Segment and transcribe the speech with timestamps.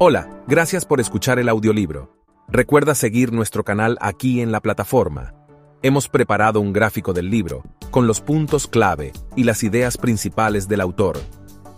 [0.00, 2.12] Hola, gracias por escuchar el audiolibro.
[2.48, 5.34] Recuerda seguir nuestro canal aquí en la plataforma.
[5.82, 7.62] Hemos preparado un gráfico del libro,
[7.92, 11.20] con los puntos clave y las ideas principales del autor.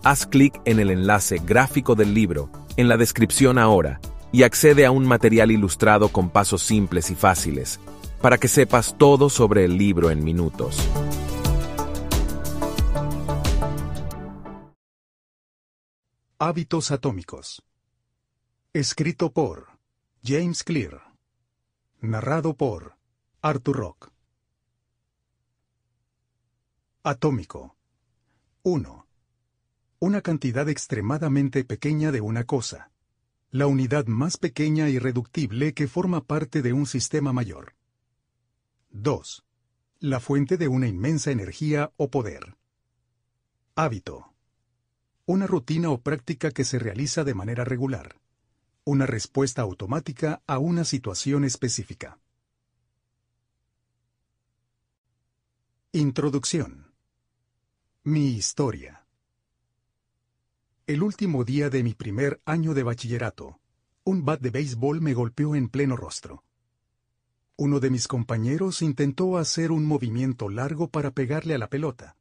[0.03, 2.49] Haz clic en el enlace gráfico del libro,
[2.79, 4.01] en la descripción ahora,
[4.33, 7.80] y accede a un material ilustrado con pasos simples y fáciles,
[8.22, 10.88] para que sepas todo sobre el libro en minutos.
[16.38, 17.62] Hábitos atómicos.
[18.79, 19.69] Escrito por
[20.23, 21.01] James Clear.
[22.03, 22.99] Narrado por
[23.41, 24.12] Arthur Rock.
[27.02, 27.75] Atómico.
[28.65, 29.07] 1.
[29.99, 32.91] Una cantidad extremadamente pequeña de una cosa.
[33.51, 37.74] La unidad más pequeña y reductible que forma parte de un sistema mayor.
[38.91, 39.43] 2.
[40.01, 42.59] La fuente de una inmensa energía o poder.
[43.74, 44.35] Hábito.
[45.24, 48.21] Una rutina o práctica que se realiza de manera regular
[48.89, 52.21] una respuesta automática a una situación específica.
[55.91, 56.93] Introducción.
[58.05, 59.05] Mi historia.
[60.87, 63.59] El último día de mi primer año de bachillerato,
[64.05, 66.44] un bat de béisbol me golpeó en pleno rostro.
[67.56, 72.16] Uno de mis compañeros intentó hacer un movimiento largo para pegarle a la pelota,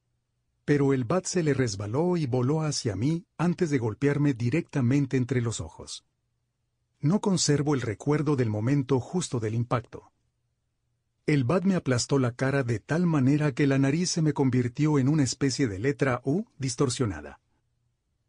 [0.65, 5.41] pero el bat se le resbaló y voló hacia mí antes de golpearme directamente entre
[5.41, 6.03] los ojos.
[7.05, 10.11] No conservo el recuerdo del momento justo del impacto.
[11.27, 14.97] El bat me aplastó la cara de tal manera que la nariz se me convirtió
[14.97, 17.39] en una especie de letra U distorsionada.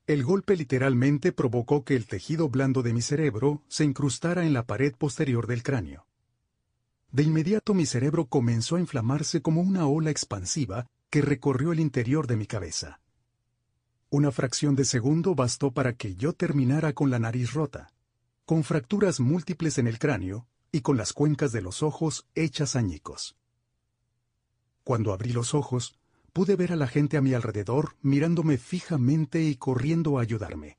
[0.06, 4.66] El golpe literalmente provocó que el tejido blando de mi cerebro se incrustara en la
[4.66, 6.06] pared posterior del cráneo.
[7.10, 12.26] De inmediato mi cerebro comenzó a inflamarse como una ola expansiva que recorrió el interior
[12.26, 13.00] de mi cabeza.
[14.10, 17.95] Una fracción de segundo bastó para que yo terminara con la nariz rota
[18.46, 23.36] con fracturas múltiples en el cráneo y con las cuencas de los ojos hechas añicos.
[24.84, 25.98] Cuando abrí los ojos,
[26.32, 30.78] pude ver a la gente a mi alrededor mirándome fijamente y corriendo a ayudarme.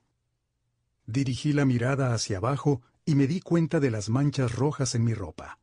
[1.06, 5.14] Dirigí la mirada hacia abajo y me di cuenta de las manchas rojas en mi
[5.14, 5.60] ropa.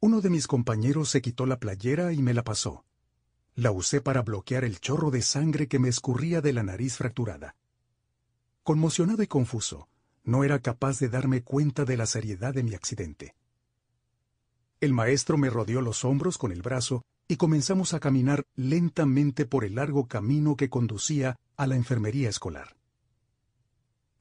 [0.00, 2.84] Uno de mis compañeros se quitó la playera y me la pasó.
[3.54, 7.56] La usé para bloquear el chorro de sangre que me escurría de la nariz fracturada.
[8.62, 9.88] Conmocionado y confuso,
[10.24, 13.34] no era capaz de darme cuenta de la seriedad de mi accidente.
[14.80, 19.64] El maestro me rodeó los hombros con el brazo y comenzamos a caminar lentamente por
[19.64, 22.76] el largo camino que conducía a la enfermería escolar.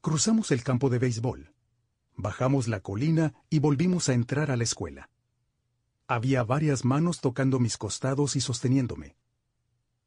[0.02, 1.54] Cruzamos el campo de béisbol,
[2.16, 5.10] bajamos la colina y volvimos a entrar a la escuela.
[6.08, 9.16] Había varias manos tocando mis costados y sosteniéndome.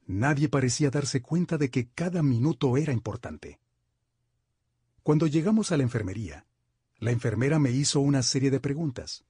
[0.06, 3.58] Nadie parecía darse cuenta de que cada minuto era importante.
[5.06, 6.48] Cuando llegamos a la enfermería,
[6.98, 9.24] la enfermera me hizo una serie de preguntas.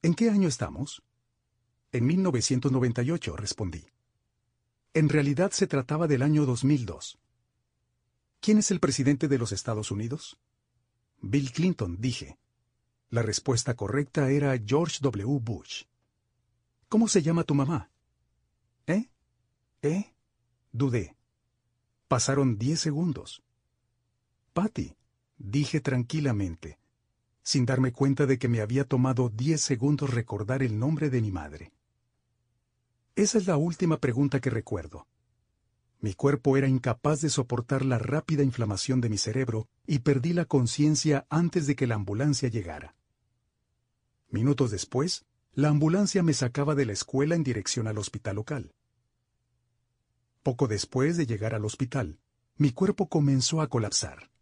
[0.00, 1.02] ¿En qué año estamos?
[1.90, 3.84] En 1998, respondí.
[4.94, 7.18] En realidad se trataba del año 2002.
[8.38, 10.38] ¿Quién es el presidente de los Estados Unidos?
[11.20, 12.38] Bill Clinton, dije.
[13.10, 15.40] La respuesta correcta era George W.
[15.40, 15.82] Bush.
[16.88, 17.90] ¿Cómo se llama tu mamá?
[18.86, 19.10] ¿Eh?
[19.82, 20.14] ¿Eh?
[20.70, 21.16] Dudé.
[22.06, 23.42] Pasaron diez segundos.
[24.60, 24.96] Patty,
[25.36, 26.80] dije tranquilamente,
[27.44, 31.30] sin darme cuenta de que me había tomado diez segundos recordar el nombre de mi
[31.30, 31.72] madre.
[33.14, 35.06] Esa es la última pregunta que recuerdo.
[36.00, 40.44] Mi cuerpo era incapaz de soportar la rápida inflamación de mi cerebro y perdí la
[40.44, 42.96] conciencia antes de que la ambulancia llegara.
[44.28, 48.72] Minutos después, la ambulancia me sacaba de la escuela en dirección al hospital local.
[50.42, 52.18] Poco después de llegar al hospital,
[52.56, 54.32] mi cuerpo comenzó a colapsar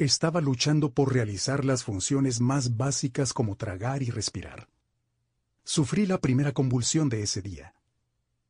[0.00, 4.66] estaba luchando por realizar las funciones más básicas como tragar y respirar.
[5.62, 7.74] Sufrí la primera convulsión de ese día.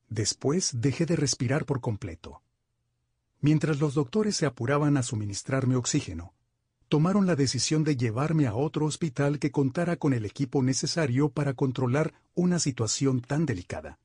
[0.09, 2.41] Después dejé de respirar por completo.
[3.41, 6.34] Mientras los doctores se apuraban a suministrarme oxígeno,
[6.89, 11.54] tomaron la decisión de llevarme a otro hospital que contara con el equipo necesario para
[11.54, 13.98] controlar una situación tan delicada.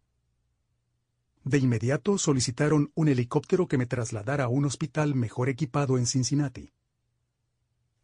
[1.44, 6.72] De inmediato solicitaron un helicóptero que me trasladara a un hospital mejor equipado en Cincinnati.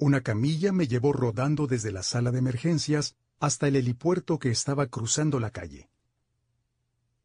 [0.02, 4.88] Una camilla me llevó rodando desde la sala de emergencias hasta el helipuerto que estaba
[4.88, 5.92] cruzando la calle.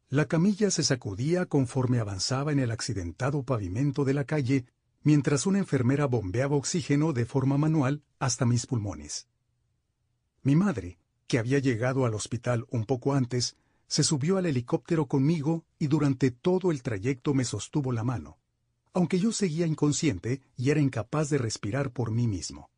[0.09, 4.67] La camilla se sacudía conforme avanzaba en el accidentado pavimento de la calle,
[5.01, 9.27] mientras una enfermera bombeaba oxígeno de forma manual hasta mis pulmones.
[10.43, 13.57] Mi madre, que había llegado al hospital un poco antes,
[13.87, 18.37] se subió al helicóptero conmigo y durante todo el trayecto me sostuvo la mano
[18.97, 22.71] aunque yo seguía inconsciente y era incapaz de respirar por mí mismo.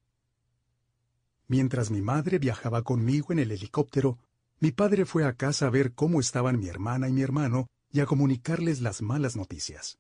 [1.48, 4.18] Mientras mi madre viajaba conmigo en el helicóptero,
[4.60, 8.01] mi padre fue a casa a ver cómo estaban mi hermana y mi hermano y
[8.01, 9.98] a comunicarles las malas noticias.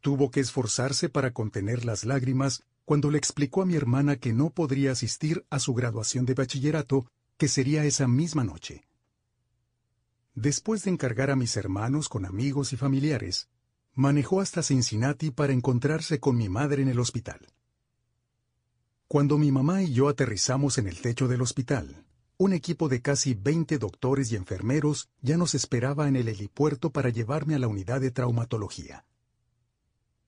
[0.00, 4.48] Tuvo que esforzarse para contener las lágrimas cuando le explicó a mi hermana que no
[4.48, 7.04] podría asistir a su graduación de bachillerato,
[7.36, 8.84] que sería esa misma noche.
[10.34, 13.50] Después de encargar a mis hermanos con amigos y familiares,
[13.94, 17.40] manejó hasta Cincinnati para encontrarse con mi madre en el hospital.
[19.08, 22.04] Cuando mi mamá y yo aterrizamos en el techo del hospital,
[22.36, 27.10] un equipo de casi 20 doctores y enfermeros ya nos esperaba en el helipuerto para
[27.10, 29.04] llevarme a la unidad de traumatología.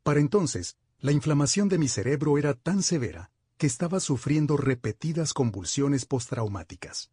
[0.02, 6.04] Para entonces, la inflamación de mi cerebro era tan severa que estaba sufriendo repetidas convulsiones
[6.04, 7.10] postraumáticas.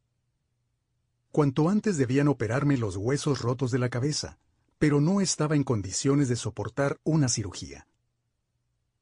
[1.31, 4.39] Cuanto antes debían operarme los huesos rotos de la cabeza,
[4.79, 7.87] pero no estaba en condiciones de soportar una cirugía.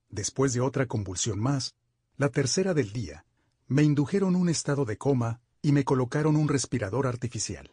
[0.09, 1.75] Después de otra convulsión más,
[2.17, 3.25] la tercera del día,
[3.67, 7.71] me indujeron un estado de coma y me colocaron un respirador artificial.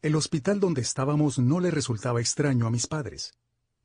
[0.00, 3.34] El hospital donde estábamos no le resultaba extraño a mis padres.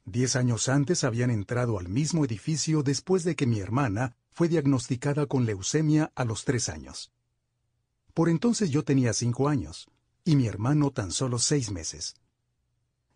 [0.06, 5.26] Diez años antes habían entrado al mismo edificio después de que mi hermana fue diagnosticada
[5.26, 7.12] con leucemia a los tres años.
[8.14, 9.90] Por entonces yo tenía cinco años,
[10.24, 12.16] y mi hermano tan solo seis meses.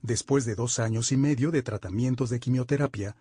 [0.02, 3.18] Después de dos años y medio de tratamientos de quimioterapia,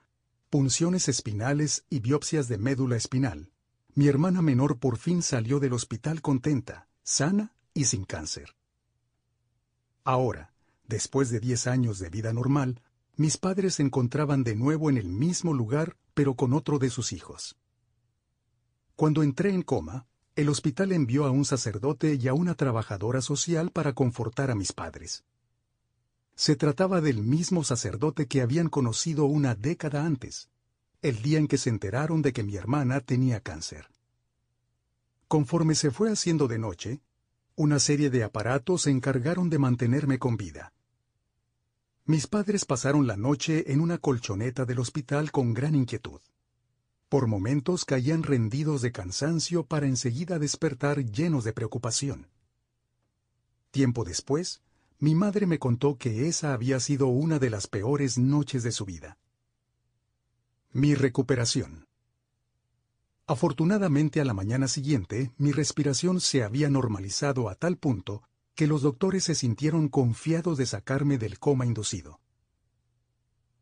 [0.49, 3.51] punciones espinales y biopsias de médula espinal,
[3.95, 8.55] mi hermana menor por fin salió del hospital contenta, sana y sin cáncer.
[10.05, 10.55] Ahora,
[10.87, 12.81] después de diez años de vida normal,
[13.17, 17.13] mis padres se encontraban de nuevo en el mismo lugar, pero con otro de sus
[17.13, 17.57] hijos.
[18.95, 23.73] Cuando entré en coma, el hospital envió a un sacerdote y a una trabajadora social
[23.73, 25.25] para confortar a mis padres.
[26.39, 30.49] Se trataba del mismo sacerdote que habían conocido una década antes,
[31.03, 33.91] el día en que se enteraron de que mi hermana tenía cáncer.
[35.27, 37.01] Conforme se fue haciendo de noche,
[37.57, 40.73] una serie de aparatos se encargaron de mantenerme con vida.
[42.05, 46.21] Mis padres pasaron la noche en una colchoneta del hospital con gran inquietud.
[47.09, 52.29] Por momentos caían rendidos de cansancio para enseguida despertar llenos de preocupación.
[53.73, 54.63] Tiempo después,
[55.01, 58.85] mi madre me contó que esa había sido una de las peores noches de su
[58.85, 59.17] vida.
[60.73, 61.87] Mi recuperación.
[63.27, 68.23] Afortunadamente a la mañana siguiente mi respiración se había normalizado a tal punto
[68.57, 72.21] que los doctores se sintieron confiados de sacarme del coma inducido.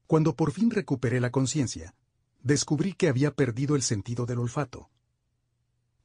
[0.06, 1.94] Cuando por fin recuperé la conciencia,
[2.42, 4.88] descubrí que había perdido el sentido del olfato.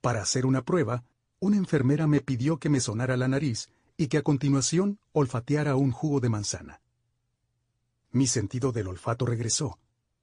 [0.01, 1.05] Para hacer una prueba,
[1.39, 3.69] una enfermera me pidió que me sonara la nariz
[4.01, 6.81] y que a continuación olfateara un jugo de manzana.
[8.11, 9.79] Mi sentido del olfato regresó,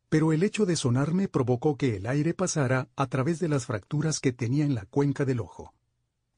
[0.09, 4.21] pero el hecho de sonarme provocó que el aire pasara a través de las fracturas
[4.21, 5.73] que tenía en la cuenca del ojo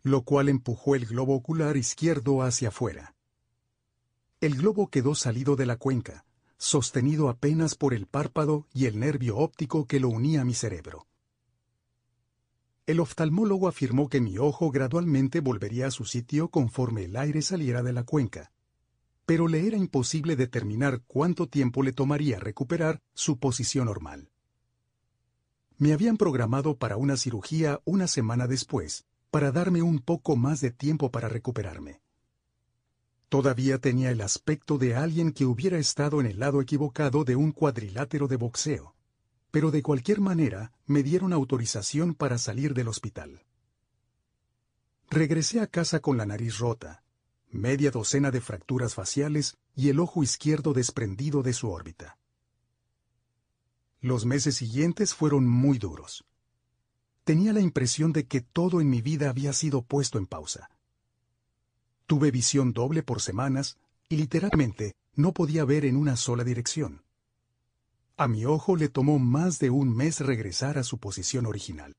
[0.02, 3.14] lo cual empujó el globo ocular izquierdo hacia afuera.
[4.40, 6.24] El globo quedó salido de la cuenca,
[6.56, 11.06] sostenido apenas por el párpado y el nervio óptico que lo unía a mi cerebro.
[12.90, 17.84] El oftalmólogo afirmó que mi ojo gradualmente volvería a su sitio conforme el aire saliera
[17.84, 18.50] de la cuenca,
[19.26, 24.28] pero le era imposible determinar cuánto tiempo le tomaría recuperar su posición normal.
[25.78, 30.72] Me habían programado para una cirugía una semana después, para darme un poco más de
[30.72, 32.00] tiempo para recuperarme.
[33.28, 37.52] Todavía tenía el aspecto de alguien que hubiera estado en el lado equivocado de un
[37.52, 38.96] cuadrilátero de boxeo,
[39.50, 43.44] pero de cualquier manera me dieron autorización para salir del hospital.
[45.08, 47.02] Regresé a casa con la nariz rota,
[47.50, 52.18] media docena de fracturas faciales y el ojo izquierdo desprendido de su órbita.
[54.00, 56.24] Los meses siguientes fueron muy duros.
[57.24, 60.70] Tenía la impresión de que todo en mi vida había sido puesto en pausa.
[62.06, 63.78] Tuve visión doble por semanas
[64.08, 67.02] y literalmente no podía ver en una sola dirección.
[68.20, 71.96] A mi ojo le tomó más de un mes regresar a su posición original.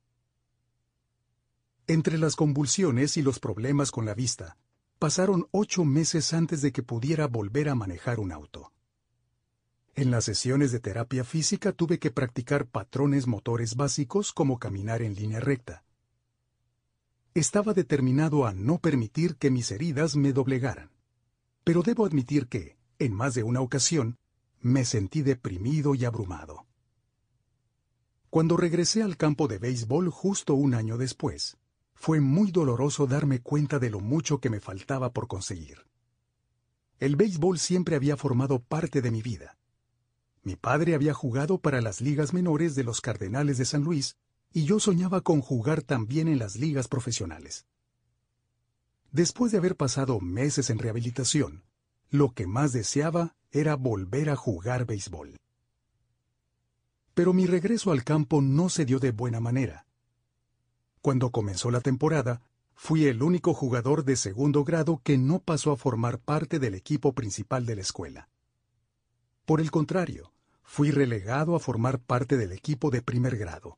[1.87, 4.55] Entre las convulsiones y los problemas con la vista,
[4.99, 8.71] pasaron ocho meses antes de que pudiera volver a manejar un auto.
[9.95, 15.15] En las sesiones de terapia física tuve que practicar patrones motores básicos como caminar en
[15.15, 15.83] línea recta.
[17.33, 20.91] Estaba determinado a no permitir que mis heridas me doblegaran.
[21.63, 24.19] Pero debo admitir que, en más de una ocasión,
[24.61, 26.65] me sentí deprimido y abrumado.
[28.29, 31.57] Cuando regresé al campo de béisbol justo un año después,
[31.93, 35.85] fue muy doloroso darme cuenta de lo mucho que me faltaba por conseguir.
[36.99, 39.57] El béisbol siempre había formado parte de mi vida,
[40.43, 44.17] Mi padre había jugado para las ligas menores de los Cardenales de San Luis
[44.51, 47.67] y yo soñaba con jugar también en las ligas profesionales.
[49.11, 51.63] Después de haber pasado meses en rehabilitación,
[52.09, 55.35] lo que más deseaba era volver a jugar béisbol.
[57.13, 59.85] Pero mi regreso al campo no se dio de buena manera.
[61.01, 62.41] Cuando comenzó la temporada,
[62.73, 67.13] fui el único jugador de segundo grado que no pasó a formar parte del equipo
[67.13, 68.29] principal de la escuela.
[69.45, 70.31] Por el contrario,
[70.63, 73.77] fui relegado a formar parte del equipo de primer grado.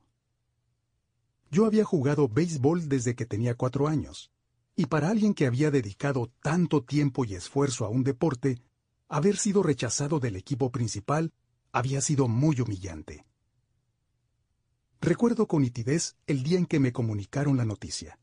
[1.50, 4.30] Yo había jugado béisbol desde que tenía cuatro años,
[4.76, 8.60] y para alguien que había dedicado tanto tiempo y esfuerzo a un deporte,
[9.14, 11.32] haber sido rechazado del equipo principal
[11.70, 13.24] había sido muy humillante.
[15.00, 18.18] Recuerdo con nitidez el día en que me comunicaron la noticia.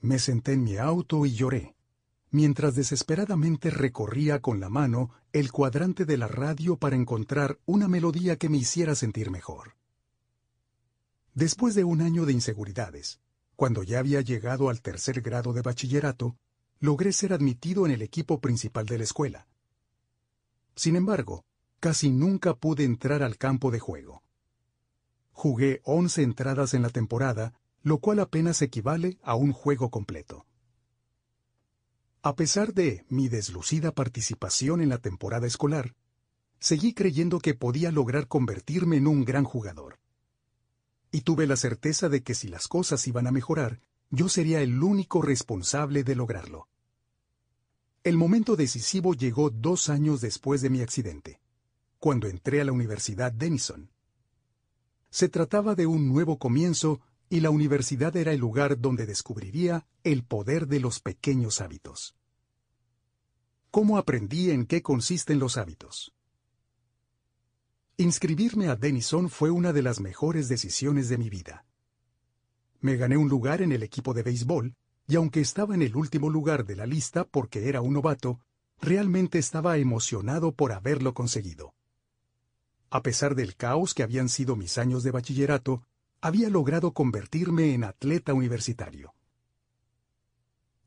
[0.00, 1.76] Me senté en mi auto y lloré,
[2.30, 8.36] mientras desesperadamente recorría con la mano el cuadrante de la radio para encontrar una melodía
[8.36, 9.76] que me hiciera sentir mejor.
[11.34, 13.20] Después de un año de inseguridades,
[13.56, 16.38] cuando ya había llegado al tercer grado de bachillerato,
[16.80, 19.46] logré ser admitido en el equipo principal de la escuela.
[20.76, 21.44] Sin embargo,
[21.80, 24.22] casi nunca pude entrar al campo de juego.
[25.32, 30.46] Jugué once entradas en la temporada, lo cual apenas equivale a un juego completo.
[32.22, 35.96] A pesar de mi deslucida participación en la temporada escolar,
[36.60, 39.98] seguí creyendo que podía lograr convertirme en un gran jugador
[41.16, 43.80] y tuve la certeza de que si las cosas iban a mejorar,
[44.10, 46.68] yo sería el único responsable de lograrlo.
[48.06, 51.40] El momento decisivo llegó dos años después de mi accidente,
[51.98, 53.90] cuando entré a la Universidad Denison.
[55.10, 60.22] Se trataba de un nuevo comienzo y la universidad era el lugar donde descubriría el
[60.22, 62.14] poder de los pequeños hábitos.
[63.72, 66.14] ¿Cómo aprendí en qué consisten los hábitos?
[67.96, 71.66] Inscribirme a Denison fue una de las mejores decisiones de mi vida.
[72.78, 76.30] Me gané un lugar en el equipo de béisbol, y aunque estaba en el último
[76.30, 78.40] lugar de la lista porque era un novato,
[78.80, 81.74] realmente estaba emocionado por haberlo conseguido.
[82.90, 85.82] A pesar del caos que habían sido mis años de bachillerato,
[86.20, 89.14] había logrado convertirme en atleta universitario.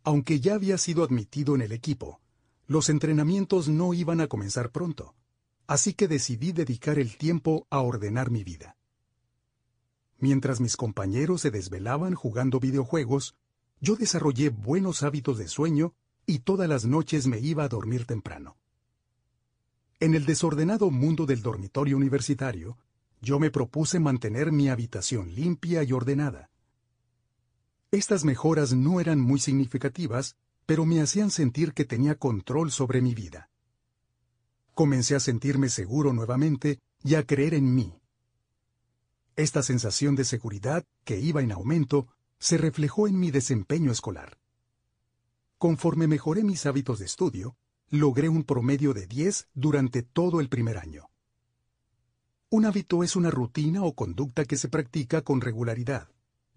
[0.03, 2.19] Aunque ya había sido admitido en el equipo,
[2.67, 5.15] los entrenamientos no iban a comenzar pronto
[5.69, 8.75] así que decidí dedicar el tiempo a ordenar mi vida.
[10.17, 13.37] Mientras mis compañeros se desvelaban jugando videojuegos,
[13.81, 15.93] yo desarrollé buenos hábitos de sueño
[16.25, 18.57] y todas las noches me iba a dormir temprano.
[19.99, 22.77] En el desordenado mundo del dormitorio universitario,
[23.21, 26.49] yo me propuse mantener mi habitación limpia y ordenada.
[27.91, 33.15] Estas mejoras no eran muy significativas, pero me hacían sentir que tenía control sobre mi
[33.15, 33.49] vida.
[34.73, 37.99] Comencé a sentirme seguro nuevamente y a creer en mí.
[39.35, 42.07] Esta sensación de seguridad, que iba en aumento,
[42.39, 44.37] se reflejó en mi desempeño escolar.
[45.57, 47.57] Conforme mejoré mis hábitos de estudio,
[47.89, 51.09] logré un promedio de 10 durante todo el primer año.
[52.49, 56.09] Un hábito es una rutina o conducta que se practica con regularidad,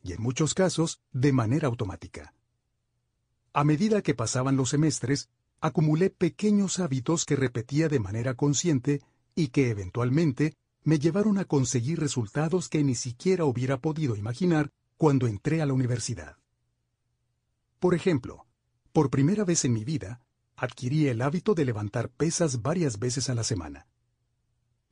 [0.03, 2.35] y en muchos casos de manera automática.
[3.53, 5.29] A medida que pasaban los semestres,
[5.61, 9.03] acumulé pequeños hábitos que repetía de manera consciente
[9.35, 14.73] y que eventualmente me llevaron a conseguir resultados que ni siquiera hubiera podido imaginar
[15.03, 16.37] cuando entré a la universidad.
[17.81, 18.47] Por ejemplo,
[18.93, 20.21] por primera vez en mi vida,
[20.55, 23.89] adquirí el hábito de levantar pesas varias veces a la semana.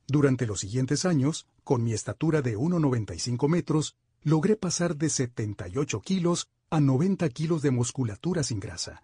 [0.07, 6.49] Durante los siguientes años, con mi estatura de 1,95 metros, logré pasar de 78 kilos
[6.69, 9.03] a 90 kilos de musculatura sin grasa.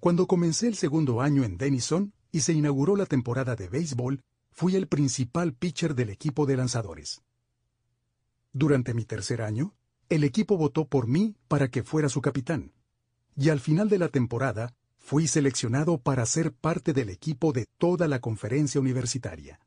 [0.00, 4.76] Cuando comencé el segundo año en Denison y se inauguró la temporada de béisbol, fui
[4.76, 7.20] el principal pitcher del equipo de lanzadores.
[8.52, 9.74] Durante mi tercer año,
[10.10, 12.72] el equipo votó por mí para que fuera su capitán.
[13.34, 18.08] Y al final de la temporada, fui seleccionado para ser parte del equipo de toda
[18.08, 19.58] la conferencia universitaria.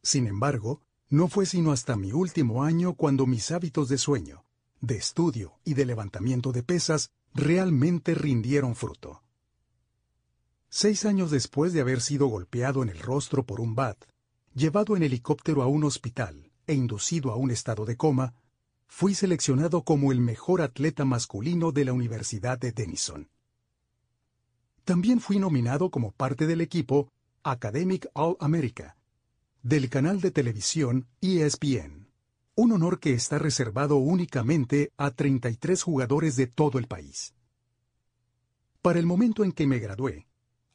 [0.00, 4.44] Sin embargo, no fue sino hasta mi último año cuando mis hábitos de sueño,
[4.80, 9.22] de estudio y de levantamiento de pesas realmente rindieron fruto.
[10.70, 13.98] Seis años después de haber sido golpeado en el rostro por un bat,
[14.54, 18.34] llevado en helicóptero a un hospital e inducido a un estado de coma,
[18.86, 23.28] fui seleccionado como el mejor atleta masculino de la Universidad de Denison.
[24.84, 27.10] También fui nominado como parte del equipo
[27.42, 28.96] Academic All America,
[29.62, 32.06] del canal de televisión ESPN,
[32.54, 37.34] un honor que está reservado únicamente a 33 jugadores de todo el país.
[38.80, 40.28] Para el momento en que me gradué,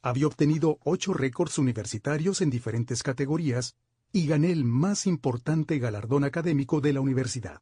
[0.04, 3.74] Había obtenido ocho récords universitarios en diferentes categorías
[4.14, 7.60] y gané el más importante galardón académico de la universidad,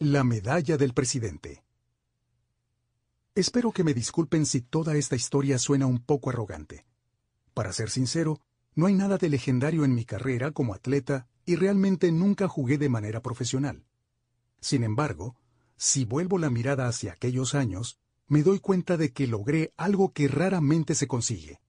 [0.00, 1.62] la medalla del presidente.
[3.36, 6.84] Espero que me disculpen si toda esta historia suena un poco arrogante.
[7.54, 8.40] Para ser sincero,
[8.74, 12.88] no hay nada de legendario en mi carrera como atleta y realmente nunca jugué de
[12.88, 13.84] manera profesional.
[14.60, 15.36] Sin embargo,
[15.76, 20.26] si vuelvo la mirada hacia aquellos años, me doy cuenta de que logré algo que
[20.26, 21.60] raramente se consigue.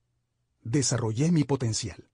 [0.64, 2.09] Desarrollé mi potencial.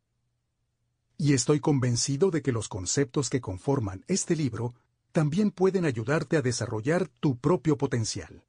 [1.18, 4.74] Y estoy convencido de que los conceptos que conforman este libro
[5.12, 8.44] también pueden ayudarte a desarrollar tu propio potencial.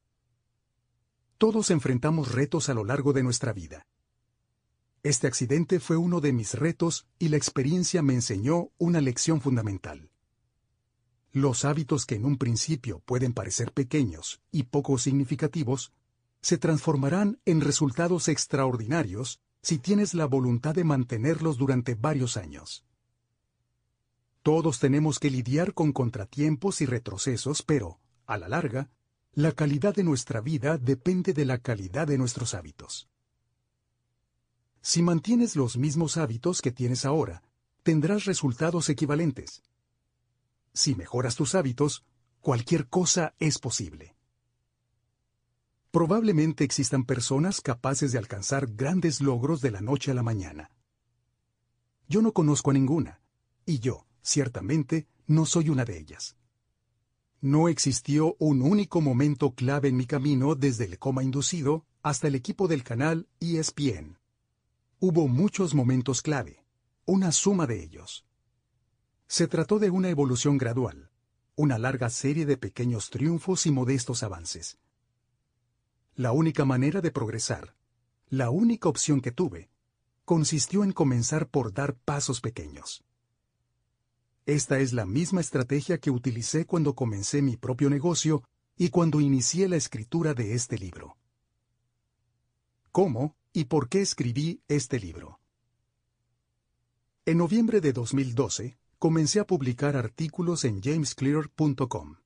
[1.38, 3.86] Todos enfrentamos retos a lo largo de nuestra vida.
[5.04, 10.10] Este accidente fue uno de mis retos y la experiencia me enseñó una lección fundamental.
[11.30, 15.92] Los hábitos que en un principio pueden parecer pequeños y poco significativos,
[16.40, 22.84] se transformarán en resultados extraordinarios si tienes la voluntad de mantenerlos durante varios años.
[24.44, 28.90] Todos tenemos que lidiar con contratiempos y retrocesos, pero, a la larga,
[29.32, 33.08] la calidad de nuestra vida depende de la calidad de nuestros hábitos.
[34.82, 37.42] Si mantienes los mismos hábitos que tienes ahora,
[37.82, 39.64] tendrás resultados equivalentes.
[40.74, 42.04] Si mejoras tus hábitos,
[42.40, 44.15] cualquier cosa es posible.
[45.96, 50.70] Probablemente existan personas capaces de alcanzar grandes logros de la noche a la mañana.
[52.06, 53.22] Yo no conozco a ninguna,
[53.64, 56.36] y yo, ciertamente, no soy una de ellas.
[57.40, 62.34] No existió un único momento clave en mi camino desde el coma inducido hasta el
[62.34, 64.18] equipo del canal ESPN.
[65.00, 66.62] Hubo muchos momentos clave,
[67.06, 68.26] una suma de ellos.
[69.28, 71.10] Se trató de una evolución gradual,
[71.54, 74.76] una larga serie de pequeños triunfos y modestos avances.
[76.16, 77.74] La única manera de progresar,
[78.30, 79.68] la única opción que tuve,
[80.24, 83.04] consistió en comenzar por dar pasos pequeños.
[84.46, 88.44] Esta es la misma estrategia que utilicé cuando comencé mi propio negocio
[88.78, 91.18] y cuando inicié la escritura de este libro.
[92.92, 95.38] ¿Cómo y por qué escribí este libro?
[97.26, 102.16] En noviembre de 2012, comencé a publicar artículos en jamesclear.com.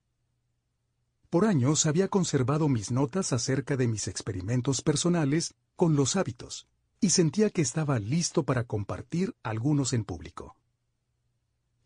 [1.30, 6.66] Por años había conservado mis notas acerca de mis experimentos personales con los hábitos,
[7.00, 10.56] y sentía que estaba listo para compartir algunos en público.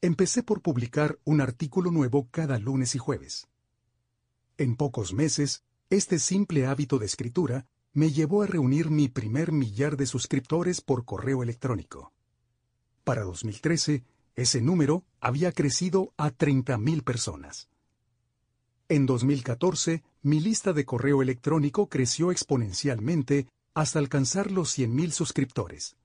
[0.00, 3.46] Empecé por publicar un artículo nuevo cada lunes y jueves.
[4.56, 9.98] En pocos meses, este simple hábito de escritura me llevó a reunir mi primer millar
[9.98, 12.14] de suscriptores por correo electrónico.
[13.04, 14.04] Para 2013,
[14.36, 17.68] ese número había crecido a 30.000 personas.
[18.88, 25.96] En 2014, mi lista de correo electrónico creció exponencialmente hasta alcanzar los 100.000 suscriptores,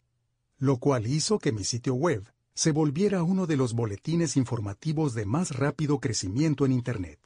[0.58, 5.26] lo cual hizo que mi sitio web se volviera uno de los boletines informativos de
[5.26, 7.20] más rápido crecimiento en Internet.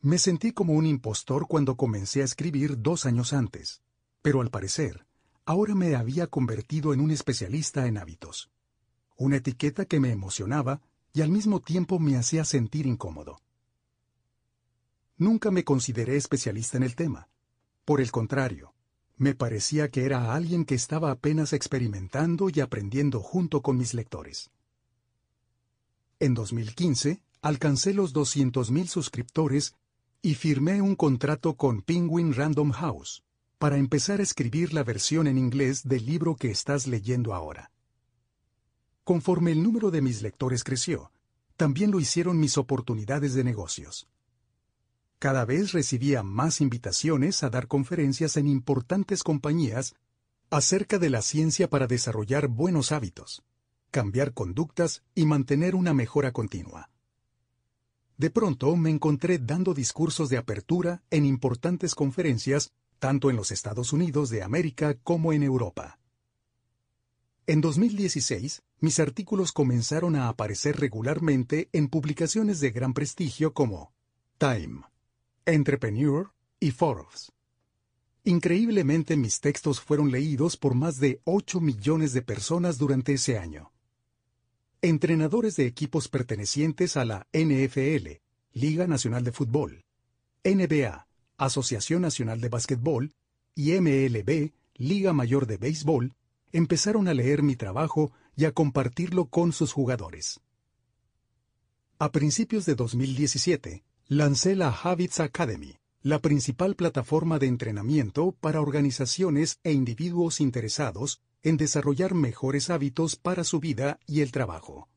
[0.00, 3.82] Me sentí como un impostor cuando comencé a escribir dos años antes,
[4.22, 5.06] pero al parecer,
[5.44, 8.50] ahora me había convertido en un especialista en hábitos
[9.18, 10.80] una etiqueta que me emocionaba
[11.12, 13.40] y al mismo tiempo me hacía sentir incómodo.
[15.18, 17.28] Nunca me consideré especialista en el tema.
[17.84, 18.74] Por el contrario,
[19.16, 24.52] me parecía que era alguien que estaba apenas experimentando y aprendiendo junto con mis lectores.
[26.20, 29.74] En 2015, alcancé los 200.000 suscriptores
[30.22, 33.24] y firmé un contrato con Penguin Random House
[33.58, 37.72] para empezar a escribir la versión en inglés del libro que estás leyendo ahora.
[39.02, 41.10] Conforme el número de mis lectores creció,
[41.56, 44.06] también lo hicieron mis oportunidades de negocios.
[45.18, 49.96] Cada vez recibía más invitaciones a dar conferencias en importantes compañías
[50.48, 53.42] acerca de la ciencia para desarrollar buenos hábitos,
[53.90, 56.90] cambiar conductas y mantener una mejora continua.
[58.16, 63.92] De pronto me encontré dando discursos de apertura en importantes conferencias tanto en los Estados
[63.92, 65.98] Unidos de América como en Europa.
[67.46, 73.92] En 2016, mis artículos comenzaron a aparecer regularmente en publicaciones de gran prestigio como
[74.38, 74.82] Time,
[75.50, 76.30] Entrepreneur
[76.60, 77.32] y Forbes.
[78.22, 83.72] Increíblemente mis textos fueron leídos por más de 8 millones de personas durante ese año.
[84.82, 88.20] Entrenadores de equipos pertenecientes a la NFL,
[88.52, 89.86] Liga Nacional de Fútbol,
[90.44, 91.08] NBA,
[91.38, 93.14] Asociación Nacional de Básquetbol,
[93.54, 96.14] y MLB, Liga Mayor de Béisbol,
[96.52, 100.40] empezaron a leer mi trabajo y a compartirlo con sus jugadores.
[101.98, 109.58] A principios de 2017, lancé la Habits Academy, la principal plataforma de entrenamiento para organizaciones
[109.64, 114.88] e individuos interesados en desarrollar mejores hábitos para su vida y el trabajo.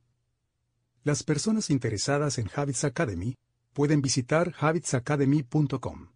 [1.03, 3.35] Las personas interesadas en Habits Academy
[3.73, 6.07] pueden visitar habitsacademy.com.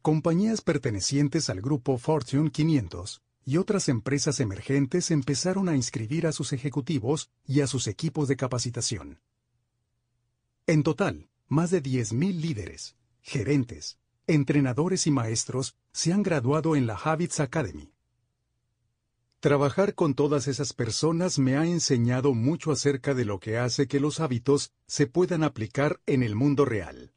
[0.00, 6.54] Compañías pertenecientes al grupo Fortune 500 y otras empresas emergentes empezaron a inscribir a sus
[6.54, 9.20] ejecutivos y a sus equipos de capacitación.
[10.68, 16.94] En total, más de 10.000 líderes, gerentes, entrenadores y maestros se han graduado en la
[16.94, 17.94] Habits Academy.
[19.40, 23.98] Trabajar con todas esas personas me ha enseñado mucho acerca de lo que hace que
[23.98, 27.14] los hábitos se puedan aplicar en el mundo real.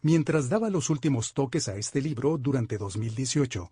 [0.00, 3.70] Mientras daba los últimos toques a este libro durante 2018,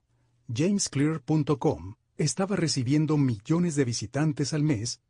[0.49, 5.01] JamesClear.com estaba recibiendo millones de visitantes al mes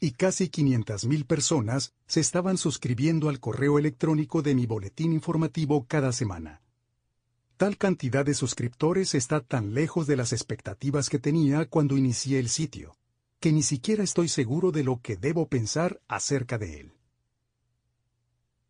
[0.00, 6.12] y casi 500.000 personas se estaban suscribiendo al correo electrónico de mi boletín informativo cada
[6.12, 6.62] semana.
[7.56, 12.48] Tal cantidad de suscriptores está tan lejos de las expectativas que tenía cuando inicié el
[12.48, 12.96] sitio,
[13.40, 16.92] que ni siquiera estoy seguro de lo que debo pensar acerca de él.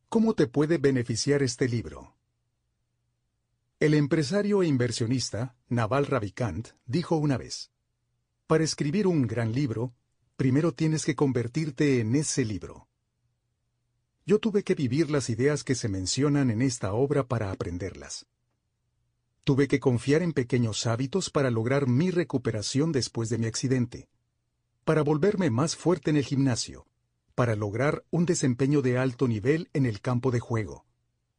[0.08, 2.14] ¿Cómo te puede beneficiar este libro?
[3.78, 7.70] El empresario e inversionista Naval Ravikant dijo una vez,
[8.46, 9.92] Para escribir un gran libro,
[10.38, 12.86] primero tienes que convertirte en ese libro.
[14.24, 18.24] Yo tuve que vivir las ideas que se mencionan en esta obra para aprenderlas.
[19.42, 24.08] Tuve que confiar en pequeños hábitos para lograr mi recuperación después de mi accidente,
[24.84, 26.86] para volverme más fuerte en el gimnasio,
[27.34, 30.86] para lograr un desempeño de alto nivel en el campo de juego,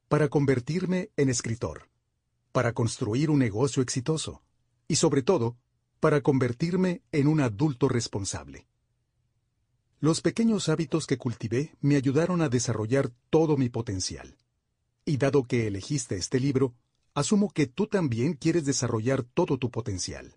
[0.09, 1.87] para convertirme en escritor,
[2.51, 4.43] para construir un negocio exitoso
[4.89, 5.55] y sobre todo,
[6.01, 8.68] para convertirme en un adulto responsable.
[10.01, 14.37] Los pequeños hábitos que cultivé me ayudaron a desarrollar todo mi potencial.
[15.03, 16.73] Y dado que elegiste este libro,
[17.13, 20.35] asumo que tú también quieres desarrollar todo tu potencial.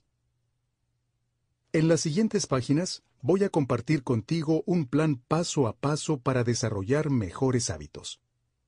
[1.72, 7.10] En las siguientes páginas voy a compartir contigo un plan paso a paso para desarrollar
[7.10, 8.20] mejores hábitos.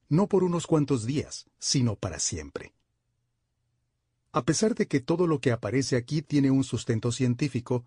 [0.09, 2.72] No por unos cuantos días, sino para siempre.
[4.30, 7.85] A pesar de que todo lo que aparece aquí tiene un sustento científico,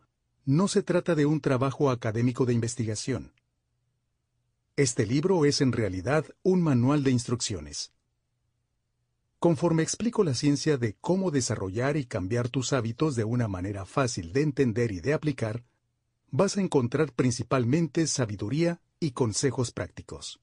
[0.48, 3.34] no se trata de un trabajo académico de investigación.
[4.78, 7.92] Este libro es en realidad un manual de instrucciones.
[9.40, 14.32] Conforme explico la ciencia de cómo desarrollar y cambiar tus hábitos de una manera fácil
[14.32, 15.66] de entender y de aplicar,
[16.32, 20.40] vas a encontrar principalmente sabiduría y consejos prácticos.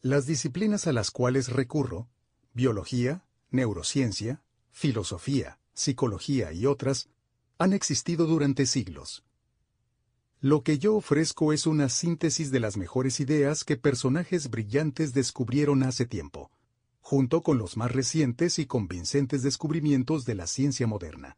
[0.00, 2.08] Las disciplinas a las cuales recurro,
[2.54, 7.10] biología, neurociencia, filosofía, psicología y otras,
[7.58, 9.24] han existido durante siglos.
[10.40, 15.82] Lo que yo ofrezco es una síntesis de las mejores ideas que personajes brillantes descubrieron
[15.82, 16.50] hace tiempo
[17.06, 21.36] junto con los más recientes y convincentes descubrimientos de la ciencia moderna.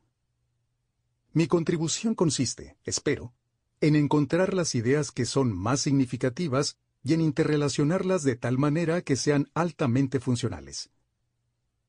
[1.35, 3.35] Mi contribución consiste, espero,
[3.83, 9.15] en encontrar las ideas que son más significativas y en interrelacionarlas de tal manera que
[9.15, 10.89] sean altamente funcionales.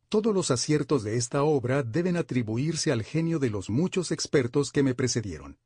[0.09, 4.81] Todos los aciertos de esta obra deben atribuirse al genio de los muchos expertos que
[4.81, 5.59] me precedieron.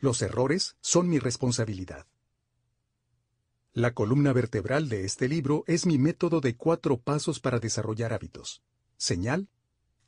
[0.00, 2.08] Los errores son mi responsabilidad.
[3.72, 8.64] La columna vertebral de este libro es mi método de cuatro pasos para desarrollar hábitos.
[8.96, 9.48] Señal,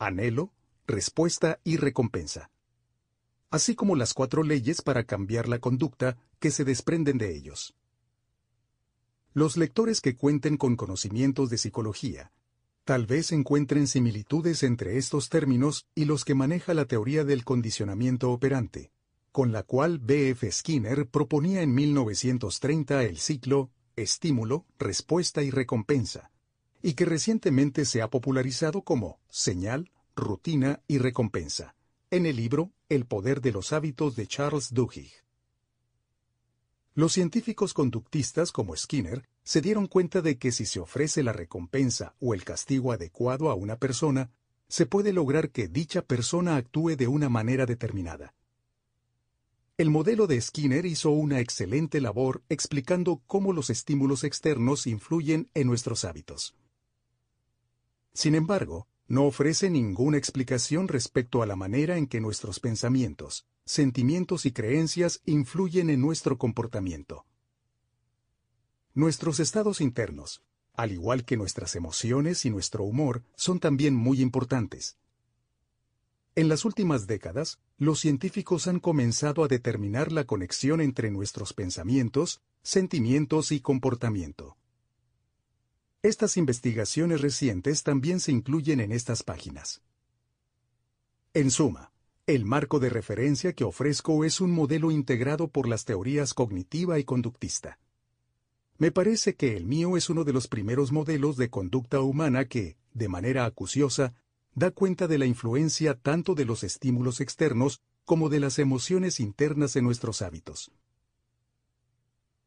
[0.01, 0.53] anhelo,
[0.89, 2.51] respuesta y recompensa.
[3.51, 7.77] Así como las cuatro leyes para cambiar la conducta que se desprenden de ellos.
[9.33, 12.33] Los lectores que cuenten con conocimientos de psicología
[12.89, 18.33] tal vez encuentren similitudes entre estos términos y los que maneja la teoría del condicionamiento
[18.33, 18.93] operante,
[19.31, 20.31] con la cual B.
[20.31, 20.51] F.
[20.51, 26.31] Skinner proponía en 1930 el ciclo estímulo, respuesta y recompensa,
[26.81, 31.77] y que recientemente se ha popularizado como señal, rutina y recompensa,
[32.11, 35.28] en el libro El poder de los hábitos de Charles Duhigg.
[36.99, 42.17] Los científicos conductistas como Skinner se dieron cuenta de que si se ofrece la recompensa
[42.19, 44.33] o el castigo adecuado a una persona,
[44.67, 48.35] se puede lograr que dicha persona actúe de una manera determinada.
[49.77, 55.69] El modelo de Skinner hizo una excelente labor explicando cómo los estímulos externos influyen en
[55.69, 56.57] nuestros hábitos.
[58.13, 64.47] Sin embargo, no ofrece ninguna explicación respecto a la manera en que nuestros pensamientos, sentimientos
[64.47, 67.27] y creencias influyen en nuestro comportamiento.
[68.95, 74.97] Nuestros estados internos, al igual que nuestras emociones y nuestro humor, son también muy importantes.
[76.35, 82.41] En las últimas décadas, los científicos han comenzado a determinar la conexión entre nuestros pensamientos,
[82.63, 84.57] sentimientos y comportamiento.
[86.03, 89.83] Estas investigaciones recientes también se incluyen en estas páginas.
[91.35, 91.93] En suma,
[92.29, 97.05] el marco de referencia que ofrezco es un modelo integrado por las teorías cognitiva y
[97.05, 97.79] conductista.
[98.77, 102.77] Me parece que el mío es uno de los primeros modelos de conducta humana que,
[102.93, 104.13] de manera acuciosa,
[104.55, 109.75] da cuenta de la influencia tanto de los estímulos externos como de las emociones internas
[109.77, 110.71] en nuestros hábitos.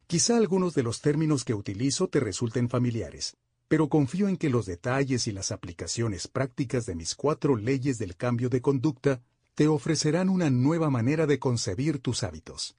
[0.05, 3.35] Quizá algunos de los términos que utilizo te resulten familiares,
[3.67, 8.15] pero confío en que los detalles y las aplicaciones prácticas de mis cuatro leyes del
[8.15, 9.23] cambio de conducta
[9.61, 12.75] te ofrecerán una nueva manera de concebir tus hábitos.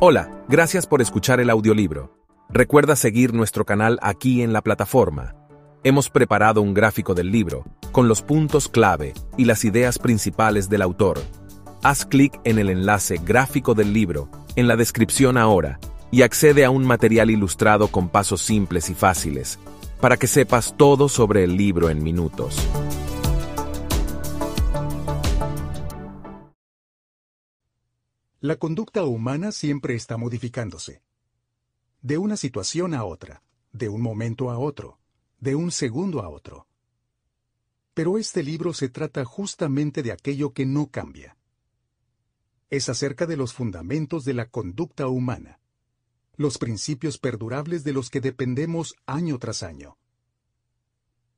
[0.00, 2.16] Hola, gracias por escuchar el audiolibro.
[2.48, 5.34] Recuerda seguir nuestro canal aquí en la plataforma.
[5.84, 10.80] Hemos preparado un gráfico del libro, con los puntos clave y las ideas principales del
[10.80, 11.20] autor.
[11.82, 15.78] Haz clic en el enlace gráfico del libro, en la descripción ahora,
[16.10, 19.58] y accede a un material ilustrado con pasos simples y fáciles,
[20.00, 22.66] para que sepas todo sobre el libro en minutos.
[28.46, 31.02] La conducta humana siempre está modificándose.
[32.00, 35.00] De una situación a otra, de un momento a otro,
[35.40, 36.68] de un segundo a otro.
[37.92, 41.36] Pero este libro se trata justamente de aquello que no cambia.
[42.70, 45.58] Es acerca de los fundamentos de la conducta humana,
[46.36, 49.98] los principios perdurables de los que dependemos año tras año.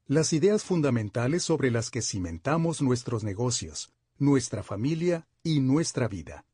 [0.06, 6.44] Las ideas fundamentales sobre las que cimentamos nuestros negocios, nuestra familia y nuestra vida.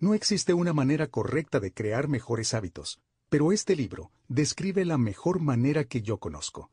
[0.00, 5.40] No existe una manera correcta de crear mejores hábitos, pero este libro describe la mejor
[5.40, 6.70] manera que yo conozco.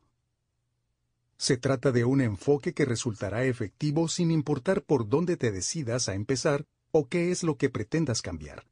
[1.36, 6.14] Se trata de un enfoque que resultará efectivo sin importar por dónde te decidas a
[6.14, 8.64] empezar o qué es lo que pretendas cambiar.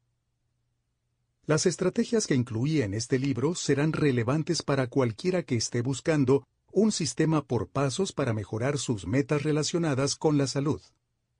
[1.45, 6.91] Las estrategias que incluí en este libro serán relevantes para cualquiera que esté buscando un
[6.91, 10.81] sistema por pasos para mejorar sus metas relacionadas con la salud,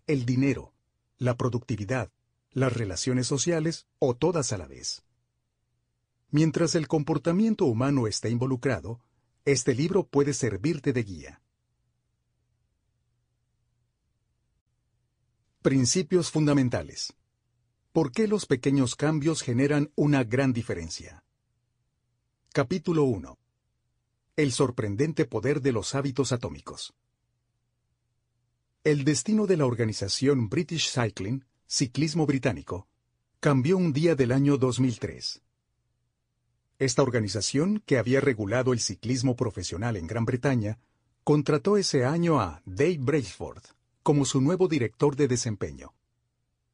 [0.06, 0.73] el dinero,
[1.17, 2.12] la productividad,
[2.55, 5.03] las relaciones sociales o todas a la vez.
[6.31, 9.01] Mientras el comportamiento humano está involucrado,
[9.43, 11.41] este libro puede servirte de guía.
[15.61, 17.13] Principios fundamentales.
[17.91, 21.25] ¿Por qué los pequeños cambios generan una gran diferencia?
[22.53, 23.37] Capítulo 1.
[24.37, 26.93] El sorprendente poder de los hábitos atómicos.
[28.85, 32.88] El destino de la organización British Cycling Ciclismo Británico,
[33.39, 35.41] cambió un día del año 2003.
[36.78, 40.78] Esta organización, que había regulado el ciclismo profesional en Gran Bretaña,
[41.23, 43.63] contrató ese año a Dave Brailsford
[44.04, 45.95] como su nuevo director de desempeño.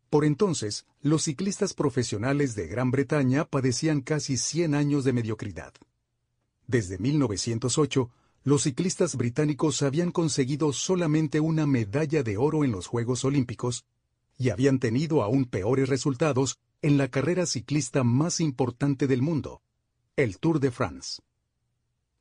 [0.09, 5.73] Por entonces, los ciclistas profesionales de Gran Bretaña padecían casi 100 años de mediocridad.
[6.67, 8.11] Desde 1908,
[8.43, 13.85] los ciclistas británicos habían conseguido solamente una medalla de oro en los Juegos Olímpicos
[14.41, 19.61] y habían tenido aún peores resultados en la carrera ciclista más importante del mundo,
[20.15, 21.21] el Tour de France.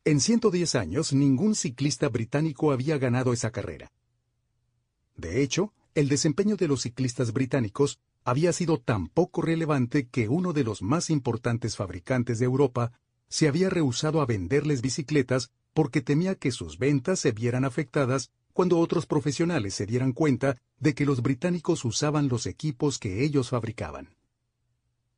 [0.05, 3.91] En 110 años ningún ciclista británico había ganado esa carrera.
[5.17, 10.53] De hecho, el desempeño de los ciclistas británicos había sido tan poco relevante que uno
[10.53, 12.93] de los más importantes fabricantes de Europa
[13.31, 18.79] se había rehusado a venderles bicicletas porque temía que sus ventas se vieran afectadas cuando
[18.79, 24.17] otros profesionales se dieran cuenta de que los británicos usaban los equipos que ellos fabricaban.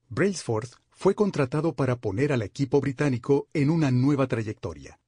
[0.08, 5.00] Brailsford fue contratado para poner al equipo británico en una nueva trayectoria.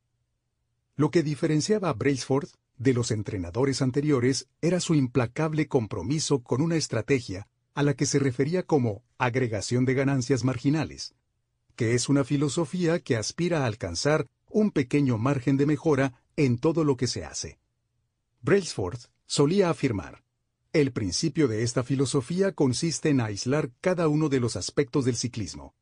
[0.97, 6.77] Lo que diferenciaba a Brailsford de los entrenadores anteriores era su implacable compromiso con una
[6.77, 11.15] estrategia a la que se refería como agregación de ganancias marginales,
[11.77, 16.85] que es una filosofía que aspira a alcanzar un pequeño margen de mejora en todo
[16.85, 17.59] lo que se hace.
[18.45, 20.23] Brailsford solía afirmar,
[20.75, 25.75] el principio de esta filosofía consiste en aislar cada uno de los aspectos del ciclismo.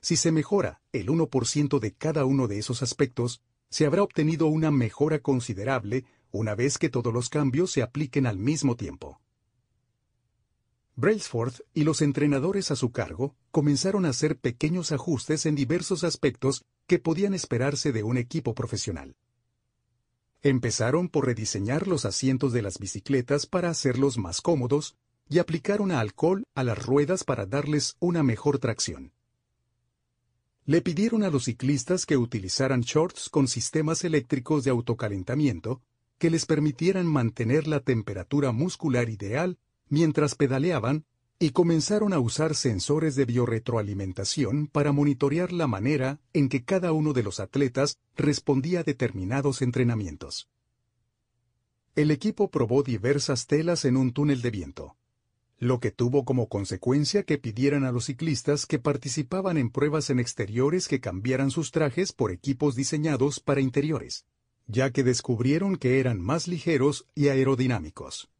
[0.00, 4.72] Si se mejora el 1% de cada uno de esos aspectos, se habrá obtenido una
[4.72, 9.20] mejora considerable una vez que todos los cambios se apliquen al mismo tiempo.
[10.96, 16.64] Brailsford y los entrenadores a su cargo comenzaron a hacer pequeños ajustes en diversos aspectos
[16.88, 19.14] que podían esperarse de un equipo profesional.
[20.48, 24.94] Empezaron por rediseñar los asientos de las bicicletas para hacerlos más cómodos
[25.28, 29.10] y aplicaron alcohol a las ruedas para darles una mejor tracción.
[30.64, 35.82] Le pidieron a los ciclistas que utilizaran shorts con sistemas eléctricos de autocalentamiento
[36.16, 41.06] que les permitieran mantener la temperatura muscular ideal mientras pedaleaban
[41.38, 47.12] y comenzaron a usar sensores de biorretroalimentación para monitorear la manera en que cada uno
[47.12, 50.48] de los atletas respondía a determinados entrenamientos.
[51.94, 54.96] El equipo probó diversas telas en un túnel de viento,
[55.58, 60.20] lo que tuvo como consecuencia que pidieran a los ciclistas que participaban en pruebas en
[60.20, 64.24] exteriores que cambiaran sus trajes por equipos diseñados para interiores,
[64.66, 68.30] ya que descubrieron que eran más ligeros y aerodinámicos.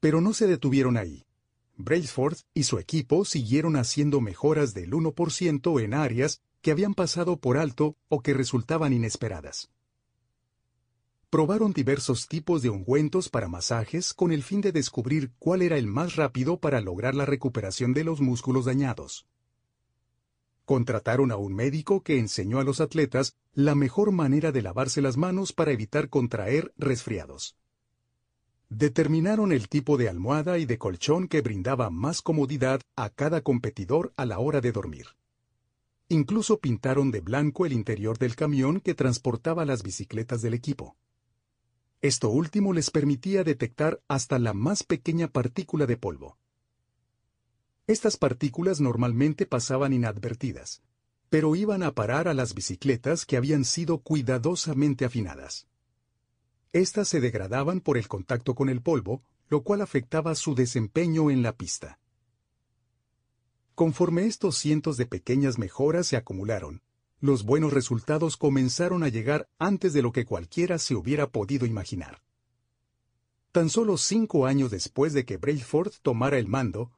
[0.00, 1.25] Pero no se detuvieron ahí.
[1.76, 7.58] Brailsford y su equipo siguieron haciendo mejoras del 1% en áreas que habían pasado por
[7.58, 9.70] alto o que resultaban inesperadas.
[11.30, 15.86] Probaron diversos tipos de ungüentos para masajes con el fin de descubrir cuál era el
[15.86, 19.26] más rápido para lograr la recuperación de los músculos dañados.
[20.64, 25.16] Contrataron a un médico que enseñó a los atletas la mejor manera de lavarse las
[25.16, 27.56] manos para evitar contraer resfriados.
[28.68, 34.12] Determinaron el tipo de almohada y de colchón que brindaba más comodidad a cada competidor
[34.16, 35.06] a la hora de dormir.
[36.08, 40.96] Incluso pintaron de blanco el interior del camión que transportaba las bicicletas del equipo.
[42.00, 46.38] Esto último les permitía detectar hasta la más pequeña partícula de polvo.
[47.86, 50.82] Estas partículas normalmente pasaban inadvertidas,
[51.28, 55.68] pero iban a parar a las bicicletas que habían sido cuidadosamente afinadas.
[56.72, 61.42] Estas se degradaban por el contacto con el polvo, lo cual afectaba su desempeño en
[61.42, 61.98] la pista.
[63.74, 66.82] Conforme estos cientos de pequeñas mejoras se acumularon,
[67.20, 72.22] los buenos resultados comenzaron a llegar antes de lo que cualquiera se hubiera podido imaginar.
[73.52, 76.92] Tan solo cinco años después de que Brailsford tomara el mando,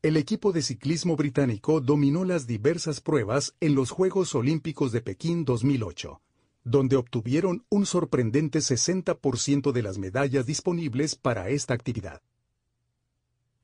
[0.00, 5.44] el equipo de ciclismo británico dominó las diversas pruebas en los Juegos Olímpicos de Pekín
[5.44, 6.22] 2008,
[6.68, 12.20] donde obtuvieron un sorprendente 60% de las medallas disponibles para esta actividad.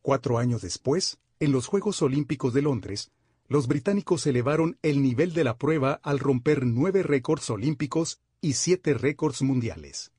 [0.00, 3.10] Cuatro años después, en los Juegos Olímpicos de Londres,
[3.46, 8.94] los británicos elevaron el nivel de la prueba al romper nueve récords olímpicos y siete
[8.94, 10.12] récords mundiales.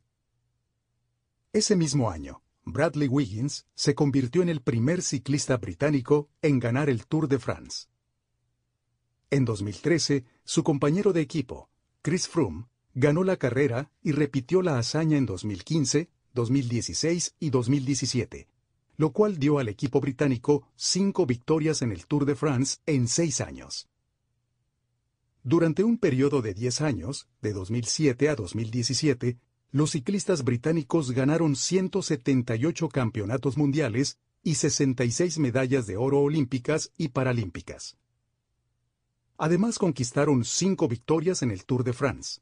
[1.53, 7.07] Ese mismo año, Bradley Wiggins se convirtió en el primer ciclista británico en ganar el
[7.07, 7.87] Tour de France.
[9.31, 11.69] En 2013, su compañero de equipo,
[12.03, 12.65] Chris Froome,
[12.95, 18.47] ganó la carrera y repitió la hazaña en 2015, 2016 y 2017,
[18.95, 23.41] lo cual dio al equipo británico cinco victorias en el Tour de France en seis
[23.41, 23.89] años.
[25.43, 29.37] Durante un periodo de diez años, de 2007 a 2017,
[29.71, 37.97] los ciclistas británicos ganaron 178 campeonatos mundiales y 66 medallas de oro olímpicas y paralímpicas.
[39.37, 42.39] Además conquistaron cinco victorias en el Tour de France,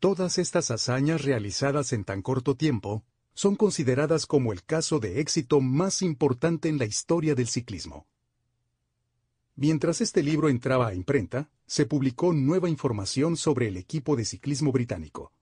[0.00, 5.60] Todas estas hazañas realizadas en tan corto tiempo son consideradas como el caso de éxito
[5.60, 8.06] más importante en la historia del ciclismo.
[9.56, 14.70] Mientras este libro entraba a imprenta, se publicó nueva información sobre el equipo de ciclismo
[14.70, 15.32] británico.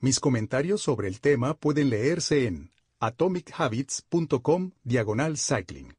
[0.00, 5.96] Mis comentarios sobre el tema pueden leerse en atomichabits.com diagonal cycling.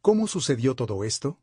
[0.00, 1.41] ¿Cómo sucedió todo esto?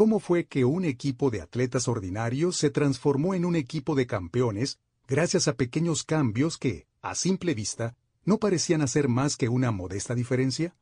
[0.00, 4.78] Cómo fue que un equipo de atletas ordinarios se transformó en un equipo de campeones
[5.06, 10.14] gracias a pequeños cambios que, a simple vista, no parecían hacer más que una modesta
[10.14, 10.74] diferencia?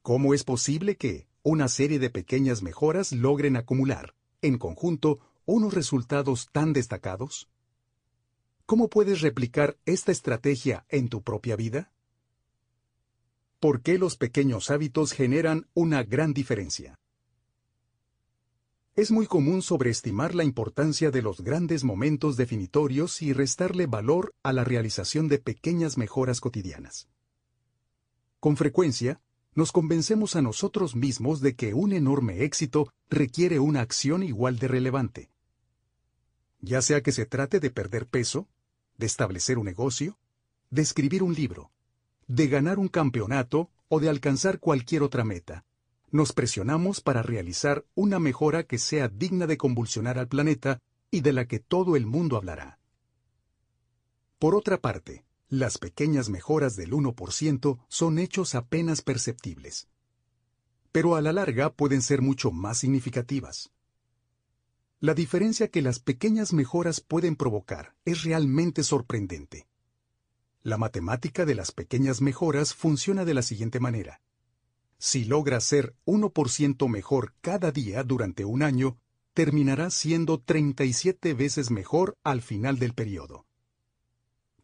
[0.00, 6.48] ¿Cómo es posible que una serie de pequeñas mejoras logren acumular, en conjunto, unos resultados
[6.50, 7.50] tan destacados?
[8.64, 11.92] ¿Cómo puedes replicar esta estrategia en tu propia vida?
[13.60, 16.98] ¿Por qué los pequeños hábitos generan una gran diferencia?
[18.98, 24.52] Es muy común sobreestimar la importancia de los grandes momentos definitorios y restarle valor a
[24.52, 27.06] la realización de pequeñas mejoras cotidianas.
[28.40, 29.20] Con frecuencia,
[29.54, 34.66] nos convencemos a nosotros mismos de que un enorme éxito requiere una acción igual de
[34.66, 35.30] relevante.
[36.58, 38.48] Ya sea que se trate de perder peso,
[38.96, 40.18] de establecer un negocio,
[40.70, 41.70] de escribir un libro,
[42.26, 45.64] de ganar un campeonato o de alcanzar cualquier otra meta
[46.10, 50.80] nos presionamos para realizar una mejora que sea digna de convulsionar al planeta
[51.10, 52.78] y de la que todo el mundo hablará.
[54.38, 59.88] Por otra parte, las pequeñas mejoras del 1% son hechos apenas perceptibles.
[60.92, 63.70] Pero a la larga pueden ser mucho más significativas.
[65.00, 69.68] La diferencia que las pequeñas mejoras pueden provocar es realmente sorprendente.
[70.62, 74.20] La matemática de las pequeñas mejoras funciona de la siguiente manera.
[74.98, 78.98] Si logra ser 1% mejor cada día durante un año,
[79.32, 83.46] terminará siendo 37 veces mejor al final del periodo.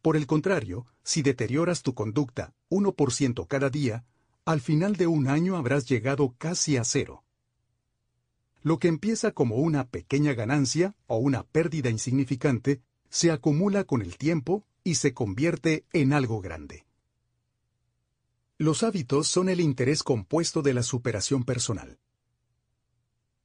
[0.02, 4.04] Por el contrario, si deterioras tu conducta 1% cada día,
[4.44, 7.24] al final de un año habrás llegado casi a cero.
[8.62, 14.16] Lo que empieza como una pequeña ganancia o una pérdida insignificante, se acumula con el
[14.18, 16.84] tiempo y se convierte en algo grande.
[18.58, 21.98] Los hábitos son el interés compuesto de la superación personal.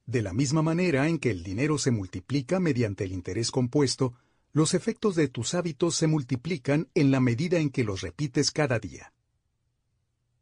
[0.06, 4.14] De la misma manera en que el dinero se multiplica mediante el interés compuesto,
[4.52, 8.78] los efectos de tus hábitos se multiplican en la medida en que los repites cada
[8.78, 9.12] día.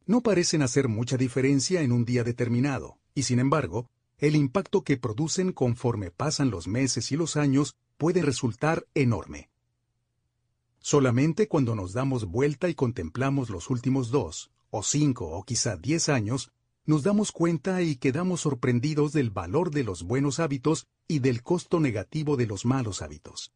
[0.05, 3.89] No parecen hacer mucha diferencia en un día determinado, y sin embargo,
[4.19, 9.49] el impacto que producen conforme pasan los meses y los años puede resultar enorme.
[10.79, 16.09] Solamente cuando nos damos vuelta y contemplamos los últimos dos, o cinco, o quizá diez
[16.09, 16.53] años,
[16.85, 21.81] nos damos cuenta y quedamos sorprendidos del valor de los buenos hábitos y del costo
[21.81, 23.53] negativo de los malos hábitos.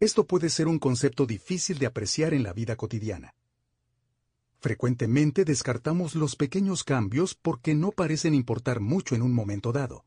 [0.00, 3.34] Esto puede ser un concepto difícil de apreciar en la vida cotidiana.
[4.60, 10.04] Frecuentemente descartamos los pequeños cambios porque no parecen importar mucho en un momento dado.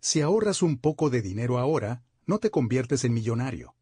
[0.00, 3.74] Si ahorras un poco de dinero ahora, no te conviertes en millonario.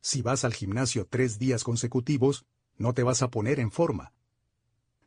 [0.00, 2.46] Si vas al gimnasio tres días consecutivos,
[2.76, 4.12] no te vas a poner en forma.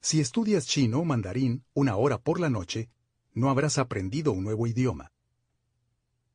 [0.01, 2.89] Si estudias chino o mandarín una hora por la noche,
[3.33, 5.11] no habrás aprendido un nuevo idioma.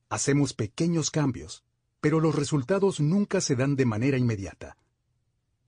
[0.08, 1.64] Hacemos pequeños cambios,
[2.00, 4.76] pero los resultados nunca se dan de manera inmediata.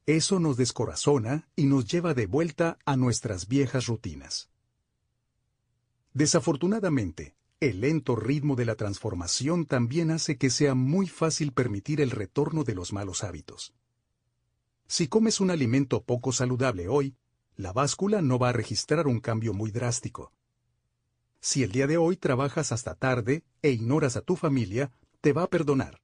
[0.06, 4.50] Eso nos descorazona y nos lleva de vuelta a nuestras viejas rutinas.
[6.12, 12.10] Desafortunadamente, el lento ritmo de la transformación también hace que sea muy fácil permitir el
[12.10, 13.72] retorno de los malos hábitos.
[14.86, 17.16] Si comes un alimento poco saludable hoy,
[17.56, 20.32] la báscula no va a registrar un cambio muy drástico.
[21.40, 25.44] Si el día de hoy trabajas hasta tarde e ignoras a tu familia, te va
[25.44, 26.00] a perdonar.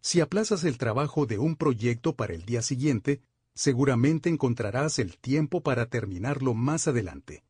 [0.00, 3.20] Si aplazas el trabajo de un proyecto para el día siguiente,
[3.54, 7.42] seguramente encontrarás el tiempo para terminarlo más adelante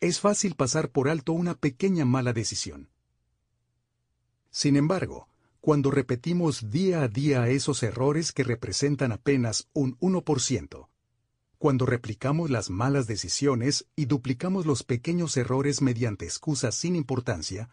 [0.00, 2.88] es fácil pasar por alto una pequeña mala decisión.
[4.50, 5.28] Sin embargo,
[5.60, 10.88] cuando repetimos día a día esos errores que representan apenas un 1%,
[11.58, 17.68] cuando replicamos las malas decisiones y duplicamos los pequeños errores mediante excusas sin importancia,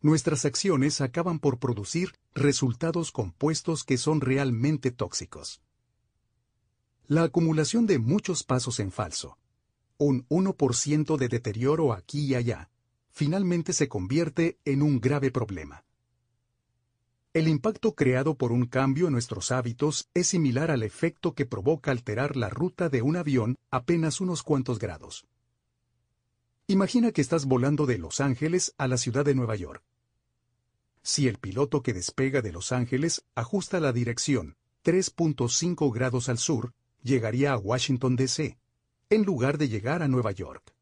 [0.00, 5.62] nuestras acciones acaban por producir resultados compuestos que son realmente tóxicos.
[7.06, 9.38] La acumulación de muchos pasos en falso,
[9.98, 12.70] un 1% de deterioro aquí y allá,
[13.10, 15.84] finalmente se convierte en un grave problema.
[17.32, 21.90] El impacto creado por un cambio en nuestros hábitos es similar al efecto que provoca
[21.90, 25.26] alterar la ruta de un avión apenas unos cuantos grados.
[26.66, 29.82] Imagina que estás volando de Los Ángeles a la ciudad de Nueva York.
[31.02, 36.72] Si el piloto que despega de Los Ángeles ajusta la dirección 3.5 grados al sur,
[37.02, 38.58] llegaría a Washington, D.C
[39.10, 40.72] en lugar de llegar a Nueva York.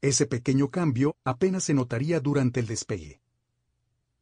[0.00, 3.20] Ese pequeño cambio apenas se notaría durante el despegue.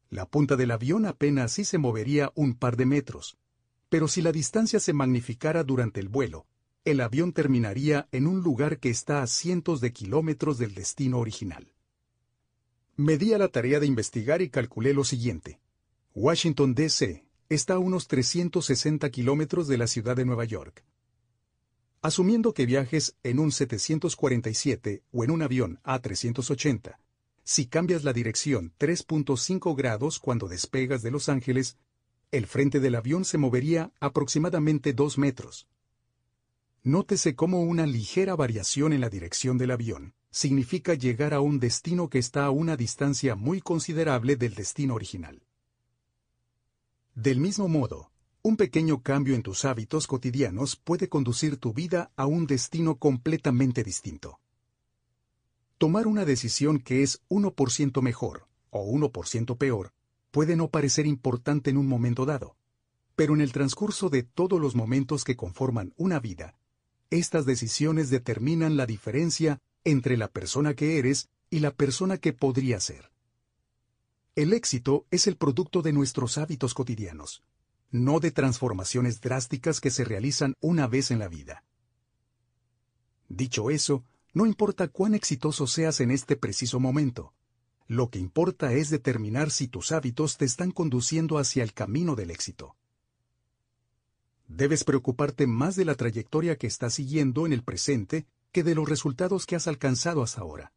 [0.09, 3.37] La punta del avión apenas sí se movería un par de metros,
[3.89, 6.45] pero si la distancia se magnificara durante el vuelo,
[6.85, 11.73] el avión terminaría en un lugar que está a cientos de kilómetros del destino original.
[12.95, 15.59] Me di a la tarea de investigar y calculé lo siguiente.
[16.15, 17.25] Washington, D.C.
[17.49, 20.83] está a unos 360 kilómetros de la ciudad de Nueva York.
[22.01, 26.97] Asumiendo que viajes en un 747 o en un avión A380,
[27.47, 31.77] si cambias la dirección 3.5 grados cuando despegas de Los Ángeles,
[32.29, 35.65] el frente del avión se movería aproximadamente 2 metros.
[36.83, 42.09] Nótese cómo una ligera variación en la dirección del avión significa llegar a un destino
[42.09, 45.41] que está a una distancia muy considerable del destino original.
[47.15, 52.25] Del mismo modo, un pequeño cambio en tus hábitos cotidianos puede conducir tu vida a
[52.25, 54.41] un destino completamente distinto.
[55.77, 59.93] Tomar una decisión que es 1% mejor o 1% peor
[60.31, 62.55] puede no parecer importante en un momento dado,
[63.15, 66.55] pero en el transcurso de todos los momentos que conforman una vida,
[67.09, 72.79] estas decisiones determinan la diferencia entre la persona que eres y la persona que podría
[72.79, 73.11] ser.
[74.35, 77.43] El éxito es el producto de nuestros hábitos cotidianos
[77.91, 81.63] no de transformaciones drásticas que se realizan una vez en la vida.
[83.29, 84.03] Dicho eso,
[84.33, 87.33] no importa cuán exitoso seas en este preciso momento,
[87.87, 92.31] lo que importa es determinar si tus hábitos te están conduciendo hacia el camino del
[92.31, 92.75] éxito.
[94.47, 98.89] Debes preocuparte más de la trayectoria que estás siguiendo en el presente que de los
[98.89, 100.73] resultados que has alcanzado hasta ahora.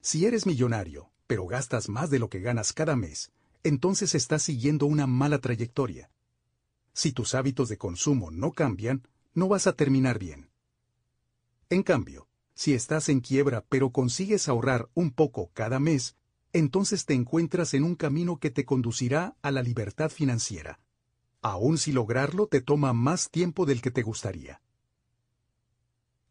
[0.00, 3.30] Si eres millonario, pero gastas más de lo que ganas cada mes,
[3.62, 6.10] entonces estás siguiendo una mala trayectoria.
[6.94, 10.50] Si tus hábitos de consumo no cambian, no vas a terminar bien.
[11.68, 12.26] En cambio,
[12.60, 16.18] si estás en quiebra pero consigues ahorrar un poco cada mes,
[16.52, 20.78] entonces te encuentras en un camino que te conducirá a la libertad financiera.
[21.40, 24.60] Aun si lograrlo te toma más tiempo del que te gustaría.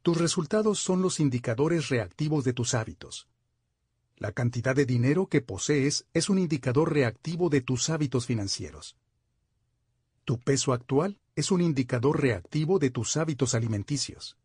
[0.04, 3.28] Tus resultados son los indicadores reactivos de tus hábitos.
[4.16, 8.98] La cantidad de dinero que posees es un indicador reactivo de tus hábitos financieros.
[10.26, 14.39] Tu peso actual es un indicador reactivo de tus hábitos alimenticios.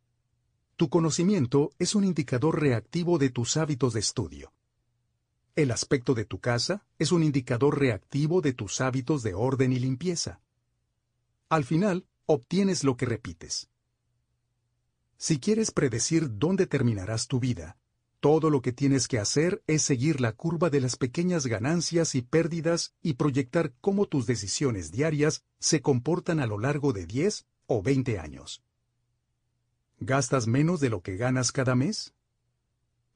[0.77, 4.53] Tu conocimiento es un indicador reactivo de tus hábitos de estudio.
[5.55, 9.79] El aspecto de tu casa es un indicador reactivo de tus hábitos de orden y
[9.79, 10.41] limpieza.
[11.49, 13.69] Al final, obtienes lo que repites.
[15.17, 17.79] Si quieres predecir dónde terminarás tu vida,
[18.19, 22.23] todo lo que tienes que hacer es seguir la curva de las pequeñas ganancias y
[22.23, 27.81] pérdidas y proyectar cómo tus decisiones diarias se comportan a lo largo de 10 o
[27.81, 28.65] 20 años.
[30.01, 32.15] ¿Gastas menos de lo que ganas cada mes?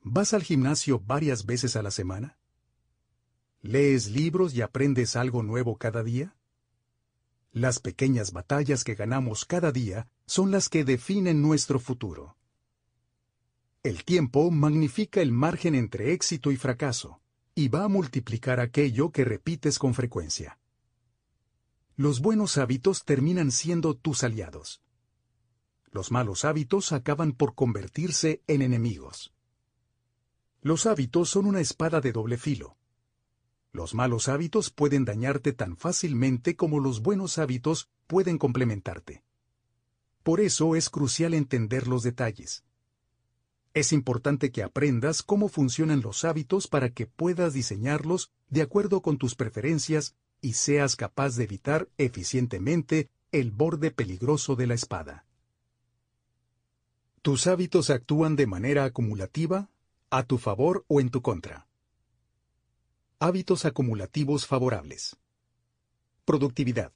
[0.02, 2.38] ¿Vas al gimnasio varias veces a la semana?
[3.60, 6.36] ¿Lees libros y aprendes algo nuevo cada día?
[7.52, 12.36] Las pequeñas batallas que ganamos cada día son las que definen nuestro futuro.
[13.82, 17.20] El tiempo magnifica el margen entre éxito y fracaso,
[17.54, 20.58] y va a multiplicar aquello que repites con frecuencia.
[21.96, 24.80] Los buenos hábitos terminan siendo tus aliados.
[25.98, 29.34] Los malos hábitos acaban por convertirse en enemigos.
[30.62, 32.76] Los hábitos son una espada de doble filo.
[33.72, 39.24] Los malos hábitos pueden dañarte tan fácilmente como los buenos hábitos pueden complementarte.
[40.22, 42.62] Por eso es crucial entender los detalles.
[43.74, 49.18] Es importante que aprendas cómo funcionan los hábitos para que puedas diseñarlos de acuerdo con
[49.18, 55.24] tus preferencias y seas capaz de evitar eficientemente el borde peligroso de la espada.
[57.22, 59.70] Tus hábitos actúan de manera acumulativa,
[60.10, 61.66] a tu favor o en tu contra.
[63.18, 65.16] Hábitos acumulativos favorables.
[66.24, 66.92] Productividad.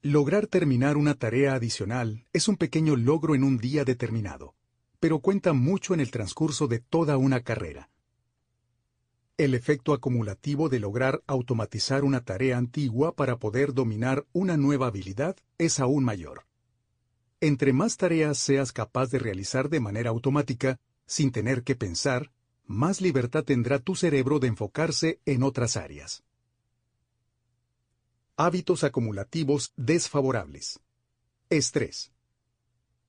[0.00, 4.54] Lograr terminar una tarea adicional es un pequeño logro en un día determinado,
[5.00, 7.90] pero cuenta mucho en el transcurso de toda una carrera.
[9.36, 15.36] El efecto acumulativo de lograr automatizar una tarea antigua para poder dominar una nueva habilidad
[15.58, 16.46] es aún mayor.
[17.44, 22.32] Entre más tareas seas capaz de realizar de manera automática, sin tener que pensar,
[22.64, 26.24] más libertad tendrá tu cerebro de enfocarse en otras áreas.
[28.38, 30.80] Hábitos acumulativos desfavorables.
[31.50, 32.12] Estrés.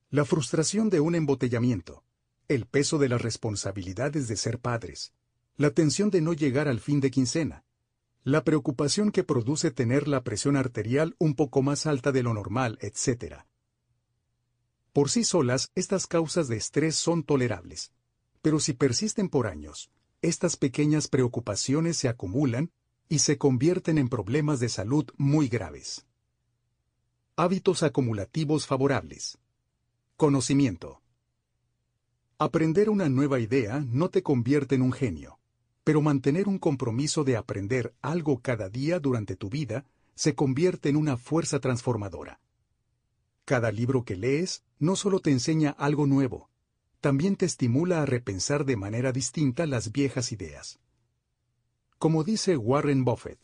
[0.10, 2.04] La frustración de un embotellamiento.
[2.50, 5.14] El peso de las responsabilidades de ser padres.
[5.56, 7.64] La tensión de no llegar al fin de quincena.
[8.26, 12.78] La preocupación que produce tener la presión arterial un poco más alta de lo normal,
[12.82, 13.46] etc.
[14.96, 17.91] Por sí solas, estas causas de estrés son tolerables.
[18.41, 19.91] Pero si persisten por años,
[20.22, 22.72] estas pequeñas preocupaciones se acumulan
[23.10, 26.06] y se convierten en problemas de salud muy graves.
[27.36, 29.38] Hábitos acumulativos favorables.
[30.16, 31.02] Conocimiento.
[32.38, 35.39] Aprender una nueva idea no te convierte en un genio,
[35.84, 39.84] pero mantener un compromiso de aprender algo cada día durante tu vida
[40.14, 42.39] se convierte en una fuerza transformadora.
[43.43, 46.50] Cada libro que lees no solo te enseña algo nuevo,
[47.02, 50.80] también te estimula a repensar de manera distinta las viejas ideas.
[51.98, 53.40] Como dice Warren Buffett,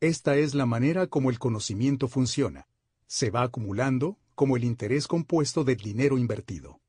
[0.00, 2.68] esta es la manera como el conocimiento funciona.
[3.06, 6.80] Se va acumulando como el interés compuesto del dinero invertido.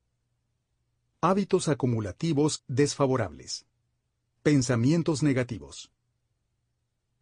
[1.20, 3.66] Hábitos acumulativos desfavorables.
[4.42, 5.90] Pensamientos negativos.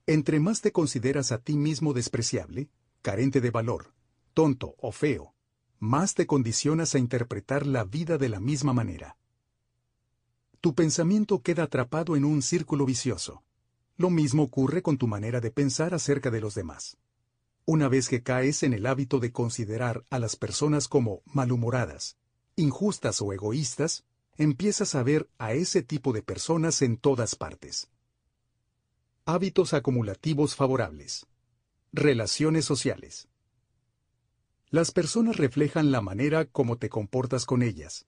[0.06, 2.68] Entre más te consideras a ti mismo despreciable,
[3.00, 3.94] carente de valor,
[4.34, 5.33] tonto o feo,
[5.84, 9.18] más te condicionas a interpretar la vida de la misma manera.
[10.62, 13.42] Tu pensamiento queda atrapado en un círculo vicioso.
[13.96, 16.96] Lo mismo ocurre con tu manera de pensar acerca de los demás.
[17.66, 22.16] Una vez que caes en el hábito de considerar a las personas como malhumoradas,
[22.56, 24.04] injustas o egoístas,
[24.38, 27.90] empiezas a ver a ese tipo de personas en todas partes.
[29.26, 31.26] Hábitos acumulativos favorables.
[31.92, 33.28] Relaciones sociales.
[34.74, 38.06] Las personas reflejan la manera como te comportas con ellas.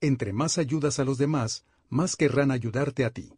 [0.00, 3.34] Entre más ayudas a los demás, más querrán ayudarte a ti.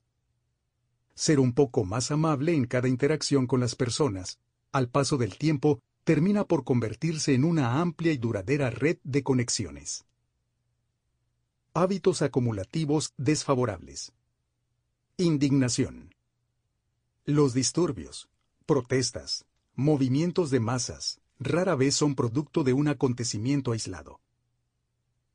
[1.16, 4.38] Ser un poco más amable en cada interacción con las personas,
[4.70, 10.04] al paso del tiempo, termina por convertirse en una amplia y duradera red de conexiones.
[11.74, 14.12] Hábitos acumulativos desfavorables.
[15.16, 16.14] Indignación.
[17.24, 18.28] Los disturbios,
[18.66, 24.20] protestas, movimientos de masas, rara vez son producto de un acontecimiento aislado.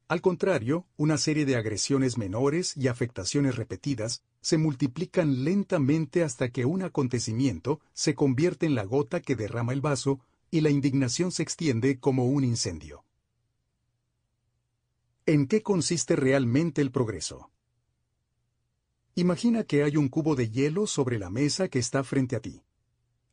[0.08, 6.64] Al contrario, una serie de agresiones menores y afectaciones repetidas se multiplican lentamente hasta que
[6.66, 10.20] un acontecimiento se convierte en la gota que derrama el vaso
[10.52, 13.04] y la indignación se extiende como un incendio.
[15.26, 17.50] ¿En qué consiste realmente el progreso?
[19.16, 22.62] Imagina que hay un cubo de hielo sobre la mesa que está frente a ti.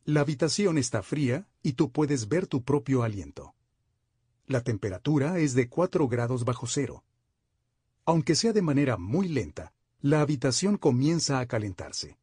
[0.05, 3.55] La habitación está fría y tú puedes ver tu propio aliento.
[4.45, 7.05] La temperatura es de 4 grados bajo cero.
[8.03, 12.17] Aunque sea de manera muy lenta, la habitación comienza a calentarse.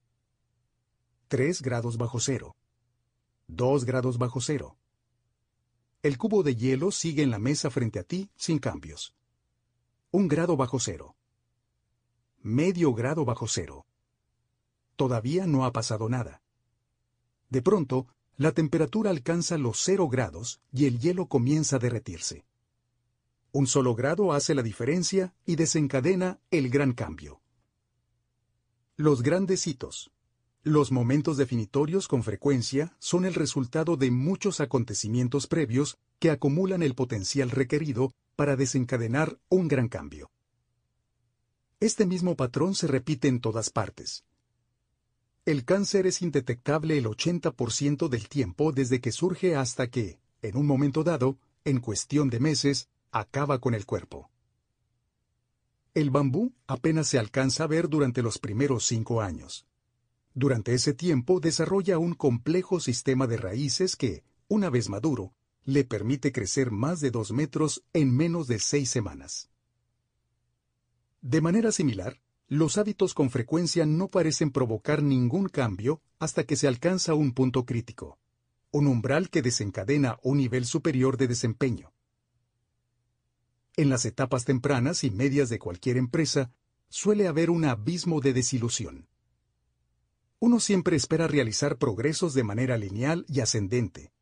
[1.28, 2.54] 3 grados bajo cero.
[3.48, 4.76] 2 grados bajo cero.
[6.02, 9.14] El cubo de hielo sigue en la mesa frente a ti sin cambios.
[10.10, 11.16] Un grado bajo cero.
[12.42, 13.86] Medio grado bajo cero.
[14.96, 16.42] Todavía no ha pasado nada.
[17.50, 22.46] De pronto, la temperatura alcanza los cero grados y el hielo comienza a derretirse.
[23.52, 27.42] Un solo grado hace la diferencia y desencadena el gran cambio.
[28.96, 30.12] Los grandes hitos.
[30.62, 36.94] Los momentos definitorios con frecuencia son el resultado de muchos acontecimientos previos que acumulan el
[36.94, 40.30] potencial requerido para desencadenar un gran cambio.
[41.80, 44.24] Este mismo patrón se repite en todas partes.
[45.46, 50.66] El cáncer es indetectable el 80% del tiempo desde que surge hasta que, en un
[50.66, 54.30] momento dado, en cuestión de meses, acaba con el cuerpo.
[55.94, 59.66] El bambú apenas se alcanza a ver durante los primeros cinco años.
[60.34, 65.34] Durante ese tiempo desarrolla un complejo sistema de raíces que, una vez maduro,
[65.64, 69.50] le permite crecer más de dos metros en menos de seis semanas.
[71.22, 72.19] De manera similar,
[72.50, 77.64] los hábitos con frecuencia no parecen provocar ningún cambio hasta que se alcanza un punto
[77.64, 78.18] crítico,
[78.72, 81.92] un umbral que desencadena un nivel superior de desempeño.
[83.76, 86.50] En las etapas tempranas y medias de cualquier empresa
[86.88, 89.06] suele haber un abismo de desilusión.
[90.40, 94.12] Uno siempre espera realizar progresos de manera lineal y ascendente.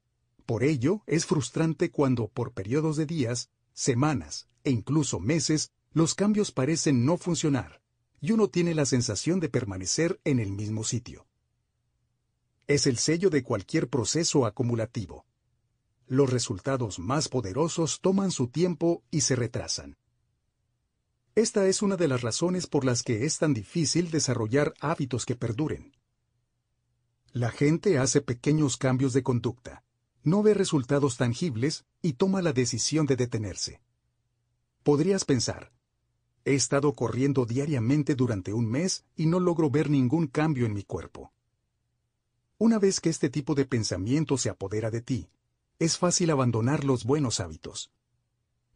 [0.44, 6.52] Por ello, es frustrante cuando por periodos de días, semanas e incluso meses los cambios
[6.52, 7.77] parecen no funcionar
[8.20, 11.26] y uno tiene la sensación de permanecer en el mismo sitio.
[12.66, 15.24] Es el sello de cualquier proceso acumulativo.
[16.06, 19.96] Los resultados más poderosos toman su tiempo y se retrasan.
[21.34, 25.36] Esta es una de las razones por las que es tan difícil desarrollar hábitos que
[25.36, 25.92] perduren.
[27.32, 29.84] La gente hace pequeños cambios de conducta,
[30.24, 33.80] no ve resultados tangibles y toma la decisión de detenerse.
[34.82, 35.72] Podrías pensar,
[36.48, 40.82] He estado corriendo diariamente durante un mes y no logro ver ningún cambio en mi
[40.82, 41.30] cuerpo.
[42.56, 45.28] Una vez que este tipo de pensamiento se apodera de ti,
[45.78, 47.92] es fácil abandonar los buenos hábitos.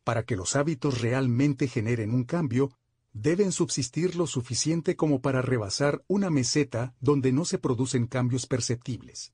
[0.04, 2.76] Para que los hábitos realmente generen un cambio,
[3.14, 9.32] deben subsistir lo suficiente como para rebasar una meseta donde no se producen cambios perceptibles.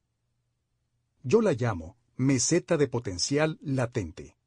[1.24, 4.38] Yo la llamo meseta de potencial latente.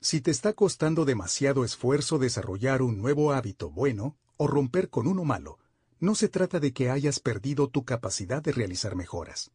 [0.00, 5.24] Si te está costando demasiado esfuerzo desarrollar un nuevo hábito bueno o romper con uno
[5.24, 5.58] malo,
[5.98, 9.50] no se trata de que hayas perdido tu capacidad de realizar mejoras.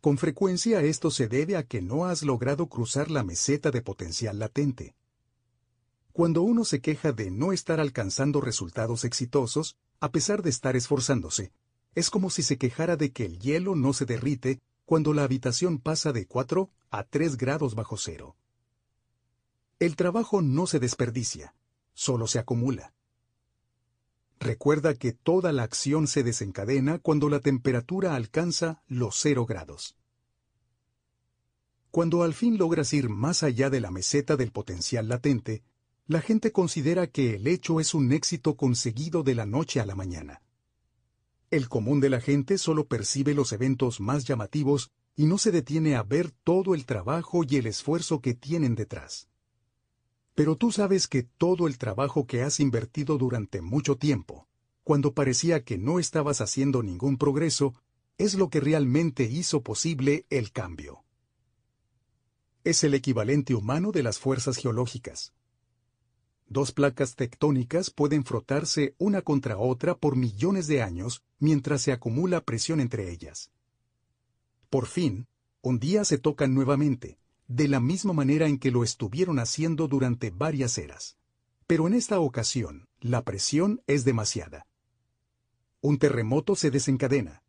[0.00, 4.40] Con frecuencia esto se debe a que no has logrado cruzar la meseta de potencial
[4.40, 4.96] latente.
[6.12, 11.52] Cuando uno se queja de no estar alcanzando resultados exitosos, a pesar de estar esforzándose,
[11.94, 15.78] es como si se quejara de que el hielo no se derrite cuando la habitación
[15.78, 18.34] pasa de 4 a 3 grados bajo cero.
[19.82, 21.56] El trabajo no se desperdicia,
[21.92, 22.94] solo se acumula.
[24.38, 29.96] Recuerda que toda la acción se desencadena cuando la temperatura alcanza los cero grados.
[31.90, 35.64] Cuando al fin logras ir más allá de la meseta del potencial latente,
[36.06, 39.96] la gente considera que el hecho es un éxito conseguido de la noche a la
[39.96, 40.42] mañana.
[41.50, 45.96] El común de la gente solo percibe los eventos más llamativos y no se detiene
[45.96, 49.26] a ver todo el trabajo y el esfuerzo que tienen detrás.
[50.34, 54.48] Pero tú sabes que todo el trabajo que has invertido durante mucho tiempo,
[54.82, 57.74] cuando parecía que no estabas haciendo ningún progreso,
[58.18, 61.04] es lo que realmente hizo posible el cambio.
[62.64, 65.32] Es el equivalente humano de las fuerzas geológicas.
[66.46, 72.44] Dos placas tectónicas pueden frotarse una contra otra por millones de años mientras se acumula
[72.44, 73.50] presión entre ellas.
[74.68, 75.26] Por fin,
[75.60, 77.18] un día se tocan nuevamente,
[77.54, 81.18] de la misma manera en que lo estuvieron haciendo durante varias eras.
[81.66, 84.66] Pero en esta ocasión, la presión es demasiada.
[85.82, 87.42] Un terremoto se desencadena.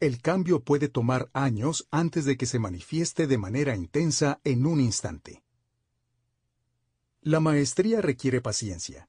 [0.00, 4.80] el cambio puede tomar años antes de que se manifieste de manera intensa en un
[4.80, 5.42] instante.
[7.20, 9.08] La maestría requiere paciencia.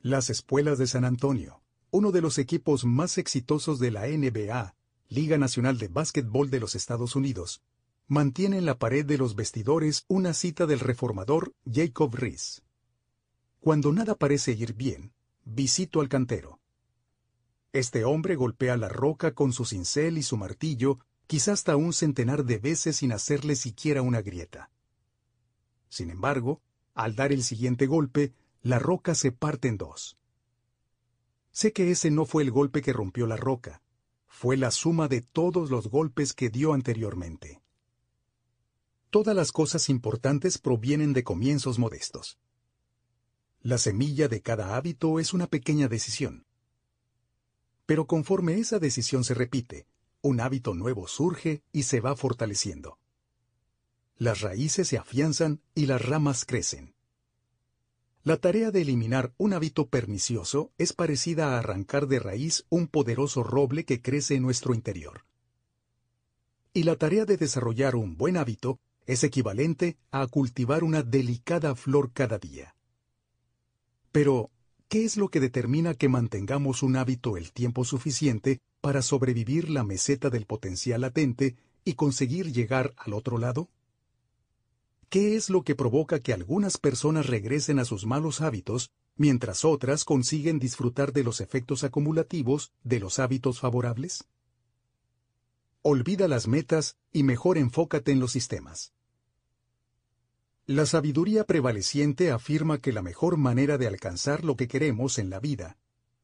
[0.00, 4.76] Las escuelas de San Antonio, uno de los equipos más exitosos de la NBA,
[5.08, 7.60] Liga Nacional de Básquetbol de los Estados Unidos,
[8.06, 12.62] mantiene en la pared de los vestidores una cita del reformador Jacob Riis.
[13.60, 16.60] Cuando nada parece ir bien, visito al cantero.
[17.72, 22.44] Este hombre golpea la roca con su cincel y su martillo, quizás hasta un centenar
[22.44, 24.70] de veces sin hacerle siquiera una grieta.
[25.88, 26.60] Sin embargo,
[26.94, 30.18] al dar el siguiente golpe, la roca se parte en dos.
[31.50, 33.82] Sé que ese no fue el golpe que rompió la roca,
[34.26, 37.63] fue la suma de todos los golpes que dio anteriormente.
[39.14, 42.36] Todas las cosas importantes provienen de comienzos modestos.
[43.62, 46.46] La semilla de cada hábito es una pequeña decisión.
[47.86, 49.86] Pero conforme esa decisión se repite,
[50.20, 52.98] un hábito nuevo surge y se va fortaleciendo.
[54.18, 56.96] Las raíces se afianzan y las ramas crecen.
[58.24, 63.44] La tarea de eliminar un hábito pernicioso es parecida a arrancar de raíz un poderoso
[63.44, 65.24] roble que crece en nuestro interior.
[66.72, 72.12] Y la tarea de desarrollar un buen hábito es equivalente a cultivar una delicada flor
[72.12, 72.74] cada día.
[74.12, 74.50] Pero,
[74.88, 79.82] ¿qué es lo que determina que mantengamos un hábito el tiempo suficiente para sobrevivir la
[79.82, 83.68] meseta del potencial latente y conseguir llegar al otro lado?
[85.08, 90.04] ¿Qué es lo que provoca que algunas personas regresen a sus malos hábitos mientras otras
[90.04, 94.24] consiguen disfrutar de los efectos acumulativos de los hábitos favorables?
[95.86, 98.94] Olvida las metas y mejor enfócate en los sistemas.
[100.64, 105.40] La sabiduría prevaleciente afirma que la mejor manera de alcanzar lo que queremos en la
[105.40, 105.76] vida,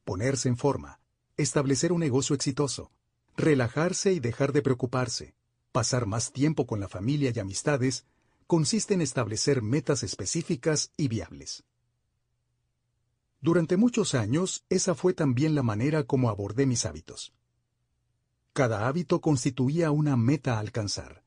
[0.06, 0.98] ponerse en forma,
[1.36, 2.90] establecer un negocio exitoso,
[3.36, 5.34] relajarse y dejar de preocuparse,
[5.72, 8.06] pasar más tiempo con la familia y amistades,
[8.46, 11.64] consiste en establecer metas específicas y viables.
[13.42, 17.34] Durante muchos años, esa fue también la manera como abordé mis hábitos.
[18.60, 21.24] Cada hábito constituía una meta a alcanzar.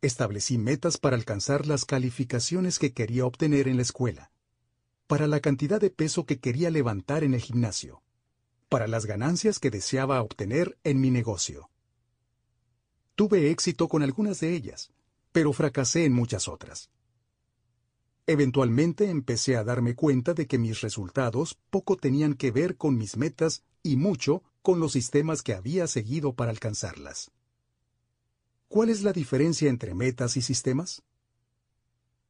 [0.00, 4.32] Establecí metas para alcanzar las calificaciones que quería obtener en la escuela,
[5.06, 8.02] para la cantidad de peso que quería levantar en el gimnasio,
[8.68, 11.70] para las ganancias que deseaba obtener en mi negocio.
[13.14, 14.90] Tuve éxito con algunas de ellas,
[15.30, 16.90] pero fracasé en muchas otras.
[18.26, 23.16] Eventualmente empecé a darme cuenta de que mis resultados poco tenían que ver con mis
[23.16, 27.32] metas y mucho con los sistemas que había seguido para alcanzarlas.
[28.68, 31.02] ¿Cuál es la diferencia entre metas y sistemas?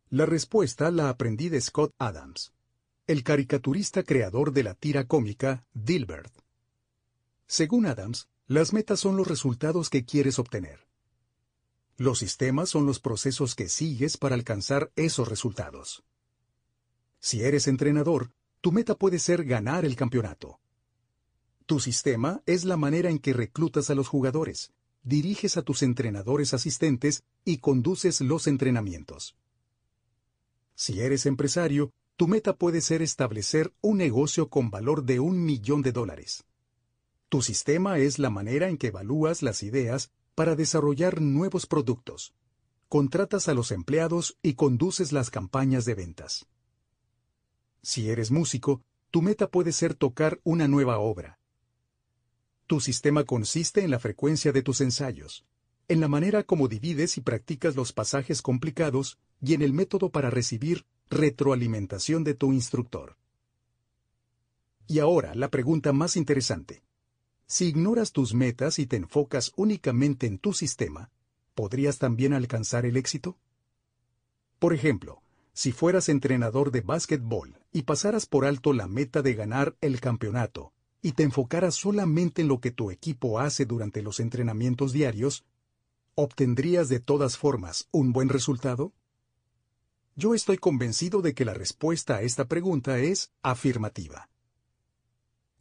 [0.09, 2.53] La respuesta la aprendí de Scott Adams,
[3.07, 6.33] el caricaturista creador de la tira cómica Dilbert.
[7.47, 10.87] Según Adams, las metas son los resultados que quieres obtener.
[11.97, 16.03] Los sistemas son los procesos que sigues para alcanzar esos resultados.
[17.21, 20.59] Si eres entrenador, tu meta puede ser ganar el campeonato.
[21.67, 24.73] Tu sistema es la manera en que reclutas a los jugadores,
[25.03, 29.37] diriges a tus entrenadores asistentes y conduces los entrenamientos.
[30.75, 35.83] Si eres empresario, tu meta puede ser establecer un negocio con valor de un millón
[35.83, 36.45] de dólares.
[37.29, 42.35] Tu sistema es la manera en que evalúas las ideas para desarrollar nuevos productos.
[42.89, 46.47] Contratas a los empleados y conduces las campañas de ventas.
[47.83, 51.39] Si eres músico, tu meta puede ser tocar una nueva obra.
[52.67, 55.45] Tu sistema consiste en la frecuencia de tus ensayos,
[55.89, 60.31] en la manera como divides y practicas los pasajes complicados y en el método para
[60.31, 63.19] recibir retroalimentación de tu instructor.
[64.87, 66.83] Y ahora la pregunta más interesante.
[67.53, 71.11] Si ignoras tus metas y te enfocas únicamente en tu sistema,
[71.55, 73.37] ¿podrías también alcanzar el éxito?
[74.59, 75.21] Por ejemplo,
[75.53, 80.73] si fueras entrenador de básquetbol y pasaras por alto la meta de ganar el campeonato
[81.03, 85.45] y te enfocaras solamente en lo que tu equipo hace durante los entrenamientos diarios,
[86.15, 88.95] ¿obtendrías de todas formas un buen resultado?
[90.17, 94.32] Yo estoy convencido de que la respuesta a esta pregunta es afirmativa.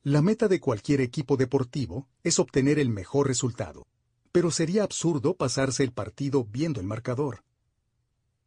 [0.04, 3.86] La meta de cualquier equipo deportivo es obtener el mejor resultado,
[4.32, 7.44] pero sería absurdo pasarse el partido viendo el marcador.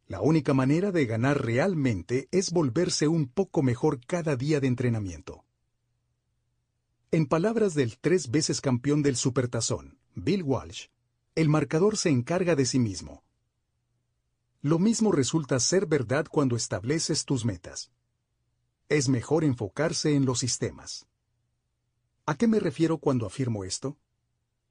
[0.05, 5.45] La única manera de ganar realmente es volverse un poco mejor cada día de entrenamiento.
[7.11, 10.87] En palabras del tres veces campeón del Supertazón, Bill Walsh,
[11.35, 13.23] el marcador se encarga de sí mismo.
[14.61, 17.93] Lo mismo resulta ser verdad cuando estableces tus metas.
[18.89, 21.07] Es mejor enfocarse en los sistemas.
[22.27, 23.97] ¿A qué me refiero cuando afirmo esto?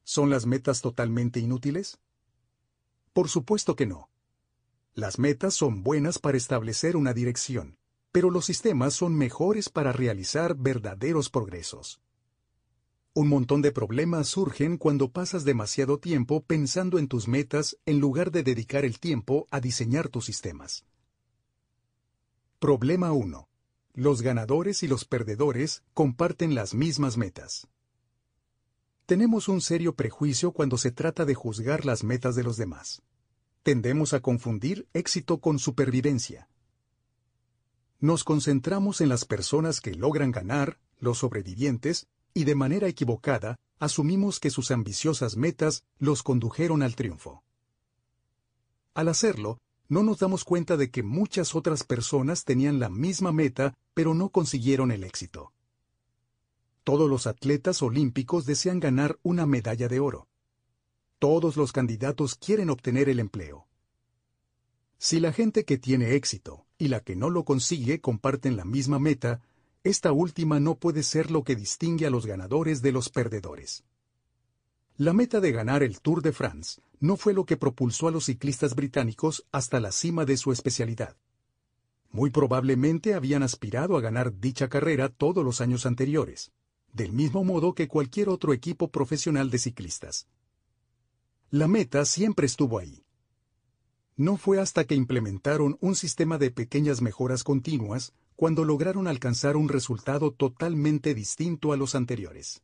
[0.02, 1.98] ¿Son las metas totalmente inútiles?
[3.12, 4.10] Por supuesto que no.
[4.92, 7.78] Las metas son buenas para establecer una dirección,
[8.10, 12.00] pero los sistemas son mejores para realizar verdaderos progresos.
[13.12, 18.32] Un montón de problemas surgen cuando pasas demasiado tiempo pensando en tus metas en lugar
[18.32, 20.84] de dedicar el tiempo a diseñar tus sistemas.
[22.58, 23.48] Problema 1.
[23.96, 27.68] Los ganadores y los perdedores comparten las mismas metas.
[29.06, 33.02] Tenemos un serio prejuicio cuando se trata de juzgar las metas de los demás.
[33.62, 36.48] Tendemos a confundir éxito con supervivencia.
[38.00, 44.40] Nos concentramos en las personas que logran ganar, los sobrevivientes, y de manera equivocada, asumimos
[44.40, 47.44] que sus ambiciosas metas los condujeron al triunfo.
[48.92, 49.58] Al hacerlo,
[49.88, 54.30] no nos damos cuenta de que muchas otras personas tenían la misma meta, pero no
[54.30, 55.52] consiguieron el éxito.
[56.84, 60.28] Todos los atletas olímpicos desean ganar una medalla de oro.
[61.18, 63.66] Todos los candidatos quieren obtener el empleo.
[64.98, 68.98] Si la gente que tiene éxito y la que no lo consigue comparten la misma
[68.98, 69.42] meta,
[69.82, 73.84] esta última no puede ser lo que distingue a los ganadores de los perdedores.
[74.96, 78.26] La meta de ganar el Tour de France no fue lo que propulsó a los
[78.26, 81.16] ciclistas británicos hasta la cima de su especialidad.
[82.12, 86.52] Muy probablemente habían aspirado a ganar dicha carrera todos los años anteriores,
[86.92, 90.28] del mismo modo que cualquier otro equipo profesional de ciclistas.
[91.50, 93.04] La meta siempre estuvo ahí.
[94.14, 99.68] No fue hasta que implementaron un sistema de pequeñas mejoras continuas cuando lograron alcanzar un
[99.68, 102.62] resultado totalmente distinto a los anteriores.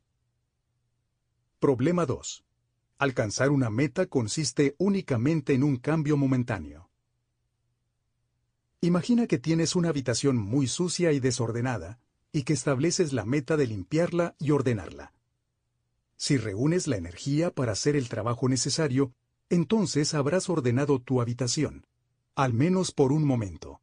[1.61, 2.43] Problema 2.
[2.97, 6.89] Alcanzar una meta consiste únicamente en un cambio momentáneo.
[8.81, 11.99] Imagina que tienes una habitación muy sucia y desordenada,
[12.31, 15.13] y que estableces la meta de limpiarla y ordenarla.
[16.17, 19.13] Si reúnes la energía para hacer el trabajo necesario,
[19.51, 21.85] entonces habrás ordenado tu habitación,
[22.33, 23.81] al menos por un momento.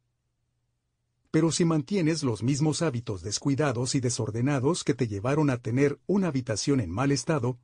[1.31, 6.27] Pero si mantienes los mismos hábitos descuidados y desordenados que te llevaron a tener una
[6.27, 7.57] habitación en mal estado,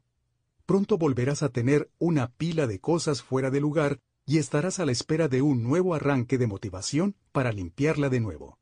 [0.65, 4.91] pronto volverás a tener una pila de cosas fuera de lugar y estarás a la
[4.91, 8.59] espera de un nuevo arranque de motivación para limpiarla de nuevo.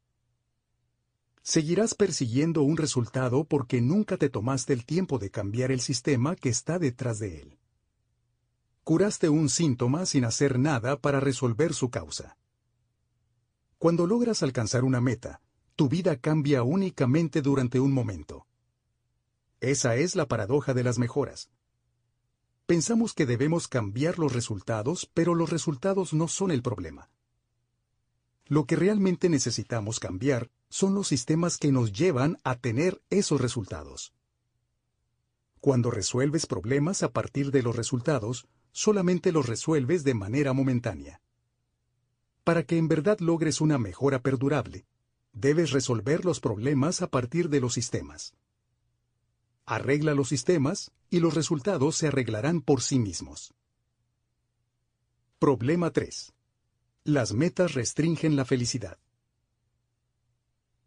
[1.42, 6.50] Seguirás persiguiendo un resultado porque nunca te tomaste el tiempo de cambiar el sistema que
[6.50, 7.60] está detrás de él.
[8.84, 12.38] Curaste un síntoma sin hacer nada para resolver su causa.
[13.78, 15.42] Cuando logras alcanzar una meta,
[15.76, 18.48] tu vida cambia únicamente durante un momento.
[19.60, 21.50] Esa es la paradoja de las mejoras.
[22.74, 27.12] Pensamos que debemos cambiar los resultados, pero los resultados no son el problema.
[28.48, 34.16] Lo que realmente necesitamos cambiar son los sistemas que nos llevan a tener esos resultados.
[35.60, 41.22] Cuando resuelves problemas a partir de los resultados, solamente los resuelves de manera momentánea.
[42.44, 44.88] Para que en verdad logres una mejora perdurable,
[45.32, 48.34] debes resolver los problemas a partir de los sistemas.
[49.68, 53.54] Arregla los sistemas y los resultados se arreglarán por sí mismos.
[55.38, 56.34] Problema 3.
[57.04, 58.98] Las metas restringen la felicidad.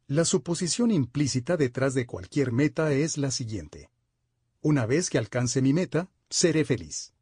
[0.08, 3.88] La suposición implícita detrás de cualquier meta es la siguiente.
[4.62, 7.12] Una vez que alcance mi meta, seré feliz.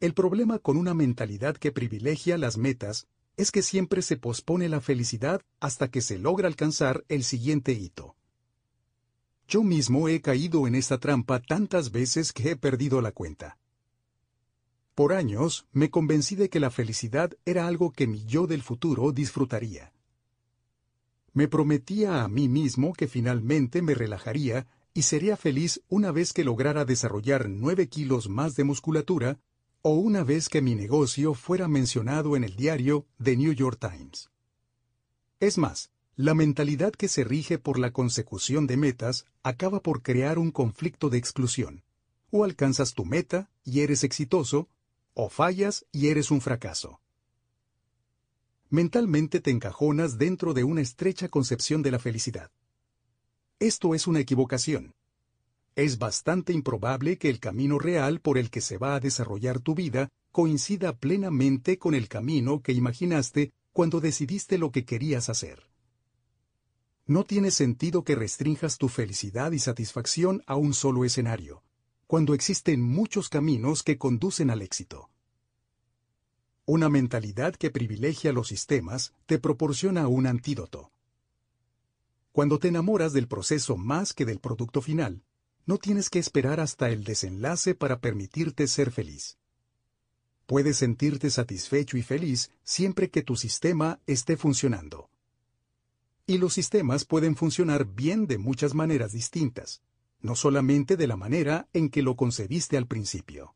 [0.00, 3.06] El problema con una mentalidad que privilegia las metas
[3.36, 8.16] es que siempre se pospone la felicidad hasta que se logra alcanzar el siguiente hito.
[9.46, 13.58] Yo mismo he caído en esta trampa tantas veces que he perdido la cuenta.
[14.94, 19.12] Por años me convencí de que la felicidad era algo que mi yo del futuro
[19.12, 19.92] disfrutaría.
[21.32, 26.44] Me prometía a mí mismo que finalmente me relajaría y sería feliz una vez que
[26.44, 29.40] lograra desarrollar nueve kilos más de musculatura
[29.82, 34.30] o una vez que mi negocio fuera mencionado en el diario The New York Times.
[35.40, 40.38] Es más, la mentalidad que se rige por la consecución de metas acaba por crear
[40.38, 41.82] un conflicto de exclusión.
[42.30, 44.68] O alcanzas tu meta y eres exitoso,
[45.14, 47.00] o fallas y eres un fracaso.
[48.70, 52.50] Mentalmente te encajonas dentro de una estrecha concepción de la felicidad.
[53.58, 54.94] Esto es una equivocación
[55.76, 59.74] es bastante improbable que el camino real por el que se va a desarrollar tu
[59.74, 65.73] vida coincida plenamente con el camino que imaginaste cuando decidiste lo que querías hacer.
[67.06, 71.62] No tiene sentido que restrinjas tu felicidad y satisfacción a un solo escenario,
[72.06, 75.10] cuando existen muchos caminos que conducen al éxito.
[76.64, 80.92] Una mentalidad que privilegia los sistemas te proporciona un antídoto.
[82.32, 85.22] Cuando te enamoras del proceso más que del producto final,
[85.66, 89.36] no tienes que esperar hasta el desenlace para permitirte ser feliz.
[90.46, 95.10] Puedes sentirte satisfecho y feliz siempre que tu sistema esté funcionando.
[96.26, 99.82] Y los sistemas pueden funcionar bien de muchas maneras distintas,
[100.20, 103.54] no solamente de la manera en que lo concebiste al principio.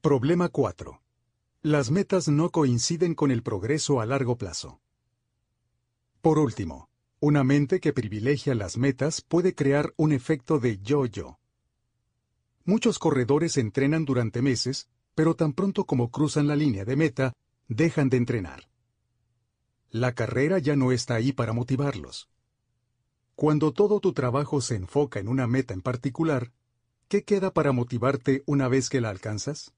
[0.00, 1.02] Problema 4.
[1.60, 4.80] Las metas no coinciden con el progreso a largo plazo.
[6.22, 6.88] Por último,
[7.20, 11.38] una mente que privilegia las metas puede crear un efecto de yo-yo.
[12.64, 17.32] Muchos corredores entrenan durante meses, pero tan pronto como cruzan la línea de meta,
[17.68, 18.71] dejan de entrenar.
[19.94, 22.30] La carrera ya no está ahí para motivarlos.
[23.34, 26.50] Cuando todo tu trabajo se enfoca en una meta en particular,
[27.08, 29.74] ¿qué queda para motivarte una vez que la alcanzas?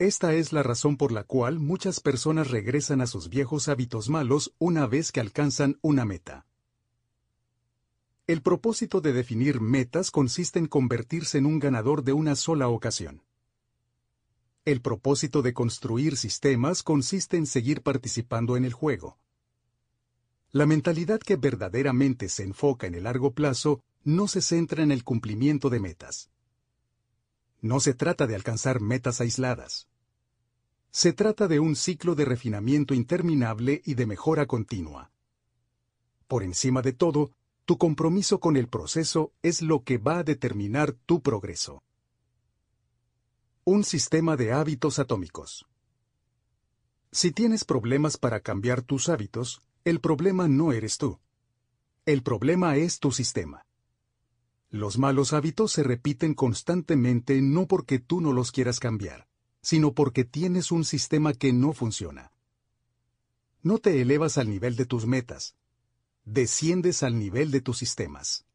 [0.00, 4.52] Esta es la razón por la cual muchas personas regresan a sus viejos hábitos malos
[4.58, 6.44] una vez que alcanzan una meta.
[8.26, 13.22] El propósito de definir metas consiste en convertirse en un ganador de una sola ocasión.
[14.66, 19.16] El propósito de construir sistemas consiste en seguir participando en el juego.
[20.50, 25.04] La mentalidad que verdaderamente se enfoca en el largo plazo no se centra en el
[25.04, 26.30] cumplimiento de metas.
[27.60, 29.86] No se trata de alcanzar metas aisladas.
[30.90, 35.12] Se trata de un ciclo de refinamiento interminable y de mejora continua.
[36.26, 37.30] Por encima de todo,
[37.66, 41.84] tu compromiso con el proceso es lo que va a determinar tu progreso.
[43.68, 45.66] Un sistema de hábitos atómicos.
[47.10, 51.18] Si tienes problemas para cambiar tus hábitos, el problema no eres tú.
[52.04, 53.66] El problema es tu sistema.
[54.70, 59.26] Los malos hábitos se repiten constantemente no porque tú no los quieras cambiar,
[59.62, 62.30] sino porque tienes un sistema que no funciona.
[63.62, 65.56] No te elevas al nivel de tus metas,
[66.24, 68.46] desciendes al nivel de tus sistemas.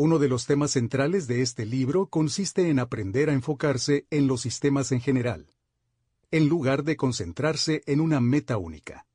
[0.00, 4.42] Uno de los temas centrales de este libro consiste en aprender a enfocarse en los
[4.42, 5.48] sistemas en general,
[6.30, 9.08] en lugar de concentrarse en una meta única.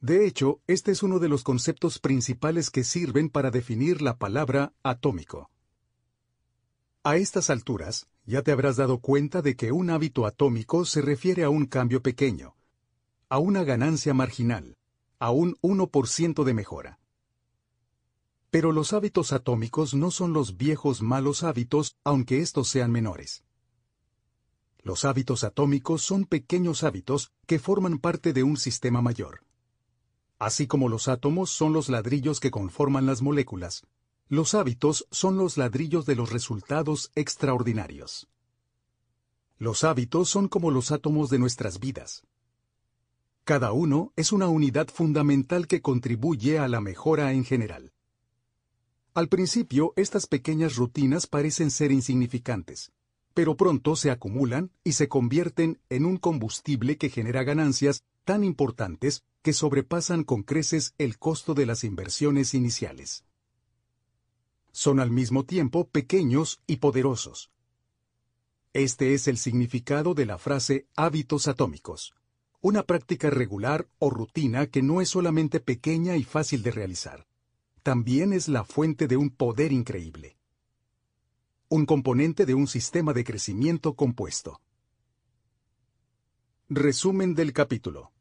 [0.00, 4.72] De hecho, este es uno de los conceptos principales que sirven para definir la palabra
[4.82, 5.48] atómico.
[7.04, 11.44] A estas alturas, ya te habrás dado cuenta de que un hábito atómico se refiere
[11.44, 12.56] a un cambio pequeño,
[13.28, 14.76] a una ganancia marginal,
[15.20, 16.98] a un 1% de mejora.
[18.50, 23.44] Pero los hábitos atómicos no son los viejos malos hábitos, aunque estos sean menores.
[24.82, 29.44] Los hábitos atómicos son pequeños hábitos que forman parte de un sistema mayor.
[30.38, 33.86] Así como los átomos son los ladrillos que conforman las moléculas,
[34.28, 38.28] los hábitos son los ladrillos de los resultados extraordinarios.
[39.58, 42.22] Los hábitos son como los átomos de nuestras vidas.
[43.44, 47.92] Cada uno es una unidad fundamental que contribuye a la mejora en general.
[49.18, 52.92] Al principio, estas pequeñas rutinas parecen ser insignificantes,
[53.34, 59.24] pero pronto se acumulan y se convierten en un combustible que genera ganancias tan importantes
[59.42, 63.24] que sobrepasan con creces el costo de las inversiones iniciales.
[64.70, 67.50] Son al mismo tiempo pequeños y poderosos.
[68.72, 72.14] Este es el significado de la frase hábitos atómicos,
[72.60, 77.26] una práctica regular o rutina que no es solamente pequeña y fácil de realizar,
[77.88, 80.36] también es la fuente de un poder increíble.
[81.70, 84.60] Un componente de un sistema de crecimiento compuesto.
[86.68, 88.12] Resumen del capítulo.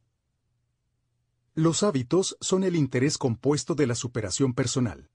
[1.54, 5.10] Los hábitos son el interés compuesto de la superación personal.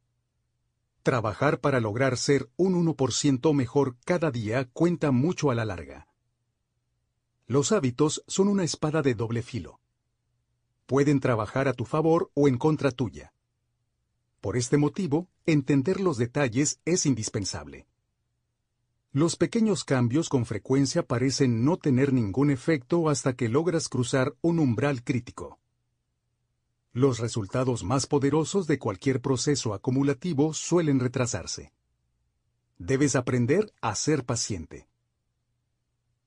[1.03, 6.09] Trabajar para lograr ser un 1% mejor cada día cuenta mucho a la larga.
[7.47, 9.81] Los hábitos son una espada de doble filo.
[10.85, 13.33] Pueden trabajar a tu favor o en contra tuya.
[14.43, 17.87] Por este motivo, entender los detalles es indispensable.
[19.13, 24.59] Los pequeños cambios con frecuencia parecen no tener ningún efecto hasta que logras cruzar un
[24.59, 25.61] umbral crítico.
[26.93, 31.73] Los resultados más poderosos de cualquier proceso acumulativo suelen retrasarse.
[32.79, 34.89] Debes aprender a ser paciente.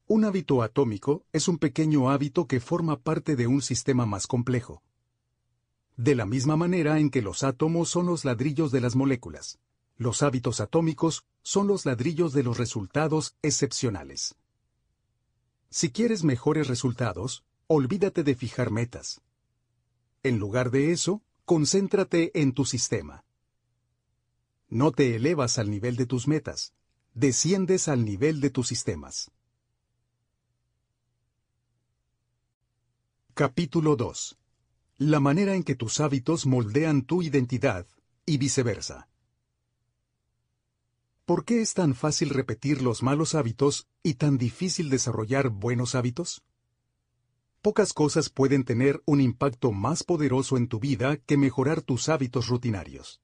[0.08, 4.85] Un hábito atómico es un pequeño hábito que forma parte de un sistema más complejo.
[5.98, 9.60] De la misma manera en que los átomos son los ladrillos de las moléculas,
[9.98, 14.36] los hábitos atómicos son los ladrillos de los resultados excepcionales.
[15.70, 19.22] Si quieres mejores resultados, olvídate de fijar metas.
[20.24, 23.24] En lugar de eso, concéntrate en tu sistema.
[24.68, 26.74] No te elevas al nivel de tus metas,
[27.14, 29.32] desciendes al nivel de tus sistemas.
[33.34, 34.38] Capítulo 2.
[34.98, 37.86] La manera en que tus hábitos moldean tu identidad
[38.26, 39.10] y viceversa.
[41.26, 46.46] ¿Por qué es tan fácil repetir los malos hábitos y tan difícil desarrollar buenos hábitos?
[47.62, 52.48] Pocas cosas pueden tener un impacto más poderoso en tu vida que mejorar tus hábitos
[52.48, 53.22] rutinarios.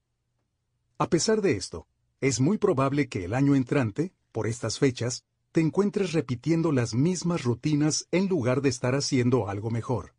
[0.98, 1.86] A pesar de esto,
[2.20, 7.44] es muy probable que el año entrante, por estas fechas, te encuentres repitiendo las mismas
[7.44, 10.12] rutinas en lugar de estar haciendo algo mejor.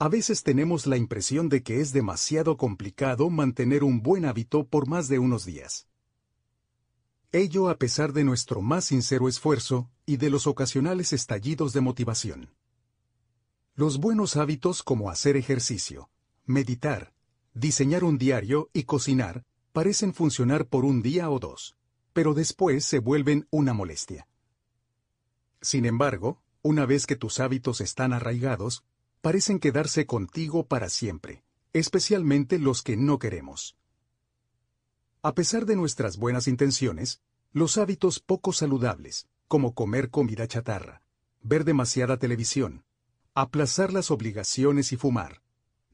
[0.00, 4.86] A veces tenemos la impresión de que es demasiado complicado mantener un buen hábito por
[4.86, 5.88] más de unos días.
[7.32, 12.54] Ello a pesar de nuestro más sincero esfuerzo y de los ocasionales estallidos de motivación.
[13.74, 16.10] Los buenos hábitos como hacer ejercicio,
[16.46, 17.12] meditar,
[17.52, 21.76] diseñar un diario y cocinar parecen funcionar por un día o dos,
[22.12, 24.28] pero después se vuelven una molestia.
[25.60, 28.84] Sin embargo, una vez que tus hábitos están arraigados,
[29.20, 33.76] parecen quedarse contigo para siempre, especialmente los que no queremos.
[35.22, 37.20] A pesar de nuestras buenas intenciones,
[37.52, 41.02] los hábitos poco saludables, como comer comida chatarra,
[41.42, 42.84] ver demasiada televisión,
[43.34, 45.42] aplazar las obligaciones y fumar,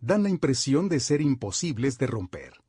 [0.01, 2.63] dan la impresión de ser imposibles de romper.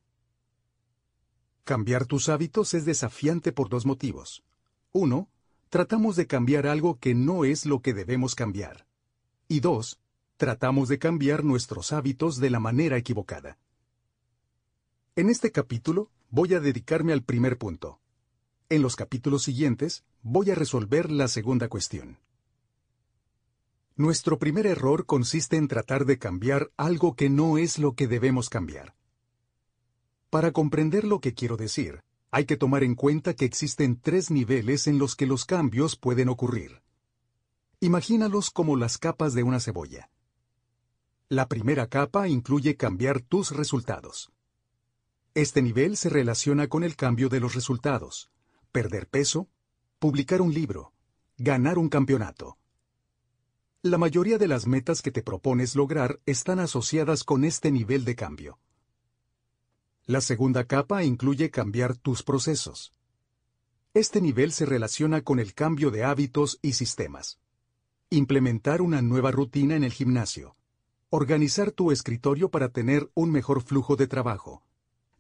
[1.64, 4.44] Cambiar tus hábitos es desafiante por dos motivos.
[4.92, 5.30] Uno,
[5.70, 8.86] tratamos de cambiar algo que no es lo que debemos cambiar.
[9.48, 10.00] Y dos,
[10.38, 13.58] tratamos de cambiar nuestros hábitos de la manera equivocada.
[15.16, 18.02] En este capítulo voy a dedicarme al primer punto.
[18.68, 22.20] En los capítulos siguientes voy a resolver la segunda cuestión.
[23.96, 28.50] Nuestro primer error consiste en tratar de cambiar algo que no es lo que debemos
[28.50, 28.94] cambiar.
[30.30, 34.88] Para comprender lo que quiero decir, hay que tomar en cuenta que existen tres niveles
[34.88, 36.82] en los que los cambios pueden ocurrir.
[37.80, 40.10] Imagínalos como las capas de una cebolla.
[41.30, 44.32] La primera capa incluye cambiar tus resultados.
[45.34, 48.30] Este nivel se relaciona con el cambio de los resultados,
[48.72, 49.50] perder peso,
[49.98, 50.94] publicar un libro,
[51.38, 52.60] ganar un campeonato.
[53.82, 58.16] La mayoría de las metas que te propones lograr están asociadas con este nivel de
[58.16, 58.60] cambio.
[60.06, 62.94] La segunda capa incluye cambiar tus procesos.
[63.96, 67.40] Este nivel se relaciona con el cambio de hábitos y sistemas.
[68.12, 70.56] Implementar una nueva rutina en el gimnasio,
[71.18, 74.66] Organizar tu escritorio para tener un mejor flujo de trabajo.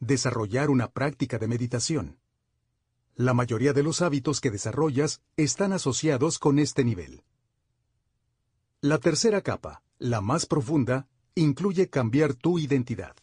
[0.01, 2.19] Desarrollar una práctica de meditación.
[3.15, 7.23] La mayoría de los hábitos que desarrollas están asociados con este nivel.
[8.81, 13.15] La tercera capa, la más profunda, incluye cambiar tu identidad.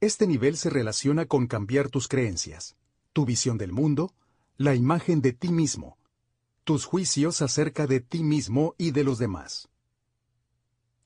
[0.00, 2.76] Este nivel se relaciona con cambiar tus creencias,
[3.12, 4.12] tu visión del mundo,
[4.56, 5.96] la imagen de ti mismo,
[6.64, 9.69] tus juicios acerca de ti mismo y de los demás.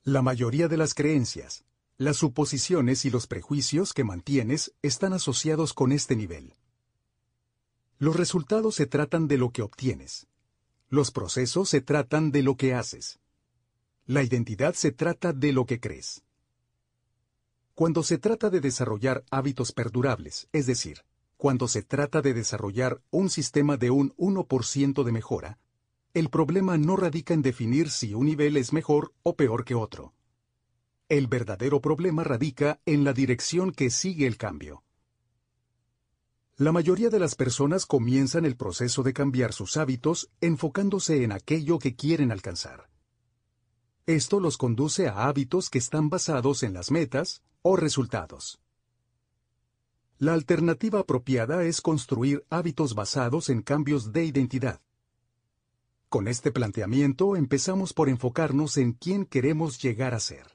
[0.07, 1.63] La mayoría de las creencias,
[1.97, 6.53] las suposiciones y los prejuicios que mantienes están asociados con este nivel.
[7.97, 10.27] Los resultados se tratan de lo que obtienes.
[10.89, 13.19] Los procesos se tratan de lo que haces.
[14.05, 16.21] La identidad se trata de lo que crees.
[17.73, 20.99] Cuando se trata de desarrollar hábitos perdurables, es decir,
[21.35, 25.57] cuando se trata de desarrollar un sistema de un 1% de mejora,
[26.15, 30.13] el problema no radica en definir si un nivel es mejor o peor que otro.
[31.09, 34.85] El verdadero problema radica en la dirección que sigue el cambio.
[36.55, 41.79] La mayoría de las personas comienzan el proceso de cambiar sus hábitos enfocándose en aquello
[41.79, 42.89] que quieren alcanzar.
[44.05, 48.61] Esto los conduce a hábitos que están basados en las metas o resultados.
[50.17, 54.84] La alternativa apropiada es construir hábitos basados en cambios de identidad.
[56.15, 60.47] Con este planteamiento empezamos por enfocarnos en quién queremos llegar a ser.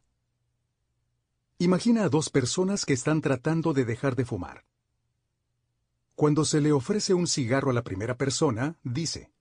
[1.59, 4.65] Imagina a dos personas que están tratando de dejar de fumar.
[6.15, 9.32] Cuando se le ofrece un cigarro a la primera persona, dice,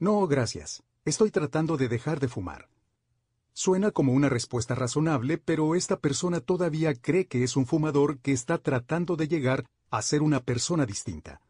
[0.00, 2.68] No, gracias, estoy tratando de dejar de fumar.
[3.52, 8.32] Suena como una respuesta razonable, pero esta persona todavía cree que es un fumador que
[8.32, 11.40] está tratando de llegar a ser una persona distinta.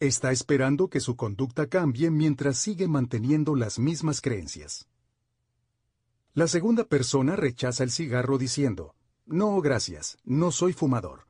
[0.00, 4.88] Está esperando que su conducta cambie mientras sigue manteniendo las mismas creencias.
[6.32, 8.94] La segunda persona rechaza el cigarro diciendo,
[9.26, 11.26] No, gracias, no soy fumador.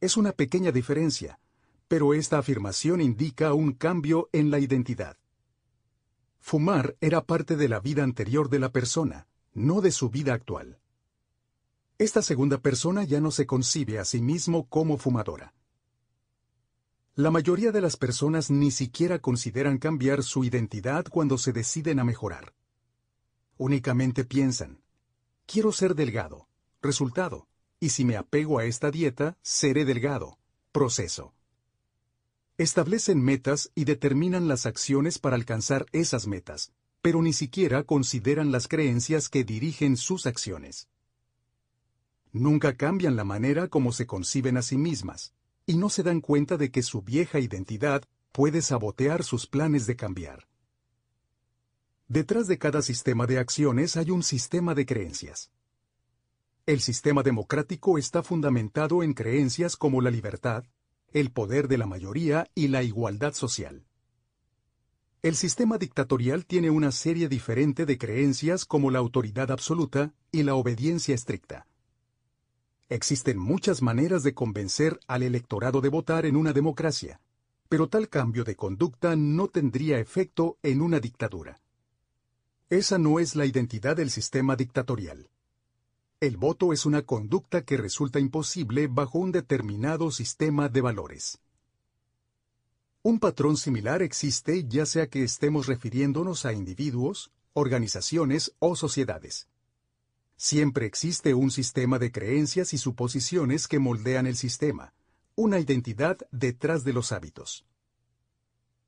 [0.00, 1.40] Es una pequeña diferencia,
[1.88, 5.16] pero esta afirmación indica un cambio en la identidad.
[6.38, 10.78] Fumar era parte de la vida anterior de la persona, no de su vida actual.
[11.98, 15.54] Esta segunda persona ya no se concibe a sí mismo como fumadora.
[17.16, 22.04] La mayoría de las personas ni siquiera consideran cambiar su identidad cuando se deciden a
[22.04, 22.54] mejorar.
[23.56, 24.80] Únicamente piensan,
[25.46, 26.48] quiero ser delgado,
[26.82, 27.46] resultado,
[27.78, 30.38] y si me apego a esta dieta, seré delgado,
[30.72, 31.34] proceso.
[32.58, 38.66] Establecen metas y determinan las acciones para alcanzar esas metas, pero ni siquiera consideran las
[38.66, 40.88] creencias que dirigen sus acciones.
[42.32, 45.32] Nunca cambian la manera como se conciben a sí mismas,
[45.66, 49.96] y no se dan cuenta de que su vieja identidad puede sabotear sus planes de
[49.96, 50.48] cambiar.
[52.08, 55.50] Detrás de cada sistema de acciones hay un sistema de creencias.
[56.66, 60.64] El sistema democrático está fundamentado en creencias como la libertad,
[61.12, 63.86] el poder de la mayoría y la igualdad social.
[65.22, 70.54] El sistema dictatorial tiene una serie diferente de creencias como la autoridad absoluta y la
[70.54, 71.66] obediencia estricta.
[72.94, 77.20] Existen muchas maneras de convencer al electorado de votar en una democracia,
[77.68, 81.60] pero tal cambio de conducta no tendría efecto en una dictadura.
[82.70, 85.28] Esa no es la identidad del sistema dictatorial.
[86.20, 91.40] El voto es una conducta que resulta imposible bajo un determinado sistema de valores.
[93.02, 99.48] Un patrón similar existe ya sea que estemos refiriéndonos a individuos, organizaciones o sociedades.
[100.36, 104.92] Siempre existe un sistema de creencias y suposiciones que moldean el sistema,
[105.36, 107.64] una identidad detrás de los hábitos.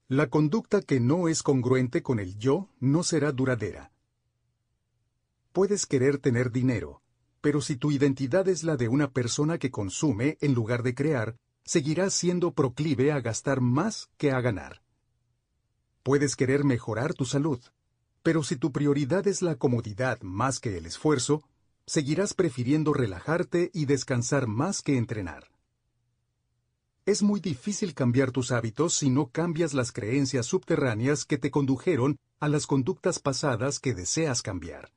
[0.08, 3.92] La conducta que no es congruente con el yo no será duradera.
[5.52, 7.02] Puedes querer tener dinero,
[7.40, 11.36] pero si tu identidad es la de una persona que consume en lugar de crear,
[11.64, 14.82] seguirás siendo proclive a gastar más que a ganar.
[16.02, 17.60] Puedes querer mejorar tu salud,
[18.26, 21.44] pero si tu prioridad es la comodidad más que el esfuerzo,
[21.86, 25.52] seguirás prefiriendo relajarte y descansar más que entrenar.
[27.04, 32.18] Es muy difícil cambiar tus hábitos si no cambias las creencias subterráneas que te condujeron
[32.40, 34.90] a las conductas pasadas que deseas cambiar.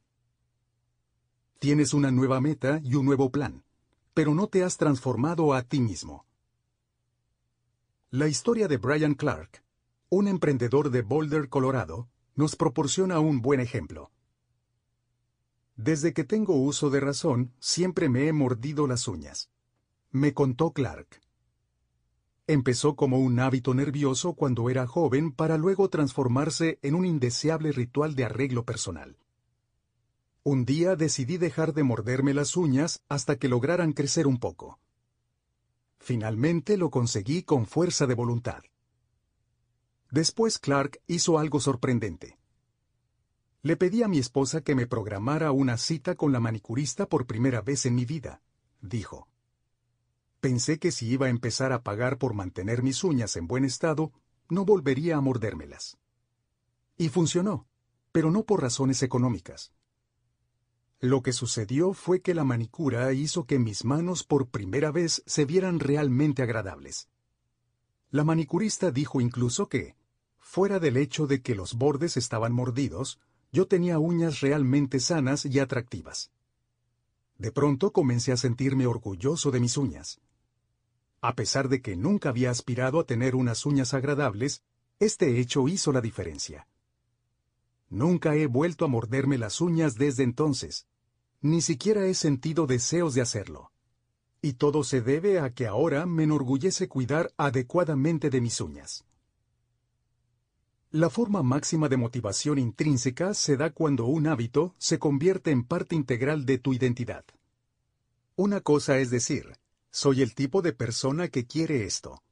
[1.59, 3.63] Tienes una nueva meta y un nuevo plan,
[4.15, 6.25] pero no te has transformado a ti mismo.
[8.09, 9.63] La historia de Brian Clark,
[10.09, 14.11] un emprendedor de Boulder, Colorado, nos proporciona un buen ejemplo.
[15.75, 19.49] Desde que tengo uso de razón, siempre me he mordido las uñas.
[20.11, 21.19] Me contó Clark.
[22.47, 28.15] Empezó como un hábito nervioso cuando era joven para luego transformarse en un indeseable ritual
[28.15, 29.17] de arreglo personal.
[30.43, 34.79] Un día decidí dejar de morderme las uñas hasta que lograran crecer un poco.
[35.97, 38.61] Finalmente lo conseguí con fuerza de voluntad.
[40.11, 42.39] Después Clark hizo algo sorprendente.
[43.61, 47.61] Le pedí a mi esposa que me programara una cita con la manicurista por primera
[47.61, 48.41] vez en mi vida,
[48.81, 49.27] dijo.
[50.39, 54.11] Pensé que si iba a empezar a pagar por mantener mis uñas en buen estado,
[54.47, 55.97] no volvería a mordérmelas.
[56.97, 57.67] Y funcionó,
[58.11, 59.73] pero no por razones económicas.
[61.01, 65.45] Lo que sucedió fue que la manicura hizo que mis manos por primera vez se
[65.45, 67.09] vieran realmente agradables.
[68.09, 69.95] La manicurista dijo incluso que,
[70.49, 73.19] fuera del hecho de que los bordes estaban mordidos,
[73.51, 76.31] yo tenía uñas realmente sanas y atractivas.
[77.37, 80.19] De pronto comencé a sentirme orgulloso de mis uñas.
[81.21, 84.63] A pesar de que nunca había aspirado a tener unas uñas agradables,
[84.99, 86.67] este hecho hizo la diferencia.
[87.87, 90.87] Nunca he vuelto a morderme las uñas desde entonces.
[91.41, 93.71] Ni siquiera he sentido deseos de hacerlo.
[94.41, 99.05] Y todo se debe a que ahora me enorgullece cuidar adecuadamente de mis uñas.
[100.91, 105.95] La forma máxima de motivación intrínseca se da cuando un hábito se convierte en parte
[105.95, 107.23] integral de tu identidad.
[108.35, 109.55] Una cosa es decir,
[109.91, 112.23] soy el tipo de persona que quiere esto.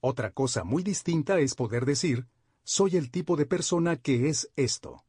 [0.00, 2.28] Otra cosa muy distinta es poder decir,
[2.62, 5.04] soy el tipo de persona que es esto.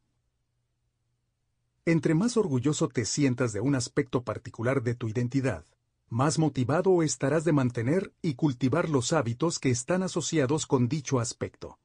[1.84, 5.64] Entre más orgulloso te sientas de un aspecto particular de tu identidad,
[6.08, 11.78] más motivado estarás de mantener y cultivar los hábitos que están asociados con dicho aspecto.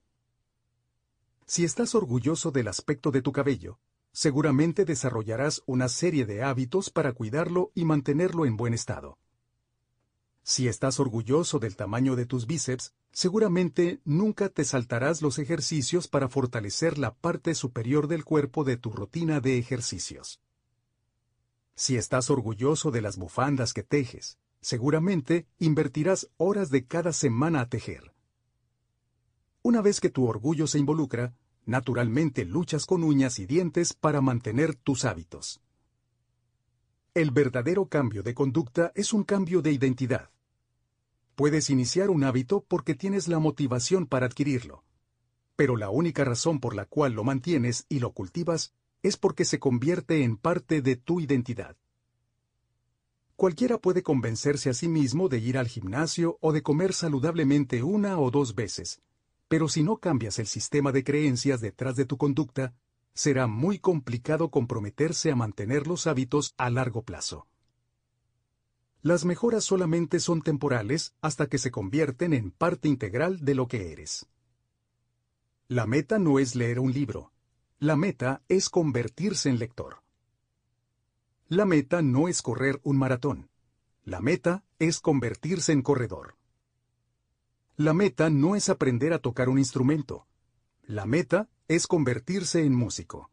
[1.46, 3.80] Si estás orgulloso del aspecto de tu cabello,
[4.12, 9.18] seguramente desarrollarás una serie de hábitos para cuidarlo y mantenerlo en buen estado.
[10.44, 16.28] Si estás orgulloso del tamaño de tus bíceps, seguramente nunca te saltarás los ejercicios para
[16.28, 20.42] fortalecer la parte superior del cuerpo de tu rutina de ejercicios.
[21.76, 27.70] Si estás orgulloso de las bufandas que tejes, seguramente invertirás horas de cada semana a
[27.70, 28.13] tejer.
[29.66, 31.34] Una vez que tu orgullo se involucra,
[31.66, 35.62] naturalmente luchas con uñas y dientes para mantener tus hábitos.
[37.14, 40.32] El verdadero cambio de conducta es un cambio de identidad.
[41.36, 44.84] Puedes iniciar un hábito porque tienes la motivación para adquirirlo.
[45.56, 49.60] Pero la única razón por la cual lo mantienes y lo cultivas es porque se
[49.60, 51.78] convierte en parte de tu identidad.
[53.38, 58.20] Cualquiera puede convencerse a sí mismo de ir al gimnasio o de comer saludablemente una
[58.20, 59.02] o dos veces,
[59.48, 62.74] pero si no cambias el sistema de creencias detrás de tu conducta,
[63.14, 67.48] será muy complicado comprometerse a mantener los hábitos a largo plazo.
[69.02, 73.92] Las mejoras solamente son temporales hasta que se convierten en parte integral de lo que
[73.92, 74.28] eres.
[75.68, 77.34] La meta no es leer un libro.
[77.80, 80.04] La meta es convertirse en lector.
[81.48, 83.50] La meta no es correr un maratón.
[84.06, 86.38] La meta es convertirse en corredor.
[87.78, 90.28] La meta no es aprender a tocar un instrumento.
[90.84, 93.32] La meta es convertirse en músico.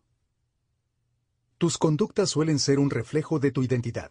[1.58, 4.10] Tus conductas suelen ser un reflejo de tu identidad.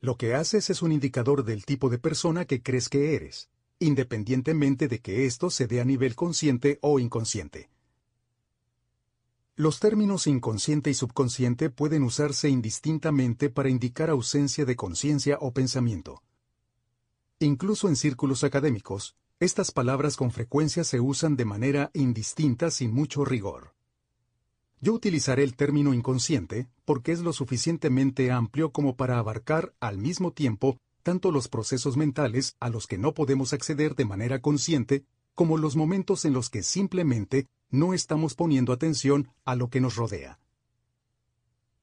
[0.00, 3.48] Lo que haces es un indicador del tipo de persona que crees que eres,
[3.78, 7.70] independientemente de que esto se dé a nivel consciente o inconsciente.
[9.56, 16.22] Los términos inconsciente y subconsciente pueden usarse indistintamente para indicar ausencia de conciencia o pensamiento.
[17.38, 23.24] Incluso en círculos académicos, estas palabras con frecuencia se usan de manera indistinta sin mucho
[23.24, 23.74] rigor.
[24.80, 30.32] Yo utilizaré el término inconsciente porque es lo suficientemente amplio como para abarcar al mismo
[30.32, 35.04] tiempo tanto los procesos mentales a los que no podemos acceder de manera consciente
[35.34, 39.94] como los momentos en los que simplemente no estamos poniendo atención a lo que nos
[39.94, 40.40] rodea.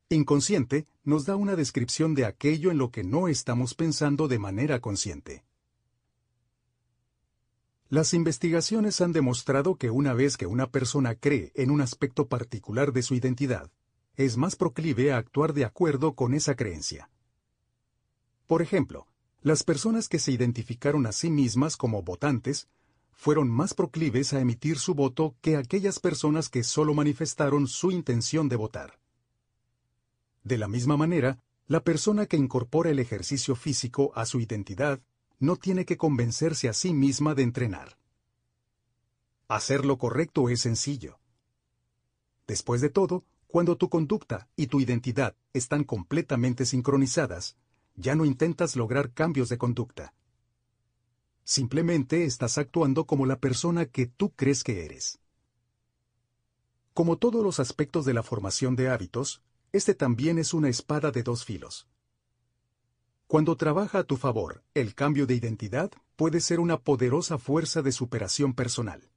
[0.09, 4.81] Inconsciente nos da una descripción de aquello en lo que no estamos pensando de manera
[4.81, 5.45] consciente.
[7.87, 12.91] Las investigaciones han demostrado que una vez que una persona cree en un aspecto particular
[12.93, 13.69] de su identidad,
[14.15, 17.11] es más proclive a actuar de acuerdo con esa creencia.
[18.47, 19.07] Por ejemplo,
[19.41, 22.67] las personas que se identificaron a sí mismas como votantes
[23.11, 28.49] fueron más proclives a emitir su voto que aquellas personas que solo manifestaron su intención
[28.49, 28.99] de votar.
[30.43, 35.01] De la misma manera, la persona que incorpora el ejercicio físico a su identidad
[35.39, 37.97] no tiene que convencerse a sí misma de entrenar.
[39.47, 41.19] Hacer lo correcto es sencillo.
[42.47, 47.57] Después de todo, cuando tu conducta y tu identidad están completamente sincronizadas,
[47.95, 50.13] ya no intentas lograr cambios de conducta.
[51.43, 55.19] Simplemente estás actuando como la persona que tú crees que eres.
[56.93, 59.41] Como todos los aspectos de la formación de hábitos,
[59.71, 61.87] este también es una espada de dos filos.
[63.27, 67.91] Cuando trabaja a tu favor, el cambio de identidad puede ser una poderosa fuerza de
[67.91, 69.09] superación personal.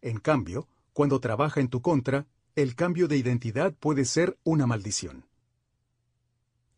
[0.00, 2.26] En cambio, cuando trabaja en tu contra,
[2.56, 5.26] el cambio de identidad puede ser una maldición.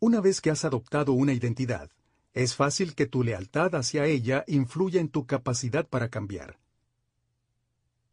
[0.01, 1.91] Una vez que has adoptado una identidad,
[2.35, 6.59] es fácil que tu lealtad hacia ella influya en tu capacidad para cambiar.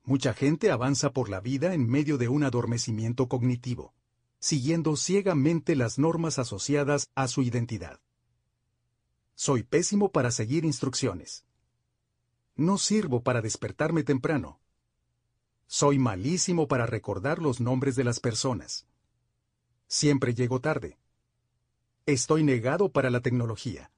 [0.03, 3.93] Mucha gente avanza por la vida en medio de un adormecimiento cognitivo,
[4.39, 7.99] siguiendo ciegamente las normas asociadas a su identidad.
[9.41, 11.45] Soy pésimo para seguir instrucciones.
[12.57, 14.59] No sirvo para despertarme temprano.
[15.65, 18.85] Soy malísimo para recordar los nombres de las personas.
[19.87, 20.97] Siempre llego tarde.
[22.05, 23.93] Estoy negado para la tecnología.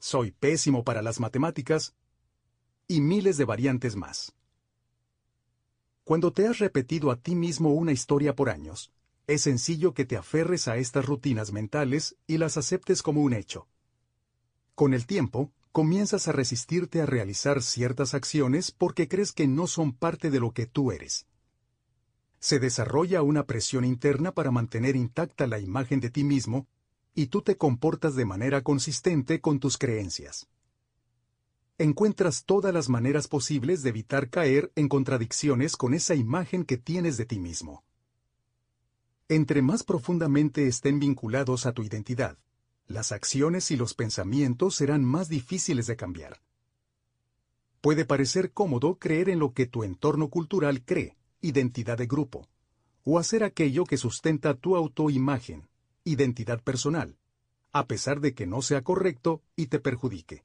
[0.00, 1.94] Soy pésimo para las matemáticas
[2.88, 4.34] y miles de variantes más.
[6.02, 8.90] Cuando te has repetido a ti mismo una historia por años,
[9.28, 13.68] es sencillo que te aferres a estas rutinas mentales y las aceptes como un hecho.
[14.76, 19.94] Con el tiempo, comienzas a resistirte a realizar ciertas acciones porque crees que no son
[19.94, 21.26] parte de lo que tú eres.
[22.40, 26.66] Se desarrolla una presión interna para mantener intacta la imagen de ti mismo
[27.14, 30.46] y tú te comportas de manera consistente con tus creencias.
[31.78, 37.16] Encuentras todas las maneras posibles de evitar caer en contradicciones con esa imagen que tienes
[37.16, 37.82] de ti mismo.
[39.30, 42.36] Entre más profundamente estén vinculados a tu identidad,
[42.88, 46.40] las acciones y los pensamientos serán más difíciles de cambiar.
[47.80, 52.48] Puede parecer cómodo creer en lo que tu entorno cultural cree, identidad de grupo,
[53.04, 55.68] o hacer aquello que sustenta tu autoimagen,
[56.04, 57.16] identidad personal,
[57.72, 60.44] a pesar de que no sea correcto y te perjudique.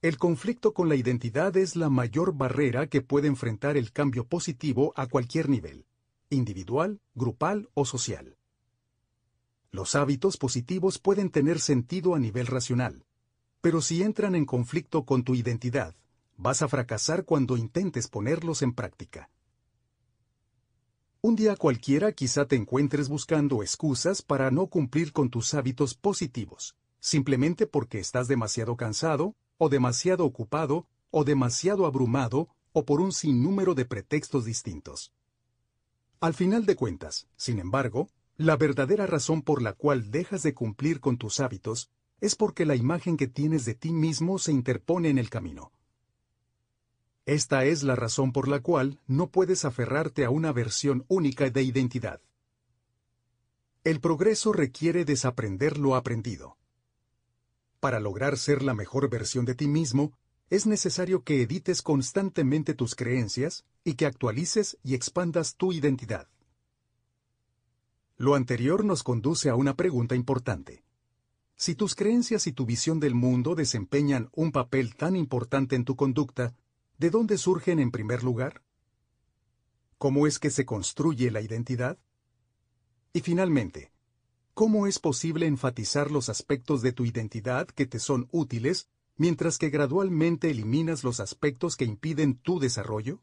[0.00, 4.92] El conflicto con la identidad es la mayor barrera que puede enfrentar el cambio positivo
[4.94, 5.86] a cualquier nivel,
[6.30, 8.37] individual, grupal o social.
[9.70, 13.04] Los hábitos positivos pueden tener sentido a nivel racional,
[13.60, 15.94] pero si entran en conflicto con tu identidad,
[16.36, 19.30] vas a fracasar cuando intentes ponerlos en práctica.
[21.20, 26.76] Un día cualquiera quizá te encuentres buscando excusas para no cumplir con tus hábitos positivos,
[27.00, 33.74] simplemente porque estás demasiado cansado, o demasiado ocupado, o demasiado abrumado, o por un sinnúmero
[33.74, 35.12] de pretextos distintos.
[36.20, 38.08] Al final de cuentas, sin embargo,
[38.38, 41.90] La verdadera razón por la cual dejas de cumplir con tus hábitos
[42.20, 45.72] es porque la imagen que tienes de ti mismo se interpone en el camino.
[47.26, 51.62] Esta es la razón por la cual no puedes aferrarte a una versión única de
[51.64, 52.20] identidad.
[53.82, 56.58] El progreso requiere desaprender lo aprendido.
[57.80, 60.12] Para lograr ser la mejor versión de ti mismo,
[60.48, 66.28] es necesario que edites constantemente tus creencias y que actualices y expandas tu identidad.
[68.20, 70.82] Lo anterior nos conduce a una pregunta importante.
[71.54, 75.94] Si tus creencias y tu visión del mundo desempeñan un papel tan importante en tu
[75.94, 76.52] conducta,
[76.98, 78.64] ¿de dónde surgen en primer lugar?
[79.98, 81.96] ¿Cómo es que se construye la identidad?
[83.12, 83.92] Y finalmente,
[84.52, 89.70] ¿cómo es posible enfatizar los aspectos de tu identidad que te son útiles mientras que
[89.70, 93.22] gradualmente eliminas los aspectos que impiden tu desarrollo?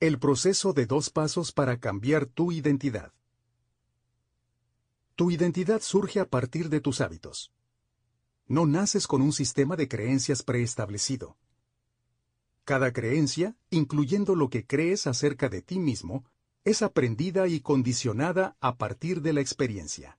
[0.00, 3.12] El proceso de dos pasos para cambiar tu identidad.
[5.14, 7.52] Tu identidad surge a partir de tus hábitos.
[8.46, 11.36] No naces con un sistema de creencias preestablecido.
[12.64, 16.24] Cada creencia, incluyendo lo que crees acerca de ti mismo,
[16.64, 20.18] es aprendida y condicionada a partir de la experiencia.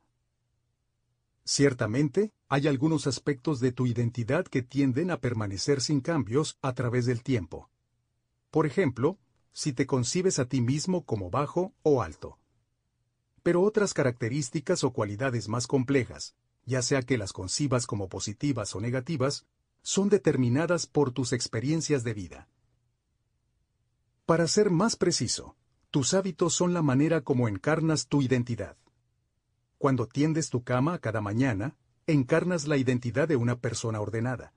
[1.43, 7.07] Ciertamente, hay algunos aspectos de tu identidad que tienden a permanecer sin cambios a través
[7.07, 7.71] del tiempo.
[8.51, 9.17] Por ejemplo,
[9.51, 12.39] si te concibes a ti mismo como bajo o alto.
[13.43, 18.81] Pero otras características o cualidades más complejas, ya sea que las concibas como positivas o
[18.81, 19.45] negativas,
[19.81, 22.47] son determinadas por tus experiencias de vida.
[24.25, 25.55] Para ser más preciso,
[25.89, 28.77] tus hábitos son la manera como encarnas tu identidad.
[29.77, 31.75] Cuando tiendes tu cama cada mañana,
[32.05, 34.53] encarnas la identidad de una persona ordenada.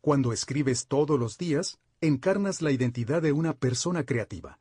[0.00, 4.58] Cuando escribes todos los días, encarnas la identidad de una persona creativa.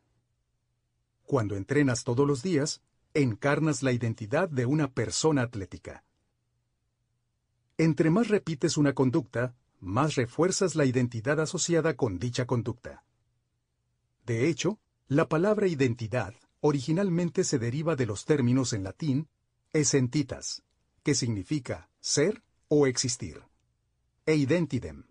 [1.23, 2.83] Cuando entrenas todos los días,
[3.15, 6.03] encarnas la identidad de una persona atlética.
[7.79, 13.03] Entre más repites una conducta, más refuerzas la identidad asociada con dicha conducta.
[14.23, 19.29] De hecho, la palabra identidad originalmente se deriva de los términos en latín
[19.73, 20.61] essentitas,
[21.01, 23.41] que significa ser o existir,
[24.27, 25.05] e identidem,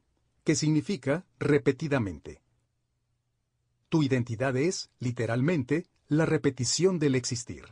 [0.54, 2.42] significa repetidamente.
[3.88, 7.64] Tu identidad es, literalmente, la repetición del existir.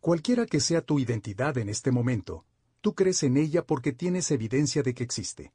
[0.00, 2.44] Cualquiera que sea tu identidad en este momento,
[2.80, 5.52] tú crees en ella porque tienes evidencia de que existe.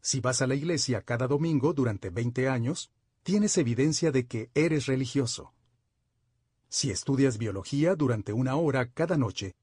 [0.00, 2.92] Si vas a la iglesia cada domingo durante 20 años,
[3.22, 5.54] tienes evidencia de que eres religioso.
[6.68, 9.54] Si estudias biología durante una hora cada noche,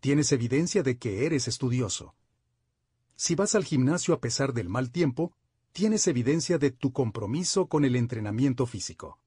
[0.00, 2.14] tienes evidencia de que eres estudioso.
[3.22, 5.34] Si vas al gimnasio a pesar del mal tiempo,
[5.72, 9.18] tienes evidencia de tu compromiso con el entrenamiento físico.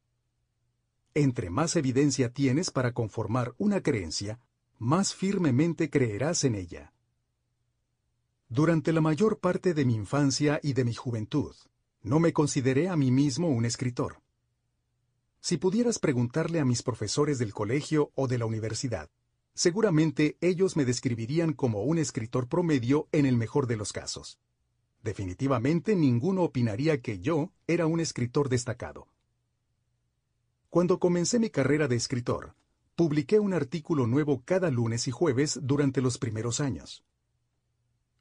[1.14, 4.40] Entre más evidencia tienes para conformar una creencia,
[4.80, 6.91] más firmemente creerás en ella.
[8.49, 11.53] Durante la mayor parte de mi infancia y de mi juventud,
[12.02, 14.24] no me consideré a mí mismo un escritor.
[15.40, 19.11] Si pudieras preguntarle a mis profesores del colegio o de la universidad,
[19.53, 24.39] seguramente ellos me describirían como un escritor promedio en el mejor de los casos.
[25.03, 29.09] Definitivamente ninguno opinaría que yo era un escritor destacado.
[30.69, 32.55] Cuando comencé mi carrera de escritor,
[32.95, 37.03] publiqué un artículo nuevo cada lunes y jueves durante los primeros años.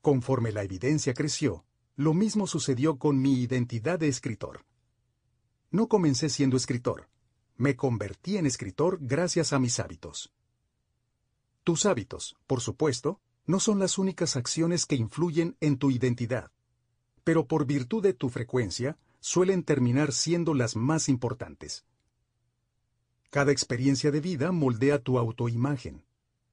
[0.01, 1.65] Conforme la evidencia creció,
[1.95, 4.65] lo mismo sucedió con mi identidad de escritor.
[5.71, 7.09] No comencé siendo escritor,
[7.57, 10.33] me convertí en escritor gracias a mis hábitos.
[11.65, 16.51] Tus hábitos, por supuesto, no son las únicas acciones que influyen en tu identidad,
[17.25, 21.85] pero por virtud de tu frecuencia, suelen terminar siendo las más importantes.
[23.31, 26.05] Cada experiencia de vida moldea tu autoimagen,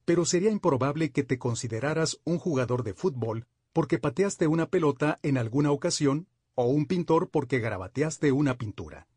[0.04, 5.38] pero sería improbable que te consideraras un jugador de fútbol porque pateaste una pelota en
[5.38, 9.08] alguna ocasión o un pintor porque garabateaste una pintura.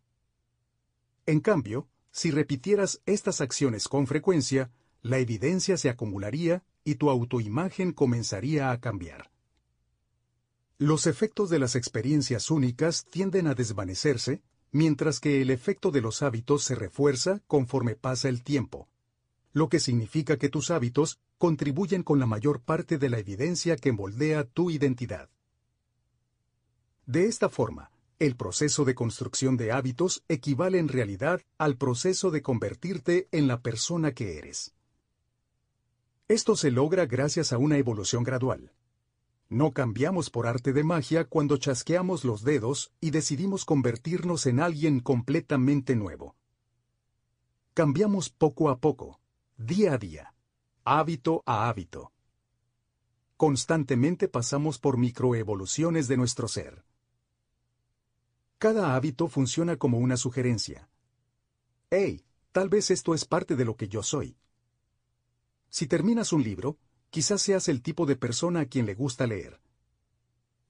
[1.25, 4.71] En cambio, si repitieras estas acciones con frecuencia,
[5.03, 9.31] la evidencia se acumularía y tu autoimagen comenzaría a cambiar.
[10.77, 16.23] Los efectos de las experiencias únicas tienden a desvanecerse, mientras que el efecto de los
[16.23, 18.89] hábitos se refuerza conforme pasa el tiempo,
[19.51, 23.91] lo que significa que tus hábitos contribuyen con la mayor parte de la evidencia que
[23.91, 25.29] moldea tu identidad.
[27.05, 32.41] De esta forma, el proceso de construcción de hábitos equivale en realidad al proceso de
[32.41, 34.73] convertirte en la persona que eres.
[36.27, 38.71] Esto se logra gracias a una evolución gradual.
[39.49, 44.99] No cambiamos por arte de magia cuando chasqueamos los dedos y decidimos convertirnos en alguien
[44.99, 46.35] completamente nuevo.
[47.73, 49.19] cambiamos poco a poco,
[49.57, 50.35] día a día,
[50.83, 52.11] hábito a hábito.
[53.35, 56.85] Constantemente pasamos por microevoluciones de nuestro ser.
[58.59, 60.87] Cada hábito funciona como una sugerencia.
[61.89, 64.37] Hey, tal vez esto es parte de lo que yo soy.
[65.73, 66.77] Si terminas un libro,
[67.09, 69.59] quizás seas el tipo de persona a quien le gusta leer.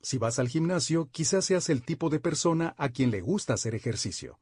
[0.02, 3.76] Si vas al gimnasio, quizás seas el tipo de persona a quien le gusta hacer
[3.76, 4.40] ejercicio.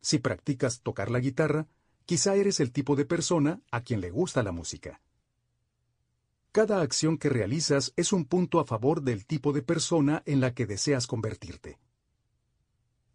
[0.00, 1.66] Si practicas tocar la guitarra,
[2.06, 5.02] quizá eres el tipo de persona a quien le gusta la música.
[6.52, 10.54] Cada acción que realizas es un punto a favor del tipo de persona en la
[10.54, 11.80] que deseas convertirte.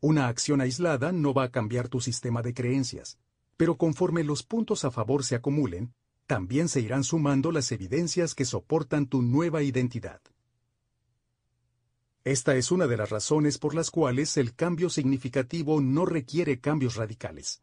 [0.01, 3.19] Una acción aislada no va a cambiar tu sistema de creencias,
[3.55, 5.93] pero conforme los puntos a favor se acumulen,
[6.27, 10.21] también se irán sumando las evidencias que soportan tu nueva identidad.
[12.23, 16.95] Esta es una de las razones por las cuales el cambio significativo no requiere cambios
[16.95, 17.61] radicales.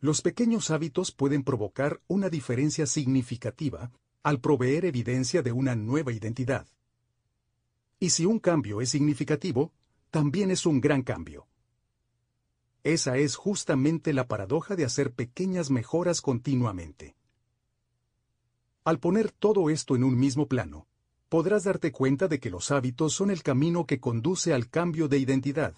[0.00, 3.90] Los pequeños hábitos pueden provocar una diferencia significativa
[4.22, 6.66] al proveer evidencia de una nueva identidad.
[7.98, 9.72] Y si un cambio es significativo,
[10.10, 11.46] también es un gran cambio.
[12.84, 17.16] Esa es justamente la paradoja de hacer pequeñas mejoras continuamente.
[18.84, 20.86] Al poner todo esto en un mismo plano,
[21.30, 25.16] podrás darte cuenta de que los hábitos son el camino que conduce al cambio de
[25.16, 25.74] identidad.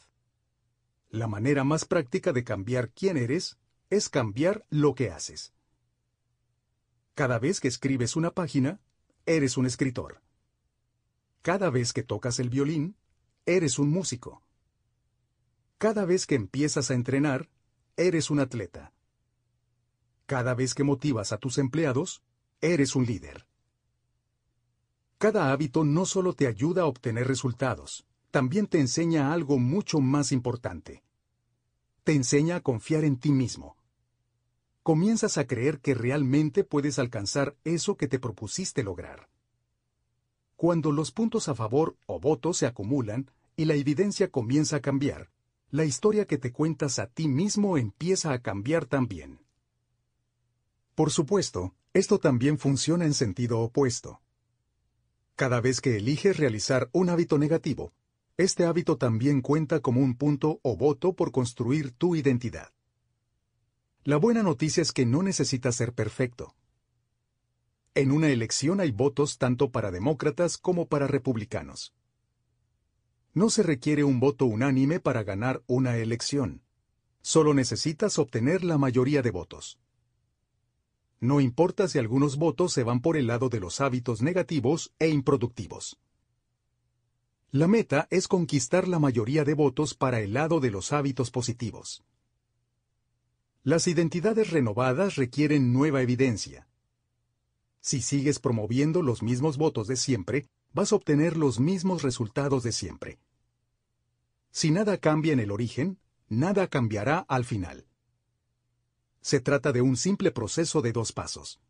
[1.08, 3.56] La manera más práctica de cambiar quién eres
[3.88, 5.54] es cambiar lo que haces.
[7.14, 8.80] Cada vez que escribes una página,
[9.26, 10.20] eres un escritor.
[11.42, 12.96] Cada vez que tocas el violín,
[13.46, 14.42] eres un músico.
[15.78, 17.50] Cada vez que empiezas a entrenar,
[17.98, 18.94] eres un atleta.
[20.24, 22.22] Cada vez que motivas a tus empleados,
[22.62, 23.46] eres un líder.
[25.18, 30.32] Cada hábito no solo te ayuda a obtener resultados, también te enseña algo mucho más
[30.32, 31.04] importante.
[32.04, 33.76] Te enseña a confiar en ti mismo.
[34.82, 39.28] Comienzas a creer que realmente puedes alcanzar eso que te propusiste lograr.
[40.56, 45.35] Cuando los puntos a favor o votos se acumulan y la evidencia comienza a cambiar,
[45.70, 49.40] la historia que te cuentas a ti mismo empieza a cambiar también.
[50.94, 54.20] Por supuesto, esto también funciona en sentido opuesto.
[55.34, 57.92] Cada vez que eliges realizar un hábito negativo,
[58.38, 62.72] este hábito también cuenta como un punto o voto por construir tu identidad.
[64.04, 66.54] La buena noticia es que no necesitas ser perfecto.
[67.94, 71.94] En una elección hay votos tanto para demócratas como para republicanos.
[73.36, 76.62] No se requiere un voto unánime para ganar una elección.
[77.20, 79.78] Solo necesitas obtener la mayoría de votos.
[81.20, 85.10] No importa si algunos votos se van por el lado de los hábitos negativos e
[85.10, 85.98] improductivos.
[87.50, 92.04] La meta es conquistar la mayoría de votos para el lado de los hábitos positivos.
[93.62, 96.68] Las identidades renovadas requieren nueva evidencia.
[97.82, 102.72] Si sigues promoviendo los mismos votos de siempre, vas a obtener los mismos resultados de
[102.72, 103.18] siempre.
[104.56, 105.98] Si nada cambia en el origen,
[106.30, 107.86] nada cambiará al final.
[109.20, 111.60] Se trata de un simple proceso de dos pasos.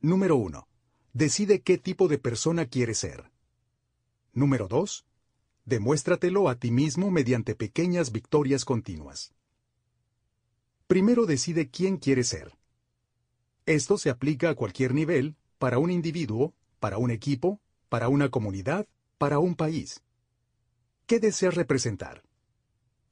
[0.00, 0.66] Número 1.
[1.12, 3.30] Decide qué tipo de persona quieres ser.
[4.32, 5.06] Número 2.
[5.66, 9.32] Demuéstratelo a ti mismo mediante pequeñas victorias continuas.
[10.88, 12.58] Primero decide quién quieres ser.
[13.66, 18.88] Esto se aplica a cualquier nivel, para un individuo, para un equipo, para una comunidad,
[19.16, 20.02] para un país.
[21.06, 22.24] ¿Qué deseas representar?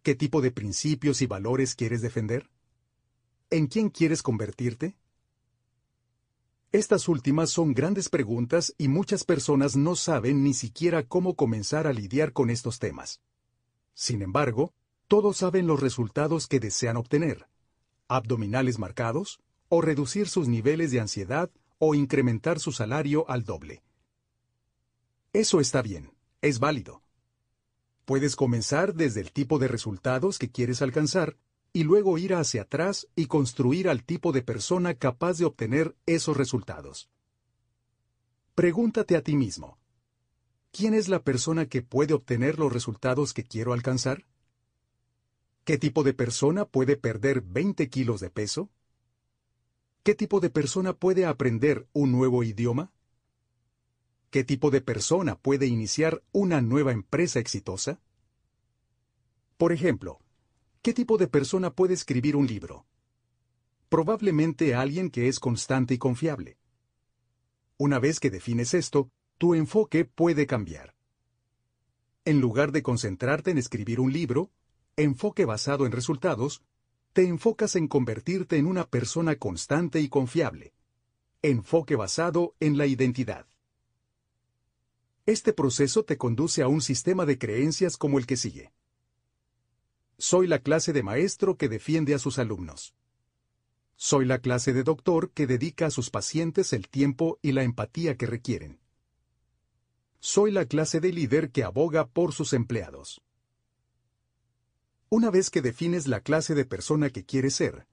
[0.02, 2.50] ¿Qué tipo de principios y valores quieres defender?
[3.50, 4.98] ¿En quién quieres convertirte?
[6.72, 11.92] Estas últimas son grandes preguntas y muchas personas no saben ni siquiera cómo comenzar a
[11.92, 13.20] lidiar con estos temas.
[13.94, 14.74] Sin embargo,
[15.06, 17.46] todos saben los resultados que desean obtener.
[18.08, 19.38] Abdominales marcados,
[19.68, 21.48] o reducir sus niveles de ansiedad,
[21.78, 23.84] o incrementar su salario al doble.
[25.32, 27.03] Eso está bien, es válido.
[28.04, 31.36] Puedes comenzar desde el tipo de resultados que quieres alcanzar
[31.72, 36.36] y luego ir hacia atrás y construir al tipo de persona capaz de obtener esos
[36.36, 37.10] resultados.
[38.54, 39.78] Pregúntate a ti mismo,
[40.70, 44.26] ¿quién es la persona que puede obtener los resultados que quiero alcanzar?
[45.64, 48.70] ¿Qué tipo de persona puede perder 20 kilos de peso?
[50.04, 52.92] ¿Qué tipo de persona puede aprender un nuevo idioma?
[54.34, 58.00] ¿Qué tipo de persona puede iniciar una nueva empresa exitosa?
[59.56, 60.18] Por ejemplo,
[60.82, 62.84] ¿Qué tipo de persona puede escribir un libro?
[63.88, 66.58] Probablemente alguien que es constante y confiable.
[67.78, 69.08] Una vez que defines esto,
[69.38, 70.96] tu enfoque puede cambiar.
[72.24, 74.50] En lugar de concentrarte en escribir un libro,
[74.96, 76.60] enfoque basado en resultados,
[77.12, 80.74] te enfocas en convertirte en una persona constante y confiable.
[81.40, 83.46] Enfoque basado en la identidad.
[85.26, 88.74] Este proceso te conduce a un sistema de creencias como el que sigue.
[90.18, 92.94] Soy la clase de maestro que defiende a sus alumnos.
[93.96, 98.18] Soy la clase de doctor que dedica a sus pacientes el tiempo y la empatía
[98.18, 98.80] que requieren.
[100.20, 103.22] Soy la clase de líder que aboga por sus empleados.
[105.08, 107.86] Una vez que defines la clase de persona que quieres ser,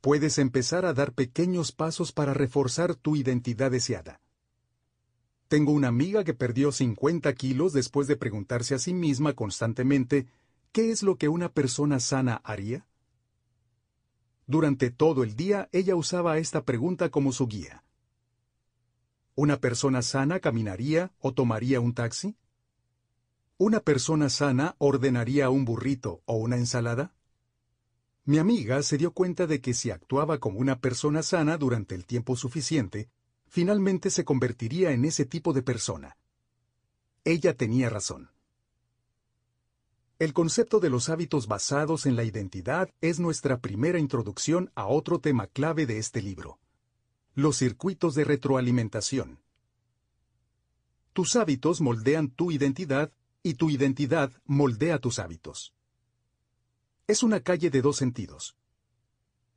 [0.00, 4.20] puedes empezar a dar pequeños pasos para reforzar tu identidad deseada.
[5.52, 10.26] Tengo una amiga que perdió 50 kilos después de preguntarse a sí misma constantemente
[10.72, 12.86] ¿qué es lo que una persona sana haría?
[14.46, 17.84] Durante todo el día ella usaba esta pregunta como su guía.
[19.34, 22.34] ¿Una persona sana caminaría o tomaría un taxi?
[23.58, 27.12] ¿Una persona sana ordenaría un burrito o una ensalada?
[28.24, 32.06] Mi amiga se dio cuenta de que si actuaba como una persona sana durante el
[32.06, 33.10] tiempo suficiente,
[33.52, 36.16] finalmente se convertiría en ese tipo de persona.
[37.22, 38.30] Ella tenía razón.
[40.18, 45.18] El concepto de los hábitos basados en la identidad es nuestra primera introducción a otro
[45.18, 46.60] tema clave de este libro.
[47.34, 49.42] Los circuitos de retroalimentación.
[51.12, 53.12] Tus hábitos moldean tu identidad
[53.42, 55.74] y tu identidad moldea tus hábitos.
[57.06, 58.56] Es una calle de dos sentidos.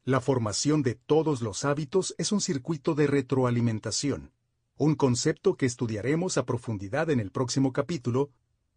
[0.06, 4.32] La formación de todos los hábitos es un circuito de retroalimentación,
[4.78, 8.32] un concepto que estudiaremos a profundidad en el próximo capítulo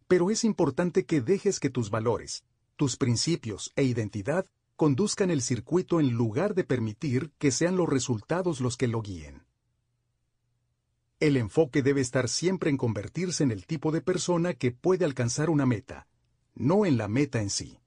[0.09, 2.43] pero es importante que dejes que tus valores,
[2.77, 8.59] tus principios e identidad conduzcan el circuito en lugar de permitir que sean los resultados
[8.59, 9.43] los que lo guíen.
[11.19, 15.51] El enfoque debe estar siempre en convertirse en el tipo de persona que puede alcanzar
[15.51, 16.07] una meta,
[16.55, 17.78] no en la meta en sí.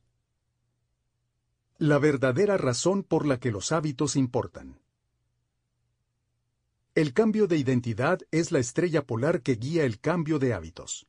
[1.82, 4.78] La verdadera razón por la que los hábitos importan.
[6.94, 11.08] El cambio de identidad es la estrella polar que guía el cambio de hábitos.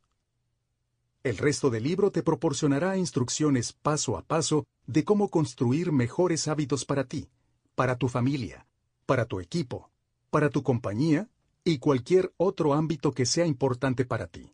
[1.21, 6.85] El resto del libro te proporcionará instrucciones paso a paso de cómo construir mejores hábitos
[6.85, 7.29] para ti,
[7.75, 8.65] para tu familia,
[9.05, 9.91] para tu equipo,
[10.31, 11.29] para tu compañía
[11.63, 14.51] y cualquier otro ámbito que sea importante para ti.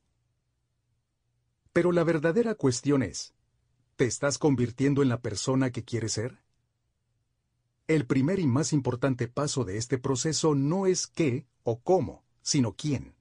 [1.71, 3.33] Pero la verdadera cuestión es,
[3.99, 6.39] ¿te estás convirtiendo en la persona que quieres ser?
[7.85, 12.77] El primer y más importante paso de este proceso no es qué o cómo, sino
[12.77, 13.13] quién.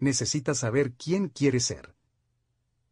[0.00, 1.94] Necesitas saber quién quieres ser.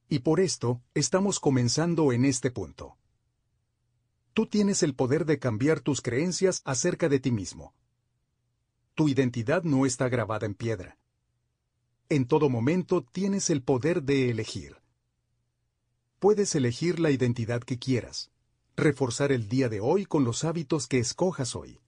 [0.09, 2.97] Y por esto, estamos comenzando en este punto.
[4.33, 7.75] Tú tienes el poder de cambiar tus creencias acerca de ti mismo.
[8.95, 10.97] Tu identidad no está grabada en piedra.
[12.09, 14.82] En todo momento tienes el poder de elegir.
[16.23, 18.31] Puedes elegir la identidad que quieras,
[18.77, 21.81] reforzar el día de hoy con los hábitos que escojas hoy.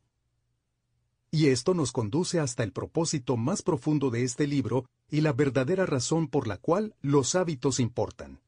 [1.30, 5.86] Y esto nos conduce hasta el propósito más profundo de este libro y la verdadera
[5.86, 8.40] razón por la cual los hábitos importan.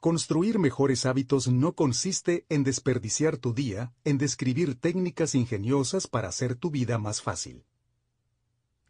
[0.00, 6.56] Construir mejores hábitos no consiste en desperdiciar tu día en describir técnicas ingeniosas para hacer
[6.56, 7.64] tu vida más fácil.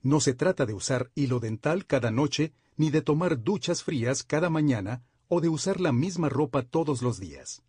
[0.01, 4.49] No se trata de usar hilo dental cada noche ni de tomar duchas frías cada
[4.49, 7.63] mañana o de usar la misma ropa todos los días.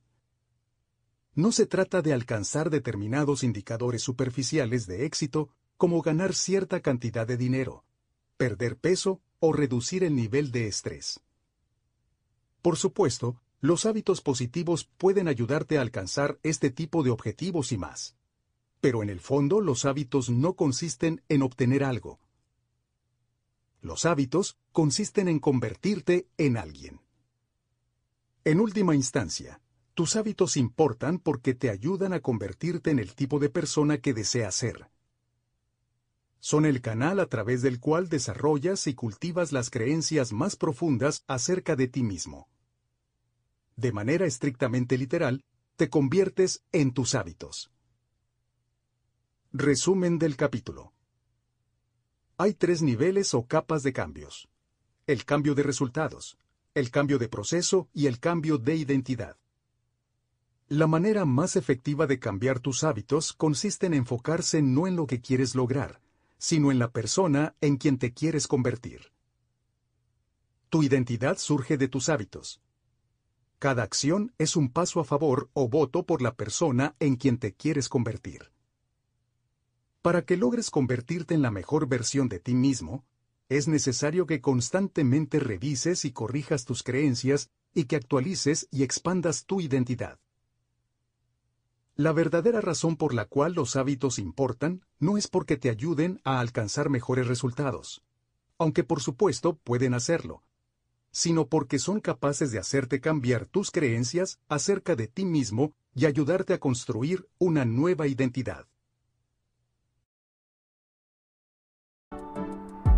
[1.36, 7.38] No se trata de alcanzar determinados indicadores superficiales de éxito como ganar cierta cantidad de
[7.38, 7.86] dinero,
[8.36, 11.22] perder peso o reducir el nivel de estrés.
[12.64, 18.16] Por supuesto, los hábitos positivos pueden ayudarte a alcanzar este tipo de objetivos y más.
[18.80, 22.20] Pero en el fondo los hábitos no consisten en obtener algo.
[23.82, 27.02] Los hábitos consisten en convertirte en alguien.
[28.44, 29.62] En última instancia,
[29.94, 34.56] tus hábitos importan porque te ayudan a convertirte en el tipo de persona que deseas
[34.56, 34.90] ser.
[36.40, 41.76] Son el canal a través del cual desarrollas y cultivas las creencias más profundas acerca
[41.76, 42.50] de ti mismo.
[43.76, 45.46] De manera estrictamente literal,
[45.76, 47.72] te conviertes en tus hábitos.
[49.54, 50.94] Resumen del capítulo.
[52.38, 54.50] Hay tres niveles o capas de cambios.
[55.06, 56.40] El cambio de resultados,
[56.74, 59.38] el cambio de proceso y el cambio de identidad.
[60.70, 65.20] La manera más efectiva de cambiar tus hábitos consiste en enfocarse no en lo que
[65.20, 66.00] quieres lograr,
[66.38, 69.12] sino en la persona en quien te quieres convertir.
[70.70, 72.62] Tu identidad surge de tus hábitos.
[73.60, 77.54] Cada acción es un paso a favor o voto por la persona en quien te
[77.54, 78.54] quieres convertir.
[80.02, 83.04] Para que logres convertirte en la mejor versión de ti mismo,
[83.52, 89.60] es necesario que constantemente revises y corrijas tus creencias y que actualices y expandas tu
[89.60, 90.20] identidad.
[91.98, 96.40] La verdadera razón por la cual los hábitos importan no es porque te ayuden a
[96.40, 98.06] alcanzar mejores resultados,
[98.58, 100.44] aunque por supuesto pueden hacerlo,
[101.12, 106.54] sino porque son capaces de hacerte cambiar tus creencias acerca de ti mismo y ayudarte
[106.54, 108.71] a construir una nueva identidad.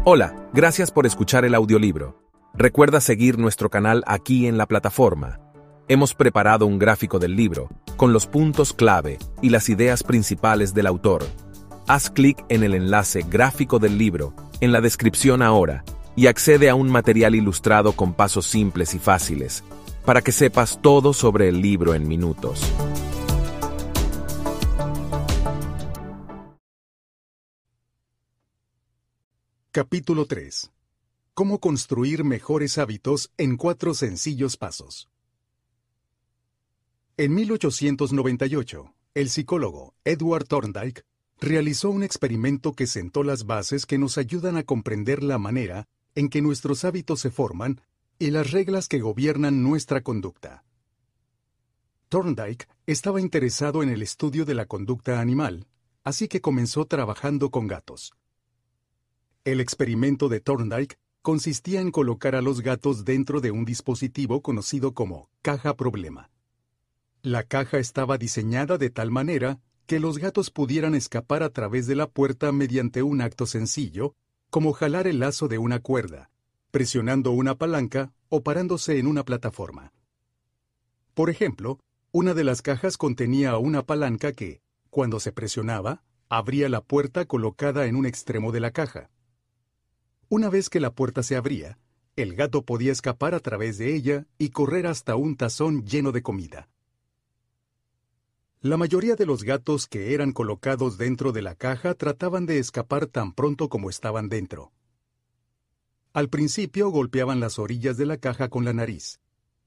[0.06, 2.20] Hola, gracias por escuchar el audiolibro.
[2.54, 5.40] Recuerda seguir nuestro canal aquí en la plataforma.
[5.88, 10.88] Hemos preparado un gráfico del libro, con los puntos clave y las ideas principales del
[10.88, 11.24] autor.
[11.88, 15.86] Haz clic en el enlace gráfico del libro, en la descripción ahora,
[16.18, 19.64] y accede a un material ilustrado con pasos simples y fáciles,
[20.04, 22.74] para que sepas todo sobre el libro en minutos.
[29.76, 30.72] Capítulo 3.
[31.34, 35.10] Cómo construir mejores hábitos en cuatro sencillos pasos.
[37.18, 41.06] En 1898, el psicólogo Edward Thorndike
[41.40, 46.30] realizó un experimento que sentó las bases que nos ayudan a comprender la manera en
[46.30, 47.82] que nuestros hábitos se forman
[48.20, 50.64] y las reglas que gobiernan nuestra conducta.
[52.10, 55.66] Thorndike estaba interesado en el estudio de la conducta animal,
[56.04, 58.14] así que comenzó trabajando con gatos.
[59.46, 64.94] El experimento de Thorndike consistía en colocar a los gatos dentro de un dispositivo conocido
[64.94, 66.30] como caja problema.
[67.24, 71.96] La caja estaba diseñada de tal manera que los gatos pudieran escapar a través de
[71.96, 74.16] la puerta mediante un acto sencillo,
[74.50, 76.30] como jalar el lazo de una cuerda,
[76.72, 79.92] presionando una palanca o parándose en una plataforma.
[81.14, 81.82] Por ejemplo,
[82.14, 87.88] una de las cajas contenía una palanca que, cuando se presionaba, abría la puerta colocada
[87.88, 89.10] en un extremo de la caja.
[90.36, 91.78] Una vez que la puerta se abría,
[92.16, 96.24] el gato podía escapar a través de ella y correr hasta un tazón lleno de
[96.24, 96.72] comida.
[98.60, 103.06] La mayoría de los gatos que eran colocados dentro de la caja trataban de escapar
[103.06, 104.72] tan pronto como estaban dentro.
[106.14, 109.20] Al principio golpeaban las orillas de la caja con la nariz,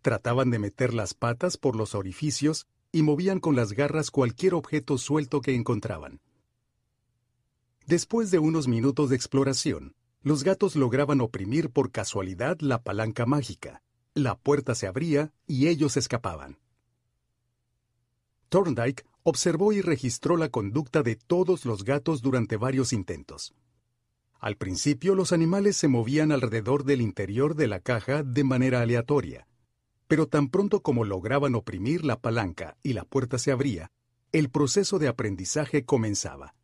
[0.03, 4.99] trataban de meter las patas por los orificios y movían con las garras cualquier objeto
[4.99, 6.21] suelto que encontraban.
[7.87, 9.95] Después de unos minutos de exploración,
[10.27, 13.85] los gatos lograban oprimir por casualidad la palanca mágica.
[14.13, 16.59] La puerta se abría y ellos escapaban.
[18.49, 23.55] Thorndike observó y registró la conducta de todos los gatos durante varios intentos.
[24.41, 29.47] Al principio los animales se movían alrededor del interior de la caja de manera aleatoria,
[30.09, 33.93] pero tan pronto como lograban oprimir la palanca y la puerta se abría,
[34.33, 36.57] el proceso de aprendizaje comenzaba.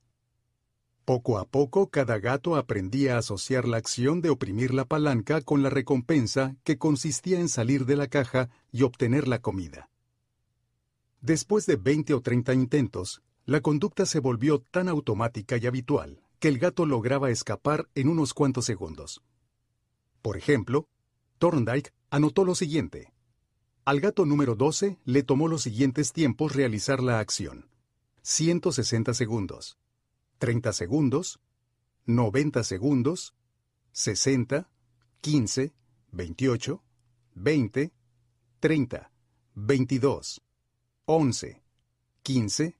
[1.05, 5.62] Poco a poco cada gato aprendía a asociar la acción de oprimir la palanca con
[5.62, 9.91] la recompensa que consistía en salir de la caja y obtener la comida.
[11.20, 16.47] Después de 20 o 30 intentos, la conducta se volvió tan automática y habitual que
[16.47, 19.23] el gato lograba escapar en unos cuantos segundos.
[20.20, 20.87] Por ejemplo,
[21.39, 23.12] Thorndike anotó lo siguiente.
[23.85, 27.69] Al gato número 12 le tomó los siguientes tiempos realizar la acción.
[28.23, 29.79] 160 segundos.
[30.43, 31.39] 30 segundos,
[32.05, 33.36] 90 segundos,
[33.93, 34.69] 60,
[35.20, 35.73] 15,
[36.10, 36.82] 28,
[37.36, 37.93] 20,
[38.59, 39.12] 30,
[39.55, 40.43] 22,
[41.06, 41.62] 11,
[42.24, 42.77] 15,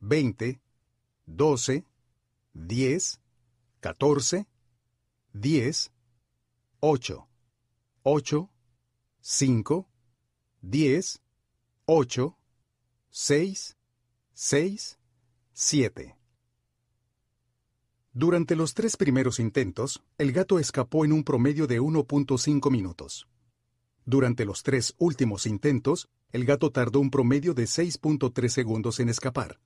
[0.00, 0.60] 20,
[1.26, 1.86] 12,
[2.54, 3.20] 10,
[3.78, 4.48] 14,
[5.34, 5.92] 10,
[6.80, 7.28] 8,
[8.02, 8.50] 8,
[9.20, 9.88] 5,
[10.62, 11.22] 10,
[11.86, 12.36] 8,
[13.12, 13.76] 6,
[14.34, 14.98] 6,
[15.52, 16.17] 7.
[18.20, 23.28] Durante los tres primeros intentos, el gato escapó en un promedio de 1.5 minutos.
[24.06, 29.60] Durante los tres últimos intentos, el gato tardó un promedio de 6.3 segundos en escapar.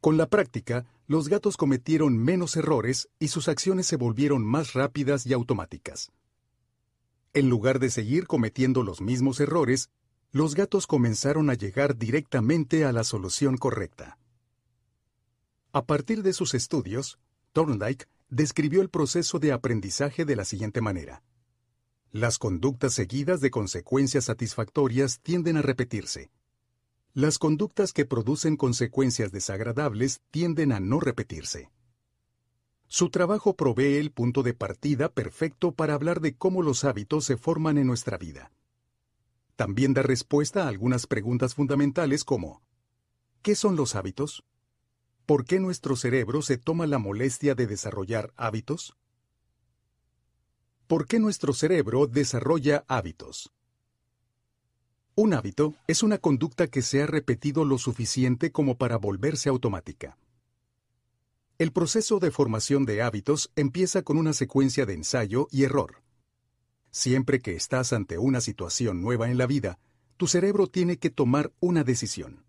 [0.00, 5.26] Con la práctica, los gatos cometieron menos errores y sus acciones se volvieron más rápidas
[5.26, 6.12] y automáticas.
[7.32, 9.90] En lugar de seguir cometiendo los mismos errores,
[10.30, 14.18] los gatos comenzaron a llegar directamente a la solución correcta.
[15.72, 17.18] A partir de sus estudios,
[17.52, 21.22] Thorndike describió el proceso de aprendizaje de la siguiente manera.
[22.12, 26.30] Las conductas seguidas de consecuencias satisfactorias tienden a repetirse.
[27.12, 31.70] Las conductas que producen consecuencias desagradables tienden a no repetirse.
[32.86, 37.36] Su trabajo provee el punto de partida perfecto para hablar de cómo los hábitos se
[37.36, 38.52] forman en nuestra vida.
[39.56, 42.62] También da respuesta a algunas preguntas fundamentales como
[43.42, 44.44] ¿qué son los hábitos?
[45.26, 48.96] ¿Por qué nuestro cerebro se toma la molestia de desarrollar hábitos?
[50.86, 53.52] ¿Por qué nuestro cerebro desarrolla hábitos?
[55.14, 60.16] Un hábito es una conducta que se ha repetido lo suficiente como para volverse automática.
[61.58, 66.02] El proceso de formación de hábitos empieza con una secuencia de ensayo y error.
[66.90, 69.78] Siempre que estás ante una situación nueva en la vida,
[70.16, 72.44] tu cerebro tiene que tomar una decisión.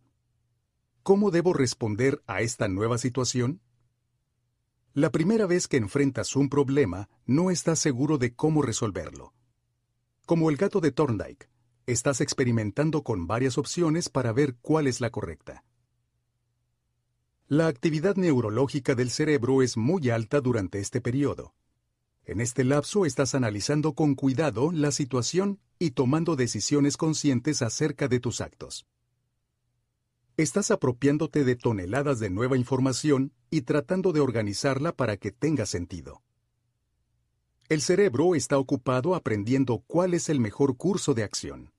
[1.03, 3.59] ¿Cómo debo responder a esta nueva situación?
[4.93, 9.33] La primera vez que enfrentas un problema, no estás seguro de cómo resolverlo.
[10.27, 11.49] Como el gato de Thorndike,
[11.87, 15.63] estás experimentando con varias opciones para ver cuál es la correcta.
[17.47, 21.55] La actividad neurológica del cerebro es muy alta durante este periodo.
[22.25, 28.19] En este lapso estás analizando con cuidado la situación y tomando decisiones conscientes acerca de
[28.19, 28.85] tus actos.
[30.37, 36.23] Estás apropiándote de toneladas de nueva información y tratando de organizarla para que tenga sentido.
[37.67, 41.71] El cerebro está ocupado aprendiendo cuál es el mejor curso de acción.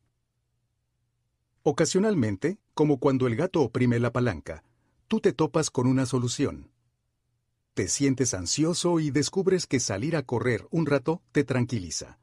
[1.62, 4.64] Ocasionalmente, como cuando el gato oprime la palanca,
[5.08, 6.70] tú te topas con una solución.
[7.74, 12.18] Te sientes ansioso y descubres que salir a correr un rato te tranquiliza.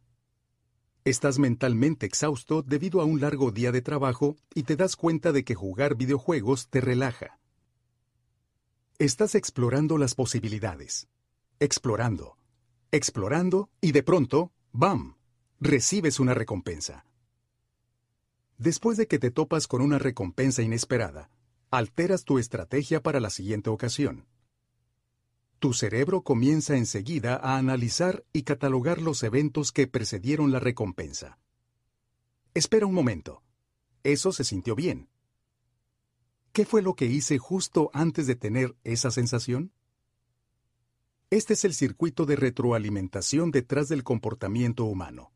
[1.10, 5.44] Estás mentalmente exhausto debido a un largo día de trabajo y te das cuenta de
[5.44, 7.40] que jugar videojuegos te relaja.
[9.00, 11.08] Estás explorando las posibilidades.
[11.60, 12.38] Explorando.
[12.92, 15.16] Explorando y de pronto, ¡bam!
[15.60, 17.08] recibes una recompensa.
[18.60, 21.32] Después de que te topas con una recompensa inesperada,
[21.72, 24.28] alteras tu estrategia para la siguiente ocasión.
[25.60, 31.38] Tu cerebro comienza enseguida a analizar y catalogar los eventos que precedieron la recompensa.
[32.54, 33.44] Espera un momento.
[34.04, 35.10] Eso se sintió bien.
[36.54, 39.74] ¿Qué fue lo que hice justo antes de tener esa sensación?
[41.30, 45.34] Este es el circuito de retroalimentación detrás del comportamiento humano.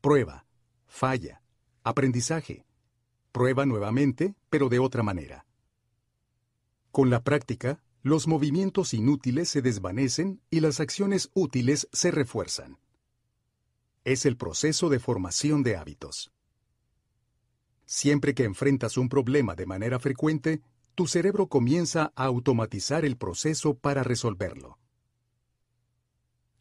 [0.00, 0.46] Prueba,
[0.86, 1.42] falla,
[1.84, 2.66] aprendizaje.
[3.30, 5.46] Prueba nuevamente, pero de otra manera.
[6.90, 12.78] Con la práctica, los movimientos inútiles se desvanecen y las acciones útiles se refuerzan.
[14.04, 16.30] Es el proceso de formación de hábitos.
[17.84, 20.62] Siempre que enfrentas un problema de manera frecuente,
[20.94, 24.78] tu cerebro comienza a automatizar el proceso para resolverlo.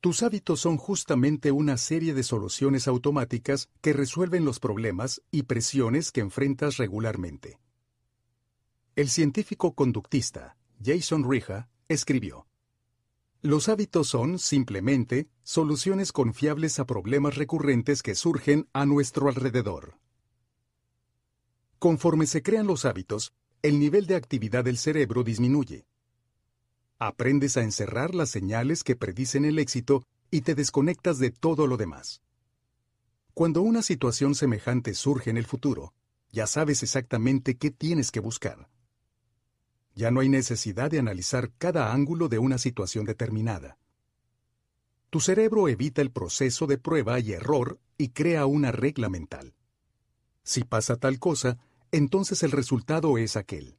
[0.02, 6.12] Tus hábitos son justamente una serie de soluciones automáticas que resuelven los problemas y presiones
[6.12, 7.60] que enfrentas regularmente.
[8.96, 12.48] El científico conductista Jason Rija escribió,
[13.42, 20.00] Los hábitos son, simplemente, soluciones confiables a problemas recurrentes que surgen a nuestro alrededor.
[21.80, 25.86] Conforme se crean los hábitos, el nivel de actividad del cerebro disminuye.
[26.98, 31.78] Aprendes a encerrar las señales que predicen el éxito y te desconectas de todo lo
[31.78, 32.22] demás.
[33.34, 35.94] Cuando una situación semejante surge en el futuro,
[36.32, 38.70] ya sabes exactamente qué tienes que buscar.
[39.96, 43.78] Ya no hay necesidad de analizar cada ángulo de una situación determinada.
[45.10, 49.56] Tu cerebro evita el proceso de prueba y error y crea una regla mental.
[50.44, 51.58] Si pasa tal cosa,
[51.92, 53.78] entonces el resultado es aquel.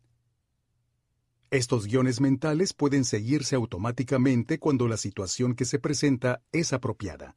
[1.51, 7.37] Estos guiones mentales pueden seguirse automáticamente cuando la situación que se presenta es apropiada.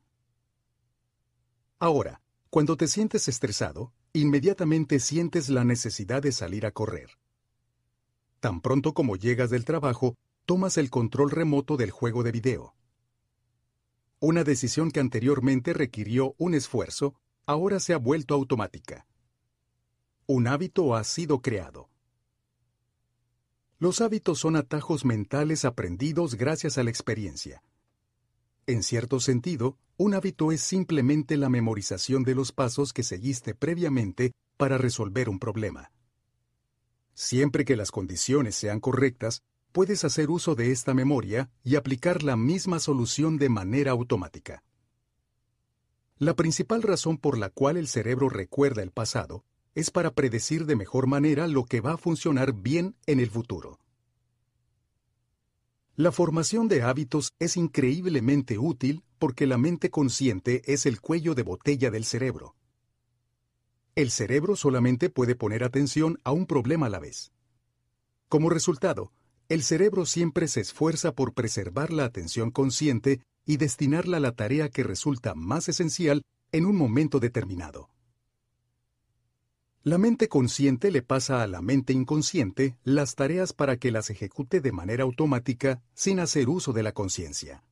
[1.77, 7.11] Ahora, cuando te sientes estresado, inmediatamente sientes la necesidad de salir a correr.
[8.39, 12.73] Tan pronto como llegas del trabajo, tomas el control remoto del juego de video.
[14.19, 19.05] Una decisión que anteriormente requirió un esfuerzo, ahora se ha vuelto automática.
[20.25, 21.89] Un hábito ha sido creado.
[23.77, 27.63] Los hábitos son atajos mentales aprendidos gracias a la experiencia.
[28.67, 34.33] En cierto sentido, un hábito es simplemente la memorización de los pasos que seguiste previamente
[34.57, 35.91] para resolver un problema.
[37.21, 39.43] Siempre que las condiciones sean correctas,
[39.73, 44.63] puedes hacer uso de esta memoria y aplicar la misma solución de manera automática.
[46.17, 49.43] La principal razón por la cual el cerebro recuerda el pasado
[49.75, 53.81] es para predecir de mejor manera lo que va a funcionar bien en el futuro.
[55.97, 61.43] La formación de hábitos es increíblemente útil porque la mente consciente es el cuello de
[61.43, 62.55] botella del cerebro.
[63.99, 67.33] El cerebro solamente puede poner atención a un problema a la vez.
[68.29, 69.11] Como resultado,
[69.49, 74.69] el cerebro siempre se esfuerza por preservar la atención consciente y destinarla a la tarea
[74.69, 76.21] que resulta más esencial
[76.53, 77.89] en un momento determinado.
[79.83, 84.61] La mente consciente le pasa a la mente inconsciente las tareas para que las ejecute
[84.61, 87.65] de manera automática sin hacer uso de la conciencia.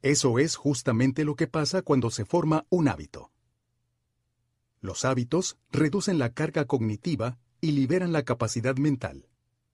[0.00, 3.32] Eso es justamente lo que pasa cuando se forma un hábito.
[4.80, 9.28] Los hábitos reducen la carga cognitiva y liberan la capacidad mental,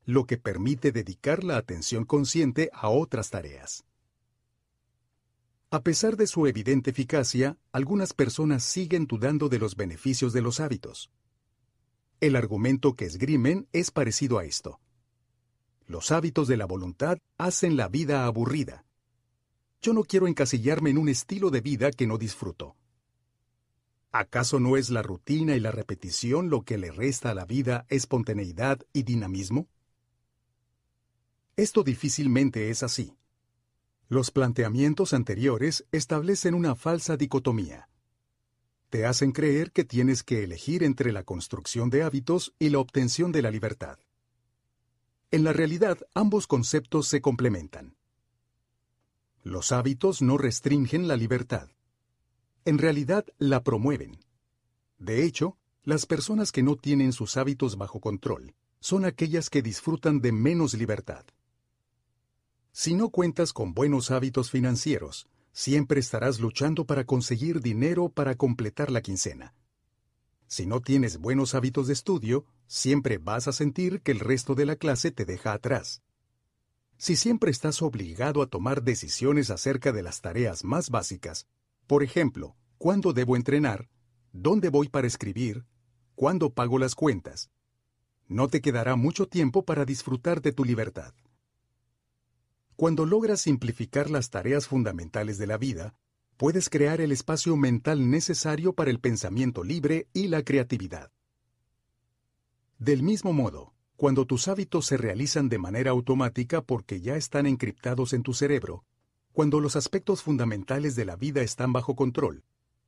[0.04, 3.84] lo que permite dedicar la atención consciente a otras tareas.
[5.70, 10.60] A pesar de su evidente eficacia, algunas personas siguen dudando de los beneficios de los
[10.60, 11.10] hábitos.
[12.20, 14.80] El argumento que esgrimen es parecido a esto.
[15.86, 18.84] Los hábitos de la voluntad hacen la vida aburrida.
[19.80, 22.76] Yo no quiero encasillarme en un estilo de vida que no disfruto.
[24.12, 27.86] ¿Acaso no es la rutina y la repetición lo que le resta a la vida
[27.88, 29.68] espontaneidad y dinamismo?
[31.56, 33.16] Esto difícilmente es así.
[34.08, 37.88] Los planteamientos anteriores establecen una falsa dicotomía.
[38.90, 43.32] Te hacen creer que tienes que elegir entre la construcción de hábitos y la obtención
[43.32, 43.98] de la libertad.
[45.30, 47.96] En la realidad, ambos conceptos se complementan.
[49.42, 51.70] Los hábitos no restringen la libertad.
[52.64, 54.18] En realidad, la promueven.
[54.98, 60.20] De hecho, las personas que no tienen sus hábitos bajo control son aquellas que disfrutan
[60.20, 61.24] de menos libertad.
[62.70, 68.90] Si no cuentas con buenos hábitos financieros, siempre estarás luchando para conseguir dinero para completar
[68.90, 69.54] la quincena.
[70.46, 74.66] Si no tienes buenos hábitos de estudio, siempre vas a sentir que el resto de
[74.66, 76.02] la clase te deja atrás.
[76.96, 81.48] Si siempre estás obligado a tomar decisiones acerca de las tareas más básicas,
[81.92, 83.90] por ejemplo, ¿cuándo debo entrenar?
[84.32, 85.66] ¿Dónde voy para escribir?
[86.14, 87.50] ¿Cuándo pago las cuentas?
[88.28, 91.12] No te quedará mucho tiempo para disfrutar de tu libertad.
[92.76, 95.94] Cuando logras simplificar las tareas fundamentales de la vida,
[96.38, 101.12] puedes crear el espacio mental necesario para el pensamiento libre y la creatividad.
[102.78, 108.14] Del mismo modo, cuando tus hábitos se realizan de manera automática porque ya están encriptados
[108.14, 108.82] en tu cerebro,
[109.32, 112.44] cuando los aspectos fundamentales de la vida están bajo control,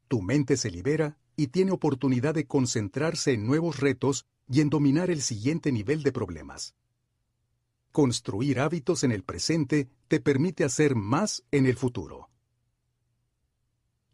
[0.09, 5.11] tu mente se libera y tiene oportunidad de concentrarse en nuevos retos y en dominar
[5.11, 6.75] el siguiente nivel de problemas.
[7.91, 12.29] Construir hábitos en el presente te permite hacer más en el futuro.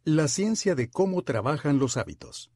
[0.04, 2.50] La ciencia de cómo trabajan los hábitos.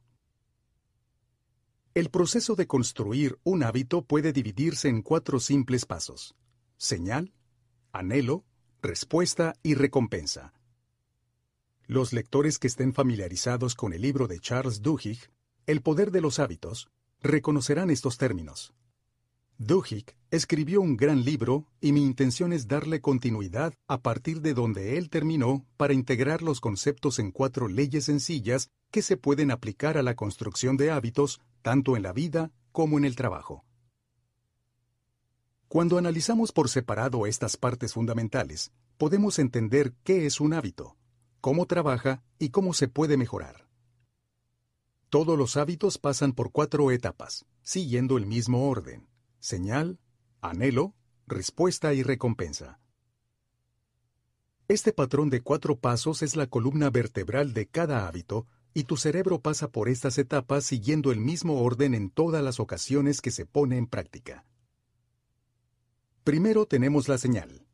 [1.93, 6.35] El proceso de construir un hábito puede dividirse en cuatro simples pasos.
[6.77, 7.33] Señal,
[7.91, 8.43] anhelo,
[8.85, 10.53] respuesta y recompensa.
[11.87, 15.19] Los lectores que estén familiarizados con el libro de Charles Duhigg,
[15.65, 16.89] El poder de los hábitos,
[17.21, 18.73] reconocerán estos términos.
[19.57, 24.97] Duhigg escribió un gran libro y mi intención es darle continuidad a partir de donde
[24.97, 30.03] él terminó para integrar los conceptos en cuatro leyes sencillas que se pueden aplicar a
[30.03, 33.63] la construcción de hábitos tanto en la vida como en el trabajo.
[35.75, 40.95] Cuando analizamos por separado estas partes fundamentales, podemos entender qué es un hábito,
[41.41, 43.67] cómo trabaja y cómo se puede mejorar.
[45.09, 49.99] Todos los hábitos pasan por cuatro etapas, siguiendo el mismo orden señal,
[50.39, 50.95] anhelo,
[51.27, 52.79] respuesta y recompensa.
[54.69, 59.41] Este patrón de cuatro pasos es la columna vertebral de cada hábito y tu cerebro
[59.41, 63.77] pasa por estas etapas siguiendo el mismo orden en todas las ocasiones que se pone
[63.77, 64.45] en práctica.
[66.25, 67.67] Primero tenemos la señal.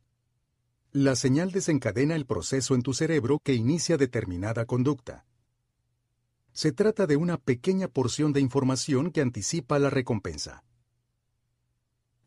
[0.90, 5.24] La señal desencadena el proceso en tu cerebro que inicia determinada conducta.
[6.52, 10.64] Se trata de una pequeña porción de información que anticipa la recompensa.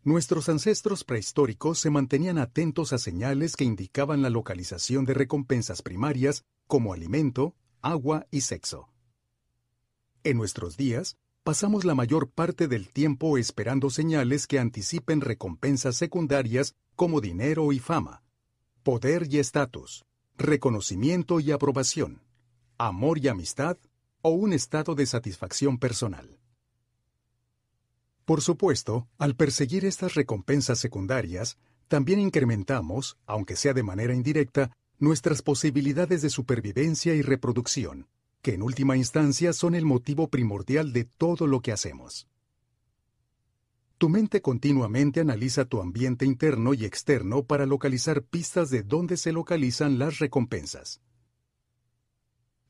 [0.02, 6.44] Nuestros ancestros prehistóricos se mantenían atentos a señales que indicaban la localización de recompensas primarias
[6.66, 8.90] como alimento, agua y sexo.
[10.24, 16.74] En nuestros días, pasamos la mayor parte del tiempo esperando señales que anticipen recompensas secundarias
[16.96, 18.24] como dinero y fama,
[18.82, 20.06] poder y estatus,
[20.40, 22.24] reconocimiento y aprobación,
[22.80, 23.78] amor y amistad
[24.24, 26.40] o un estado de satisfacción personal.
[28.26, 35.44] Por supuesto, al perseguir estas recompensas secundarias, también incrementamos, aunque sea de manera indirecta, nuestras
[35.44, 38.08] posibilidades de supervivencia y reproducción,
[38.46, 42.28] que en última instancia son el motivo primordial de todo lo que hacemos.
[43.98, 49.32] Tu mente continuamente analiza tu ambiente interno y externo para localizar pistas de dónde se
[49.32, 51.02] localizan las recompensas.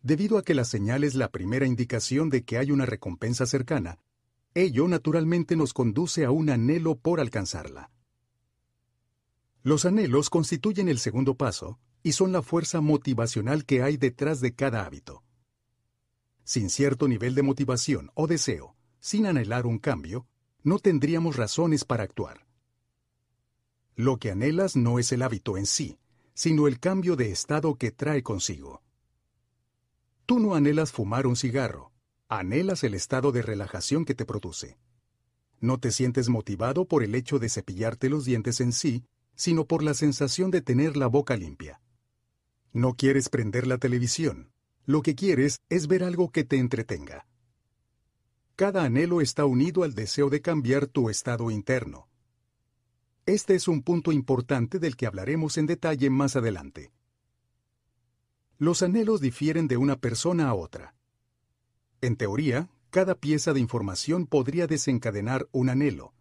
[0.01, 3.99] Debido a que la señal es la primera indicación de que hay una recompensa cercana,
[4.53, 7.91] Ello naturalmente nos conduce a un anhelo por alcanzarla.
[9.61, 14.55] Los anhelos constituyen el segundo paso y son la fuerza motivacional que hay detrás de
[14.55, 15.24] cada hábito.
[16.45, 20.25] Sin cierto nivel de motivación o deseo, sin anhelar un cambio,
[20.63, 22.47] no tendríamos razones para actuar.
[23.95, 25.99] Lo que anhelas no es el hábito en sí,
[26.33, 28.81] sino el cambio de estado que trae consigo.
[30.25, 31.91] Tú no anhelas fumar un cigarro,
[32.27, 34.79] Anhelas el estado de relajación que te produce.
[35.59, 39.05] No te sientes motivado por el hecho de cepillarte los dientes en sí,
[39.35, 41.81] sino por la sensación de tener la boca limpia.
[42.73, 44.51] No quieres prender la televisión.
[44.85, 47.25] Lo que quieres es ver algo que te entretenga.
[48.55, 52.07] Cada anhelo está unido al deseo de cambiar tu estado interno.
[53.25, 56.91] Este es un punto importante del que hablaremos en detalle más adelante.
[58.57, 60.95] Los anhelos difieren de una persona a otra.
[62.01, 66.13] En teoría, cada pieza de información podría desencadenar un anhelo.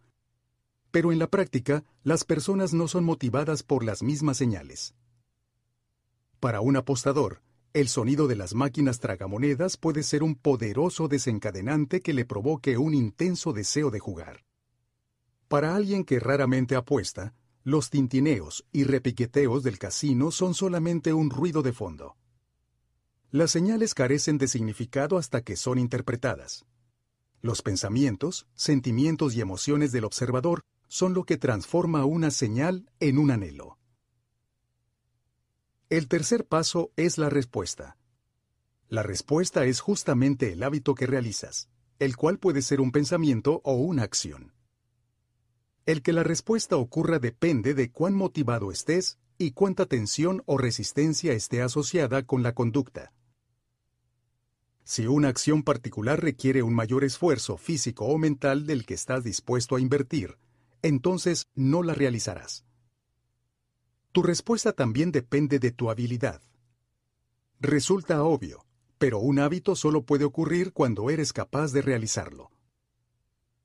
[0.89, 4.95] Pero en la práctica, las personas no son motivadas por las mismas señales.
[6.39, 7.41] Para un apostador,
[7.75, 12.93] el sonido de las máquinas tragamonedas puede ser un poderoso desencadenante que le provoque un
[12.93, 14.45] intenso deseo de jugar.
[15.49, 17.35] Para alguien que raramente apuesta,
[17.65, 22.15] los tintineos y repiqueteos del casino son solamente un ruido de fondo.
[23.29, 26.65] Las señales carecen de significado hasta que son interpretadas.
[27.41, 33.31] Los pensamientos, sentimientos y emociones del observador son lo que transforma una señal en un
[33.31, 33.77] anhelo.
[35.89, 37.95] El tercer paso es la respuesta.
[38.89, 43.75] La respuesta es justamente el hábito que realizas, el cual puede ser un pensamiento o
[43.75, 44.53] una acción.
[45.85, 51.33] El que la respuesta ocurra depende de cuán motivado estés y cuánta tensión o resistencia
[51.33, 53.13] esté asociada con la conducta.
[54.83, 59.75] Si una acción particular requiere un mayor esfuerzo físico o mental del que estás dispuesto
[59.75, 60.39] a invertir,
[60.81, 62.64] entonces no la realizarás.
[64.15, 66.41] Tu respuesta también depende de tu habilidad.
[67.59, 68.65] Resulta obvio,
[68.97, 72.49] pero un hábito solo puede ocurrir cuando eres capaz de realizarlo.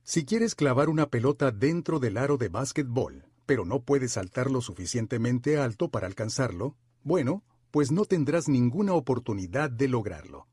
[0.03, 4.59] Si quieres clavar una pelota dentro del aro de básquetbol, pero no puedes saltar lo
[4.59, 10.49] suficientemente alto para alcanzarlo, bueno, pues no tendrás ninguna oportunidad de lograrlo.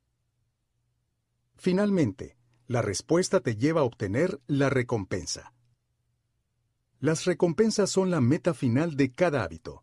[1.57, 2.37] Finalmente,
[2.69, 5.55] la respuesta te lleva a obtener la recompensa.
[7.01, 9.83] Las recompensas son la meta final de cada hábito.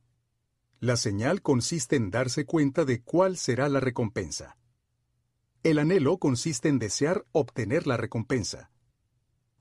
[0.80, 4.58] La señal consiste en darse cuenta de cuál será la recompensa.
[5.64, 8.72] El anhelo consiste en desear obtener la recompensa.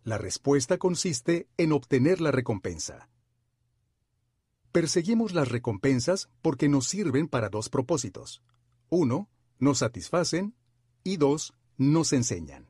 [0.02, 3.08] La respuesta consiste en obtener la recompensa.
[4.70, 8.42] Perseguimos las recompensas porque nos sirven para dos propósitos.
[8.90, 10.54] Uno, nos satisfacen
[11.04, 12.68] y dos, nos enseñan.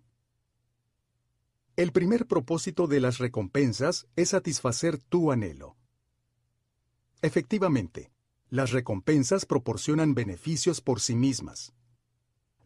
[1.77, 5.77] El primer propósito de las recompensas es satisfacer tu anhelo.
[7.21, 8.13] Efectivamente,
[8.55, 11.75] las recompensas proporcionan beneficios por sí mismas.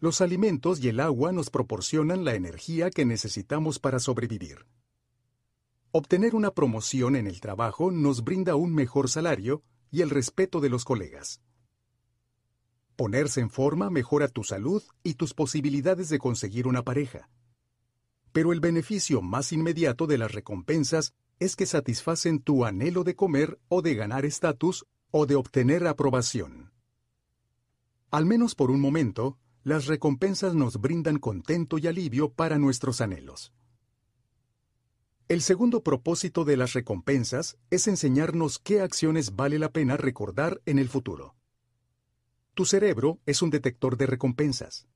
[0.01, 4.67] Los alimentos y el agua nos proporcionan la energía que necesitamos para sobrevivir.
[5.91, 10.69] Obtener una promoción en el trabajo nos brinda un mejor salario y el respeto de
[10.69, 11.41] los colegas.
[12.95, 17.31] Ponerse en forma mejora tu salud y tus posibilidades de conseguir una pareja.
[18.33, 23.59] Pero el beneficio más inmediato de las recompensas es que satisfacen tu anhelo de comer
[23.69, 26.73] o de ganar estatus o de obtener aprobación.
[28.11, 33.53] Al menos por un momento, las recompensas nos brindan contento y alivio para nuestros anhelos.
[35.29, 40.79] El segundo propósito de las recompensas es enseñarnos qué acciones vale la pena recordar en
[40.79, 41.37] el futuro.
[42.55, 44.89] Tu cerebro es un detector de recompensas.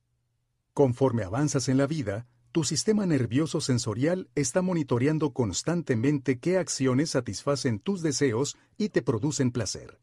[0.72, 7.78] Conforme avanzas en la vida, tu sistema nervioso sensorial está monitoreando constantemente qué acciones satisfacen
[7.78, 9.98] tus deseos y te producen placer.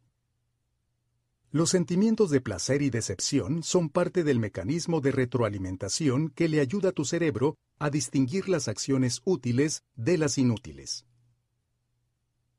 [1.52, 6.90] Los sentimientos de placer y decepción son parte del mecanismo de retroalimentación que le ayuda
[6.90, 11.06] a tu cerebro a distinguir las acciones útiles de las inútiles.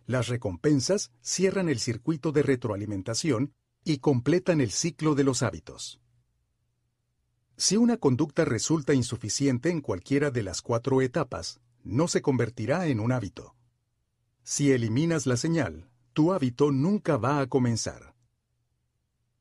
[0.06, 3.52] Las recompensas cierran el circuito de retroalimentación
[3.84, 5.99] y completan el ciclo de los hábitos.
[7.60, 13.00] Si una conducta resulta insuficiente en cualquiera de las cuatro etapas, no se convertirá en
[13.00, 13.54] un hábito.
[14.42, 18.14] Si eliminas la señal, tu hábito nunca va a comenzar.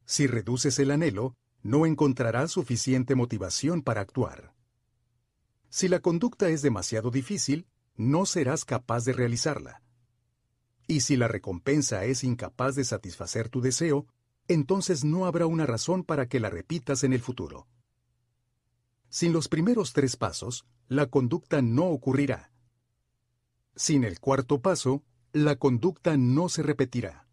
[0.06, 4.54] Si reduces el anhelo, no encontrarás suficiente motivación para actuar.
[5.70, 9.82] Si la conducta es demasiado difícil, no serás capaz de realizarla.
[10.88, 14.08] Y si la recompensa es incapaz de satisfacer tu deseo,
[14.50, 17.66] entonces no habrá una razón para que la repitas en el futuro.
[19.10, 22.52] Sin los primeros tres pasos, la conducta no ocurrirá.
[23.76, 25.03] Sin el cuarto paso,
[25.34, 27.27] la conducta no se repetirá.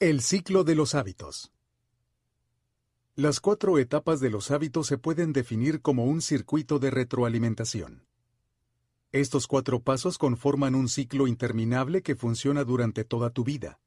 [0.00, 1.52] El ciclo de los hábitos.
[3.16, 8.06] Las cuatro etapas de los hábitos se pueden definir como un circuito de retroalimentación.
[9.12, 13.78] Estos cuatro pasos conforman un ciclo interminable que funciona durante toda tu vida.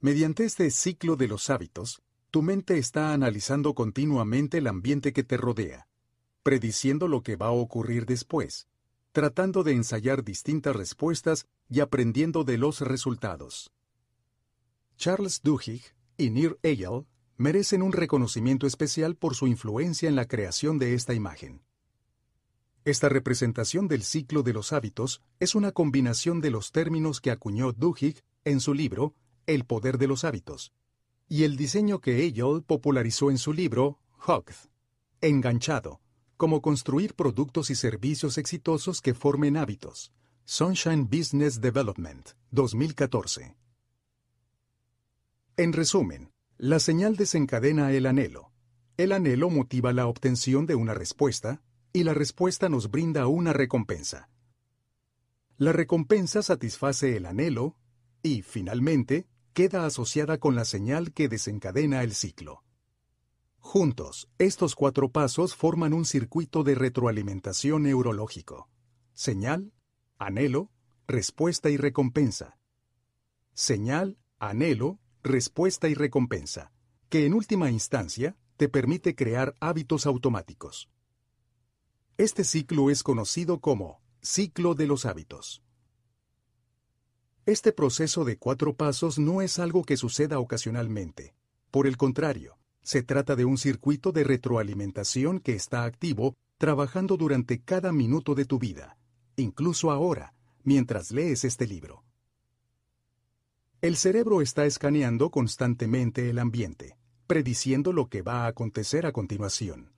[0.00, 2.02] Mediante este ciclo de los hábitos,
[2.34, 5.86] tu mente está analizando continuamente el ambiente que te rodea.
[6.42, 8.66] prediciendo lo que va a ocurrir después,
[9.12, 13.70] tratando de ensayar distintas respuestas y aprendiendo de los resultados.
[14.96, 17.06] Charles Duhigg y Nir Eyal
[17.36, 21.62] merecen un reconocimiento especial por su influencia en la creación de esta imagen.
[22.84, 27.70] Esta representación del ciclo de los hábitos es una combinación de los términos que acuñó
[27.70, 29.14] Duhigg en su libro
[29.46, 30.72] El poder de los hábitos
[31.28, 34.54] y el diseño que Eyal popularizó en su libro Hooked,
[35.20, 36.00] enganchado,
[36.36, 40.12] como construir productos y servicios exitosos que formen hábitos.
[40.44, 43.56] Sunshine Business Development, 2014.
[45.56, 48.52] En resumen, la señal desencadena el anhelo.
[48.96, 54.28] El anhelo motiva la obtención de una respuesta y la respuesta nos brinda una recompensa.
[55.56, 57.76] La recompensa satisface el anhelo
[58.22, 62.64] y, finalmente, queda asociada con la señal que desencadena el ciclo.
[63.58, 68.68] Juntos, estos cuatro pasos forman un circuito de retroalimentación neurológico.
[69.14, 69.72] Señal,
[70.18, 70.70] anhelo,
[71.06, 72.58] respuesta y recompensa.
[73.54, 76.72] Señal, anhelo, respuesta y recompensa,
[77.08, 80.90] que en última instancia te permite crear hábitos automáticos.
[82.18, 85.63] Este ciclo es conocido como ciclo de los hábitos.
[87.46, 91.34] Este proceso de cuatro pasos no es algo que suceda ocasionalmente.
[91.70, 97.60] Por el contrario, se trata de un circuito de retroalimentación que está activo trabajando durante
[97.60, 98.96] cada minuto de tu vida,
[99.36, 102.02] incluso ahora, mientras lees este libro.
[103.82, 106.96] El cerebro está escaneando constantemente el ambiente,
[107.26, 109.92] prediciendo lo que va a acontecer a continuación,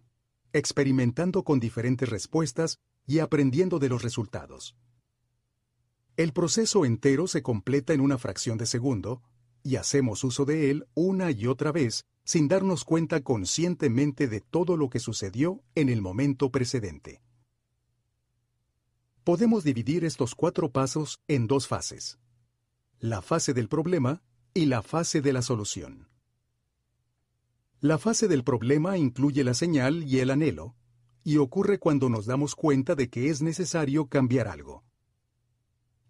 [0.53, 4.75] experimentando con diferentes respuestas y aprendiendo de los resultados.
[6.17, 9.23] El proceso entero se completa en una fracción de segundo,
[9.63, 14.77] y hacemos uso de él una y otra vez sin darnos cuenta conscientemente de todo
[14.77, 17.23] lo que sucedió en el momento precedente.
[19.25, 22.19] Podemos dividir estos cuatro pasos en dos fases
[22.99, 24.23] la fase del problema
[24.55, 26.09] y la fase de la solución.
[27.81, 30.75] La fase del problema incluye la señal y el anhelo,
[31.23, 34.86] y ocurre cuando nos damos cuenta de que es necesario cambiar algo.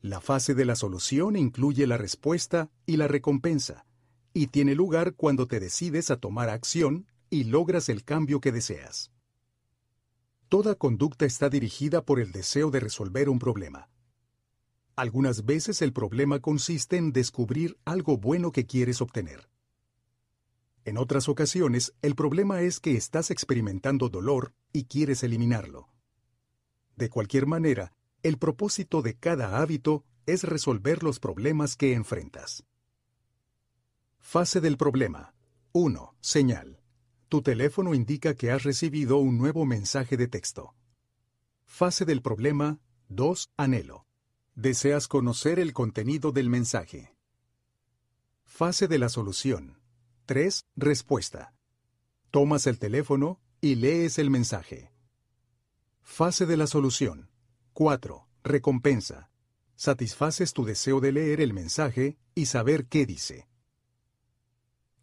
[0.06, 3.86] La fase de la solución incluye la respuesta y la recompensa,
[4.32, 9.10] y tiene lugar cuando te decides a tomar acción y logras el cambio que deseas.
[10.48, 13.90] Toda conducta está dirigida por el deseo de resolver un problema.
[14.94, 19.50] Algunas veces el problema consiste en descubrir algo bueno que quieres obtener.
[20.84, 25.88] En otras ocasiones, el problema es que estás experimentando dolor y quieres eliminarlo.
[26.94, 27.92] De cualquier manera,
[28.22, 32.64] el propósito de cada hábito es resolver los problemas que enfrentas.
[34.18, 35.34] Fase del problema.
[35.72, 36.16] 1.
[36.20, 36.80] Señal.
[37.28, 40.74] Tu teléfono indica que has recibido un nuevo mensaje de texto.
[41.64, 42.80] Fase del problema.
[43.08, 43.50] 2.
[43.56, 44.06] Anhelo.
[44.54, 47.14] Deseas conocer el contenido del mensaje.
[48.44, 49.78] Fase de la solución.
[50.26, 50.66] 3.
[50.76, 51.54] Respuesta.
[52.30, 54.90] Tomas el teléfono y lees el mensaje.
[56.02, 57.30] Fase de la solución.
[57.78, 58.26] 4.
[58.42, 59.30] Recompensa.
[59.74, 63.50] Satisfaces tu deseo de leer el mensaje y saber qué dice.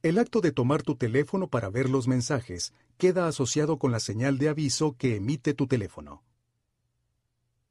[0.01, 4.39] El acto de tomar tu teléfono para ver los mensajes queda asociado con la señal
[4.39, 6.23] de aviso que emite tu teléfono.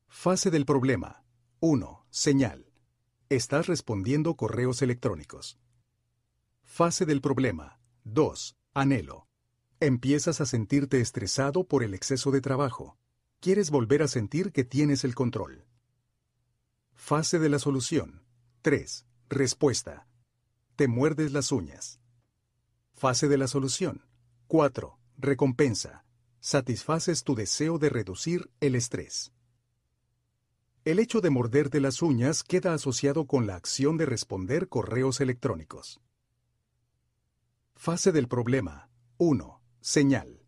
[0.06, 1.24] Fase del problema.
[1.58, 2.06] 1.
[2.10, 2.70] Señal.
[3.28, 5.58] Estás respondiendo correos electrónicos.
[6.62, 7.80] Fase del problema.
[8.04, 8.56] 2.
[8.72, 9.26] Anhelo.
[9.80, 13.00] Empiezas a sentirte estresado por el exceso de trabajo.
[13.42, 15.64] Quieres volver a sentir que tienes el control.
[16.94, 18.22] Fase de la solución.
[18.60, 19.04] 3.
[19.28, 20.06] Respuesta.
[20.76, 21.98] Te muerdes las uñas.
[22.92, 24.06] Fase de la solución.
[24.46, 24.96] 4.
[25.18, 26.04] Recompensa.
[26.38, 29.32] Satisfaces tu deseo de reducir el estrés.
[30.84, 36.00] El hecho de morderte las uñas queda asociado con la acción de responder correos electrónicos.
[37.74, 38.88] Fase del problema.
[39.16, 39.60] 1.
[39.80, 40.44] Señal.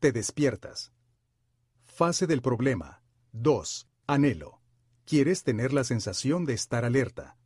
[0.00, 0.90] Te despiertas.
[1.98, 3.00] Fase del problema.
[3.32, 3.88] 2.
[4.06, 4.60] Anhelo.
[5.06, 7.38] Quieres tener la sensación de estar alerta.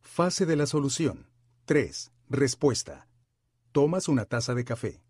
[0.00, 1.30] Fase de la solución.
[1.66, 2.10] 3.
[2.28, 3.06] Respuesta.
[3.70, 5.04] Tomas una taza de café.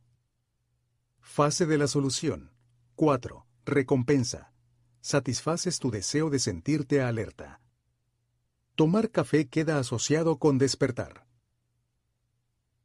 [1.20, 2.52] Fase de la solución.
[2.96, 3.46] 4.
[3.64, 4.52] Recompensa
[5.00, 7.62] satisfaces tu deseo de sentirte alerta.
[8.74, 11.26] Tomar café queda asociado con despertar.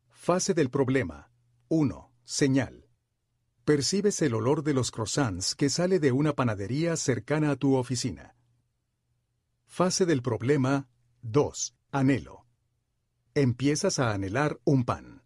[0.08, 1.30] Fase del problema.
[1.68, 2.14] 1.
[2.24, 2.87] Señal.
[3.68, 8.34] Percibes el olor de los croissants que sale de una panadería cercana a tu oficina.
[9.66, 10.88] Fase del problema.
[11.24, 11.76] 2.
[11.92, 12.46] Anhelo.
[13.34, 15.22] Empiezas a anhelar un pan.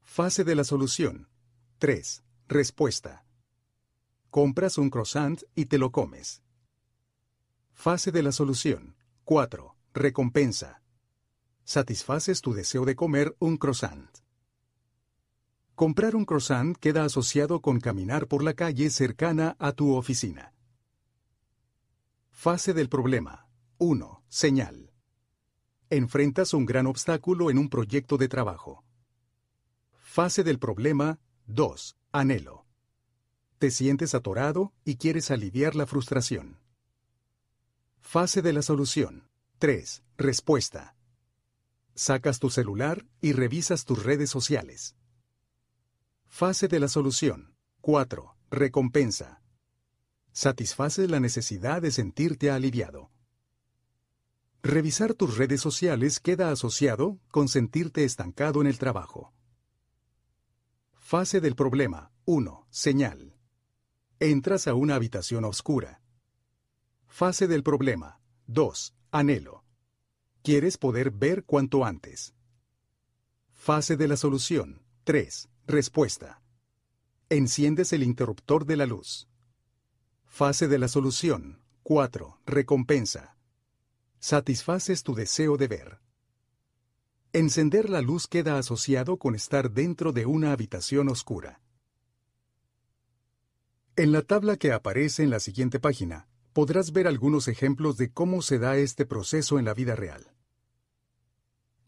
[0.00, 1.28] Fase de la solución.
[1.80, 2.22] 3.
[2.46, 3.26] respuesta.
[4.30, 6.44] Compras un croissant y te lo comes.
[7.72, 8.94] Fase de la solución.
[9.24, 9.74] 4.
[9.92, 10.84] Recompensa.
[11.64, 14.08] Satisfaces tu deseo de comer un croissant.
[15.78, 20.52] Comprar un croissant queda asociado con caminar por la calle cercana a tu oficina.
[22.32, 23.46] Fase del problema.
[23.78, 24.24] 1.
[24.28, 24.92] Señal.
[25.88, 28.82] Enfrentas un gran obstáculo en un proyecto de trabajo.
[30.00, 31.20] Fase del problema.
[31.46, 31.96] 2.
[32.10, 32.66] Anhelo.
[33.60, 36.58] Te sientes atorado y quieres aliviar la frustración.
[38.00, 39.28] Fase de la solución.
[39.60, 40.02] 3.
[40.16, 40.96] Respuesta.
[41.94, 44.97] Sacas tu celular y revisas tus redes sociales.
[46.28, 47.54] Fase de la solución.
[47.80, 48.36] 4.
[48.50, 49.42] Recompensa.
[50.30, 53.10] Satisfaces la necesidad de sentirte aliviado.
[54.62, 59.32] Revisar tus redes sociales queda asociado con sentirte estancado en el trabajo.
[60.92, 62.12] Fase del problema.
[62.24, 62.66] 1.
[62.70, 63.36] Señal.
[64.20, 66.02] Entras a una habitación oscura.
[67.06, 68.20] Fase del problema.
[68.46, 68.94] 2.
[69.10, 69.64] Anhelo.
[70.42, 72.34] Quieres poder ver cuanto antes.
[73.50, 74.82] Fase de la solución.
[75.04, 75.48] 3.
[75.70, 76.40] Respuesta.
[77.28, 79.28] Enciendes el interruptor de la luz.
[80.24, 81.60] Fase de la solución.
[81.82, 82.40] 4.
[82.46, 83.36] Recompensa.
[84.18, 86.00] Satisfaces tu deseo de ver.
[87.34, 91.60] Encender la luz queda asociado con estar dentro de una habitación oscura.
[93.94, 98.40] En la tabla que aparece en la siguiente página, podrás ver algunos ejemplos de cómo
[98.40, 100.32] se da este proceso en la vida real.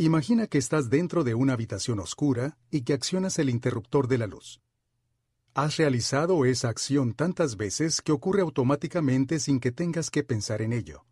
[0.01, 4.27] Imagina que estás dentro de una habitación oscura y que accionas el interruptor de la
[4.27, 4.63] luz.
[5.53, 10.73] Has realizado esa acción tantas veces que ocurre automáticamente sin que tengas que pensar en
[10.73, 11.05] ello.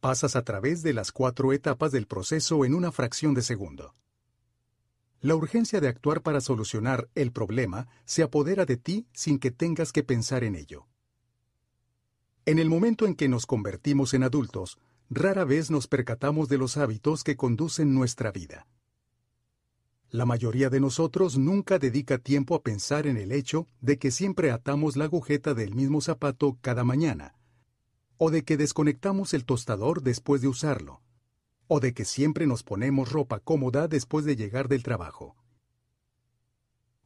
[0.00, 3.94] Pasas a través de las cuatro etapas del proceso en una fracción de segundo.
[5.20, 9.92] La urgencia de actuar para solucionar el problema se apodera de ti sin que tengas
[9.92, 10.86] que pensar en ello.
[12.46, 14.78] En el momento en que nos convertimos en adultos,
[15.14, 18.66] rara vez nos percatamos de los hábitos que conducen nuestra vida.
[20.08, 24.50] La mayoría de nosotros nunca dedica tiempo a pensar en el hecho de que siempre
[24.50, 27.34] atamos la agujeta del mismo zapato cada mañana,
[28.16, 31.02] o de que desconectamos el tostador después de usarlo,
[31.66, 35.36] o de que siempre nos ponemos ropa cómoda después de llegar del trabajo.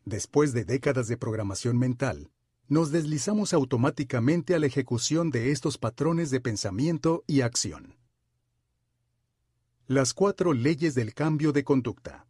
[0.05, 2.31] Después de décadas de programación mental,
[2.69, 7.97] nos deslizamos automáticamente a la ejecución de estos patrones de pensamiento y acción.
[9.87, 12.27] Las cuatro leyes del cambio de conducta.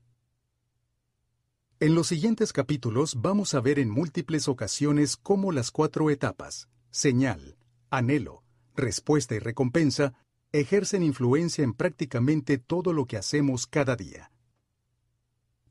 [1.80, 7.56] En los siguientes capítulos vamos a ver en múltiples ocasiones cómo las cuatro etapas, señal,
[7.90, 8.42] anhelo,
[8.74, 10.14] respuesta y recompensa,
[10.52, 14.30] ejercen influencia en prácticamente todo lo que hacemos cada día.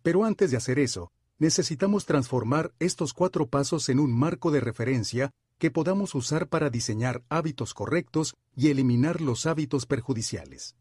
[0.01, 5.31] Pero antes de hacer eso, necesitamos transformar estos cuatro pasos en un marco de referencia
[5.57, 10.75] que podamos usar para diseñar hábitos correctos y eliminar los hábitos perjudiciales.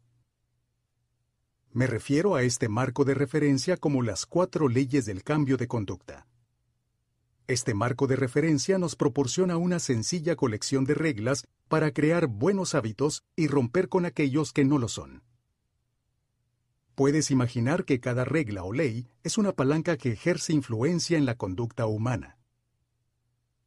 [1.71, 6.25] Me refiero a este marco de referencia como las cuatro leyes del cambio de conducta.
[7.47, 13.23] Este marco de referencia nos proporciona una sencilla colección de reglas para crear buenos hábitos
[13.35, 15.21] y romper con aquellos que no lo son.
[16.95, 21.35] Puedes imaginar que cada regla o ley es una palanca que ejerce influencia en la
[21.35, 22.37] conducta humana.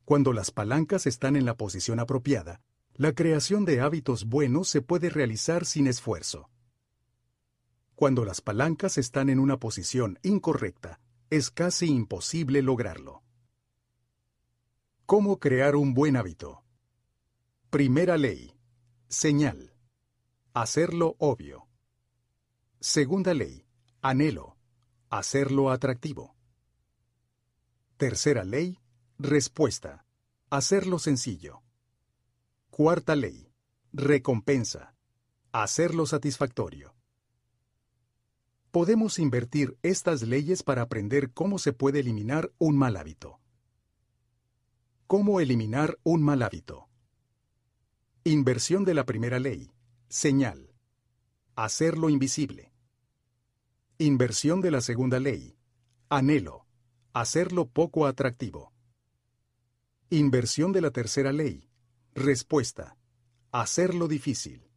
[0.07, 2.63] Cuando las palancas están en la posición apropiada,
[2.95, 6.49] la creación de hábitos buenos se puede realizar sin esfuerzo.
[7.95, 10.99] Cuando las palancas están en una posición incorrecta,
[11.29, 13.23] es casi imposible lograrlo.
[15.05, 16.65] ¿Cómo crear un buen hábito?
[17.69, 18.55] Primera ley.
[19.09, 19.75] Señal.
[20.55, 21.68] Hacerlo obvio.
[22.81, 23.67] Segunda ley.
[24.03, 24.57] Anhelo.
[25.11, 26.37] Hacerlo atractivo.
[27.97, 28.79] Tercera ley.
[29.19, 30.07] Respuesta.
[30.49, 31.65] Hacerlo sencillo.
[32.71, 33.53] Cuarta ley.
[33.93, 34.95] Recompensa.
[35.51, 36.95] Hacerlo satisfactorio.
[38.71, 43.41] Podemos invertir estas leyes para aprender cómo se puede eliminar un mal hábito.
[45.09, 46.89] ¿Cómo eliminar un mal hábito?
[48.23, 49.73] Inversión de la primera ley.
[50.09, 50.68] Señal.
[51.61, 52.73] Hacerlo invisible.
[53.99, 55.59] Inversión de la segunda ley.
[56.09, 56.69] Anhelo.
[57.13, 58.73] Hacerlo poco atractivo.
[60.09, 61.69] Inversión de la tercera ley.
[62.15, 62.97] Respuesta.
[63.51, 64.71] Hacerlo difícil.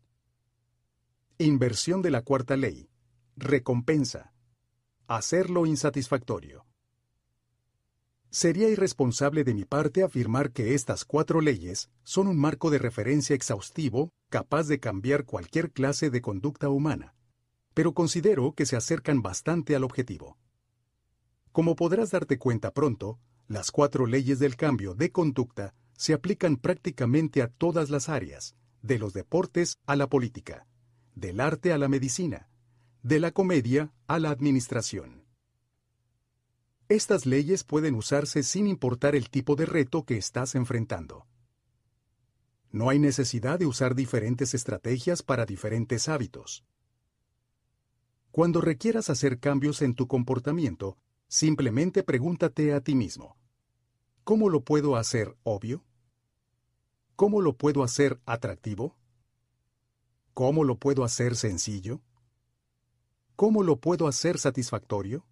[1.38, 2.90] Inversión de la cuarta ley
[3.36, 4.34] recompensa,
[5.06, 6.66] hacerlo insatisfactorio.
[8.34, 13.36] Sería irresponsable de mi parte afirmar que estas cuatro leyes son un marco de referencia
[13.36, 17.14] exhaustivo capaz de cambiar cualquier clase de conducta humana,
[17.74, 20.38] pero considero que se acercan bastante al objetivo.
[21.52, 23.20] Como podrás darte cuenta pronto,
[23.52, 28.98] Las cuatro leyes del cambio de conducta se aplican prácticamente a todas las áreas, de
[28.98, 30.68] los deportes a la política,
[31.16, 32.48] del arte a la medicina,
[33.04, 35.21] de la comedia a la administración.
[36.92, 41.26] Estas leyes pueden usarse sin importar el tipo de reto que estás enfrentando.
[42.70, 46.66] No hay necesidad de usar diferentes estrategias para diferentes hábitos.
[48.32, 50.98] Cuando requieras hacer cambios en tu comportamiento,
[51.30, 53.38] simplemente pregúntate a ti mismo,
[54.26, 55.86] ¿cómo lo puedo hacer obvio?
[57.16, 58.98] ¿Cómo lo puedo hacer atractivo?
[60.34, 62.02] ¿Cómo lo puedo hacer sencillo?
[63.38, 65.26] ¿Cómo lo puedo hacer satisfactorio?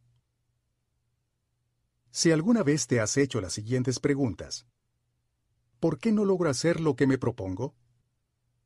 [2.11, 4.65] Si alguna vez te has hecho las siguientes preguntas,
[5.79, 7.75] ¿por qué no logro hacer lo que me propongo?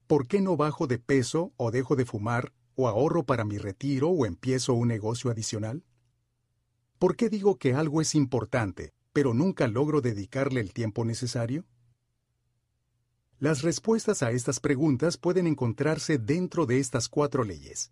[0.07, 4.09] ¿Por qué no bajo de peso o dejo de fumar o ahorro para mi retiro
[4.09, 5.83] o empiezo un negocio adicional?
[6.99, 11.65] ¿Por qué digo que algo es importante, pero nunca logro dedicarle el tiempo necesario?
[13.39, 17.91] Las respuestas a estas preguntas pueden encontrarse dentro de estas cuatro leyes.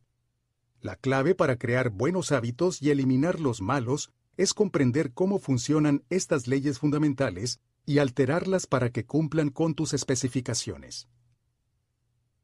[0.80, 6.48] La clave para crear buenos hábitos y eliminar los malos es comprender cómo funcionan estas
[6.48, 11.08] leyes fundamentales y alterarlas para que cumplan con tus especificaciones.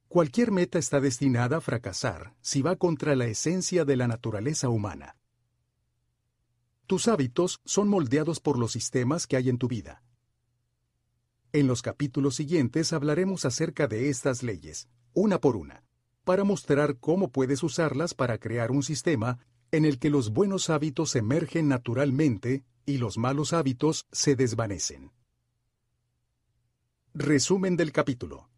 [0.08, 5.18] Cualquier meta está destinada a fracasar si va contra la esencia de la naturaleza humana.
[6.86, 10.04] Tus hábitos son moldeados por los sistemas que hay en tu vida.
[11.52, 15.84] En los capítulos siguientes hablaremos acerca de estas leyes, una por una,
[16.24, 19.40] para mostrar cómo puedes usarlas para crear un sistema
[19.72, 25.12] en el que los buenos hábitos emergen naturalmente y los malos hábitos se desvanecen.
[27.14, 28.50] Resumen del capítulo.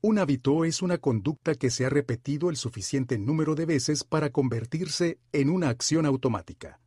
[0.00, 4.30] Un hábito es una conducta que se ha repetido el suficiente número de veces para
[4.30, 6.80] convertirse en una acción automática.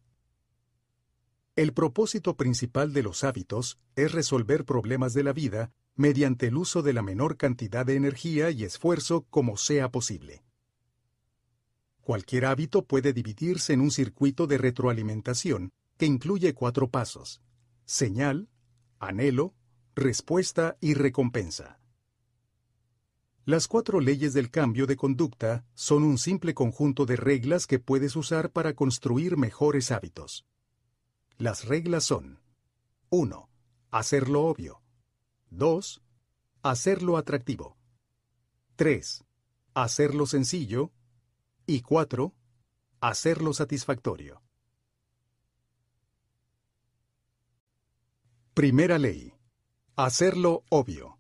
[1.55, 6.81] El propósito principal de los hábitos es resolver problemas de la vida mediante el uso
[6.81, 10.43] de la menor cantidad de energía y esfuerzo como sea posible.
[12.01, 17.41] Cualquier hábito puede dividirse en un circuito de retroalimentación que incluye cuatro pasos.
[17.85, 18.49] Señal,
[18.99, 19.53] anhelo,
[19.95, 21.79] respuesta y recompensa.
[23.45, 28.15] Las cuatro leyes del cambio de conducta son un simple conjunto de reglas que puedes
[28.15, 30.45] usar para construir mejores hábitos.
[31.37, 32.39] Las reglas son
[33.09, 33.49] 1.
[33.91, 34.83] Hacerlo obvio.
[35.49, 36.01] 2.
[36.61, 37.75] Hacerlo atractivo.
[38.75, 39.23] 3.
[39.73, 40.91] Hacerlo sencillo.
[41.71, 42.33] Y 4.
[42.99, 44.41] Hacerlo satisfactorio.
[48.55, 49.35] Primera ley.
[49.95, 51.19] Hacerlo obvio.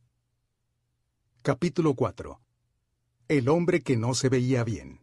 [1.43, 2.41] Capítulo 4.
[3.27, 5.01] El hombre que no se veía bien.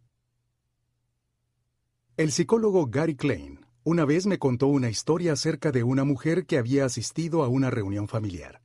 [2.16, 6.59] El psicólogo Gary Klein una vez me contó una historia acerca de una mujer que
[6.59, 8.62] había asistido a una reunión familiar.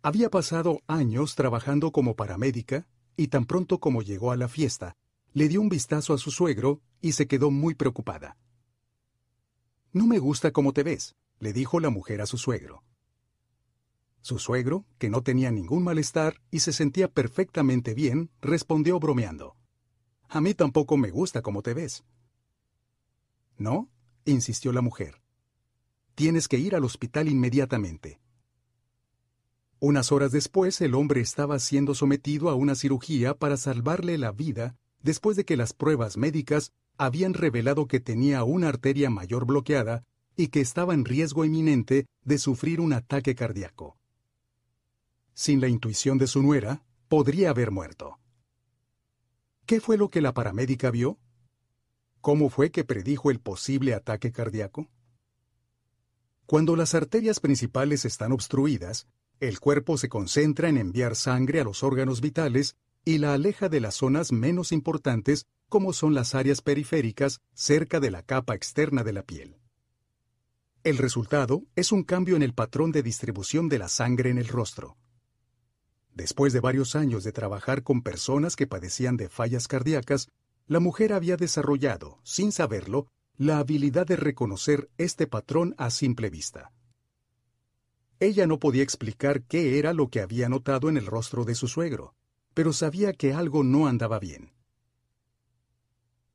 [0.00, 2.86] Había pasado años trabajando como paramédica
[3.16, 4.96] y tan pronto como llegó a la fiesta,
[5.32, 8.36] le dio un vistazo a su suegro y se quedó muy preocupada.
[9.92, 12.84] No me gusta cómo te ves, le dijo la mujer a su suegro.
[14.22, 19.56] Su suegro, que no tenía ningún malestar y se sentía perfectamente bien, respondió bromeando.
[20.28, 22.04] A mí tampoco me gusta cómo te ves.
[23.56, 23.90] ¿No?
[24.24, 25.22] insistió la mujer.
[26.14, 28.20] Tienes que ir al hospital inmediatamente.
[29.78, 34.76] Unas horas después el hombre estaba siendo sometido a una cirugía para salvarle la vida
[35.02, 40.04] después de que las pruebas médicas habían revelado que tenía una arteria mayor bloqueada
[40.36, 43.96] y que estaba en riesgo inminente de sufrir un ataque cardíaco.
[45.34, 48.18] Sin la intuición de su nuera, podría haber muerto.
[49.66, 51.18] ¿Qué fue lo que la paramédica vio?
[52.20, 54.90] ¿Cómo fue que predijo el posible ataque cardíaco?
[56.44, 59.06] Cuando las arterias principales están obstruidas,
[59.38, 63.80] el cuerpo se concentra en enviar sangre a los órganos vitales y la aleja de
[63.80, 69.12] las zonas menos importantes como son las áreas periféricas cerca de la capa externa de
[69.12, 69.56] la piel.
[70.82, 74.48] El resultado es un cambio en el patrón de distribución de la sangre en el
[74.48, 74.96] rostro.
[76.14, 80.28] Después de varios años de trabajar con personas que padecían de fallas cardíacas,
[80.66, 86.72] la mujer había desarrollado, sin saberlo, la habilidad de reconocer este patrón a simple vista.
[88.18, 91.68] Ella no podía explicar qué era lo que había notado en el rostro de su
[91.68, 92.14] suegro,
[92.54, 94.52] pero sabía que algo no andaba bien.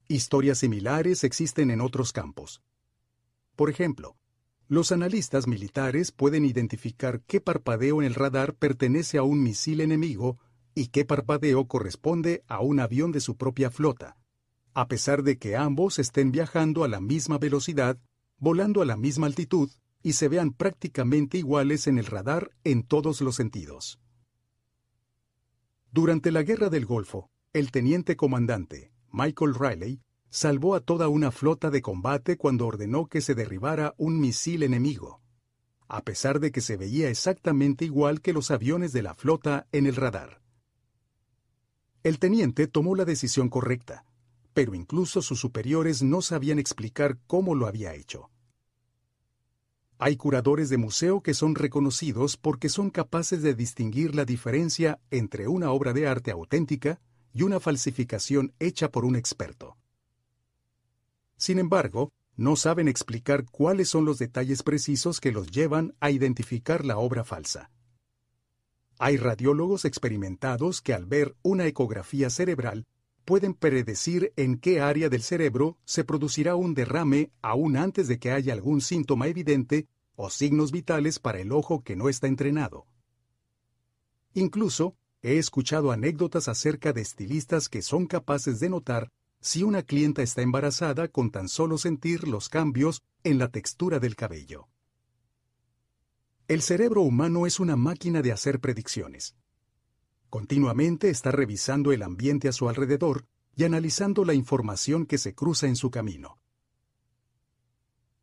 [0.08, 2.62] Historias similares existen en otros campos.
[3.56, 4.18] Por ejemplo,
[4.68, 10.38] los analistas militares pueden identificar qué parpadeo en el radar pertenece a un misil enemigo
[10.74, 14.18] y qué parpadeo corresponde a un avión de su propia flota,
[14.74, 17.98] a pesar de que ambos estén viajando a la misma velocidad
[18.38, 19.72] volando a la misma altitud
[20.04, 24.00] y se vean prácticamente iguales en el radar en todos los sentidos.
[25.96, 31.70] Durante la Guerra del Golfo, el teniente comandante, Michael Riley, salvó a toda una flota
[31.72, 35.22] de combate cuando ordenó que se derribara un misil enemigo,
[35.88, 39.86] a pesar de que se veía exactamente igual que los aviones de la flota en
[39.86, 40.42] el radar.
[42.04, 44.04] El teniente tomó la decisión correcta,
[44.54, 48.30] pero incluso sus superiores no sabían explicar cómo lo había hecho.
[49.98, 55.48] Hay curadores de museo que son reconocidos porque son capaces de distinguir la diferencia entre
[55.48, 57.00] una obra de arte auténtica
[57.34, 59.78] y una falsificación hecha por un experto.
[61.38, 66.84] Sin embargo, no saben explicar cuáles son los detalles precisos que los llevan a identificar
[66.84, 67.72] la obra falsa.
[69.00, 72.86] Hay radiólogos experimentados que al ver una ecografía cerebral
[73.26, 78.32] pueden predecir en qué área del cerebro se producirá un derrame aún antes de que
[78.32, 82.86] haya algún síntoma evidente o signos vitales para el ojo que no está entrenado.
[84.34, 89.10] Incluso, he escuchado anécdotas acerca de estilistas que son capaces de notar
[89.42, 94.16] si una clienta está embarazada con tan solo sentir los cambios en la textura del
[94.16, 94.68] cabello.
[96.48, 99.36] El cerebro humano es una máquina de hacer predicciones.
[100.38, 103.26] Continuamente está revisando el ambiente a su alrededor
[103.56, 106.40] y analizando la información que se cruza en su camino.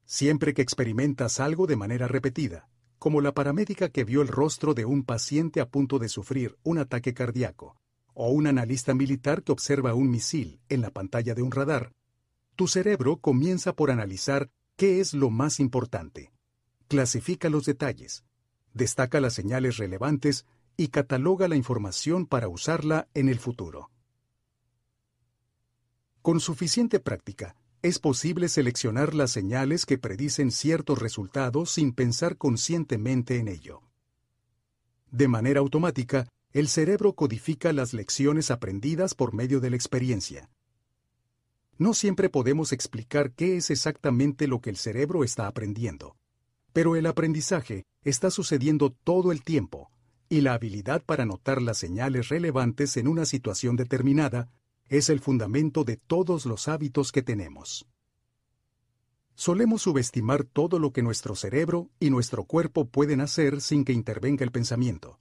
[0.05, 2.69] Siempre que experimentas algo de manera repetida,
[2.99, 6.77] como la paramédica que vio el rostro de un paciente a punto de sufrir un
[6.77, 7.81] ataque cardíaco,
[8.13, 11.95] o un analista militar que observa un misil en la pantalla de un radar,
[12.57, 16.31] tu cerebro comienza por analizar qué es lo más importante.
[16.89, 18.23] Clasifica los detalles,
[18.75, 20.45] destaca las señales relevantes
[20.77, 23.91] y cataloga la información para usarla en el futuro.
[26.23, 33.39] Con suficiente práctica, es posible seleccionar las señales que predicen ciertos resultados sin pensar conscientemente
[33.39, 33.83] en ello.
[35.11, 40.49] De manera automática, el cerebro codifica las lecciones aprendidas por medio de la experiencia.
[41.79, 46.17] No siempre podemos explicar qué es exactamente lo que el cerebro está aprendiendo,
[46.73, 49.91] pero el aprendizaje está sucediendo todo el tiempo,
[50.33, 54.51] y la habilidad para notar las señales relevantes en una situación determinada
[54.89, 57.87] es el fundamento de todos los hábitos que tenemos.
[59.35, 64.43] Solemos subestimar todo lo que nuestro cerebro y nuestro cuerpo pueden hacer sin que intervenga
[64.43, 65.21] el pensamiento.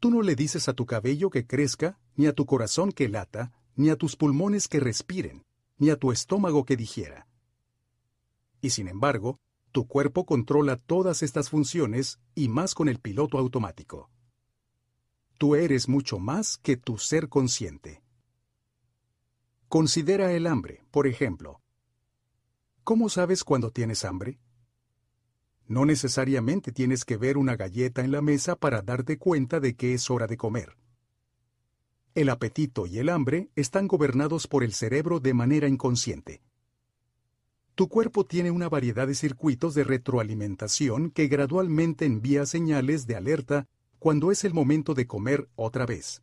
[0.00, 3.52] Tú no le dices a tu cabello que crezca, ni a tu corazón que lata,
[3.76, 5.44] ni a tus pulmones que respiren,
[5.78, 7.28] ni a tu estómago que digiera.
[8.60, 9.38] Y sin embargo,
[9.74, 14.08] tu cuerpo controla todas estas funciones y más con el piloto automático.
[15.36, 18.04] Tú eres mucho más que tu ser consciente.
[19.66, 21.60] Considera el hambre, por ejemplo.
[22.84, 24.38] ¿Cómo sabes cuando tienes hambre?
[25.66, 29.92] No necesariamente tienes que ver una galleta en la mesa para darte cuenta de que
[29.92, 30.76] es hora de comer.
[32.14, 36.44] El apetito y el hambre están gobernados por el cerebro de manera inconsciente.
[37.74, 43.66] Tu cuerpo tiene una variedad de circuitos de retroalimentación que gradualmente envía señales de alerta
[43.98, 46.22] cuando es el momento de comer otra vez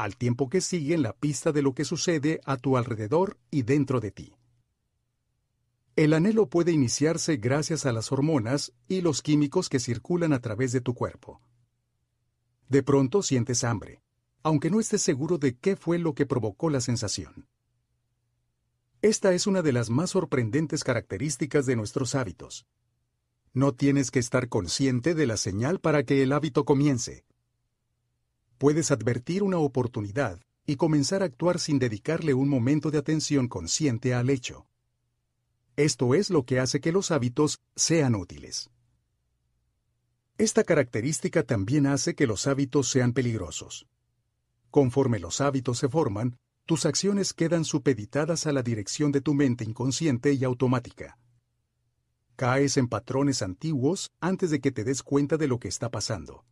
[0.00, 4.00] al tiempo que siguen la pista de lo que sucede a tu alrededor y dentro
[4.00, 4.34] de ti.
[5.94, 10.72] El anhelo puede iniciarse gracias a las hormonas y los químicos que circulan a través
[10.72, 11.42] de tu cuerpo.
[12.70, 14.00] De pronto sientes hambre,
[14.42, 17.49] aunque no estés seguro de qué fue lo que provocó la sensación.
[19.02, 22.66] Esta es una de las más sorprendentes características de nuestros hábitos.
[23.52, 27.24] No tienes que estar consciente de la señal para que el hábito comience
[28.60, 34.12] puedes advertir una oportunidad y comenzar a actuar sin dedicarle un momento de atención consciente
[34.12, 34.66] al hecho.
[35.76, 38.68] Esto es lo que hace que los hábitos sean útiles.
[40.36, 43.86] Esta característica también hace que los hábitos sean peligrosos.
[44.70, 46.36] Conforme los hábitos se forman,
[46.70, 51.18] tus acciones quedan supeditadas a la dirección de tu mente inconsciente y automática.
[52.36, 56.44] Caes en patrones antiguos antes de que te des cuenta de lo que está pasando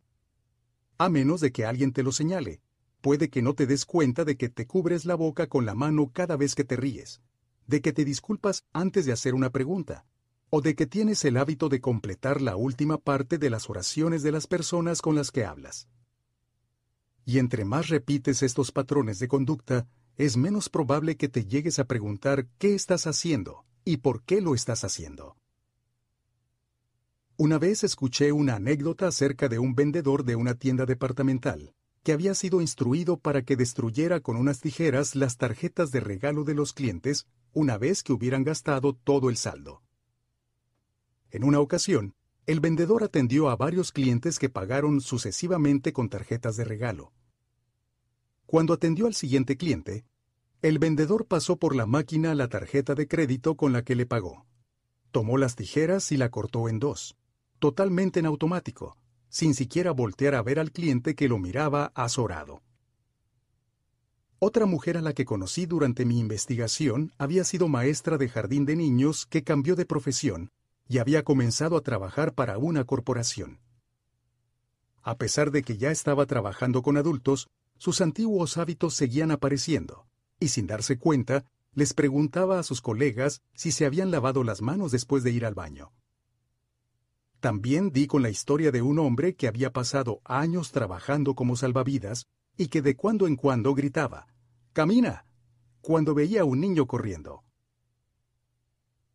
[0.97, 2.61] a menos de que alguien te lo señale.
[2.99, 6.11] Puede que no te des cuenta de que te cubres la boca con la mano
[6.11, 7.21] cada vez que te ríes,
[7.65, 10.05] de que te disculpas antes de hacer una pregunta,
[10.49, 14.33] o de que tienes el hábito de completar la última parte de las oraciones de
[14.33, 15.87] las personas con las que hablas.
[17.23, 19.87] Y entre más repites estos patrones de conducta,
[20.19, 24.53] es menos probable que te llegues a preguntar qué estás haciendo y por qué lo
[24.53, 25.37] estás haciendo.
[27.37, 31.73] Una vez escuché una anécdota acerca de un vendedor de una tienda departamental,
[32.03, 36.53] que había sido instruido para que destruyera con unas tijeras las tarjetas de regalo de
[36.53, 39.83] los clientes una vez que hubieran gastado todo el saldo.
[41.31, 42.13] En una ocasión,
[42.45, 47.13] el vendedor atendió a varios clientes que pagaron sucesivamente con tarjetas de regalo.
[48.45, 50.08] Cuando atendió al siguiente cliente,
[50.61, 54.45] el vendedor pasó por la máquina la tarjeta de crédito con la que le pagó.
[55.11, 57.15] Tomó las tijeras y la cortó en dos,
[57.59, 58.97] totalmente en automático,
[59.29, 62.61] sin siquiera voltear a ver al cliente que lo miraba azorado.
[64.39, 68.75] Otra mujer a la que conocí durante mi investigación había sido maestra de jardín de
[68.75, 70.49] niños que cambió de profesión
[70.87, 73.59] y había comenzado a trabajar para una corporación.
[75.03, 80.08] A pesar de que ya estaba trabajando con adultos, sus antiguos hábitos seguían apareciendo,
[80.39, 84.91] y sin darse cuenta, les preguntaba a sus colegas si se habían lavado las manos
[84.91, 85.91] después de ir al baño.
[87.39, 92.27] También di con la historia de un hombre que había pasado años trabajando como salvavidas
[92.57, 94.27] y que de cuando en cuando gritaba,
[94.73, 95.25] ¡Camina!
[95.81, 97.43] cuando veía a un niño corriendo.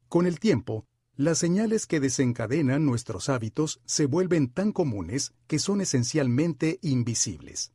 [0.08, 0.86] Con el tiempo,
[1.16, 7.72] las señales que desencadenan nuestros hábitos se vuelven tan comunes que son esencialmente invisibles.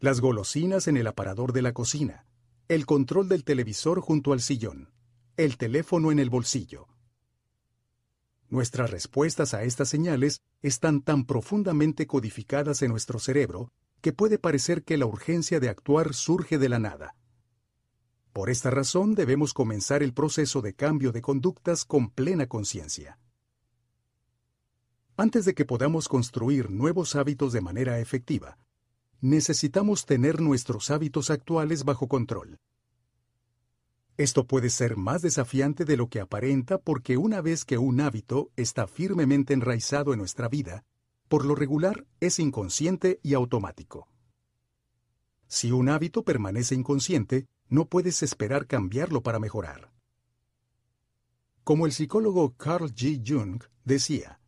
[0.00, 2.26] Las golosinas en el aparador de la cocina,
[2.68, 4.90] el control del televisor junto al sillón,
[5.36, 6.88] el teléfono en el bolsillo.
[8.48, 14.84] Nuestras respuestas a estas señales están tan profundamente codificadas en nuestro cerebro que puede parecer
[14.84, 17.16] que la urgencia de actuar surge de la nada.
[18.32, 23.18] Por esta razón debemos comenzar el proceso de cambio de conductas con plena conciencia.
[25.16, 28.58] Antes de que podamos construir nuevos hábitos de manera efectiva,
[29.24, 32.58] necesitamos tener nuestros hábitos actuales bajo control.
[34.18, 38.50] Esto puede ser más desafiante de lo que aparenta porque una vez que un hábito
[38.54, 40.84] está firmemente enraizado en nuestra vida,
[41.26, 44.08] por lo regular es inconsciente y automático.
[45.46, 49.90] Si un hábito permanece inconsciente, no puedes esperar cambiarlo para mejorar.
[51.64, 53.22] Como el psicólogo Carl G.
[53.26, 54.38] Jung decía,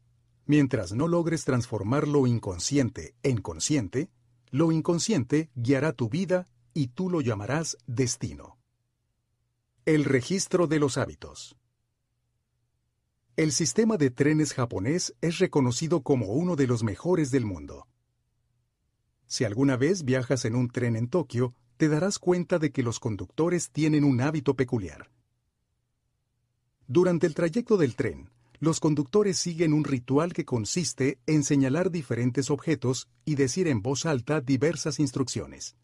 [0.44, 4.10] mientras no logres transformar lo inconsciente en consciente,
[4.56, 8.56] lo inconsciente guiará tu vida y tú lo llamarás destino.
[9.84, 11.58] El registro de los hábitos.
[13.36, 17.86] El sistema de trenes japonés es reconocido como uno de los mejores del mundo.
[19.26, 22.98] Si alguna vez viajas en un tren en Tokio, te darás cuenta de que los
[22.98, 25.10] conductores tienen un hábito peculiar.
[26.86, 32.50] Durante el trayecto del tren, los conductores siguen un ritual que consiste en señalar diferentes
[32.50, 35.76] objetos y decir en voz alta diversas instrucciones.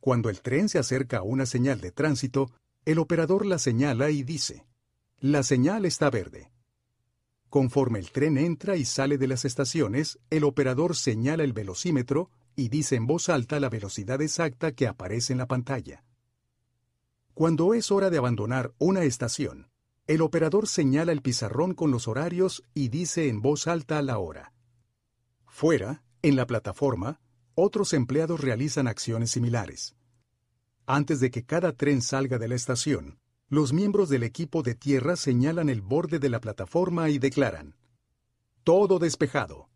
[0.00, 2.52] Cuando el tren se acerca a una señal de tránsito,
[2.84, 4.66] el operador la señala y dice,
[5.18, 6.50] La señal está verde.
[7.48, 12.68] Conforme el tren entra y sale de las estaciones, el operador señala el velocímetro y
[12.68, 16.04] dice en voz alta la velocidad exacta que aparece en la pantalla.
[17.32, 19.68] Cuando es hora de abandonar una estación,
[20.06, 24.52] el operador señala el pizarrón con los horarios y dice en voz alta la hora.
[25.46, 27.20] Fuera, en la plataforma,
[27.54, 29.96] otros empleados realizan acciones similares.
[30.86, 33.18] Antes de que cada tren salga de la estación,
[33.48, 37.76] los miembros del equipo de tierra señalan el borde de la plataforma y declaran,
[38.62, 39.70] Todo despejado.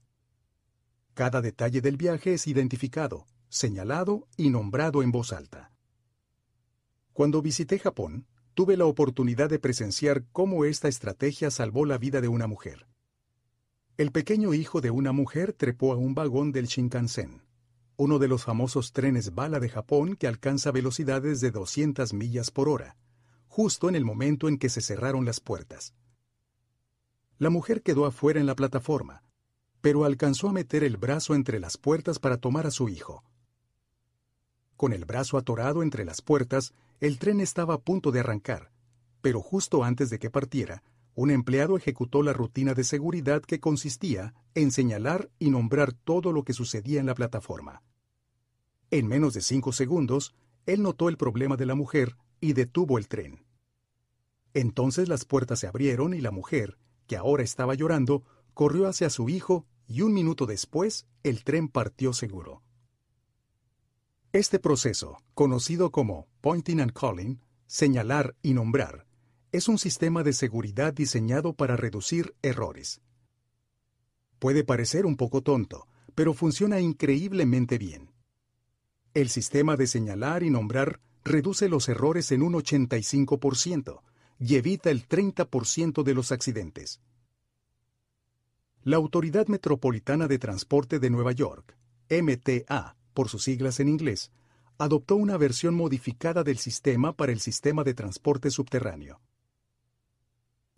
[1.15, 5.73] Cada detalle del viaje es identificado, señalado y nombrado en voz alta.
[7.13, 8.27] Cuando visité Japón,
[8.59, 12.89] tuve la oportunidad de presenciar cómo esta estrategia salvó la vida de una mujer.
[13.97, 17.41] El pequeño hijo de una mujer trepó a un vagón del Shinkansen,
[17.97, 22.69] uno de los famosos trenes bala de Japón que alcanza velocidades de 200 millas por
[22.69, 22.97] hora,
[23.47, 25.95] justo en el momento en que se cerraron las puertas.
[27.39, 29.23] La mujer quedó afuera en la plataforma,
[29.81, 33.23] pero alcanzó a meter el brazo entre las puertas para tomar a su hijo.
[34.77, 38.73] Con el brazo atorado entre las puertas, el tren estaba a punto de arrancar,
[39.21, 40.83] pero justo antes de que partiera,
[41.15, 46.45] un empleado ejecutó la rutina de seguridad que consistía en señalar y nombrar todo lo
[46.45, 47.83] que sucedía en la plataforma.
[48.91, 50.35] En menos de cinco segundos,
[50.67, 53.45] él notó el problema de la mujer y detuvo el tren.
[54.55, 58.23] Entonces las puertas se abrieron y la mujer, que ahora estaba llorando,
[58.55, 62.63] corrió hacia su hijo y un minuto después el tren partió seguro.
[64.39, 69.05] Este proceso, conocido como pointing and calling, señalar y nombrar,
[69.51, 73.01] es un sistema de seguridad diseñado para reducir errores.
[74.39, 78.13] Puede parecer un poco tonto, pero funciona increíblemente bien.
[79.13, 84.03] El sistema de señalar y nombrar reduce los errores en un 85%
[84.39, 87.01] y evita el 30% de los accidentes.
[88.85, 91.77] La Autoridad Metropolitana de Transporte de Nueva York,
[92.09, 94.31] MTA, por sus siglas en inglés,
[94.79, 99.21] adoptó una versión modificada del sistema para el sistema de transporte subterráneo.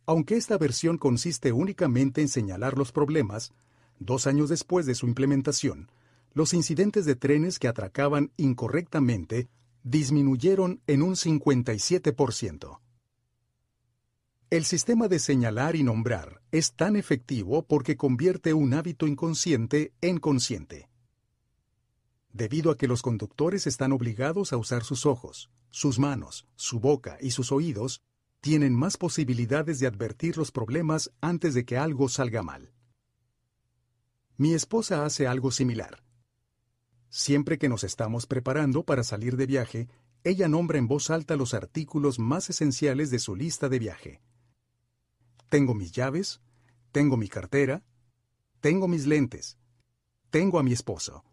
[0.06, 3.52] Aunque esta versión consiste únicamente en señalar los problemas,
[3.98, 5.92] dos años después de su implementación,
[6.32, 9.50] los incidentes de trenes que atracaban incorrectamente
[9.82, 12.80] disminuyeron en un 57%.
[14.48, 20.16] El sistema de señalar y nombrar es tan efectivo porque convierte un hábito inconsciente en
[20.16, 20.89] consciente.
[22.32, 27.18] Debido a que los conductores están obligados a usar sus ojos, sus manos, su boca
[27.20, 28.02] y sus oídos,
[28.40, 32.72] tienen más posibilidades de advertir los problemas antes de que algo salga mal.
[34.36, 36.02] Mi esposa hace algo similar.
[37.10, 39.88] Siempre que nos estamos preparando para salir de viaje,
[40.22, 44.22] ella nombra en voz alta los artículos más esenciales de su lista de viaje.
[45.48, 46.40] Tengo mis llaves,
[46.92, 47.82] tengo mi cartera,
[48.60, 49.58] tengo mis lentes,
[50.30, 51.24] tengo a mi esposo.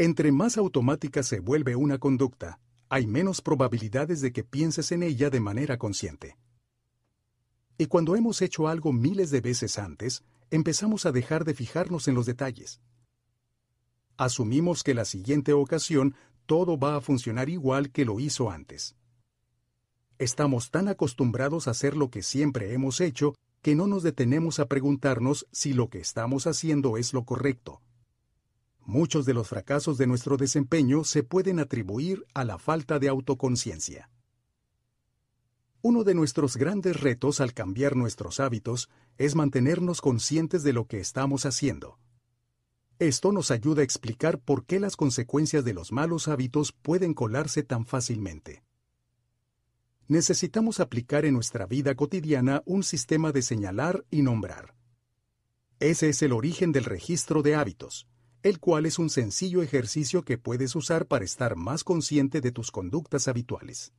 [0.00, 5.28] Entre más automática se vuelve una conducta, hay menos probabilidades de que pienses en ella
[5.28, 6.38] de manera consciente.
[7.78, 12.14] Y cuando hemos hecho algo miles de veces antes, empezamos a dejar de fijarnos en
[12.14, 12.80] los detalles.
[14.16, 16.14] Asumimos que la siguiente ocasión
[16.46, 18.94] todo va a funcionar igual que lo hizo antes.
[20.18, 24.66] Estamos tan acostumbrados a hacer lo que siempre hemos hecho que no nos detenemos a
[24.66, 27.82] preguntarnos si lo que estamos haciendo es lo correcto.
[28.88, 34.10] Muchos de los fracasos de nuestro desempeño se pueden atribuir a la falta de autoconciencia.
[35.82, 41.00] Uno de nuestros grandes retos al cambiar nuestros hábitos es mantenernos conscientes de lo que
[41.00, 41.98] estamos haciendo.
[42.98, 47.62] Esto nos ayuda a explicar por qué las consecuencias de los malos hábitos pueden colarse
[47.62, 48.64] tan fácilmente.
[50.06, 54.74] Necesitamos aplicar en nuestra vida cotidiana un sistema de señalar y nombrar.
[55.78, 58.08] Ese es el origen del registro de hábitos,
[58.48, 62.70] el cual es un sencillo ejercicio que puedes usar para estar más consciente de tus
[62.70, 63.92] conductas habituales.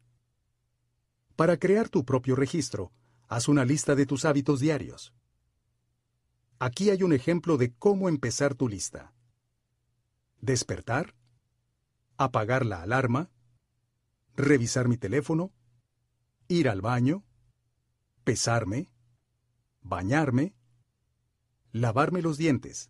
[1.35, 2.91] Para crear tu propio registro,
[3.27, 5.13] haz una lista de tus hábitos diarios.
[6.57, 9.13] Aquí hay un ejemplo de cómo empezar tu lista.
[10.41, 11.15] Despertar,
[12.17, 13.29] apagar la alarma,
[14.35, 15.53] revisar mi teléfono,
[16.47, 17.23] ir al baño,
[18.23, 18.91] pesarme,
[19.81, 20.55] bañarme,
[21.71, 22.89] lavarme los dientes,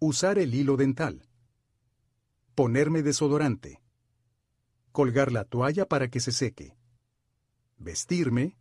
[0.00, 1.28] usar el hilo dental,
[2.54, 3.82] ponerme desodorante,
[4.92, 6.76] colgar la toalla para que se seque,
[7.76, 8.56] vestirme,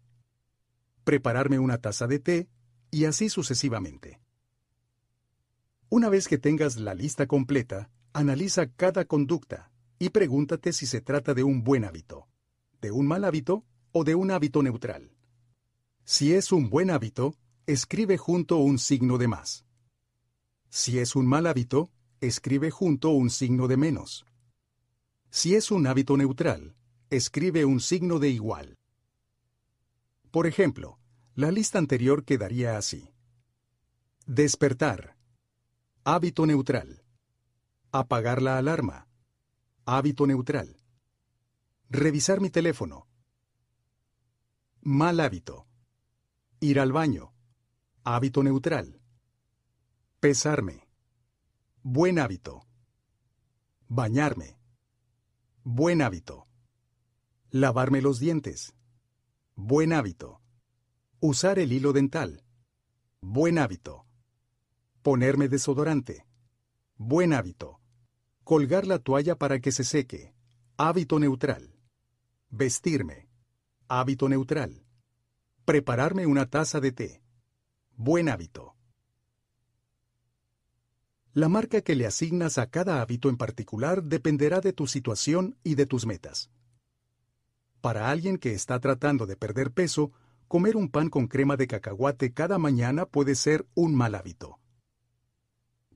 [1.04, 2.50] prepararme una taza de té
[2.92, 4.20] y así sucesivamente.
[5.90, 11.34] Una vez que tengas la lista completa, analiza cada conducta y pregúntate si se trata
[11.34, 12.28] de un buen hábito,
[12.82, 15.12] de un mal hábito o de un hábito neutral.
[16.04, 17.36] Si es un buen hábito,
[17.68, 19.67] escribe junto un signo de más.
[20.70, 24.26] Si es un mal hábito, escribe junto un signo de menos.
[25.30, 26.76] Si es un hábito neutral,
[27.10, 28.78] escribe un signo de igual.
[30.32, 31.00] Por ejemplo,
[31.36, 33.14] la lista anterior quedaría así.
[34.26, 35.16] Despertar.
[36.04, 37.04] Hábito neutral.
[37.92, 39.08] Apagar la alarma.
[39.86, 40.78] Hábito neutral.
[41.90, 43.08] Revisar mi teléfono.
[44.82, 45.68] Mal hábito.
[46.60, 47.34] Ir al baño.
[48.04, 49.00] Hábito neutral.
[50.20, 50.88] Pesarme.
[51.84, 52.66] Buen hábito.
[53.88, 54.58] Bañarme.
[55.64, 56.48] Buen hábito.
[57.52, 58.74] Lavarme los dientes.
[59.54, 60.42] Buen hábito.
[61.20, 62.44] Usar el hilo dental.
[63.22, 64.08] Buen hábito.
[65.04, 66.26] Ponerme desodorante.
[66.96, 67.80] Buen hábito.
[68.44, 70.34] Colgar la toalla para que se seque.
[70.78, 71.76] Hábito neutral.
[72.50, 73.30] Vestirme.
[73.88, 74.84] Hábito neutral.
[75.64, 77.22] Prepararme una taza de té.
[77.92, 78.77] Buen hábito.
[81.38, 85.76] La marca que le asignas a cada hábito en particular dependerá de tu situación y
[85.76, 86.50] de tus metas.
[87.80, 90.12] Para alguien que está tratando de perder peso,
[90.48, 94.60] comer un pan con crema de cacahuate cada mañana puede ser un mal hábito.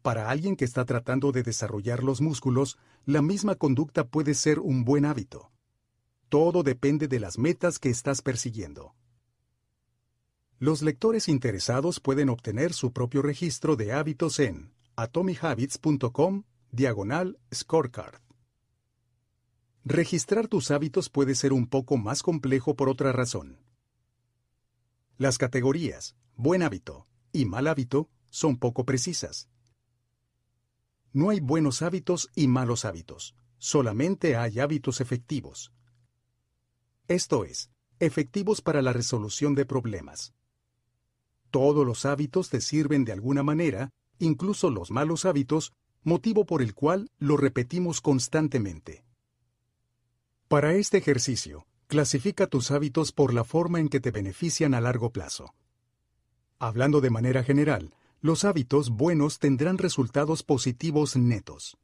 [0.04, 4.86] Para alguien que está tratando de desarrollar los músculos, la misma conducta puede ser un
[4.86, 5.52] buen hábito.
[6.30, 8.94] Todo depende de las metas que estás persiguiendo.
[10.60, 18.22] Los lectores interesados pueden obtener su propio registro de hábitos en atomihabits.com diagonal scorecard.
[19.84, 23.60] Registrar tus hábitos puede ser un poco más complejo por otra razón.
[25.18, 29.48] Las categorías buen hábito y mal hábito son poco precisas.
[31.14, 35.72] No hay buenos hábitos y malos hábitos, solamente hay hábitos efectivos.
[37.08, 40.34] Esto es, efectivos para la resolución de problemas.
[41.52, 46.74] Todos los hábitos te sirven de alguna manera, incluso los malos hábitos, motivo por el
[46.74, 49.04] cual lo repetimos constantemente.
[50.48, 55.12] Para este ejercicio, Clasifica tus hábitos por la forma en que te benefician a largo
[55.12, 55.54] plazo.
[56.58, 61.78] Hablando de manera general, los hábitos buenos tendrán resultados positivos netos.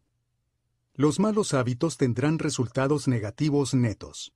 [0.94, 4.32] Los malos hábitos tendrán resultados negativos netos.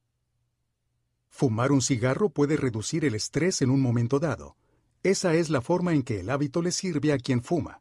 [1.30, 4.58] Fumar un cigarro puede reducir el estrés en un momento dado.
[5.04, 7.81] Esa es la forma en que el hábito le sirve a quien fuma.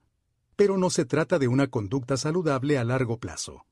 [0.61, 3.65] Pero no se trata de una conducta saludable a largo plazo.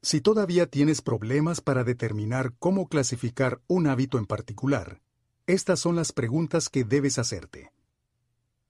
[0.00, 5.02] Si todavía tienes problemas para determinar cómo clasificar un hábito en particular,
[5.48, 7.72] estas son las preguntas que debes hacerte.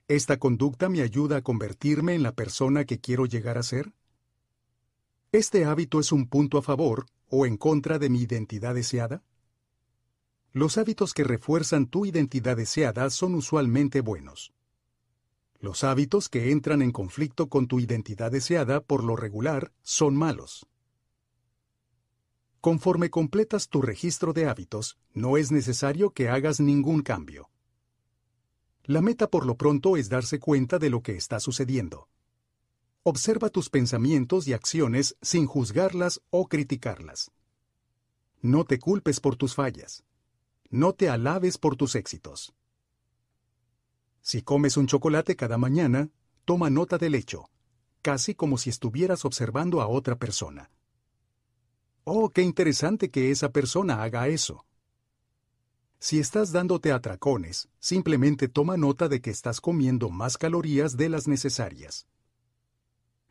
[0.09, 3.93] ¿Esta conducta me ayuda a convertirme en la persona que quiero llegar a ser?
[5.33, 9.23] ¿Este hábito es un punto a favor o en contra de mi identidad deseada?
[10.53, 14.55] Los hábitos que refuerzan tu identidad deseada son usualmente buenos.
[15.63, 20.67] Los hábitos que entran en conflicto con tu identidad deseada por lo regular son malos.
[22.61, 27.49] Conforme completas tu registro de hábitos, no es necesario que hagas ningún cambio.
[28.83, 32.09] La meta por lo pronto es darse cuenta de lo que está sucediendo.
[33.05, 37.31] Observa tus pensamientos y acciones sin juzgarlas o criticarlas.
[38.41, 40.05] No te culpes por tus fallas
[40.73, 42.55] no te alabes por tus éxitos.
[44.23, 46.09] Si comes un chocolate cada mañana,
[46.44, 47.51] toma nota del hecho,
[48.02, 50.70] casi como si estuvieras observando a otra persona.
[52.05, 54.65] Oh, qué interesante que esa persona haga eso.
[55.99, 61.28] Si estás dándote atracones, simplemente toma nota de que estás comiendo más calorías de las
[61.28, 62.07] necesarias.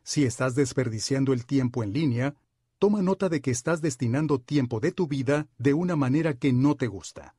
[0.04, 2.34] Si estás desperdiciando el tiempo en línea,
[2.78, 6.74] toma nota de que estás destinando tiempo de tu vida de una manera que no
[6.74, 7.34] te gusta.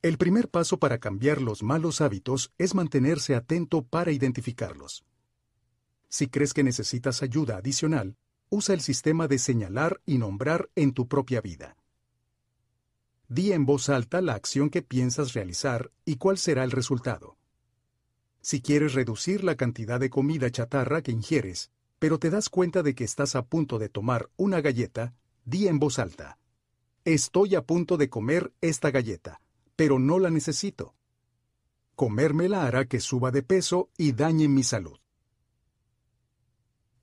[0.00, 5.04] El primer paso para cambiar los malos hábitos es mantenerse atento para identificarlos.
[6.08, 8.16] Si crees que necesitas ayuda adicional,
[8.48, 11.76] usa el sistema de señalar y nombrar en tu propia vida.
[13.26, 17.36] Di en voz alta la acción que piensas realizar y cuál será el resultado.
[18.40, 22.94] Si quieres reducir la cantidad de comida chatarra que ingieres, pero te das cuenta de
[22.94, 25.12] que estás a punto de tomar una galleta,
[25.44, 26.38] di en voz alta.
[27.04, 29.40] Estoy a punto de comer esta galleta,
[29.78, 30.96] pero no la necesito.
[31.94, 34.98] Comérmela hará que suba de peso y dañe mi salud.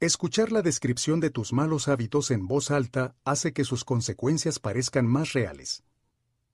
[0.01, 5.07] Escuchar la descripción de tus malos hábitos en voz alta hace que sus consecuencias parezcan
[5.07, 5.85] más reales.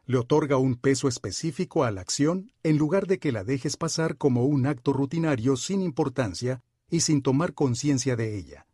[0.06, 4.16] Le otorga un peso específico a la acción en lugar de que la dejes pasar
[4.18, 8.68] como un acto rutinario sin importancia y sin tomar conciencia de ella.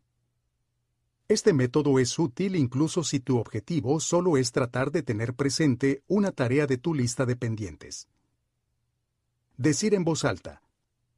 [1.28, 6.32] Este método es útil incluso si tu objetivo solo es tratar de tener presente una
[6.32, 8.08] tarea de tu lista de pendientes.
[9.58, 10.62] Decir en voz alta,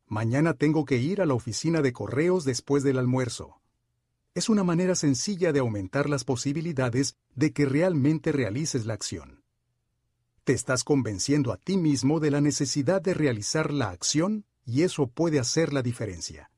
[0.08, 3.60] mañana tengo que ir a la oficina de correos después del almuerzo.
[4.34, 9.44] Es una manera sencilla de aumentar las posibilidades de que realmente realices la acción.
[10.42, 15.06] Te estás convenciendo a ti mismo de la necesidad de realizar la acción y eso
[15.06, 16.50] puede hacer la diferencia.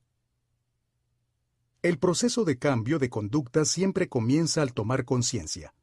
[1.82, 5.74] El proceso de cambio de conducta siempre comienza al tomar conciencia.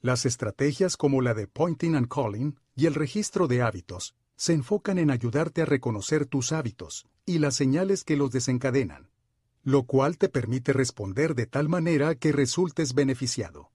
[0.00, 4.96] Las estrategias como la de pointing and calling y el registro de hábitos se enfocan
[4.96, 9.10] en ayudarte a reconocer tus hábitos y las señales que los desencadenan,
[9.62, 13.70] lo cual te permite responder de tal manera que resultes beneficiado.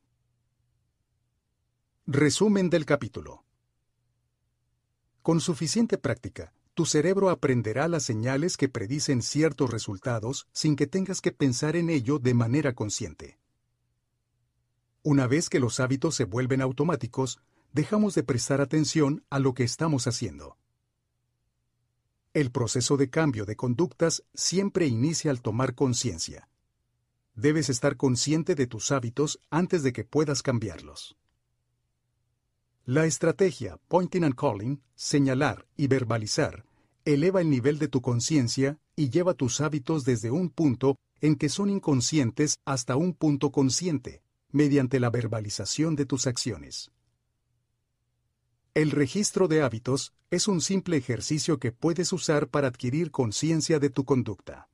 [2.07, 3.45] Resumen del capítulo.
[5.21, 11.21] Con suficiente práctica, tu cerebro aprenderá las señales que predicen ciertos resultados sin que tengas
[11.21, 13.39] que pensar en ello de manera consciente.
[15.01, 17.39] Una vez que los hábitos se vuelven automáticos,
[17.71, 20.57] dejamos de prestar atención a lo que estamos haciendo.
[22.33, 26.49] El proceso de cambio de conductas siempre inicia al tomar conciencia.
[27.35, 31.15] Debes estar consciente de tus hábitos antes de que puedas cambiarlos.
[32.87, 36.67] La estrategia Pointing and Calling, señalar y verbalizar,
[37.03, 41.49] eleva el nivel de tu conciencia y lleva tus hábitos desde un punto en que
[41.49, 46.91] son inconscientes hasta un punto consciente, mediante la verbalización de tus acciones.
[48.75, 53.89] El registro de hábitos es un simple ejercicio que puedes usar para adquirir conciencia de
[53.89, 54.69] tu conducta.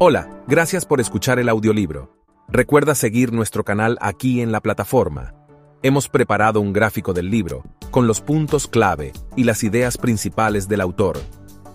[0.00, 2.21] Hola, gracias por escuchar el audiolibro.
[2.54, 5.32] Recuerda seguir nuestro canal aquí en la plataforma.
[5.82, 10.82] Hemos preparado un gráfico del libro, con los puntos clave y las ideas principales del
[10.82, 11.18] autor.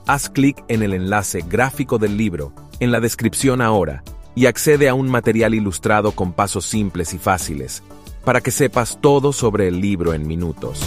[0.06, 4.04] Haz clic en el enlace gráfico del libro, en la descripción ahora,
[4.36, 7.82] y accede a un material ilustrado con pasos simples y fáciles,
[8.24, 10.80] para que sepas todo sobre el libro en minutos.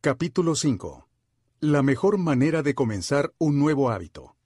[0.00, 1.05] Capítulo 5
[1.60, 4.36] La mejor manera de comenzar un nuevo hábito.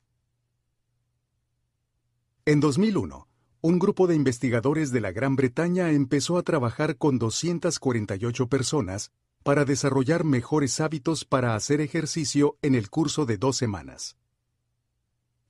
[2.45, 3.27] En 2001,
[3.63, 9.11] un grupo de investigadores de la Gran Bretaña empezó a trabajar con 248 personas
[9.43, 14.17] para desarrollar mejores hábitos para hacer ejercicio en el curso de dos semanas.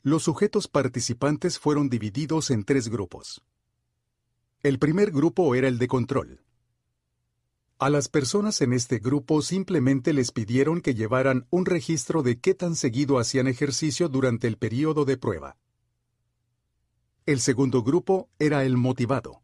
[0.02, 3.42] Los sujetos participantes fueron divididos en tres grupos.
[4.62, 6.40] El primer grupo era el de control.
[7.82, 12.54] A las personas en este grupo simplemente les pidieron que llevaran un registro de qué
[12.54, 15.56] tan seguido hacían ejercicio durante el periodo de prueba.
[17.24, 19.40] El segundo grupo era el motivado.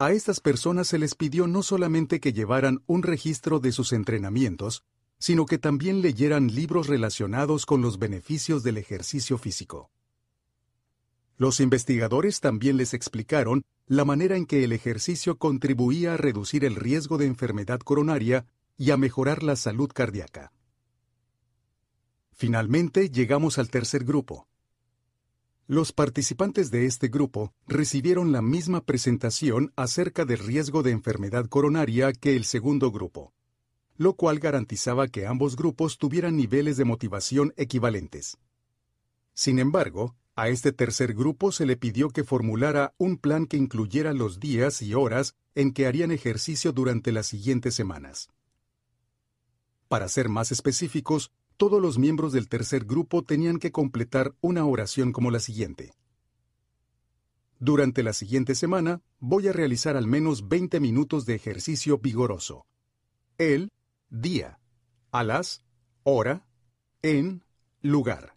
[0.00, 4.82] A estas personas se les pidió no solamente que llevaran un registro de sus entrenamientos,
[5.20, 9.92] sino que también leyeran libros relacionados con los beneficios del ejercicio físico.
[11.42, 16.76] Los investigadores también les explicaron la manera en que el ejercicio contribuía a reducir el
[16.76, 18.46] riesgo de enfermedad coronaria
[18.78, 20.52] y a mejorar la salud cardíaca.
[22.30, 24.46] Finalmente llegamos al tercer grupo,
[25.66, 32.12] los participantes de este grupo recibieron la misma presentación acerca del riesgo de enfermedad coronaria
[32.12, 33.32] que el segundo grupo,
[33.96, 38.38] lo cual garantizaba que ambos grupos tuvieran niveles de motivación equivalentes.
[39.34, 44.12] Sin embargo, a este tercer grupo se le pidió que formulara un plan que incluyera
[44.14, 48.30] los días y horas en que harían ejercicio durante las siguientes semanas.
[49.88, 55.12] Para ser más específicos, todos los miembros del tercer grupo tenían que completar una oración
[55.12, 55.92] como la siguiente.
[57.58, 62.66] Durante la siguiente semana voy a realizar al menos 20 minutos de ejercicio vigoroso.
[63.36, 63.70] El,
[64.08, 64.58] día,
[65.10, 65.62] a las,
[66.02, 66.46] hora,
[67.02, 67.44] en,
[67.82, 68.34] lugar.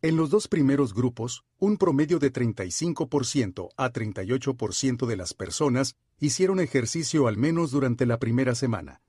[0.00, 6.60] En los dos primeros grupos, un promedio de 35% a 38% de las personas hicieron
[6.60, 9.02] ejercicio al menos durante la primera semana.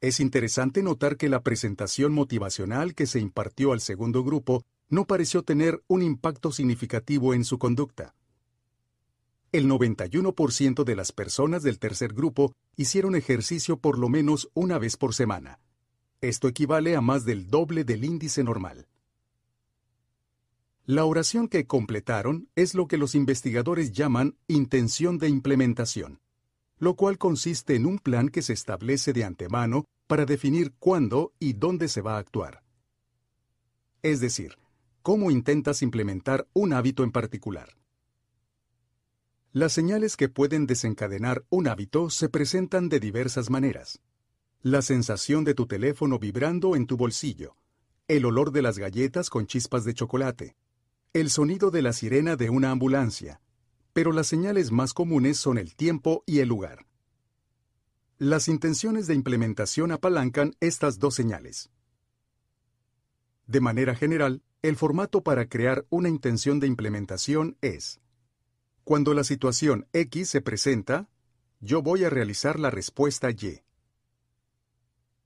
[0.00, 5.42] Es interesante notar que la presentación motivacional que se impartió al segundo grupo no pareció
[5.42, 8.14] tener un impacto significativo en su conducta.
[9.50, 14.96] El 91% de las personas del tercer grupo hicieron ejercicio por lo menos una vez
[14.96, 15.58] por semana.
[16.20, 18.86] Esto equivale a más del doble del índice normal.
[20.92, 26.18] La oración que completaron es lo que los investigadores llaman intención de implementación
[26.80, 31.52] lo cual consiste en un plan que se establece de antemano para definir cuándo y
[31.52, 32.64] dónde se va a actuar.
[34.02, 34.56] Es decir,
[35.02, 37.76] cómo intentas implementar un hábito en particular.
[39.52, 44.00] Las señales que pueden desencadenar un hábito se presentan de diversas maneras.
[44.62, 47.56] La sensación de tu teléfono vibrando en tu bolsillo,
[48.08, 50.56] el olor de las galletas con chispas de chocolate,
[51.12, 53.40] el sonido de la sirena de una ambulancia,
[53.92, 56.86] pero las señales más comunes son el tiempo y el lugar.
[58.18, 61.70] Las intenciones de implementación apalancan estas dos señales.
[63.48, 68.00] De manera general, el formato para crear una intención de implementación es,
[68.84, 71.08] cuando la situación X se presenta,
[71.58, 73.62] yo voy a realizar la respuesta Y.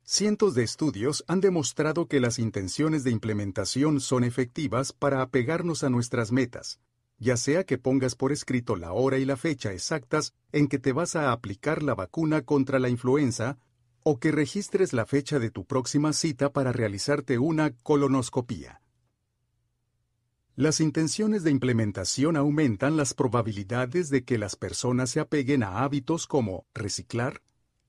[0.06, 5.88] Cientos de estudios han demostrado que las intenciones de implementación son efectivas para apegarnos a
[5.88, 6.78] nuestras metas,
[7.18, 10.92] ya sea que pongas por escrito la hora y la fecha exactas en que te
[10.92, 13.56] vas a aplicar la vacuna contra la influenza,
[14.02, 18.82] o que registres la fecha de tu próxima cita para realizarte una colonoscopía.
[20.54, 26.26] Las intenciones de implementación aumentan las probabilidades de que las personas se apeguen a hábitos
[26.26, 27.40] como reciclar,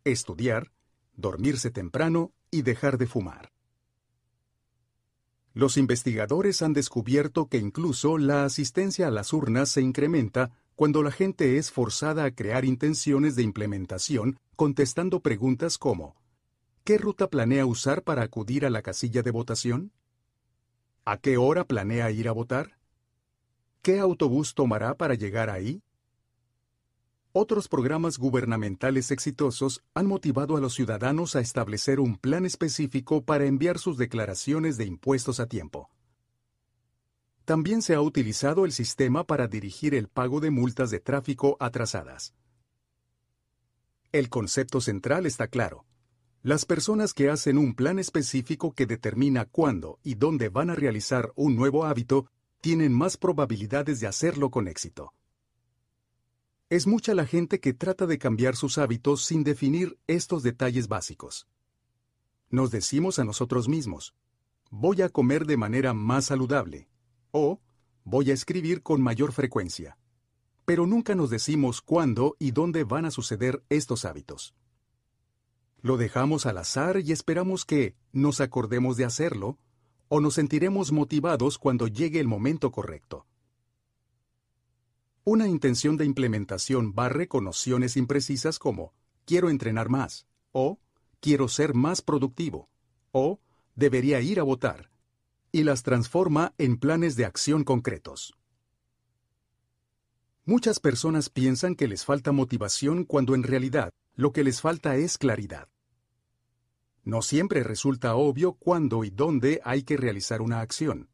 [0.05, 0.71] estudiar,
[1.15, 3.51] dormirse temprano y dejar de fumar.
[5.53, 11.11] Los investigadores han descubierto que incluso la asistencia a las urnas se incrementa cuando la
[11.11, 16.15] gente es forzada a crear intenciones de implementación contestando preguntas como
[16.83, 19.91] ¿Qué ruta planea usar para acudir a la casilla de votación?
[21.03, 22.77] ¿A qué hora planea ir a votar?
[23.81, 25.81] ¿Qué autobús tomará para llegar ahí?
[27.37, 33.43] Otros programas gubernamentales exitosos han motivado a los ciudadanos a establecer un plan específico para
[33.43, 35.89] enviar sus declaraciones de impuestos a tiempo.
[37.43, 42.33] También se ha utilizado el sistema para dirigir el pago de multas de tráfico atrasadas.
[44.13, 45.83] El concepto central está claro.
[46.41, 51.33] Las personas que hacen un plan específico que determina cuándo y dónde van a realizar
[51.35, 52.27] un nuevo hábito
[52.61, 55.11] tienen más probabilidades de hacerlo con éxito.
[56.67, 61.47] Es mucha la gente que trata de cambiar sus hábitos sin definir estos detalles básicos.
[62.49, 64.15] Nos decimos a nosotros mismos,
[64.71, 66.89] voy a comer de manera más saludable
[67.29, 67.61] o
[68.03, 69.99] voy a escribir con mayor frecuencia.
[70.65, 74.55] Pero nunca nos decimos cuándo y dónde van a suceder estos hábitos.
[75.81, 79.59] Lo dejamos al azar y esperamos que nos acordemos de hacerlo
[80.07, 83.27] o nos sentiremos motivados cuando llegue el momento correcto.
[85.27, 88.93] Una intención de implementación barre con nociones imprecisas como
[89.25, 90.79] quiero entrenar más o
[91.19, 92.69] quiero ser más productivo
[93.11, 93.39] o
[93.73, 94.91] debería ir a votar
[95.51, 98.35] y las transforma en planes de acción concretos.
[100.43, 105.17] Muchas personas piensan que les falta motivación cuando en realidad lo que les falta es
[105.17, 105.67] claridad.
[107.03, 111.09] No siempre resulta obvio cuándo y dónde hay que realizar una acción.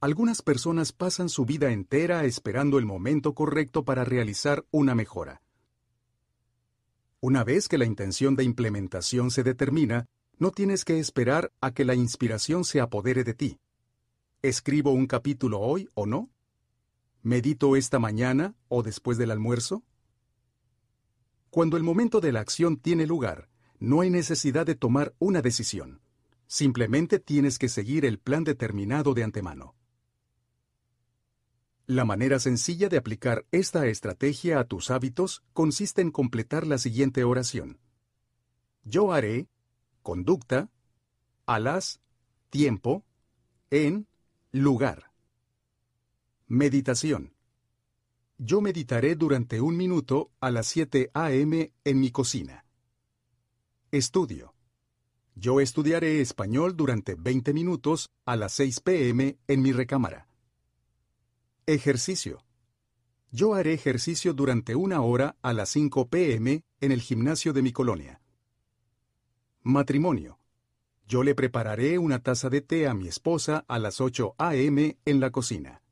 [0.00, 5.40] Algunas personas pasan su vida entera esperando el momento correcto para realizar una mejora.
[7.20, 10.06] Una vez que la intención de implementación se determina,
[10.38, 13.58] no tienes que esperar a que la inspiración se apodere de ti.
[14.42, 16.28] ¿Escribo un capítulo hoy o no?
[17.22, 19.82] ¿Medito esta mañana o después del almuerzo?
[21.48, 26.02] Cuando el momento de la acción tiene lugar, no hay necesidad de tomar una decisión.
[26.46, 29.74] Simplemente tienes que seguir el plan determinado de antemano.
[31.88, 37.22] La manera sencilla de aplicar esta estrategia a tus hábitos consiste en completar la siguiente
[37.22, 37.78] oración.
[38.82, 39.48] Yo haré,
[40.02, 40.68] conducta,
[41.46, 42.00] a las,
[42.50, 43.04] tiempo,
[43.70, 44.08] en,
[44.50, 45.12] lugar.
[46.48, 47.34] Meditación.
[48.36, 51.72] Yo meditaré durante un minuto a las 7 a.m.
[51.84, 52.64] en mi cocina.
[53.92, 54.54] Estudio.
[55.36, 59.38] Yo estudiaré español durante 20 minutos a las 6 p.m.
[59.46, 60.25] en mi recámara.
[61.68, 62.44] Ejercicio.
[63.32, 66.62] Yo haré ejercicio durante una hora a las 5 p.m.
[66.80, 68.20] en el gimnasio de mi colonia.
[69.64, 70.38] Matrimonio.
[71.08, 74.96] Yo le prepararé una taza de té a mi esposa a las 8 a.m.
[75.04, 75.82] en la cocina.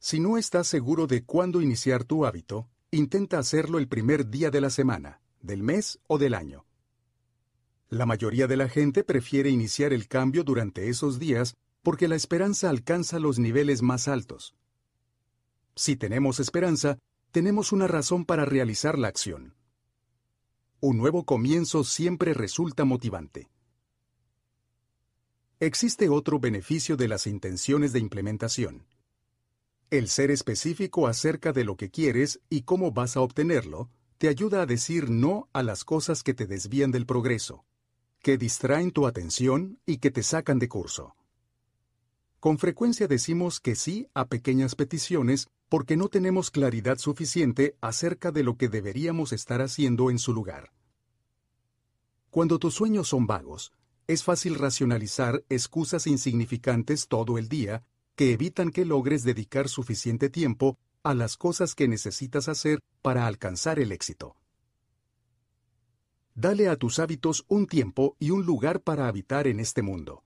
[0.00, 4.60] Si no estás seguro de cuándo iniciar tu hábito, intenta hacerlo el primer día de
[4.60, 6.66] la semana, del mes o del año.
[7.90, 12.70] La mayoría de la gente prefiere iniciar el cambio durante esos días porque la esperanza
[12.70, 14.56] alcanza los niveles más altos.
[15.76, 16.98] Si tenemos esperanza,
[17.30, 19.54] tenemos una razón para realizar la acción.
[20.80, 23.50] Un nuevo comienzo siempre resulta motivante.
[25.60, 28.86] Existe otro beneficio de las intenciones de implementación.
[29.90, 34.62] El ser específico acerca de lo que quieres y cómo vas a obtenerlo te ayuda
[34.62, 37.66] a decir no a las cosas que te desvían del progreso,
[38.20, 41.14] que distraen tu atención y que te sacan de curso.
[42.44, 48.42] Con frecuencia decimos que sí a pequeñas peticiones porque no tenemos claridad suficiente acerca de
[48.42, 50.70] lo que deberíamos estar haciendo en su lugar.
[52.28, 53.72] Cuando tus sueños son vagos,
[54.06, 57.82] es fácil racionalizar excusas insignificantes todo el día
[58.14, 63.78] que evitan que logres dedicar suficiente tiempo a las cosas que necesitas hacer para alcanzar
[63.78, 64.36] el éxito.
[66.34, 70.24] Dale a tus hábitos un tiempo y un lugar para habitar en este mundo.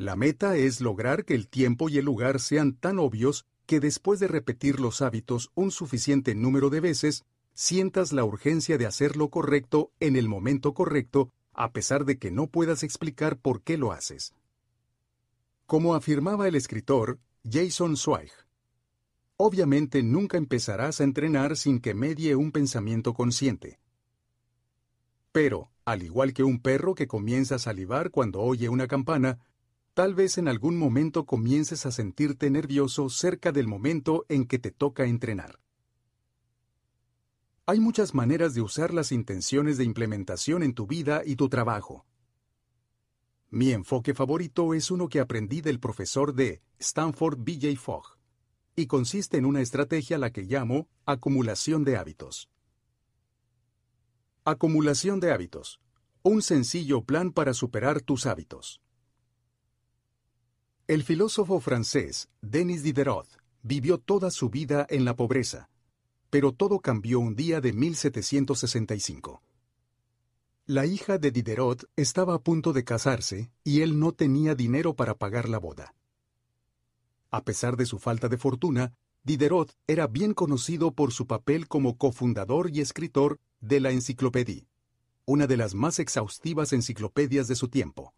[0.00, 4.18] La meta es lograr que el tiempo y el lugar sean tan obvios que después
[4.18, 9.28] de repetir los hábitos un suficiente número de veces, sientas la urgencia de hacer lo
[9.28, 13.92] correcto en el momento correcto, a pesar de que no puedas explicar por qué lo
[13.92, 14.32] haces.
[15.66, 18.32] Como afirmaba el escritor Jason Zweig,
[19.36, 23.80] obviamente nunca empezarás a entrenar sin que medie un pensamiento consciente.
[25.30, 29.40] Pero, al igual que un perro que comienza a salivar cuando oye una campana,
[30.00, 34.70] tal vez en algún momento comiences a sentirte nervioso cerca del momento en que te
[34.70, 35.60] toca entrenar.
[37.66, 42.06] Hay muchas maneras de usar las intenciones de implementación en tu vida y tu trabajo.
[43.50, 48.16] Mi enfoque favorito es uno que aprendí del profesor de Stanford BJ Fogg,
[48.76, 52.48] y consiste en una estrategia la que llamo acumulación de hábitos.
[54.46, 55.78] Acumulación de hábitos.
[56.22, 58.80] Un sencillo plan para superar tus hábitos.
[60.90, 63.28] El filósofo francés Denis Diderot
[63.62, 65.70] vivió toda su vida en la pobreza,
[66.30, 69.40] pero todo cambió un día de 1765.
[70.66, 75.14] La hija de Diderot estaba a punto de casarse y él no tenía dinero para
[75.14, 75.94] pagar la boda.
[77.30, 81.98] A pesar de su falta de fortuna, Diderot era bien conocido por su papel como
[81.98, 84.66] cofundador y escritor de la Enciclopedia,
[85.24, 88.12] una de las más exhaustivas enciclopedias de su tiempo.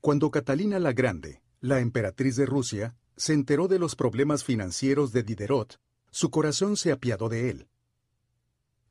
[0.00, 5.22] Cuando Catalina la Grande, la emperatriz de Rusia, se enteró de los problemas financieros de
[5.22, 5.78] Diderot,
[6.10, 7.68] su corazón se apiadó de él.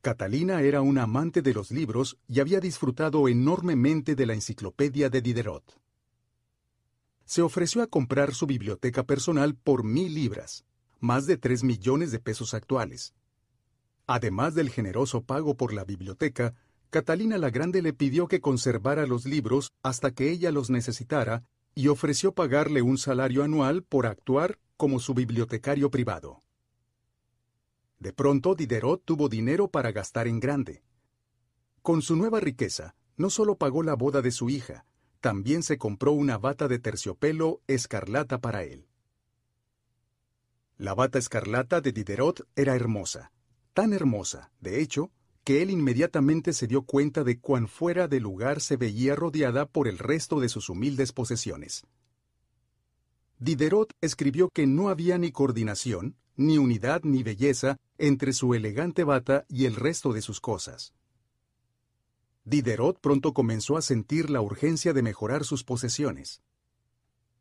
[0.01, 5.21] Catalina era una amante de los libros y había disfrutado enormemente de la enciclopedia de
[5.21, 5.77] Diderot.
[7.25, 10.63] Se ofreció a comprar su biblioteca personal por mil libras,
[10.99, 13.13] más de tres millones de pesos actuales.
[14.07, 16.55] Además del generoso pago por la biblioteca,
[16.89, 21.43] Catalina la Grande le pidió que conservara los libros hasta que ella los necesitara
[21.75, 26.43] y ofreció pagarle un salario anual por actuar como su bibliotecario privado.
[27.99, 30.83] De pronto Diderot tuvo dinero para gastar en grande.
[31.81, 34.85] Con su nueva riqueza, no solo pagó la boda de su hija,
[35.19, 38.87] también se compró una bata de terciopelo escarlata para él.
[40.77, 43.33] La bata escarlata de Diderot era hermosa,
[43.73, 45.11] tan hermosa, de hecho,
[45.49, 49.87] que él inmediatamente se dio cuenta de cuán fuera de lugar se veía rodeada por
[49.87, 51.87] el resto de sus humildes posesiones.
[53.39, 59.47] Diderot escribió que no había ni coordinación, ni unidad ni belleza entre su elegante bata
[59.49, 60.93] y el resto de sus cosas.
[62.43, 66.43] Diderot pronto comenzó a sentir la urgencia de mejorar sus posesiones.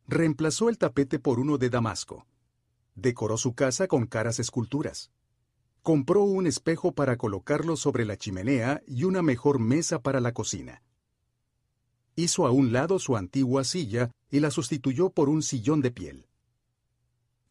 [0.07, 2.25] Reemplazó el tapete por uno de Damasco.
[2.95, 5.11] Decoró su casa con caras esculturas.
[5.81, 10.83] Compró un espejo para colocarlo sobre la chimenea y una mejor mesa para la cocina.
[12.15, 16.27] Hizo a un lado su antigua silla y la sustituyó por un sillón de piel.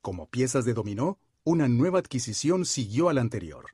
[0.02, 3.66] Como piezas de dominó, una nueva adquisición siguió a la anterior.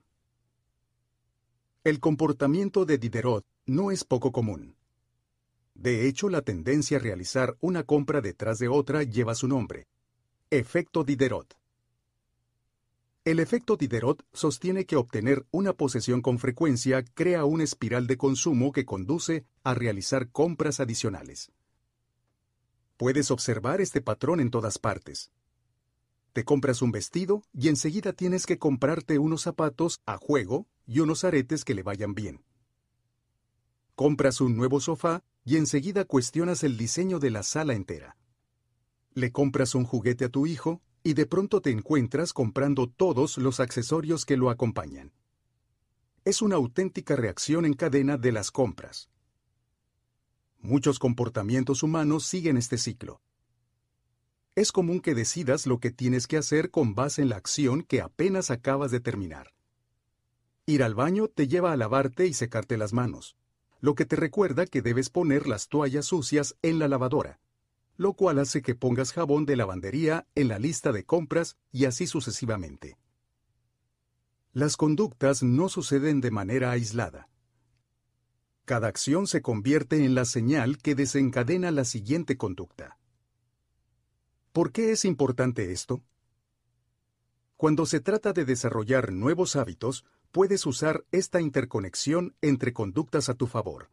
[1.83, 4.77] El comportamiento de Diderot no es poco común.
[5.75, 9.89] De hecho, la tendencia a realizar una compra detrás de otra lleva su nombre.
[10.51, 11.55] Efecto Diderot.
[13.25, 18.71] El efecto Diderot sostiene que obtener una posesión con frecuencia crea una espiral de consumo
[18.71, 21.51] que conduce a realizar compras adicionales.
[22.99, 25.31] Puedes observar este patrón en todas partes.
[26.35, 31.25] Te compras un vestido y enseguida tienes que comprarte unos zapatos a juego y unos
[31.25, 32.45] aretes que le vayan bien.
[33.95, 38.19] Compras un nuevo sofá y enseguida cuestionas el diseño de la sala entera.
[39.15, 43.61] Le compras un juguete a tu hijo y de pronto te encuentras comprando todos los
[43.61, 45.13] accesorios que lo acompañan.
[46.25, 49.11] Es una auténtica reacción en cadena de las compras.
[50.61, 53.21] Muchos comportamientos humanos siguen este ciclo.
[54.55, 58.01] Es común que decidas lo que tienes que hacer con base en la acción que
[58.01, 59.53] apenas acabas de terminar.
[60.65, 63.37] Ir al baño te lleva a lavarte y secarte las manos,
[63.81, 67.41] lo que te recuerda que debes poner las toallas sucias en la lavadora
[67.97, 72.07] lo cual hace que pongas jabón de lavandería en la lista de compras y así
[72.07, 72.99] sucesivamente.
[74.53, 77.29] Las conductas no suceden de manera aislada.
[78.65, 82.99] Cada acción se convierte en la señal que desencadena la siguiente conducta.
[84.53, 86.03] ¿Por qué es importante esto?
[87.57, 93.47] Cuando se trata de desarrollar nuevos hábitos, puedes usar esta interconexión entre conductas a tu
[93.47, 93.91] favor.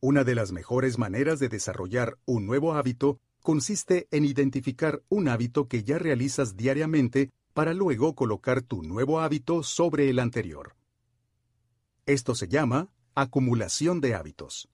[0.00, 5.68] Una de las mejores maneras de desarrollar un nuevo hábito consiste en identificar un hábito
[5.68, 10.76] que ya realizas diariamente para luego colocar tu nuevo hábito sobre el anterior.
[12.04, 14.68] Esto se llama acumulación de hábitos.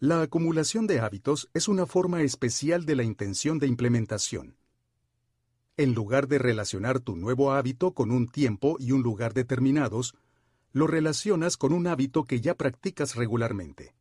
[0.00, 4.56] La acumulación de hábitos es una forma especial de la intención de implementación.
[5.76, 10.14] En lugar de relacionar tu nuevo hábito con un tiempo y un lugar determinados,
[10.74, 13.94] lo relacionas con un hábito que ya practicas regularmente.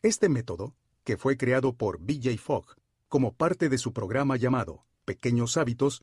[0.00, 0.74] Este método,
[1.04, 2.64] que fue creado por BJ Fogg
[3.08, 6.02] como parte de su programa llamado Pequeños Hábitos,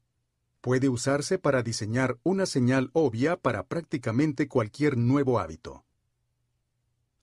[0.62, 5.86] puede usarse para diseñar una señal obvia para prácticamente cualquier nuevo hábito.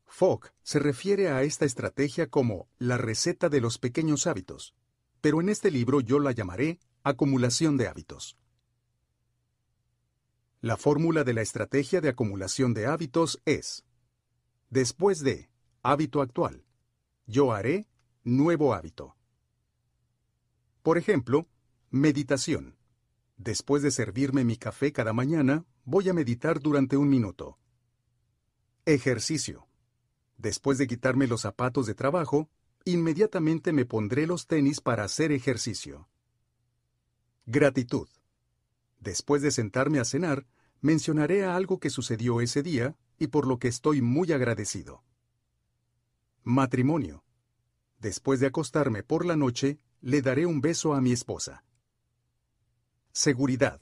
[0.06, 4.74] Fogg se refiere a esta estrategia como la receta de los pequeños hábitos,
[5.20, 8.36] pero en este libro yo la llamaré acumulación de hábitos.
[10.60, 13.85] La fórmula de la estrategia de acumulación de hábitos es,
[14.70, 15.51] después de
[15.83, 16.65] hábito actual,
[17.26, 17.86] yo haré
[18.25, 19.17] nuevo hábito.
[20.83, 21.47] Por ejemplo,
[21.91, 22.76] meditación.
[23.36, 27.59] Después de servirme mi café cada mañana, voy a meditar durante un minuto.
[28.86, 29.68] Ejercicio.
[30.39, 32.49] Después de quitarme los zapatos de trabajo,
[32.85, 36.09] inmediatamente me pondré los tenis para hacer ejercicio.
[37.44, 38.09] Gratitud.
[39.07, 40.49] Después de sentarme a cenar,
[40.81, 45.05] mencionaré algo que sucedió ese día y por lo que estoy muy agradecido.
[46.43, 47.23] Matrimonio.
[48.01, 51.65] Después de acostarme por la noche, le daré un beso a mi esposa.
[53.12, 53.81] Seguridad.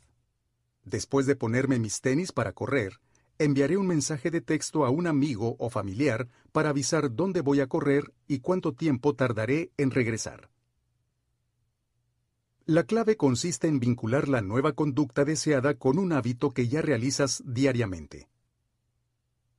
[0.85, 3.01] Después de ponerme mis tenis para correr,
[3.39, 7.67] enviaré un mensaje de texto a un amigo o familiar para avisar dónde voy a
[7.67, 10.51] correr y cuánto tiempo tardaré en regresar.
[12.67, 17.43] La clave consiste en vincular la nueva conducta deseada con un hábito que ya realizas
[17.45, 18.31] diariamente.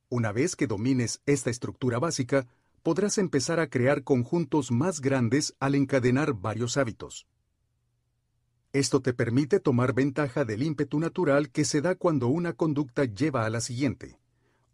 [0.08, 2.48] Una vez que domines esta estructura básica,
[2.82, 7.28] podrás empezar a crear conjuntos más grandes al encadenar varios hábitos.
[8.72, 13.46] Esto te permite tomar ventaja del ímpetu natural que se da cuando una conducta lleva
[13.46, 14.18] a la siguiente,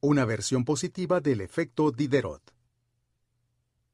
[0.01, 2.55] una versión positiva del efecto Diderot.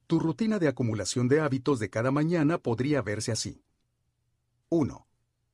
[0.06, 3.64] Tu rutina de acumulación de hábitos de cada mañana podría verse así.
[4.70, 5.06] 1.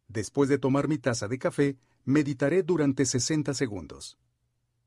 [0.08, 4.18] Después de tomar mi taza de café, meditaré durante 60 segundos.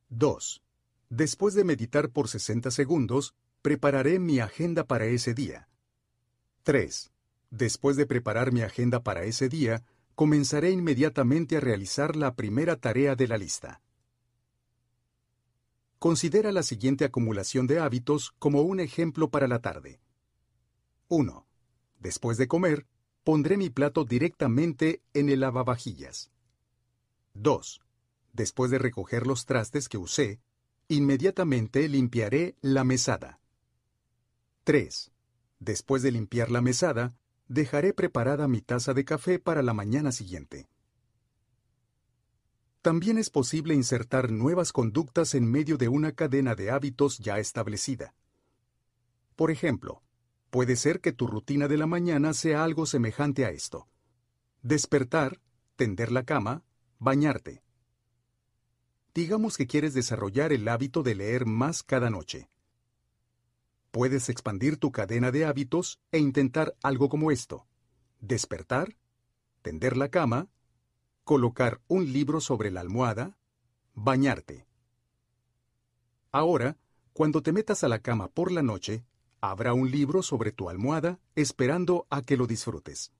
[0.10, 0.62] 2.
[1.10, 5.70] Después de meditar por 60 segundos, prepararé mi agenda para ese día.
[6.64, 7.12] 3.
[7.50, 9.84] Después de preparar mi agenda para ese día,
[10.16, 13.82] comenzaré inmediatamente a realizar la primera tarea de la lista.
[16.00, 20.02] Considera la siguiente acumulación de hábitos como un ejemplo para la tarde.
[21.08, 21.48] 1.
[22.00, 22.86] Después de comer,
[23.28, 26.32] pondré mi plato directamente en el lavavajillas.
[27.34, 27.82] 2.
[28.32, 30.40] Después de recoger los trastes que usé,
[30.88, 33.42] inmediatamente limpiaré la mesada.
[34.64, 35.12] 3.
[35.60, 37.18] Después de limpiar la mesada,
[37.50, 40.70] dejaré preparada mi taza de café para la mañana siguiente.
[42.82, 48.16] También es posible insertar nuevas conductas en medio de una cadena de hábitos ya establecida.
[49.36, 50.02] Por ejemplo,
[50.50, 53.88] puede ser que tu rutina de la mañana sea algo semejante a esto.
[54.62, 55.40] Despertar,
[55.76, 56.64] tender la cama,
[57.00, 57.64] bañarte.
[59.14, 62.50] Digamos que quieres desarrollar el hábito de leer más cada noche.
[63.92, 67.66] Puedes expandir tu cadena de hábitos e intentar algo como esto.
[68.20, 68.96] Despertar,
[69.62, 70.50] tender la cama,
[71.24, 73.38] colocar un libro sobre la almohada,
[73.96, 74.68] bañarte.
[76.32, 76.78] Ahora,
[77.14, 79.04] cuando te metas a la cama por la noche,
[79.42, 83.12] habrá un libro sobre tu almohada esperando a que lo disfrutes.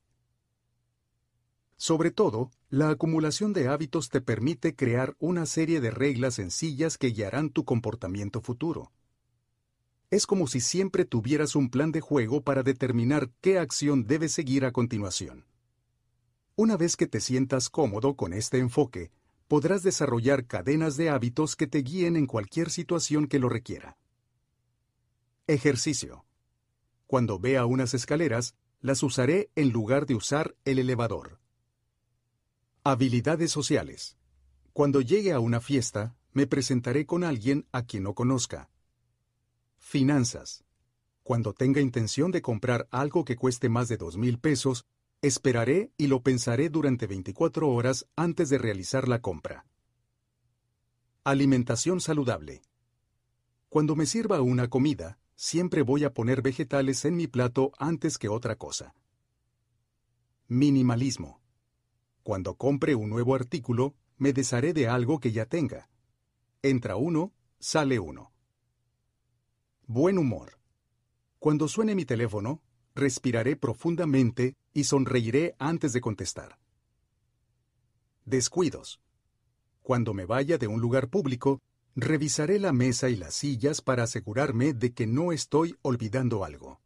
[1.78, 7.12] Sobre todo, la acumulación de hábitos te permite crear una serie de reglas sencillas que
[7.12, 8.92] guiarán tu comportamiento futuro.
[10.10, 14.66] Es como si siempre tuvieras un plan de juego para determinar qué acción debes seguir
[14.66, 15.46] a continuación.
[16.56, 19.12] Una vez que te sientas cómodo con este enfoque,
[19.48, 23.98] podrás desarrollar cadenas de hábitos que te guíen en cualquier situación que lo requiera.
[25.48, 26.26] Ejercicio.
[27.08, 31.40] Cuando vea unas escaleras, las usaré en lugar de usar el elevador.
[32.84, 34.18] Habilidades sociales.
[34.74, 38.70] Cuando llegue a una fiesta, me presentaré con alguien a quien no conozca.
[39.78, 40.64] Finanzas.
[41.24, 44.86] Cuando tenga intención de comprar algo que cueste más de dos mil pesos,
[45.24, 49.66] Esperaré y lo pensaré durante 24 horas antes de realizar la compra.
[51.24, 52.62] Alimentación saludable.
[53.68, 58.28] Cuando me sirva una comida, siempre voy a poner vegetales en mi plato antes que
[58.28, 58.94] otra cosa.
[60.48, 61.40] Minimalismo.
[62.24, 65.90] Cuando compre un nuevo artículo, me desharé de algo que ya tenga.
[66.62, 68.34] Entra uno, sale uno.
[69.86, 70.60] Buen humor.
[71.40, 72.62] Cuando suene mi teléfono,
[72.96, 76.58] respiraré profundamente y sonreiré antes de contestar.
[78.26, 79.00] Descuidos.
[79.82, 81.62] Cuando me vaya de un lugar público,
[82.00, 86.80] revisaré la mesa y las sillas para asegurarme de que no estoy olvidando algo.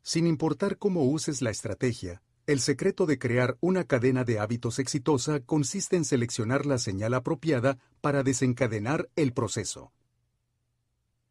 [0.00, 5.40] Sin importar cómo uses la estrategia, el secreto de crear una cadena de hábitos exitosa
[5.40, 9.92] consiste en seleccionar la señal apropiada para desencadenar el proceso.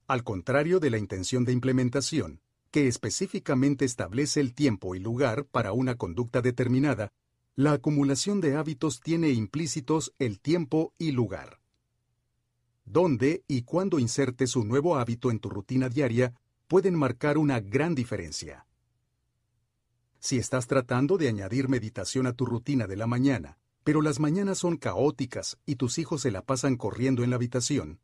[0.06, 2.42] Al contrario de la intención de implementación,
[2.72, 7.14] que específicamente establece el tiempo y lugar para una conducta determinada,
[7.56, 11.59] la acumulación de hábitos tiene implícitos el tiempo y lugar.
[12.92, 16.34] Dónde y cuándo insertes un nuevo hábito en tu rutina diaria
[16.68, 18.66] pueden marcar una gran diferencia.
[20.18, 24.58] Si estás tratando de añadir meditación a tu rutina de la mañana, pero las mañanas
[24.58, 28.00] son caóticas y tus hijos se la pasan corriendo en la habitación,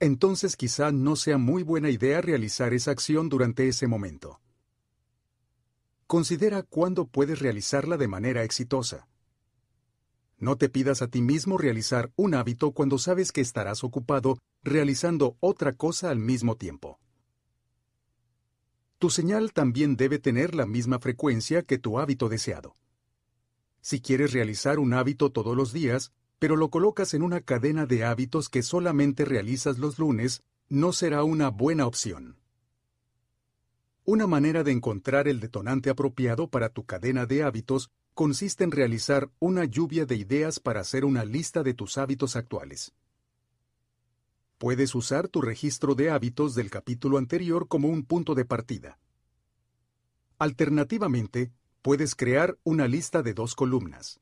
[0.00, 4.40] entonces quizá no sea muy buena idea realizar esa acción durante ese momento.
[6.06, 9.08] Considera cuándo puedes realizarla de manera exitosa.
[10.42, 15.36] No te pidas a ti mismo realizar un hábito cuando sabes que estarás ocupado realizando
[15.38, 16.98] otra cosa al mismo tiempo.
[18.98, 22.74] Tu señal también debe tener la misma frecuencia que tu hábito deseado.
[23.82, 28.04] Si quieres realizar un hábito todos los días, pero lo colocas en una cadena de
[28.04, 32.36] hábitos que solamente realizas los lunes, no será una buena opción.
[34.04, 39.30] Una manera de encontrar el detonante apropiado para tu cadena de hábitos consiste en realizar
[39.38, 42.92] una lluvia de ideas para hacer una lista de tus hábitos actuales.
[44.58, 48.98] Puedes usar tu registro de hábitos del capítulo anterior como un punto de partida.
[50.38, 54.20] Alternativamente, puedes crear una lista de dos columnas.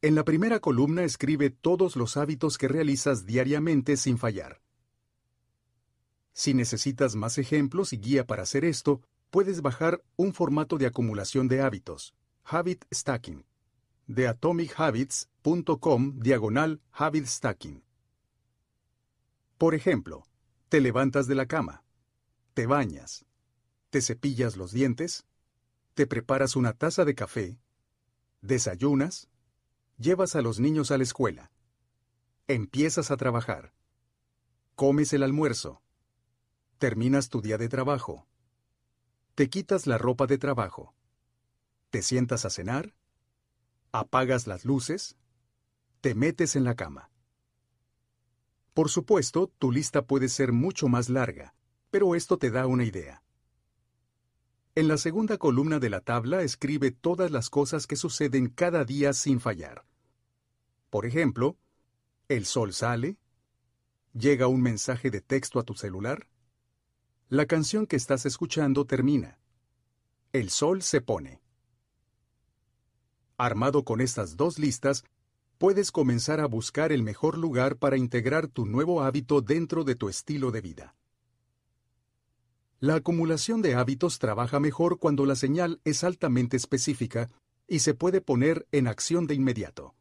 [0.00, 4.60] En la primera columna escribe todos los hábitos que realizas diariamente sin fallar.
[6.32, 11.46] Si necesitas más ejemplos y guía para hacer esto, puedes bajar un formato de acumulación
[11.46, 12.14] de hábitos,
[12.44, 13.46] Habit Stacking,
[14.06, 17.82] de atomichabits.com diagonal Habit Stacking.
[19.58, 20.26] Por ejemplo,
[20.68, 21.84] te levantas de la cama,
[22.54, 23.24] te bañas,
[23.90, 25.24] te cepillas los dientes,
[25.94, 27.58] te preparas una taza de café,
[28.40, 29.28] desayunas,
[29.98, 31.52] llevas a los niños a la escuela,
[32.48, 33.72] empiezas a trabajar,
[34.74, 35.80] comes el almuerzo,
[36.78, 38.26] terminas tu día de trabajo,
[39.34, 40.94] te quitas la ropa de trabajo,
[41.92, 42.94] te sientas a cenar,
[43.92, 45.18] apagas las luces,
[46.00, 47.10] te metes en la cama.
[48.72, 51.54] Por supuesto, tu lista puede ser mucho más larga,
[51.90, 53.22] pero esto te da una idea.
[54.74, 59.12] En la segunda columna de la tabla escribe todas las cosas que suceden cada día
[59.12, 59.84] sin fallar.
[60.88, 61.58] Por ejemplo,
[62.28, 63.18] el sol sale,
[64.14, 66.26] llega un mensaje de texto a tu celular,
[67.28, 69.38] la canción que estás escuchando termina,
[70.32, 71.41] el sol se pone.
[73.44, 75.02] Armado con estas dos listas,
[75.58, 80.08] puedes comenzar a buscar el mejor lugar para integrar tu nuevo hábito dentro de tu
[80.08, 80.94] estilo de vida.
[82.78, 87.30] La acumulación de hábitos trabaja mejor cuando la señal es altamente específica
[87.66, 89.96] y se puede poner en acción de inmediato.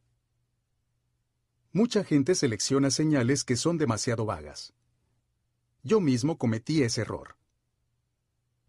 [1.71, 4.75] Mucha gente selecciona señales que son demasiado vagas.
[5.81, 7.37] Yo mismo cometí ese error.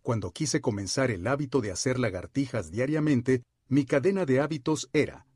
[0.01, 3.42] Cuando quise comenzar el hábito de hacer lagartijas diariamente,
[3.73, 5.26] mi cadena de hábitos era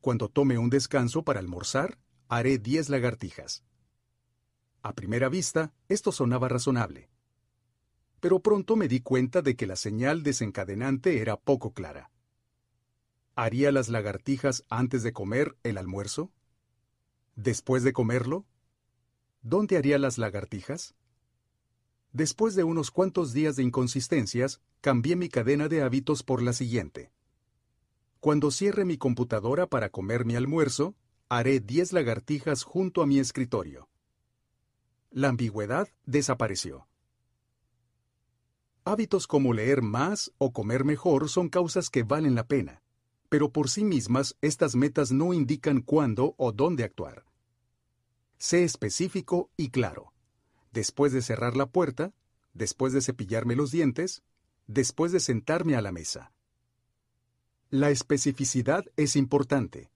[0.00, 3.66] cuando tome un descanso para almorzar, haré 10 lagartijas.
[4.80, 7.10] A primera vista, esto sonaba razonable.
[8.20, 12.10] Pero pronto me di cuenta de que la señal desencadenante era poco clara.
[13.34, 16.32] ¿Haría las lagartijas antes de comer el almuerzo?
[17.34, 18.46] ¿Después de comerlo?
[19.42, 20.94] ¿Dónde haría las lagartijas?
[22.14, 27.12] Después de unos cuantos días de inconsistencias, cambié mi cadena de hábitos por la siguiente.
[28.26, 30.96] Cuando cierre mi computadora para comer mi almuerzo,
[31.28, 33.88] haré 10 lagartijas junto a mi escritorio.
[35.12, 36.88] La ambigüedad desapareció.
[38.82, 42.82] Hábitos como leer más o comer mejor son causas que valen la pena,
[43.28, 47.26] pero por sí mismas estas metas no indican cuándo o dónde actuar.
[48.38, 50.12] Sé específico y claro.
[50.72, 52.12] Después de cerrar la puerta,
[52.54, 54.24] después de cepillarme los dientes,
[54.66, 56.32] después de sentarme a la mesa.
[57.70, 59.90] La especificidad es importante.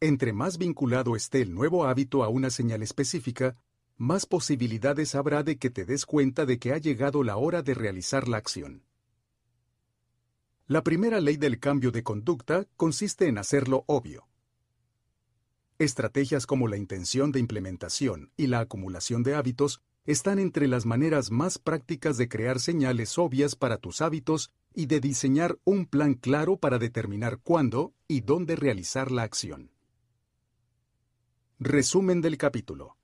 [0.00, 3.56] Entre más vinculado esté el nuevo hábito a una señal específica,
[3.98, 7.74] más posibilidades habrá de que te des cuenta de que ha llegado la hora de
[7.74, 8.84] realizar la acción.
[10.66, 14.26] La primera ley del cambio de conducta consiste en hacerlo obvio.
[15.78, 21.30] Estrategias como la intención de implementación y la acumulación de hábitos están entre las maneras
[21.30, 26.56] más prácticas de crear señales obvias para tus hábitos y de diseñar un plan claro
[26.56, 29.70] para determinar cuándo y dónde realizar la acción.
[31.58, 32.96] Resumen del capítulo.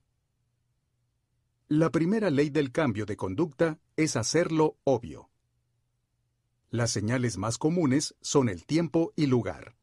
[1.67, 5.29] La primera ley del cambio de conducta es hacerlo obvio.
[6.69, 9.75] Las señales más comunes son el tiempo y lugar.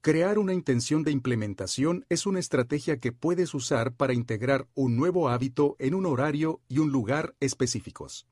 [0.00, 5.28] Crear una intención de implementación es una estrategia que puedes usar para integrar un nuevo
[5.28, 8.26] hábito en un horario y un lugar específicos.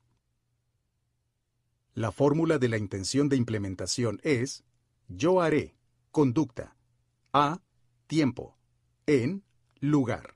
[1.97, 4.63] La fórmula de la intención de implementación es
[5.07, 5.75] yo haré,
[6.11, 6.77] conducta,
[7.33, 7.59] a,
[8.05, 8.55] tiempo,
[9.07, 9.43] en,
[9.79, 10.35] lugar.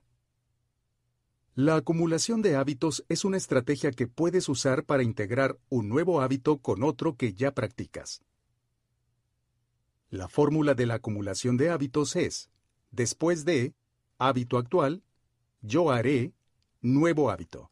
[1.53, 6.57] La acumulación de hábitos es una estrategia que puedes usar para integrar un nuevo hábito
[6.57, 8.23] con otro que ya practicas.
[10.09, 12.49] La fórmula de la acumulación de hábitos es,
[12.89, 13.75] después de,
[14.17, 15.03] hábito actual,
[15.61, 16.33] yo haré,
[16.81, 17.70] nuevo hábito.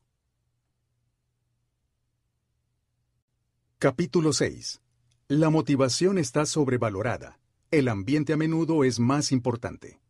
[3.81, 4.81] Capítulo 6.
[5.29, 7.39] La motivación está sobrevalorada.
[7.71, 10.01] El ambiente a menudo es más importante.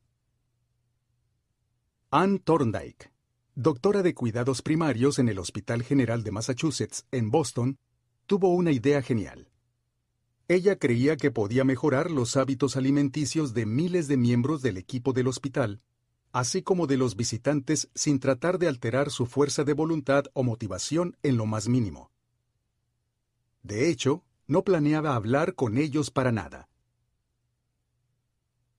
[2.09, 3.11] Ann Thorndike,
[3.53, 7.77] doctora de cuidados primarios en el Hospital General de Massachusetts, en Boston,
[8.25, 9.51] tuvo una idea genial.
[10.47, 15.27] Ella creía que podía mejorar los hábitos alimenticios de miles de miembros del equipo del
[15.27, 15.79] hospital,
[16.31, 21.17] así como de los visitantes sin tratar de alterar su fuerza de voluntad o motivación
[21.21, 22.09] en lo más mínimo.
[23.63, 26.69] De hecho, no planeaba hablar con ellos para nada.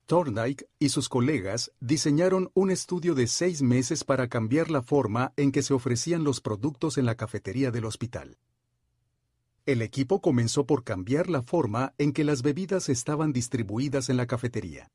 [0.05, 5.53] Thorndike y sus colegas diseñaron un estudio de seis meses para cambiar la forma en
[5.53, 8.37] que se ofrecían los productos en la cafetería del hospital.
[9.65, 14.27] El equipo comenzó por cambiar la forma en que las bebidas estaban distribuidas en la
[14.27, 14.91] cafetería.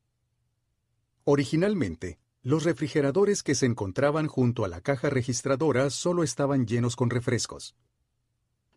[1.23, 7.09] Originalmente, los refrigeradores que se encontraban junto a la caja registradora solo estaban llenos con
[7.09, 7.75] refrescos.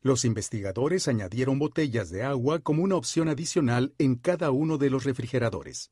[0.02, 5.04] Los investigadores añadieron botellas de agua como una opción adicional en cada uno de los
[5.04, 5.90] refrigeradores.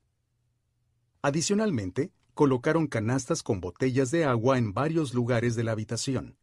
[1.21, 6.39] Adicionalmente, colocaron canastas con botellas de agua en varios lugares de la habitación.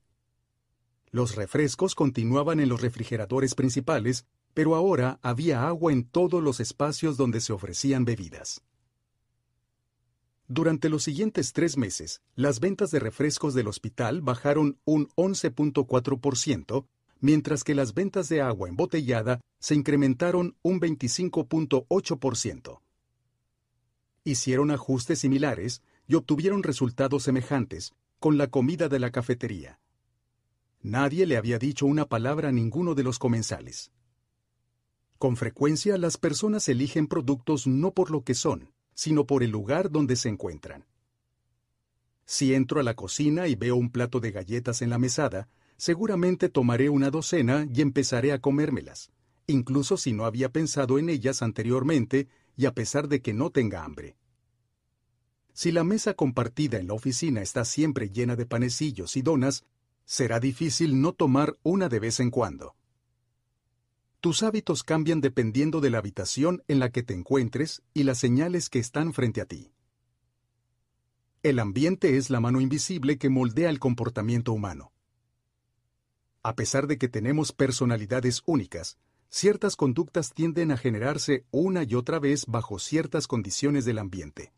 [1.10, 7.18] Los refrescos continuaban en los refrigeradores principales, pero ahora había agua en todos los espacios
[7.18, 8.62] donde se ofrecían bebidas.
[10.48, 16.86] Durante los siguientes tres meses, las ventas de refrescos del hospital bajaron un 11.4%,
[17.20, 22.82] mientras que las ventas de agua embotellada se incrementaron un 25.8%.
[24.24, 29.80] Hicieron ajustes similares y obtuvieron resultados semejantes con la comida de la cafetería.
[30.82, 33.92] Nadie le había dicho una palabra a ninguno de los comensales.
[35.18, 39.90] Con frecuencia las personas eligen productos no por lo que son, sino por el lugar
[39.90, 40.86] donde se encuentran.
[42.26, 45.48] Si entro a la cocina y veo un plato de galletas en la mesada,
[45.78, 49.12] seguramente tomaré una docena y empezaré a comérmelas,
[49.48, 53.84] incluso si no había pensado en ellas anteriormente y a pesar de que no tenga
[53.84, 54.18] hambre.
[55.54, 59.64] Si la mesa compartida en la oficina está siempre llena de panecillos y donas,
[60.06, 62.76] será difícil no tomar una de vez en cuando.
[64.20, 68.70] Tus hábitos cambian dependiendo de la habitación en la que te encuentres y las señales
[68.70, 69.72] que están frente a ti.
[71.44, 74.95] El ambiente es la mano invisible que moldea el comportamiento humano.
[76.46, 79.00] A pesar de que tenemos personalidades únicas,
[79.30, 84.54] ciertas conductas tienden a generarse una y otra vez bajo ciertas condiciones del ambiente.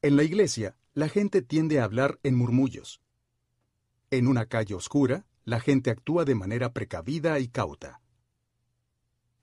[0.00, 3.02] En la iglesia, la gente tiende a hablar en murmullos.
[4.10, 8.00] En una calle oscura, la gente actúa de manera precavida y cauta.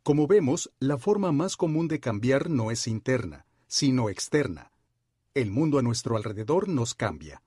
[0.01, 4.71] Como vemos, la forma más común de cambiar no es interna, sino externa.
[5.35, 7.43] El mundo a nuestro alrededor nos cambia.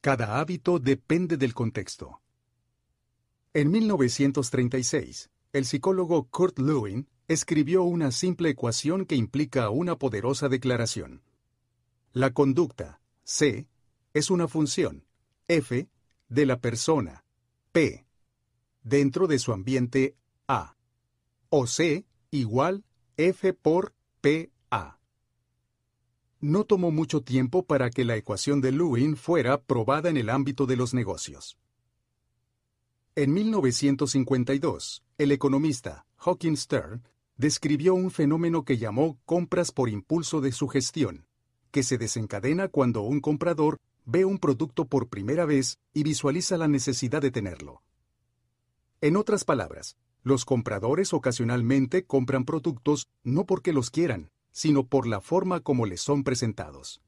[0.00, 2.20] Cada hábito depende del contexto.
[3.56, 11.22] En 1936, el psicólogo Kurt Lewin escribió una simple ecuación que implica una poderosa declaración.
[12.12, 13.66] La conducta, C,
[14.12, 15.06] es una función,
[15.48, 15.88] F,
[16.28, 17.24] de la persona,
[17.72, 18.04] P,
[18.82, 20.76] dentro de su ambiente, A,
[21.48, 22.84] o C igual
[23.16, 25.00] F por PA.
[26.40, 30.66] No tomó mucho tiempo para que la ecuación de Lewin fuera probada en el ámbito
[30.66, 31.56] de los negocios.
[33.18, 37.02] En 1952, el economista Hawking Stern
[37.38, 41.26] describió un fenómeno que llamó compras por impulso de sugestión,
[41.70, 46.68] que se desencadena cuando un comprador ve un producto por primera vez y visualiza la
[46.68, 47.82] necesidad de tenerlo.
[49.00, 55.22] En otras palabras, los compradores ocasionalmente compran productos no porque los quieran, sino por la
[55.22, 57.00] forma como les son presentados.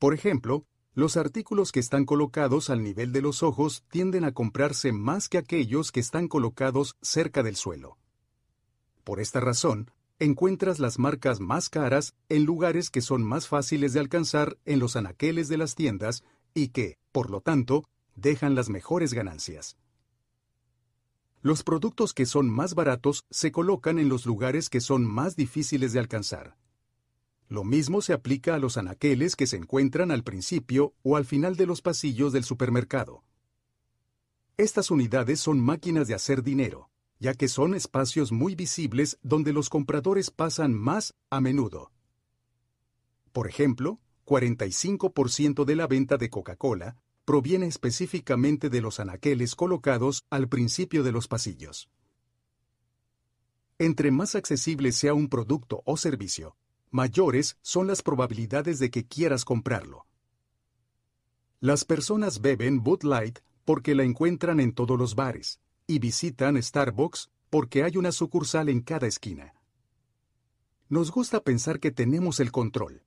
[0.00, 4.92] Por ejemplo, los artículos que están colocados al nivel de los ojos tienden a comprarse
[4.92, 7.98] más que aquellos que están colocados cerca del suelo.
[9.02, 9.90] Por esta razón,
[10.20, 14.94] encuentras las marcas más caras en lugares que son más fáciles de alcanzar en los
[14.94, 16.22] anaqueles de las tiendas
[16.54, 19.76] y que, por lo tanto, dejan las mejores ganancias.
[21.42, 25.92] Los productos que son más baratos se colocan en los lugares que son más difíciles
[25.92, 26.56] de alcanzar.
[27.48, 31.56] Lo mismo se aplica a los anaqueles que se encuentran al principio o al final
[31.56, 33.22] de los pasillos del supermercado.
[34.56, 39.68] Estas unidades son máquinas de hacer dinero, ya que son espacios muy visibles donde los
[39.68, 41.90] compradores pasan más a menudo.
[43.32, 50.48] Por ejemplo, 45% de la venta de Coca-Cola proviene específicamente de los anaqueles colocados al
[50.48, 51.88] principio de los pasillos.
[53.78, 56.56] Entre más accesible sea un producto o servicio,
[56.94, 60.06] mayores son las probabilidades de que quieras comprarlo.
[61.58, 67.30] Las personas beben Bud Light porque la encuentran en todos los bares y visitan Starbucks
[67.50, 69.54] porque hay una sucursal en cada esquina.
[70.88, 73.02] Nos gusta pensar que tenemos el control.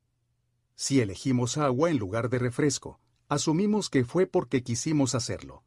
[0.76, 3.00] Si elegimos agua en lugar de refresco,
[3.30, 5.64] asumimos que fue porque quisimos hacerlo.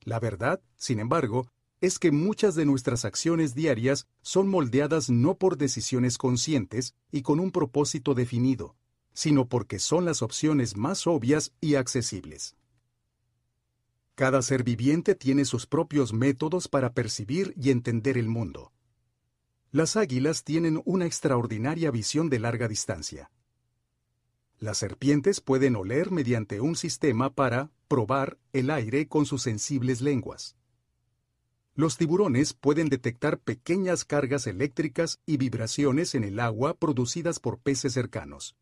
[0.00, 1.46] La verdad, sin embargo,
[1.80, 7.38] es que muchas de nuestras acciones diarias son moldeadas no por decisiones conscientes y con
[7.38, 8.76] un propósito definido,
[9.12, 12.56] sino porque son las opciones más obvias y accesibles.
[14.14, 18.72] Cada ser viviente tiene sus propios métodos para percibir y entender el mundo.
[19.72, 23.30] Las águilas tienen una extraordinaria visión de larga distancia.
[24.58, 30.56] Las serpientes pueden oler mediante un sistema para probar el aire con sus sensibles lenguas.
[31.76, 37.92] Los tiburones pueden detectar pequeñas cargas eléctricas y vibraciones en el agua producidas por peces
[37.92, 38.56] cercanos.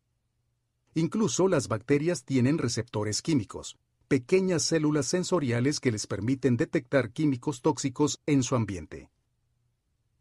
[0.95, 3.77] Incluso las bacterias tienen receptores químicos,
[4.09, 9.09] pequeñas células sensoriales que les permiten detectar químicos tóxicos en su ambiente.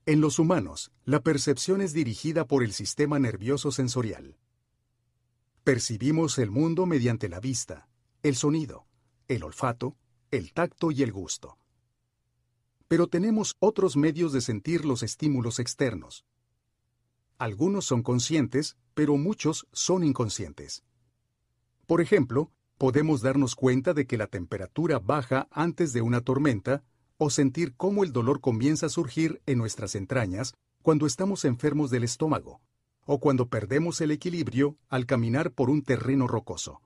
[0.06, 4.36] En los humanos, la percepción es dirigida por el sistema nervioso sensorial.
[5.64, 7.88] Percibimos el mundo mediante la vista,
[8.22, 8.86] el sonido,
[9.26, 9.96] el olfato,
[10.30, 11.58] el tacto y el gusto.
[12.88, 16.24] Pero tenemos otros medios de sentir los estímulos externos.
[17.38, 20.84] Algunos son conscientes, pero muchos son inconscientes.
[21.86, 26.82] Por ejemplo, podemos darnos cuenta de que la temperatura baja antes de una tormenta
[27.18, 32.04] o sentir cómo el dolor comienza a surgir en nuestras entrañas cuando estamos enfermos del
[32.04, 32.60] estómago
[33.06, 36.80] o cuando perdemos el equilibrio al caminar por un terreno rocoso.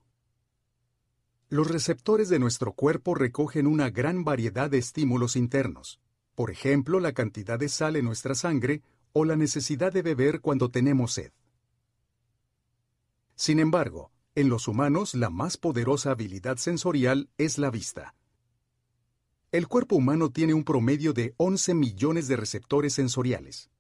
[1.50, 5.98] Los receptores de nuestro cuerpo recogen una gran variedad de estímulos internos,
[6.34, 8.82] por ejemplo la cantidad de sal en nuestra sangre
[9.14, 11.32] o la necesidad de beber cuando tenemos sed.
[13.34, 18.14] Sin embargo, en los humanos la más poderosa habilidad sensorial es la vista.
[19.50, 23.70] El cuerpo humano tiene un promedio de 11 millones de receptores sensoriales.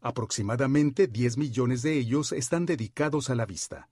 [0.00, 3.88] Aproximadamente 10 millones de ellos están dedicados a la vista.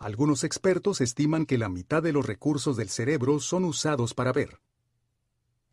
[0.00, 4.58] Algunos expertos estiman que la mitad de los recursos del cerebro son usados para ver.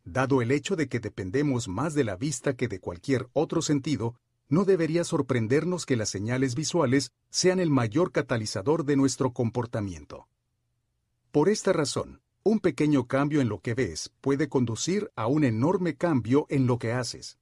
[0.04, 4.16] Dado el hecho de que dependemos más de la vista que de cualquier otro sentido,
[4.50, 10.28] no debería sorprendernos que las señales visuales sean el mayor catalizador de nuestro comportamiento.
[11.30, 15.96] Por esta razón, un pequeño cambio en lo que ves puede conducir a un enorme
[15.96, 17.38] cambio en lo que haces.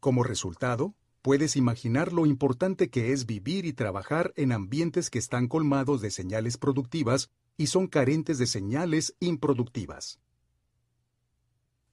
[0.00, 5.48] Como resultado, puedes imaginar lo importante que es vivir y trabajar en ambientes que están
[5.48, 10.18] colmados de señales productivas y son carentes de señales improductivas.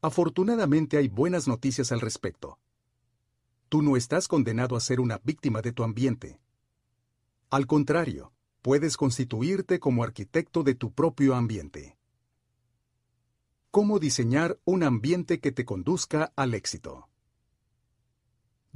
[0.01, 2.59] Afortunadamente hay buenas noticias al respecto.
[3.67, 6.39] Tú no estás condenado a ser una víctima de tu ambiente.
[7.49, 8.31] Al contrario,
[8.61, 11.97] puedes constituirte como arquitecto de tu propio ambiente.
[13.71, 17.09] ¿Cómo diseñar un ambiente que te conduzca al éxito?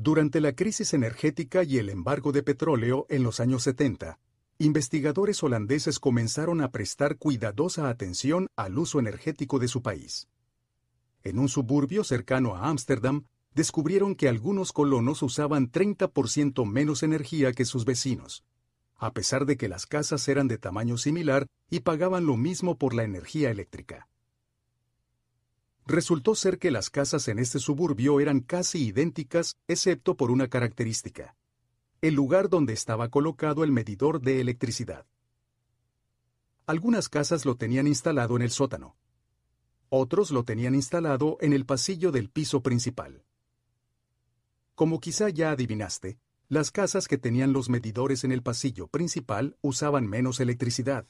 [0.03, 4.17] Durante la crisis energética y el embargo de petróleo en los años 70,
[4.57, 10.27] investigadores holandeses comenzaron a prestar cuidadosa atención al uso energético de su país.
[11.21, 17.65] En un suburbio cercano a Ámsterdam, descubrieron que algunos colonos usaban 30% menos energía que
[17.65, 18.43] sus vecinos,
[18.95, 22.95] a pesar de que las casas eran de tamaño similar y pagaban lo mismo por
[22.95, 24.07] la energía eléctrica.
[25.85, 31.35] Resultó ser que las casas en este suburbio eran casi idénticas excepto por una característica,
[32.01, 35.05] el lugar donde estaba colocado el medidor de electricidad.
[36.65, 38.95] Algunas casas lo tenían instalado en el sótano.
[39.89, 43.25] Otros lo tenían instalado en el pasillo del piso principal.
[44.75, 50.07] Como quizá ya adivinaste, las casas que tenían los medidores en el pasillo principal usaban
[50.07, 51.05] menos electricidad.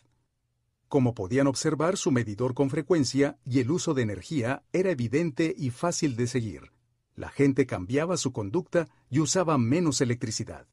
[0.92, 5.70] Como podían observar su medidor con frecuencia y el uso de energía era evidente y
[5.70, 6.74] fácil de seguir.
[7.16, 10.68] La gente cambiaba su conducta y usaba menos electricidad.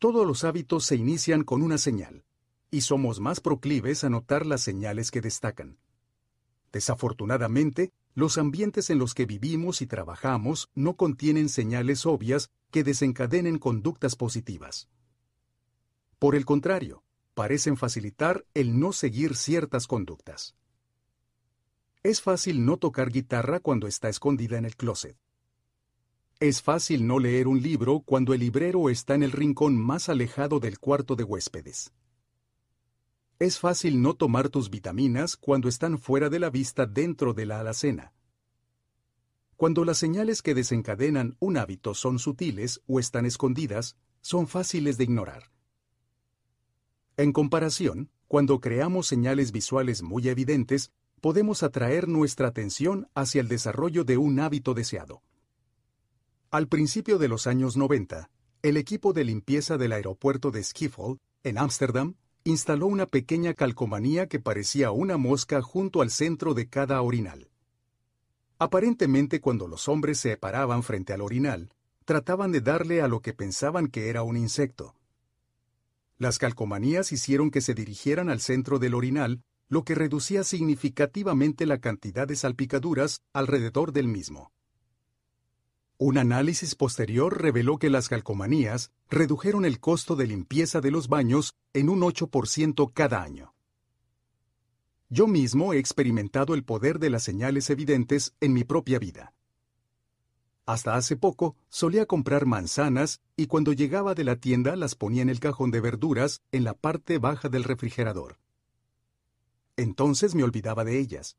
[0.00, 2.24] Todos los hábitos se inician con una señal,
[2.72, 5.78] y somos más proclives a notar las señales que destacan.
[6.72, 13.60] Desafortunadamente, los ambientes en los que vivimos y trabajamos no contienen señales obvias que desencadenen
[13.60, 14.88] conductas positivas.
[16.18, 17.04] Por el contrario,
[17.40, 20.54] parecen facilitar el no seguir ciertas conductas.
[22.02, 25.16] Es fácil no tocar guitarra cuando está escondida en el closet.
[26.38, 30.60] Es fácil no leer un libro cuando el librero está en el rincón más alejado
[30.60, 31.94] del cuarto de huéspedes.
[33.38, 37.60] Es fácil no tomar tus vitaminas cuando están fuera de la vista dentro de la
[37.60, 38.12] alacena.
[39.56, 45.04] Cuando las señales que desencadenan un hábito son sutiles o están escondidas, son fáciles de
[45.04, 45.50] ignorar.
[47.20, 50.90] En comparación, cuando creamos señales visuales muy evidentes,
[51.20, 55.20] podemos atraer nuestra atención hacia el desarrollo de un hábito deseado.
[56.50, 58.30] Al principio de los años 90,
[58.62, 64.40] el equipo de limpieza del aeropuerto de Schiphol, en Ámsterdam, instaló una pequeña calcomanía que
[64.40, 67.50] parecía una mosca junto al centro de cada orinal.
[68.58, 71.74] Aparentemente cuando los hombres se paraban frente al orinal,
[72.06, 74.94] trataban de darle a lo que pensaban que era un insecto.
[76.20, 79.40] Las calcomanías hicieron que se dirigieran al centro del orinal,
[79.70, 84.52] lo que reducía significativamente la cantidad de salpicaduras alrededor del mismo.
[85.96, 91.54] Un análisis posterior reveló que las calcomanías redujeron el costo de limpieza de los baños
[91.72, 93.54] en un 8% cada año.
[95.08, 99.32] Yo mismo he experimentado el poder de las señales evidentes en mi propia vida.
[100.70, 105.28] Hasta hace poco solía comprar manzanas y cuando llegaba de la tienda las ponía en
[105.28, 108.38] el cajón de verduras en la parte baja del refrigerador.
[109.76, 111.36] Entonces me olvidaba de ellas.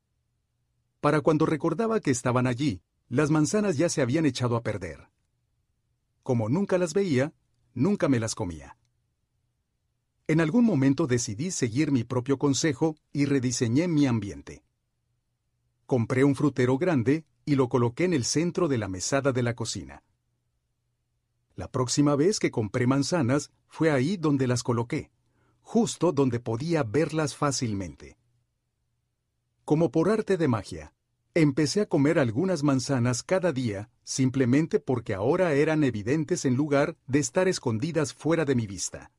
[1.00, 5.08] Para cuando recordaba que estaban allí, las manzanas ya se habían echado a perder.
[6.24, 7.32] Como nunca las veía,
[7.74, 8.76] nunca me las comía.
[10.28, 14.66] En algún momento decidí seguir mi propio consejo y rediseñé mi ambiente.
[15.86, 19.56] Compré un frutero grande y lo coloqué en el centro de la mesada de la
[19.56, 20.04] cocina.
[21.56, 25.12] La próxima vez que compré manzanas fue ahí donde las coloqué,
[25.62, 28.18] justo donde podía verlas fácilmente.
[29.66, 30.94] Como por arte de magia,
[31.34, 37.20] empecé a comer algunas manzanas cada día simplemente porque ahora eran evidentes en lugar de
[37.20, 39.12] estar escondidas fuera de mi vista.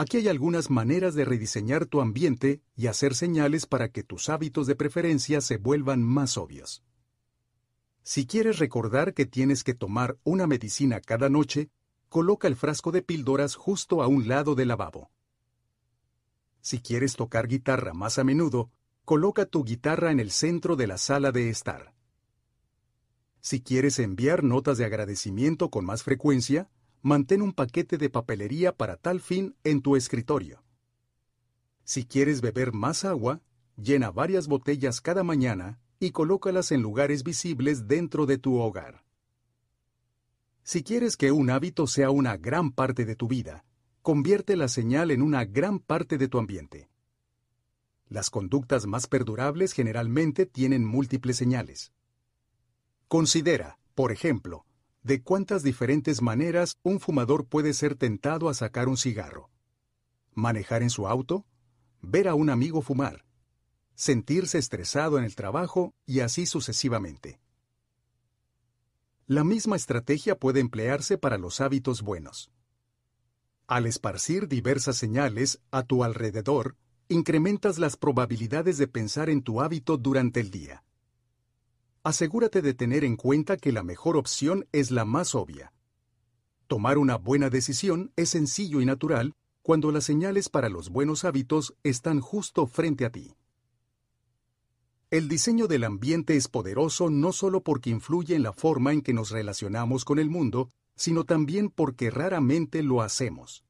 [0.00, 4.68] Aquí hay algunas maneras de rediseñar tu ambiente y hacer señales para que tus hábitos
[4.68, 6.84] de preferencia se vuelvan más obvios.
[8.04, 11.72] Si quieres recordar que tienes que tomar una medicina cada noche,
[12.08, 15.10] coloca el frasco de píldoras justo a un lado del lavabo.
[16.60, 18.70] Si quieres tocar guitarra más a menudo,
[19.04, 21.92] coloca tu guitarra en el centro de la sala de estar.
[23.40, 26.70] Si quieres enviar notas de agradecimiento con más frecuencia,
[27.02, 30.62] mantén un paquete de papelería para tal fin en tu escritorio.
[31.84, 33.40] Si quieres beber más agua,
[33.76, 39.04] llena varias botellas cada mañana y colócalas en lugares visibles dentro de tu hogar.
[40.62, 43.64] Si quieres que un hábito sea una gran parte de tu vida,
[44.02, 46.90] convierte la señal en una gran parte de tu ambiente.
[48.06, 51.92] Las conductas más perdurables generalmente tienen múltiples señales.
[53.06, 54.66] Considera, por ejemplo,
[55.08, 59.48] de cuántas diferentes maneras un fumador puede ser tentado a sacar un cigarro.
[60.34, 61.46] Manejar en su auto,
[62.02, 63.24] ver a un amigo fumar,
[63.94, 67.40] sentirse estresado en el trabajo y así sucesivamente.
[69.26, 72.50] La misma estrategia puede emplearse para los hábitos buenos.
[73.66, 76.76] Al esparcir diversas señales a tu alrededor,
[77.08, 80.84] incrementas las probabilidades de pensar en tu hábito durante el día
[82.08, 85.74] asegúrate de tener en cuenta que la mejor opción es la más obvia.
[86.66, 91.74] Tomar una buena decisión es sencillo y natural cuando las señales para los buenos hábitos
[91.82, 93.34] están justo frente a ti.
[95.10, 99.12] El diseño del ambiente es poderoso no solo porque influye en la forma en que
[99.12, 103.64] nos relacionamos con el mundo, sino también porque raramente lo hacemos.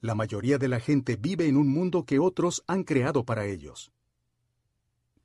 [0.00, 3.92] La mayoría de la gente vive en un mundo que otros han creado para ellos.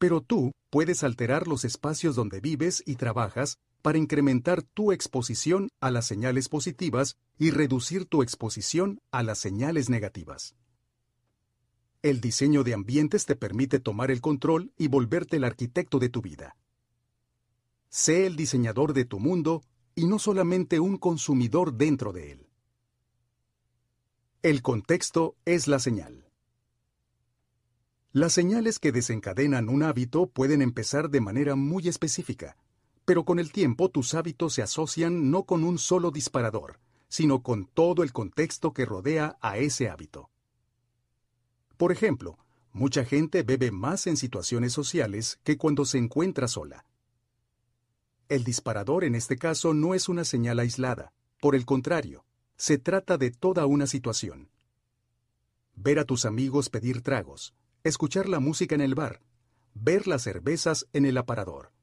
[0.04, 5.92] Pero tú puedes alterar los espacios donde vives y trabajas para incrementar tu exposición a
[5.92, 10.58] las señales positivas y reducir tu exposición a las señales negativas.
[12.02, 16.22] El diseño de ambientes te permite tomar el control y volverte el arquitecto de tu
[16.22, 16.58] vida.
[17.88, 19.64] Sé el diseñador de tu mundo
[19.96, 22.50] y no solamente un consumidor dentro de él.
[24.42, 26.33] El contexto es la señal.
[28.16, 32.56] Las señales que desencadenan un hábito pueden empezar de manera muy específica,
[33.06, 37.66] pero con el tiempo tus hábitos se asocian no con un solo disparador, sino con
[37.66, 40.30] todo el contexto que rodea a ese hábito.
[41.75, 42.38] Por ejemplo,
[42.72, 46.85] mucha gente bebe más en situaciones sociales que cuando se encuentra sola.
[48.30, 52.25] El disparador en este caso no es una señal aislada, por el contrario,
[52.58, 54.51] se trata de toda una situación.
[55.74, 59.22] Ver a tus amigos pedir tragos, escuchar la música en el bar,
[59.74, 61.74] ver las cervezas en el aparador.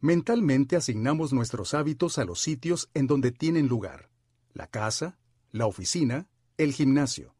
[0.00, 4.10] Mentalmente asignamos nuestros hábitos a los sitios en donde tienen lugar,
[4.52, 5.18] la casa,
[5.50, 7.34] la oficina, el gimnasio.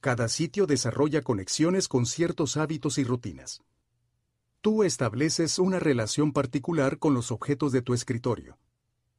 [0.00, 3.62] Cada sitio desarrolla conexiones con ciertos hábitos y rutinas.
[4.60, 8.58] Tú estableces una relación particular con los objetos de tu escritorio,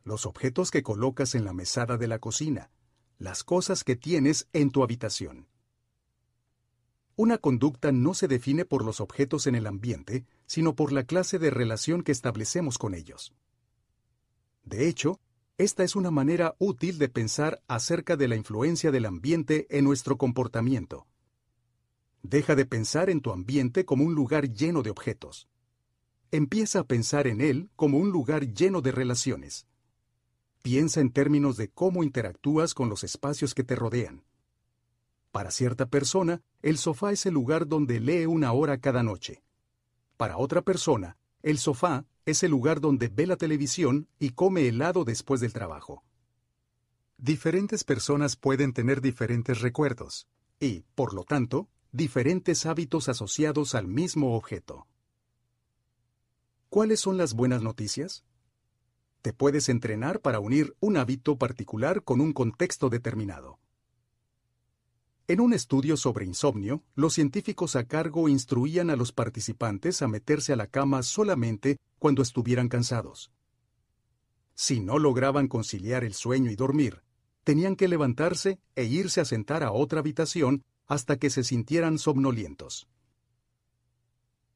[0.04, 2.70] los objetos que colocas en la mesada de la cocina,
[3.18, 5.48] las cosas que tienes en tu habitación.
[7.22, 11.38] Una conducta no se define por los objetos en el ambiente, sino por la clase
[11.38, 13.32] de relación que establecemos con ellos.
[14.64, 15.20] De hecho,
[15.60, 20.18] esta es una manera útil de pensar acerca de la influencia del ambiente en nuestro
[20.18, 21.06] comportamiento.
[22.24, 25.48] Deja de pensar en tu ambiente como un lugar lleno de objetos.
[26.32, 29.68] Empieza a pensar en él como un lugar lleno de relaciones.
[30.64, 34.24] Piensa en términos de cómo interactúas con los espacios que te rodean.
[35.32, 39.44] Para cierta persona, el sofá es el lugar donde lee una hora cada noche.
[40.18, 45.06] Para otra persona, el sofá es el lugar donde ve la televisión y come helado
[45.06, 46.04] después del trabajo.
[47.18, 50.28] Diferentes personas pueden tener diferentes recuerdos
[50.60, 54.88] y, por lo tanto, diferentes hábitos asociados al mismo objeto.
[56.70, 58.26] ¿Cuáles son las buenas noticias?
[59.22, 63.61] Te puedes entrenar para unir un hábito particular con un contexto determinado.
[65.32, 70.52] En un estudio sobre insomnio, los científicos a cargo instruían a los participantes a meterse
[70.52, 73.32] a la cama solamente cuando estuvieran cansados.
[74.56, 77.02] Si no lograban conciliar el sueño y dormir,
[77.46, 82.90] tenían que levantarse e irse a sentar a otra habitación hasta que se sintieran somnolientos.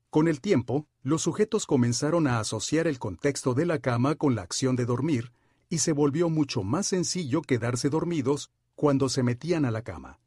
[0.09, 4.41] Con el tiempo, los sujetos comenzaron a asociar el contexto de la cama con la
[4.41, 5.31] acción de dormir,
[5.69, 10.19] y se volvió mucho más sencillo quedarse dormidos cuando se metían a la cama.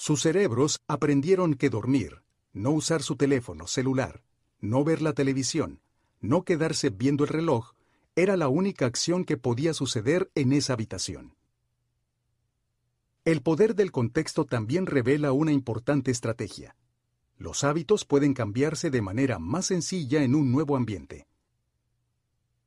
[0.00, 2.22] Sus cerebros aprendieron que dormir,
[2.54, 4.22] no usar su teléfono celular,
[4.58, 5.82] no ver la televisión,
[6.22, 7.72] no quedarse viendo el reloj,
[8.16, 11.34] era la única acción que podía suceder en esa habitación.
[13.26, 16.76] El poder del contexto también revela una importante estrategia.
[17.36, 21.26] Los hábitos pueden cambiarse de manera más sencilla en un nuevo ambiente.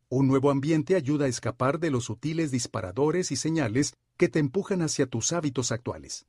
[0.08, 4.84] Un nuevo ambiente ayuda a escapar de los sutiles disparadores y señales que te empujan
[4.84, 6.28] hacia tus hábitos actuales.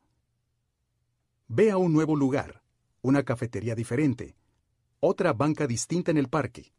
[1.49, 2.63] Ve a un nuevo lugar,
[3.03, 4.35] una cafetería diferente,
[5.01, 6.73] otra banca distinta en el parque,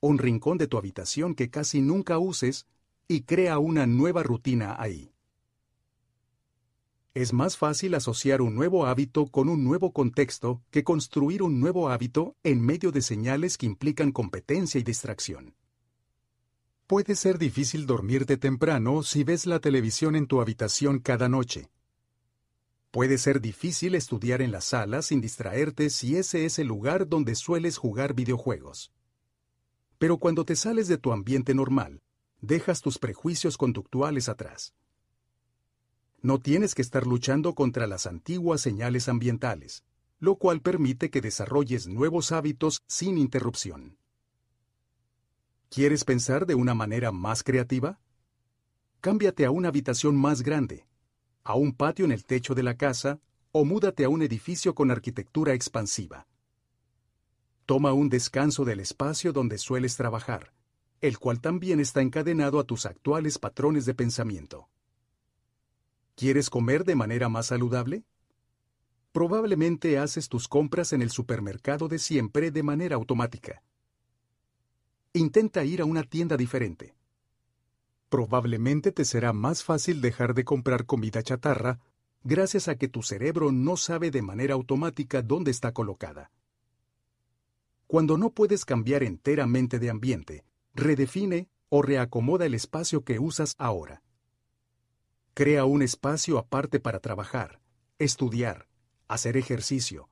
[0.00, 2.66] un rincón de tu habitación que casi nunca uses
[3.08, 5.14] y crea una nueva rutina ahí.
[7.14, 11.88] Es más fácil asociar un nuevo hábito con un nuevo contexto que construir un nuevo
[11.88, 15.54] hábito en medio de señales que implican competencia y distracción.
[16.86, 21.70] Puede ser difícil dormirte temprano si ves la televisión en tu habitación cada noche.
[22.94, 27.34] Puede ser difícil estudiar en la sala sin distraerte si ese es el lugar donde
[27.34, 28.92] sueles jugar videojuegos.
[29.98, 32.02] Pero cuando te sales de tu ambiente normal,
[32.40, 34.74] dejas tus prejuicios conductuales atrás.
[36.22, 39.82] No tienes que estar luchando contra las antiguas señales ambientales,
[40.20, 43.98] lo cual permite que desarrolles nuevos hábitos sin interrupción.
[45.68, 47.98] ¿Quieres pensar de una manera más creativa?
[49.00, 50.86] Cámbiate a una habitación más grande,
[51.44, 53.20] a un patio en el techo de la casa
[53.52, 56.26] o múdate a un edificio con arquitectura expansiva.
[57.66, 60.52] Toma un descanso del espacio donde sueles trabajar,
[61.00, 64.68] el cual también está encadenado a tus actuales patrones de pensamiento.
[66.16, 68.04] ¿Quieres comer de manera más saludable?
[69.12, 73.62] Probablemente haces tus compras en el supermercado de siempre de manera automática.
[75.12, 76.94] Intenta ir a una tienda diferente.
[78.14, 81.80] Probablemente te será más fácil dejar de comprar comida chatarra
[82.22, 86.30] gracias a que tu cerebro no sabe de manera automática dónde está colocada.
[87.88, 90.44] Cuando no puedes cambiar enteramente de ambiente,
[90.74, 94.04] redefine o reacomoda el espacio que usas ahora.
[95.34, 97.60] Crea un espacio aparte para trabajar,
[97.98, 98.68] estudiar,
[99.08, 100.08] hacer ejercicio,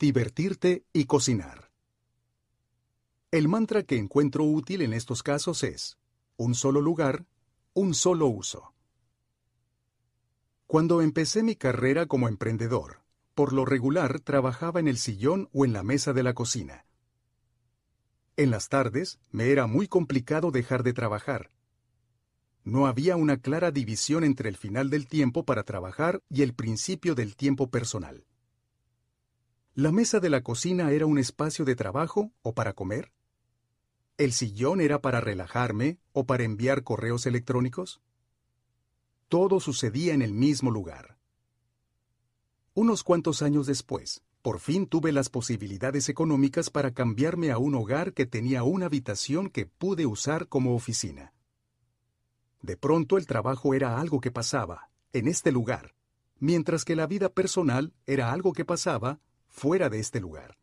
[0.00, 1.70] divertirte y cocinar.
[3.30, 5.98] El mantra que encuentro útil en estos casos es,
[6.36, 7.26] un solo lugar,
[7.74, 8.72] un solo uso.
[10.66, 13.02] Cuando empecé mi carrera como emprendedor,
[13.34, 16.86] por lo regular trabajaba en el sillón o en la mesa de la cocina.
[18.36, 21.50] En las tardes me era muy complicado dejar de trabajar,
[22.64, 27.14] no había una clara división entre el final del tiempo para trabajar y el principio
[27.14, 28.24] del tiempo personal.
[29.74, 33.12] ¿La mesa de la cocina era un espacio de trabajo o para comer?
[34.16, 38.00] ¿El sillón era para relajarme o para enviar correos electrónicos?
[39.28, 41.18] Todo sucedía en el mismo lugar.
[42.74, 48.12] Unos cuantos años después, por fin tuve las posibilidades económicas para cambiarme a un hogar
[48.12, 51.32] que tenía una habitación que pude usar como oficina.
[52.62, 55.96] De pronto el trabajo era algo que pasaba, en este lugar,
[56.38, 59.18] mientras que la vida personal era algo que pasaba
[59.48, 60.56] fuera de este lugar.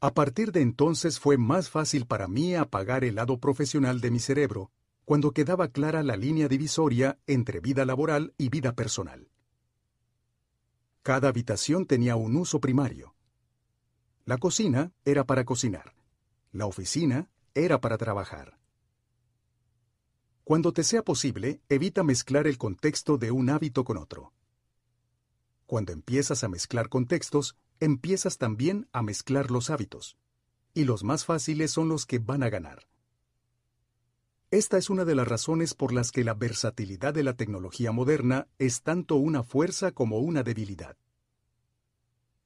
[0.00, 4.18] A partir de entonces fue más fácil para mí apagar el lado profesional de mi
[4.18, 4.70] cerebro,
[5.04, 9.30] cuando quedaba clara la línea divisoria entre vida laboral y vida personal.
[11.02, 13.14] Cada habitación tenía un uso primario.
[14.24, 15.94] La cocina era para cocinar.
[16.50, 18.58] La oficina era para trabajar.
[20.42, 24.32] Cuando te sea posible, evita mezclar el contexto de un hábito con otro.
[25.66, 30.16] Cuando empiezas a mezclar contextos, empiezas también a mezclar los hábitos.
[30.74, 32.88] Y los más fáciles son los que van a ganar.
[34.50, 38.46] Esta es una de las razones por las que la versatilidad de la tecnología moderna
[38.58, 40.96] es tanto una fuerza como una debilidad.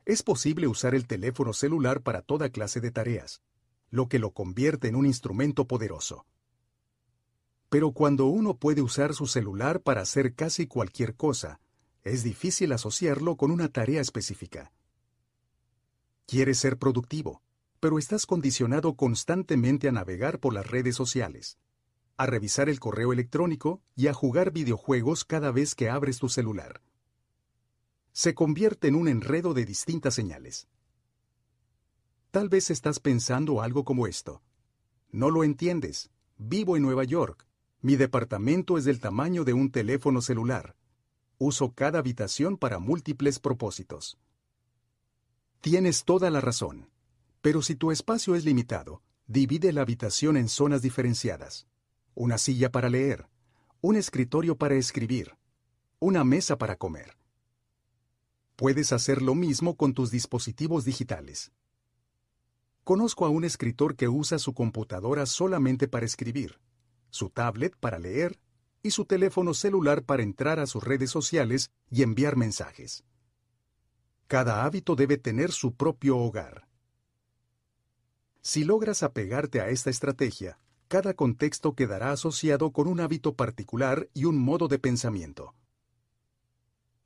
[0.06, 3.42] Es posible usar el teléfono celular para toda clase de tareas,
[3.90, 6.26] lo que lo convierte en un instrumento poderoso.
[7.68, 11.60] Pero cuando uno puede usar su celular para hacer casi cualquier cosa,
[12.02, 14.72] es difícil asociarlo con una tarea específica.
[16.30, 17.42] Quieres ser productivo,
[17.80, 21.58] pero estás condicionado constantemente a navegar por las redes sociales,
[22.16, 26.82] a revisar el correo electrónico y a jugar videojuegos cada vez que abres tu celular.
[28.12, 30.68] Se convierte en un enredo de distintas señales.
[32.30, 34.40] Tal vez estás pensando algo como esto.
[35.10, 36.12] No lo entiendes.
[36.38, 37.44] Vivo en Nueva York.
[37.80, 40.76] Mi departamento es del tamaño de un teléfono celular.
[41.38, 44.16] Uso cada habitación para múltiples propósitos.
[45.60, 46.88] Tienes toda la razón.
[47.42, 51.66] Pero si tu espacio es limitado, divide la habitación en zonas diferenciadas.
[52.14, 53.28] Una silla para leer,
[53.82, 55.36] un escritorio para escribir,
[55.98, 57.18] una mesa para comer.
[58.56, 61.52] Puedes hacer lo mismo con tus dispositivos digitales.
[62.82, 66.58] Conozco a un escritor que usa su computadora solamente para escribir,
[67.10, 68.38] su tablet para leer
[68.82, 73.04] y su teléfono celular para entrar a sus redes sociales y enviar mensajes.
[74.30, 76.68] Cada hábito debe tener su propio hogar.
[78.42, 84.26] Si logras apegarte a esta estrategia, cada contexto quedará asociado con un hábito particular y
[84.26, 85.56] un modo de pensamiento.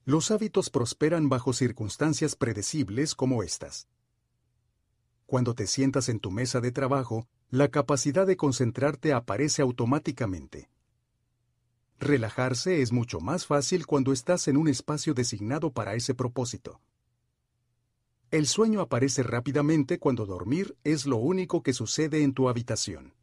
[0.05, 3.89] Los hábitos prosperan bajo circunstancias predecibles como estas.
[5.25, 10.69] Cuando te sientas en tu mesa de trabajo, la capacidad de concentrarte aparece automáticamente.
[11.99, 16.83] Relajarse es mucho más fácil cuando estás en un espacio designado para ese propósito.
[18.35, 23.15] El sueño aparece rápidamente cuando dormir es lo único que sucede en tu habitación.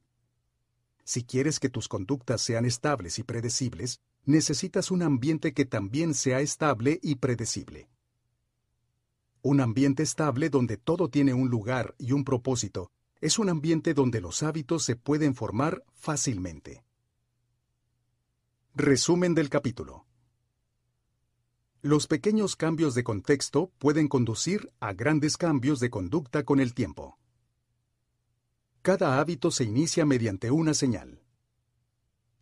[1.03, 6.39] Si quieres que tus conductas sean estables y predecibles, necesitas un ambiente que también sea
[6.39, 7.89] estable y predecible.
[9.41, 14.21] Un ambiente estable donde todo tiene un lugar y un propósito es un ambiente donde
[14.21, 16.85] los hábitos se pueden formar fácilmente.
[18.75, 20.05] Resumen del capítulo.
[21.83, 27.17] Los pequeños cambios de contexto pueden conducir a grandes cambios de conducta con el tiempo.
[28.83, 31.23] Cada hábito se inicia mediante una señal.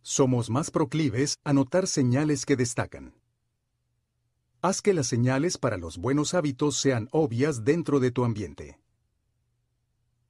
[0.02, 3.14] Somos más proclives a notar señales que destacan.
[4.60, 8.78] Haz que las señales para los buenos hábitos sean obvias dentro de tu ambiente.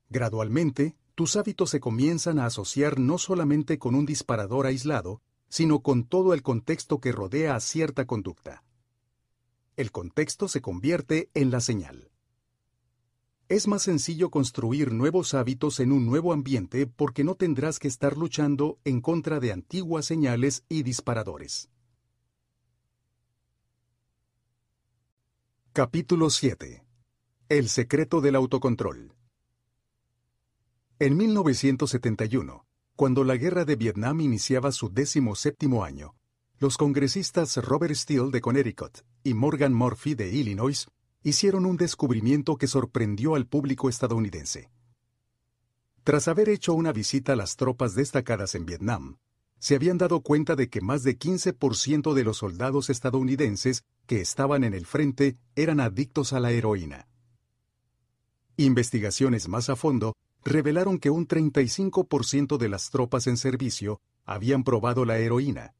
[0.08, 6.04] Gradualmente, tus hábitos se comienzan a asociar no solamente con un disparador aislado, sino con
[6.04, 8.62] todo el contexto que rodea a cierta conducta.
[9.80, 12.10] El contexto se convierte en la señal.
[13.48, 18.18] Es más sencillo construir nuevos hábitos en un nuevo ambiente porque no tendrás que estar
[18.18, 21.70] luchando en contra de antiguas señales y disparadores.
[25.72, 26.84] Capítulo 7.
[27.48, 29.14] El secreto del autocontrol.
[30.98, 36.16] En 1971, cuando la guerra de Vietnam iniciaba su décimo séptimo año,
[36.58, 40.88] los congresistas Robert Steele de Connecticut y Morgan Murphy de Illinois
[41.22, 44.70] hicieron un descubrimiento que sorprendió al público estadounidense.
[46.04, 49.18] Tras haber hecho una visita a las tropas destacadas en Vietnam,
[49.58, 54.64] se habían dado cuenta de que más de 15% de los soldados estadounidenses que estaban
[54.64, 57.06] en el frente eran adictos a la heroína.
[58.56, 65.04] Investigaciones más a fondo revelaron que un 35% de las tropas en servicio habían probado
[65.04, 65.74] la heroína,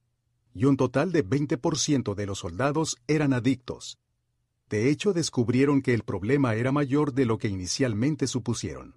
[0.55, 3.99] y un total de 20% de los soldados eran adictos.
[4.69, 8.97] De hecho, descubrieron que el problema era mayor de lo que inicialmente supusieron.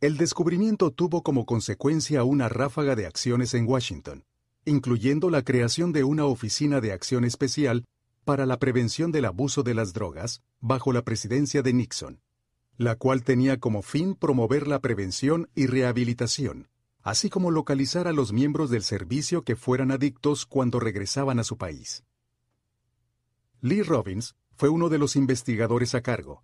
[0.00, 4.24] El descubrimiento tuvo como consecuencia una ráfaga de acciones en Washington,
[4.64, 7.84] incluyendo la creación de una oficina de acción especial
[8.24, 12.20] para la prevención del abuso de las drogas bajo la presidencia de Nixon,
[12.76, 16.68] la cual tenía como fin promover la prevención y rehabilitación,
[17.02, 21.56] así como localizar a los miembros del servicio que fueran adictos cuando regresaban a su
[21.56, 22.04] país.
[23.60, 26.42] Lee Robbins fue uno de los investigadores a cargo,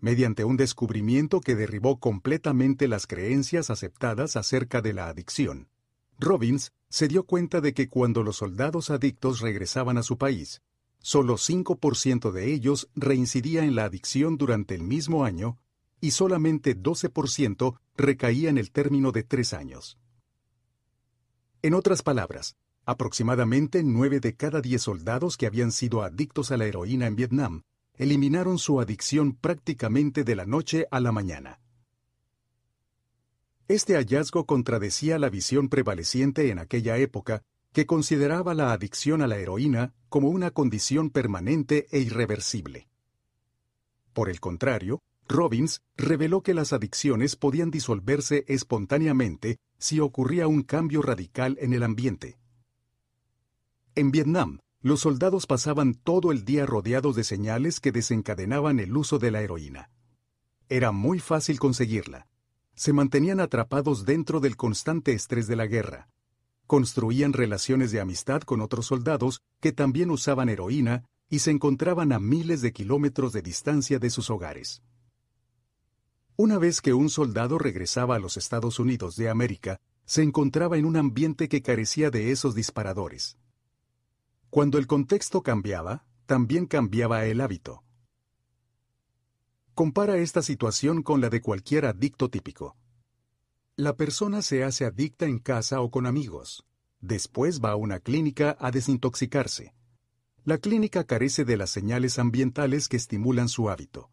[0.00, 5.68] mediante un descubrimiento que derribó completamente las creencias aceptadas acerca de la adicción.
[6.18, 10.62] Robbins se dio cuenta de que cuando los soldados adictos regresaban a su país,
[10.98, 15.58] solo 5% de ellos reincidía en la adicción durante el mismo año
[16.02, 19.98] y solamente 12% recaía en el término de tres años.
[21.62, 26.66] En otras palabras, aproximadamente 9 de cada 10 soldados que habían sido adictos a la
[26.66, 27.62] heroína en Vietnam
[27.94, 31.60] eliminaron su adicción prácticamente de la noche a la mañana.
[33.68, 39.38] Este hallazgo contradecía la visión prevaleciente en aquella época, que consideraba la adicción a la
[39.38, 42.88] heroína como una condición permanente e irreversible.
[44.12, 45.00] Por el contrario,
[45.32, 51.82] Robbins reveló que las adicciones podían disolverse espontáneamente si ocurría un cambio radical en el
[51.82, 52.38] ambiente.
[53.94, 59.18] En Vietnam, los soldados pasaban todo el día rodeados de señales que desencadenaban el uso
[59.18, 59.90] de la heroína.
[60.68, 62.28] Era muy fácil conseguirla.
[62.74, 66.08] Se mantenían atrapados dentro del constante estrés de la guerra.
[66.66, 72.18] Construían relaciones de amistad con otros soldados que también usaban heroína y se encontraban a
[72.18, 74.82] miles de kilómetros de distancia de sus hogares.
[76.36, 80.86] Una vez que un soldado regresaba a los Estados Unidos de América, se encontraba en
[80.86, 83.36] un ambiente que carecía de esos disparadores.
[84.48, 87.84] Cuando el contexto cambiaba, también cambiaba el hábito.
[89.74, 92.76] Compara esta situación con la de cualquier adicto típico.
[93.76, 96.64] La persona se hace adicta en casa o con amigos.
[97.00, 99.74] Después va a una clínica a desintoxicarse.
[100.44, 104.11] La clínica carece de las señales ambientales que estimulan su hábito.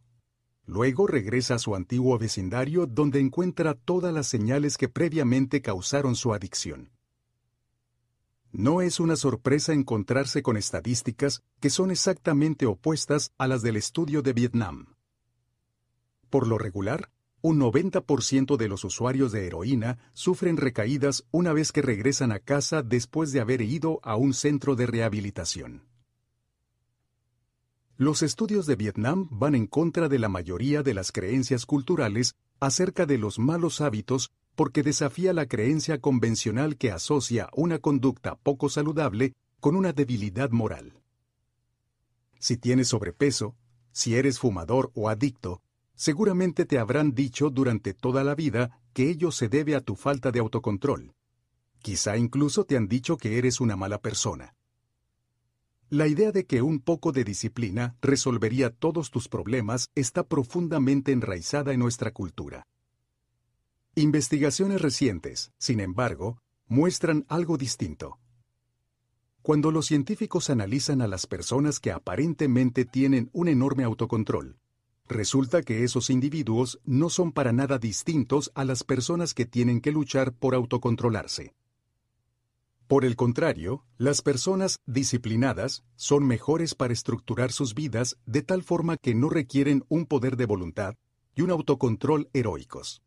[0.69, 6.31] Luego regresa a su antiguo vecindario donde encuentra todas las señales que previamente causaron su
[6.31, 6.91] adicción.
[8.51, 14.21] No es una sorpresa encontrarse con estadísticas que son exactamente opuestas a las del estudio
[14.21, 14.93] de Vietnam.
[16.29, 17.09] Por lo regular,
[17.41, 22.83] un 90% de los usuarios de heroína sufren recaídas una vez que regresan a casa
[22.83, 25.88] después de haber ido a un centro de rehabilitación.
[27.99, 33.05] Los estudios de Vietnam van en contra de la mayoría de las creencias culturales acerca
[33.05, 39.33] de los malos hábitos porque desafía la creencia convencional que asocia una conducta poco saludable
[39.59, 40.93] con una debilidad moral.
[42.39, 43.57] Si tienes sobrepeso,
[43.91, 45.61] si eres fumador o adicto,
[45.93, 50.31] seguramente te habrán dicho durante toda la vida que ello se debe a tu falta
[50.31, 51.15] de autocontrol.
[51.79, 54.55] Quizá incluso te han dicho que eres una mala persona.
[55.91, 61.73] La idea de que un poco de disciplina resolvería todos tus problemas está profundamente enraizada
[61.73, 62.67] en nuestra cultura.
[63.95, 68.19] Investigaciones recientes, sin embargo, muestran algo distinto.
[69.41, 74.59] Cuando los científicos analizan a las personas que aparentemente tienen un enorme autocontrol,
[75.07, 79.91] resulta que esos individuos no son para nada distintos a las personas que tienen que
[79.91, 81.55] luchar por autocontrolarse.
[82.89, 88.97] Por el contrario, las personas disciplinadas son mejores para estructurar sus vidas de tal forma
[88.97, 90.95] que no requieren un poder de voluntad
[91.35, 93.03] y un autocontrol heroicos.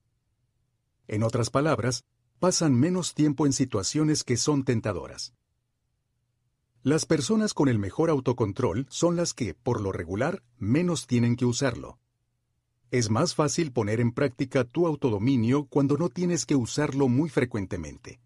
[1.09, 2.05] En otras palabras,
[2.39, 5.35] pasan menos tiempo en situaciones que son tentadoras.
[6.85, 11.45] Las personas con el mejor autocontrol son las que, por lo regular, menos tienen que
[11.45, 11.99] usarlo.
[12.93, 18.21] Es más fácil poner en práctica tu autodominio cuando no tienes que usarlo muy frecuentemente.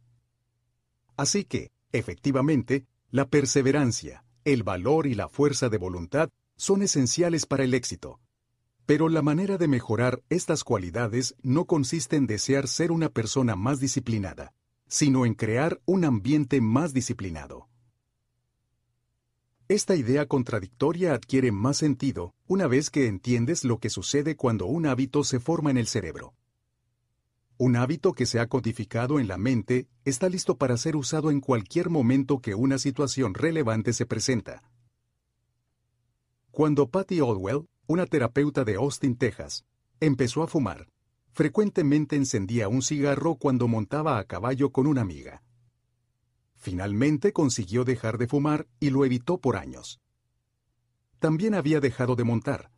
[1.16, 7.64] Así que, efectivamente, la perseverancia, el valor y la fuerza de voluntad son esenciales para
[7.64, 8.20] el éxito.
[8.84, 13.80] Pero la manera de mejorar estas cualidades no consiste en desear ser una persona más
[13.80, 14.52] disciplinada,
[14.86, 17.68] sino en crear un ambiente más disciplinado.
[19.68, 24.86] Esta idea contradictoria adquiere más sentido una vez que entiendes lo que sucede cuando un
[24.86, 26.34] hábito se forma en el cerebro.
[27.58, 31.40] Un hábito que se ha codificado en la mente está listo para ser usado en
[31.40, 34.62] cualquier momento que una situación relevante se presenta.
[36.50, 39.64] Cuando Patty Odwell, una terapeuta de Austin, Texas,
[40.00, 40.88] empezó a fumar,
[41.32, 45.42] frecuentemente encendía un cigarro cuando montaba a caballo con una amiga.
[46.56, 50.00] Finalmente consiguió dejar de fumar y lo evitó por años.
[51.20, 52.70] También había dejado de montar.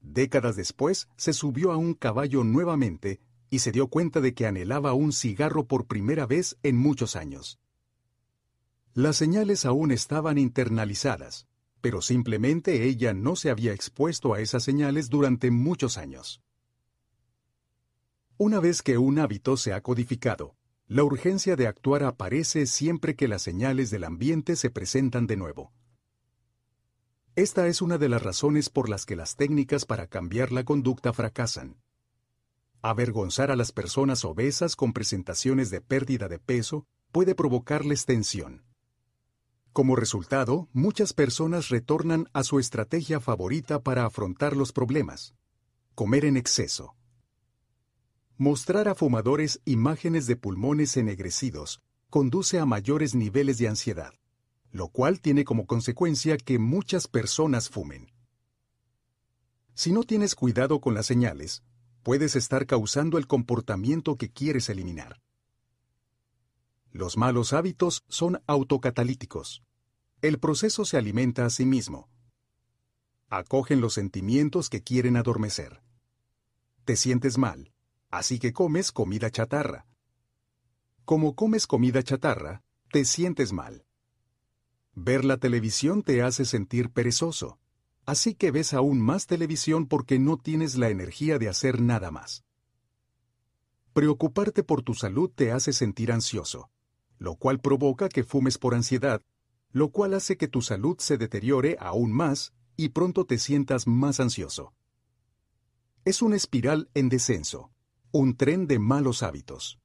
[0.00, 3.20] Décadas después se subió a un caballo nuevamente
[3.52, 7.60] y se dio cuenta de que anhelaba un cigarro por primera vez en muchos años.
[8.94, 11.46] Las señales aún estaban internalizadas,
[11.82, 16.40] pero simplemente ella no se había expuesto a esas señales durante muchos años.
[18.38, 20.56] Una vez que un hábito se ha codificado,
[20.86, 25.74] la urgencia de actuar aparece siempre que las señales del ambiente se presentan de nuevo.
[27.36, 31.12] Esta es una de las razones por las que las técnicas para cambiar la conducta
[31.12, 31.76] fracasan.
[32.84, 38.64] Avergonzar a las personas obesas con presentaciones de pérdida de peso puede provocarles tensión.
[39.72, 45.36] Como resultado, muchas personas retornan a su estrategia favorita para afrontar los problemas,
[45.94, 46.96] comer en exceso.
[48.36, 51.80] Mostrar a fumadores imágenes de pulmones ennegrecidos
[52.10, 54.12] conduce a mayores niveles de ansiedad,
[54.72, 58.10] lo cual tiene como consecuencia que muchas personas fumen.
[59.74, 61.62] Si no tienes cuidado con las señales,
[62.02, 65.20] puedes estar causando el comportamiento que quieres eliminar.
[66.90, 69.62] Los malos hábitos son autocatalíticos.
[70.20, 72.08] El proceso se alimenta a sí mismo.
[73.28, 75.82] Acogen los sentimientos que quieren adormecer.
[76.84, 77.72] Te sientes mal,
[78.10, 79.86] así que comes comida chatarra.
[81.04, 83.86] Como comes comida chatarra, te sientes mal.
[84.94, 87.58] Ver la televisión te hace sentir perezoso.
[88.04, 92.44] Así que ves aún más televisión porque no tienes la energía de hacer nada más.
[93.92, 96.70] Preocuparte por tu salud te hace sentir ansioso,
[97.18, 99.22] lo cual provoca que fumes por ansiedad,
[99.70, 104.18] lo cual hace que tu salud se deteriore aún más y pronto te sientas más
[104.18, 104.74] ansioso.
[106.04, 107.70] Es una espiral en descenso,
[108.10, 109.78] un tren de malos hábitos.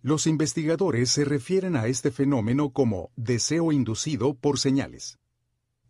[0.00, 5.20] Los investigadores se refieren a este fenómeno como deseo inducido por señales.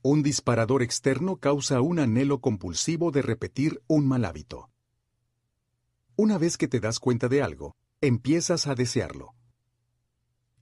[0.05, 4.69] Un disparador externo causa un anhelo compulsivo de repetir un mal hábito.
[6.17, 9.37] Una vez que te das cuenta de algo, empiezas a desearlo.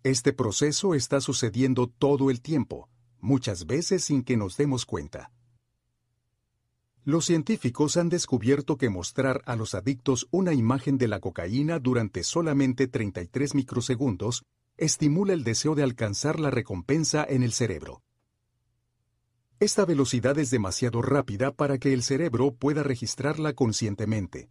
[0.03, 5.33] Este proceso está sucediendo todo el tiempo, muchas veces sin que nos demos cuenta.
[7.03, 12.25] Los científicos han descubierto que mostrar a los adictos una imagen de la cocaína durante
[12.25, 14.45] solamente 33 microsegundos
[14.77, 18.03] estimula el deseo de alcanzar la recompensa en el cerebro.
[19.61, 24.49] Esta velocidad es demasiado rápida para que el cerebro pueda registrarla conscientemente.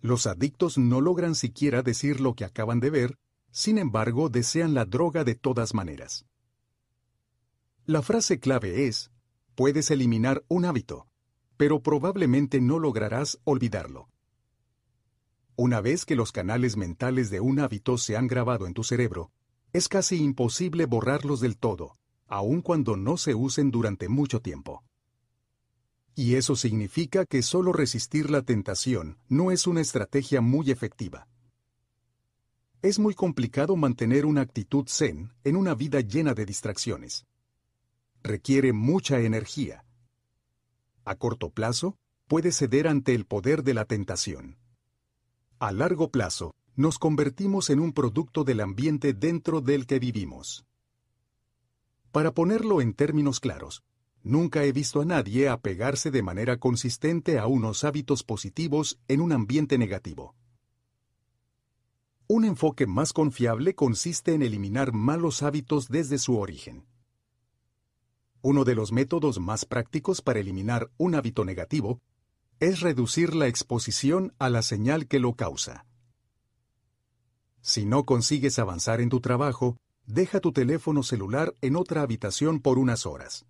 [0.00, 3.18] Los adictos no logran siquiera decir lo que acaban de ver,
[3.50, 6.24] sin embargo desean la droga de todas maneras.
[7.84, 9.10] La frase clave es,
[9.56, 11.08] puedes eliminar un hábito,
[11.56, 14.08] pero probablemente no lograrás olvidarlo.
[15.56, 19.32] Una vez que los canales mentales de un hábito se han grabado en tu cerebro,
[19.72, 21.98] es casi imposible borrarlos del todo,
[22.32, 24.82] aun cuando no se usen durante mucho tiempo.
[26.14, 31.28] Y eso significa que solo resistir la tentación no es una estrategia muy efectiva.
[32.80, 37.26] Es muy complicado mantener una actitud zen en una vida llena de distracciones.
[38.22, 39.84] Requiere mucha energía.
[41.04, 44.56] A corto plazo, puede ceder ante el poder de la tentación.
[45.58, 50.64] A largo plazo, nos convertimos en un producto del ambiente dentro del que vivimos.
[52.12, 53.82] Para ponerlo en términos claros,
[54.22, 59.32] nunca he visto a nadie apegarse de manera consistente a unos hábitos positivos en un
[59.32, 60.36] ambiente negativo.
[62.28, 66.86] Un enfoque más confiable consiste en eliminar malos hábitos desde su origen.
[68.42, 72.02] Uno de los métodos más prácticos para eliminar un hábito negativo
[72.60, 75.86] es reducir la exposición a la señal que lo causa.
[77.62, 79.78] Si no consigues avanzar en tu trabajo,
[80.12, 83.46] deja tu teléfono celular en otra habitación por unas horas.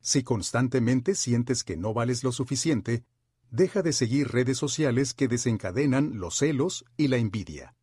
[0.00, 3.04] Si constantemente sientes que no vales lo suficiente,
[3.48, 7.76] deja de seguir redes sociales que desencadenan los celos y la envidia.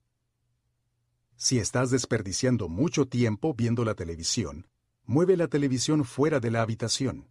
[1.37, 4.67] Si estás desperdiciando mucho tiempo viendo la televisión,
[5.05, 7.29] mueve la televisión fuera de la habitación.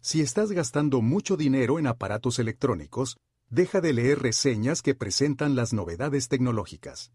[0.00, 3.18] Si estás gastando mucho dinero en aparatos electrónicos,
[3.50, 7.12] deja de leer reseñas que presentan las novedades tecnológicas.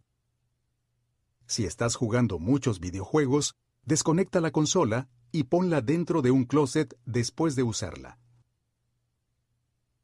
[1.48, 7.56] Si estás jugando muchos videojuegos, desconecta la consola y ponla dentro de un closet después
[7.56, 8.20] de usarla.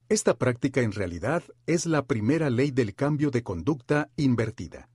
[0.07, 4.89] Esta práctica en realidad es la primera ley del cambio de conducta invertida.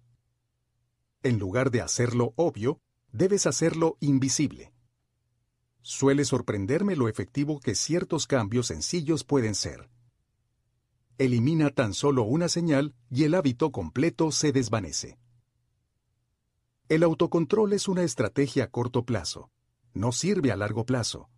[1.22, 2.80] En lugar de hacerlo obvio,
[3.12, 4.72] debes hacerlo invisible.
[5.82, 9.90] Suele sorprenderme lo efectivo que ciertos cambios sencillos pueden ser.
[11.18, 15.18] Elimina tan solo una señal y el hábito completo se desvanece.
[16.88, 19.50] El autocontrol es una estrategia a corto plazo.
[19.92, 21.28] No sirve a largo plazo.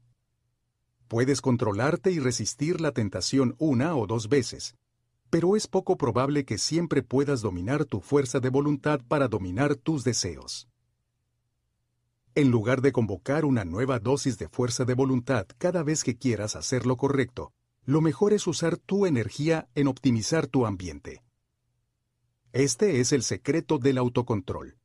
[1.09, 4.77] Puedes controlarte y resistir la tentación una o dos veces,
[5.29, 10.05] pero es poco probable que siempre puedas dominar tu fuerza de voluntad para dominar tus
[10.05, 10.69] deseos.
[12.37, 16.55] En lugar de convocar una nueva dosis de fuerza de voluntad cada vez que quieras
[16.55, 17.53] hacer lo correcto,
[17.85, 21.25] lo mejor es usar tu energía en optimizar tu ambiente.
[22.53, 24.80] Este es el secreto del autocontrol.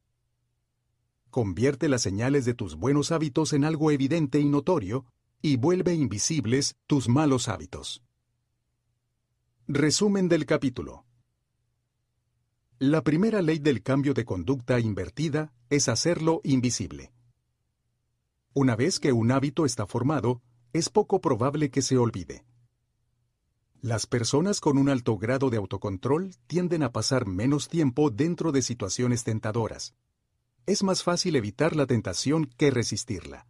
[1.35, 5.05] Convierte las señales de tus buenos hábitos en algo evidente y notorio,
[5.41, 8.01] y vuelve invisibles tus malos hábitos.
[9.67, 11.03] Resumen del capítulo.
[12.79, 17.11] La primera ley del cambio de conducta invertida es hacerlo invisible.
[18.53, 20.41] Una vez que un hábito está formado,
[20.71, 22.45] es poco probable que se olvide.
[23.81, 28.61] Las personas con un alto grado de autocontrol tienden a pasar menos tiempo dentro de
[28.61, 29.95] situaciones tentadoras,
[30.65, 33.47] es más fácil evitar la tentación que resistirla.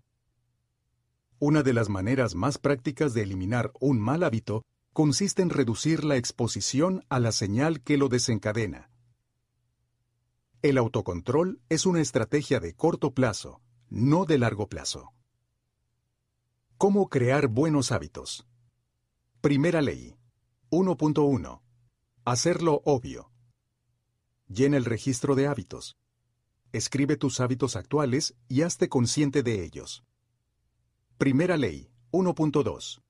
[1.39, 4.63] Una de las maneras más prácticas de eliminar un mal hábito
[4.93, 8.89] consiste en reducir la exposición a la señal que lo desencadena.
[10.61, 15.13] El autocontrol es una estrategia de corto plazo, no de largo plazo.
[16.77, 18.47] ¿Cómo crear buenos hábitos?
[19.41, 20.17] Primera ley.
[20.71, 21.61] 1.1.
[22.25, 23.31] Hacerlo obvio.
[24.47, 25.97] Llena el registro de hábitos.
[26.75, 30.03] Escribe tus hábitos actuales y hazte consciente de ellos.
[31.17, 33.01] Primera ley, 1.2.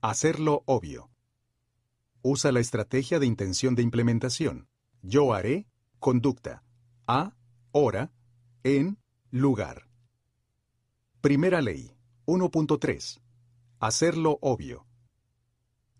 [0.00, 1.12] Hacerlo obvio.
[2.22, 4.66] Usa la estrategia de intención de implementación.
[5.00, 5.68] Yo haré,
[6.00, 6.64] conducta.
[7.06, 7.36] A,
[7.70, 8.12] hora,
[8.64, 8.98] en,
[9.30, 9.88] lugar.
[11.20, 13.20] Primera ley, 1.3.
[13.78, 14.88] Hacerlo obvio.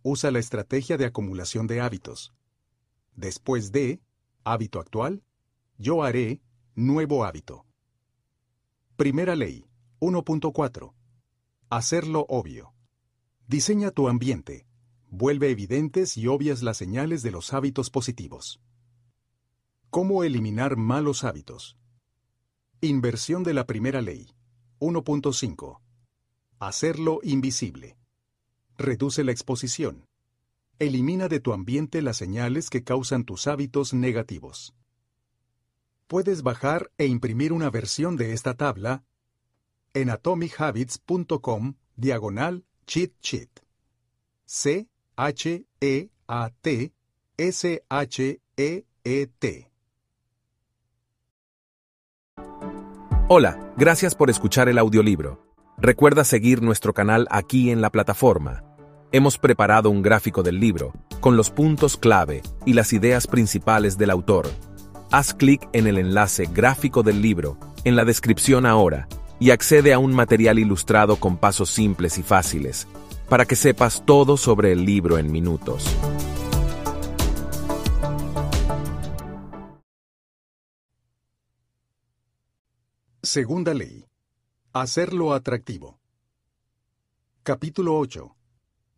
[0.02, 2.34] Usa la estrategia de acumulación de hábitos.
[3.14, 4.02] Después de,
[4.42, 5.22] hábito actual,
[5.78, 6.42] yo haré,
[6.76, 7.66] nuevo hábito.
[8.96, 9.66] Primera ley,
[10.00, 10.92] 1.4.
[11.70, 12.74] Hacerlo obvio.
[13.46, 14.66] Diseña tu ambiente.
[15.08, 18.60] Vuelve evidentes y obvias las señales de los hábitos positivos.
[19.90, 21.76] ¿Cómo eliminar malos hábitos?
[22.80, 24.32] Inversión de la primera ley.
[24.80, 25.80] 1.5.
[26.58, 27.96] Hacerlo invisible.
[28.76, 30.06] Reduce la exposición.
[30.80, 34.74] Elimina de tu ambiente las señales que causan tus hábitos negativos.
[36.06, 39.04] Puedes bajar e imprimir una versión de esta tabla
[39.94, 43.48] en atomichabbits.com diagonal cheat sheet.
[44.44, 46.92] C H E A T
[47.38, 49.70] S H E E T.
[53.28, 55.42] Hola, gracias por escuchar el audiolibro.
[55.78, 58.62] Recuerda seguir nuestro canal aquí en la plataforma.
[59.12, 64.10] Hemos preparado un gráfico del libro, con los puntos clave y las ideas principales del
[64.10, 64.50] autor.
[65.16, 69.06] Haz clic en el enlace gráfico del libro, en la descripción ahora,
[69.38, 72.88] y accede a un material ilustrado con pasos simples y fáciles,
[73.28, 75.86] para que sepas todo sobre el libro en minutos.
[83.22, 84.06] Segunda ley.
[84.72, 86.00] Hacerlo atractivo.
[87.44, 88.34] Capítulo 8.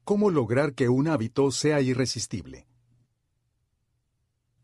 [0.04, 2.65] ¿Cómo lograr que un hábito sea irresistible?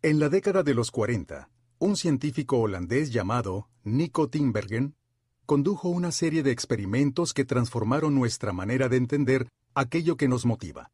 [0.04, 1.48] En la década de los 40,
[1.78, 4.96] un científico holandés llamado Nico Tinbergen
[5.46, 10.90] condujo una serie de experimentos que transformaron nuestra manera de entender aquello que nos motiva.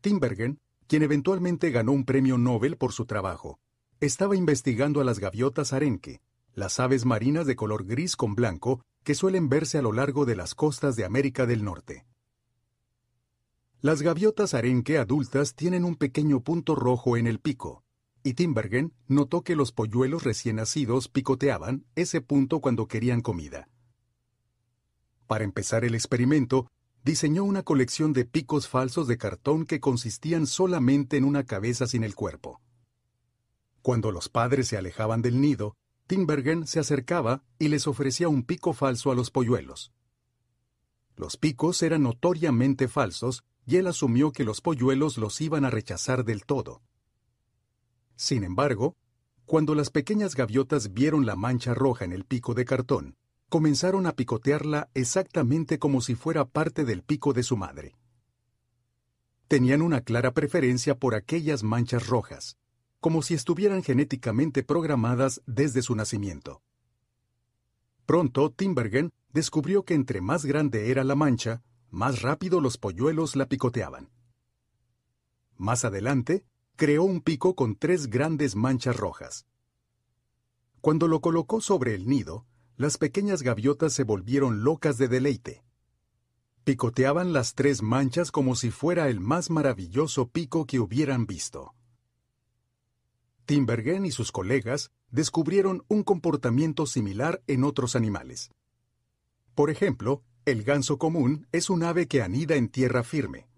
[0.00, 3.60] Tinbergen, quien eventualmente ganó un premio Nobel por su trabajo,
[4.00, 6.22] estaba investigando a las gaviotas arenque,
[6.54, 10.36] las aves marinas de color gris con blanco que suelen verse a lo largo de
[10.36, 12.06] las costas de América del Norte.
[13.82, 17.84] Las gaviotas arenque adultas tienen un pequeño punto rojo en el pico,
[18.22, 23.68] y Timbergen notó que los polluelos recién nacidos picoteaban ese punto cuando querían comida.
[25.26, 26.68] Para empezar el experimento,
[27.04, 32.04] diseñó una colección de picos falsos de cartón que consistían solamente en una cabeza sin
[32.04, 32.60] el cuerpo.
[33.82, 35.76] Cuando los padres se alejaban del nido,
[36.06, 39.92] Timbergen se acercaba y les ofrecía un pico falso a los polluelos.
[41.16, 46.24] Los picos eran notoriamente falsos y él asumió que los polluelos los iban a rechazar
[46.24, 46.82] del todo.
[48.20, 48.98] Sin embargo,
[49.46, 53.16] cuando las pequeñas gaviotas vieron la mancha roja en el pico de cartón,
[53.48, 57.96] comenzaron a picotearla exactamente como si fuera parte del pico de su madre.
[59.48, 62.58] Tenían una clara preferencia por aquellas manchas rojas,
[63.00, 66.60] como si estuvieran genéticamente programadas desde su nacimiento.
[68.04, 73.46] Pronto, Timbergen descubrió que entre más grande era la mancha, más rápido los polluelos la
[73.46, 74.10] picoteaban.
[75.56, 76.44] Más adelante,
[76.80, 79.44] creó un pico con tres grandes manchas rojas.
[80.80, 82.46] Cuando lo colocó sobre el nido,
[82.78, 85.62] las pequeñas gaviotas se volvieron locas de deleite.
[86.64, 91.74] Picoteaban las tres manchas como si fuera el más maravilloso pico que hubieran visto.
[93.44, 98.52] Timbergen y sus colegas descubrieron un comportamiento similar en otros animales.
[99.54, 103.50] Por ejemplo, el ganso común es un ave que anida en tierra firme.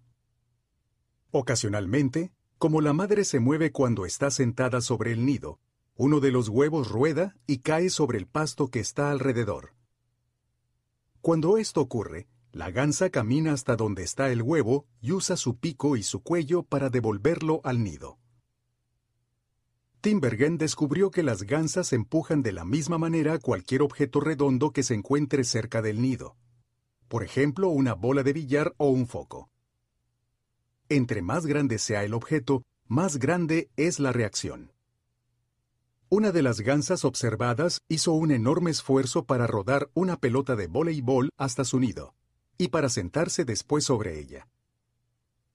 [1.31, 5.59] Ocasionalmente, como la madre se mueve cuando está sentada sobre el nido,
[5.97, 9.75] uno de los huevos rueda y cae sobre el pasto que está alrededor.
[11.21, 15.97] Cuando esto ocurre, la gansa camina hasta donde está el huevo y usa su pico
[15.97, 18.21] y su cuello para devolverlo al nido.
[20.01, 24.95] Timbergen descubrió que las gansas empujan de la misma manera cualquier objeto redondo que se
[24.95, 26.37] encuentre cerca del nido.
[27.09, 29.51] Por ejemplo, una bola de billar o un foco.
[30.95, 34.73] Entre más grande sea el objeto, más grande es la reacción.
[36.11, 41.31] Una de las gansas observadas hizo un enorme esfuerzo para rodar una pelota de voleibol
[41.39, 42.15] hasta su nido,
[42.59, 44.49] y para sentarse después sobre ella.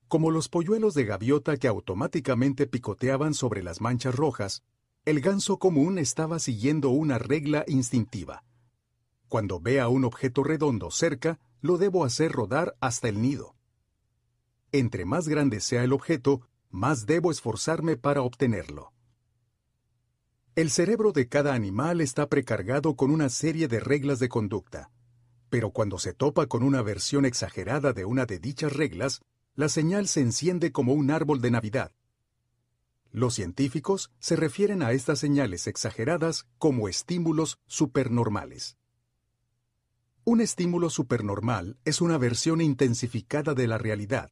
[0.08, 4.64] Como los polluelos de gaviota que automáticamente picoteaban sobre las manchas rojas,
[5.04, 8.42] el ganso común estaba siguiendo una regla instintiva.
[9.28, 13.54] Cuando vea un objeto redondo cerca, lo debo hacer rodar hasta el nido.
[14.72, 18.92] Entre más grande sea el objeto, más debo esforzarme para obtenerlo.
[20.54, 24.90] El cerebro de cada animal está precargado con una serie de reglas de conducta.
[25.50, 29.20] pero cuando se topa con una versión exagerada de una de dichas reglas,
[29.54, 31.92] la señal se enciende como un árbol de Navidad.
[33.10, 38.76] Los científicos se refieren a estas señales exageradas como estímulos supernormales.
[40.24, 44.30] Un estímulo supernormal es una versión intensificada de la realidad,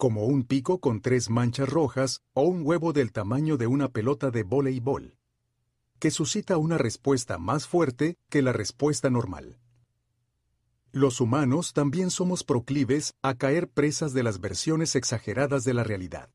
[0.00, 4.30] como un pico con tres manchas rojas o un huevo del tamaño de una pelota
[4.30, 5.18] de voleibol,
[5.98, 9.58] que suscita una respuesta más fuerte que la respuesta normal.
[10.90, 16.30] Los humanos también somos proclives a caer presas de las versiones exageradas de la realidad.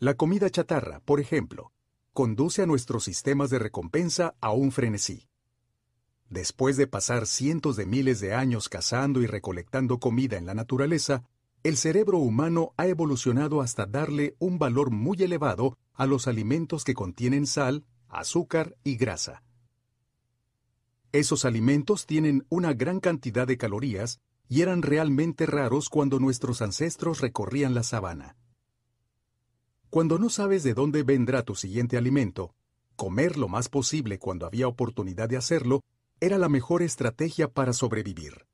[0.00, 1.70] La comida chatarra, por ejemplo,
[2.12, 5.28] conduce a nuestros sistemas de recompensa a un frenesí.
[6.30, 11.22] Después de pasar cientos de miles de años cazando y recolectando comida en la naturaleza,
[11.64, 16.92] el cerebro humano ha evolucionado hasta darle un valor muy elevado a los alimentos que
[16.92, 19.42] contienen sal, azúcar y grasa.
[21.12, 27.22] Esos alimentos tienen una gran cantidad de calorías y eran realmente raros cuando nuestros ancestros
[27.22, 28.36] recorrían la sabana.
[29.88, 32.54] Cuando no sabes de dónde vendrá tu siguiente alimento,
[32.94, 35.80] comer lo más posible cuando había oportunidad de hacerlo
[36.20, 38.44] era la mejor estrategia para sobrevivir.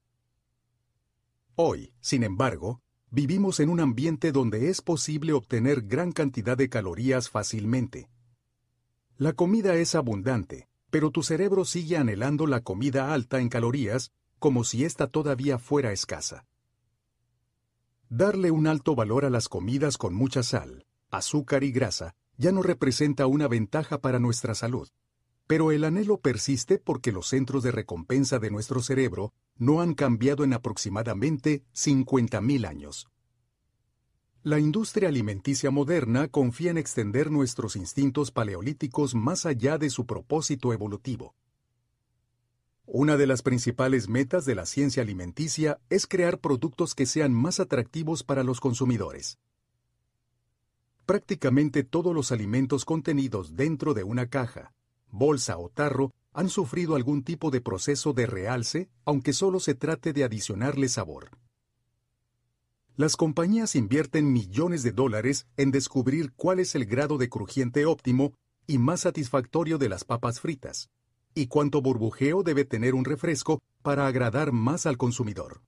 [1.57, 2.81] Hoy, sin embargo,
[3.11, 8.09] vivimos en un ambiente donde es posible obtener gran cantidad de calorías fácilmente.
[9.17, 14.65] La comida es abundante, pero tu cerebro sigue anhelando la comida alta en calorías como
[14.65, 16.47] si ésta todavía fuera escasa.
[18.09, 22.63] Darle un alto valor a las comidas con mucha sal, azúcar y grasa ya no
[22.63, 24.89] representa una ventaja para nuestra salud,
[25.51, 30.45] pero el anhelo persiste porque los centros de recompensa de nuestro cerebro no han cambiado
[30.45, 33.09] en aproximadamente 50.000 años.
[34.45, 40.73] La industria alimenticia moderna confía en extender nuestros instintos paleolíticos más allá de su propósito
[40.73, 41.35] evolutivo.
[42.87, 47.59] Una de las principales metas de la ciencia alimenticia es crear productos que sean más
[47.59, 49.41] atractivos para los consumidores.
[51.07, 54.75] Prácticamente todos los alimentos contenidos dentro de una caja,
[55.11, 60.13] bolsa o tarro han sufrido algún tipo de proceso de realce, aunque solo se trate
[60.13, 61.31] de adicionarle sabor.
[62.97, 68.35] Las compañías invierten millones de dólares en descubrir cuál es el grado de crujiente óptimo
[68.67, 70.91] y más satisfactorio de las papas fritas,
[71.35, 75.63] y cuánto burbujeo debe tener un refresco para agradar más al consumidor.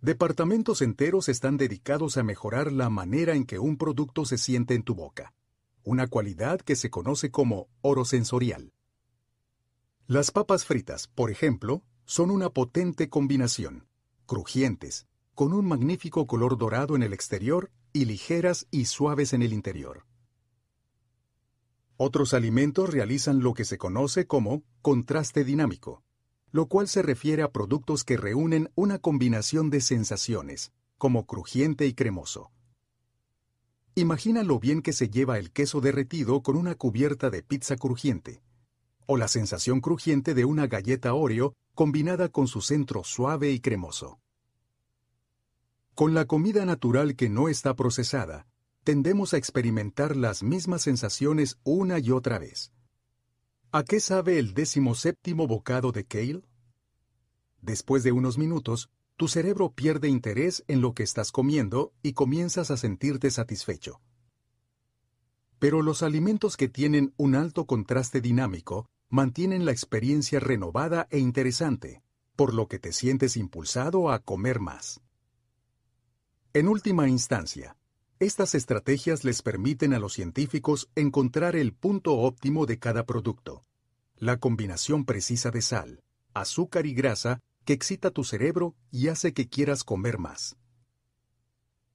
[0.00, 4.84] Departamentos enteros están dedicados a mejorar la manera en que un producto se siente en
[4.84, 5.34] tu boca,
[5.88, 8.74] una cualidad que se conoce como oro sensorial.
[10.06, 13.88] Las papas fritas, por ejemplo, son una potente combinación,
[14.26, 19.54] crujientes, con un magnífico color dorado en el exterior y ligeras y suaves en el
[19.54, 20.04] interior.
[21.96, 26.04] Otros alimentos realizan lo que se conoce como contraste dinámico,
[26.50, 31.94] lo cual se refiere a productos que reúnen una combinación de sensaciones, como crujiente y
[31.94, 32.52] cremoso.
[33.98, 38.44] Imagina lo bien que se lleva el queso derretido con una cubierta de pizza crujiente,
[39.06, 44.20] o la sensación crujiente de una galleta Oreo combinada con su centro suave y cremoso.
[45.96, 48.46] Con la comida natural que no está procesada,
[48.84, 52.72] tendemos a experimentar las mismas sensaciones una y otra vez.
[53.72, 56.42] ¿A qué sabe el décimo séptimo bocado de kale?
[57.62, 62.70] Después de unos minutos, tu cerebro pierde interés en lo que estás comiendo y comienzas
[62.70, 64.00] a sentirte satisfecho.
[65.58, 72.00] Pero los alimentos que tienen un alto contraste dinámico mantienen la experiencia renovada e interesante,
[72.36, 75.00] por lo que te sientes impulsado a comer más.
[76.52, 77.76] En última instancia,
[78.20, 83.64] estas estrategias les permiten a los científicos encontrar el punto óptimo de cada producto,
[84.14, 89.46] la combinación precisa de sal, azúcar y grasa que excita tu cerebro y hace que
[89.46, 90.56] quieras comer más.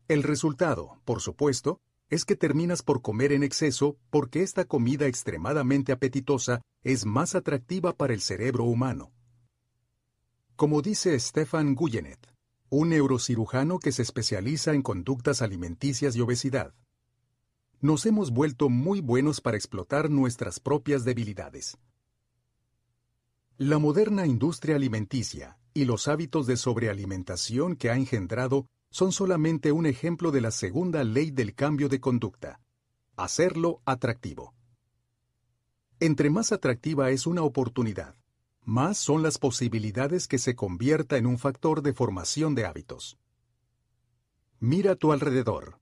[0.08, 5.92] El resultado, por supuesto, es que terminas por comer en exceso porque esta comida extremadamente
[5.92, 9.14] apetitosa es más atractiva para el cerebro humano.
[10.56, 12.20] Como dice Stefan Guyenet,
[12.70, 16.76] un neurocirujano que se especializa en conductas alimenticias y obesidad.
[17.82, 21.80] Nos hemos vuelto muy buenos para explotar nuestras propias debilidades.
[23.58, 29.86] La moderna industria alimenticia y los hábitos de sobrealimentación que ha engendrado son solamente un
[29.86, 32.62] ejemplo de la segunda ley del cambio de conducta,
[33.16, 34.54] hacerlo atractivo.
[36.00, 38.16] Entre más atractiva es una oportunidad,
[38.62, 43.18] más son las posibilidades que se convierta en un factor de formación de hábitos.
[44.60, 45.80] Mira a tu alrededor.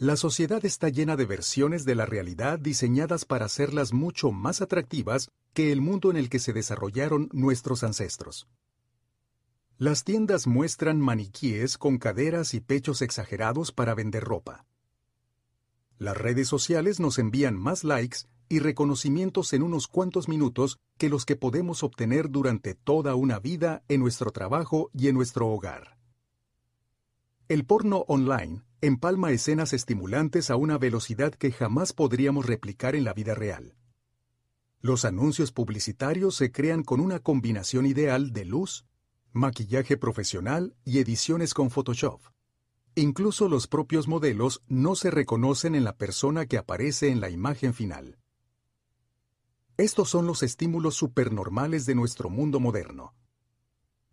[0.00, 5.28] La sociedad está llena de versiones de la realidad diseñadas para hacerlas mucho más atractivas
[5.52, 8.48] que el mundo en el que se desarrollaron nuestros ancestros.
[9.76, 14.64] Las tiendas muestran maniquíes con caderas y pechos exagerados para vender ropa.
[15.98, 21.26] Las redes sociales nos envían más likes y reconocimientos en unos cuantos minutos que los
[21.26, 25.98] que podemos obtener durante toda una vida en nuestro trabajo y en nuestro hogar.
[27.48, 33.12] El porno online empalma escenas estimulantes a una velocidad que jamás podríamos replicar en la
[33.12, 33.74] vida real.
[34.80, 38.86] Los anuncios publicitarios se crean con una combinación ideal de luz,
[39.32, 42.22] maquillaje profesional y ediciones con Photoshop.
[42.94, 47.74] Incluso los propios modelos no se reconocen en la persona que aparece en la imagen
[47.74, 48.18] final.
[49.76, 53.14] Estos son los estímulos supernormales de nuestro mundo moderno.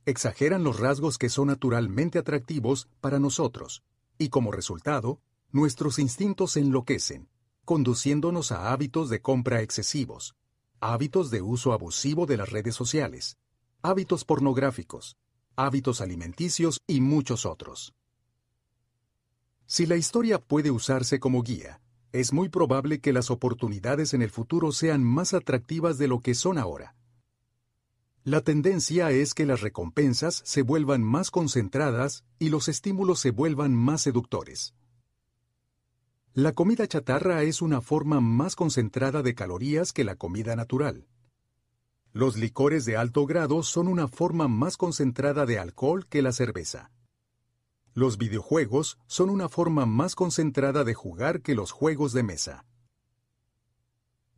[0.05, 3.83] Exageran los rasgos que son naturalmente atractivos para nosotros,
[4.17, 5.19] y como resultado,
[5.51, 7.29] nuestros instintos se enloquecen,
[7.65, 10.35] conduciéndonos a hábitos de compra excesivos,
[10.79, 13.37] hábitos de uso abusivo de las redes sociales,
[13.81, 15.17] hábitos pornográficos,
[15.55, 17.93] hábitos alimenticios y muchos otros.
[19.65, 21.81] Si la historia puede usarse como guía,
[22.13, 26.35] es muy probable que las oportunidades en el futuro sean más atractivas de lo que
[26.35, 26.95] son ahora.
[28.27, 33.73] La tendencia es que las recompensas se vuelvan más concentradas y los estímulos se vuelvan
[33.73, 34.75] más seductores.
[36.33, 41.07] La comida chatarra es una forma más concentrada de calorías que la comida natural.
[42.11, 46.91] Los licores de alto grado son una forma más concentrada de alcohol que la cerveza.
[47.93, 52.65] Los videojuegos son una forma más concentrada de jugar que los juegos de mesa.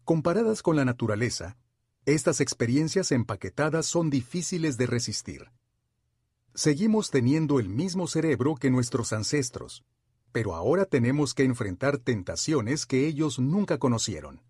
[0.04, 1.58] Comparadas con la naturaleza,
[2.14, 5.52] estas experiencias empaquetadas son difíciles de resistir.
[6.54, 9.84] Seguimos teniendo el mismo cerebro que nuestros ancestros,
[10.32, 14.42] pero ahora tenemos que enfrentar tentaciones que ellos nunca conocieron.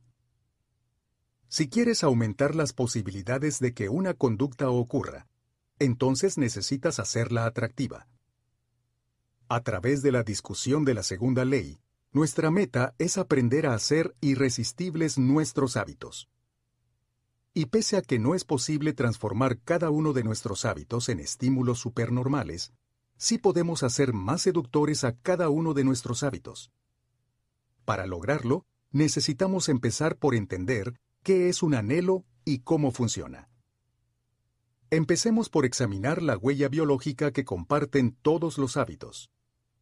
[1.48, 5.28] Si quieres aumentar las posibilidades de que una conducta ocurra,
[5.80, 8.08] entonces necesitas hacerla atractiva.
[9.48, 11.80] A través de la discusión de la segunda ley,
[12.12, 16.30] nuestra meta es aprender a hacer irresistibles nuestros hábitos.
[17.60, 21.78] Y pese a que no es posible transformar cada uno de nuestros hábitos en estímulos
[21.78, 22.72] supernormales,
[23.18, 26.72] sí podemos hacer más seductores a cada uno de nuestros hábitos.
[27.84, 33.50] Para lograrlo, necesitamos empezar por entender qué es un anhelo y cómo funciona.
[34.90, 39.32] Empecemos por examinar la huella biológica que comparten todos los hábitos.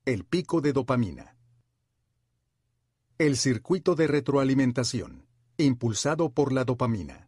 [0.03, 1.37] El pico de dopamina.
[3.19, 7.26] El circuito de retroalimentación, impulsado por la dopamina.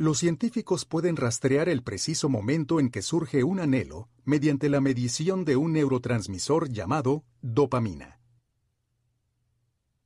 [0.00, 5.44] Los científicos pueden rastrear el preciso momento en que surge un anhelo mediante la medición
[5.44, 8.20] de un neurotransmisor llamado dopamina.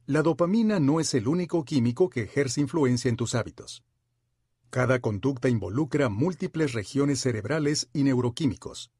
[0.07, 3.85] La dopamina no es el único químico que ejerce influencia en tus hábitos.
[4.71, 8.91] Cada conducta involucra múltiples regiones cerebrales y neuroquímicos,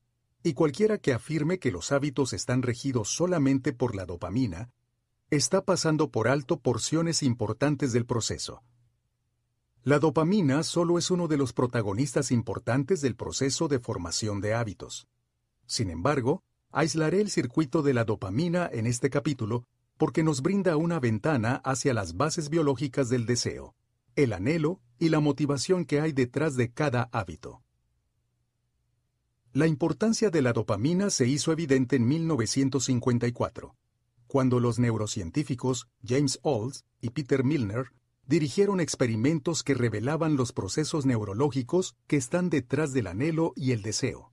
[0.43, 4.71] y cualquiera que afirme que los hábitos están regidos solamente por la dopamina,
[5.31, 8.63] está pasando por alto porciones importantes del proceso.
[9.85, 15.09] La dopamina solo es uno de los protagonistas importantes del proceso de formación de hábitos.
[15.67, 21.01] Sin embargo, aislaré el circuito de la dopamina en este capítulo porque nos brinda una
[21.01, 23.75] ventana hacia las bases biológicas del deseo,
[24.15, 27.65] el anhelo y la motivación que hay detrás de cada hábito.
[29.53, 33.75] La importancia de la dopamina se hizo evidente en 1954,
[34.29, 37.91] cuando los neurocientíficos James Olds y Peter Milner
[38.33, 44.33] dirigieron experimentos que revelaban los procesos neurológicos que están detrás del anhelo y el deseo.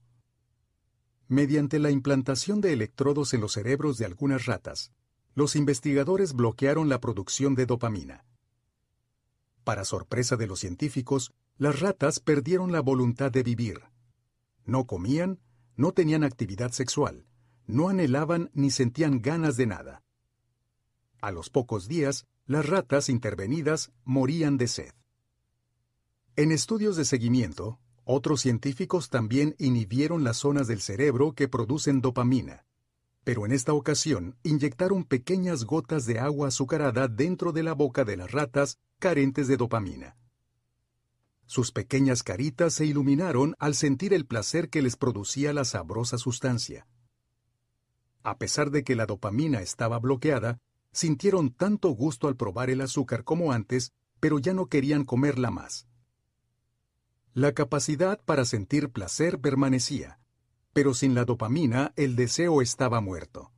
[1.28, 4.90] Mediante la implantación de electrodos en los cerebros de algunas ratas,
[5.34, 8.24] los investigadores bloquearon la producción de dopamina.
[9.64, 13.82] Para sorpresa de los científicos, las ratas perdieron la voluntad de vivir
[14.64, 15.40] no comían,
[15.76, 17.26] no tenían actividad sexual,
[17.66, 20.02] no anhelaban ni sentían ganas de nada.
[21.20, 24.92] A los pocos días, las ratas intervenidas morían de sed.
[26.34, 32.66] En estudios de seguimiento, otros científicos también inhibieron las zonas del cerebro que producen dopamina,
[33.22, 38.16] pero en esta ocasión inyectaron pequeñas gotas de agua azucarada dentro de la boca de
[38.16, 40.16] las ratas carentes de dopamina.
[41.46, 46.88] Sus pequeñas caritas se iluminaron al sentir el placer que les producía la sabrosa sustancia.
[48.24, 50.58] A pesar de que la dopamina estaba bloqueada,
[50.92, 55.86] sintieron tanto gusto al probar el azúcar como antes, pero ya no querían comerla más.
[57.32, 60.18] La capacidad para sentir placer permanecía,
[60.72, 63.52] pero sin la dopamina el deseo estaba muerto.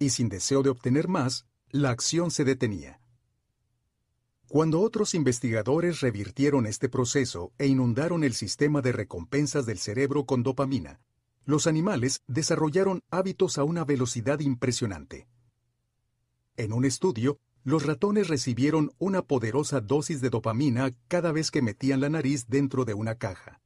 [0.00, 3.00] y sin deseo de obtener más, la acción se detenía.
[4.46, 10.42] Cuando otros investigadores revirtieron este proceso e inundaron el sistema de recompensas del cerebro con
[10.42, 11.00] dopamina,
[11.44, 15.26] los animales desarrollaron hábitos a una velocidad impresionante.
[16.58, 22.00] En un estudio, los ratones recibieron una poderosa dosis de dopamina cada vez que metían
[22.00, 23.60] la nariz dentro de una caja.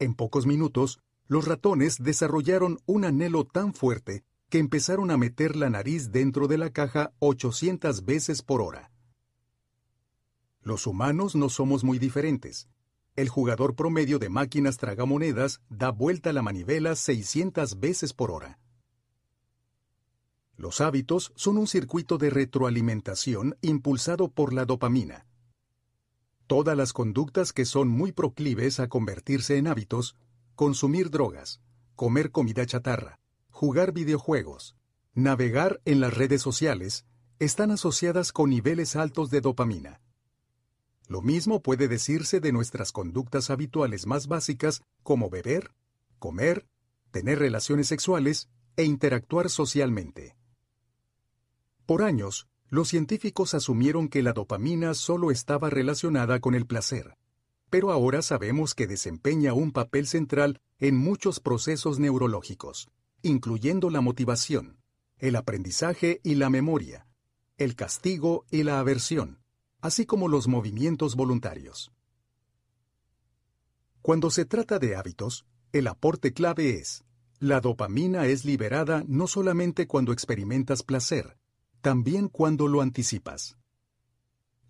[0.00, 0.98] En pocos minutos,
[1.28, 6.58] los ratones desarrollaron un anhelo tan fuerte que empezaron a meter la nariz dentro de
[6.58, 8.90] la caja 800 veces por hora.
[10.60, 12.68] Los humanos no somos muy diferentes.
[13.14, 18.58] El jugador promedio de máquinas tragamonedas da vuelta la manivela 600 veces por hora.
[20.58, 25.24] Los hábitos son un circuito de retroalimentación impulsado por la dopamina.
[26.48, 30.16] Todas las conductas que son muy proclives a convertirse en hábitos,
[30.56, 31.60] consumir drogas,
[31.94, 33.20] comer comida chatarra,
[33.50, 34.74] jugar videojuegos,
[35.14, 37.06] navegar en las redes sociales,
[37.38, 40.00] están asociadas con niveles altos de dopamina.
[41.06, 45.70] Lo mismo puede decirse de nuestras conductas habituales más básicas como beber,
[46.18, 46.66] comer,
[47.12, 50.37] tener relaciones sexuales e interactuar socialmente.
[51.88, 57.16] Por años, los científicos asumieron que la dopamina solo estaba relacionada con el placer,
[57.70, 62.90] pero ahora sabemos que desempeña un papel central en muchos procesos neurológicos,
[63.22, 64.76] incluyendo la motivación,
[65.16, 67.06] el aprendizaje y la memoria,
[67.56, 69.38] el castigo y la aversión,
[69.80, 71.90] así como los movimientos voluntarios.
[74.02, 77.06] Cuando se trata de hábitos, el aporte clave es,
[77.38, 81.38] la dopamina es liberada no solamente cuando experimentas placer,
[81.80, 83.56] también cuando lo anticipas.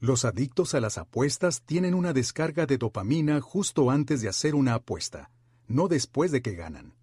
[0.00, 4.74] Los adictos a las apuestas tienen una descarga de dopamina justo antes de hacer una
[4.74, 5.30] apuesta,
[5.66, 6.94] no después de que ganan.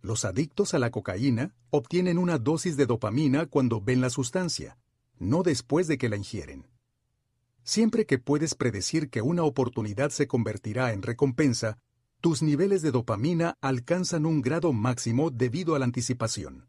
[0.00, 4.78] Los adictos a la cocaína obtienen una dosis de dopamina cuando ven la sustancia,
[5.18, 6.66] no después de que la ingieren.
[7.62, 11.78] Siempre que puedes predecir que una oportunidad se convertirá en recompensa,
[12.20, 16.67] tus niveles de dopamina alcanzan un grado máximo debido a la anticipación.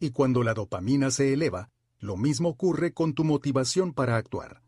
[0.00, 4.62] Y cuando la dopamina se eleva, lo mismo ocurre con tu motivación para actuar.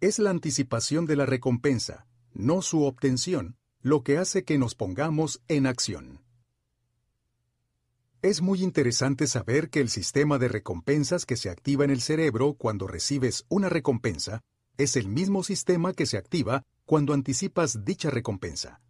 [0.00, 5.40] Es la anticipación de la recompensa, no su obtención, lo que hace que nos pongamos
[5.46, 6.20] en acción.
[8.22, 12.54] Es muy interesante saber que el sistema de recompensas que se activa en el cerebro
[12.54, 14.40] cuando recibes una recompensa
[14.78, 18.80] es el mismo sistema que se activa cuando anticipas dicha recompensa.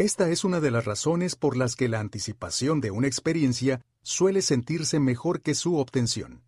[0.00, 4.40] Esta es una de las razones por las que la anticipación de una experiencia suele
[4.40, 6.42] sentirse mejor que su obtención.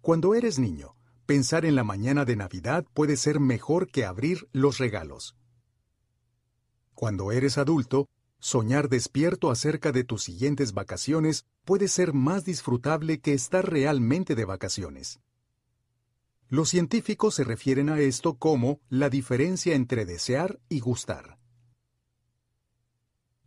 [0.00, 4.78] Cuando eres niño, pensar en la mañana de Navidad puede ser mejor que abrir los
[4.78, 5.36] regalos.
[6.94, 8.08] Cuando eres adulto,
[8.40, 14.44] Soñar despierto acerca de tus siguientes vacaciones puede ser más disfrutable que estar realmente de
[14.44, 15.20] vacaciones.
[16.48, 21.35] Los científicos se refieren a esto como la diferencia entre desear y gustar.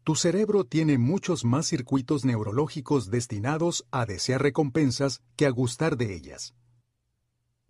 [0.09, 6.15] Tu cerebro tiene muchos más circuitos neurológicos destinados a desear recompensas que a gustar de
[6.15, 6.55] ellas.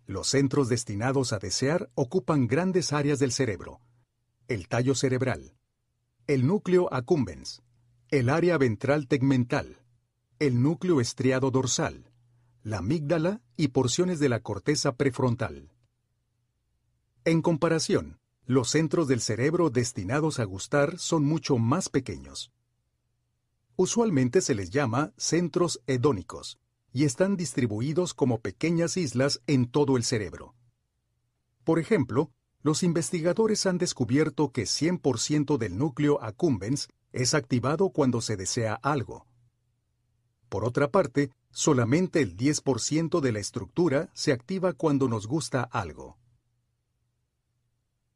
[0.06, 3.82] Los centros destinados a desear ocupan grandes áreas del cerebro.
[4.48, 5.52] El tallo cerebral,
[6.26, 7.60] el núcleo accumbens,
[8.08, 9.82] el área ventral tegmental,
[10.38, 12.10] el núcleo estriado dorsal,
[12.62, 15.74] la amígdala y porciones de la corteza prefrontal.
[17.26, 18.18] En comparación,
[18.50, 22.50] los centros del cerebro destinados a gustar son mucho más pequeños.
[23.76, 26.58] Usualmente se les llama centros hedónicos
[26.92, 30.56] y están distribuidos como pequeñas islas en todo el cerebro.
[31.62, 38.36] Por ejemplo, los investigadores han descubierto que 100% del núcleo accumbens es activado cuando se
[38.36, 39.28] desea algo.
[40.48, 46.18] Por otra parte, solamente el 10% de la estructura se activa cuando nos gusta algo.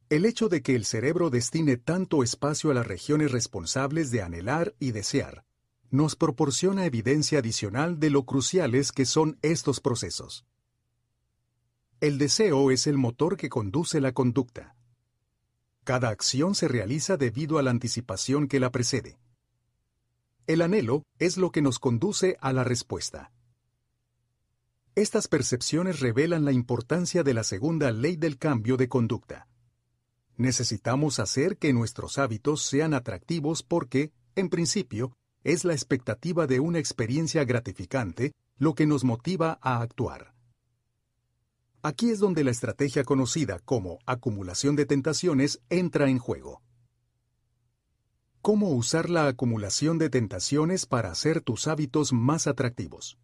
[0.09, 4.75] El hecho de que el cerebro destine tanto espacio a las regiones responsables de anhelar
[4.79, 5.45] y desear
[5.89, 10.45] nos proporciona evidencia adicional de lo cruciales que son estos procesos.
[12.01, 14.75] El deseo es el motor que conduce la conducta.
[15.83, 19.17] Cada acción se realiza debido a la anticipación que la precede.
[20.45, 23.31] El anhelo es lo que nos conduce a la respuesta.
[24.93, 29.47] Estas percepciones revelan la importancia de la segunda ley del cambio de conducta.
[30.37, 36.79] Necesitamos hacer que nuestros hábitos sean atractivos porque, en principio, es la expectativa de una
[36.79, 40.33] experiencia gratificante lo que nos motiva a actuar.
[41.81, 46.61] Aquí es donde la estrategia conocida como acumulación de tentaciones entra en juego.
[48.41, 53.19] Cómo usar la acumulación de tentaciones para hacer tus hábitos más atractivos.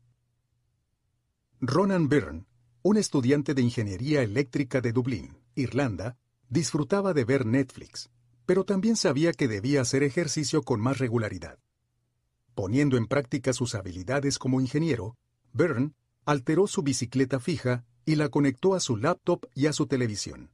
[1.59, 2.45] Ronan Byrne,
[2.83, 6.17] un estudiante de ingeniería eléctrica de Dublín, Irlanda,
[6.51, 8.11] disfrutaba de ver Netflix,
[8.45, 11.57] pero también sabía que debía hacer ejercicio con más regularidad.
[12.53, 15.15] Poniendo en práctica sus habilidades como ingeniero,
[15.53, 15.93] Byrne
[16.25, 20.51] alteró su bicicleta fija y la conectó a su laptop y a su televisión.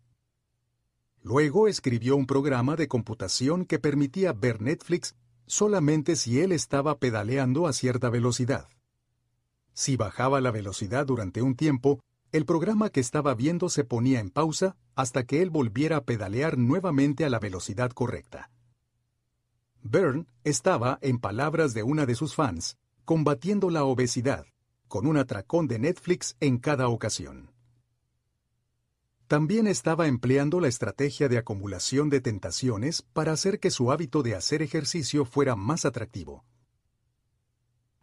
[1.24, 5.16] Luego escribió un programa de computación que permitía ver Netflix
[5.48, 8.70] solamente si él estaba pedaleando a cierta velocidad.
[9.74, 12.00] Si bajaba la velocidad durante un tiempo,
[12.32, 16.58] el programa que estaba viendo se ponía en pausa hasta que él volviera a pedalear
[16.58, 18.52] nuevamente a la velocidad correcta.
[19.82, 24.46] Byrne estaba, en palabras de una de sus fans, combatiendo la obesidad,
[24.88, 27.52] con un atracón de Netflix en cada ocasión.
[29.28, 34.36] También estaba empleando la estrategia de acumulación de tentaciones para hacer que su hábito de
[34.36, 36.46] hacer ejercicio fuera más atractivo.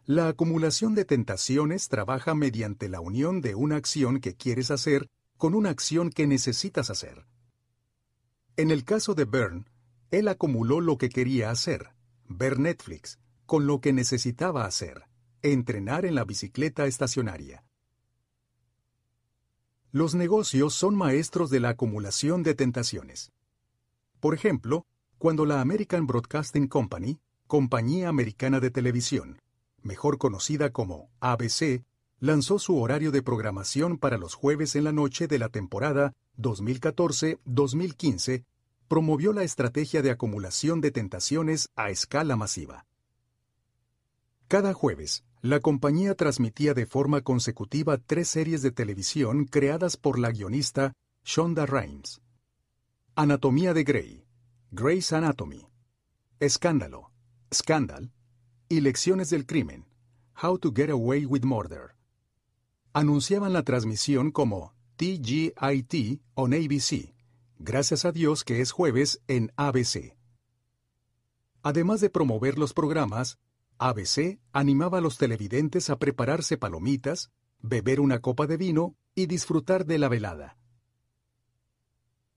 [0.07, 5.55] La acumulación de tentaciones trabaja mediante la unión de una acción que quieres hacer con
[5.55, 7.25] una acción que necesitas hacer.
[8.55, 9.65] En el caso de Byrne,
[10.11, 11.89] él acumuló lo que quería hacer,
[12.27, 13.17] ver Netflix,
[13.47, 15.05] con lo que necesitaba hacer,
[15.41, 17.65] entrenar en la bicicleta estacionaria.
[19.91, 23.31] Los negocios son maestros de la acumulación de tentaciones.
[24.19, 24.85] Por ejemplo,
[25.17, 29.41] cuando la American Broadcasting Company, compañía americana de televisión,
[29.85, 31.83] mejor conocida como ABC,
[32.19, 38.43] lanzó su horario de programación para los jueves en la noche de la temporada 2014-2015,
[38.87, 42.85] promovió la estrategia de acumulación de tentaciones a escala masiva.
[44.47, 50.31] Cada jueves, la compañía transmitía de forma consecutiva tres series de televisión creadas por la
[50.31, 52.21] guionista Shonda Rhimes.
[53.15, 54.25] Anatomía de Grey,
[54.71, 55.67] Grey's Anatomy,
[56.39, 57.11] Escándalo,
[57.53, 58.11] Scandal
[58.67, 59.85] y Lecciones del Crimen,
[60.41, 61.95] How to Get Away with Murder.
[62.93, 67.13] Anunciaban la transmisión como TGIT on ABC,
[67.59, 70.15] gracias a Dios que es jueves en ABC.
[71.61, 73.37] Además de promover los programas,
[73.77, 79.85] ABC animaba a los televidentes a prepararse palomitas, beber una copa de vino y disfrutar
[79.85, 80.57] de la velada.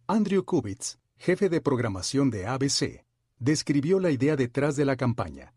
[0.07, 3.05] Andrew Kubitz, jefe de programación de ABC,
[3.39, 5.55] describió la idea detrás de la campaña.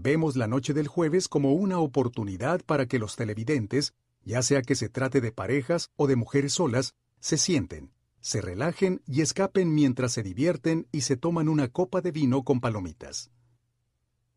[0.00, 4.76] Vemos la noche del jueves como una oportunidad para que los televidentes, ya sea que
[4.76, 10.12] se trate de parejas o de mujeres solas, se sienten, se relajen y escapen mientras
[10.12, 13.32] se divierten y se toman una copa de vino con palomitas.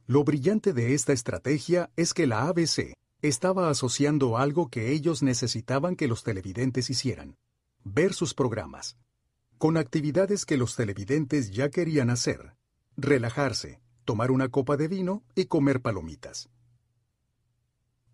[0.07, 5.95] Lo brillante de esta estrategia es que la ABC estaba asociando algo que ellos necesitaban
[5.95, 7.37] que los televidentes hicieran,
[7.83, 8.97] ver sus programas,
[9.59, 12.55] con actividades que los televidentes ya querían hacer,
[12.97, 16.49] relajarse, tomar una copa de vino y comer palomitas.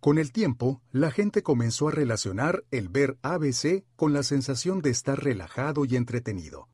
[0.00, 4.90] Con el tiempo, la gente comenzó a relacionar el ver ABC con la sensación de
[4.90, 6.68] estar relajado y entretenido.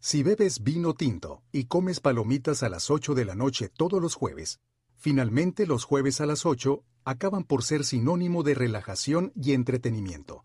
[0.00, 4.14] Si bebes vino tinto y comes palomitas a las 8 de la noche todos los
[4.14, 4.60] jueves,
[4.96, 10.44] finalmente los jueves a las 8 acaban por ser sinónimo de relajación y entretenimiento.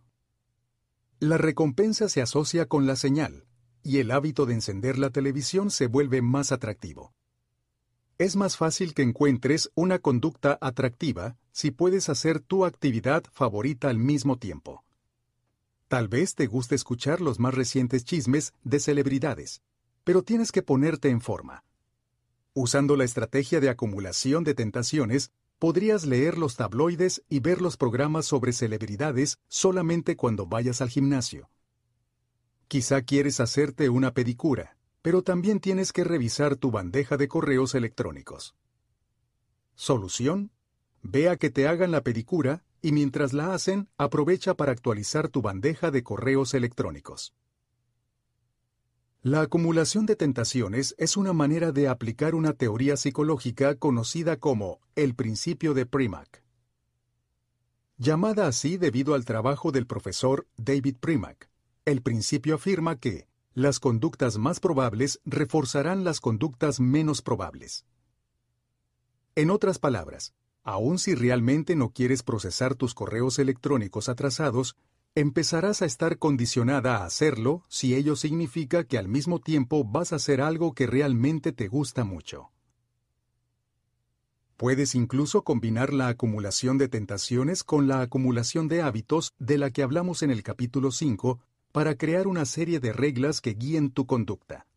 [1.20, 3.46] La recompensa se asocia con la señal,
[3.84, 7.14] y el hábito de encender la televisión se vuelve más atractivo.
[8.24, 13.98] Es más fácil que encuentres una conducta atractiva si puedes hacer tu actividad favorita al
[13.98, 14.85] mismo tiempo.
[15.90, 19.61] Tal vez te guste escuchar los más recientes chismes de celebridades,
[20.06, 21.66] pero tienes que ponerte en forma.
[22.53, 28.26] Usando la estrategia de acumulación de tentaciones, podrías leer los tabloides y ver los programas
[28.26, 31.50] sobre celebridades solamente cuando vayas al gimnasio.
[32.69, 34.73] Quizá quieres hacerte una pedicura,
[35.04, 38.56] pero también tienes que revisar tu bandeja de correos electrónicos.
[39.76, 40.50] Solución.
[41.02, 45.42] Ve a que te hagan la pedicura y mientras la hacen, aprovecha para actualizar tu
[45.42, 47.36] bandeja de correos electrónicos.
[49.22, 55.16] La acumulación de tentaciones es una manera de aplicar una teoría psicológica conocida como el
[55.16, 56.44] principio de Primack.
[57.98, 61.50] Llamada así debido al trabajo del profesor David Primack,
[61.84, 67.86] el principio afirma que las conductas más probables reforzarán las conductas menos probables.
[69.36, 70.34] En otras palabras,
[70.64, 74.76] aun si realmente no quieres procesar tus correos electrónicos atrasados,
[75.16, 80.16] empezarás a estar condicionada a hacerlo si ello significa que al mismo tiempo vas a
[80.16, 82.50] hacer algo que realmente te gusta mucho.
[84.58, 89.84] Puedes incluso combinar la acumulación de tentaciones con la acumulación de hábitos de la que
[89.84, 91.40] hablamos en el capítulo 5
[91.74, 94.68] para crear una serie de reglas que guíen tu conducta.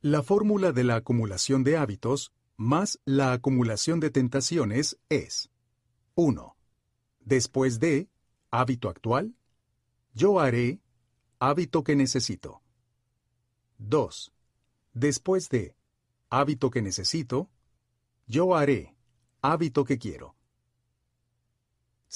[0.00, 5.50] La fórmula de la acumulación de hábitos más la acumulación de tentaciones es
[6.14, 6.56] 1.
[7.20, 8.08] Después de
[8.50, 9.36] hábito actual,
[10.14, 10.80] yo haré
[11.38, 12.62] hábito que necesito.
[13.78, 14.32] 2.
[14.94, 15.76] Después de
[16.30, 17.50] hábito que necesito,
[18.26, 18.96] yo haré
[19.42, 20.36] hábito que quiero.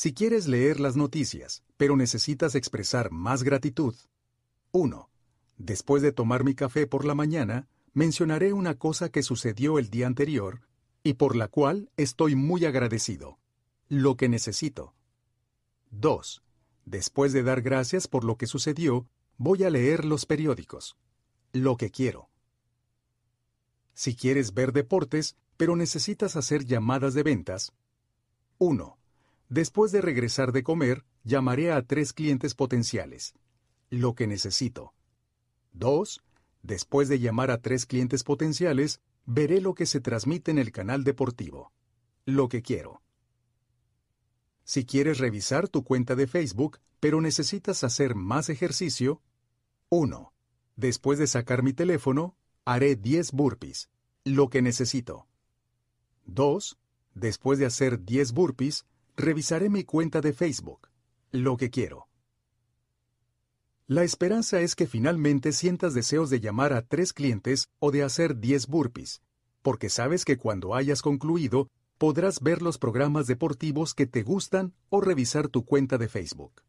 [0.01, 3.97] Si quieres leer las noticias, pero necesitas expresar más gratitud,
[4.71, 5.11] 1.
[5.57, 10.07] Después de tomar mi café por la mañana, mencionaré una cosa que sucedió el día
[10.07, 10.61] anterior
[11.03, 13.41] y por la cual estoy muy agradecido.
[13.89, 14.95] Lo que necesito.
[15.91, 16.45] 2.
[16.85, 20.97] Después de dar gracias por lo que sucedió, voy a leer los periódicos.
[21.53, 22.31] Lo que quiero.
[23.95, 27.73] Si quieres ver deportes, pero necesitas hacer llamadas de ventas.
[28.59, 28.98] 1.
[29.49, 33.35] Después de regresar de comer, llamaré a tres clientes potenciales.
[33.89, 34.93] Lo que necesito.
[35.73, 36.23] 2.
[36.63, 41.05] Después de llamar a tres clientes potenciales, veré lo que se transmite en el canal
[41.05, 41.73] deportivo.
[42.27, 43.03] Lo que quiero.
[44.65, 49.23] Si quieres revisar tu cuenta de Facebook, pero necesitas hacer más ejercicio,
[49.89, 50.35] 1.
[50.77, 52.37] Después de sacar mi teléfono,
[52.67, 53.89] haré 10 burpees,
[54.25, 55.27] lo que necesito.
[56.27, 56.79] 2.
[57.15, 58.85] Después de hacer 10 burpees,
[59.19, 60.89] revisaré mi cuenta de Facebook,
[61.33, 62.07] lo que quiero.
[63.89, 68.39] La esperanza es que finalmente sientas deseos de llamar a tres clientes o de hacer
[68.39, 69.23] 10 burpees,
[69.61, 75.01] porque sabes que cuando hayas concluido podrás ver los programas deportivos que te gustan o
[75.01, 76.63] revisar tu cuenta de Facebook.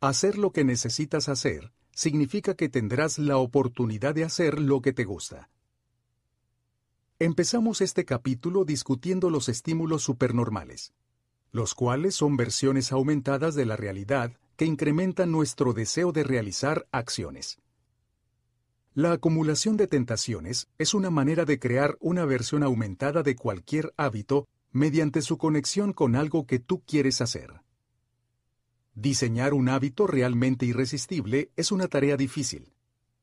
[0.00, 5.04] Hacer lo que necesitas hacer significa que tendrás la oportunidad de hacer lo que te
[5.04, 5.50] gusta.
[7.20, 10.92] Empezamos este capítulo discutiendo los estímulos supernormales,
[11.50, 17.58] los cuales son versiones aumentadas de la realidad que incrementan nuestro deseo de realizar acciones.
[18.94, 24.46] La acumulación de tentaciones es una manera de crear una versión aumentada de cualquier hábito
[24.70, 27.62] mediante su conexión con algo que tú quieres hacer.
[28.94, 32.72] Diseñar un hábito realmente irresistible es una tarea difícil,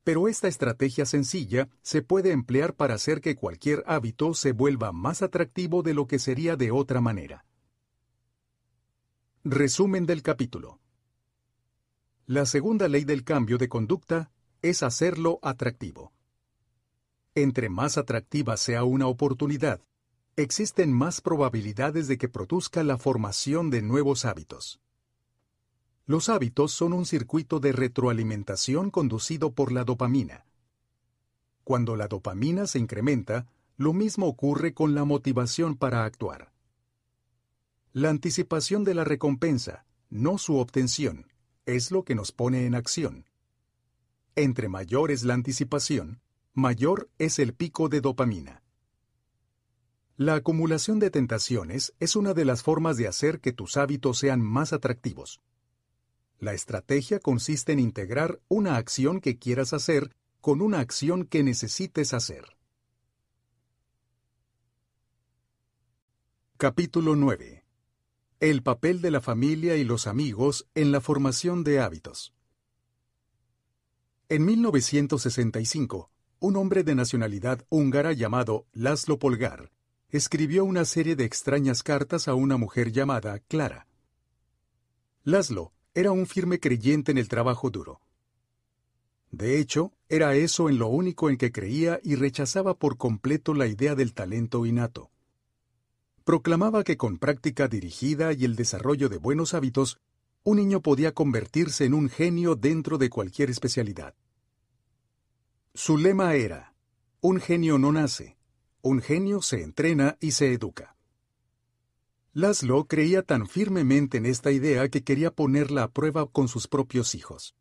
[0.06, 5.24] pero esta estrategia sencilla se puede emplear para hacer que cualquier hábito se vuelva más
[5.24, 7.44] atractivo de lo que sería de otra manera.
[9.44, 10.80] Resumen del capítulo.
[12.28, 16.14] La segunda ley del cambio de conducta es hacerlo atractivo.
[17.34, 19.82] Entre más atractiva sea una oportunidad,
[20.36, 24.80] existen más probabilidades de que produzca la formación de nuevos hábitos.
[26.08, 30.46] Los hábitos son un circuito de retroalimentación conducido por la dopamina.
[31.64, 36.52] Cuando la dopamina se incrementa, lo mismo ocurre con la motivación para actuar.
[37.92, 41.28] La anticipación de la recompensa, no su obtención,
[41.66, 43.26] es lo que nos pone en acción.
[44.36, 46.22] Entre mayor es la anticipación,
[46.54, 48.62] mayor es el pico de dopamina.
[50.18, 54.40] La acumulación de tentaciones es una de las formas de hacer que tus hábitos sean
[54.40, 55.42] más atractivos.
[56.40, 62.14] La estrategia consiste en integrar una acción que quieras hacer con una acción que necesites
[62.14, 62.58] hacer.
[66.58, 67.64] Capítulo 9.
[68.40, 72.34] El papel de la familia y los amigos en la formación de hábitos.
[74.28, 79.72] En 1965, un hombre de nacionalidad húngara llamado Laszlo Polgar
[80.10, 83.88] escribió una serie de extrañas cartas a una mujer llamada Clara.
[85.24, 88.02] Laszlo era un firme creyente en el trabajo duro.
[89.32, 93.66] De hecho, era eso en lo único en que creía y rechazaba por completo la
[93.66, 95.10] idea del talento innato.
[96.26, 100.00] Proclamaba que con práctica dirigida y el desarrollo de buenos hábitos,
[100.44, 104.16] un niño podía convertirse en un genio dentro de cualquier especialidad.
[105.74, 106.74] Su lema era,
[107.22, 108.38] un genio no nace,
[108.82, 110.95] un genio se entrena y se educa.
[112.38, 117.16] Laszlo creía tan firmemente en esta idea que quería ponerla a prueba con sus propios
[117.16, 117.56] hijos.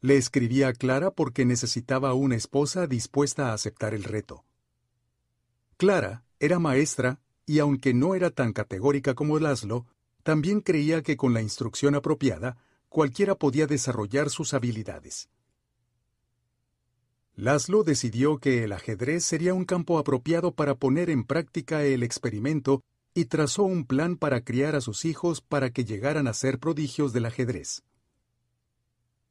[0.00, 4.44] Le escribía a Clara porque necesitaba una esposa dispuesta a aceptar el reto.
[5.76, 9.86] Clara era maestra y aunque no era tan categórica como Laszlo,
[10.22, 15.30] también creía que con la instrucción apropiada, cualquiera podía desarrollar sus habilidades.
[17.34, 22.84] Laszlo decidió que el ajedrez sería un campo apropiado para poner en práctica el experimento
[23.18, 27.12] y trazó un plan para criar a sus hijos para que llegaran a ser prodigios
[27.12, 27.82] del ajedrez.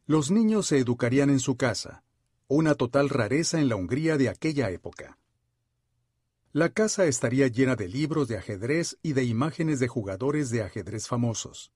[0.06, 2.04] Los niños se educarían en su casa,
[2.50, 5.18] una total rareza en la Hungría de aquella época.
[6.52, 11.08] La casa estaría llena de libros de ajedrez y de imágenes de jugadores de ajedrez
[11.08, 11.72] famosos.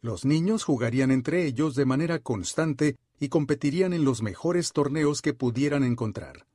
[0.00, 5.34] Los niños jugarían entre ellos de manera constante y competirían en los mejores torneos que
[5.34, 6.46] pudieran encontrar.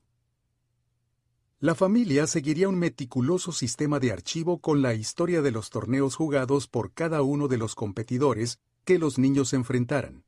[1.61, 6.67] La familia seguiría un meticuloso sistema de archivo con la historia de los torneos jugados
[6.67, 10.23] por cada uno de los competidores que los niños enfrentaran.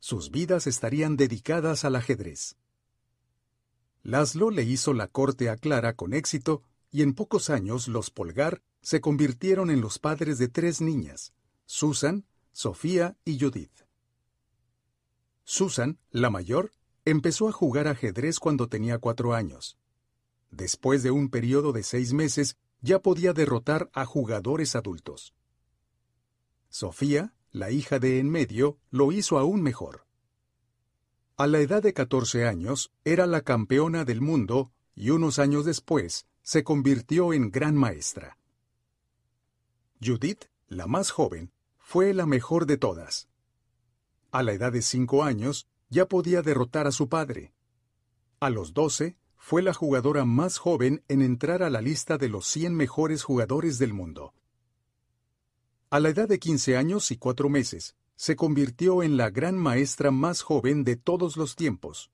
[0.00, 2.56] Sus vidas estarían dedicadas al ajedrez.
[4.02, 8.60] Laszlo le hizo la corte a Clara con éxito y en pocos años los Polgar
[8.82, 11.32] se convirtieron en los padres de tres niñas,
[11.64, 13.86] Susan, Sofía y Judith.
[15.44, 16.72] Susan, la mayor,
[17.04, 19.78] empezó a jugar ajedrez cuando tenía cuatro años.
[20.56, 25.34] Después de un periodo de seis meses, ya podía derrotar a jugadores adultos.
[26.68, 30.06] Sofía, la hija de en medio, lo hizo aún mejor.
[31.36, 36.28] A la edad de 14 años, era la campeona del mundo y unos años después
[36.42, 38.38] se convirtió en gran maestra.
[40.00, 43.28] Judith, la más joven, fue la mejor de todas.
[44.30, 47.54] A la edad de cinco años, ya podía derrotar a su padre.
[48.38, 49.16] A los doce,
[49.46, 53.78] fue la jugadora más joven en entrar a la lista de los 100 mejores jugadores
[53.78, 54.32] del mundo.
[55.90, 60.10] A la edad de 15 años y cuatro meses, se convirtió en la gran maestra
[60.10, 62.10] más joven de todos los tiempos,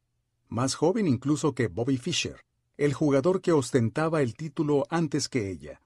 [0.48, 2.44] más joven incluso que Bobby Fischer,
[2.76, 5.82] el jugador que ostentaba el título antes que ella.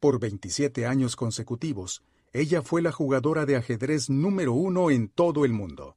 [0.00, 5.52] Por 27 años consecutivos, ella fue la jugadora de ajedrez número uno en todo el
[5.52, 5.96] mundo.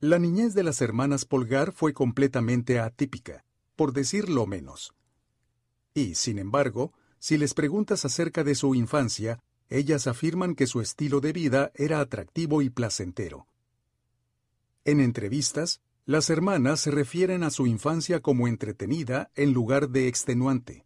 [0.00, 4.94] La niñez de las hermanas Polgar fue completamente atípica, por decirlo menos.
[5.94, 11.20] Y, sin embargo, si les preguntas acerca de su infancia, ellas afirman que su estilo
[11.20, 13.48] de vida era atractivo y placentero.
[14.84, 20.84] En entrevistas, las hermanas se refieren a su infancia como entretenida en lugar de extenuante.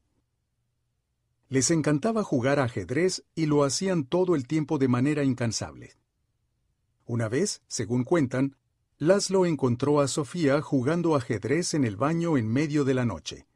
[1.49, 5.97] Les encantaba jugar ajedrez y lo hacían todo el tiempo de manera incansable.
[7.07, 8.57] Una vez, según cuentan,
[9.03, 13.47] Laszlo encontró a Sofía jugando ajedrez en el baño en medio de la noche.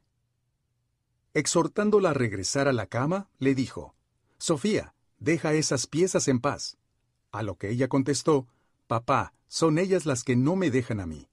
[1.35, 3.93] Exhortándola a regresar a la cama, le dijo,
[4.39, 6.79] Sofía, deja esas piezas en paz.
[7.31, 8.47] A lo que ella contestó,
[8.87, 11.29] Papá, son ellas las que no me dejan a mí.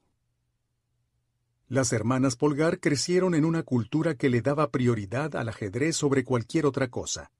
[1.67, 6.67] Las hermanas Polgar crecieron en una cultura que le daba prioridad al ajedrez sobre cualquier
[6.67, 7.33] otra cosa.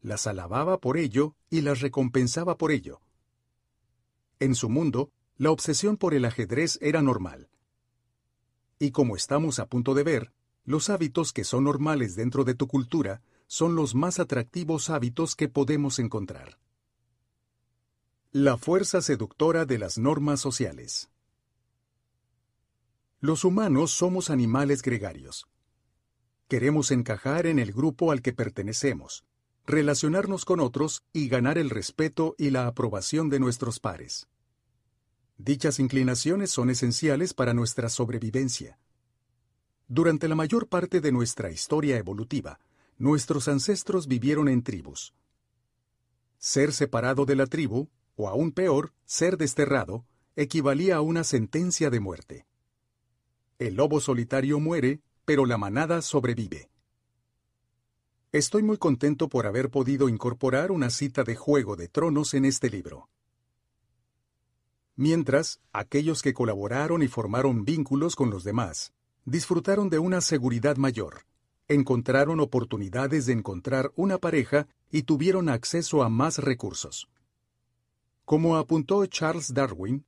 [0.00, 3.02] Las alababa por ello y las recompensaba por ello.
[4.40, 7.48] En su mundo, la obsesión por el ajedrez era normal.
[8.78, 10.32] Y como estamos a punto de ver,
[10.64, 15.48] los hábitos que son normales dentro de tu cultura son los más atractivos hábitos que
[15.48, 16.58] podemos encontrar.
[18.32, 21.08] La fuerza seductora de las normas sociales.
[23.20, 25.46] Los humanos somos animales gregarios.
[26.48, 29.24] Queremos encajar en el grupo al que pertenecemos,
[29.66, 34.28] relacionarnos con otros y ganar el respeto y la aprobación de nuestros pares.
[35.36, 38.78] Dichas inclinaciones son esenciales para nuestra sobrevivencia.
[39.88, 42.60] Durante la mayor parte de nuestra historia evolutiva,
[42.98, 45.14] nuestros ancestros vivieron en tribus.
[46.38, 50.06] Ser separado de la tribu, o aún peor, ser desterrado,
[50.36, 52.46] equivalía a una sentencia de muerte.
[53.58, 56.70] El lobo solitario muere, pero la manada sobrevive.
[58.32, 62.68] Estoy muy contento por haber podido incorporar una cita de Juego de Tronos en este
[62.68, 63.08] libro.
[64.96, 68.92] Mientras, aquellos que colaboraron y formaron vínculos con los demás,
[69.24, 71.24] disfrutaron de una seguridad mayor,
[71.66, 77.08] encontraron oportunidades de encontrar una pareja y tuvieron acceso a más recursos.
[78.24, 80.06] Como apuntó Charles Darwin,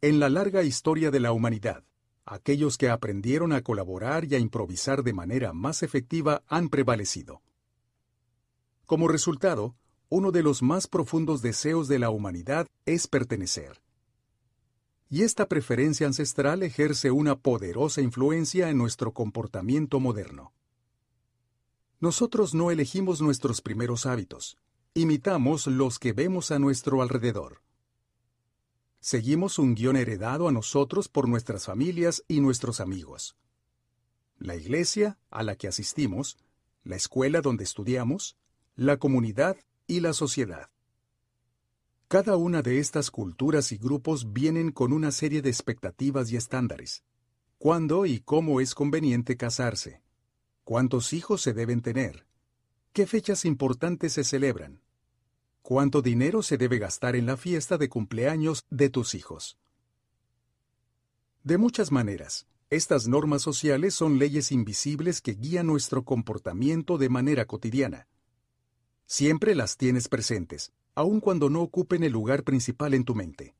[0.00, 1.84] en la larga historia de la humanidad,
[2.24, 7.42] aquellos que aprendieron a colaborar y a improvisar de manera más efectiva han prevalecido.
[8.86, 9.76] Como resultado,
[10.08, 13.82] uno de los más profundos deseos de la humanidad es pertenecer.
[15.08, 20.52] Y esta preferencia ancestral ejerce una poderosa influencia en nuestro comportamiento moderno.
[22.00, 24.58] Nosotros no elegimos nuestros primeros hábitos,
[24.94, 27.62] imitamos los que vemos a nuestro alrededor.
[29.00, 33.36] Seguimos un guion heredado a nosotros por nuestras familias y nuestros amigos.
[34.38, 36.36] La iglesia a la que asistimos,
[36.82, 38.36] la escuela donde estudiamos,
[38.74, 40.70] la comunidad y la sociedad.
[42.08, 47.02] Cada una de estas culturas y grupos vienen con una serie de expectativas y estándares.
[47.58, 50.02] ¿Cuándo y cómo es conveniente casarse?
[50.62, 52.24] ¿Cuántos hijos se deben tener?
[52.92, 54.82] ¿Qué fechas importantes se celebran?
[55.62, 59.58] ¿Cuánto dinero se debe gastar en la fiesta de cumpleaños de tus hijos?
[61.42, 67.46] De muchas maneras, estas normas sociales son leyes invisibles que guían nuestro comportamiento de manera
[67.46, 68.06] cotidiana.
[69.06, 73.54] Siempre las tienes presentes, aun cuando no ocupen el lugar principal en tu mente.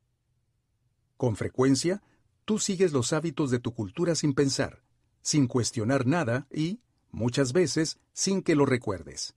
[1.17, 2.03] Con frecuencia,
[2.45, 4.83] tú sigues los hábitos de tu cultura sin pensar,
[5.21, 6.81] sin cuestionar nada y,
[7.13, 9.35] muchas veces, sin que lo recuerdes.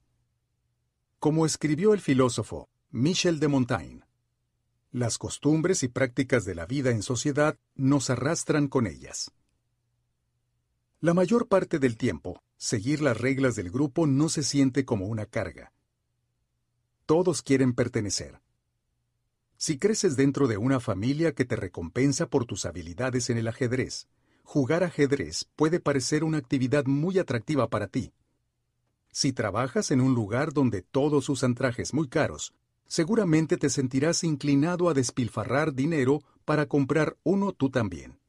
[1.19, 4.03] Como escribió el filósofo Michel de Montaigne,
[4.91, 9.31] las costumbres y prácticas de la vida en sociedad nos arrastran con ellas.
[11.01, 15.25] La mayor parte del tiempo, seguir las reglas del grupo no se siente como una
[15.25, 15.73] carga.
[17.09, 18.39] Todos quieren pertenecer.
[19.57, 24.07] Si creces dentro de una familia que te recompensa por tus habilidades en el ajedrez,
[24.43, 28.13] jugar ajedrez puede parecer una actividad muy atractiva para ti.
[29.11, 32.53] Si trabajas en un lugar donde todos usan trajes muy caros,
[32.85, 38.19] seguramente te sentirás inclinado a despilfarrar dinero para comprar uno tú también.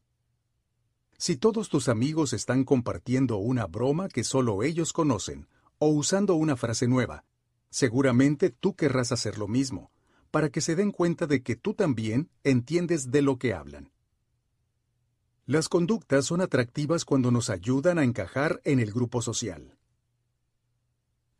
[1.18, 6.56] Si todos tus amigos están compartiendo una broma que solo ellos conocen, o usando una
[6.56, 7.26] frase nueva,
[7.70, 9.90] seguramente tú querrás hacer lo mismo,
[10.30, 13.92] para que se den cuenta de que tú también entiendes de lo que hablan.
[15.46, 19.76] Las conductas son atractivas cuando nos ayudan a encajar en el grupo social.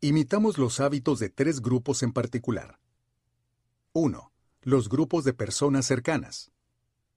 [0.01, 2.79] Imitamos los hábitos de tres grupos en particular.
[3.93, 4.31] 1.
[4.63, 6.51] Los grupos de personas cercanas.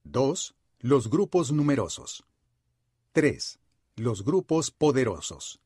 [0.05, 0.55] 2.
[0.81, 2.25] Los grupos numerosos.
[3.13, 3.59] 3.
[3.97, 5.64] Los grupos poderosos.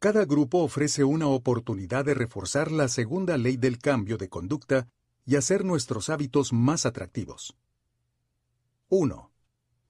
[0.00, 4.88] Cada grupo ofrece una oportunidad de reforzar la segunda ley del cambio de conducta
[5.26, 7.54] y hacer nuestros hábitos más atractivos.
[8.88, 9.30] 1.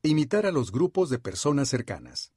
[0.02, 2.32] Imitar a los grupos de personas cercanas.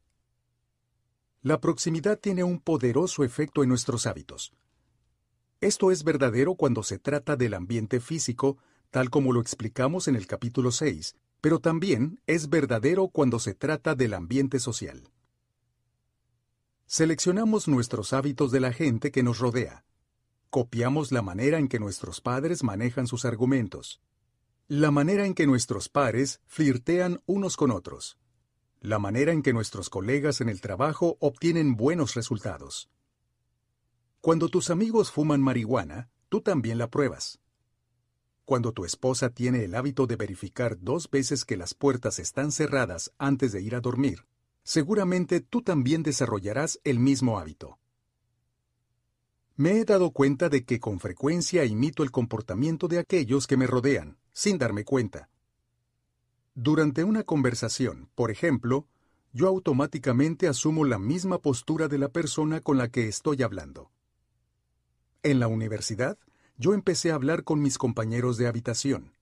[1.41, 4.53] La proximidad tiene un poderoso efecto en nuestros hábitos.
[5.59, 8.59] Esto es verdadero cuando se trata del ambiente físico,
[8.91, 13.95] tal como lo explicamos en el capítulo 6, pero también es verdadero cuando se trata
[13.95, 15.09] del ambiente social.
[16.95, 19.83] Seleccionamos nuestros hábitos de la gente que nos rodea.
[20.51, 23.99] Copiamos la manera en que nuestros padres manejan sus argumentos.
[24.67, 28.19] La manera en que nuestros pares flirtean unos con otros.
[28.79, 32.91] La manera en que nuestros colegas en el trabajo obtienen buenos resultados.
[34.21, 37.39] Cuando tus amigos fuman marihuana, tú también la pruebas.
[38.45, 43.11] Cuando tu esposa tiene el hábito de verificar dos veces que las puertas están cerradas
[43.17, 44.27] antes de ir a dormir,
[44.63, 47.79] seguramente tú también desarrollarás el mismo hábito.
[49.55, 53.67] Me he dado cuenta de que con frecuencia imito el comportamiento de aquellos que me
[53.67, 55.29] rodean, sin darme cuenta.
[56.55, 58.87] Durante una conversación, por ejemplo,
[59.31, 63.91] yo automáticamente asumo la misma postura de la persona con la que estoy hablando.
[65.23, 66.17] En la universidad,
[66.57, 69.13] yo empecé a hablar con mis compañeros de habitación.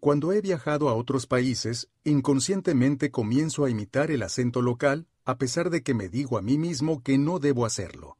[0.00, 5.70] Cuando he viajado a otros países, inconscientemente comienzo a imitar el acento local, a pesar
[5.70, 8.16] de que me digo a mí mismo que no debo hacerlo.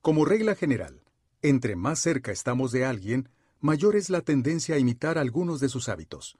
[0.00, 1.02] Como regla general,
[1.42, 3.28] entre más cerca estamos de alguien,
[3.60, 6.36] mayor es la tendencia a imitar algunos de sus hábitos.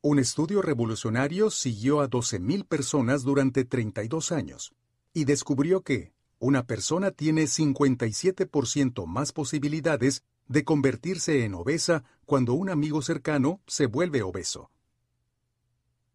[0.00, 4.74] Un estudio revolucionario siguió a 12.000 personas durante 32 años
[5.12, 12.70] y descubrió que una persona tiene 57% más posibilidades de convertirse en obesa cuando un
[12.70, 14.70] amigo cercano se vuelve obeso.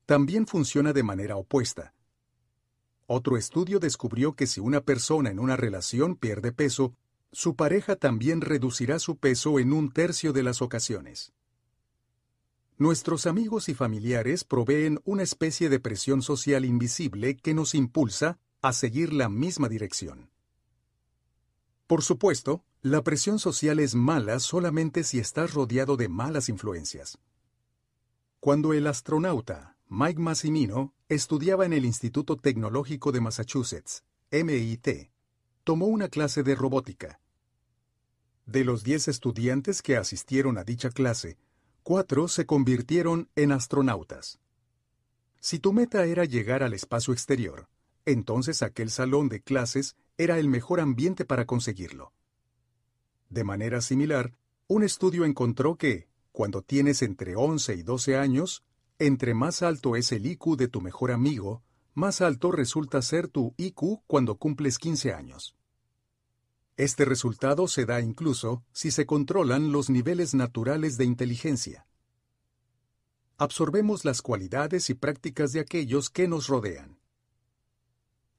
[0.06, 1.94] También funciona de manera opuesta.
[3.06, 6.94] Otro estudio descubrió que si una persona en una relación pierde peso,
[7.32, 11.34] su pareja también reducirá su peso en un tercio de las ocasiones.
[12.78, 18.74] Nuestros amigos y familiares proveen una especie de presión social invisible que nos impulsa a
[18.74, 20.30] seguir la misma dirección.
[21.88, 27.18] Por supuesto, la presión social es mala solamente si estás rodeado de malas influencias.
[28.40, 35.12] Cuando el astronauta Mike Massimino estudiaba en el Instituto Tecnológico de Massachusetts, MIT,
[35.66, 37.20] tomó una clase de robótica.
[38.46, 41.38] De los 10 estudiantes que asistieron a dicha clase,
[41.84, 44.40] cuatro se convirtieron en astronautas.
[45.42, 47.68] Si tu meta era llegar al espacio exterior,
[48.06, 52.14] entonces aquel salón de clases era el mejor ambiente para conseguirlo.
[53.30, 54.34] De manera similar,
[54.68, 58.64] un estudio encontró que, cuando tienes entre 11 y 12 años,
[58.98, 63.54] entre más alto es el IQ de tu mejor amigo, más alto resulta ser tu
[63.58, 65.56] IQ cuando cumples 15 años.
[66.78, 71.86] Este resultado se da incluso si se controlan los niveles naturales de inteligencia.
[73.38, 76.99] Absorbemos las cualidades y prácticas de aquellos que nos rodean.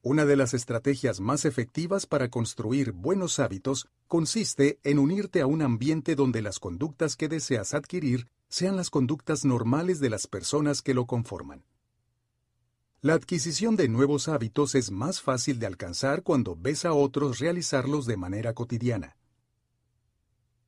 [0.03, 5.61] Una de las estrategias más efectivas para construir buenos hábitos consiste en unirte a un
[5.61, 10.95] ambiente donde las conductas que deseas adquirir sean las conductas normales de las personas que
[10.95, 11.65] lo conforman.
[13.03, 18.07] La adquisición de nuevos hábitos es más fácil de alcanzar cuando ves a otros realizarlos
[18.07, 19.19] de manera cotidiana.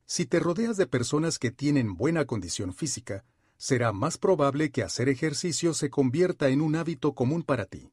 [0.05, 3.25] Si te rodeas de personas que tienen buena condición física,
[3.57, 7.89] será más probable que hacer ejercicio se convierta en un hábito común para ti.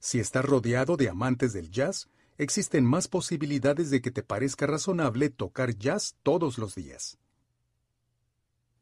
[0.00, 5.28] Si estás rodeado de amantes del jazz, existen más posibilidades de que te parezca razonable
[5.28, 7.18] tocar jazz todos los días.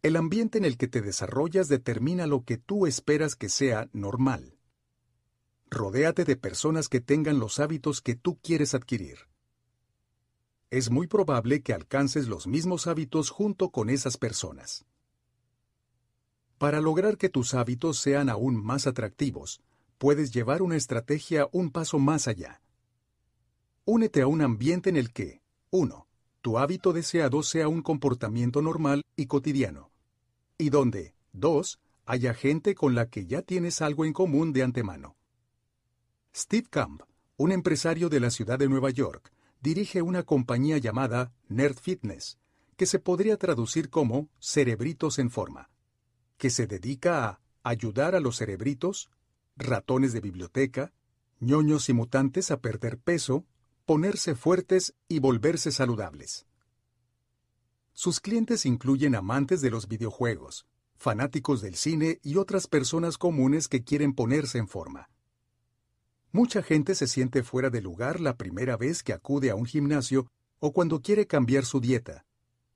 [0.00, 4.56] El ambiente en el que te desarrollas determina lo que tú esperas que sea normal.
[5.70, 9.18] Rodéate de personas que tengan los hábitos que tú quieres adquirir.
[10.70, 14.86] Es muy probable que alcances los mismos hábitos junto con esas personas.
[16.58, 19.62] Para lograr que tus hábitos sean aún más atractivos,
[19.98, 22.62] puedes llevar una estrategia un paso más allá.
[23.84, 26.08] Únete a un ambiente en el que 1
[26.40, 29.90] tu hábito deseado sea un comportamiento normal y cotidiano.
[30.56, 35.16] Y donde, dos, haya gente con la que ya tienes algo en común de antemano.
[36.34, 37.02] Steve Camp,
[37.36, 42.38] un empresario de la ciudad de Nueva York, dirige una compañía llamada Nerd Fitness,
[42.76, 45.70] que se podría traducir como Cerebritos en Forma,
[46.36, 49.10] que se dedica a ayudar a los cerebritos,
[49.58, 50.92] ratones de biblioteca,
[51.40, 53.44] ñoños y mutantes a perder peso,
[53.84, 56.46] ponerse fuertes y volverse saludables.
[57.92, 63.82] Sus clientes incluyen amantes de los videojuegos, fanáticos del cine y otras personas comunes que
[63.82, 65.10] quieren ponerse en forma.
[66.30, 70.28] Mucha gente se siente fuera de lugar la primera vez que acude a un gimnasio
[70.60, 72.26] o cuando quiere cambiar su dieta.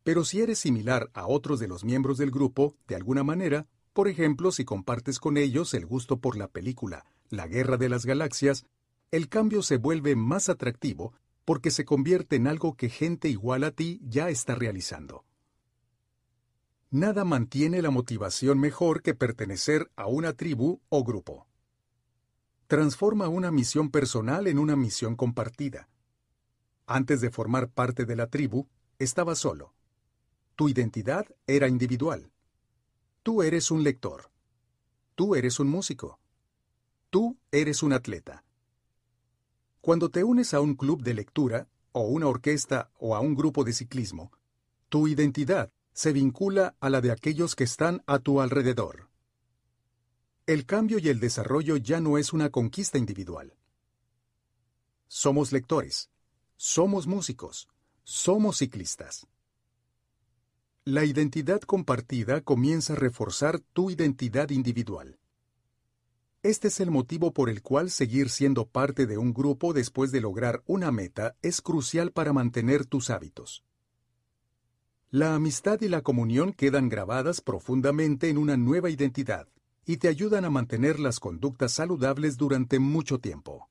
[0.02, 4.08] Pero si eres similar a otros de los miembros del grupo, de alguna manera, por
[4.08, 8.64] ejemplo, si compartes con ellos el gusto por la película La Guerra de las Galaxias,
[9.10, 11.12] el cambio se vuelve más atractivo
[11.44, 15.24] porque se convierte en algo que gente igual a ti ya está realizando.
[16.90, 21.46] Nada mantiene la motivación mejor que pertenecer a una tribu o grupo.
[22.66, 25.88] Transforma una misión personal en una misión compartida.
[26.86, 29.74] Antes de formar parte de la tribu, estaba solo.
[30.56, 32.31] Tu identidad era individual.
[33.22, 34.30] Tú eres un lector.
[35.14, 36.18] Tú eres un músico.
[37.08, 38.44] Tú eres un atleta.
[39.80, 43.62] Cuando te unes a un club de lectura, o una orquesta o a un grupo
[43.62, 44.32] de ciclismo,
[44.88, 49.08] tu identidad se vincula a la de aquellos que están a tu alrededor.
[50.46, 53.54] El cambio y el desarrollo ya no es una conquista individual.
[55.06, 56.10] Somos lectores,
[56.56, 57.68] somos músicos,
[58.02, 59.28] somos ciclistas.
[60.84, 65.16] La identidad compartida comienza a reforzar tu identidad individual.
[66.42, 70.20] Este es el motivo por el cual seguir siendo parte de un grupo después de
[70.20, 73.62] lograr una meta es crucial para mantener tus hábitos.
[75.10, 79.46] La amistad y la comunión quedan grabadas profundamente en una nueva identidad
[79.86, 83.68] y te ayudan a mantener las conductas saludables durante mucho tiempo.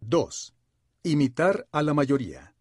[0.00, 0.54] 2.
[1.02, 2.55] Imitar a la mayoría.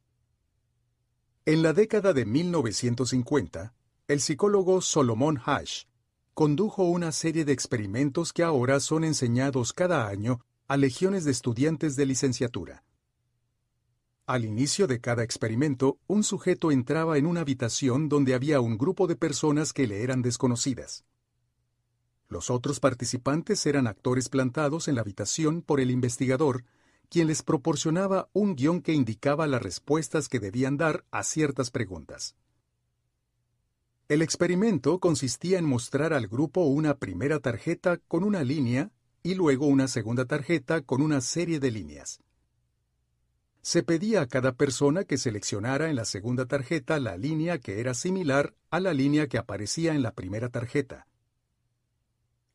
[1.48, 3.76] En la década de 1950,
[4.08, 5.84] el psicólogo Solomon Hash
[6.34, 11.96] condujo una serie de experimentos que ahora son enseñados cada año a legiones de estudiantes
[11.96, 12.84] de licenciatura.
[14.26, 19.06] Al inicio de cada experimento, un sujeto entraba en una habitación donde había un grupo
[19.06, 21.06] de personas que le eran desconocidas.
[22.28, 26.64] Los otros participantes eran actores plantados en la habitación por el investigador,
[27.10, 32.36] quien les proporcionaba un guion que indicaba las respuestas que debían dar a ciertas preguntas.
[34.08, 38.92] El experimento consistía en mostrar al grupo una primera tarjeta con una línea
[39.24, 42.20] y luego una segunda tarjeta con una serie de líneas.
[43.64, 47.96] Se pedía a cada persona que seleccionara en la segunda tarjeta la línea que era
[47.96, 51.08] similar a la línea que aparecía en la primera tarjeta.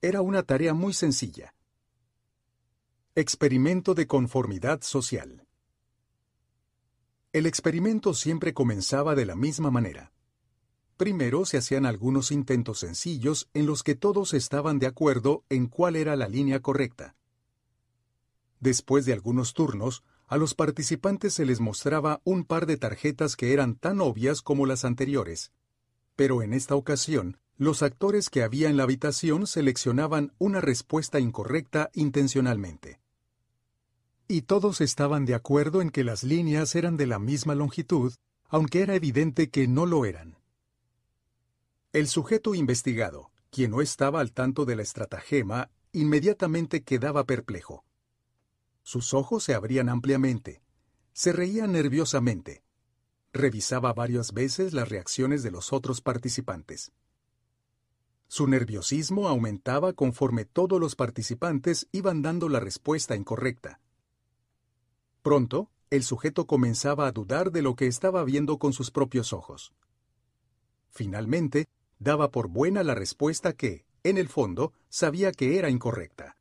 [0.00, 1.52] Era una tarea muy sencilla.
[3.16, 5.44] Experimento de conformidad social.
[7.32, 10.12] El experimento siempre comenzaba de la misma manera.
[10.96, 15.96] Primero se hacían algunos intentos sencillos en los que todos estaban de acuerdo en cuál
[15.96, 17.16] era la línea correcta.
[18.60, 23.52] Después de algunos turnos, a los participantes se les mostraba un par de tarjetas que
[23.52, 25.50] eran tan obvias como las anteriores.
[26.14, 31.90] Pero en esta ocasión, los actores que había en la habitación seleccionaban una respuesta incorrecta
[31.92, 33.02] intencionalmente.
[34.28, 38.14] Y todos estaban de acuerdo en que las líneas eran de la misma longitud,
[38.48, 40.38] aunque era evidente que no lo eran.
[41.92, 47.84] El sujeto investigado, quien no estaba al tanto de la estratagema, inmediatamente quedaba perplejo.
[48.84, 50.62] Sus ojos se abrían ampliamente,
[51.12, 52.64] se reía nerviosamente,
[53.34, 56.90] revisaba varias veces las reacciones de los otros participantes.
[58.30, 63.80] Su nerviosismo aumentaba conforme todos los participantes iban dando la respuesta incorrecta.
[65.20, 69.74] Pronto, el sujeto comenzaba a dudar de lo que estaba viendo con sus propios ojos.
[70.90, 71.66] Finalmente,
[71.98, 76.36] daba por buena la respuesta que, en el fondo, sabía que era incorrecta.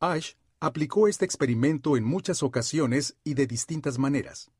[0.00, 4.50] Ash aplicó este experimento en muchas ocasiones y de distintas maneras.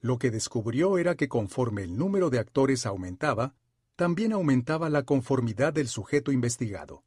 [0.00, 3.54] Lo que descubrió era que conforme el número de actores aumentaba,
[3.96, 7.04] también aumentaba la conformidad del sujeto investigado.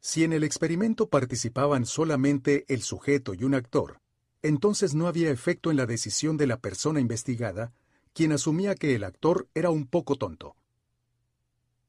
[0.00, 4.00] Si en el experimento participaban solamente el sujeto y un actor,
[4.42, 7.72] entonces no había efecto en la decisión de la persona investigada,
[8.12, 10.56] quien asumía que el actor era un poco tonto.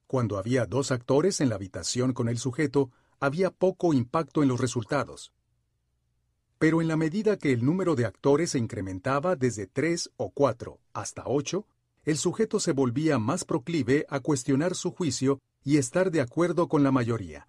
[0.08, 4.60] Cuando había dos actores en la habitación con el sujeto, había poco impacto en los
[4.60, 5.32] resultados.
[6.58, 10.80] Pero en la medida que el número de actores se incrementaba desde tres o cuatro
[10.94, 11.68] hasta ocho,
[12.04, 16.84] el sujeto se volvía más proclive a cuestionar su juicio y estar de acuerdo con
[16.84, 17.48] la mayoría.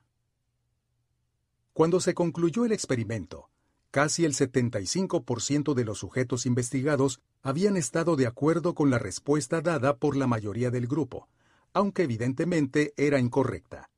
[1.72, 3.48] Cuando se concluyó el experimento,
[3.90, 9.96] casi el 75% de los sujetos investigados habían estado de acuerdo con la respuesta dada
[9.96, 11.28] por la mayoría del grupo,
[11.72, 13.90] aunque evidentemente era incorrecta.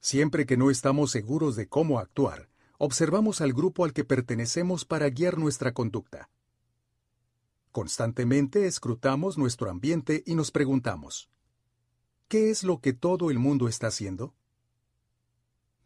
[0.00, 2.48] Siempre que no estamos seguros de cómo actuar,
[2.78, 6.28] observamos al grupo al que pertenecemos para guiar nuestra conducta.
[7.72, 11.30] Constantemente escrutamos nuestro ambiente y nos preguntamos,
[12.28, 14.34] ¿qué es lo que todo el mundo está haciendo?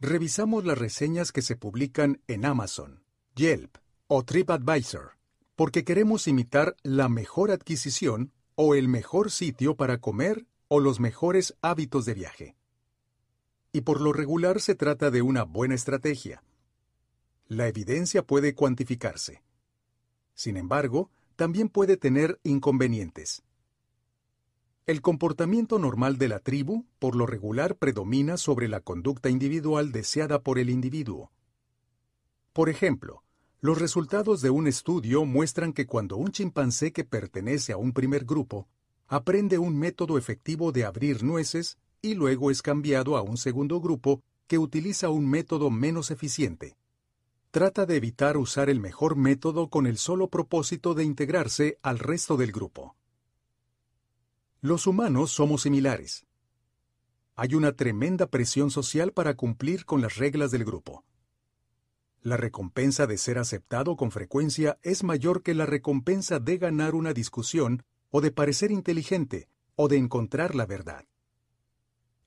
[0.01, 3.05] Revisamos las reseñas que se publican en Amazon,
[3.37, 3.77] Yelp
[4.09, 5.13] o TripAdvisor,
[5.55, 11.55] porque queremos imitar la mejor adquisición o el mejor sitio para comer o los mejores
[11.63, 12.57] hábitos de viaje.
[13.71, 16.43] Y por lo regular se trata de una buena estrategia.
[17.47, 19.45] La evidencia puede cuantificarse.
[20.35, 23.43] Sin embargo, también puede tener inconvenientes.
[24.87, 30.43] El comportamiento normal de la tribu, por lo regular, predomina sobre la conducta individual deseada
[30.43, 31.31] por el individuo.
[32.53, 33.23] Por ejemplo,
[33.61, 38.25] los resultados de un estudio muestran que cuando un chimpancé que pertenece a un primer
[38.25, 38.69] grupo
[39.09, 44.23] aprende un método efectivo de abrir nueces y luego es cambiado a un segundo grupo
[44.47, 46.77] que utiliza un método menos eficiente.
[47.57, 52.37] Trata de evitar usar el mejor método con el solo propósito de integrarse al resto
[52.37, 52.97] del grupo.
[54.61, 56.27] Los humanos somos similares.
[57.35, 61.07] Hay una tremenda presión social para cumplir con las reglas del grupo.
[62.21, 67.15] La recompensa de ser aceptado con frecuencia es mayor que la recompensa de ganar una
[67.15, 71.07] discusión o de parecer inteligente o de encontrar la verdad.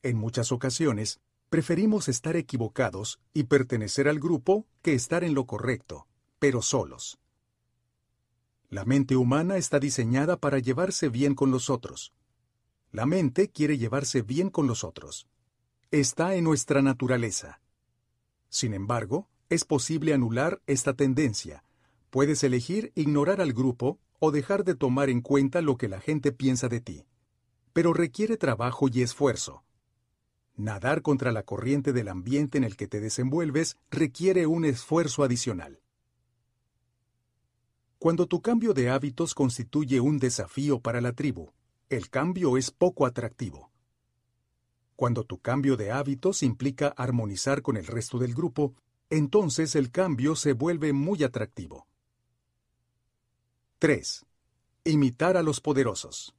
[0.01, 6.07] En muchas ocasiones, preferimos estar equivocados y pertenecer al grupo que estar en lo correcto,
[6.37, 7.19] pero solos.
[8.69, 12.13] La mente humana está diseñada para llevarse bien con los otros.
[12.91, 15.27] La mente quiere llevarse bien con los otros.
[15.89, 17.61] Está en nuestra naturaleza.
[18.49, 21.63] Sin embargo, es posible anular esta tendencia.
[22.11, 26.31] Puedes elegir ignorar al grupo o dejar de tomar en cuenta lo que la gente
[26.31, 27.05] piensa de ti.
[27.73, 29.63] Pero requiere trabajo y esfuerzo.
[30.59, 35.79] Nadar contra la corriente del ambiente en el que te desenvuelves requiere un esfuerzo adicional.
[37.97, 41.53] Cuando tu cambio de hábitos constituye un desafío para la tribu,
[41.87, 43.71] el cambio es poco atractivo.
[44.97, 48.73] Cuando tu cambio de hábitos implica armonizar con el resto del grupo,
[49.09, 51.87] entonces el cambio se vuelve muy atractivo.
[53.77, 54.25] 3.
[54.83, 56.35] Imitar a los poderosos.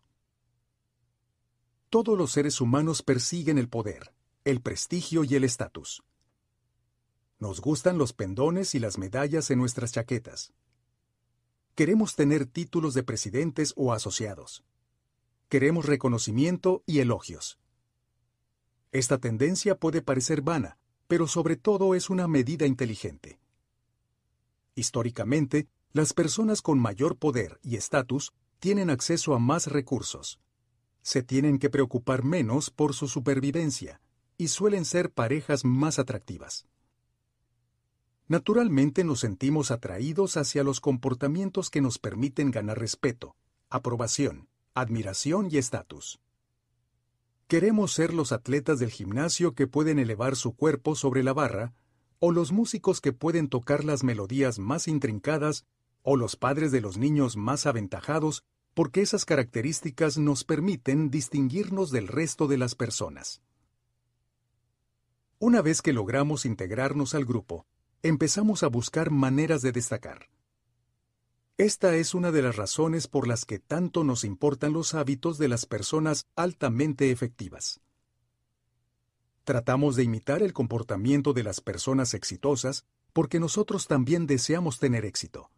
[1.90, 6.04] Todos los seres humanos persiguen el poder, el prestigio y el estatus.
[7.40, 10.52] Nos gustan los pendones y las medallas en nuestras chaquetas.
[11.74, 14.62] Queremos tener títulos de presidentes o asociados.
[15.48, 17.58] Queremos reconocimiento y elogios.
[18.92, 20.78] Esta tendencia puede parecer vana,
[21.08, 23.40] pero sobre todo es una medida inteligente.
[24.76, 30.38] Históricamente, las personas con mayor poder y estatus tienen acceso a más recursos.
[31.02, 34.00] Se tienen que preocupar menos por su supervivencia
[34.36, 36.66] y suelen ser parejas más atractivas.
[38.28, 43.34] Naturalmente nos sentimos atraídos hacia los comportamientos que nos permiten ganar respeto,
[43.68, 46.20] aprobación, admiración y estatus.
[47.48, 51.74] Queremos ser los atletas del gimnasio que pueden elevar su cuerpo sobre la barra,
[52.20, 55.66] o los músicos que pueden tocar las melodías más intrincadas,
[56.02, 62.08] o los padres de los niños más aventajados, porque esas características nos permiten distinguirnos del
[62.08, 63.42] resto de las personas.
[65.38, 67.66] Una vez que logramos integrarnos al grupo,
[68.02, 70.28] empezamos a buscar maneras de destacar.
[71.56, 75.48] Esta es una de las razones por las que tanto nos importan los hábitos de
[75.48, 77.80] las personas altamente efectivas.
[79.44, 85.50] Tratamos de imitar el comportamiento de las personas exitosas porque nosotros también deseamos tener éxito.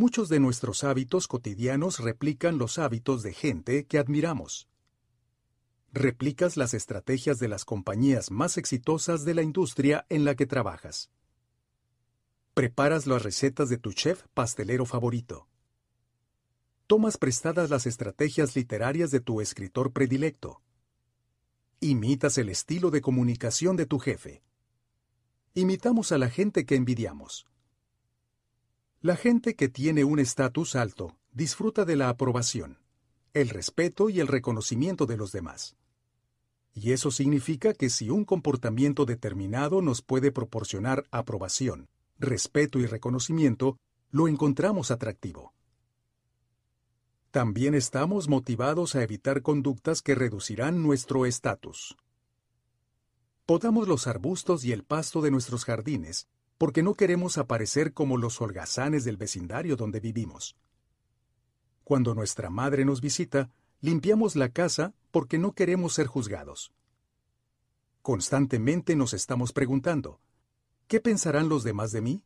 [0.00, 4.66] Muchos de nuestros hábitos cotidianos replican los hábitos de gente que admiramos.
[5.92, 11.10] Replicas las estrategias de las compañías más exitosas de la industria en la que trabajas.
[12.54, 15.48] Preparas las recetas de tu chef pastelero favorito.
[16.86, 20.62] Tomas prestadas las estrategias literarias de tu escritor predilecto.
[21.80, 24.42] Imitas el estilo de comunicación de tu jefe.
[25.52, 27.49] Imitamos a la gente que envidiamos.
[29.02, 32.76] La gente que tiene un estatus alto disfruta de la aprobación,
[33.32, 35.74] el respeto y el reconocimiento de los demás.
[36.74, 41.88] Y eso significa que si un comportamiento determinado nos puede proporcionar aprobación,
[42.18, 43.78] respeto y reconocimiento,
[44.10, 45.54] lo encontramos atractivo.
[47.30, 51.96] También estamos motivados a evitar conductas que reducirán nuestro estatus.
[53.46, 56.28] Podamos los arbustos y el pasto de nuestros jardines,
[56.60, 60.58] porque no queremos aparecer como los holgazanes del vecindario donde vivimos.
[61.84, 63.48] Cuando nuestra madre nos visita,
[63.80, 66.70] limpiamos la casa porque no queremos ser juzgados.
[68.02, 70.20] Constantemente nos estamos preguntando,
[70.86, 72.24] ¿Qué pensarán los demás de mí?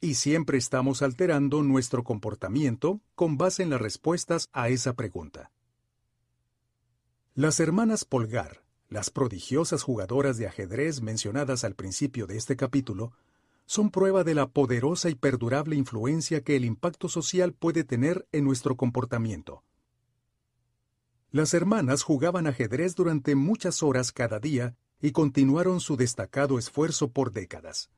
[0.00, 5.50] Y siempre estamos alterando nuestro comportamiento con base en las respuestas a esa pregunta.
[7.34, 13.12] Las hermanas Polgar, las prodigiosas jugadoras de ajedrez mencionadas al principio de este capítulo,
[13.72, 18.44] son prueba de la poderosa y perdurable influencia que el impacto social puede tener en
[18.44, 19.64] nuestro comportamiento.
[21.30, 27.32] Las hermanas jugaban ajedrez durante muchas horas cada día y continuaron su destacado esfuerzo por
[27.32, 27.88] décadas.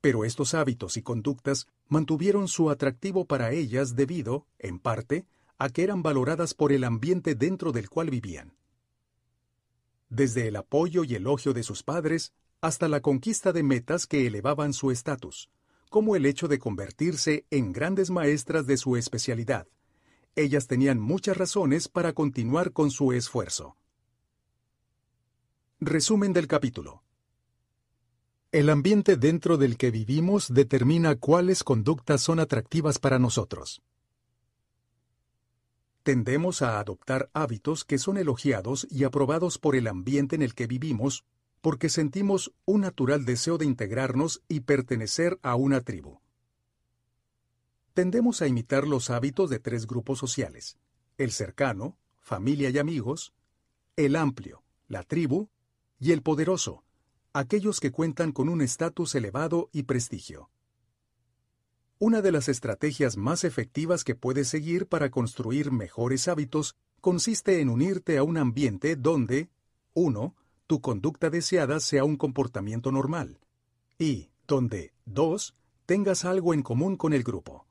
[0.00, 5.24] Pero estos hábitos y conductas mantuvieron su atractivo para ellas debido, en parte,
[5.56, 8.56] a que eran valoradas por el ambiente dentro del cual vivían.
[10.08, 14.72] Desde el apoyo y elogio de sus padres hasta la conquista de metas que elevaban
[14.72, 15.48] su estatus,
[15.88, 19.66] como el hecho de convertirse en grandes maestras de su especialidad.
[20.36, 23.76] Ellas tenían muchas razones para continuar con su esfuerzo.
[25.80, 27.02] Resumen del capítulo.
[28.52, 33.80] El ambiente dentro del que vivimos determina cuáles conductas son atractivas para nosotros.
[36.02, 40.66] Tendemos a adoptar hábitos que son elogiados y aprobados por el ambiente en el que
[40.66, 41.24] vivimos
[41.60, 46.20] porque sentimos un natural deseo de integrarnos y pertenecer a una tribu.
[47.92, 50.78] Tendemos a imitar los hábitos de tres grupos sociales,
[51.18, 53.34] el cercano, familia y amigos,
[53.96, 55.48] el amplio, la tribu,
[55.98, 56.82] y el poderoso,
[57.34, 60.50] aquellos que cuentan con un estatus elevado y prestigio.
[61.98, 67.68] Una de las estrategias más efectivas que puedes seguir para construir mejores hábitos consiste en
[67.68, 69.50] unirte a un ambiente donde
[69.92, 70.34] 1.
[70.70, 73.40] Tu conducta deseada sea un comportamiento normal
[73.98, 75.56] y donde 2.
[75.84, 77.66] Tengas algo en común con el grupo.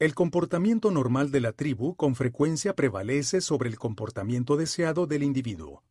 [0.00, 5.84] El comportamiento normal de la tribu con frecuencia prevalece sobre el comportamiento deseado del individuo.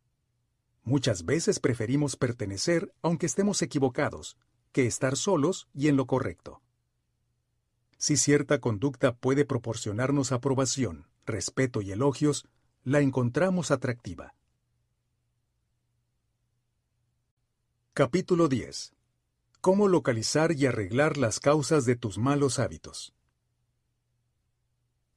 [0.82, 4.36] Muchas veces preferimos pertenecer aunque estemos equivocados,
[4.70, 6.60] que estar solos y en lo correcto.
[7.96, 12.46] Si cierta conducta puede proporcionarnos aprobación, respeto y elogios,
[12.84, 14.34] la encontramos atractiva.
[17.94, 18.94] Capítulo 10.
[19.60, 23.12] Cómo localizar y arreglar las causas de tus malos hábitos.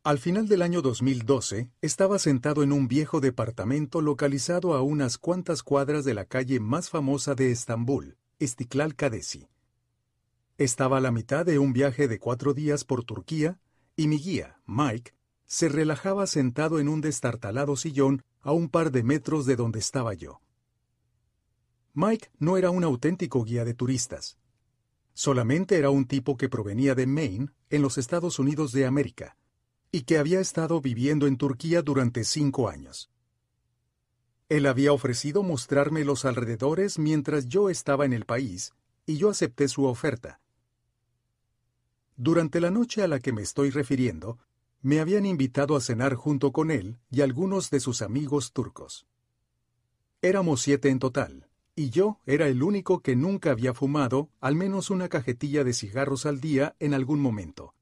[0.04, 5.64] Al final del año 2012, estaba sentado en un viejo departamento localizado a unas cuantas
[5.64, 9.48] cuadras de la calle más famosa de Estambul, Istiklal Kadesi.
[10.58, 13.58] Estaba a la mitad de un viaje de cuatro días por Turquía
[13.96, 15.14] y mi guía, Mike,
[15.46, 20.14] se relajaba sentado en un destartalado sillón a un par de metros de donde estaba
[20.14, 20.42] yo.
[21.96, 24.38] Mike no era un auténtico guía de turistas.
[25.14, 29.36] Solamente era un tipo que provenía de Maine, en los Estados Unidos de América
[29.96, 33.10] y que había estado viviendo en Turquía durante cinco años.
[34.50, 38.74] Él había ofrecido mostrarme los alrededores mientras yo estaba en el país,
[39.06, 40.42] y yo acepté su oferta.
[42.18, 44.38] Durante la noche a la que me estoy refiriendo,
[44.82, 49.08] me habían invitado a cenar junto con él y algunos de sus amigos turcos.
[50.22, 54.90] Éramos siete en total, y yo era el único que nunca había fumado al menos
[54.90, 57.76] una cajetilla de cigarros al día en algún momento.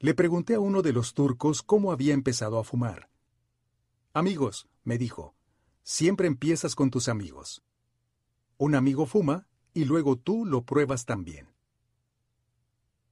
[0.00, 3.08] Le pregunté a uno de los turcos cómo había empezado a fumar.
[4.12, 5.34] Amigos, me dijo,
[5.82, 7.62] siempre empiezas con tus amigos.
[8.58, 11.54] Un amigo fuma y luego tú lo pruebas también.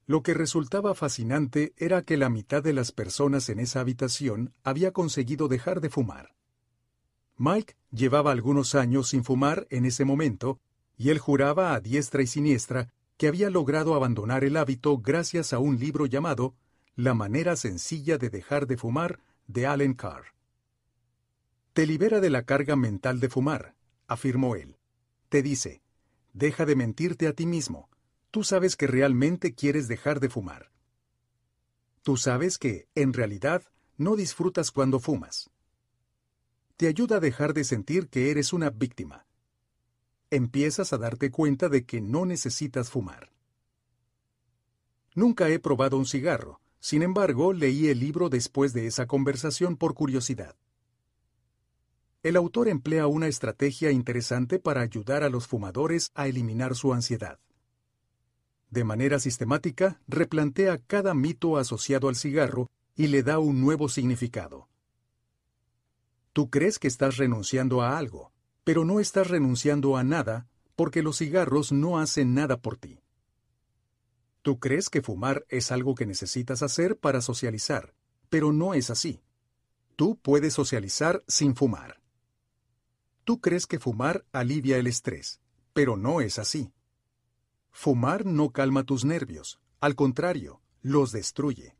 [0.07, 4.93] Lo que resultaba fascinante era que la mitad de las personas en esa habitación había
[4.93, 6.35] conseguido dejar de fumar.
[7.37, 10.61] Mike llevaba algunos años sin fumar en ese momento,
[10.97, 15.59] y él juraba a diestra y siniestra que había logrado abandonar el hábito gracias a
[15.59, 16.55] un libro llamado
[16.97, 20.25] La manera sencilla de dejar de fumar de Allen Carr.
[21.73, 23.75] Te libera de la carga mental de fumar,
[24.09, 24.77] afirmó él.
[25.29, 25.83] Te dice,
[26.33, 27.89] deja de mentirte a ti mismo.
[28.31, 30.73] Tú sabes que realmente quieres dejar de fumar.
[32.03, 33.63] Tú sabes que, en realidad,
[33.97, 35.52] no disfrutas cuando fumas.
[36.77, 39.27] Te ayuda a dejar de sentir que eres una víctima.
[40.31, 43.31] Empiezas a darte cuenta de que no necesitas fumar.
[45.15, 49.95] Nunca he probado un cigarro, sin embargo, leí el libro después de esa conversación por
[49.95, 50.57] curiosidad.
[52.23, 57.39] El autor emplea una estrategia interesante para ayudar a los fumadores a eliminar su ansiedad.
[58.71, 64.69] De manera sistemática, replantea cada mito asociado al cigarro y le da un nuevo significado.
[66.33, 68.33] Tú crees que estás renunciando a algo,
[68.65, 73.01] pero no estás renunciando a nada porque los cigarros no hacen nada por ti.
[74.41, 77.95] Tú crees que fumar es algo que necesitas hacer para socializar,
[78.29, 79.23] pero no es así.
[79.95, 82.01] Tú puedes socializar sin fumar.
[83.25, 85.41] Tú crees que fumar alivia el estrés,
[85.73, 86.73] pero no es así.
[87.71, 91.77] Fumar no calma tus nervios, al contrario, los destruye.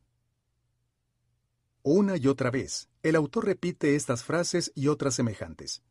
[1.83, 5.83] Una y otra vez, el autor repite estas frases y otras semejantes.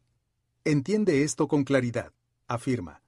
[0.63, 2.13] Entiende esto con claridad,
[2.47, 3.01] afirma.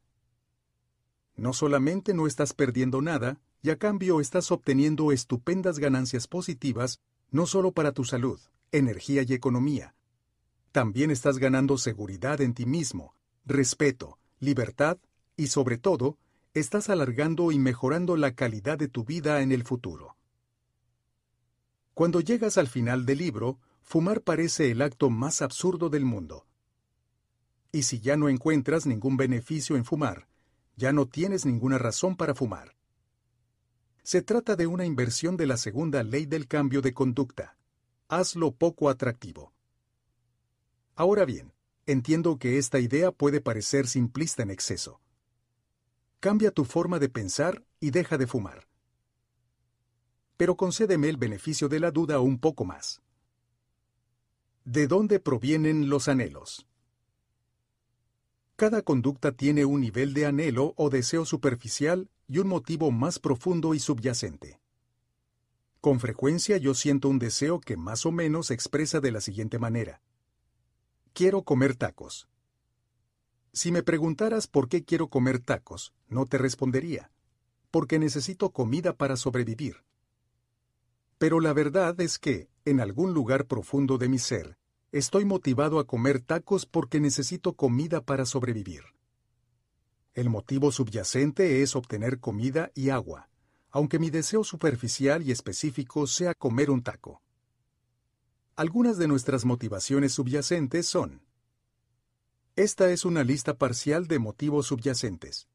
[1.35, 6.99] No solamente no estás perdiendo nada, y a cambio estás obteniendo estupendas ganancias positivas,
[7.31, 8.39] no solo para tu salud,
[8.71, 9.95] energía y economía,
[10.73, 13.13] también estás ganando seguridad en ti mismo,
[13.45, 14.97] respeto, libertad
[15.37, 16.17] y sobre todo,
[16.55, 20.17] estás alargando y mejorando la calidad de tu vida en el futuro.
[21.93, 26.47] Cuando llegas al final del libro, fumar parece el acto más absurdo del mundo.
[27.71, 30.27] Y si ya no encuentras ningún beneficio en fumar,
[30.75, 32.75] ya no tienes ninguna razón para fumar.
[34.01, 37.57] Se trata de una inversión de la segunda ley del cambio de conducta.
[38.09, 39.53] Hazlo poco atractivo.
[40.95, 41.53] Ahora bien,
[41.85, 44.99] entiendo que esta idea puede parecer simplista en exceso.
[46.19, 48.67] Cambia tu forma de pensar y deja de fumar.
[50.37, 53.01] Pero concédeme el beneficio de la duda un poco más.
[54.65, 56.67] ¿De dónde provienen los anhelos?
[58.55, 63.73] Cada conducta tiene un nivel de anhelo o deseo superficial y un motivo más profundo
[63.73, 64.59] y subyacente.
[65.81, 70.01] Con frecuencia yo siento un deseo que más o menos expresa de la siguiente manera.
[71.11, 72.29] Quiero comer tacos.
[73.51, 77.11] Si me preguntaras por qué quiero comer tacos, no te respondería.
[77.69, 79.83] Porque necesito comida para sobrevivir.
[81.23, 84.57] Pero la verdad es que, en algún lugar profundo de mi ser,
[84.91, 88.83] estoy motivado a comer tacos porque necesito comida para sobrevivir.
[90.13, 93.29] El motivo subyacente es obtener comida y agua,
[93.71, 97.21] aunque mi deseo superficial y específico sea comer un taco.
[98.57, 101.21] Algunas de nuestras motivaciones subyacentes son
[102.57, 105.47] Esta es una lista parcial de motivos subyacentes.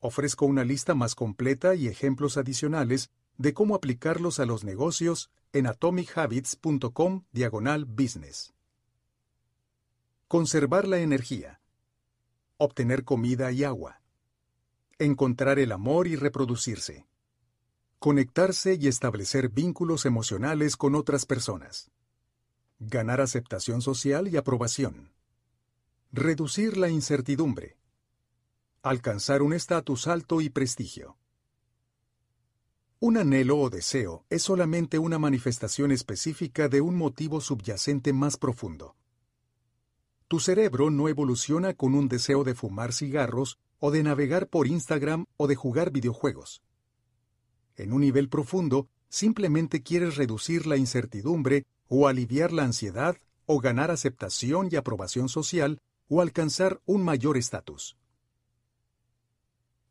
[0.00, 5.66] Ofrezco una lista más completa y ejemplos adicionales de cómo aplicarlos a los negocios en
[5.66, 8.54] atomichabits.com diagonal business.
[10.28, 11.60] Conservar la energía.
[12.56, 14.02] Obtener comida y agua.
[14.98, 17.06] Encontrar el amor y reproducirse.
[17.98, 21.90] Conectarse y establecer vínculos emocionales con otras personas.
[22.78, 25.12] Ganar aceptación social y aprobación.
[26.12, 27.78] Reducir la incertidumbre.
[28.82, 31.18] Alcanzar un estatus alto y prestigio.
[32.98, 38.96] Un anhelo o deseo es solamente una manifestación específica de un motivo subyacente más profundo.
[40.28, 45.26] Tu cerebro no evoluciona con un deseo de fumar cigarros o de navegar por Instagram
[45.36, 46.62] o de jugar videojuegos.
[47.76, 53.90] En un nivel profundo, simplemente quieres reducir la incertidumbre o aliviar la ansiedad, o ganar
[53.90, 57.98] aceptación y aprobación social, o alcanzar un mayor estatus.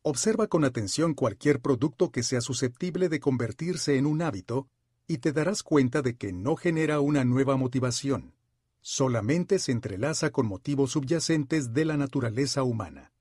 [0.08, 4.67] Observa con atención cualquier producto que sea susceptible de convertirse en un hábito
[5.08, 8.35] y te darás cuenta de que no genera una nueva motivación,
[8.82, 13.14] solamente se entrelaza con motivos subyacentes de la naturaleza humana.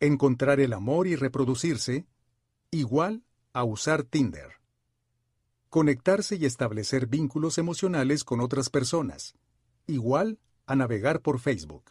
[0.00, 2.04] Encontrar el amor y reproducirse,
[2.70, 4.60] igual a usar Tinder
[5.70, 9.34] conectarse y establecer vínculos emocionales con otras personas,
[9.86, 11.84] igual a navegar por Facebook.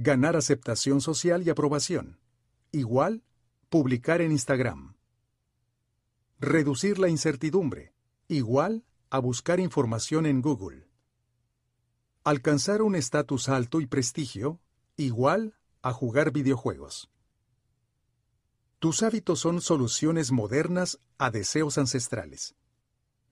[0.00, 2.20] Ganar aceptación social y aprobación,
[2.70, 3.24] igual
[3.68, 4.94] publicar en Instagram,
[6.38, 7.92] Reducir la incertidumbre,
[8.28, 10.86] igual a buscar información en Google.
[12.22, 14.60] Alcanzar un estatus alto y prestigio,
[14.96, 17.10] igual a jugar videojuegos.
[18.78, 22.54] Tus hábitos son soluciones modernas a deseos ancestrales.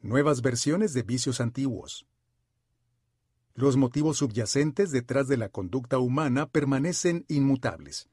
[0.00, 2.08] Nuevas versiones de vicios antiguos.
[3.56, 8.10] Los motivos subyacentes detrás de la conducta humana permanecen inmutables.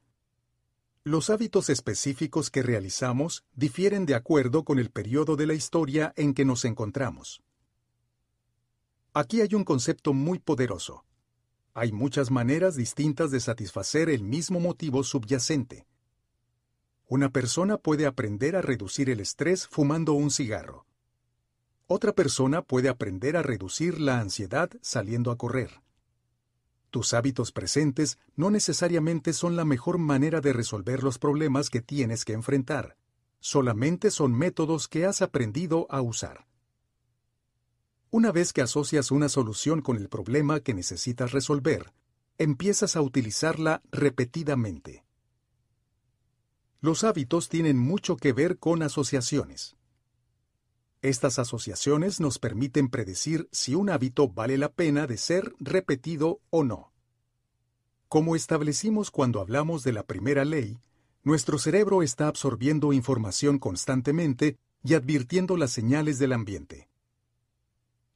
[1.04, 6.32] Los hábitos específicos que realizamos difieren de acuerdo con el periodo de la historia en
[6.32, 7.42] que nos encontramos.
[9.12, 11.04] Aquí hay un concepto muy poderoso.
[11.74, 15.86] Hay muchas maneras distintas de satisfacer el mismo motivo subyacente.
[17.06, 20.86] Una persona puede aprender a reducir el estrés fumando un cigarro.
[21.86, 25.82] Otra persona puede aprender a reducir la ansiedad saliendo a correr.
[26.90, 32.24] Tus hábitos presentes no necesariamente son la mejor manera de resolver los problemas que tienes
[32.24, 32.96] que enfrentar.
[33.40, 36.46] Solamente son métodos que has aprendido a usar.
[38.10, 41.92] Una vez que asocias una solución con el problema que necesitas resolver,
[42.38, 45.04] empiezas a utilizarla repetidamente.
[46.80, 49.76] Los hábitos tienen mucho que ver con asociaciones.
[51.04, 56.64] Estas asociaciones nos permiten predecir si un hábito vale la pena de ser repetido o
[56.64, 56.94] no.
[58.08, 60.78] Como establecimos cuando hablamos de la primera ley,
[61.22, 66.88] nuestro cerebro está absorbiendo información constantemente y advirtiendo las señales del ambiente.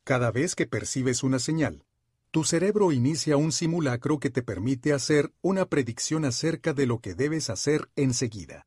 [0.03, 1.85] Cada vez que percibes una señal,
[2.31, 7.15] tu cerebro inicia un simulacro que te permite hacer una predicción acerca de lo que
[7.15, 8.67] debes hacer enseguida.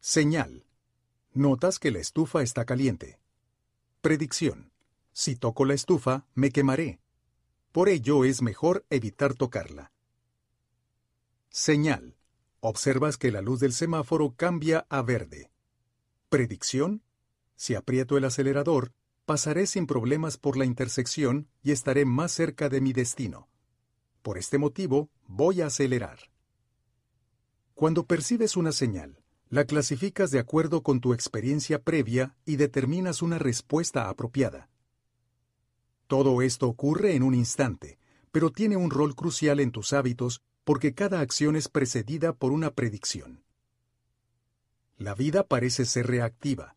[0.00, 0.65] Señal.
[1.36, 3.20] Notas que la estufa está caliente.
[4.00, 4.72] Predicción.
[5.12, 6.98] Si toco la estufa, me quemaré.
[7.72, 9.92] Por ello es mejor evitar tocarla.
[11.50, 12.16] Señal.
[12.60, 15.50] Observas que la luz del semáforo cambia a verde.
[16.30, 17.02] Predicción.
[17.54, 18.94] Si aprieto el acelerador,
[19.26, 23.50] pasaré sin problemas por la intersección y estaré más cerca de mi destino.
[24.22, 26.30] Por este motivo, voy a acelerar.
[27.74, 33.38] Cuando percibes una señal, la clasificas de acuerdo con tu experiencia previa y determinas una
[33.38, 34.68] respuesta apropiada.
[36.08, 37.98] Todo esto ocurre en un instante,
[38.32, 42.72] pero tiene un rol crucial en tus hábitos porque cada acción es precedida por una
[42.72, 43.44] predicción.
[44.98, 46.76] La vida parece ser reactiva,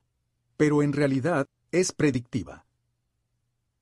[0.55, 2.65] pero en realidad es predictiva.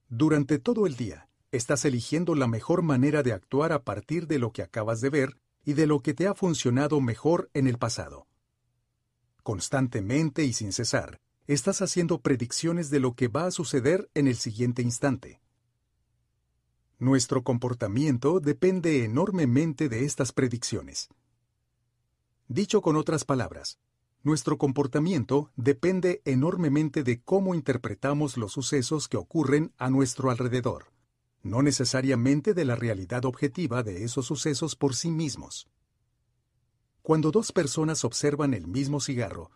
[0.07, 4.51] Durante todo el día, estás eligiendo la mejor manera de actuar a partir de lo
[4.51, 8.27] que acabas de ver y de lo que te ha funcionado mejor en el pasado
[9.47, 14.35] constantemente y sin cesar, estás haciendo predicciones de lo que va a suceder en el
[14.35, 15.39] siguiente instante.
[16.99, 21.07] Nuestro comportamiento depende enormemente de estas predicciones.
[22.49, 23.79] Dicho con otras palabras,
[24.21, 30.91] nuestro comportamiento depende enormemente de cómo interpretamos los sucesos que ocurren a nuestro alrededor,
[31.41, 35.69] no necesariamente de la realidad objetiva de esos sucesos por sí mismos.
[37.07, 39.49] Cuando dos personas observan el mismo cigarro,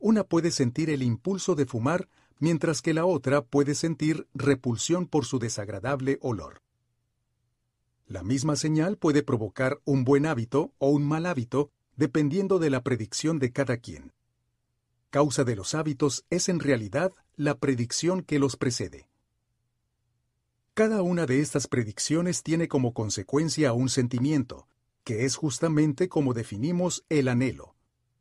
[0.00, 2.08] una puede sentir el impulso de fumar
[2.40, 6.62] mientras que la otra puede sentir repulsión por su desagradable olor.
[8.08, 12.82] La misma señal puede provocar un buen hábito o un mal hábito dependiendo de la
[12.82, 14.12] predicción de cada quien.
[15.10, 19.08] Causa de los hábitos es en realidad la predicción que los precede.
[20.74, 24.66] Cada una de estas predicciones tiene como consecuencia un sentimiento,
[25.06, 27.76] que es justamente como definimos el anhelo,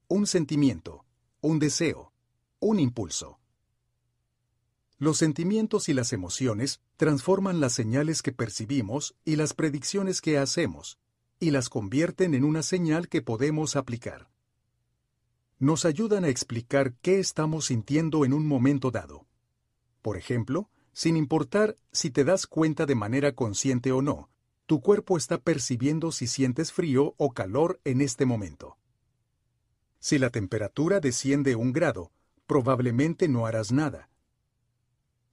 [0.08, 1.04] un sentimiento,
[1.42, 2.14] un deseo,
[2.60, 3.40] un impulso.
[5.00, 11.00] Los sentimientos y las emociones transforman las señales que percibimos y las predicciones que hacemos,
[11.40, 14.30] y las convierten en una señal que podemos aplicar.
[15.58, 19.26] Nos ayudan a explicar qué estamos sintiendo en un momento dado.
[20.04, 24.30] Por ejemplo, sin importar si te das cuenta de manera consciente o no,
[24.66, 28.78] tu cuerpo está percibiendo si sientes frío o calor en este momento.
[30.00, 32.12] Si la temperatura desciende un grado,
[32.48, 34.10] probablemente no harás nada.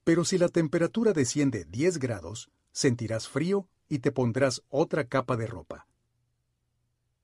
[0.05, 5.47] Pero si la temperatura desciende 10 grados, sentirás frío y te pondrás otra capa de
[5.47, 5.87] ropa.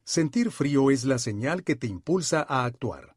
[0.04, 3.16] Sentir frío es la señal que te impulsa a actuar.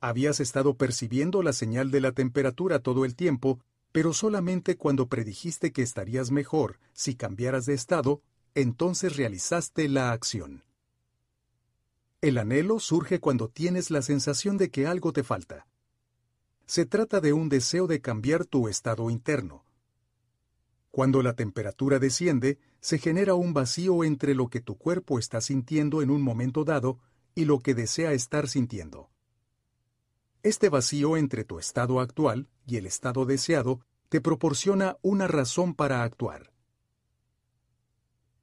[0.00, 3.60] Habías estado percibiendo la señal de la temperatura todo el tiempo
[3.96, 8.20] pero solamente cuando predijiste que estarías mejor si cambiaras de estado,
[8.54, 10.64] entonces realizaste la acción.
[12.20, 15.66] El anhelo surge cuando tienes la sensación de que algo te falta.
[16.66, 19.64] Se trata de un deseo de cambiar tu estado interno.
[20.90, 26.02] Cuando la temperatura desciende, se genera un vacío entre lo que tu cuerpo está sintiendo
[26.02, 26.98] en un momento dado
[27.34, 29.08] y lo que desea estar sintiendo.
[30.46, 36.04] Este vacío entre tu estado actual y el estado deseado te proporciona una razón para
[36.04, 36.52] actuar.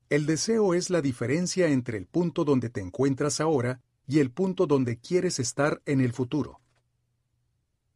[0.09, 4.67] El deseo es la diferencia entre el punto donde te encuentras ahora y el punto
[4.67, 6.59] donde quieres estar en el futuro.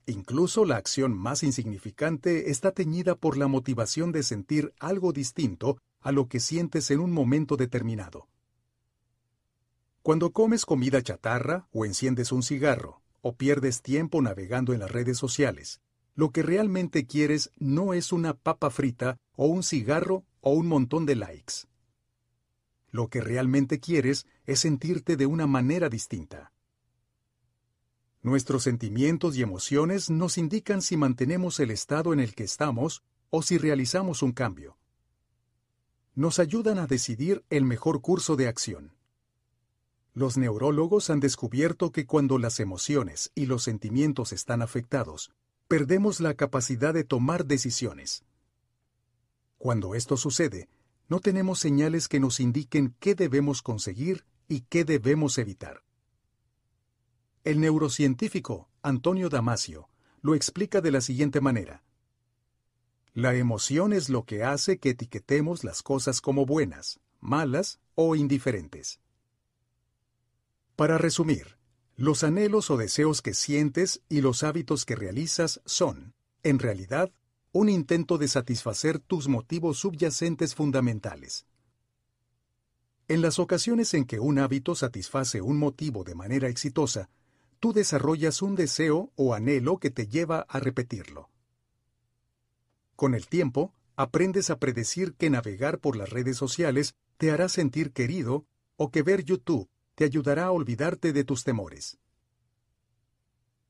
[0.06, 6.14] Incluso la acción más insignificante está teñida por la motivación de sentir algo distinto a
[6.14, 8.30] lo que sientes en un momento determinado.
[10.02, 15.17] Cuando comes comida chatarra o enciendes un cigarro o pierdes tiempo navegando en las redes
[15.17, 15.82] sociales,
[16.16, 21.06] lo que realmente quieres no es una papa frita o un cigarro o un montón
[21.06, 21.67] de likes.
[22.90, 26.51] Lo que realmente quieres es sentirte de una manera distinta.
[28.24, 33.44] Nuestros sentimientos y emociones nos indican si mantenemos el estado en el que estamos o
[33.44, 34.78] si realizamos un cambio.
[36.16, 38.97] Nos ayudan a decidir el mejor curso de acción.
[40.17, 45.30] Los neurólogos han descubierto que cuando las emociones y los sentimientos están afectados,
[45.67, 48.26] perdemos la capacidad de tomar decisiones.
[49.60, 50.69] Cuando esto sucede,
[51.08, 55.83] no tenemos señales que nos indiquen qué debemos conseguir y qué debemos evitar.
[57.44, 59.88] El neurocientífico Antonio Damasio
[60.24, 61.83] lo explica de la siguiente manera.
[63.14, 69.00] La emoción es lo que hace que etiquetemos las cosas como buenas, malas o indiferentes.
[70.77, 71.58] Para resumir,
[71.95, 77.11] los anhelos o deseos que sientes y los hábitos que realizas son, en realidad,
[77.51, 81.47] un intento de satisfacer tus motivos subyacentes fundamentales.
[83.08, 87.10] En las ocasiones en que un hábito satisface un motivo de manera exitosa,
[87.60, 91.31] tú desarrollas un deseo o anhelo que te lleva a repetirlo.
[92.95, 97.93] Con el tiempo, aprendes a predecir que navegar por las redes sociales te hará sentir
[97.93, 98.45] querido
[98.76, 101.97] o que ver YouTube te ayudará a olvidarte de tus temores.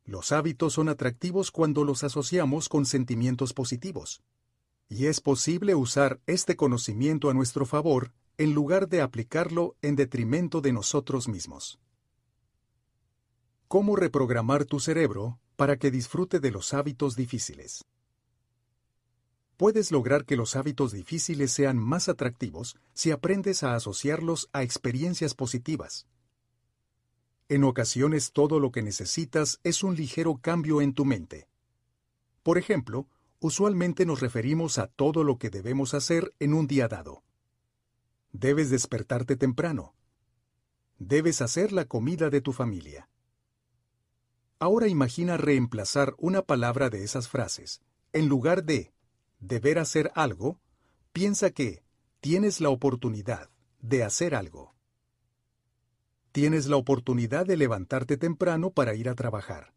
[0.03, 4.21] Los hábitos son atractivos cuando los asociamos con sentimientos positivos.
[4.89, 10.59] Y es posible usar este conocimiento a nuestro favor en lugar de aplicarlo en detrimento
[10.59, 11.79] de nosotros mismos.
[13.69, 17.85] ¿Cómo reprogramar tu cerebro para que disfrute de los hábitos difíciles?
[19.55, 25.33] Puedes lograr que los hábitos difíciles sean más atractivos si aprendes a asociarlos a experiencias
[25.33, 26.05] positivas.
[27.49, 31.47] En ocasiones todo lo que necesitas es un ligero cambio en tu mente.
[32.43, 33.07] Por ejemplo,
[33.39, 37.23] usualmente nos referimos a todo lo que debemos hacer en un día dado.
[38.33, 39.95] Debes despertarte temprano.
[40.99, 43.09] Debes hacer la comida de tu familia.
[44.59, 47.81] Ahora imagina reemplazar una palabra de esas frases.
[48.11, 48.91] En lugar de
[49.39, 50.59] deber hacer algo,
[51.13, 51.83] piensa que
[52.19, 53.49] tienes la oportunidad
[53.79, 54.76] de hacer algo.
[56.37, 59.73] Tienes la oportunidad de levantarte temprano para ir a trabajar.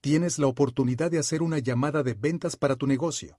[0.00, 3.38] Tienes la oportunidad de hacer una llamada de ventas para tu negocio.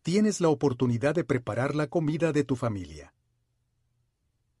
[0.00, 3.12] Tienes la oportunidad de preparar la comida de tu familia.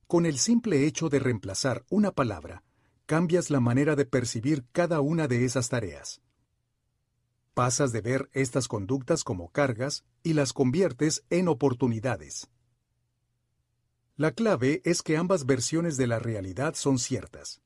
[0.06, 2.64] Con el simple hecho de reemplazar una palabra,
[3.06, 6.20] cambias la manera de percibir cada una de esas tareas.
[7.54, 12.50] Pasas de ver estas conductas como cargas y las conviertes en oportunidades.
[14.20, 17.62] La clave es que ambas versiones de la realidad son ciertas.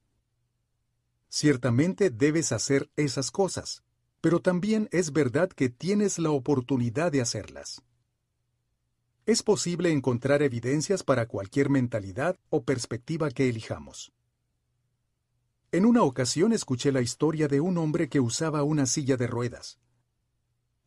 [1.29, 3.83] Ciertamente debes hacer esas cosas,
[4.21, 7.83] pero también es verdad que tienes la oportunidad de hacerlas.
[9.27, 14.13] Es posible encontrar evidencias para cualquier mentalidad o perspectiva que elijamos.
[15.73, 19.81] En una ocasión escuché la historia de un hombre que usaba una silla de ruedas.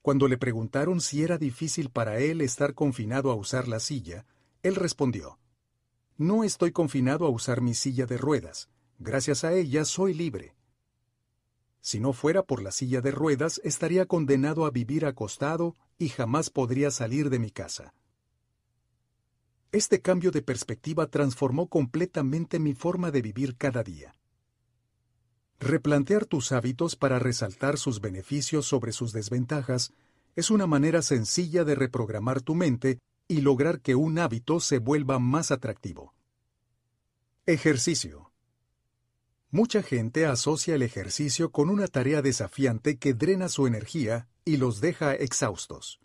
[0.01, 4.25] Cuando le preguntaron si era difícil para él estar confinado a usar la silla,
[4.63, 5.37] él respondió,
[6.17, 10.55] No estoy confinado a usar mi silla de ruedas, gracias a ella soy libre.
[11.79, 16.49] Si no fuera por la silla de ruedas, estaría condenado a vivir acostado y jamás
[16.49, 17.93] podría salir de mi casa.
[19.71, 24.15] Este cambio de perspectiva transformó completamente mi forma de vivir cada día.
[25.59, 29.93] Replantear tus hábitos para resaltar sus beneficios sobre sus desventajas
[30.35, 35.19] es una manera sencilla de reprogramar tu mente y lograr que un hábito se vuelva
[35.19, 36.13] más atractivo.
[37.45, 38.31] Ejercicio.
[39.49, 44.81] Mucha gente asocia el ejercicio con una tarea desafiante que drena su energía y los
[44.81, 45.99] deja exhaustos.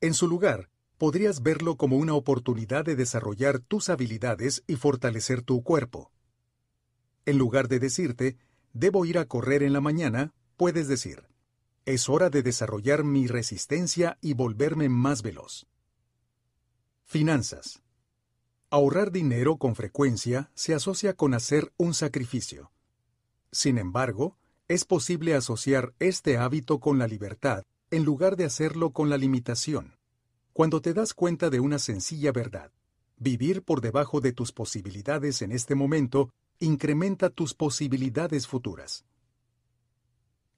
[0.00, 5.62] En su lugar, podrías verlo como una oportunidad de desarrollar tus habilidades y fortalecer tu
[5.62, 6.12] cuerpo.
[7.26, 8.36] En lugar de decirte,
[8.72, 11.24] debo ir a correr en la mañana, puedes decir,
[11.84, 15.66] es hora de desarrollar mi resistencia y volverme más veloz.
[17.06, 17.80] Finanzas.
[18.70, 22.72] Ahorrar dinero con frecuencia se asocia con hacer un sacrificio.
[23.52, 29.10] Sin embargo, es posible asociar este hábito con la libertad en lugar de hacerlo con
[29.10, 29.96] la limitación.
[30.52, 32.72] Cuando te das cuenta de una sencilla verdad,
[33.16, 39.04] vivir por debajo de tus posibilidades en este momento incrementa tus posibilidades futuras.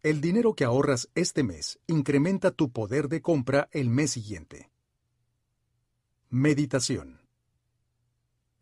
[0.02, 4.70] El dinero que ahorras este mes incrementa tu poder de compra el mes siguiente.
[6.28, 7.20] Meditación.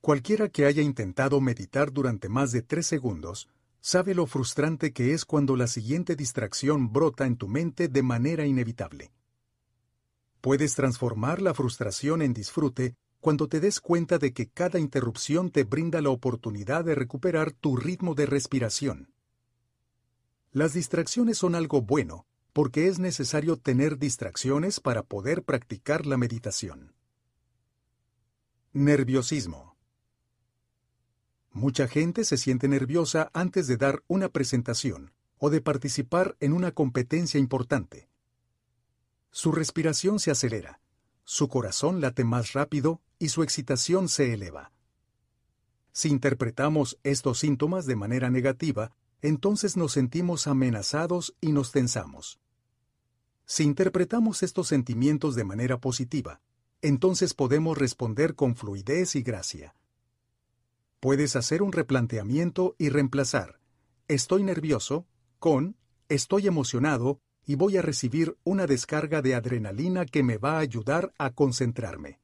[0.03, 3.49] Cualquiera que haya intentado meditar durante más de tres segundos
[3.81, 8.45] sabe lo frustrante que es cuando la siguiente distracción brota en tu mente de manera
[8.45, 9.13] inevitable.
[10.43, 15.65] Puedes transformar la frustración en disfrute cuando te des cuenta de que cada interrupción te
[15.65, 19.15] brinda la oportunidad de recuperar tu ritmo de respiración.
[20.53, 26.94] Las distracciones son algo bueno, porque es necesario tener distracciones para poder practicar la meditación.
[28.77, 29.77] Nerviosismo.
[31.53, 36.73] Mucha gente se siente nerviosa antes de dar una presentación o de participar en una
[36.73, 38.09] competencia importante.
[39.31, 40.81] Su respiración se acelera,
[41.23, 44.73] su corazón late más rápido y su excitación se eleva.
[45.93, 48.91] Si interpretamos estos síntomas de manera negativa,
[49.23, 52.41] entonces nos sentimos amenazados y nos tensamos.
[53.47, 56.41] Si interpretamos estos sentimientos de manera positiva,
[56.85, 59.75] entonces podemos responder con fluidez y gracia.
[61.01, 63.59] Puedes hacer un replanteamiento y reemplazar
[64.09, 65.07] estoy nervioso
[65.39, 65.77] con
[66.09, 71.13] estoy emocionado y voy a recibir una descarga de adrenalina que me va a ayudar
[71.19, 72.21] a concentrarme.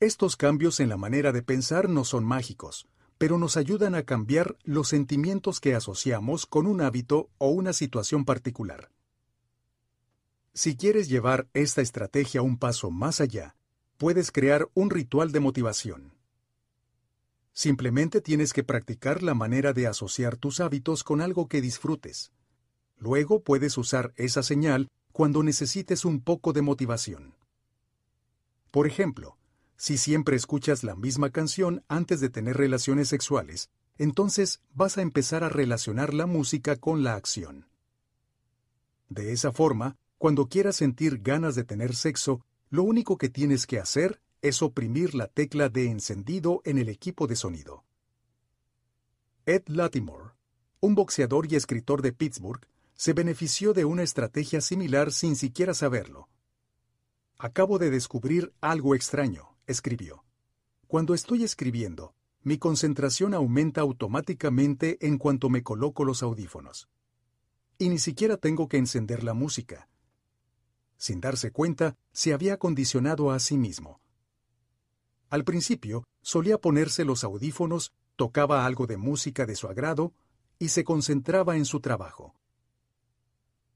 [0.00, 2.86] Estos cambios en la manera de pensar no son mágicos,
[3.18, 8.24] pero nos ayudan a cambiar los sentimientos que asociamos con un hábito o una situación
[8.24, 8.90] particular.
[10.58, 13.54] Si quieres llevar esta estrategia un paso más allá,
[13.96, 16.14] puedes crear un ritual de motivación.
[17.52, 22.32] Simplemente tienes que practicar la manera de asociar tus hábitos con algo que disfrutes.
[22.96, 27.36] Luego puedes usar esa señal cuando necesites un poco de motivación.
[28.72, 29.38] Por ejemplo,
[29.76, 35.44] si siempre escuchas la misma canción antes de tener relaciones sexuales, entonces vas a empezar
[35.44, 37.68] a relacionar la música con la acción.
[39.08, 43.78] De esa forma, cuando quieras sentir ganas de tener sexo, lo único que tienes que
[43.78, 47.84] hacer es oprimir la tecla de encendido en el equipo de sonido.
[49.46, 50.32] Ed Latimore,
[50.80, 56.28] un boxeador y escritor de Pittsburgh, se benefició de una estrategia similar sin siquiera saberlo.
[57.38, 60.24] Acabo de descubrir algo extraño, escribió.
[60.88, 66.88] Cuando estoy escribiendo, mi concentración aumenta automáticamente en cuanto me coloco los audífonos.
[67.78, 69.88] Y ni siquiera tengo que encender la música.
[70.98, 74.00] Sin darse cuenta, se había condicionado a sí mismo.
[75.30, 80.12] Al principio, solía ponerse los audífonos, tocaba algo de música de su agrado
[80.58, 82.34] y se concentraba en su trabajo.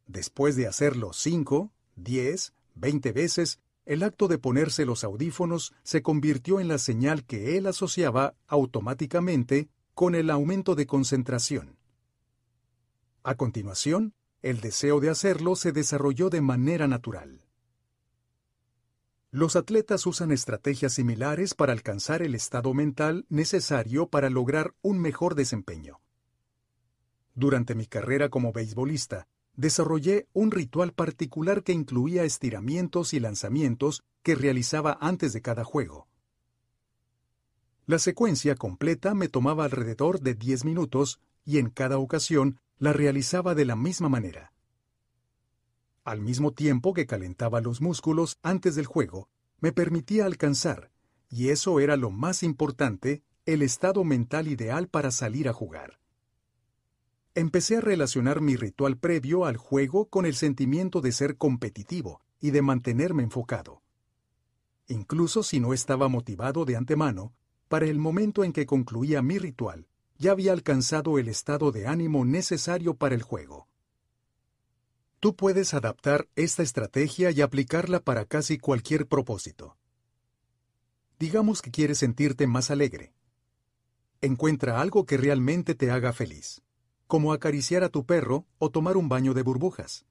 [0.07, 6.61] Después de hacerlo cinco, diez, veinte veces, el acto de ponerse los audífonos se convirtió
[6.61, 11.77] en la señal que él asociaba automáticamente con el aumento de concentración.
[13.23, 17.47] A continuación, el deseo de hacerlo se desarrolló de manera natural.
[19.31, 25.35] Los atletas usan estrategias similares para alcanzar el estado mental necesario para lograr un mejor
[25.37, 26.01] desempeño.
[27.35, 34.35] Durante mi carrera como beisbolista, desarrollé un ritual particular que incluía estiramientos y lanzamientos que
[34.35, 36.09] realizaba antes de cada juego.
[37.87, 43.55] La secuencia completa me tomaba alrededor de 10 minutos y en cada ocasión la realizaba
[43.55, 44.53] de la misma manera.
[46.03, 49.29] Al mismo tiempo que calentaba los músculos antes del juego,
[49.61, 50.91] me permitía alcanzar,
[51.31, 56.01] y eso era lo más importante, el estado mental ideal para salir a jugar.
[57.37, 62.51] Empecé a relacionar mi ritual previo al juego con el sentimiento de ser competitivo y
[62.51, 63.81] de mantenerme enfocado.
[64.89, 67.33] Incluso si no estaba motivado de antemano,
[67.69, 69.87] para el momento en que concluía mi ritual,
[70.23, 73.67] ya había alcanzado el estado de ánimo necesario para el juego.
[75.19, 79.77] Tú puedes adaptar esta estrategia y aplicarla para casi cualquier propósito.
[81.19, 83.13] Digamos que quieres sentirte más alegre.
[84.21, 86.63] Encuentra algo que realmente te haga feliz
[87.09, 90.07] como acariciar a tu perro o tomar un baño de burbujas.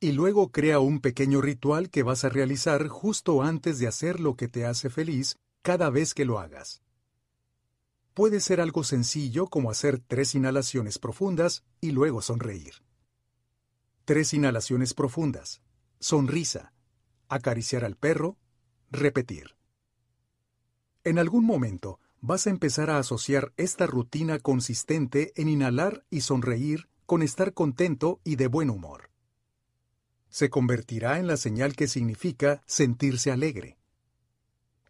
[0.00, 4.36] Y luego crea un pequeño ritual que vas a realizar justo antes de hacer lo
[4.36, 6.82] que te hace feliz cada vez que lo hagas.
[8.16, 12.72] Puede ser algo sencillo como hacer tres inhalaciones profundas y luego sonreír.
[14.06, 15.60] Tres inhalaciones profundas,
[16.00, 16.72] sonrisa,
[17.28, 18.38] acariciar al perro,
[18.90, 19.54] repetir.
[21.04, 26.88] En algún momento vas a empezar a asociar esta rutina consistente en inhalar y sonreír
[27.04, 29.10] con estar contento y de buen humor.
[30.30, 33.76] Se convertirá en la señal que significa sentirse alegre.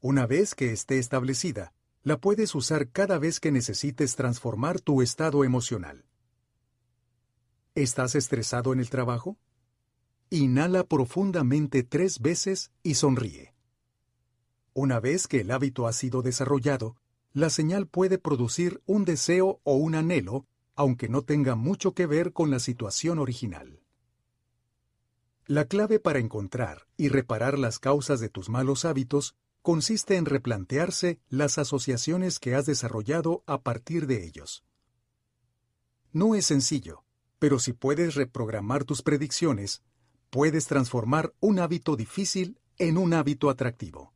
[0.01, 1.73] Una vez que esté establecida,
[2.07, 6.05] la puedes usar cada vez que necesites transformar tu estado emocional.
[7.75, 9.39] ¿Estás estresado en el trabajo?
[10.31, 13.57] Inhala profundamente tres veces y sonríe.
[14.73, 16.95] Una vez que el hábito ha sido desarrollado,
[17.33, 22.33] la señal puede producir un deseo o un anhelo, aunque no tenga mucho que ver
[22.33, 23.81] con la situación original.
[25.47, 29.35] La clave para encontrar y reparar las causas de tus malos hábitos
[29.67, 34.63] consiste en replantearse las asociaciones que has desarrollado a partir de ellos.
[36.13, 37.03] No es sencillo,
[37.41, 39.83] pero si puedes reprogramar tus predicciones,
[40.31, 44.15] puedes transformar un hábito difícil en un hábito atractivo.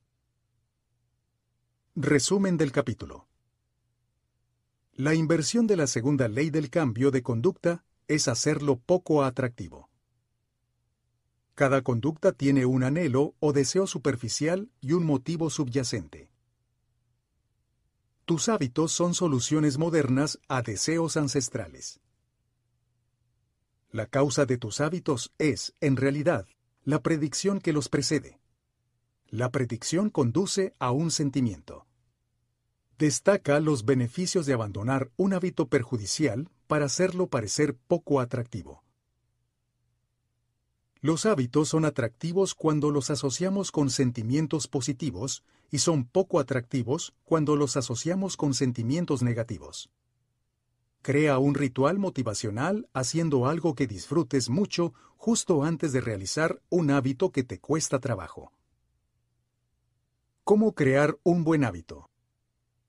[1.97, 3.27] Resumen del capítulo.
[4.93, 9.90] La inversión de la segunda ley del cambio de conducta es hacerlo poco atractivo.
[11.55, 16.31] Cada conducta tiene un anhelo o deseo superficial y un motivo subyacente.
[18.25, 22.01] Tus hábitos son soluciones modernas a deseos ancestrales.
[23.91, 26.47] La causa de tus hábitos es, en realidad,
[26.85, 28.41] la predicción que los precede.
[29.29, 31.87] La predicción conduce a un sentimiento.
[32.99, 38.85] Destaca los beneficios de abandonar un hábito perjudicial para hacerlo parecer poco atractivo.
[41.03, 47.57] Los hábitos son atractivos cuando los asociamos con sentimientos positivos y son poco atractivos cuando
[47.57, 49.91] los asociamos con sentimientos negativos.
[51.01, 57.33] Crea un ritual motivacional haciendo algo que disfrutes mucho justo antes de realizar un hábito
[57.33, 58.53] que te cuesta trabajo.
[60.45, 62.11] ¿Cómo crear un buen hábito?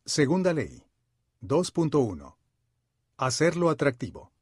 [0.06, 0.84] Segunda ley.
[1.42, 2.36] 2.1.
[3.16, 4.34] Hacerlo atractivo.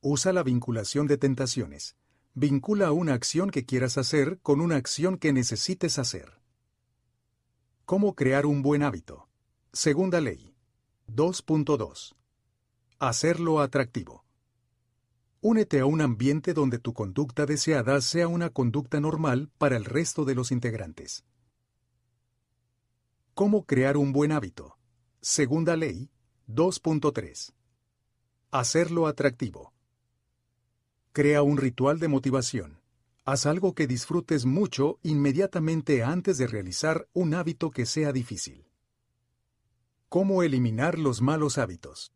[0.00, 1.96] Usa la vinculación de tentaciones.
[2.34, 6.40] Vincula una acción que quieras hacer con una acción que necesites hacer.
[7.84, 9.28] ¿Cómo crear un buen hábito?
[9.72, 10.54] Segunda ley.
[11.08, 12.14] 2.2.
[13.00, 14.24] Hacerlo atractivo.
[15.40, 20.24] Únete a un ambiente donde tu conducta deseada sea una conducta normal para el resto
[20.24, 21.24] de los integrantes.
[23.34, 24.78] ¿Cómo crear un buen hábito?
[25.20, 26.10] Segunda ley,
[26.46, 27.52] 2.3.
[28.52, 29.72] Hacerlo atractivo.
[31.12, 32.80] Crea un ritual de motivación.
[33.24, 38.66] Haz algo que disfrutes mucho inmediatamente antes de realizar un hábito que sea difícil.
[40.08, 42.12] ¿Cómo eliminar los malos hábitos?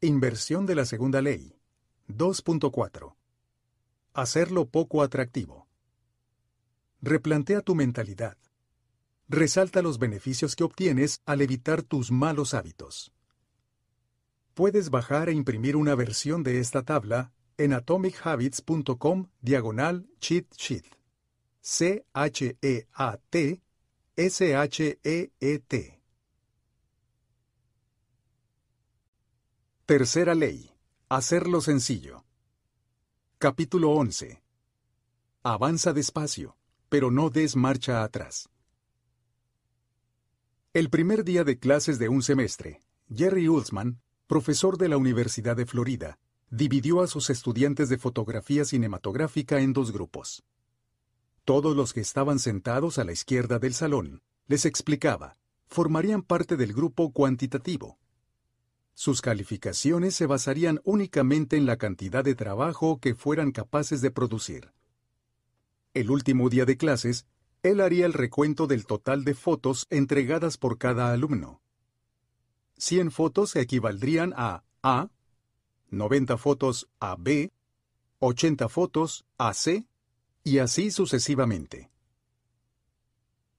[0.00, 1.58] Inversión de la segunda ley.
[2.08, 3.16] 2.4.
[4.14, 5.68] Hacerlo poco atractivo.
[7.00, 8.38] Replantea tu mentalidad
[9.28, 13.12] resalta los beneficios que obtienes al evitar tus malos hábitos.
[14.54, 20.86] Puedes bajar e imprimir una versión de esta tabla en atomichabbits.com diagonal cheat sheet.
[21.60, 23.62] C-H-E-A-T
[24.16, 26.00] S-H-E-E-T.
[29.86, 30.70] Tercera ley.
[31.08, 32.24] Hacerlo sencillo.
[33.38, 34.42] Capítulo 11.
[35.44, 36.56] Avanza despacio,
[36.88, 38.48] pero no des marcha atrás.
[40.72, 42.80] El primer día de clases de un semestre,
[43.14, 46.18] Jerry Ulsman, profesor de la Universidad de Florida,
[46.50, 50.44] dividió a sus estudiantes de fotografía cinematográfica en dos grupos.
[51.44, 56.72] Todos los que estaban sentados a la izquierda del salón, les explicaba, formarían parte del
[56.72, 57.98] grupo cuantitativo.
[58.94, 64.72] Sus calificaciones se basarían únicamente en la cantidad de trabajo que fueran capaces de producir.
[65.94, 67.26] El último día de clases,
[67.62, 71.60] él haría el recuento del total de fotos entregadas por cada alumno.
[72.78, 75.10] 100 fotos equivaldrían a A,
[75.90, 77.52] 90 fotos a B,
[78.20, 79.86] 80 fotos a C,
[80.44, 81.90] y así sucesivamente.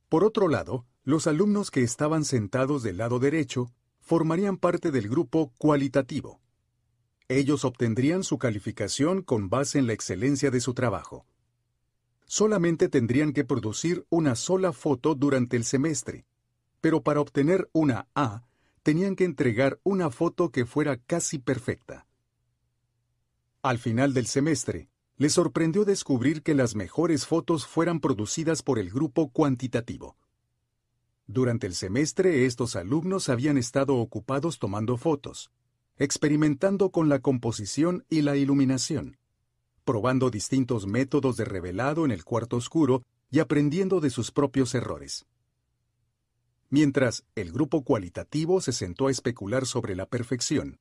[0.09, 5.53] Por otro lado, los alumnos que estaban sentados del lado derecho formarían parte del grupo
[5.57, 6.41] cualitativo.
[7.27, 11.25] Ellos obtendrían su calificación con base en la excelencia de su trabajo
[12.29, 16.27] solamente tendrían que producir una sola foto durante el semestre,
[16.79, 18.43] pero para obtener una A,
[18.83, 22.05] tenían que entregar una foto que fuera casi perfecta.
[23.61, 28.89] Al final del semestre, les sorprendió descubrir que las mejores fotos fueran producidas por el
[28.89, 30.15] grupo cuantitativo.
[31.27, 35.51] Durante el semestre estos alumnos habían estado ocupados tomando fotos,
[35.97, 39.17] experimentando con la composición y la iluminación,
[39.83, 45.25] probando distintos métodos de revelado en el cuarto oscuro y aprendiendo de sus propios errores.
[46.69, 50.79] mientras el grupo cualitativo se sentó a especular sobre la perfección.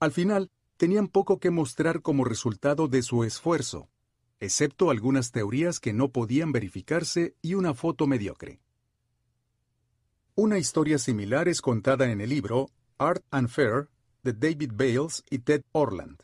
[0.00, 3.88] Al final, tenían poco que mostrar como resultado de su esfuerzo,
[4.40, 8.60] excepto algunas teorías que no podían verificarse y una foto mediocre.
[10.34, 13.88] Una historia similar es contada en el libro Art and Fair
[14.22, 16.22] de David Bales y Ted Orland.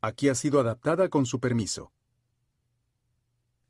[0.00, 1.92] Aquí ha sido adaptada con su permiso.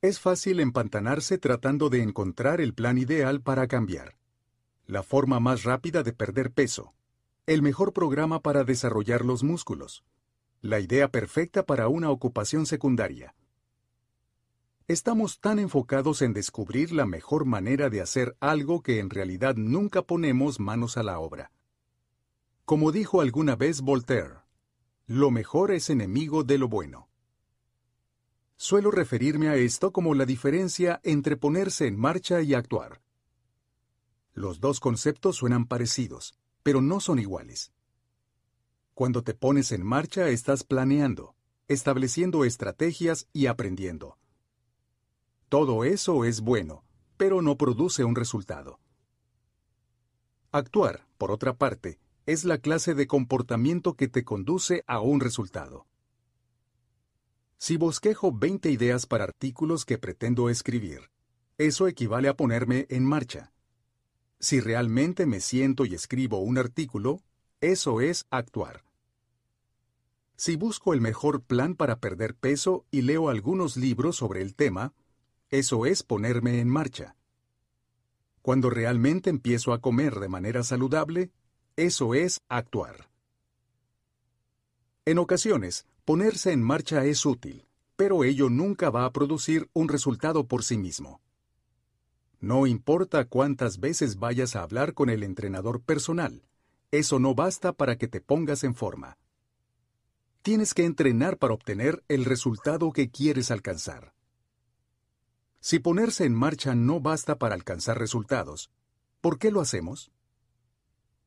[0.01, 4.17] Es fácil empantanarse tratando de encontrar el plan ideal para cambiar.
[4.87, 6.95] La forma más rápida de perder peso.
[7.49, 10.05] El mejor programa para desarrollar los músculos.
[10.61, 13.35] La idea perfecta para una ocupación secundaria.
[14.87, 20.03] Estamos tan enfocados en descubrir la mejor manera de hacer algo que en realidad nunca
[20.03, 21.51] ponemos manos a la obra.
[22.67, 24.41] Como dijo alguna vez Voltaire,
[25.07, 27.09] lo mejor es enemigo de lo bueno.
[28.59, 33.01] Suelo referirme a esto como la diferencia entre ponerse en marcha y actuar.
[34.35, 37.73] Los dos conceptos suenan parecidos, pero no son iguales.
[38.93, 41.35] Cuando te pones en marcha estás planeando,
[41.67, 44.19] estableciendo estrategias y aprendiendo.
[45.49, 46.85] Todo eso es bueno,
[47.17, 48.81] pero no produce un resultado.
[50.53, 55.87] Actuar, por otra parte, es la clase de comportamiento que te conduce a un resultado.
[57.57, 61.11] Si bosquejo 20 ideas para artículos que pretendo escribir,
[61.57, 63.55] eso equivale a ponerme en marcha.
[64.41, 67.21] Si realmente me siento y escribo un artículo,
[67.61, 68.85] eso es actuar.
[70.37, 74.93] Si busco el mejor plan para perder peso y leo algunos libros sobre el tema,
[75.51, 77.17] eso es ponerme en marcha.
[78.43, 81.31] Cuando realmente empiezo a comer de manera saludable,
[81.77, 83.09] eso es actuar.
[85.05, 90.47] En ocasiones, Ponerse en marcha es útil, pero ello nunca va a producir un resultado
[90.47, 91.21] por sí mismo.
[92.41, 96.45] No importa cuántas veces vayas a hablar con el entrenador personal,
[96.93, 99.19] eso no basta para que te pongas en forma.
[100.43, 104.15] Tienes que entrenar para obtener el resultado que quieres alcanzar.
[105.61, 108.71] Si ponerse en marcha no basta para alcanzar resultados,
[109.21, 110.13] ¿por qué lo hacemos?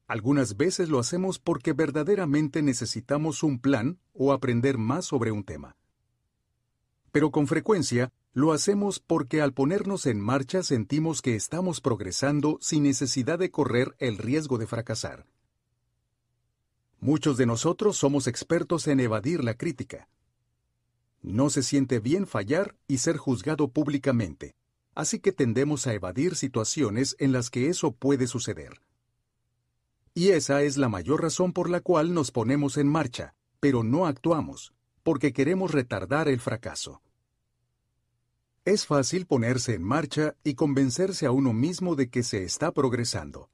[0.07, 5.75] Algunas veces lo hacemos porque verdaderamente necesitamos un plan o aprender más sobre un tema.
[7.11, 12.83] Pero con frecuencia lo hacemos porque al ponernos en marcha sentimos que estamos progresando sin
[12.83, 15.25] necesidad de correr el riesgo de fracasar.
[16.99, 20.07] Muchos de nosotros somos expertos en evadir la crítica.
[21.21, 24.55] No se siente bien fallar y ser juzgado públicamente,
[24.95, 28.81] así que tendemos a evadir situaciones en las que eso puede suceder.
[30.13, 34.05] Y esa es la mayor razón por la cual nos ponemos en marcha, pero no
[34.05, 37.01] actuamos, porque queremos retardar el fracaso.
[38.63, 43.49] Es fácil ponerse en marcha y convencerse a uno mismo de que se está progresando.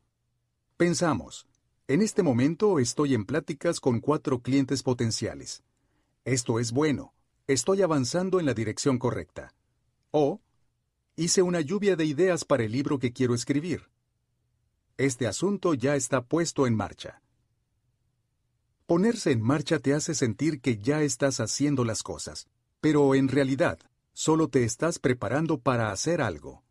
[0.75, 1.47] Pensamos,
[1.87, 5.63] en este momento estoy en pláticas con cuatro clientes potenciales.
[6.25, 7.13] Esto es bueno,
[7.47, 9.53] estoy avanzando en la dirección correcta.
[10.11, 10.41] O,
[11.15, 13.83] hice una lluvia de ideas para el libro que quiero escribir.
[14.97, 17.21] Este asunto ya está puesto en marcha.
[18.85, 22.49] Ponerse en marcha te hace sentir que ya estás haciendo las cosas,
[22.81, 23.79] pero en realidad
[24.17, 26.63] solo te estás preparando para hacer algo.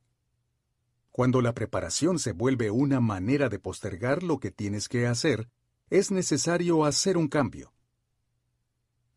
[1.13, 5.49] Cuando la preparación se vuelve una manera de postergar lo que tienes que hacer,
[5.89, 7.73] es necesario hacer un cambio.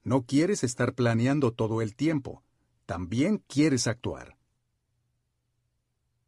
[0.03, 2.43] No quieres estar planeando todo el tiempo,
[2.85, 4.37] también quieres actuar.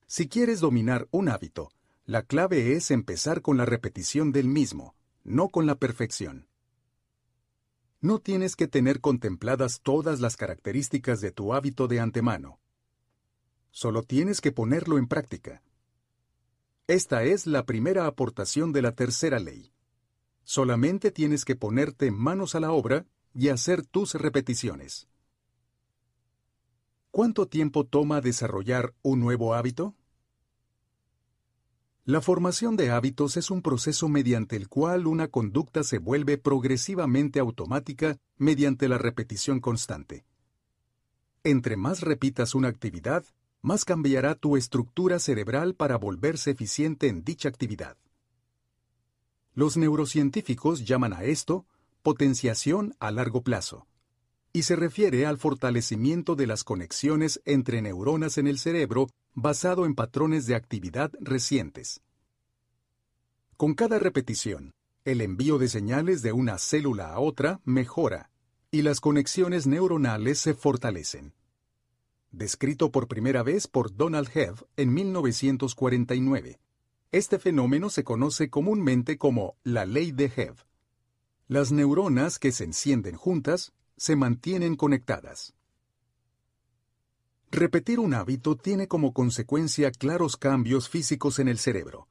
[0.08, 1.72] Si quieres dominar un hábito,
[2.06, 6.48] la clave es empezar con la repetición del mismo, no con la perfección.
[8.01, 12.60] No tienes que tener contempladas todas las características de tu hábito de antemano.
[13.69, 15.62] Solo tienes que ponerlo en práctica.
[16.88, 19.72] Esta es la primera aportación de la tercera ley.
[20.44, 25.08] Solamente tienes que ponerte manos a la obra y hacer tus repeticiones.
[27.12, 29.96] ¿Cuánto tiempo toma desarrollar un nuevo hábito?
[32.03, 37.40] La formación de hábitos es un proceso mediante el cual una conducta se vuelve progresivamente
[37.40, 40.26] automática mediante la repetición constante.
[41.44, 43.24] Entre más repitas una actividad,
[43.62, 47.98] más cambiará tu estructura cerebral para volverse eficiente en dicha actividad.
[49.53, 51.67] Los neurocientíficos llaman a esto
[52.01, 53.85] potenciación a largo plazo,
[54.53, 59.96] y se refiere al fortalecimiento de las conexiones entre neuronas en el cerebro basado en
[59.96, 62.01] patrones de actividad recientes.
[63.56, 64.74] Con cada repetición,
[65.06, 68.30] el envío de señales de una célula a otra mejora
[68.72, 71.34] y las conexiones neuronales se fortalecen.
[72.32, 76.60] Descrito por primera vez por Donald Hebb en 1949,
[77.12, 80.56] Este fenómeno se conoce comúnmente como la ley de Hebb.
[81.48, 85.53] Las neuronas que se encienden juntas se mantienen conectadas.
[87.51, 92.08] Repetir un hábito tiene como consecuencia claros cambios físicos en el cerebro.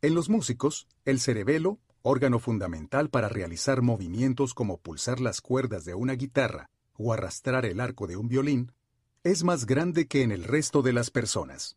[0.00, 5.92] En los músicos, el cerebelo, órgano fundamental para realizar movimientos como pulsar las cuerdas de
[5.92, 8.72] una guitarra o arrastrar el arco de un violín,
[9.24, 11.76] es más grande que en el resto de las personas.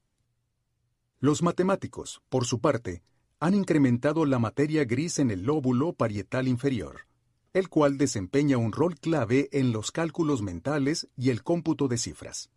[1.19, 3.03] Los matemáticos, por su parte,
[3.41, 7.08] han incrementado la materia gris en el lóbulo parietal inferior,
[7.53, 12.49] el cual desempeña un rol clave en los cálculos mentales y el cómputo de cifras.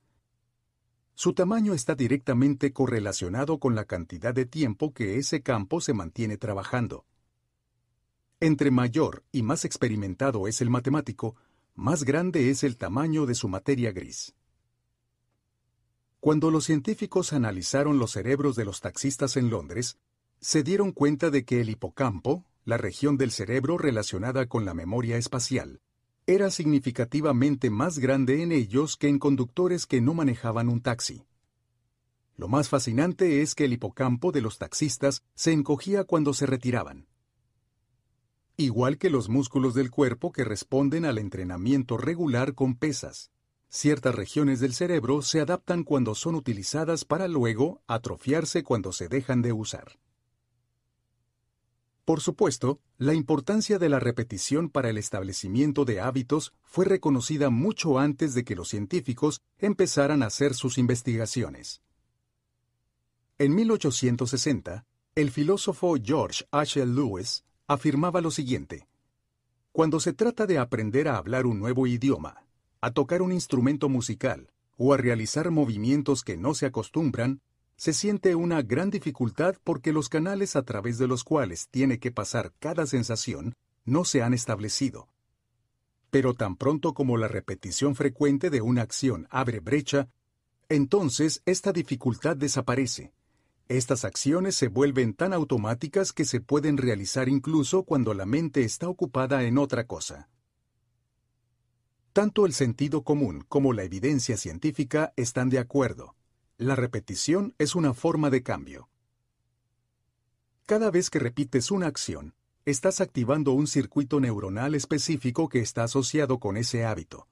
[1.15, 6.37] Su tamaño está directamente correlacionado con la cantidad de tiempo que ese campo se mantiene
[6.37, 7.05] trabajando.
[8.41, 11.37] Entre mayor y más experimentado es el matemático,
[11.75, 14.35] más grande es el tamaño de su materia gris.
[16.19, 19.99] Cuando los científicos analizaron los cerebros de los taxistas en Londres,
[20.41, 25.17] se dieron cuenta de que el hipocampo, la región del cerebro relacionada con la memoria
[25.17, 25.81] espacial,
[26.27, 31.27] era significativamente más grande en ellos que en conductores que no manejaban un taxi.
[32.37, 37.09] Lo más fascinante es que el hipocampo de los taxistas se encogía cuando se retiraban.
[38.57, 43.31] Igual que los músculos del cuerpo que responden al entrenamiento regular con pesas.
[43.69, 49.41] Ciertas regiones del cerebro se adaptan cuando son utilizadas para luego atrofiarse cuando se dejan
[49.43, 49.99] de usar.
[52.04, 57.99] Por supuesto, la importancia de la repetición para el establecimiento de hábitos fue reconocida mucho
[57.99, 61.81] antes de que los científicos empezaran a hacer sus investigaciones.
[63.38, 66.85] En 1860, el filósofo George H.
[66.86, 68.88] Lewis afirmaba lo siguiente.
[69.70, 72.44] Cuando se trata de aprender a hablar un nuevo idioma,
[72.81, 77.40] a tocar un instrumento musical o a realizar movimientos que no se acostumbran,
[77.82, 82.12] se siente una gran dificultad porque los canales a través de los cuales tiene que
[82.12, 85.08] pasar cada sensación no se han establecido.
[86.08, 90.08] Pero tan pronto como la repetición frecuente de una acción abre brecha,
[90.68, 93.15] entonces esta dificultad desaparece.
[93.66, 98.88] Estas acciones se vuelven tan automáticas que se pueden realizar incluso cuando la mente está
[98.88, 100.31] ocupada en otra cosa.
[102.12, 106.15] Tanto el sentido común como la evidencia científica están de acuerdo.
[106.62, 108.89] La repetición es una forma de cambio.
[110.65, 116.39] Cada vez que repites una acción, estás activando un circuito neuronal específico que está asociado
[116.39, 117.27] con ese hábito.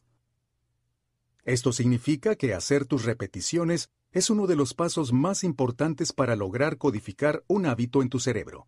[1.45, 6.77] Esto significa que hacer tus repeticiones es uno de los pasos más importantes para lograr
[6.77, 8.67] codificar un hábito en tu cerebro.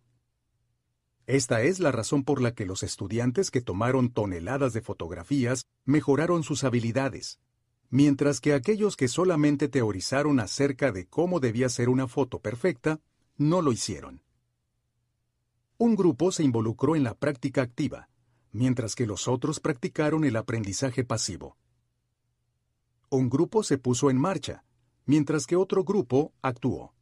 [1.27, 6.41] Esta es la razón por la que los estudiantes que tomaron toneladas de fotografías mejoraron
[6.43, 7.41] sus habilidades,
[7.93, 12.99] mientras que aquellos que solamente teorizaron acerca de cómo debía ser una foto perfecta,
[13.37, 14.23] no lo hicieron.
[15.77, 18.09] Un grupo se involucró en la práctica activa,
[18.51, 21.55] mientras que los otros practicaron el aprendizaje pasivo.
[23.11, 24.65] Un grupo se puso en marcha,
[25.05, 26.95] mientras que otro grupo actuó.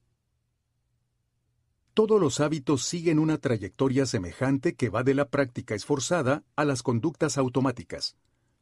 [1.94, 6.84] Todos los hábitos siguen una trayectoria semejante que va de la práctica esforzada a las
[6.84, 8.18] conductas automáticas,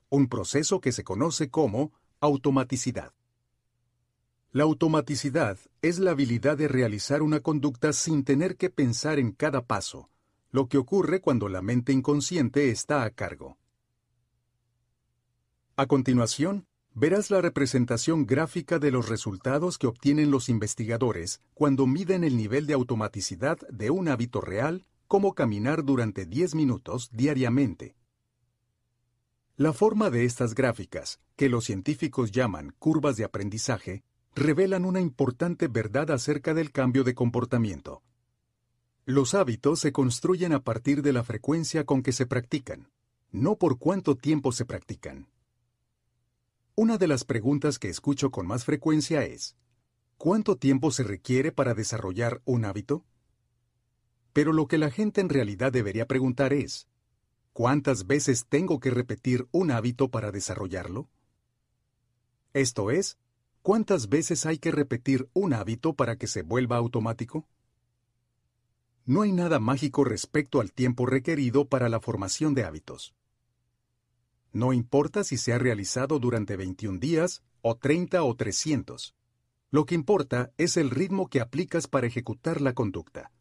[0.09, 3.13] un proceso que se conoce como automaticidad.
[4.51, 9.65] La automaticidad es la habilidad de realizar una conducta sin tener que pensar en cada
[9.65, 10.09] paso,
[10.51, 13.57] lo que ocurre cuando la mente inconsciente está a cargo.
[15.77, 22.25] A continuación, verás la representación gráfica de los resultados que obtienen los investigadores cuando miden
[22.25, 27.95] el nivel de automaticidad de un hábito real como caminar durante 10 minutos diariamente.
[29.59, 35.67] La forma de estas gráficas, que los científicos llaman curvas de aprendizaje, revelan una importante
[35.67, 38.01] verdad acerca del cambio de comportamiento.
[39.03, 42.89] Los hábitos se construyen a partir de la frecuencia con que se practican,
[43.31, 45.27] no por cuánto tiempo se practican.
[46.75, 49.57] Una de las preguntas que escucho con más frecuencia es,
[50.17, 53.03] ¿cuánto tiempo se requiere para desarrollar un hábito?
[54.31, 56.87] Pero lo que la gente en realidad debería preguntar es,
[57.53, 61.09] ¿cuántas veces tengo que repetir un hábito para desarrollarlo?
[62.53, 63.17] Esto es,
[63.61, 67.47] ¿cuántas veces hay que repetir un hábito para que se vuelva automático?
[69.05, 73.15] No hay nada mágico respecto al tiempo requerido para la formación de hábitos.
[74.51, 79.15] No importa si se ha realizado durante 21 días, o 30 o 300.
[79.71, 83.31] Lo que importa es el ritmo que aplicas para ejecutar la conducta.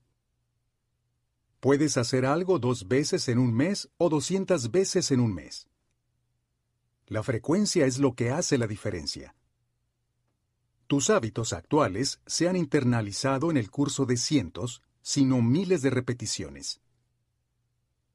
[1.60, 5.66] Puedes hacer algo dos veces en un mes o 200 veces en un mes.
[7.06, 9.34] La frecuencia es lo que hace la diferencia.
[10.86, 16.80] Tus hábitos actuales se han internalizado en el curso de cientos, sino miles de repeticiones.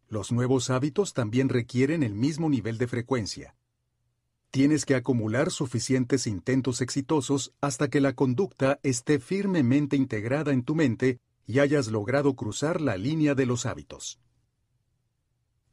[0.07, 3.55] Los nuevos hábitos también requieren el mismo nivel de frecuencia.
[4.51, 10.75] Tienes que acumular suficientes intentos exitosos hasta que la conducta esté firmemente integrada en tu
[10.75, 14.19] mente y hayas logrado cruzar la línea de los hábitos.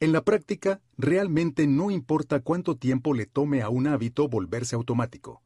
[0.00, 5.42] En la práctica, realmente no importa cuánto tiempo le tome a un hábito volverse automático.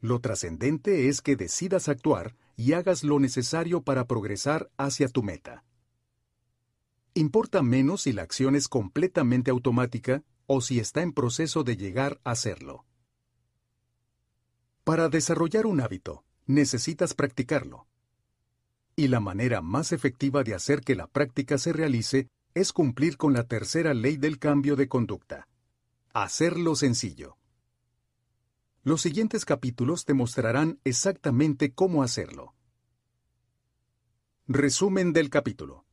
[0.00, 5.64] Lo trascendente es que decidas actuar y hagas lo necesario para progresar hacia tu meta.
[7.14, 12.20] Importa menos si la acción es completamente automática o si está en proceso de llegar
[12.24, 12.84] a serlo.
[14.84, 17.88] Para desarrollar un hábito, necesitas practicarlo.
[18.98, 23.34] Y la manera más efectiva de hacer que la práctica se realice es cumplir con
[23.34, 25.46] la tercera ley del cambio de conducta.
[26.14, 27.36] Hacerlo sencillo.
[28.82, 32.54] Los siguientes capítulos te mostrarán exactamente cómo hacerlo.
[34.48, 35.84] Resumen del capítulo.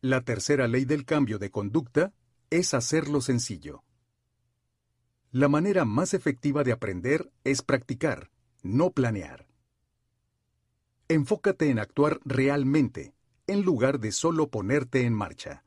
[0.00, 2.12] La tercera ley del cambio de conducta
[2.50, 3.82] es hacerlo sencillo.
[5.32, 8.30] La manera más efectiva de aprender es practicar,
[8.62, 9.51] no planear.
[11.12, 13.12] Enfócate en actuar realmente,
[13.46, 15.62] en lugar de solo ponerte en marcha.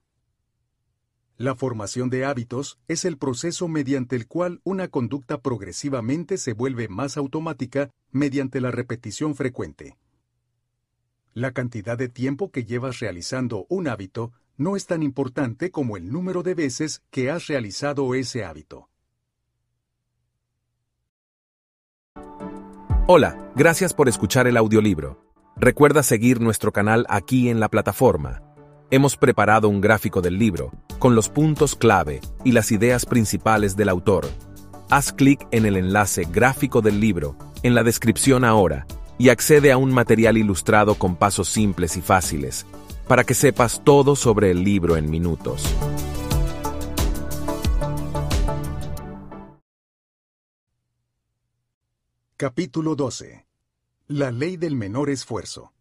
[1.37, 6.87] La formación de hábitos es el proceso mediante el cual una conducta progresivamente se vuelve
[6.87, 9.99] más automática mediante la repetición frecuente.
[11.35, 16.11] La cantidad de tiempo que llevas realizando un hábito no es tan importante como el
[16.11, 18.89] número de veces que has realizado ese hábito.
[23.05, 25.24] Hola, gracias por escuchar el audiolibro.
[25.57, 28.41] Recuerda seguir nuestro canal aquí en la plataforma
[28.91, 33.89] hemos preparado un gráfico del libro, con los puntos clave y las ideas principales del
[33.89, 34.25] autor.
[34.89, 38.85] Haz clic en el enlace gráfico del libro, en la descripción ahora,
[39.17, 42.65] y accede a un material ilustrado con pasos simples y fáciles,
[43.07, 45.65] para que sepas todo sobre el libro en minutos.
[52.37, 53.44] Capítulo 12.
[54.07, 55.73] La ley del menor esfuerzo.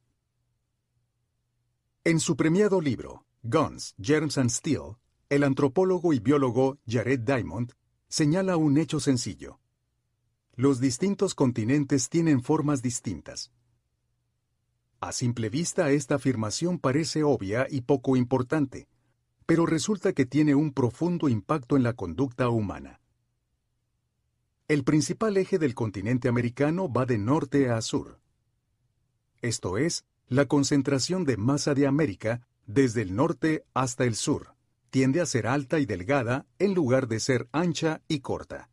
[2.04, 4.96] En su premiado libro, Guns, Germs and Steel,
[5.28, 7.74] el antropólogo y biólogo Jared Diamond
[8.08, 9.60] señala un hecho sencillo.
[10.54, 13.52] Los distintos continentes tienen formas distintas.
[15.00, 18.88] A simple vista esta afirmación parece obvia y poco importante,
[19.44, 23.02] pero resulta que tiene un profundo impacto en la conducta humana.
[24.66, 28.18] El principal eje del continente americano va de norte a sur.
[29.42, 34.54] Esto es, la concentración de masa de América, desde el norte hasta el sur,
[34.88, 38.70] tiende a ser alta y delgada en lugar de ser ancha y corta.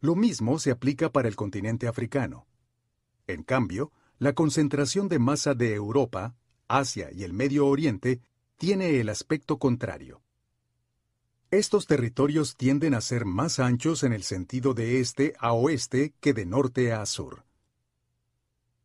[0.00, 2.46] Lo mismo se aplica para el continente africano.
[3.26, 6.36] En cambio, la concentración de masa de Europa,
[6.68, 8.22] Asia y el Medio Oriente
[8.56, 10.23] tiene el aspecto contrario.
[11.54, 16.34] Estos territorios tienden a ser más anchos en el sentido de este a oeste que
[16.34, 17.44] de norte a sur.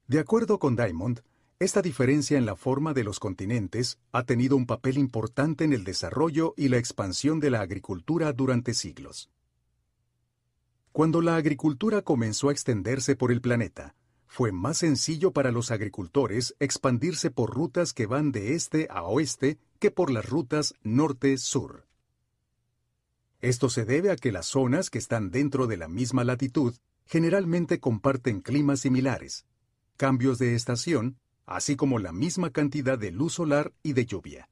[0.05, 1.21] De acuerdo con Diamond,
[1.57, 5.83] esta diferencia en la forma de los continentes ha tenido un papel importante en el
[5.83, 9.31] desarrollo y la expansión de la agricultura durante siglos.
[10.91, 13.95] Cuando la agricultura comenzó a extenderse por el planeta,
[14.27, 19.57] fue más sencillo para los agricultores expandirse por rutas que van de este a oeste
[19.79, 21.88] que por las rutas norte-sur.
[23.41, 27.79] Esto se debe a que las zonas que están dentro de la misma latitud generalmente
[27.79, 29.45] comparten climas similares,
[29.97, 31.17] cambios de estación
[31.49, 34.49] así como la misma cantidad de luz solar y de lluvia.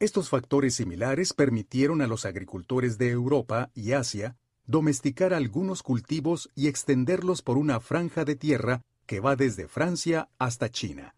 [0.00, 6.66] Estos factores similares permitieron a los agricultores de Europa y Asia domesticar algunos cultivos y
[6.66, 11.14] extenderlos por una franja de tierra que va desde Francia hasta China.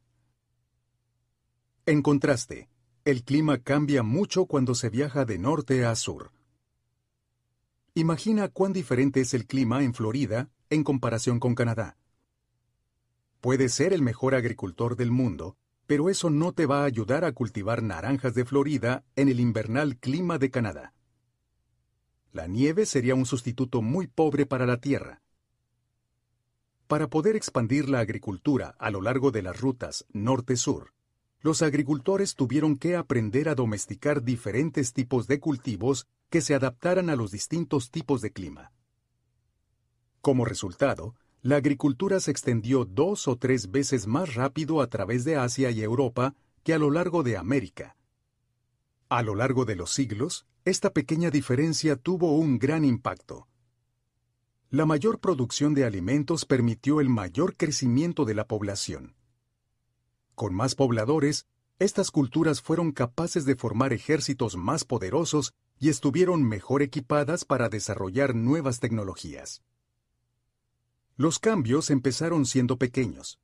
[1.87, 2.69] En contraste,
[3.05, 6.33] el clima cambia mucho cuando se viaja de norte a sur.
[7.95, 11.97] Imagina cuán diferente es el clima en Florida en comparación con Canadá.
[13.41, 17.33] Puedes ser el mejor agricultor del mundo, pero eso no te va a ayudar a
[17.33, 20.95] cultivar naranjas de Florida en el invernal clima de Canadá.
[22.33, 25.23] La nieve sería un sustituto muy pobre para la tierra.
[26.87, 30.93] Para poder expandir la agricultura a lo largo de las rutas norte-sur,
[31.43, 37.17] los agricultores tuvieron que aprender a domesticar diferentes tipos de cultivos que se adaptaran a
[37.17, 38.73] los distintos tipos de clima.
[40.21, 45.37] Como resultado, la agricultura se extendió dos o tres veces más rápido a través de
[45.37, 47.97] Asia y Europa que a lo largo de América.
[49.09, 53.49] A lo largo de los siglos, esta pequeña diferencia tuvo un gran impacto.
[54.69, 59.17] La mayor producción de alimentos permitió el mayor crecimiento de la población.
[60.41, 61.47] Con más pobladores,
[61.79, 68.35] estas culturas fueron capaces de formar ejércitos más poderosos y estuvieron mejor equipadas para desarrollar
[68.35, 69.63] nuevas tecnologías.
[71.19, 73.39] Los cambios empezaron siendo pequeños.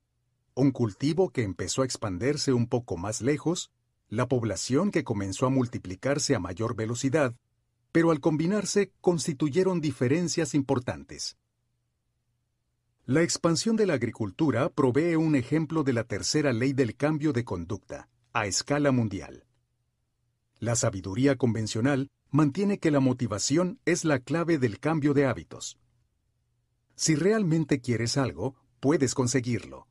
[0.54, 3.70] Un cultivo que empezó a expandirse un poco más lejos,
[4.08, 7.36] la población que comenzó a multiplicarse a mayor velocidad,
[7.92, 11.36] pero al combinarse constituyeron diferencias importantes.
[13.08, 17.44] La expansión de la agricultura provee un ejemplo de la tercera ley del cambio de
[17.44, 19.46] conducta, a escala mundial.
[20.58, 25.78] La sabiduría convencional mantiene que la motivación es la clave del cambio de hábitos.
[26.96, 29.86] Si realmente quieres algo, puedes conseguirlo.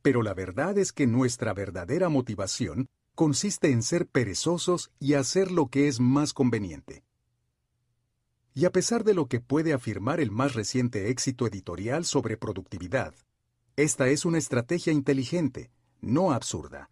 [0.00, 5.66] Pero la verdad es que nuestra verdadera motivación consiste en ser perezosos y hacer lo
[5.66, 7.02] que es más conveniente.
[8.54, 13.14] Y a pesar de lo que puede afirmar el más reciente éxito editorial sobre productividad,
[13.76, 16.90] esta es una estrategia inteligente, no absurda.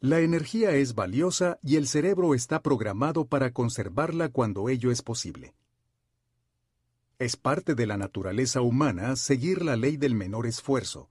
[0.00, 5.54] La energía es valiosa y el cerebro está programado para conservarla cuando ello es posible.
[7.18, 11.08] Es parte de la naturaleza humana seguir la ley del menor esfuerzo,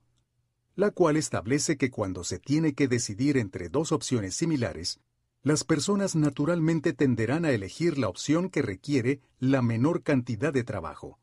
[0.76, 5.00] la cual establece que cuando se tiene que decidir entre dos opciones similares,
[5.46, 11.20] las personas naturalmente tenderán a elegir la opción que requiere la menor cantidad de trabajo.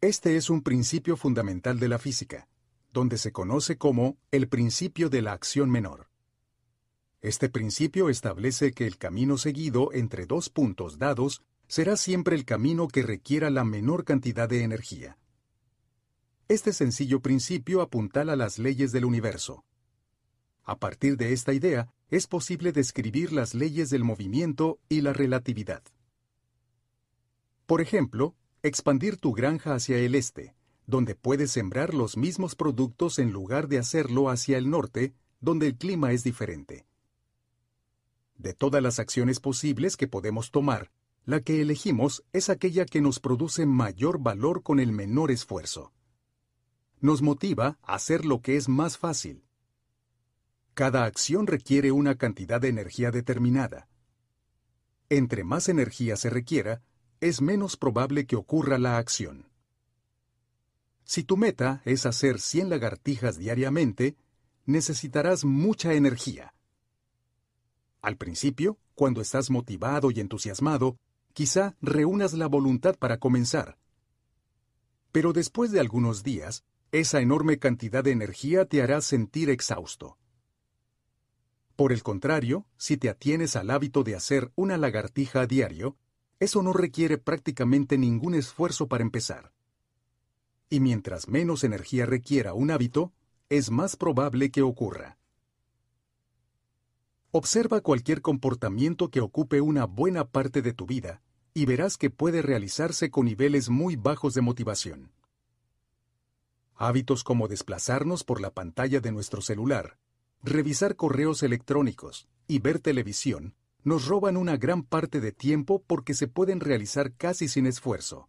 [0.00, 2.46] Este es un principio fundamental de la física,
[2.92, 6.10] donde se conoce como el principio de la acción menor.
[7.22, 12.86] Este principio establece que el camino seguido entre dos puntos dados será siempre el camino
[12.86, 15.18] que requiera la menor cantidad de energía.
[16.46, 19.64] Este sencillo principio apuntala las leyes del universo.
[20.62, 25.82] A partir de esta idea, es posible describir las leyes del movimiento y la relatividad.
[27.66, 30.54] Por ejemplo, expandir tu granja hacia el este,
[30.86, 35.76] donde puedes sembrar los mismos productos en lugar de hacerlo hacia el norte, donde el
[35.76, 36.86] clima es diferente.
[38.36, 40.90] De todas las acciones posibles que podemos tomar,
[41.24, 45.92] la que elegimos es aquella que nos produce mayor valor con el menor esfuerzo
[47.00, 49.44] nos motiva a hacer lo que es más fácil.
[50.76, 53.88] Cada acción requiere una cantidad de energía determinada.
[55.08, 56.82] Entre más energía se requiera,
[57.22, 59.48] es menos probable que ocurra la acción.
[61.02, 64.18] Si tu meta es hacer 100 lagartijas diariamente,
[64.66, 66.52] necesitarás mucha energía.
[68.02, 70.98] Al principio, cuando estás motivado y entusiasmado,
[71.32, 73.78] quizá reúnas la voluntad para comenzar.
[75.10, 80.18] Pero después de algunos días, esa enorme cantidad de energía te hará sentir exhausto.
[81.76, 85.98] Por el contrario, si te atienes al hábito de hacer una lagartija a diario,
[86.40, 89.52] eso no requiere prácticamente ningún esfuerzo para empezar.
[90.70, 93.12] Y mientras menos energía requiera un hábito,
[93.50, 95.18] es más probable que ocurra.
[97.30, 102.40] Observa cualquier comportamiento que ocupe una buena parte de tu vida y verás que puede
[102.40, 105.12] realizarse con niveles muy bajos de motivación.
[106.74, 109.98] Hábitos como desplazarnos por la pantalla de nuestro celular,
[110.46, 116.28] revisar correos electrónicos y ver televisión nos roban una gran parte de tiempo porque se
[116.28, 118.28] pueden realizar casi sin esfuerzo.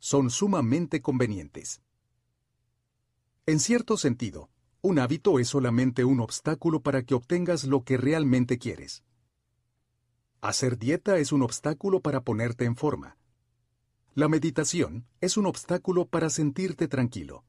[0.00, 1.80] Son sumamente convenientes.
[3.46, 4.50] En cierto sentido,
[4.82, 9.04] un hábito es solamente un obstáculo para que obtengas lo que realmente quieres.
[10.40, 13.16] Hacer dieta es un obstáculo para ponerte en forma.
[14.14, 17.44] La meditación es un obstáculo para sentirte tranquilo.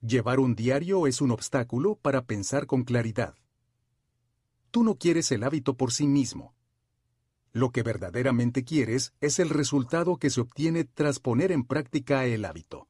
[0.00, 3.34] Llevar un diario es un obstáculo para pensar con claridad.
[4.70, 6.54] Tú no quieres el hábito por sí mismo.
[7.52, 12.44] Lo que verdaderamente quieres es el resultado que se obtiene tras poner en práctica el
[12.44, 12.86] hábito.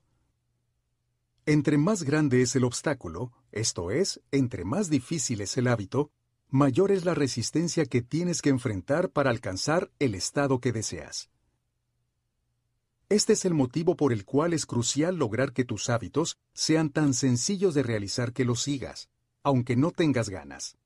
[1.46, 6.10] Entre más grande es el obstáculo, esto es, entre más difícil es el hábito,
[6.50, 11.30] mayor es la resistencia que tienes que enfrentar para alcanzar el estado que deseas.
[13.10, 17.14] Este es el motivo por el cual es crucial lograr que tus hábitos sean tan
[17.14, 19.08] sencillos de realizar que los sigas,
[19.42, 20.76] aunque no tengas ganas.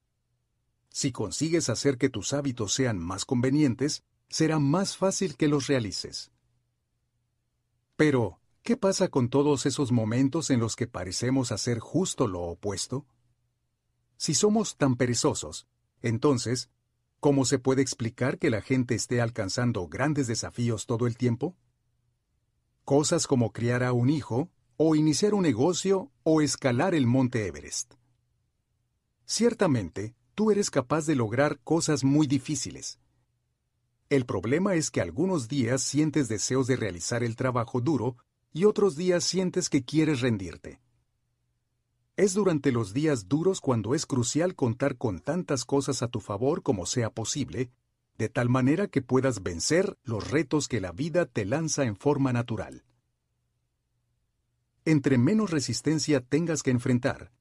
[0.88, 6.30] Si consigues hacer que tus hábitos sean más convenientes, será más fácil que los realices.
[7.96, 13.04] Pero, ¿qué pasa con todos esos momentos en los que parecemos hacer justo lo opuesto?
[14.16, 15.66] Si somos tan perezosos,
[16.02, 16.70] entonces,
[17.18, 21.56] ¿cómo se puede explicar que la gente esté alcanzando grandes desafíos todo el tiempo?
[22.84, 27.94] Cosas como criar a un hijo, o iniciar un negocio, o escalar el monte Everest.
[29.24, 32.98] Ciertamente, tú eres capaz de lograr cosas muy difíciles.
[34.08, 38.16] El problema es que algunos días sientes deseos de realizar el trabajo duro
[38.52, 40.80] y otros días sientes que quieres rendirte.
[42.16, 46.62] Es durante los días duros cuando es crucial contar con tantas cosas a tu favor
[46.62, 47.70] como sea posible,
[48.18, 52.32] de tal manera que puedas vencer los retos que la vida te lanza en forma
[52.32, 52.84] natural.
[54.84, 57.32] Entre menos resistencia tengas que enfrentar,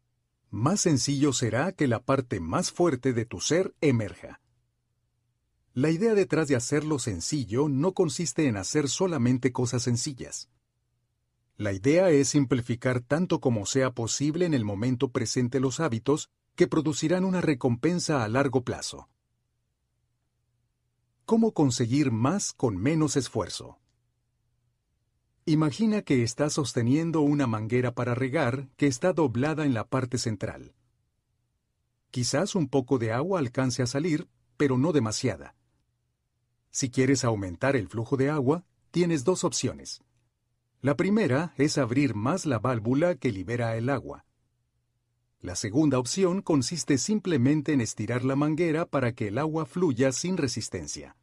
[0.50, 4.42] más sencillo será que la parte más fuerte de tu ser emerja.
[5.74, 10.50] La idea detrás de hacerlo sencillo no consiste en hacer solamente cosas sencillas.
[11.56, 16.68] La idea es simplificar tanto como sea posible en el momento presente los hábitos que
[16.68, 19.08] producirán una recompensa a largo plazo.
[21.31, 23.80] ¿Cómo conseguir más con menos esfuerzo?
[25.46, 30.74] Imagina que estás sosteniendo una manguera para regar que está doblada en la parte central.
[32.10, 35.56] Quizás un poco de agua alcance a salir, pero no demasiada.
[36.69, 40.03] Si quieres aumentar el flujo de agua, tienes dos opciones.
[40.81, 44.26] La primera es abrir más la válvula que libera el agua.
[45.40, 50.35] La segunda opción consiste simplemente en estirar la manguera para que el agua fluya sin
[50.35, 51.15] resistencia.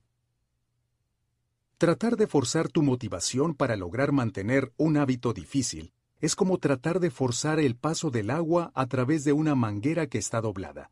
[1.78, 7.12] Tratar de forzar tu motivación para lograr mantener un hábito difícil es como tratar de
[7.12, 10.91] forzar el paso del agua a través de una manguera que está doblada.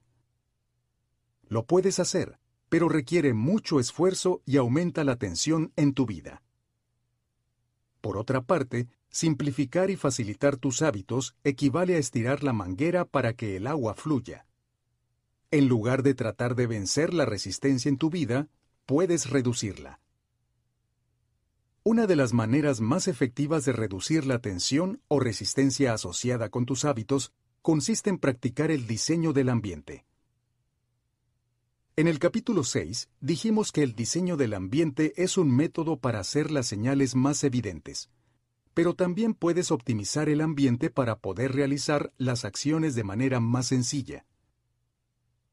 [1.49, 2.39] Lo puedes hacer,
[2.69, 6.45] pero requiere mucho esfuerzo y aumenta la tensión en tu vida.
[8.01, 13.57] Por otra parte, simplificar y facilitar tus hábitos equivale a estirar la manguera para que
[13.57, 14.47] el agua fluya.
[15.51, 18.49] En lugar de tratar de vencer la resistencia en tu vida,
[18.85, 20.01] puedes reducirla.
[21.89, 26.85] Una de las maneras más efectivas de reducir la tensión o resistencia asociada con tus
[26.85, 30.05] hábitos consiste en practicar el diseño del ambiente.
[31.95, 36.51] En el capítulo 6 dijimos que el diseño del ambiente es un método para hacer
[36.51, 38.11] las señales más evidentes,
[38.75, 44.27] pero también puedes optimizar el ambiente para poder realizar las acciones de manera más sencilla.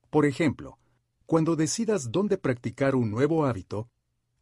[0.09, 0.79] Por ejemplo,
[1.27, 3.87] cuando decidas dónde practicar un nuevo hábito,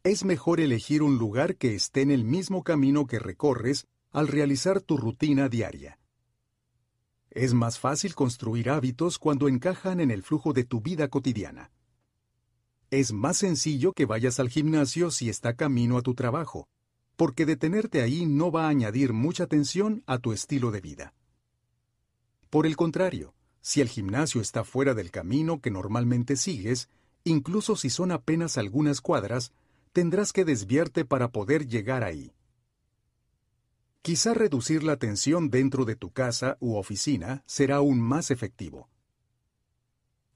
[0.04, 4.80] es mejor elegir un lugar que esté en el mismo camino que recorres al realizar
[4.80, 5.98] tu rutina diaria.
[7.30, 11.70] Es más fácil construir hábitos cuando encajan en el flujo de tu vida cotidiana.
[12.90, 16.68] Es más sencillo que vayas al gimnasio si está camino a tu trabajo,
[17.16, 21.14] porque detenerte ahí no va a añadir mucha tensión a tu estilo de vida.
[22.50, 26.90] Por el contrario, si el gimnasio está fuera del camino que normalmente sigues,
[27.24, 29.52] incluso si son apenas algunas cuadras,
[29.92, 32.34] tendrás que desviarte para poder llegar ahí.
[34.00, 38.88] Quizá reducir la tensión dentro de tu casa u oficina será aún más efectivo.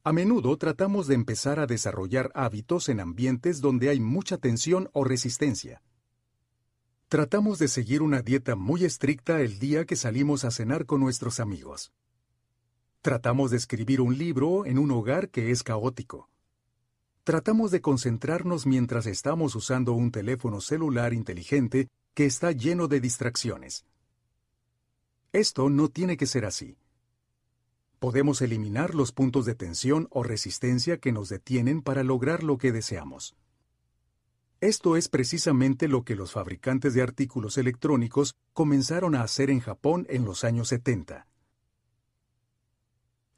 [0.04, 5.02] A menudo tratamos de empezar a desarrollar hábitos en ambientes donde hay mucha tensión o
[5.02, 5.82] resistencia.
[7.08, 11.40] Tratamos de seguir una dieta muy estricta el día que salimos a cenar con nuestros
[11.40, 11.92] amigos.
[13.00, 16.28] Tratamos de escribir un libro en un hogar que es caótico.
[17.26, 23.84] Tratamos de concentrarnos mientras estamos usando un teléfono celular inteligente que está lleno de distracciones.
[25.32, 26.78] Esto no tiene que ser así
[27.98, 32.70] podemos eliminar los puntos de tensión o resistencia que nos detienen para lograr lo que
[32.70, 33.34] deseamos.
[34.60, 40.06] Esto es precisamente lo que los fabricantes de artículos electrónicos comenzaron a hacer en Japón
[40.08, 41.26] en los años 70.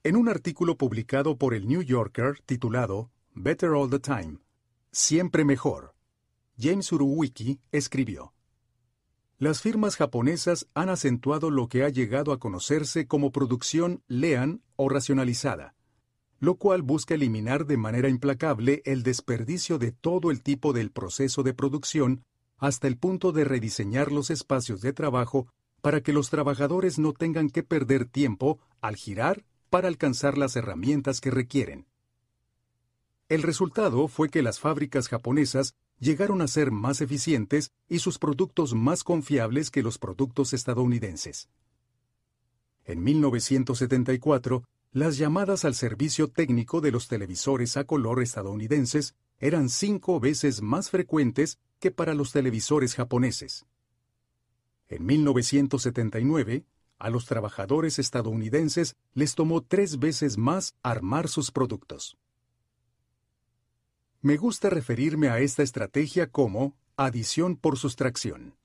[0.04, 4.38] En un artículo publicado por el New Yorker titulado Better All the Time,
[4.90, 5.94] Siempre Mejor,
[6.58, 8.32] James Uruwiki escribió,
[9.38, 14.88] las firmas japonesas han acentuado lo que ha llegado a conocerse como producción lean o
[14.88, 15.76] racionalizada,
[16.40, 21.44] lo cual busca eliminar de manera implacable el desperdicio de todo el tipo del proceso
[21.44, 22.24] de producción
[22.56, 25.46] hasta el punto de rediseñar los espacios de trabajo
[25.80, 31.20] para que los trabajadores no tengan que perder tiempo al girar para alcanzar las herramientas
[31.20, 31.86] que requieren.
[33.28, 38.74] El resultado fue que las fábricas japonesas llegaron a ser más eficientes y sus productos
[38.74, 41.50] más confiables que los productos estadounidenses.
[42.86, 50.20] En 1974, las llamadas al servicio técnico de los televisores a color estadounidenses eran cinco
[50.20, 53.66] veces más frecuentes que para los televisores japoneses.
[54.88, 56.64] En 1979,
[56.98, 62.16] a los trabajadores estadounidenses les tomó tres veces más armar sus productos.
[64.20, 68.56] Me gusta referirme a esta estrategia como adición por sustracción.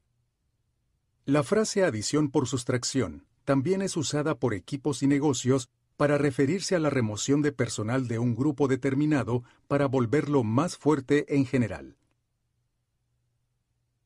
[1.26, 6.80] La frase adición por sustracción también es usada por equipos y negocios para referirse a
[6.80, 11.98] la remoción de personal de un grupo determinado para volverlo más fuerte en general.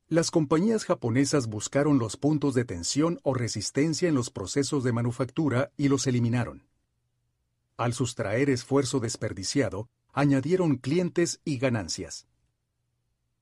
[0.10, 5.72] Las compañías japonesas buscaron los puntos de tensión o resistencia en los procesos de manufactura
[5.78, 6.68] y los eliminaron.
[7.78, 12.26] Al sustraer esfuerzo desperdiciado, añadieron clientes y ganancias.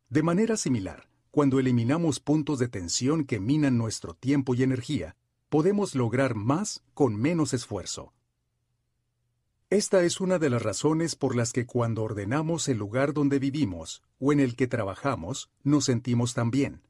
[0.10, 5.16] De manera similar, cuando eliminamos puntos de tensión que minan nuestro tiempo y energía,
[5.48, 8.12] podemos lograr más con menos esfuerzo.
[9.70, 14.04] Esta es una de las razones por las que cuando ordenamos el lugar donde vivimos
[14.20, 16.82] o en el que trabajamos, nos sentimos tan bien.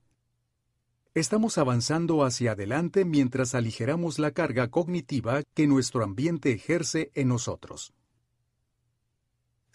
[1.14, 7.94] Estamos avanzando hacia adelante mientras aligeramos la carga cognitiva que nuestro ambiente ejerce en nosotros.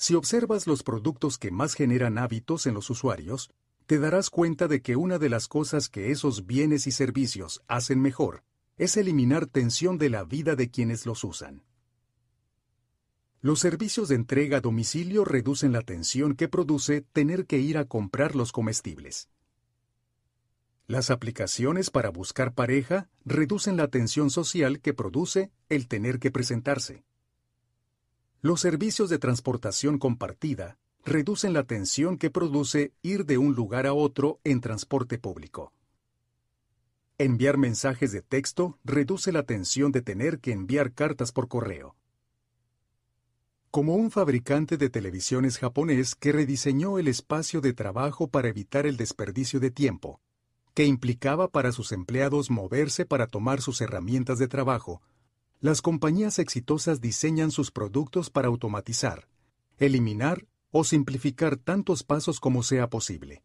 [0.01, 3.51] Si observas los productos que más generan hábitos en los usuarios,
[3.85, 8.01] te darás cuenta de que una de las cosas que esos bienes y servicios hacen
[8.01, 8.43] mejor
[8.79, 11.65] es eliminar tensión de la vida de quienes los usan.
[13.43, 17.85] Los servicios de entrega a domicilio reducen la tensión que produce tener que ir a
[17.85, 19.29] comprar los comestibles.
[20.87, 27.05] Las aplicaciones para buscar pareja reducen la tensión social que produce el tener que presentarse.
[28.43, 33.93] Los servicios de transportación compartida reducen la tensión que produce ir de un lugar a
[33.93, 35.73] otro en transporte público.
[37.19, 41.97] Enviar mensajes de texto reduce la tensión de tener que enviar cartas por correo
[43.71, 48.97] como un fabricante de televisiones japonés que rediseñó el espacio de trabajo para evitar el
[48.97, 50.21] desperdicio de tiempo,
[50.75, 55.03] que implicaba para sus empleados moverse para tomar sus herramientas de trabajo,
[55.61, 59.29] las compañías exitosas diseñan sus productos para automatizar,
[59.79, 63.43] eliminar o simplificar tantos pasos como sea posible.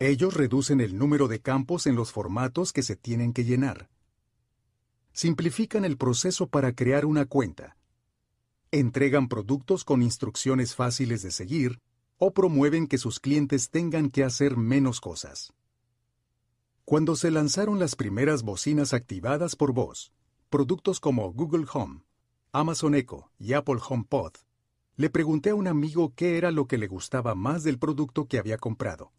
[0.00, 3.88] Ellos reducen el número de campos en los formatos que se tienen que llenar.
[5.12, 7.76] Simplifican el proceso para crear una cuenta,
[8.72, 11.80] entregan productos con instrucciones fáciles de seguir
[12.18, 15.52] o promueven que sus clientes tengan que hacer menos cosas.
[16.84, 20.13] Cuando se lanzaron las primeras bocinas activadas por voz,
[20.54, 22.04] productos como Google Home,
[22.52, 24.34] Amazon Echo y Apple HomePod,
[24.94, 28.38] le pregunté a un amigo qué era lo que le gustaba más del producto que
[28.38, 29.10] había comprado.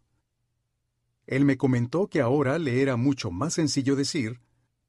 [1.26, 4.40] Él me comentó que ahora le era mucho más sencillo decir,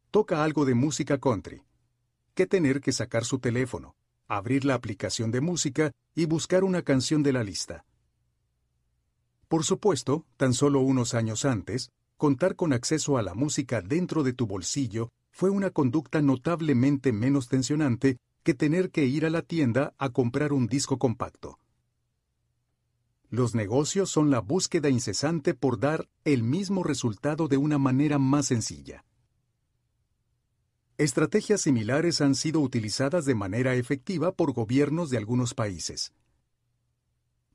[0.10, 1.64] toca algo de música country,
[2.34, 3.98] que tener que sacar su teléfono,
[4.30, 7.84] abrir la aplicación de música y buscar una canción de la lista.
[9.50, 14.32] Por supuesto, tan solo unos años antes, contar con acceso a la música dentro de
[14.32, 19.94] tu bolsillo fue una conducta notablemente menos tensionante que tener que ir a la tienda
[20.00, 21.60] a comprar un disco compacto.
[23.30, 28.48] Los negocios son la búsqueda incesante por dar el mismo resultado de una manera más
[28.48, 29.06] sencilla.
[30.98, 36.14] Estrategias similares han sido utilizadas de manera efectiva por gobiernos de algunos países.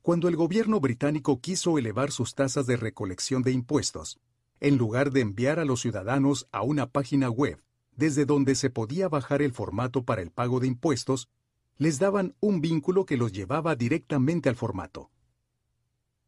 [0.01, 4.21] Cuando el gobierno británico quiso elevar sus tasas de recolección de impuestos,
[4.61, 7.61] en lugar de enviar a los ciudadanos a una página web
[7.95, 11.29] desde donde se podía bajar el formato para el pago de impuestos,
[11.77, 15.11] les daban un vínculo que los llevaba directamente al formato.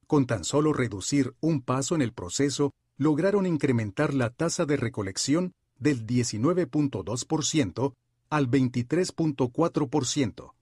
[0.08, 5.54] Con tan solo reducir un paso en el proceso, lograron incrementar la tasa de recolección
[5.78, 7.94] del 19.2%
[8.30, 10.54] al 23.4%.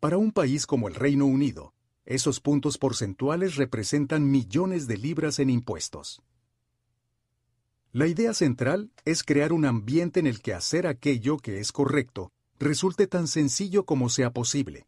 [0.00, 1.72] Para un país como el Reino Unido,
[2.04, 6.22] esos puntos porcentuales representan millones de libras en impuestos.
[7.92, 12.30] La idea central es crear un ambiente en el que hacer aquello que es correcto
[12.58, 14.86] resulte tan sencillo como sea posible.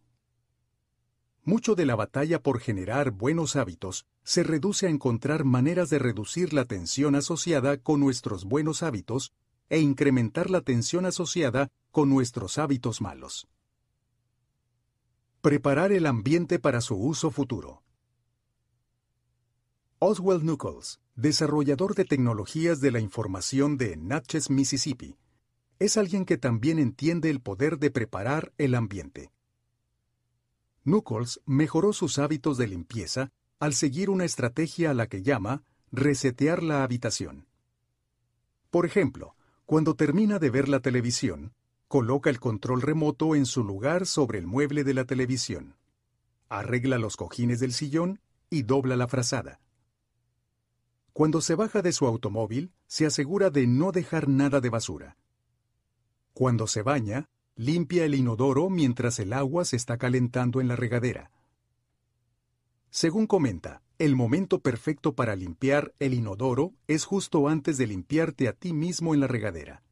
[1.44, 6.52] Mucho de la batalla por generar buenos hábitos se reduce a encontrar maneras de reducir
[6.52, 9.32] la tensión asociada con nuestros buenos hábitos
[9.70, 13.48] e incrementar la tensión asociada con nuestros hábitos malos.
[15.40, 17.82] Preparar el ambiente para su uso futuro.
[20.00, 25.16] Oswald Nichols, desarrollador de tecnologías de la información de Natchez, Mississippi,
[25.80, 29.32] es alguien que también entiende el poder de preparar el ambiente.
[30.84, 36.62] Nichols mejoró sus hábitos de limpieza al seguir una estrategia a la que llama resetear
[36.62, 37.48] la habitación.
[38.70, 39.34] Por ejemplo,
[39.66, 41.52] cuando termina de ver la televisión,
[41.88, 45.74] coloca el control remoto en su lugar sobre el mueble de la televisión.
[46.48, 48.20] Arregla los cojines del sillón
[48.50, 49.58] y dobla la frazada.
[51.18, 55.16] Cuando se baja de su automóvil, se asegura de no dejar nada de basura.
[56.32, 61.32] Cuando se baña, Limpia el inodoro mientras el agua se está calentando en la regadera.
[62.90, 68.52] Según comenta, el momento perfecto para limpiar el inodoro es justo antes de limpiarte a
[68.52, 69.82] ti mismo en la regadera.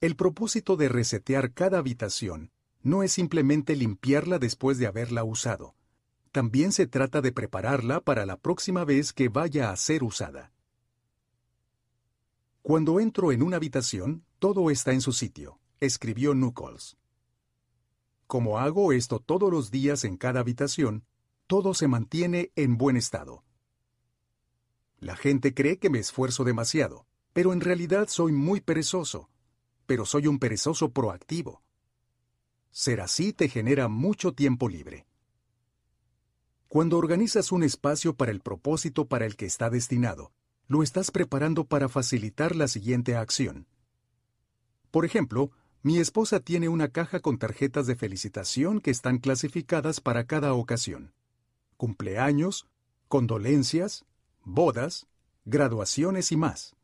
[0.00, 5.74] El propósito de resetear cada habitación no es simplemente limpiarla después de haberla usado.
[6.32, 10.50] También se trata de prepararla para la próxima vez que vaya a ser usada.
[12.62, 16.96] Cuando entro en una habitación, todo está en su sitio, escribió Nuckols.
[18.26, 21.04] Como hago esto todos los días en cada habitación,
[21.46, 23.44] todo se mantiene en buen estado.
[25.00, 29.28] La gente cree que me esfuerzo demasiado, pero en realidad soy muy perezoso,
[29.84, 31.62] pero soy un perezoso proactivo.
[32.70, 35.06] Ser así te genera mucho tiempo libre.
[36.72, 40.32] Cuando organizas un espacio para el propósito para el que está destinado,
[40.68, 43.66] lo estás preparando para facilitar la siguiente acción.
[44.90, 45.50] Por ejemplo,
[45.82, 51.12] mi esposa tiene una caja con tarjetas de felicitación que están clasificadas para cada ocasión.
[51.76, 52.66] Cumpleaños,
[53.06, 54.06] condolencias,
[54.42, 55.08] bodas,
[55.44, 56.74] graduaciones y más.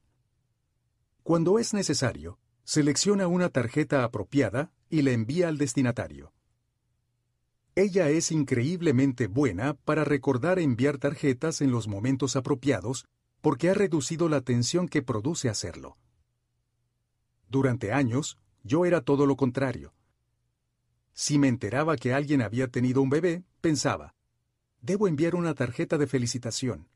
[1.22, 6.34] Cuando es necesario, selecciona una tarjeta apropiada y la envía al destinatario.
[7.78, 13.06] Ella es increíblemente buena para recordar enviar tarjetas en los momentos apropiados
[13.40, 15.96] porque ha reducido la tensión que produce hacerlo.
[17.48, 19.94] Durante años, yo era todo lo contrario.
[21.12, 24.16] Si me enteraba que alguien había tenido un bebé, pensaba,
[24.80, 26.88] debo enviar una tarjeta de felicitación.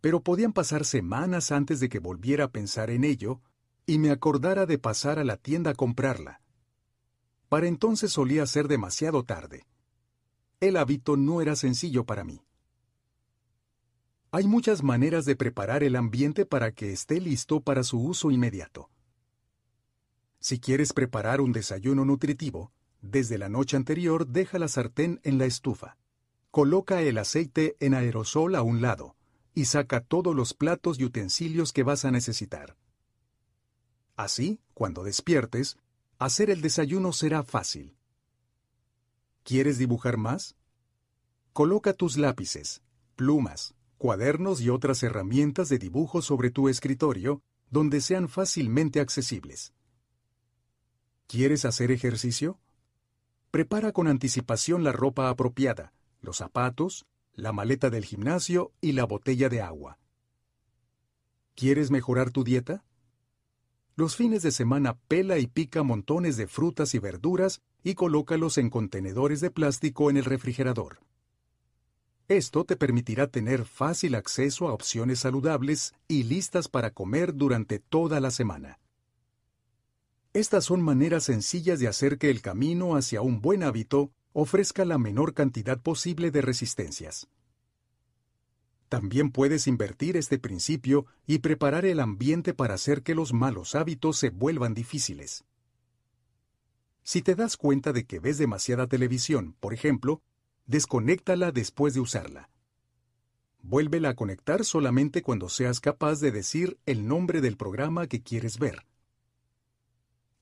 [0.00, 3.40] Pero podían pasar semanas antes de que volviera a pensar en ello
[3.84, 6.40] y me acordara de pasar a la tienda a comprarla.
[7.48, 9.66] Para entonces solía ser demasiado tarde.
[10.60, 12.42] El hábito no era sencillo para mí.
[14.32, 18.90] Hay muchas maneras de preparar el ambiente para que esté listo para su uso inmediato.
[20.40, 25.46] Si quieres preparar un desayuno nutritivo, desde la noche anterior deja la sartén en la
[25.46, 25.96] estufa.
[26.50, 29.16] Coloca el aceite en aerosol a un lado
[29.54, 32.76] y saca todos los platos y utensilios que vas a necesitar.
[34.16, 35.78] Así, cuando despiertes,
[36.18, 37.94] Hacer el desayuno será fácil.
[39.42, 40.56] ¿Quieres dibujar más?
[41.52, 42.82] Coloca tus lápices,
[43.16, 49.74] plumas, cuadernos y otras herramientas de dibujo sobre tu escritorio donde sean fácilmente accesibles.
[51.26, 52.58] ¿Quieres hacer ejercicio?
[53.50, 59.50] Prepara con anticipación la ropa apropiada, los zapatos, la maleta del gimnasio y la botella
[59.50, 59.98] de agua.
[61.54, 62.84] ¿Quieres mejorar tu dieta?
[63.98, 68.68] Los fines de semana pela y pica montones de frutas y verduras y colócalos en
[68.68, 71.00] contenedores de plástico en el refrigerador.
[72.28, 78.20] Esto te permitirá tener fácil acceso a opciones saludables y listas para comer durante toda
[78.20, 78.78] la semana.
[80.34, 84.98] Estas son maneras sencillas de hacer que el camino hacia un buen hábito ofrezca la
[84.98, 87.28] menor cantidad posible de resistencias.
[88.88, 94.16] También puedes invertir este principio y preparar el ambiente para hacer que los malos hábitos
[94.16, 95.44] se vuelvan difíciles.
[97.02, 100.22] Si te das cuenta de que ves demasiada televisión, por ejemplo,
[100.66, 102.50] desconéctala después de usarla.
[103.62, 108.58] Vuélvela a conectar solamente cuando seas capaz de decir el nombre del programa que quieres
[108.58, 108.86] ver.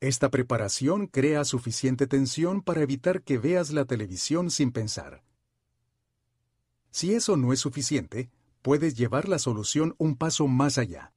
[0.01, 5.23] Esta preparación crea suficiente tensión para evitar que veas la televisión sin pensar.
[6.95, 8.31] Si eso no es suficiente,
[8.63, 11.13] puedes llevar la solución un paso más allá.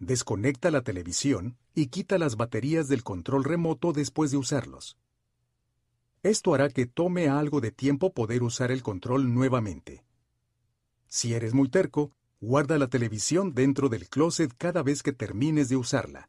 [0.00, 4.98] Desconecta la televisión y quita las baterías del control remoto después de usarlos.
[6.24, 10.04] Esto hará que tome algo de tiempo poder usar el control nuevamente.
[11.06, 15.76] Si eres muy terco, guarda la televisión dentro del closet cada vez que termines de
[15.76, 16.28] usarla.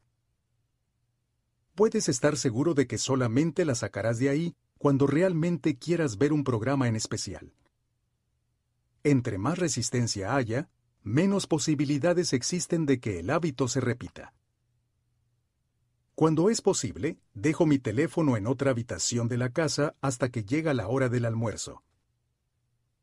[1.73, 6.43] Puedes estar seguro de que solamente la sacarás de ahí cuando realmente quieras ver un
[6.43, 7.51] programa en especial.
[9.03, 10.69] Entre más resistencia haya,
[11.01, 14.33] menos posibilidades existen de que el hábito se repita.
[16.13, 20.75] Cuando es posible, dejo mi teléfono en otra habitación de la casa hasta que llega
[20.75, 21.83] la hora del almuerzo.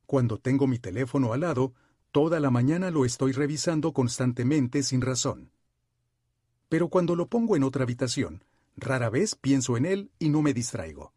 [0.06, 1.74] Cuando tengo mi teléfono al lado,
[2.12, 5.50] toda la mañana lo estoy revisando constantemente sin razón.
[6.68, 8.44] Pero cuando lo pongo en otra habitación,
[8.76, 11.12] rara vez pienso en él y no me distraigo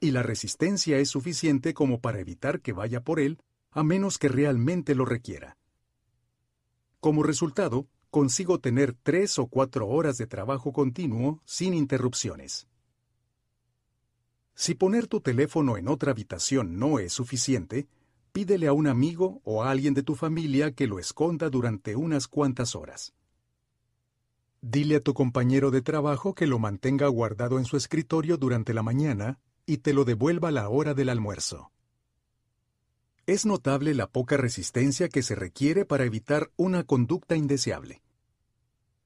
[0.00, 3.38] y la resistencia es suficiente como para evitar que vaya por él
[3.70, 5.56] a menos que realmente lo requiera.
[7.00, 12.68] Como resultado, consigo tener tres o cuatro horas de trabajo continuo sin interrupciones.
[14.54, 17.88] Si poner tu teléfono en otra habitación no es suficiente,
[18.32, 22.26] pídele a un amigo o a alguien de tu familia que lo esconda durante unas
[22.26, 23.14] cuantas horas.
[24.62, 28.82] Dile a tu compañero de trabajo que lo mantenga guardado en su escritorio durante la
[28.82, 31.72] mañana y te lo devuelva a la hora del almuerzo.
[33.26, 38.02] Es notable la poca resistencia que se requiere para evitar una conducta indeseable.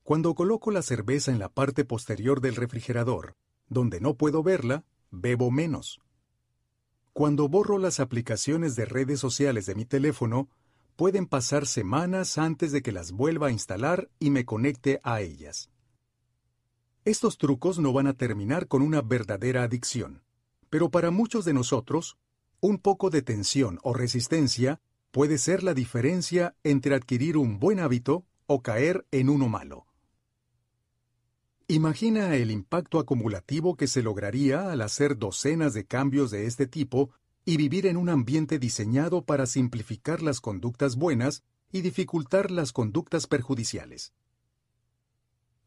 [0.03, 3.37] Cuando coloco la cerveza en la parte posterior del refrigerador,
[3.69, 6.01] donde no puedo verla, bebo menos.
[7.15, 10.49] Cuando borro las aplicaciones de redes sociales de mi teléfono,
[10.97, 15.71] pueden pasar semanas antes de que las vuelva a instalar y me conecte a ellas.
[17.07, 20.23] Estos trucos no van a terminar con una verdadera adicción,
[20.71, 22.17] pero para muchos de nosotros,
[22.61, 28.25] un poco de tensión o resistencia puede ser la diferencia entre adquirir un buen hábito
[28.47, 29.87] o caer en uno malo.
[31.69, 37.11] Imagina el impacto acumulativo que se lograría al hacer docenas de cambios de este tipo
[37.45, 43.27] y vivir en un ambiente diseñado para simplificar las conductas buenas y dificultar las conductas
[43.27, 44.13] perjudiciales.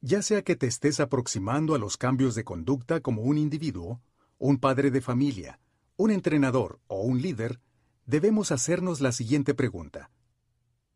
[0.02, 4.02] Ya sea que te estés aproximando a los cambios de conducta como un individuo,
[4.44, 5.58] un padre de familia,
[5.96, 7.62] un entrenador o un líder,
[8.06, 10.12] debemos hacernos la siguiente pregunta.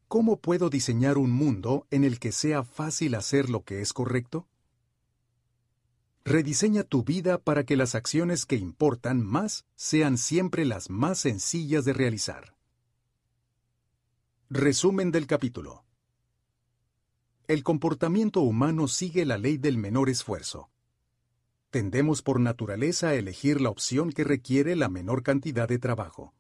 [0.10, 4.50] ¿Cómo puedo diseñar un mundo en el que sea fácil hacer lo que es correcto?
[6.26, 11.86] Rediseña tu vida para que las acciones que importan más sean siempre las más sencillas
[11.86, 12.54] de realizar.
[14.50, 15.86] Resumen del capítulo.
[17.48, 20.70] El comportamiento humano sigue la ley del menor esfuerzo.
[21.70, 26.34] Tendemos por naturaleza a elegir la opción que requiere la menor cantidad de trabajo.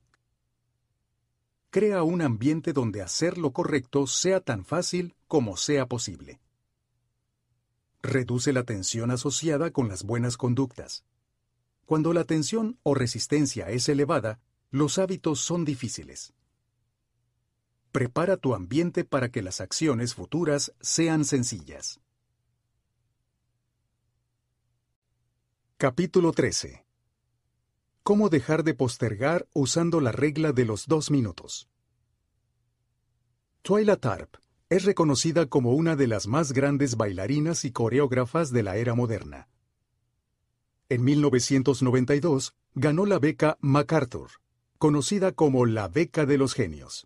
[1.69, 6.39] Crea un ambiente donde hacer lo correcto sea tan fácil como sea posible.
[8.01, 11.03] Reduce la tensión asociada con las buenas conductas.
[11.85, 14.39] Cuando la tensión o resistencia es elevada,
[14.71, 16.33] los hábitos son difíciles.
[17.91, 21.99] Prepara tu ambiente para que las acciones futuras sean sencillas.
[25.79, 26.87] Capítulo 13.
[28.01, 31.69] ¿Cómo dejar de postergar usando la regla de los dos minutos?
[33.61, 34.37] Twyla Tarp
[34.69, 39.49] es reconocida como una de las más grandes bailarinas y coreógrafas de la era moderna.
[40.89, 44.31] En 1992 ganó la beca MacArthur,
[44.79, 47.05] conocida como la beca de los genios.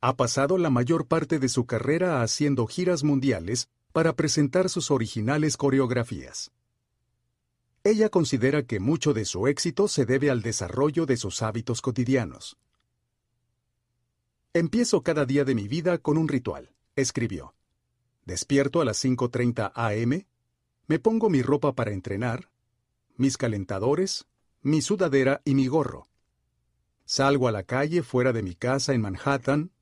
[0.00, 5.56] Ha pasado la mayor parte de su carrera haciendo giras mundiales para presentar sus originales
[5.56, 6.52] coreografías.
[7.84, 12.56] Ella considera que mucho de su éxito se debe al desarrollo de sus hábitos cotidianos.
[14.54, 17.54] Empiezo cada día de mi vida con un ritual, escribió.
[18.24, 20.24] Despierto a las 5.30 am,
[20.86, 22.50] me pongo mi ropa para entrenar,
[23.16, 24.26] mis calentadores,
[24.60, 26.06] mi sudadera y mi gorro.
[27.04, 29.72] Salgo a la calle fuera de mi casa en Manhattan,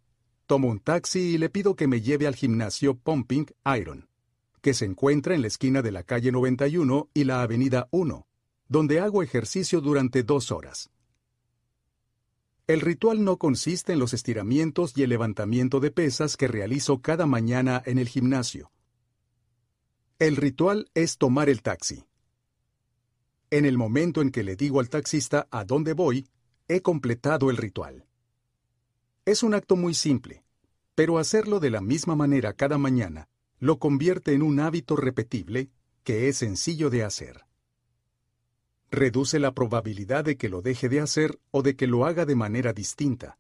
[0.47, 4.10] tomo un taxi y le pido que me lleve al gimnasio Pumping Iron,
[4.61, 8.27] que se encuentra en la esquina de la calle 91 y la avenida 1,
[8.69, 10.91] donde hago ejercicio durante dos horas.
[12.67, 17.27] El ritual no consiste en los estiramientos y el levantamiento de pesas que realizo cada
[17.27, 18.71] mañana en el gimnasio.
[20.21, 22.05] El ritual es tomar el taxi.
[23.51, 26.29] En el momento en que le digo al taxista a dónde voy,
[26.69, 28.07] he completado el ritual.
[29.25, 30.45] Es un acto muy simple,
[30.95, 33.29] pero hacerlo de la misma manera cada mañana
[33.61, 35.71] lo convierte en un hábito repetible
[36.03, 37.45] que es sencillo de hacer
[38.91, 42.35] reduce la probabilidad de que lo deje de hacer o de que lo haga de
[42.35, 43.39] manera distinta.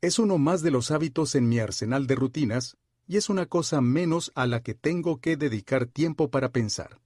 [0.00, 3.80] Es uno más de los hábitos en mi arsenal de rutinas y es una cosa
[3.80, 7.00] menos a la que tengo que dedicar tiempo para pensar.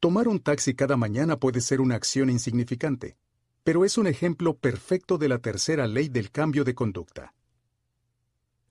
[0.00, 3.16] Tomar un taxi cada mañana puede ser una acción insignificante,
[3.64, 7.32] pero es un ejemplo perfecto de la tercera ley del cambio de conducta.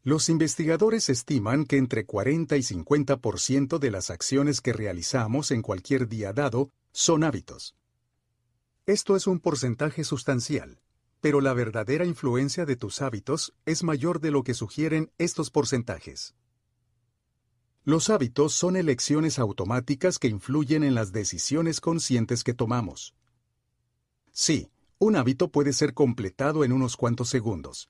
[0.06, 6.08] Los investigadores estiman que entre 40 y 50% de las acciones que realizamos en cualquier
[6.08, 7.76] día dado son hábitos.
[8.86, 10.80] Esto es un porcentaje sustancial,
[11.22, 16.36] pero la verdadera influencia de tus hábitos es mayor de lo que sugieren estos porcentajes.
[17.84, 23.16] Los hábitos son elecciones automáticas que influyen en las decisiones conscientes que tomamos.
[24.32, 27.90] Sí, un hábito puede ser completado en unos cuantos segundos,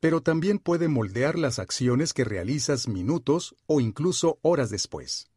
[0.00, 5.30] pero también puede moldear las acciones que realizas minutos o incluso horas después.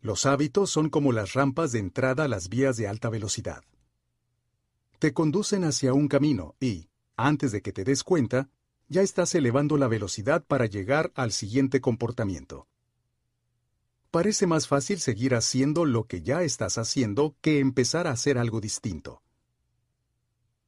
[0.00, 3.64] Los hábitos son como las rampas de entrada a las vías de alta velocidad.
[4.98, 8.50] Te conducen hacia un camino y, antes de que te des cuenta,
[8.88, 12.68] ya estás elevando la velocidad para llegar al siguiente comportamiento.
[14.10, 18.60] Parece más fácil seguir haciendo lo que ya estás haciendo que empezar a hacer algo
[18.60, 19.23] distinto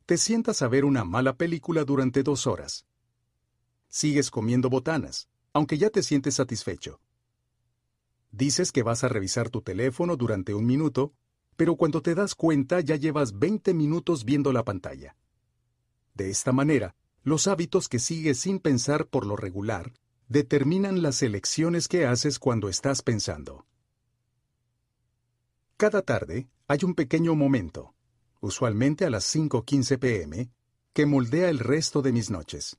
[0.07, 2.87] te sientas a ver una mala película durante dos horas.
[3.89, 7.01] Sigues comiendo botanas, aunque ya te sientes satisfecho.
[8.31, 11.13] Dices que vas a revisar tu teléfono durante un minuto,
[11.57, 15.17] pero cuando te das cuenta ya llevas 20 minutos viendo la pantalla.
[16.15, 19.93] De esta manera, los hábitos que sigues sin pensar por lo regular
[20.29, 23.67] determinan las elecciones que haces cuando estás pensando.
[25.77, 27.96] Cada tarde hay un pequeño momento,
[28.47, 30.51] usualmente a las 5.15 pm,
[30.95, 32.79] que moldea el resto de mis noches.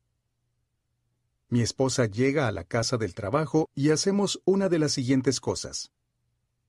[1.49, 5.91] Mi esposa llega a la casa del trabajo y hacemos una de las siguientes cosas.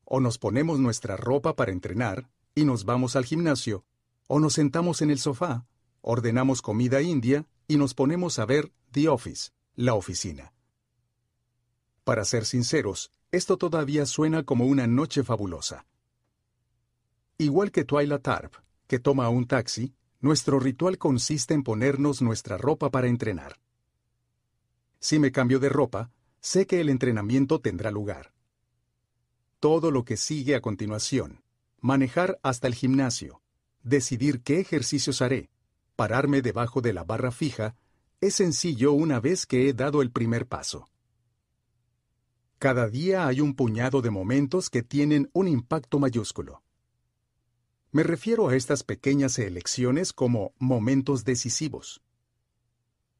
[0.04, 3.84] O nos ponemos nuestra ropa para entrenar y nos vamos al gimnasio,
[4.26, 5.66] o nos sentamos en el sofá,
[6.00, 10.52] ordenamos comida india y nos ponemos a ver The Office, la oficina.
[12.04, 15.86] Para ser sinceros, esto todavía suena como una noche fabulosa.
[17.36, 18.54] Igual que Twyla Tarp,
[18.88, 23.60] que toma un taxi, nuestro ritual consiste en ponernos nuestra ropa para entrenar.
[24.98, 28.32] Si me cambio de ropa, sé que el entrenamiento tendrá lugar.
[29.60, 31.42] Todo lo que sigue a continuación,
[31.80, 33.42] manejar hasta el gimnasio,
[33.84, 35.50] decidir qué ejercicios haré,
[35.94, 37.76] pararme debajo de la barra fija,
[38.20, 40.88] es sencillo una vez que he dado el primer paso.
[42.58, 46.62] Cada día hay un puñado de momentos que tienen un impacto mayúsculo.
[47.90, 52.02] Me refiero a estas pequeñas elecciones como momentos decisivos.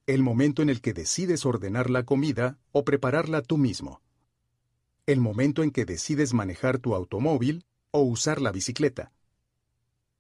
[0.07, 4.03] El momento en el que decides ordenar la comida o prepararla tú mismo.
[5.07, 9.11] El momento en que decides manejar tu automóvil o usar la bicicleta.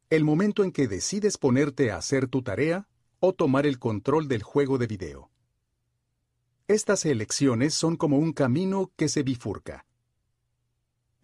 [0.09, 2.89] El momento en que decides ponerte a hacer tu tarea
[3.21, 5.31] o tomar el control del juego de video.
[6.69, 9.85] Estas elecciones son como un camino que se bifurca.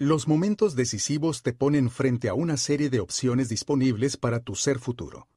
[0.05, 4.79] Los momentos decisivos te ponen frente a una serie de opciones disponibles para tu ser
[4.79, 5.29] futuro.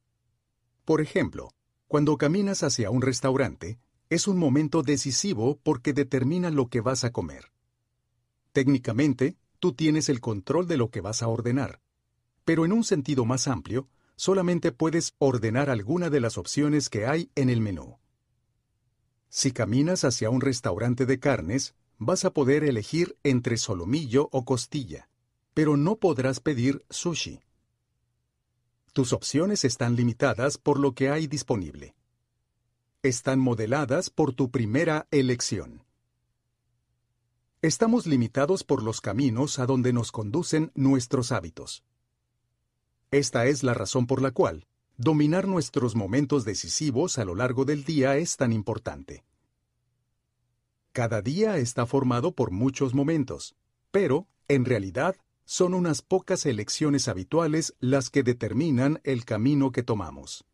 [0.84, 1.48] Por ejemplo,
[1.86, 3.78] cuando caminas hacia un restaurante,
[4.10, 7.50] es un momento decisivo porque determina lo que vas a comer.
[8.52, 11.80] Técnicamente, tú tienes el control de lo que vas a ordenar,
[12.44, 17.30] pero en un sentido más amplio, solamente puedes ordenar alguna de las opciones que hay
[17.36, 17.96] en el menú.
[19.30, 25.08] Si caminas hacia un restaurante de carnes, vas a poder elegir entre solomillo o costilla,
[25.54, 27.40] pero no podrás pedir sushi.
[28.92, 31.94] Tus opciones están limitadas por lo que hay disponible.
[33.02, 35.84] Están modeladas por tu primera elección.
[37.60, 41.84] Estamos limitados por los caminos a donde nos conducen nuestros hábitos.
[43.10, 44.66] Esta es la razón por la cual
[44.96, 49.24] dominar nuestros momentos decisivos a lo largo del día es tan importante.
[50.98, 53.54] Cada día está formado por muchos momentos,
[53.92, 55.14] pero, en realidad,
[55.44, 60.44] son unas pocas elecciones habituales las que determinan el camino que tomamos.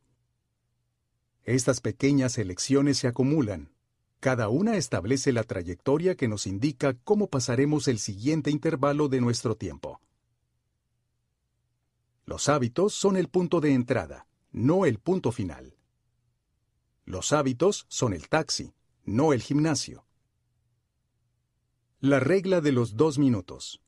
[1.45, 3.73] Estas pequeñas elecciones se acumulan.
[4.21, 9.57] Cada una establece la trayectoria que nos indica cómo pasaremos el siguiente intervalo de nuestro
[9.57, 10.03] tiempo.
[12.27, 15.75] Los hábitos son el punto de entrada, no el punto final.
[17.07, 18.75] Los hábitos son el taxi,
[19.07, 20.05] no el gimnasio.
[22.07, 23.81] La regla de los dos minutos.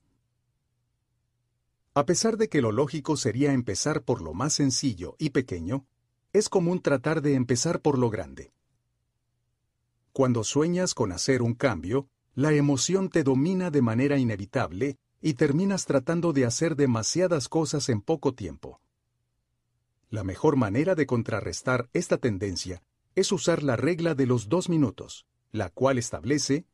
[1.93, 5.85] A pesar de que lo lógico sería empezar por lo más sencillo y pequeño,
[6.33, 8.51] es común tratar de empezar por lo grande.
[10.13, 15.85] Cuando sueñas con hacer un cambio, la emoción te domina de manera inevitable y terminas
[15.85, 18.81] tratando de hacer demasiadas cosas en poco tiempo.
[20.09, 22.81] La mejor manera de contrarrestar esta tendencia
[23.13, 26.65] es usar la regla de los dos minutos, la cual establece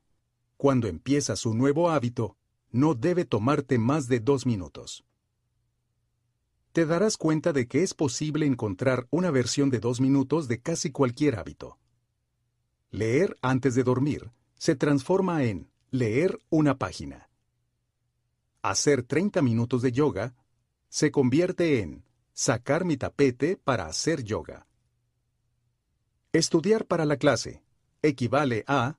[0.57, 2.37] cuando empiezas un nuevo hábito,
[2.71, 5.05] no debe tomarte más de dos minutos.
[6.71, 10.91] Te darás cuenta de que es posible encontrar una versión de dos minutos de casi
[10.91, 11.77] cualquier hábito.
[12.89, 17.29] Leer antes de dormir se transforma en leer una página.
[18.63, 20.33] Hacer 30 minutos de yoga
[20.89, 22.03] se convierte en
[22.33, 24.67] sacar mi tapete para hacer yoga.
[26.31, 27.63] Estudiar para la clase
[28.01, 28.97] equivale a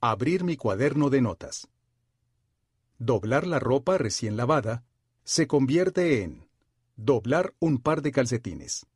[0.00, 1.66] Abrir mi cuaderno de notas.
[3.00, 4.84] Doblar la ropa recién lavada
[5.24, 6.48] se convierte en
[6.94, 8.86] doblar un par de calcetines.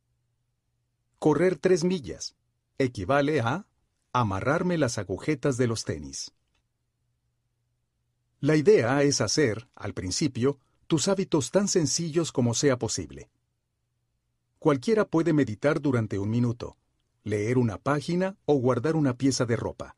[1.19, 2.37] Correr tres millas
[2.77, 3.67] equivale a
[4.13, 6.31] amarrarme las agujetas de los tenis.
[8.39, 13.29] La idea es hacer, al principio, tus hábitos tan sencillos como sea posible.
[14.57, 16.77] Cualquiera puede meditar durante un minuto,
[17.25, 19.97] leer una página o guardar una pieza de ropa.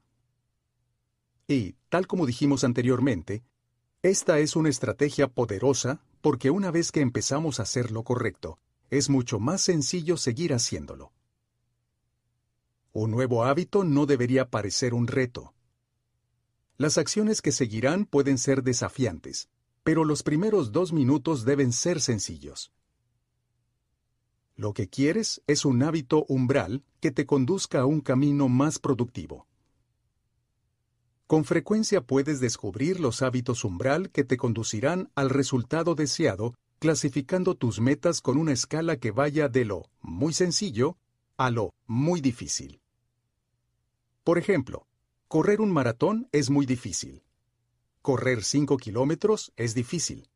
[1.48, 3.44] Y, tal como dijimos anteriormente,
[4.02, 9.10] esta es una estrategia poderosa porque una vez que empezamos a hacer lo correcto, es
[9.10, 11.12] mucho más sencillo seguir haciéndolo.
[12.94, 15.54] Un nuevo hábito no debería parecer un reto.
[16.78, 19.50] Las acciones que seguirán pueden ser desafiantes,
[19.84, 22.72] pero los primeros dos minutos deben ser sencillos.
[24.56, 29.48] Lo que quieres es un hábito umbral que te conduzca a un camino más productivo.
[31.28, 37.80] Con frecuencia puedes descubrir los hábitos umbral que te conducirán al resultado deseado clasificando tus
[37.80, 40.98] metas con una escala que vaya de lo muy sencillo
[41.36, 42.80] a lo muy difícil.
[44.24, 44.88] Por ejemplo,
[45.28, 47.24] correr un maratón es muy difícil.
[48.04, 50.30] Correr 5 kilómetros es difícil.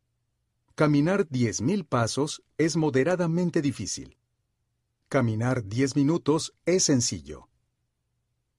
[0.73, 4.17] Caminar 10.000 pasos es moderadamente difícil.
[5.07, 7.47] Caminar 10 minutos es sencillo.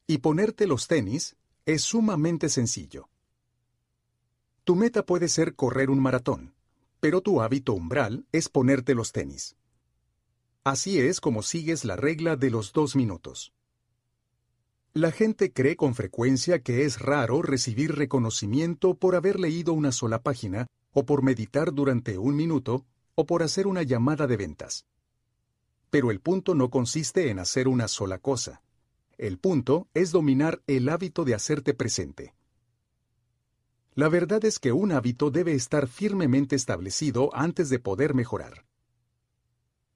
[0.07, 3.09] Y ponerte los tenis es sumamente sencillo.
[4.65, 6.55] Tu meta puede ser correr un maratón,
[7.01, 9.57] pero tu hábito umbral es ponerte los tenis.
[10.65, 13.53] Así es como sigues la regla de los dos minutos.
[14.93, 20.23] La gente cree con frecuencia que es raro recibir reconocimiento por haber leído una sola
[20.23, 24.87] página, o por meditar durante un minuto, o por hacer una llamada de ventas.
[25.91, 28.63] Pero el punto no consiste en hacer una sola cosa.
[29.21, 32.35] El punto es dominar el hábito de hacerte presente.
[33.93, 38.65] La verdad es que un hábito debe estar firmemente establecido antes de poder mejorar.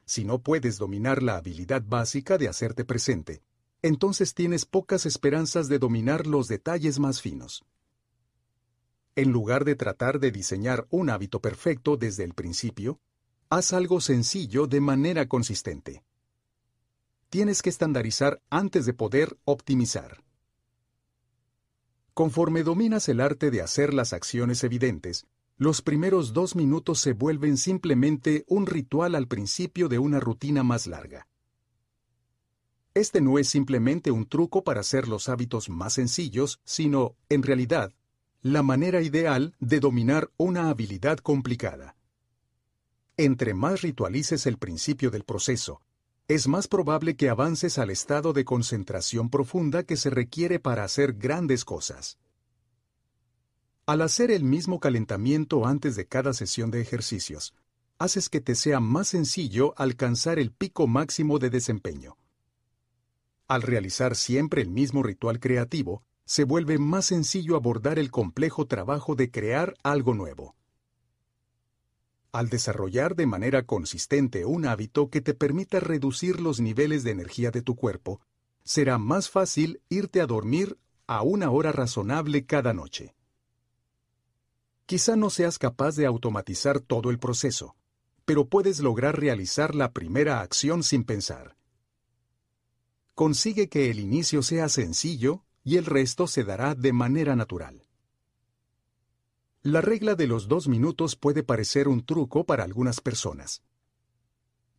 [0.05, 3.41] Si no puedes dominar la habilidad básica de hacerte presente,
[3.81, 7.65] entonces tienes pocas esperanzas de dominar los detalles más finos.
[9.17, 13.01] En lugar de tratar de diseñar un hábito perfecto desde el principio,
[13.49, 16.03] haz algo sencillo de manera consistente
[17.35, 20.23] tienes que estandarizar antes de poder optimizar.
[22.13, 27.57] Conforme dominas el arte de hacer las acciones evidentes, los primeros dos minutos se vuelven
[27.57, 31.27] simplemente un ritual al principio de una rutina más larga.
[32.95, 37.93] Este no es simplemente un truco para hacer los hábitos más sencillos, sino, en realidad,
[38.43, 41.97] la manera ideal de dominar una habilidad complicada.
[43.17, 45.81] Entre más ritualices el principio del proceso,
[46.27, 51.13] es más probable que avances al estado de concentración profunda que se requiere para hacer
[51.15, 52.19] grandes cosas.
[53.87, 57.55] Al hacer el mismo calentamiento antes de cada sesión de ejercicios,
[57.99, 62.17] haces que te sea más sencillo alcanzar el pico máximo de desempeño.
[63.47, 69.15] Al realizar siempre el mismo ritual creativo, se vuelve más sencillo abordar el complejo trabajo
[69.15, 70.57] de crear algo nuevo.
[72.35, 77.53] Al desarrollar de manera consistente un hábito que te permita reducir los niveles de energía
[77.53, 78.21] de tu cuerpo,
[78.65, 83.15] será más fácil irte a dormir a una hora razonable cada noche.
[84.85, 87.77] Quizá no seas capaz de automatizar todo el proceso,
[88.25, 91.57] pero puedes lograr realizar la primera acción sin pensar.
[93.15, 97.84] Consigue que el inicio sea sencillo y el resto se dará de manera natural.
[99.67, 103.63] La regla de los dos minutos puede parecer un truco para algunas personas.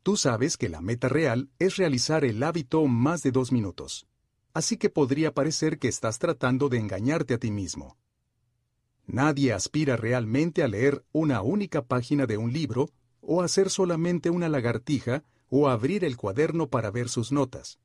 [0.03, 4.05] Tú sabes que la meta real es realizar el hábito más de dos minutos,
[4.53, 7.97] así que podría parecer que estás tratando de engañarte a ti mismo.
[9.07, 14.49] Nadie aspira realmente a leer una única página de un libro o hacer solamente una
[14.49, 17.79] lagartija o abrir el cuaderno para ver sus notas.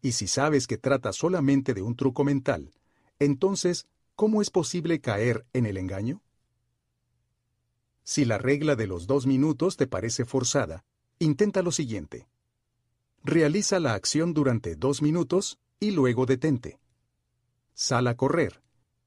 [0.00, 2.70] Y si sabes que trata solamente de un truco mental,
[3.18, 6.22] entonces ¿cómo es posible caer en el engaño?
[8.04, 10.84] Si la regla de los dos minutos te parece forzada,
[11.18, 12.28] intenta lo siguiente.
[13.22, 16.78] Realiza la acción durante dos minutos y luego detente.
[17.72, 18.62] Sal a correr,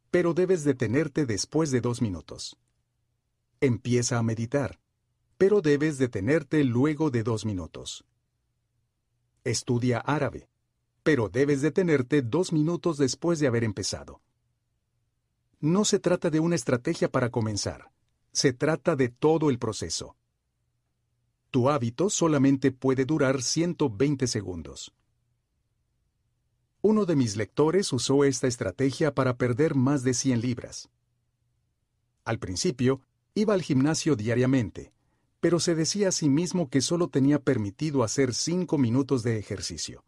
[0.10, 2.58] pero debes detenerte después de dos minutos.
[3.62, 4.80] Empieza a meditar,
[5.38, 8.04] pero debes detenerte luego de dos minutos.
[9.44, 10.50] Estudia árabe,
[11.04, 14.22] pero debes detenerte dos minutos después de haber empezado.
[15.60, 17.92] No se trata de una estrategia para comenzar,
[18.32, 20.16] se trata de todo el proceso.
[21.50, 24.94] Tu hábito solamente puede durar 120 segundos.
[26.82, 30.90] Uno de mis lectores usó esta estrategia para perder más de 100 libras.
[32.24, 33.02] Al principio,
[33.34, 34.94] iba al gimnasio diariamente,
[35.40, 40.06] pero se decía a sí mismo que solo tenía permitido hacer 5 minutos de ejercicio.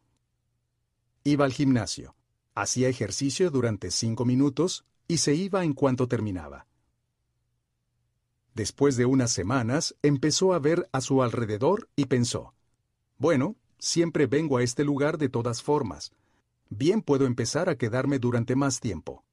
[1.23, 2.15] Iba al gimnasio,
[2.53, 6.67] hacía ejercicio durante 5 minutos y se iba en cuanto terminaba.
[8.53, 12.53] Después de unas semanas, empezó a ver a su alrededor y pensó,
[13.17, 16.11] bueno, siempre vengo a este lugar de todas formas.
[16.69, 19.25] Bien puedo empezar a quedarme durante más tiempo.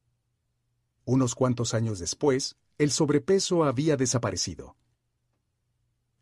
[1.05, 4.77] Unos cuantos años después, el sobrepeso había desaparecido.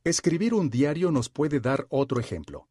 [0.03, 2.67] Escribir un diario nos puede dar otro ejemplo.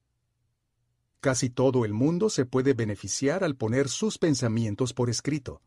[1.22, 5.62] Casi todo el mundo se puede beneficiar al poner sus pensamientos por escrito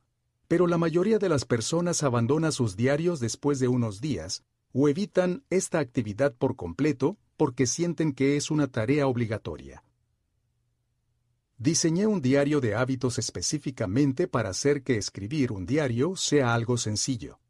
[0.49, 5.43] pero la mayoría de las personas abandona sus diarios después de unos días o evitan
[5.51, 9.83] esta actividad por completo porque sienten que es una tarea obligatoria.
[11.59, 17.41] Diseñé un diario de hábitos específicamente para hacer que escribir un diario sea algo sencillo.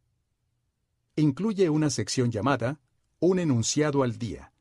[1.17, 2.81] Incluye una sección llamada
[3.19, 4.53] Un enunciado al día,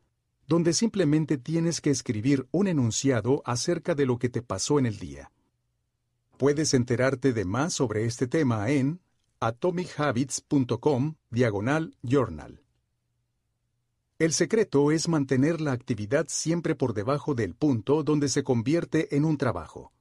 [0.47, 4.97] donde simplemente tienes que escribir un enunciado acerca de lo que te pasó en el
[4.97, 5.31] día.
[6.37, 8.99] Puedes enterarte de más sobre este tema en
[9.39, 12.61] atomichabbits.com diagonal journal.
[14.19, 19.23] El secreto es mantener la actividad siempre por debajo del punto donde se convierte en
[19.23, 19.93] un trabajo.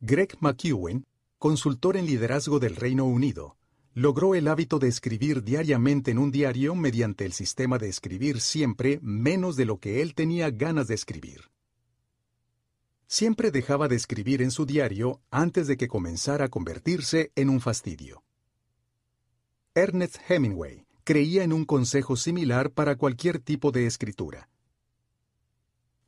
[0.00, 1.04] Greg McEwen,
[1.38, 3.58] consultor en liderazgo del Reino Unido,
[3.92, 8.98] logró el hábito de escribir diariamente en un diario mediante el sistema de escribir siempre
[9.02, 11.51] menos de lo que él tenía ganas de escribir.
[13.12, 17.60] Siempre dejaba de escribir en su diario antes de que comenzara a convertirse en un
[17.60, 18.24] fastidio.
[19.74, 24.48] Ernest Hemingway, creía en un consejo similar para cualquier tipo de escritura.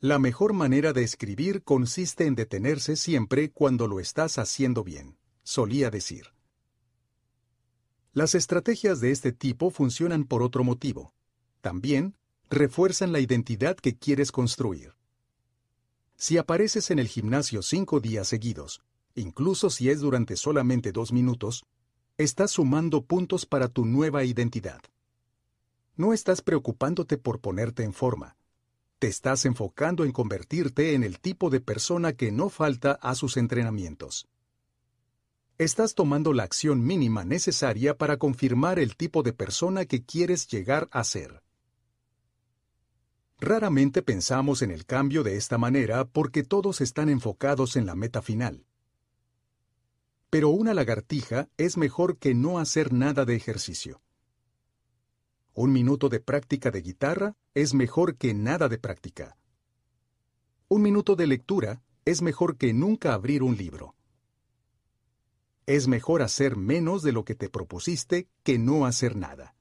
[0.00, 5.90] La mejor manera de escribir consiste en detenerse siempre cuando lo estás haciendo bien, solía
[5.90, 6.28] decir.
[8.14, 11.12] Las estrategias de este tipo funcionan por otro motivo.
[11.60, 12.16] También
[12.48, 14.93] refuerzan la identidad que quieres construir.
[16.16, 18.82] Si apareces en el gimnasio cinco días seguidos,
[19.14, 21.64] incluso si es durante solamente dos minutos,
[22.16, 24.80] estás sumando puntos para tu nueva identidad.
[25.96, 28.36] No estás preocupándote por ponerte en forma.
[28.98, 33.36] Te estás enfocando en convertirte en el tipo de persona que no falta a sus
[33.36, 34.28] entrenamientos.
[35.58, 40.88] Estás tomando la acción mínima necesaria para confirmar el tipo de persona que quieres llegar
[40.90, 41.43] a ser.
[43.40, 48.22] Raramente pensamos en el cambio de esta manera porque todos están enfocados en la meta
[48.22, 48.66] final.
[50.30, 54.02] Pero una lagartija es mejor que no hacer nada de ejercicio.
[55.52, 59.36] Un minuto de práctica de guitarra es mejor que nada de práctica.
[60.68, 63.94] Un minuto de lectura es mejor que nunca abrir un libro.
[65.66, 69.54] Es mejor hacer menos de lo que te propusiste que no hacer nada.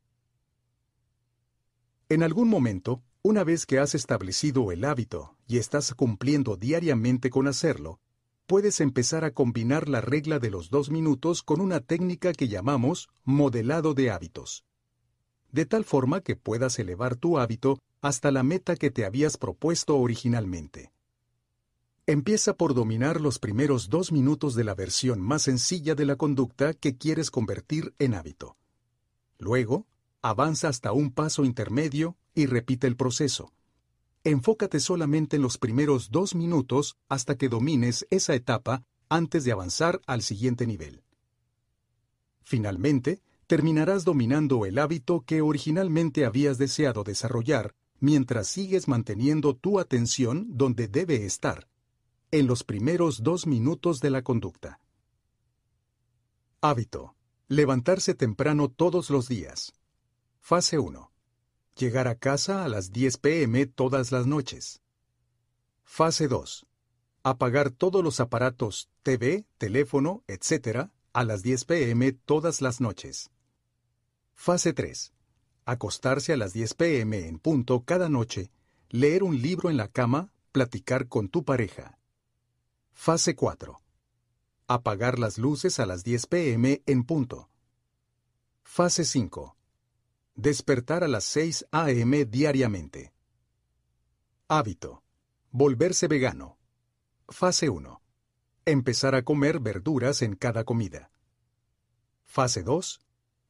[2.10, 7.48] En algún momento, una vez que has establecido el hábito y estás cumpliendo diariamente con
[7.48, 8.02] hacerlo,
[8.46, 13.08] puedes empezar a combinar la regla de los dos minutos con una técnica que llamamos
[13.24, 14.66] modelado de hábitos.
[15.54, 19.98] De tal forma que puedas elevar tu hábito hasta la meta que te habías propuesto
[19.98, 20.92] originalmente.
[22.06, 26.74] Empieza por dominar los primeros dos minutos de la versión más sencilla de la conducta
[26.74, 28.58] que quieres convertir en hábito.
[29.40, 29.88] Luego,
[30.24, 33.54] avanza hasta un paso intermedio y repite el proceso
[34.24, 40.02] enfócate solamente en los primeros dos minutos hasta que domines esa etapa antes de avanzar
[40.08, 41.04] al siguiente nivel.
[42.44, 50.48] Finalmente, terminarás dominando el hábito que originalmente habías deseado desarrollar mientras sigues manteniendo tu atención
[50.50, 51.70] donde debe estar,
[52.32, 54.80] en los primeros dos minutos de la conducta.
[56.62, 57.16] Hábito.
[57.50, 59.74] Levantarse temprano todos los días.
[60.46, 61.10] Fase 1.
[61.78, 64.82] Llegar a casa a las 10 pm todas las noches.
[65.86, 66.66] Fase 2.
[67.24, 70.90] Apagar todos los aparatos TV, teléfono, etc.
[71.14, 73.32] a las 10 pm todas las noches.
[74.34, 75.14] Fase 3.
[75.64, 78.52] Acostarse a las 10 pm en punto cada noche,
[78.90, 81.98] leer un libro en la cama, platicar con tu pareja.
[82.92, 83.82] Fase 4.
[84.68, 87.50] Apagar las luces a las 10 pm en punto.
[88.62, 89.56] Fase 5
[90.36, 92.26] Despertar a las 6 a.m.
[92.26, 93.14] diariamente.
[94.48, 95.04] Hábito.
[95.52, 96.58] Volverse vegano.
[97.30, 98.02] Fase 1.
[98.66, 101.12] Empezar a comer verduras en cada comida.
[102.26, 103.00] Fase 2.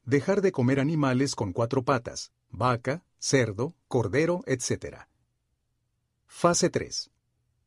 [0.04, 5.06] Dejar de comer animales con cuatro patas, vaca, cerdo, cordero, etc.
[6.26, 7.10] Fase 3.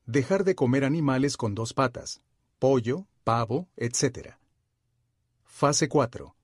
[0.06, 2.22] Dejar de comer animales con dos patas,
[2.60, 4.36] pollo, pavo, etc.
[5.44, 6.37] Fase 4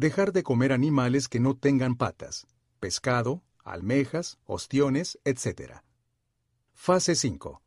[0.00, 2.46] Dejar de comer animales que no tengan patas,
[2.78, 5.82] pescado, almejas, ostiones, etc.
[6.72, 7.60] Fase 5.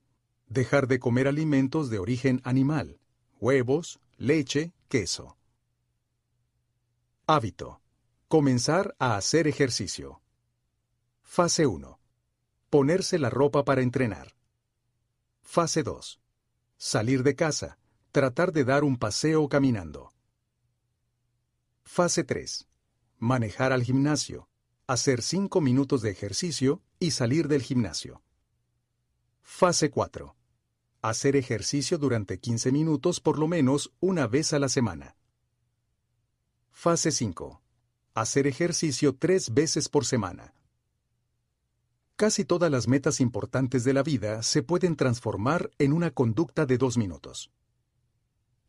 [0.47, 2.99] Dejar de comer alimentos de origen animal,
[3.39, 5.37] huevos, leche, queso.
[7.27, 7.81] Hábito.
[8.27, 10.23] Comenzar a hacer ejercicio.
[11.21, 11.99] Fase 1.
[12.71, 14.33] Ponerse la ropa para entrenar.
[15.43, 16.19] Fase 2.
[16.77, 17.77] Salir de casa.
[18.11, 20.12] Tratar de dar un paseo caminando.
[21.83, 22.67] Fase 3.
[23.19, 24.49] Manejar al gimnasio.
[24.87, 28.23] Hacer 5 minutos de ejercicio y salir del gimnasio.
[29.41, 30.35] Fase 4.
[31.01, 35.15] Hacer ejercicio durante 15 minutos por lo menos una vez a la semana.
[36.71, 37.61] Fase 5.
[38.15, 40.53] Hacer ejercicio tres veces por semana.
[42.15, 46.77] Casi todas las metas importantes de la vida se pueden transformar en una conducta de
[46.77, 47.51] dos minutos.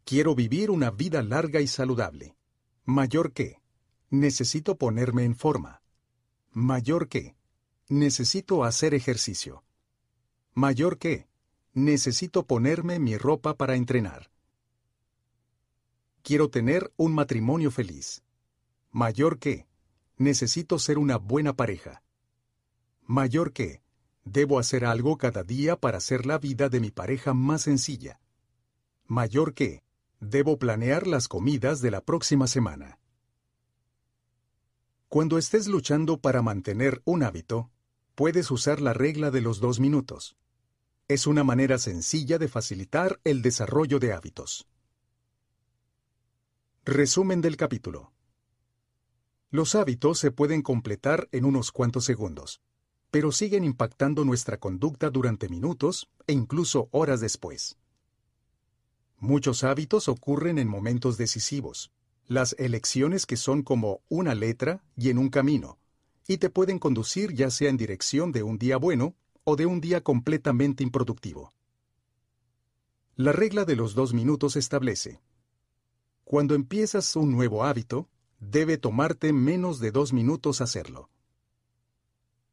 [0.05, 2.37] Quiero vivir una vida larga y saludable.
[2.85, 3.61] Mayor que.
[4.11, 5.83] Necesito ponerme en forma.
[6.53, 7.35] Mayor que.
[7.89, 9.65] Necesito hacer ejercicio.
[10.53, 11.27] Mayor que.
[11.73, 14.31] Necesito ponerme mi ropa para entrenar.
[16.23, 18.23] Quiero tener un matrimonio feliz.
[18.91, 19.67] Mayor que.
[20.19, 22.03] Necesito ser una buena pareja.
[23.07, 23.83] Mayor que.
[24.25, 28.21] Debo hacer algo cada día para hacer la vida de mi pareja más sencilla.
[29.07, 29.83] Mayor que.
[30.21, 32.99] Debo planear las comidas de la próxima semana.
[35.09, 37.71] Cuando estés luchando para mantener un hábito,
[38.15, 40.37] puedes usar la regla de los dos minutos.
[41.07, 44.67] Es una manera sencilla de facilitar el desarrollo de hábitos.
[46.85, 48.13] Resumen del capítulo.
[49.51, 52.61] Los hábitos se pueden completar en unos cuantos segundos,
[53.11, 57.79] pero siguen impactando nuestra conducta durante minutos e incluso horas después.
[59.25, 61.91] Muchos hábitos ocurren en momentos decisivos,
[62.27, 65.79] las elecciones que son como una letra y en un camino,
[66.29, 69.81] y te pueden conducir ya sea en dirección de un día bueno o de un
[69.81, 71.55] día completamente improductivo.
[73.17, 75.23] La regla de los dos minutos establece,
[76.25, 81.09] cuando empiezas un nuevo hábito, debe tomarte menos de dos minutos hacerlo.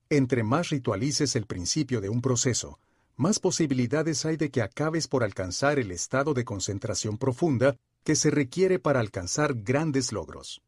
[0.09, 2.79] Entre más ritualices el principio de un proceso,
[3.15, 8.31] más posibilidades hay de que acabes por alcanzar el estado de concentración profunda que se
[8.31, 10.61] requiere para alcanzar grandes logros.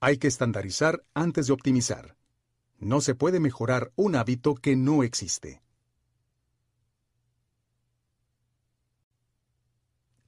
[0.00, 2.16] Hay que estandarizar antes de optimizar.
[2.78, 5.62] No se puede mejorar un hábito que no existe.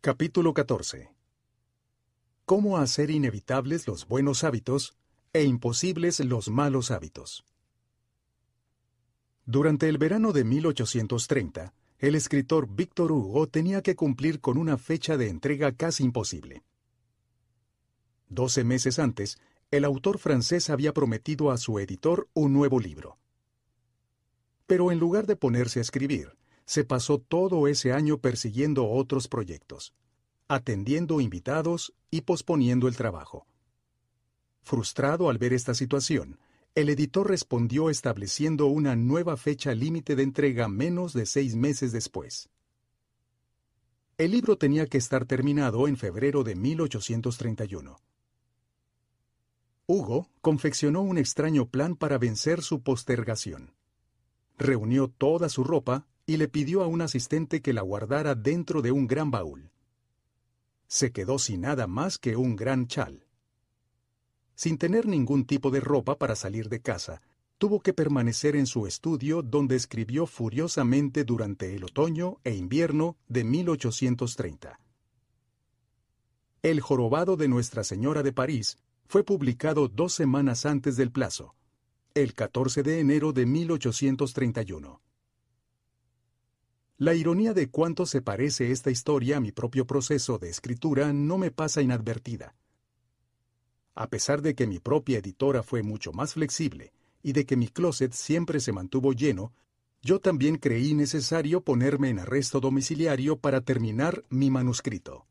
[0.00, 1.14] Capítulo 14.
[2.44, 4.96] Cómo hacer inevitables los buenos hábitos
[5.32, 7.44] e imposibles los malos hábitos.
[9.44, 15.16] Durante el verano de 1830, el escritor Víctor Hugo tenía que cumplir con una fecha
[15.16, 16.62] de entrega casi imposible.
[18.28, 19.38] Doce meses antes,
[19.72, 23.18] el autor francés había prometido a su editor un nuevo libro.
[24.66, 29.92] Pero en lugar de ponerse a escribir, se pasó todo ese año persiguiendo otros proyectos,
[30.46, 33.46] atendiendo invitados y posponiendo el trabajo.
[34.62, 36.38] Frustrado al ver esta situación,
[36.74, 42.48] el editor respondió estableciendo una nueva fecha límite de entrega menos de seis meses después.
[44.16, 47.98] El libro tenía que estar terminado en febrero de 1831.
[49.86, 53.74] Hugo confeccionó un extraño plan para vencer su postergación.
[54.56, 58.92] Reunió toda su ropa y le pidió a un asistente que la guardara dentro de
[58.92, 59.70] un gran baúl.
[60.86, 63.26] Se quedó sin nada más que un gran chal.
[64.54, 67.20] Sin tener ningún tipo de ropa para salir de casa,
[67.58, 73.44] tuvo que permanecer en su estudio donde escribió furiosamente durante el otoño e invierno de
[73.44, 74.80] 1830.
[76.62, 81.54] El jorobado de Nuestra Señora de París fue publicado dos semanas antes del plazo,
[82.14, 85.00] el 14 de enero de 1831.
[86.98, 91.38] La ironía de cuánto se parece esta historia a mi propio proceso de escritura no
[91.38, 92.54] me pasa inadvertida.
[93.94, 96.92] A pesar de que mi propia editora fue mucho más flexible
[97.22, 99.52] y de que mi closet siempre se mantuvo lleno,
[100.00, 105.26] yo también creí necesario ponerme en arresto domiciliario para terminar mi manuscrito.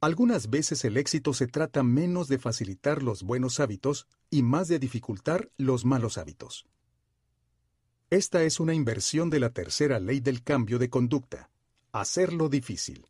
[0.00, 4.78] Algunas veces el éxito se trata menos de facilitar los buenos hábitos y más de
[4.78, 6.66] dificultar los malos hábitos.
[8.08, 11.50] Esta es una inversión de la tercera ley del cambio de conducta,
[11.92, 13.06] hacerlo difícil.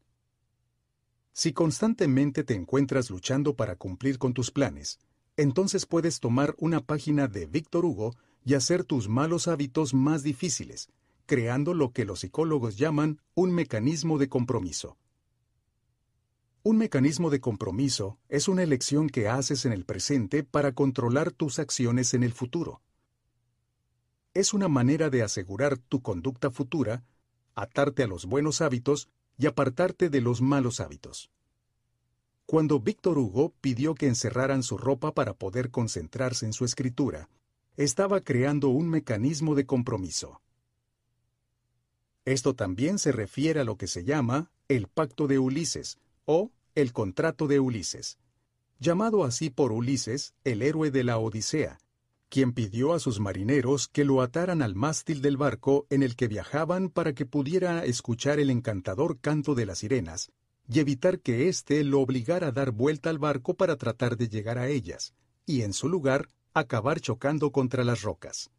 [1.32, 4.98] Si constantemente te encuentras luchando para cumplir con tus planes,
[5.36, 8.14] entonces puedes tomar una página de Víctor Hugo
[8.44, 10.90] y hacer tus malos hábitos más difíciles,
[11.26, 14.98] creando lo que los psicólogos llaman un mecanismo de compromiso.
[16.62, 21.58] Un mecanismo de compromiso es una elección que haces en el presente para controlar tus
[21.58, 22.82] acciones en el futuro.
[24.34, 27.02] Es una manera de asegurar tu conducta futura,
[27.54, 29.08] atarte a los buenos hábitos
[29.40, 31.30] y apartarte de los malos hábitos.
[32.44, 37.30] Cuando Víctor Hugo pidió que encerraran su ropa para poder concentrarse en su escritura,
[37.78, 40.42] estaba creando un mecanismo de compromiso.
[42.26, 46.92] Esto también se refiere a lo que se llama el Pacto de Ulises, o el
[46.92, 48.18] contrato de Ulises,
[48.78, 51.80] llamado así por Ulises, el héroe de la Odisea,
[52.30, 56.28] quien pidió a sus marineros que lo ataran al mástil del barco en el que
[56.28, 60.30] viajaban para que pudiera escuchar el encantador canto de las sirenas,
[60.68, 64.58] y evitar que éste lo obligara a dar vuelta al barco para tratar de llegar
[64.58, 65.12] a ellas,
[65.44, 68.52] y en su lugar acabar chocando contra las rocas.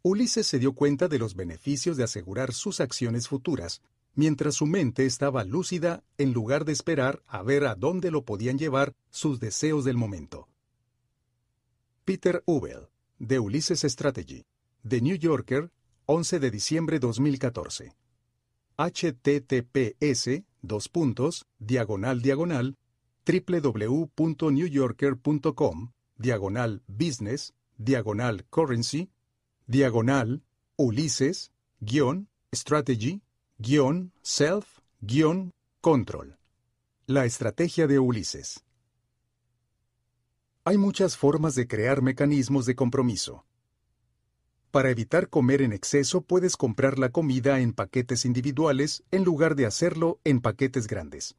[0.00, 3.82] Ulises se dio cuenta de los beneficios de asegurar sus acciones futuras,
[4.14, 8.56] mientras su mente estaba lúcida en lugar de esperar a ver a dónde lo podían
[8.56, 10.48] llevar sus deseos del momento.
[12.06, 14.46] Peter Ubel, de Ulises Strategy,
[14.88, 15.72] The New Yorker,
[16.06, 17.96] 11 de diciembre 2014.
[18.76, 22.76] https dos puntos, diagonal diagonal,
[23.26, 29.10] www.newyorker.com, diagonal business, diagonal currency,
[29.66, 30.44] diagonal
[30.76, 33.20] Ulises, guion, strategy,
[33.58, 36.36] guion, self, guion, control.
[37.06, 38.62] La estrategia de Ulises.
[40.68, 43.44] Hay muchas formas de crear mecanismos de compromiso.
[44.72, 49.64] Para evitar comer en exceso puedes comprar la comida en paquetes individuales en lugar de
[49.64, 51.36] hacerlo en paquetes grandes.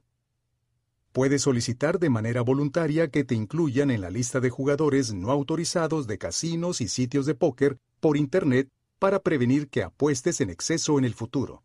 [1.12, 6.08] Puedes solicitar de manera voluntaria que te incluyan en la lista de jugadores no autorizados
[6.08, 11.04] de casinos y sitios de póker por Internet para prevenir que apuestes en exceso en
[11.04, 11.64] el futuro.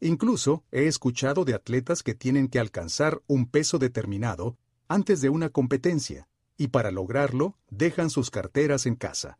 [0.00, 5.48] Incluso he escuchado de atletas que tienen que alcanzar un peso determinado antes de una
[5.48, 9.38] competencia, y para lograrlo dejan sus carteras en casa.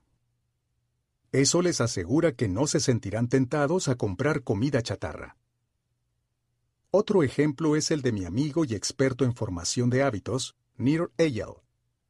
[1.32, 5.36] Eso les asegura que no se sentirán tentados a comprar comida chatarra.
[6.90, 11.56] Otro ejemplo es el de mi amigo y experto en formación de hábitos, Nir Eyal,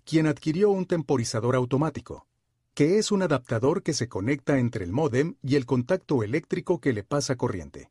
[0.04, 2.26] quien adquirió un temporizador automático,
[2.74, 6.92] que es un adaptador que se conecta entre el módem y el contacto eléctrico que
[6.92, 7.90] le pasa corriente.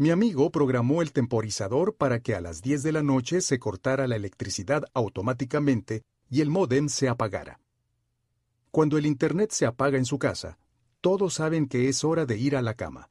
[0.00, 4.08] Mi amigo programó el temporizador para que a las 10 de la noche se cortara
[4.08, 7.60] la electricidad automáticamente y el módem se apagara.
[8.70, 10.58] Cuando el Internet se apaga en su casa,
[11.02, 13.10] todos saben que es hora de ir a la cama.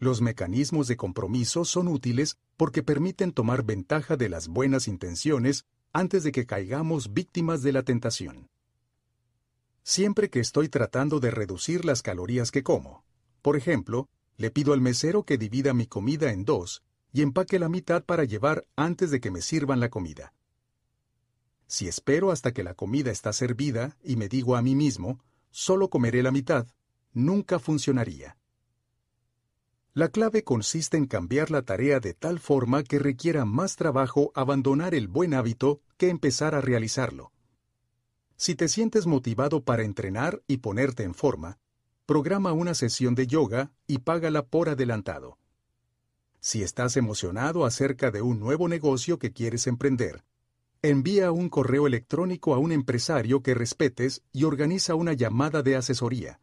[0.00, 6.24] Los mecanismos de compromiso son útiles porque permiten tomar ventaja de las buenas intenciones antes
[6.24, 8.48] de que caigamos víctimas de la tentación.
[9.84, 13.04] Siempre que estoy tratando de reducir las calorías que como,
[13.40, 17.68] por ejemplo, le pido al mesero que divida mi comida en dos y empaque la
[17.68, 20.32] mitad para llevar antes de que me sirvan la comida.
[21.66, 25.90] Si espero hasta que la comida está servida y me digo a mí mismo, solo
[25.90, 26.66] comeré la mitad,
[27.12, 28.38] nunca funcionaría.
[29.92, 34.94] La clave consiste en cambiar la tarea de tal forma que requiera más trabajo abandonar
[34.94, 37.32] el buen hábito que empezar a realizarlo.
[38.36, 41.58] Si te sientes motivado para entrenar y ponerte en forma,
[42.08, 45.36] programa una sesión de yoga y págala por adelantado.
[46.40, 50.24] Si estás emocionado acerca de un nuevo negocio que quieres emprender,
[50.80, 56.40] Envía un correo electrónico a un empresario que respetes y organiza una llamada de asesoría.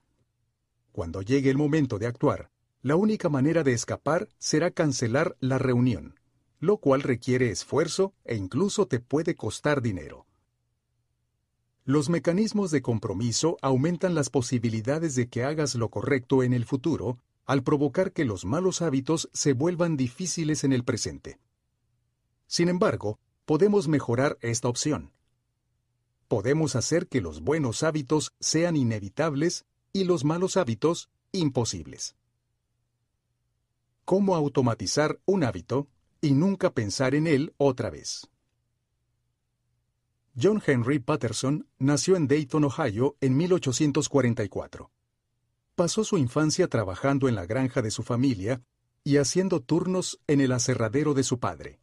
[0.91, 6.19] Cuando llegue el momento de actuar, la única manera de escapar será cancelar la reunión,
[6.59, 10.27] lo cual requiere esfuerzo e incluso te puede costar dinero.
[11.87, 17.19] Los mecanismos de compromiso aumentan las posibilidades de que hagas lo correcto en el futuro
[17.45, 21.39] al provocar que los malos hábitos se vuelvan difíciles en el presente.
[22.47, 25.11] Sin embargo, podemos mejorar esta opción.
[26.27, 32.15] Podemos hacer que los buenos hábitos sean inevitables y los malos hábitos imposibles.
[34.05, 35.87] ¿Cómo automatizar un hábito
[36.19, 38.27] y nunca pensar en él otra vez?
[40.37, 44.91] John Henry Patterson nació en Dayton, Ohio, en 1844.
[45.75, 48.61] Pasó su infancia trabajando en la granja de su familia
[49.05, 51.79] y haciendo turnos en el aserradero de su padre.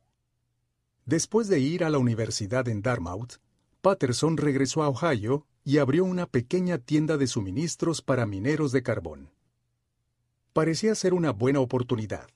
[1.06, 3.36] Después de ir a la universidad en Dartmouth,
[3.80, 9.30] Patterson regresó a Ohio y abrió una pequeña tienda de suministros para mineros de carbón.
[10.52, 12.28] Parecía ser una buena oportunidad.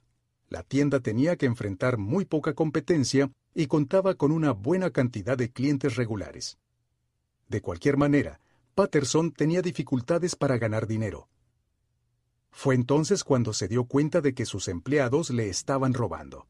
[0.48, 5.50] La tienda tenía que enfrentar muy poca competencia y contaba con una buena cantidad de
[5.50, 6.58] clientes regulares.
[7.48, 8.38] De cualquier manera,
[8.74, 11.30] Patterson tenía dificultades para ganar dinero.
[12.50, 16.48] Fue entonces cuando se dio cuenta de que sus empleados le estaban robando.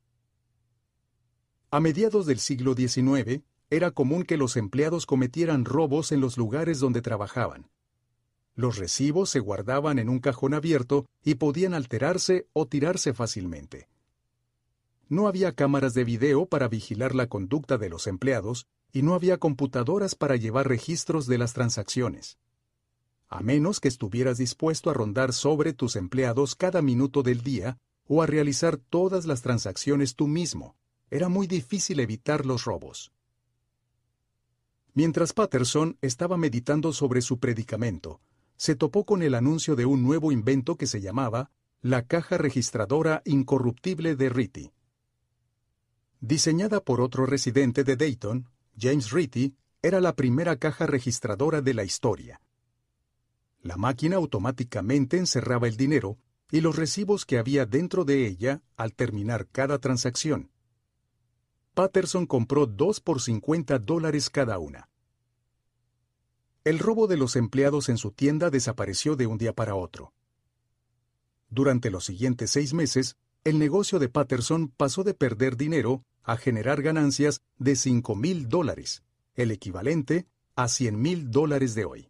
[1.70, 6.80] A mediados del siglo XIX, era común que los empleados cometieran robos en los lugares
[6.80, 7.70] donde trabajaban.
[8.56, 13.86] Los recibos se guardaban en un cajón abierto y podían alterarse o tirarse fácilmente.
[15.08, 19.38] No había cámaras de video para vigilar la conducta de los empleados y no había
[19.38, 22.38] computadoras para llevar registros de las transacciones.
[23.28, 28.22] A menos que estuvieras dispuesto a rondar sobre tus empleados cada minuto del día o
[28.22, 30.76] a realizar todas las transacciones tú mismo,
[31.10, 33.12] era muy difícil evitar los robos.
[34.92, 38.20] Mientras Patterson estaba meditando sobre su predicamento,
[38.56, 43.22] se topó con el anuncio de un nuevo invento que se llamaba la caja registradora
[43.24, 44.72] incorruptible de Ritty.
[46.20, 51.84] Diseñada por otro residente de Dayton, James Ritty, era la primera caja registradora de la
[51.84, 52.40] historia.
[53.60, 56.18] La máquina automáticamente encerraba el dinero
[56.50, 60.50] y los recibos que había dentro de ella al terminar cada transacción.
[61.74, 64.88] Patterson compró dos por 50 dólares cada una.
[66.64, 70.12] El robo de los empleados en su tienda desapareció de un día para otro.
[71.50, 76.82] Durante los siguientes seis meses, el negocio de Patterson pasó de perder dinero a generar
[76.82, 79.04] ganancias de 5 mil dólares,
[79.36, 82.08] el equivalente a 100 mil dólares de hoy.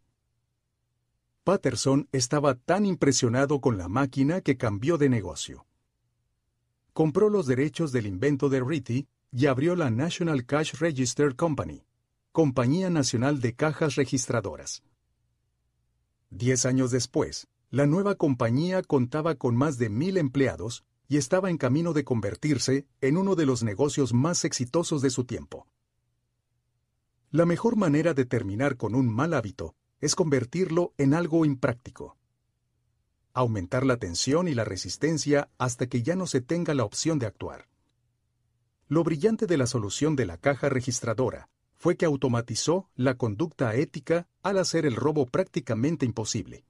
[1.44, 5.66] Patterson estaba tan impresionado con la máquina que cambió de negocio.
[6.94, 11.84] Compró los derechos del invento de Ritty y abrió la National Cash Register Company,
[12.32, 14.82] Compañía Nacional de Cajas Registradoras.
[16.30, 21.58] Diez años después, la nueva compañía contaba con más de mil empleados y estaba en
[21.58, 25.66] camino de convertirse en uno de los negocios más exitosos de su tiempo.
[27.30, 32.16] La mejor manera de terminar con un mal hábito es convertirlo en algo impráctico.
[33.32, 37.26] Aumentar la tensión y la resistencia hasta que ya no se tenga la opción de
[37.26, 37.68] actuar.
[38.88, 44.28] Lo brillante de la solución de la caja registradora fue que automatizó la conducta ética
[44.42, 46.64] al hacer el robo prácticamente imposible.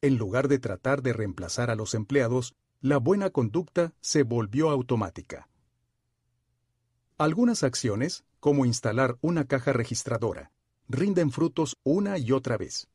[0.00, 5.48] En lugar de tratar de reemplazar a los empleados, la buena conducta se volvió automática.
[7.18, 10.50] Algunas acciones, como instalar una caja registradora,
[10.88, 12.88] rinden frutos una y otra vez.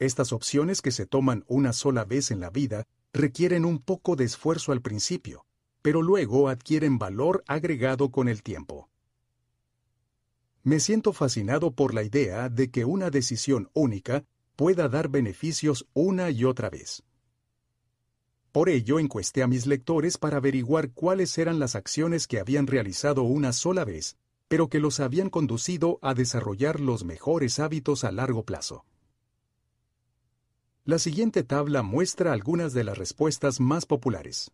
[0.00, 4.24] Estas opciones que se toman una sola vez en la vida requieren un poco de
[4.24, 5.46] esfuerzo al principio,
[5.80, 8.90] pero luego adquieren valor agregado con el tiempo.
[10.64, 14.24] Me siento fascinado por la idea de que una decisión única
[14.56, 17.04] pueda dar beneficios una y otra vez.
[18.58, 23.22] Por ello encuesté a mis lectores para averiguar cuáles eran las acciones que habían realizado
[23.22, 24.16] una sola vez,
[24.48, 28.84] pero que los habían conducido a desarrollar los mejores hábitos a largo plazo.
[30.84, 34.50] La siguiente tabla muestra algunas de las respuestas más populares.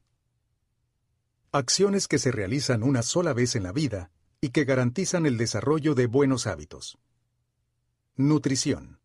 [1.50, 4.10] Acciones que se realizan una sola vez en la vida
[4.42, 6.98] y que garantizan el desarrollo de buenos hábitos.
[8.16, 9.00] Nutrición.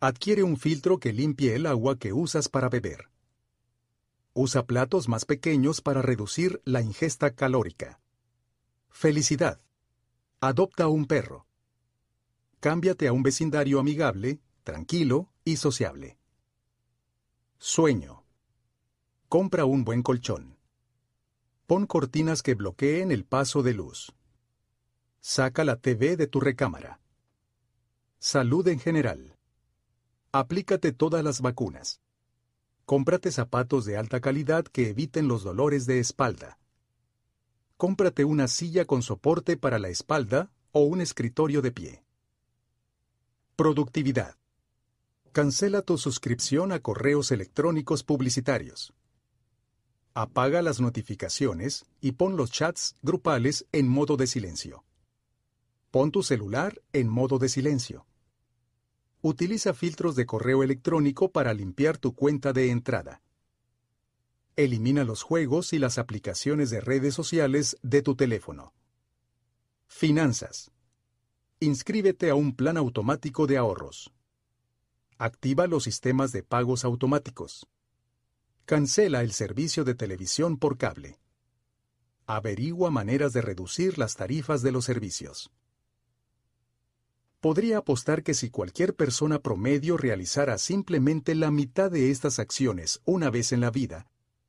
[0.00, 3.10] Adquiere un filtro que limpie el agua que usas para beber.
[4.36, 8.00] Usa platos más pequeños para reducir la ingesta calórica.
[8.88, 9.60] Felicidad.
[10.40, 11.46] Adopta un perro.
[12.58, 16.18] Cámbiate a un vecindario amigable, tranquilo y sociable.
[17.58, 18.24] Sueño.
[19.28, 20.58] Compra un buen colchón.
[21.66, 24.12] Pon cortinas que bloqueen el paso de luz.
[25.20, 27.00] Saca la TV de tu recámara.
[28.18, 29.36] Salud en general.
[30.32, 32.00] Aplícate todas las vacunas.
[32.86, 36.58] Cómprate zapatos de alta calidad que eviten los dolores de espalda.
[37.78, 42.04] Cómprate una silla con soporte para la espalda o un escritorio de pie.
[43.56, 44.36] Productividad.
[45.32, 48.92] Cancela tu suscripción a correos electrónicos publicitarios.
[50.12, 54.84] Apaga las notificaciones y pon los chats grupales en modo de silencio.
[55.90, 58.06] Pon tu celular en modo de silencio.
[59.26, 63.22] Utiliza filtros de correo electrónico para limpiar tu cuenta de entrada.
[64.54, 68.74] Elimina los juegos y las aplicaciones de redes sociales de tu teléfono.
[69.86, 70.72] Finanzas.
[71.58, 74.12] Inscríbete a un plan automático de ahorros.
[75.16, 77.66] Activa los sistemas de pagos automáticos.
[78.66, 81.18] Cancela el servicio de televisión por cable.
[82.26, 85.50] Averigua maneras de reducir las tarifas de los servicios
[87.44, 93.28] podría apostar que si cualquier persona promedio realizara simplemente la mitad de estas acciones una
[93.28, 94.06] vez en la vida,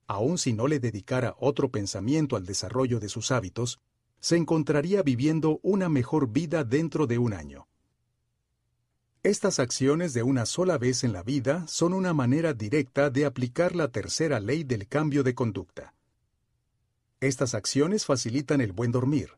[0.07, 3.81] aun si no le dedicara otro pensamiento al desarrollo de sus hábitos,
[4.21, 7.67] se encontraría viviendo una mejor vida dentro de un año.
[9.23, 13.75] Estas acciones de una sola vez en la vida son una manera directa de aplicar
[13.75, 15.93] la tercera ley del cambio de conducta.
[17.19, 19.31] Estas acciones facilitan el buen dormir,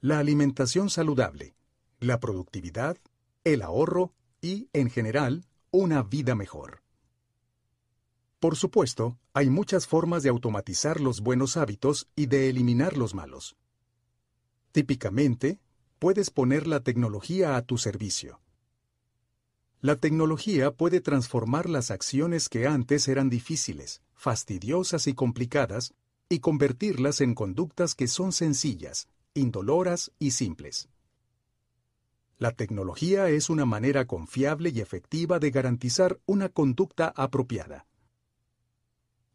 [0.00, 1.54] la alimentación saludable,
[2.02, 2.96] la productividad,
[3.44, 6.82] el ahorro y, en general, una vida mejor.
[8.40, 13.56] Por supuesto, hay muchas formas de automatizar los buenos hábitos y de eliminar los malos.
[14.72, 15.60] Típicamente,
[15.98, 18.40] puedes poner la tecnología a tu servicio.
[19.80, 25.94] La tecnología puede transformar las acciones que antes eran difíciles, fastidiosas y complicadas
[26.28, 30.88] y convertirlas en conductas que son sencillas, indoloras y simples.
[32.42, 37.86] La tecnología es una manera confiable y efectiva de garantizar una conducta apropiada.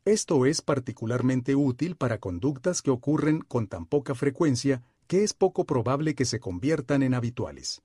[0.03, 5.63] Esto es particularmente útil para conductas que ocurren con tan poca frecuencia que es poco
[5.63, 7.81] probable que se conviertan en habituales.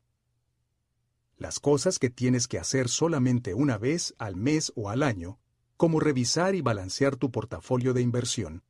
[1.37, 5.39] Las cosas que tienes que hacer solamente una vez al mes o al año,
[5.77, 8.65] como revisar y balancear tu portafolio de inversión,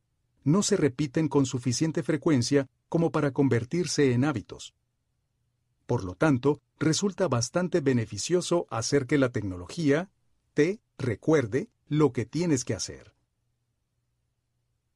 [0.44, 4.74] no se repiten con suficiente frecuencia como para convertirse en hábitos.
[5.92, 10.10] Por lo tanto, resulta bastante beneficioso hacer que la tecnología
[10.54, 13.14] te recuerde lo que tienes que hacer.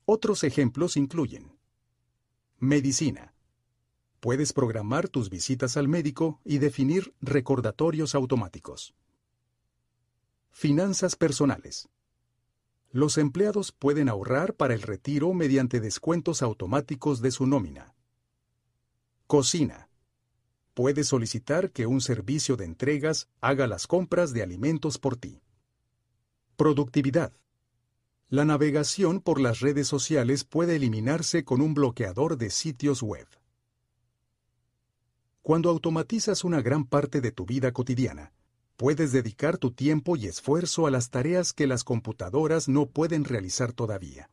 [0.07, 1.59] Otros ejemplos incluyen
[2.59, 3.35] Medicina.
[4.21, 8.95] Puedes programar tus visitas al médico y definir recordatorios automáticos.
[10.51, 11.91] Finanzas personales.
[12.91, 17.95] Los empleados pueden ahorrar para el retiro mediante descuentos automáticos de su nómina.
[19.27, 19.86] Cocina.
[20.77, 25.41] Puedes solicitar que un servicio de entregas haga las compras de alimentos por ti.
[26.59, 27.33] Productividad.
[28.29, 33.27] La navegación por las redes sociales puede eliminarse con un bloqueador de sitios web.
[35.41, 38.35] Cuando automatizas una gran parte de tu vida cotidiana,
[38.77, 43.73] puedes dedicar tu tiempo y esfuerzo a las tareas que las computadoras no pueden realizar
[43.73, 44.29] todavía.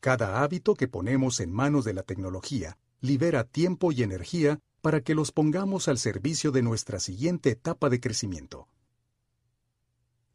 [0.00, 5.16] Cada hábito que ponemos en manos de la tecnología libera tiempo y energía para que
[5.16, 8.68] los pongamos al servicio de nuestra siguiente etapa de crecimiento.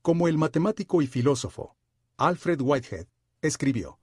[0.02, 1.78] Como el matemático y filósofo
[2.18, 3.08] Alfred Whitehead
[3.42, 3.98] escribió,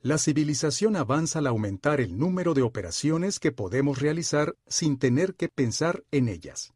[0.00, 5.50] La civilización avanza al aumentar el número de operaciones que podemos realizar sin tener que
[5.50, 6.72] pensar en ellas.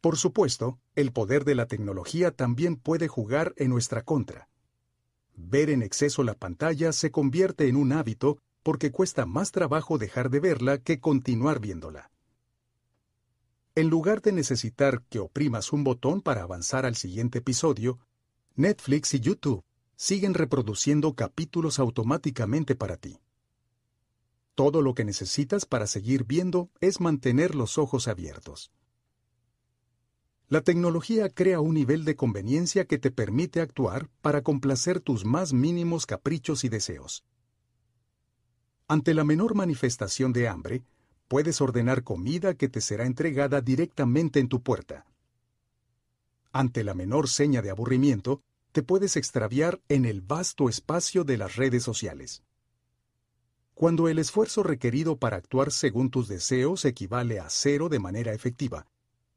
[0.00, 4.48] Por supuesto, el poder de la tecnología también puede jugar en nuestra contra.
[5.36, 10.30] Ver en exceso la pantalla se convierte en un hábito porque cuesta más trabajo dejar
[10.30, 12.10] de verla que continuar viéndola.
[13.74, 17.98] En lugar de necesitar que oprimas un botón para avanzar al siguiente episodio,
[18.56, 19.64] Netflix y YouTube
[19.96, 23.20] siguen reproduciendo capítulos automáticamente para ti.
[24.54, 28.72] Todo lo que necesitas para seguir viendo es mantener los ojos abiertos.
[30.48, 35.52] La tecnología crea un nivel de conveniencia que te permite actuar para complacer tus más
[35.52, 37.24] mínimos caprichos y deseos.
[38.90, 40.82] Ante la menor manifestación de hambre,
[41.28, 45.06] puedes ordenar comida que te será entregada directamente en tu puerta.
[46.50, 48.42] Ante la menor seña de aburrimiento,
[48.72, 52.42] te puedes extraviar en el vasto espacio de las redes sociales.
[53.74, 58.88] Cuando el esfuerzo requerido para actuar según tus deseos equivale a cero de manera efectiva,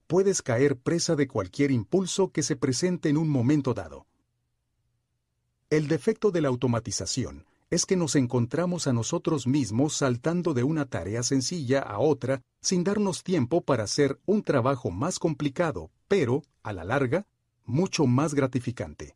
[0.07, 4.07] puedes caer presa de cualquier impulso que se presente en un momento dado.
[5.69, 10.85] El defecto de la automatización es que nos encontramos a nosotros mismos saltando de una
[10.85, 16.71] tarea sencilla a otra sin darnos tiempo para hacer un trabajo más complicado, pero, a
[16.71, 17.25] la larga,
[17.65, 19.15] mucho más gratificante.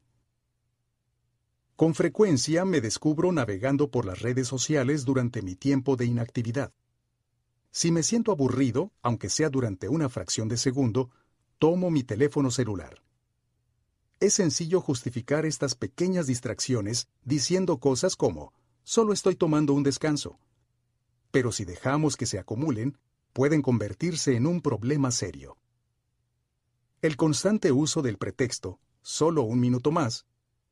[1.75, 6.73] Con frecuencia me descubro navegando por las redes sociales durante mi tiempo de inactividad.
[7.69, 11.11] Si me siento aburrido, aunque sea durante una fracción de segundo,
[11.59, 13.03] tomo mi teléfono celular.
[14.19, 18.51] Es sencillo justificar estas pequeñas distracciones diciendo cosas como,
[18.83, 20.39] solo estoy tomando un descanso.
[21.29, 22.97] Pero si dejamos que se acumulen,
[23.33, 25.57] pueden convertirse en un problema serio.
[27.03, 30.25] El constante uso del pretexto, solo un minuto más,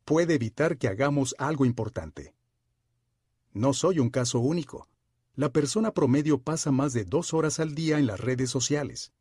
[0.06, 2.34] puede evitar que hagamos algo importante.
[3.54, 4.90] No soy un caso único.
[5.36, 9.14] La persona promedio pasa más de dos horas al día en las redes sociales.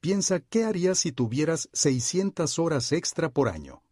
[0.00, 3.82] Piensa qué harías si tuvieras 600 horas extra por año.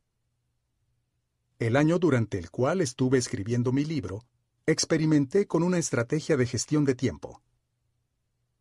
[1.58, 4.24] El año durante el cual estuve escribiendo mi libro,
[4.66, 7.42] experimenté con una estrategia de gestión de tiempo.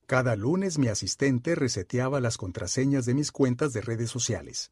[0.07, 4.71] Cada lunes mi asistente reseteaba las contraseñas de mis cuentas de redes sociales.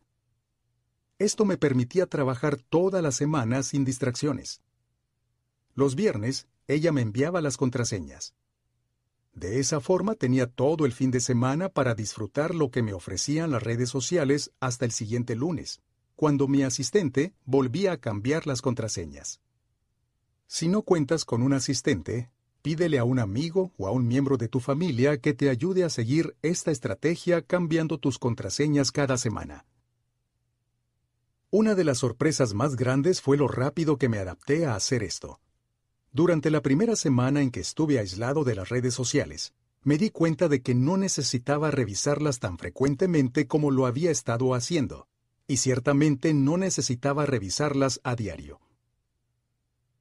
[1.19, 4.61] Esto me permitía trabajar toda la semana sin distracciones.
[5.75, 8.33] Los viernes, ella me enviaba las contraseñas.
[9.33, 13.51] De esa forma tenía todo el fin de semana para disfrutar lo que me ofrecían
[13.51, 15.81] las redes sociales hasta el siguiente lunes,
[16.15, 19.41] cuando mi asistente volvía a cambiar las contraseñas.
[20.45, 22.29] Si no cuentas con un asistente,
[22.61, 25.89] pídele a un amigo o a un miembro de tu familia que te ayude a
[25.89, 29.65] seguir esta estrategia cambiando tus contraseñas cada semana.
[31.49, 35.39] Una de las sorpresas más grandes fue lo rápido que me adapté a hacer esto.
[36.15, 40.47] Durante la primera semana en que estuve aislado de las redes sociales, me di cuenta
[40.47, 45.07] de que no necesitaba revisarlas tan frecuentemente como lo había estado haciendo,
[45.47, 48.61] y ciertamente no necesitaba revisarlas a diario.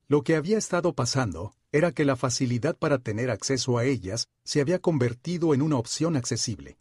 [0.07, 4.61] Lo que había estado pasando era que la facilidad para tener acceso a ellas se
[4.61, 6.77] había convertido en una opción accesible.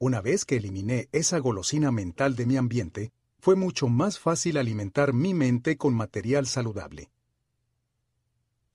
[0.00, 5.12] Una vez que eliminé esa golosina mental de mi ambiente, fue mucho más fácil alimentar
[5.12, 7.10] mi mente con material saludable.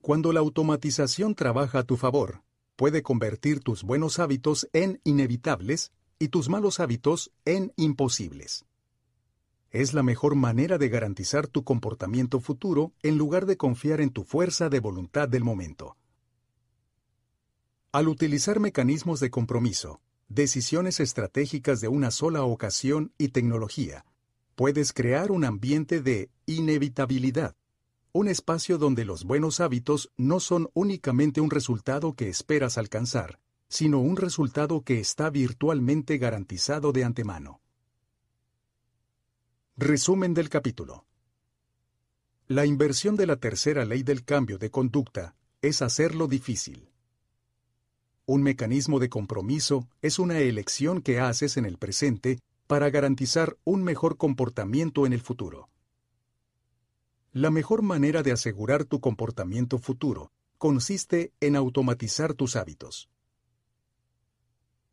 [0.05, 2.43] Cuando la automatización trabaja a tu favor,
[2.75, 8.67] puede convertir tus buenos hábitos en inevitables y tus malos hábitos en imposibles.
[9.71, 14.23] Es la mejor manera de garantizar tu comportamiento futuro en lugar de confiar en tu
[14.23, 15.97] fuerza de voluntad del momento.
[17.91, 24.05] Al utilizar mecanismos de compromiso, decisiones estratégicas de una sola ocasión y tecnología,
[24.53, 27.55] puedes crear un ambiente de inevitabilidad,
[28.15, 33.99] un espacio donde los buenos hábitos no son únicamente un resultado que esperas alcanzar, sino
[33.99, 37.59] un resultado que está virtualmente garantizado de antemano.
[39.75, 41.05] Resumen del capítulo.
[42.47, 46.87] La inversión de la tercera ley del cambio de conducta es hacerlo difícil.
[48.25, 53.83] Un mecanismo de compromiso es una elección que haces en el presente para garantizar un
[53.83, 55.67] mejor comportamiento en el futuro.
[57.35, 63.09] La mejor manera de asegurar tu comportamiento futuro consiste en automatizar tus hábitos.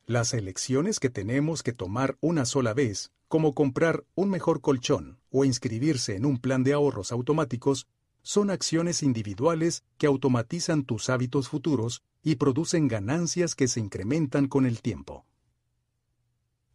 [0.07, 5.45] Las elecciones que tenemos que tomar una sola vez, como comprar un mejor colchón o
[5.45, 7.87] inscribirse en un plan de ahorros automáticos,
[8.23, 14.67] son acciones individuales que automatizan tus hábitos futuros y producen ganancias que se incrementan con
[14.67, 15.27] el tiempo.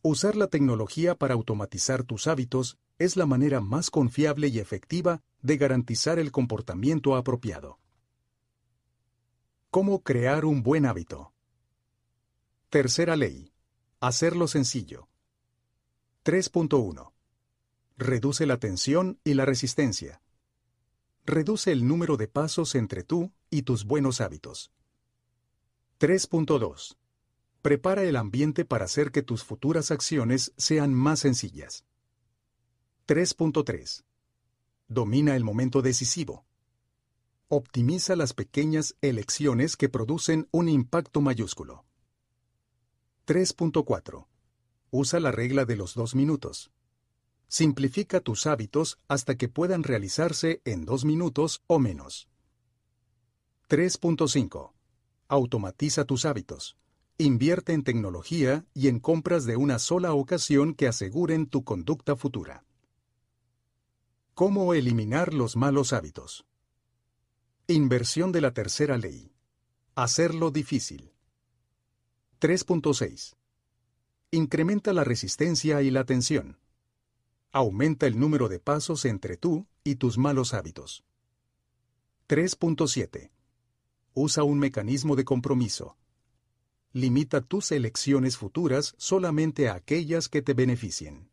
[0.01, 5.57] Usar la tecnología para automatizar tus hábitos es la manera más confiable y efectiva de
[5.57, 7.79] garantizar el comportamiento apropiado.
[9.69, 11.33] ¿Cómo crear un buen hábito?
[12.69, 13.53] Tercera ley.
[13.99, 15.07] Hacerlo sencillo.
[16.23, 17.13] 3.1.
[17.97, 20.21] Reduce la tensión y la resistencia.
[21.25, 24.71] Reduce el número de pasos entre tú y tus buenos hábitos.
[25.99, 26.97] 3.2.
[27.61, 31.85] Prepara el ambiente para hacer que tus futuras acciones sean más sencillas.
[33.07, 34.03] 3.3.
[34.89, 36.45] Domina el momento decisivo.
[37.47, 41.85] Optimiza las pequeñas elecciones que producen un impacto mayúsculo.
[43.25, 44.27] 3.4.
[44.91, 46.69] Usa la regla de los dos minutos.
[47.47, 52.27] Simplifica tus hábitos hasta que puedan realizarse en dos minutos o menos.
[53.69, 54.73] 3.5.
[55.29, 56.75] Automatiza tus hábitos.
[57.17, 62.66] Invierte en tecnología y en compras de una sola ocasión que aseguren tu conducta futura.
[64.37, 66.45] ¿Cómo eliminar los malos hábitos?
[67.65, 69.33] Inversión de la tercera ley.
[69.95, 71.11] Hacerlo difícil.
[72.39, 73.35] 3.6.
[74.29, 76.59] Incrementa la resistencia y la tensión.
[77.51, 81.03] Aumenta el número de pasos entre tú y tus malos hábitos.
[82.27, 83.31] 3.7.
[84.13, 85.97] Usa un mecanismo de compromiso.
[86.93, 91.27] Limita tus elecciones futuras solamente a aquellas que te beneficien.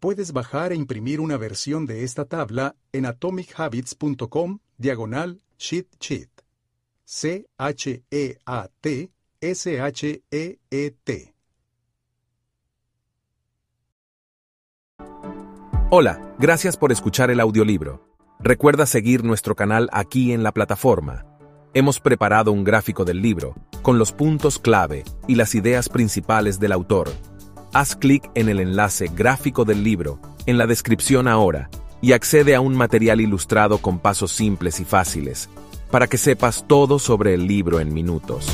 [0.00, 6.30] Puedes bajar e imprimir una versión de esta tabla en atomichabbits.com diagonal sheet sheet.
[7.04, 9.10] C-H-E-A-T
[9.42, 11.34] S-H-E-E-T.
[15.90, 18.08] Hola, gracias por escuchar el audiolibro.
[18.38, 21.26] Recuerda seguir nuestro canal aquí en la plataforma.
[21.74, 26.72] Hemos preparado un gráfico del libro, con los puntos clave y las ideas principales del
[26.72, 27.10] autor.
[27.72, 31.70] Haz clic en el enlace gráfico del libro, en la descripción ahora,
[32.00, 35.48] y accede a un material ilustrado con pasos simples y fáciles,
[35.88, 38.48] para que sepas todo sobre el libro en minutos.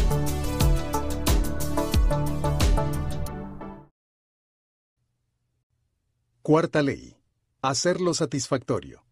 [6.43, 7.17] Cuarta ley.
[7.63, 9.03] Hacerlo satisfactorio.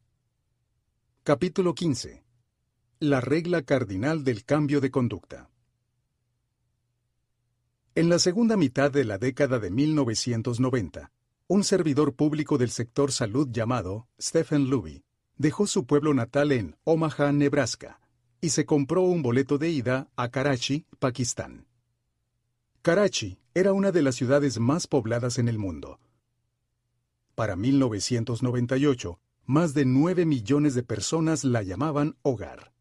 [1.23, 2.23] Capítulo 15.
[3.01, 5.49] La regla cardinal del cambio de conducta.
[7.97, 11.13] En la segunda mitad de la década de 1990,
[11.47, 15.05] un servidor público del sector salud llamado Stephen Luby
[15.37, 18.01] dejó su pueblo natal en Omaha, Nebraska,
[18.41, 21.69] y se compró un boleto de ida a Karachi, Pakistán.
[22.83, 26.01] Karachi era una de las ciudades más pobladas en el mundo
[27.37, 32.73] para 1998, más de 9 millones de personas la llamaban hogar.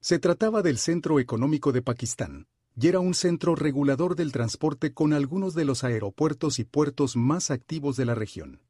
[0.00, 2.46] Se trataba del centro económico de Pakistán
[2.78, 7.50] y era un centro regulador del transporte con algunos de los aeropuertos y puertos más
[7.50, 8.60] activos de la región.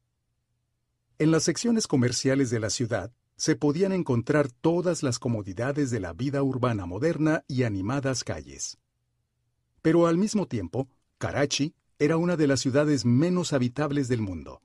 [1.19, 6.13] En las secciones comerciales de la ciudad se podían encontrar todas las comodidades de la
[6.13, 8.77] vida urbana moderna y animadas calles.
[9.81, 14.61] Pero al mismo tiempo, Karachi era una de las ciudades menos habitables del mundo.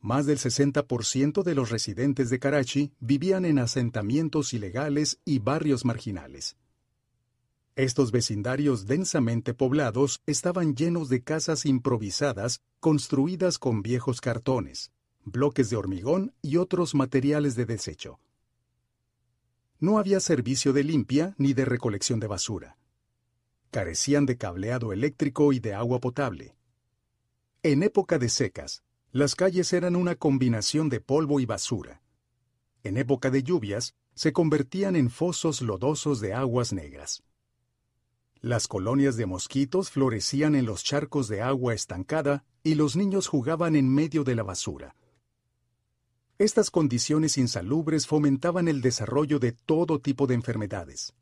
[0.00, 6.56] Más del 60% de los residentes de Karachi vivían en asentamientos ilegales y barrios marginales.
[7.76, 14.92] Estos vecindarios densamente poblados estaban llenos de casas improvisadas construidas con viejos cartones,
[15.24, 18.18] bloques de hormigón y otros materiales de desecho.
[19.78, 22.76] No había servicio de limpia ni de recolección de basura.
[23.70, 26.56] Carecían de cableado eléctrico y de agua potable.
[27.62, 32.02] En época de secas, las calles eran una combinación de polvo y basura.
[32.82, 37.22] En época de lluvias, se convertían en fosos lodosos de aguas negras.
[38.42, 43.76] Las colonias de mosquitos florecían en los charcos de agua estancada y los niños jugaban
[43.76, 44.94] en medio de la basura.
[46.38, 51.12] Estas condiciones insalubres fomentaban el desarrollo de todo tipo de enfermedades.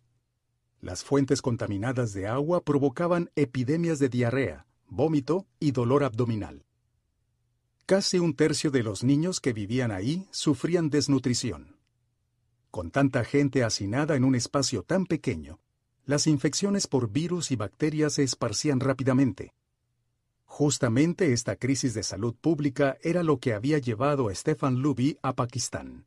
[0.81, 6.65] Las fuentes contaminadas de agua provocaban epidemias de diarrea, vómito y dolor abdominal.
[7.84, 11.78] Casi un tercio de los niños que vivían ahí sufrían desnutrición.
[12.70, 15.58] Con tanta gente hacinada en un espacio tan pequeño,
[16.08, 19.53] las infecciones por virus y bacterias se esparcían rápidamente.
[20.47, 25.35] Justamente esta crisis de salud pública era lo que había llevado a Stefan Luby a
[25.35, 26.07] Pakistán.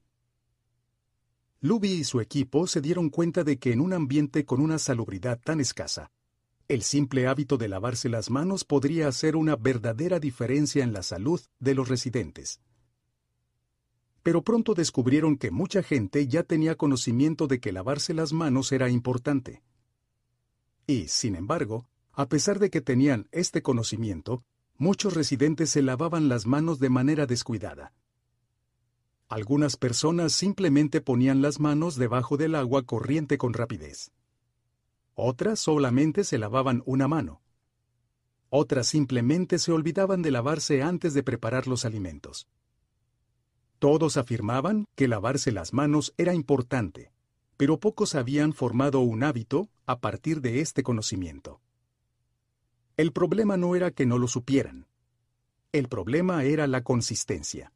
[1.60, 5.40] Luby y su equipo se dieron cuenta de que en un ambiente con una salubridad
[5.40, 6.10] tan escasa,
[6.68, 11.40] el simple hábito de lavarse las manos podría hacer una verdadera diferencia en la salud
[11.60, 12.60] de los residentes.
[14.24, 18.90] Pero pronto descubrieron que mucha gente ya tenía conocimiento de que lavarse las manos era
[18.90, 19.62] importante.
[20.88, 24.44] Y, sin embargo, a pesar de que tenían este conocimiento,
[24.78, 27.94] muchos residentes se lavaban las manos de manera descuidada.
[29.30, 34.12] Algunas personas simplemente ponían las manos debajo del agua corriente con rapidez.
[35.14, 37.42] Otras solamente se lavaban una mano.
[38.50, 42.50] Otras simplemente se olvidaban de lavarse antes de preparar los alimentos.
[43.80, 47.14] Todos afirmaban que lavarse las manos era importante,
[47.56, 51.62] pero pocos habían formado un hábito a partir de este conocimiento.
[52.96, 54.88] El problema no era que no lo supieran.
[55.72, 57.74] El problema era la consistencia.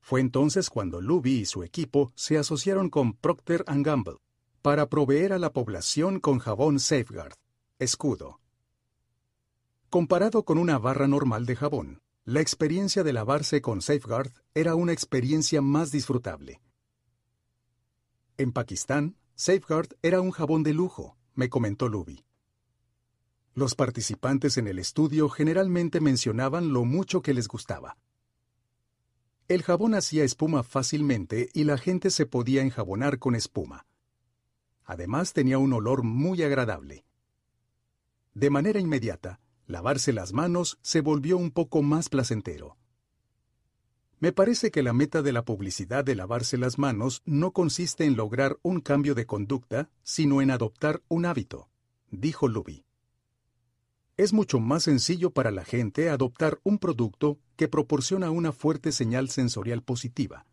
[0.00, 4.16] Fue entonces cuando Luby y su equipo se asociaron con Procter Gamble
[4.62, 7.34] para proveer a la población con jabón Safeguard,
[7.78, 8.40] escudo.
[9.90, 14.92] Comparado con una barra normal de jabón, la experiencia de lavarse con Safeguard era una
[14.92, 16.60] experiencia más disfrutable.
[18.38, 22.24] En Pakistán, Safeguard era un jabón de lujo, me comentó Luby.
[23.54, 27.96] Los participantes en el estudio generalmente mencionaban lo mucho que les gustaba.
[29.48, 33.86] El jabón hacía espuma fácilmente y la gente se podía enjabonar con espuma.
[34.84, 37.04] Además tenía un olor muy agradable.
[38.34, 42.76] De manera inmediata, lavarse las manos se volvió un poco más placentero.
[44.24, 48.16] Me parece que la meta de la publicidad de lavarse las manos no consiste en
[48.16, 51.68] lograr un cambio de conducta, sino en adoptar un hábito,
[52.10, 52.86] dijo Luby.
[54.16, 59.28] Es mucho más sencillo para la gente adoptar un producto que proporciona una fuerte señal
[59.28, 60.46] sensorial positiva.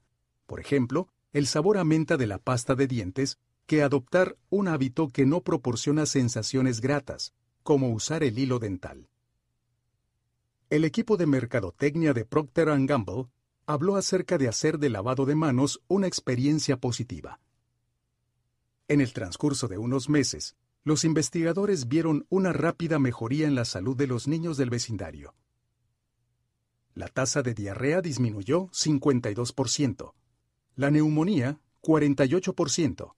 [0.47, 5.07] Por ejemplo, el sabor a menta de la pasta de dientes, que adoptar un hábito
[5.07, 9.07] que no proporciona sensaciones gratas, como usar el hilo dental.
[10.69, 13.27] El equipo de mercadotecnia de Procter⁇ Gamble
[13.71, 17.39] habló acerca de hacer del lavado de manos una experiencia positiva.
[18.87, 23.95] En el transcurso de unos meses, los investigadores vieron una rápida mejoría en la salud
[23.95, 25.35] de los niños del vecindario.
[26.93, 30.13] La tasa de diarrea disminuyó 52%,
[30.75, 33.13] la neumonía 48%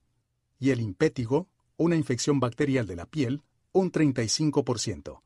[0.58, 5.20] y el impétigo, una infección bacterial de la piel, un 35%.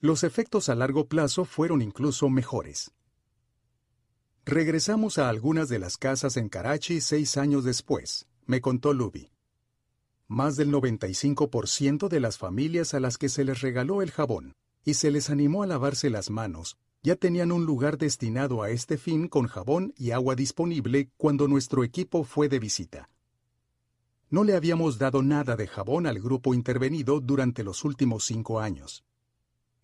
[0.00, 2.92] Los efectos a largo plazo fueron incluso mejores.
[4.48, 9.32] Regresamos a algunas de las casas en Karachi seis años después, me contó Luby.
[10.28, 14.52] Más del 95% de las familias a las que se les regaló el jabón
[14.84, 18.98] y se les animó a lavarse las manos ya tenían un lugar destinado a este
[18.98, 23.10] fin con jabón y agua disponible cuando nuestro equipo fue de visita.
[24.30, 29.05] No le habíamos dado nada de jabón al grupo intervenido durante los últimos cinco años.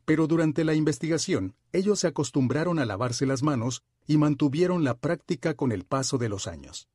[0.04, 5.54] Pero durante la investigación, ellos se acostumbraron a lavarse las manos y mantuvieron la práctica
[5.54, 6.88] con el paso de los años.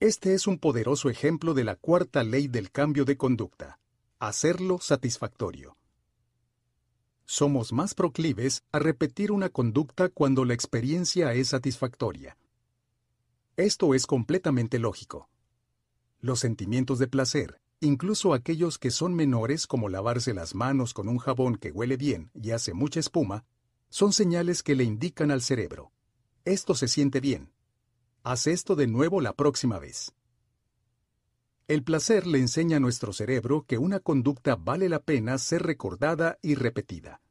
[0.00, 3.80] Este es un poderoso ejemplo de la cuarta ley del cambio de conducta,
[4.20, 5.76] hacerlo satisfactorio.
[7.24, 12.38] Somos más proclives a repetir una conducta cuando la experiencia es satisfactoria.
[13.56, 15.28] Esto es completamente lógico.
[16.20, 21.18] Los sentimientos de placer, incluso aquellos que son menores como lavarse las manos con un
[21.18, 23.44] jabón que huele bien y hace mucha espuma,
[23.88, 25.92] son señales que le indican al cerebro.
[26.44, 27.52] Esto se siente bien,
[28.30, 30.12] Haz esto de nuevo la próxima vez.
[31.66, 36.38] El placer le enseña a nuestro cerebro que una conducta vale la pena ser recordada
[36.42, 37.22] y repetida.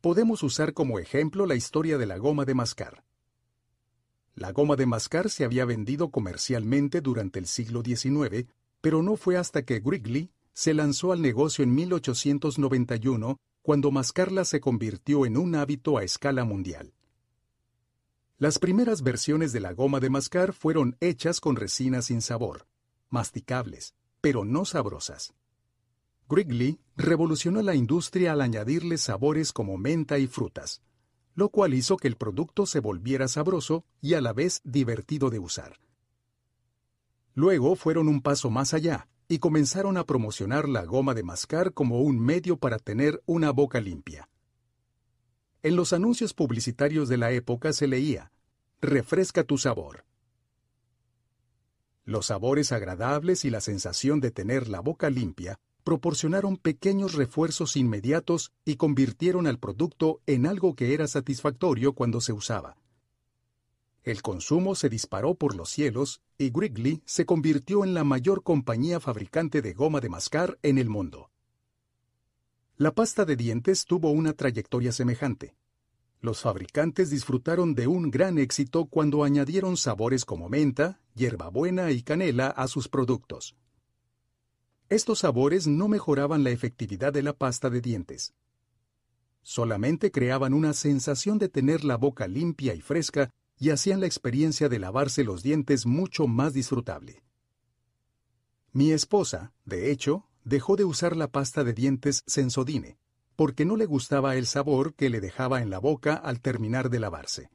[0.00, 3.04] Podemos usar como ejemplo la historia de la goma de mascar.
[4.34, 8.46] La goma de mascar se había vendido comercialmente durante el siglo XIX,
[8.82, 14.60] pero no fue hasta que Wrigley se lanzó al negocio en 1891 cuando mascarla se
[14.60, 16.92] convirtió en un hábito a escala mundial.
[18.38, 22.66] Las primeras versiones de la goma de mascar fueron hechas con resina sin sabor,
[23.08, 25.32] masticables, pero no sabrosas.
[26.28, 30.82] Wrigley revolucionó la industria al añadirle sabores como menta y frutas,
[31.36, 35.38] lo cual hizo que el producto se volviera sabroso y a la vez divertido de
[35.38, 35.78] usar.
[37.34, 42.00] Luego fueron un paso más allá y comenzaron a promocionar la goma de mascar como
[42.00, 44.28] un medio para tener una boca limpia.
[45.62, 48.32] En los anuncios publicitarios de la época se leía,
[48.80, 50.04] refresca tu sabor.
[52.04, 58.52] Los sabores agradables y la sensación de tener la boca limpia proporcionaron pequeños refuerzos inmediatos
[58.64, 62.76] y convirtieron al producto en algo que era satisfactorio cuando se usaba.
[64.02, 68.98] El consumo se disparó por los cielos y Wrigley se convirtió en la mayor compañía
[68.98, 71.30] fabricante de goma de mascar en el mundo.
[72.76, 75.54] La pasta de dientes tuvo una trayectoria semejante.
[76.20, 82.48] Los fabricantes disfrutaron de un gran éxito cuando añadieron sabores como menta, hierbabuena y canela
[82.48, 83.56] a sus productos.
[84.88, 88.34] Estos sabores no mejoraban la efectividad de la pasta de dientes.
[89.42, 94.68] Solamente creaban una sensación de tener la boca limpia y fresca y hacían la experiencia
[94.68, 97.22] de lavarse los dientes mucho más disfrutable.
[98.72, 102.98] Mi esposa, de hecho, dejó de usar la pasta de dientes Sensodine,
[103.36, 107.00] porque no le gustaba el sabor que le dejaba en la boca al terminar de
[107.00, 107.50] lavarse.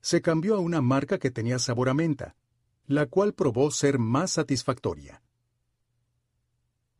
[0.00, 2.36] Se cambió a una marca que tenía sabor a menta,
[2.86, 5.22] la cual probó ser más satisfactoria.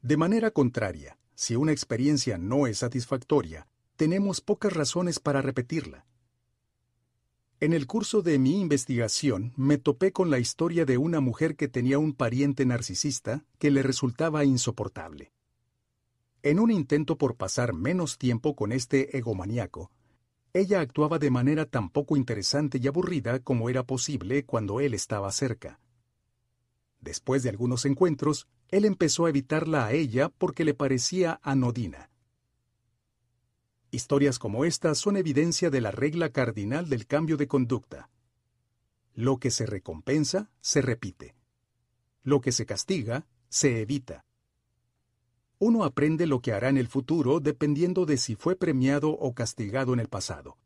[0.01, 3.67] De manera contraria, si una experiencia no es satisfactoria,
[3.97, 6.07] tenemos pocas razones para repetirla.
[7.65, 11.67] En el curso de mi investigación me topé con la historia de una mujer que
[11.67, 15.33] tenía un pariente narcisista que le resultaba insoportable.
[16.43, 19.91] En un intento por pasar menos tiempo con este egomaníaco,
[20.53, 25.33] ella actuaba de manera tan poco interesante y aburrida como era posible cuando él estaba
[25.33, 25.81] cerca.
[27.01, 32.11] Después de algunos encuentros, él empezó a evitarla a ella porque le parecía anodina.
[33.95, 38.11] Historias como esta son evidencia de la regla cardinal del cambio de conducta.
[39.15, 41.37] Lo que se recompensa, se repite.
[42.25, 44.25] Lo que se castiga, se evita.
[45.61, 49.93] Uno aprende lo que hará en el futuro dependiendo de si fue premiado o castigado
[49.93, 50.59] en el pasado.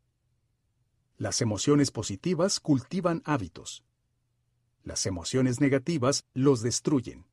[1.15, 3.83] Las emociones positivas cultivan hábitos.
[4.81, 7.27] Las emociones negativas los destruyen.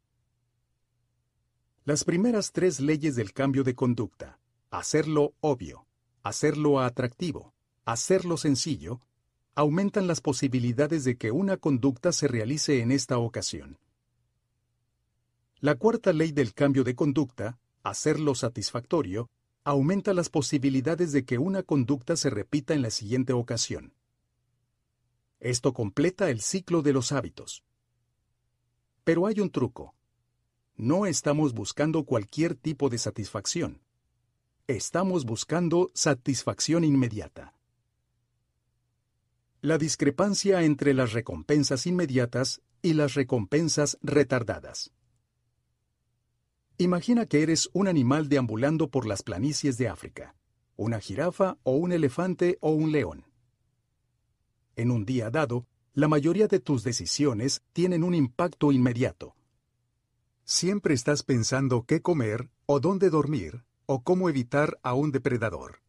[1.86, 4.38] Las primeras tres leyes del cambio de conducta.
[4.68, 5.85] Hacerlo obvio
[6.26, 9.01] hacerlo atractivo, hacerlo sencillo,
[9.55, 13.78] aumentan las posibilidades de que una conducta se realice en esta ocasión.
[15.60, 19.31] La cuarta ley del cambio de conducta, hacerlo satisfactorio,
[19.62, 23.94] aumenta las posibilidades de que una conducta se repita en la siguiente ocasión.
[25.39, 27.62] Esto completa el ciclo de los hábitos.
[29.05, 29.94] Pero hay un truco.
[30.75, 33.85] No estamos buscando cualquier tipo de satisfacción.
[34.68, 37.54] Estamos buscando satisfacción inmediata.
[39.60, 44.92] La discrepancia entre las recompensas inmediatas y las recompensas retardadas.
[46.78, 50.34] Imagina que eres un animal deambulando por las planicies de África,
[50.74, 53.24] una jirafa o un elefante o un león.
[54.74, 59.36] En un día dado, la mayoría de tus decisiones tienen un impacto inmediato.
[60.44, 65.81] Siempre estás pensando qué comer o dónde dormir o cómo evitar a un depredador.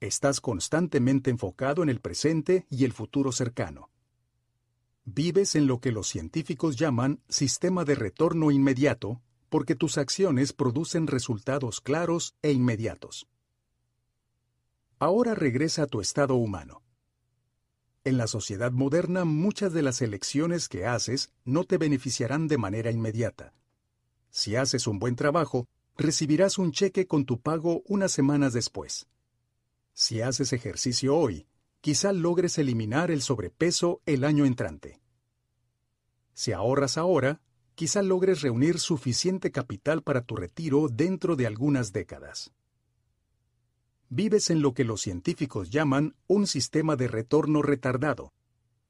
[0.00, 3.90] Estás constantemente enfocado en el presente y el futuro cercano.
[5.04, 9.20] Vives en lo que los científicos llaman sistema de retorno inmediato
[9.50, 13.26] porque tus acciones producen resultados claros e inmediatos.
[14.98, 16.82] Ahora regresa a tu estado humano.
[18.04, 22.90] En la sociedad moderna muchas de las elecciones que haces no te beneficiarán de manera
[22.90, 23.52] inmediata.
[24.30, 25.68] Si haces un buen trabajo,
[26.00, 29.06] recibirás un cheque con tu pago unas semanas después.
[29.92, 31.46] Si haces ejercicio hoy,
[31.80, 35.00] quizá logres eliminar el sobrepeso el año entrante.
[36.32, 37.42] Si ahorras ahora,
[37.74, 42.52] quizá logres reunir suficiente capital para tu retiro dentro de algunas décadas.
[44.08, 48.32] Vives en lo que los científicos llaman un sistema de retorno retardado,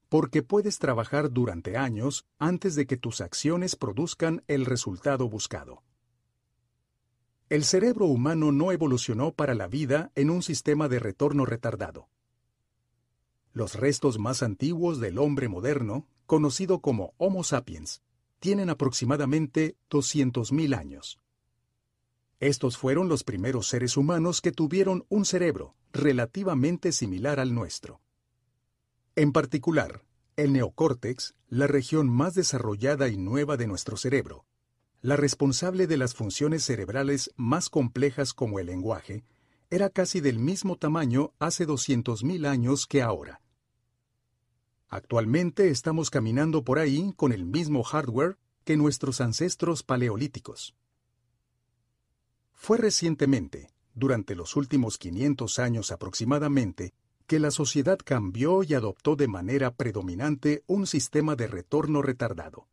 [0.09, 5.83] porque puedes trabajar durante años antes de que tus acciones produzcan el resultado buscado.
[7.51, 12.09] El cerebro humano no evolucionó para la vida en un sistema de retorno retardado.
[13.53, 18.03] los restos más antiguos del hombre moderno, conocido como Homo sapiens,
[18.39, 21.19] tienen aproximadamente 200.000 años.
[22.39, 28.01] Estos fueron los primeros seres humanos que tuvieron un cerebro relativamente similar al nuestro.
[29.17, 30.05] En particular,
[30.37, 34.47] el neocórtex, la región más desarrollada y nueva de nuestro cerebro,
[35.03, 39.25] la responsable de las funciones cerebrales más complejas como el lenguaje,
[39.71, 43.41] era casi del mismo tamaño hace 200.000 años que ahora.
[44.89, 50.75] Actualmente estamos caminando por ahí con el mismo hardware que nuestros ancestros paleolíticos.
[52.53, 56.93] Fue recientemente, durante los últimos 500 años aproximadamente,
[57.27, 62.67] que la sociedad cambió y adoptó de manera predominante un sistema de retorno retardado.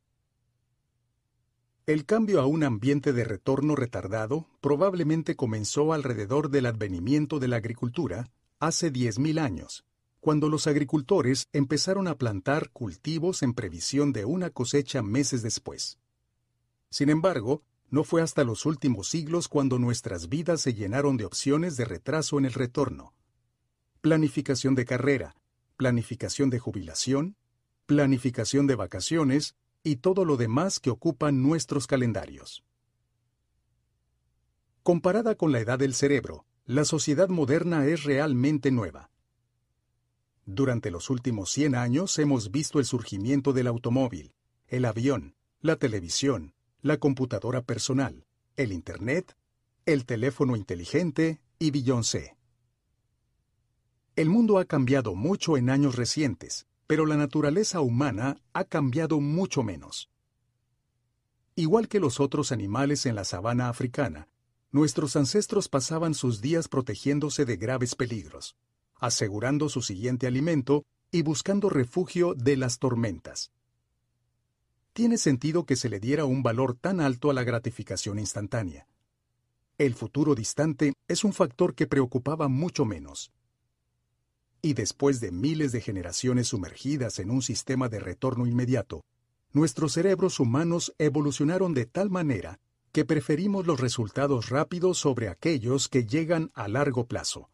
[1.87, 7.55] El cambio a un ambiente de retorno retardado probablemente comenzó alrededor del advenimiento de la
[7.55, 9.85] agricultura hace 10.000 años,
[10.19, 15.97] cuando los agricultores empezaron a plantar cultivos en previsión de una cosecha meses después.
[16.89, 21.77] Sin embargo, no fue hasta los últimos siglos cuando nuestras vidas se llenaron de opciones
[21.77, 23.13] de retraso en el retorno,
[24.01, 25.37] planificación de carrera,
[25.77, 27.37] planificación de jubilación,
[27.85, 32.63] planificación de vacaciones y todo lo demás que ocupan nuestros calendarios.
[34.83, 39.09] Comparada con la edad del cerebro, la sociedad moderna es realmente nueva.
[40.45, 44.33] Durante los últimos 100 años hemos visto el surgimiento del automóvil,
[44.67, 49.37] el avión, la televisión, la computadora personal, el Internet,
[49.85, 52.37] el teléfono inteligente y Beyoncé.
[54.15, 59.61] El mundo ha cambiado mucho en años recientes, pero la naturaleza humana ha cambiado mucho
[59.61, 60.09] menos.
[61.55, 64.29] Igual que los otros animales en la sabana africana,
[64.71, 68.55] nuestros ancestros pasaban sus días protegiéndose de graves peligros,
[68.95, 73.51] asegurando su siguiente alimento y buscando refugio de las tormentas.
[74.93, 78.87] Tiene sentido que se le diera un valor tan alto a la gratificación instantánea.
[79.77, 83.31] El futuro distante es un factor que preocupaba mucho menos
[84.67, 89.05] y después de miles de generaciones sumergidas en un sistema de retorno inmediato,
[89.53, 92.59] nuestros cerebros humanos evolucionaron de tal manera
[92.91, 97.49] que preferimos los resultados rápidos sobre aquellos que llegan a largo plazo.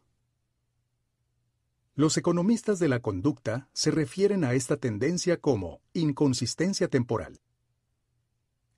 [1.94, 7.40] Los economistas de la conducta se refieren a esta tendencia como inconsistencia temporal.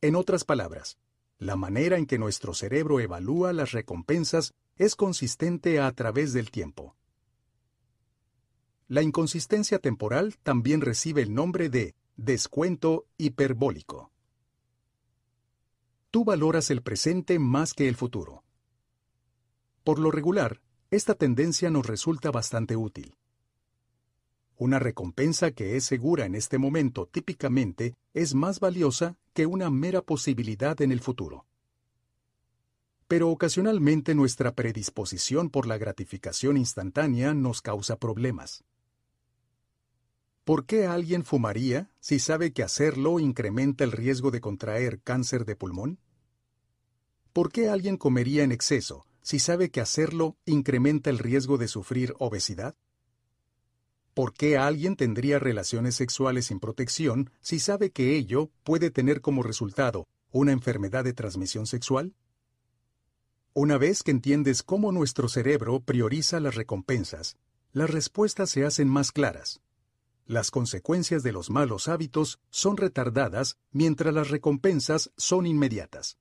[0.02, 0.98] En otras palabras,
[1.38, 6.96] la manera en que nuestro cerebro evalúa las recompensas es consistente a través del tiempo.
[8.88, 14.12] La inconsistencia temporal también recibe el nombre de descuento hiperbólico.
[16.12, 18.44] Tú valoras el presente más que el futuro.
[19.82, 23.16] Por lo regular, esta tendencia nos resulta bastante útil.
[24.56, 30.00] Una recompensa que es segura en este momento típicamente es más valiosa que una mera
[30.00, 31.44] posibilidad en el futuro.
[33.08, 38.64] Pero ocasionalmente nuestra predisposición por la gratificación instantánea nos causa problemas.
[40.46, 45.56] ¿Por qué alguien fumaría si sabe que hacerlo incrementa el riesgo de contraer cáncer de
[45.56, 45.98] pulmón?
[47.32, 52.14] ¿Por qué alguien comería en exceso si sabe que hacerlo incrementa el riesgo de sufrir
[52.20, 52.76] obesidad?
[54.14, 59.42] ¿Por qué alguien tendría relaciones sexuales sin protección si sabe que ello puede tener como
[59.42, 62.14] resultado una enfermedad de transmisión sexual?
[63.52, 67.36] Una vez que entiendes cómo nuestro cerebro prioriza las recompensas,
[67.72, 69.60] las respuestas se hacen más claras
[70.26, 76.18] las consecuencias de los malos hábitos son retardadas mientras las recompensas son inmediatas.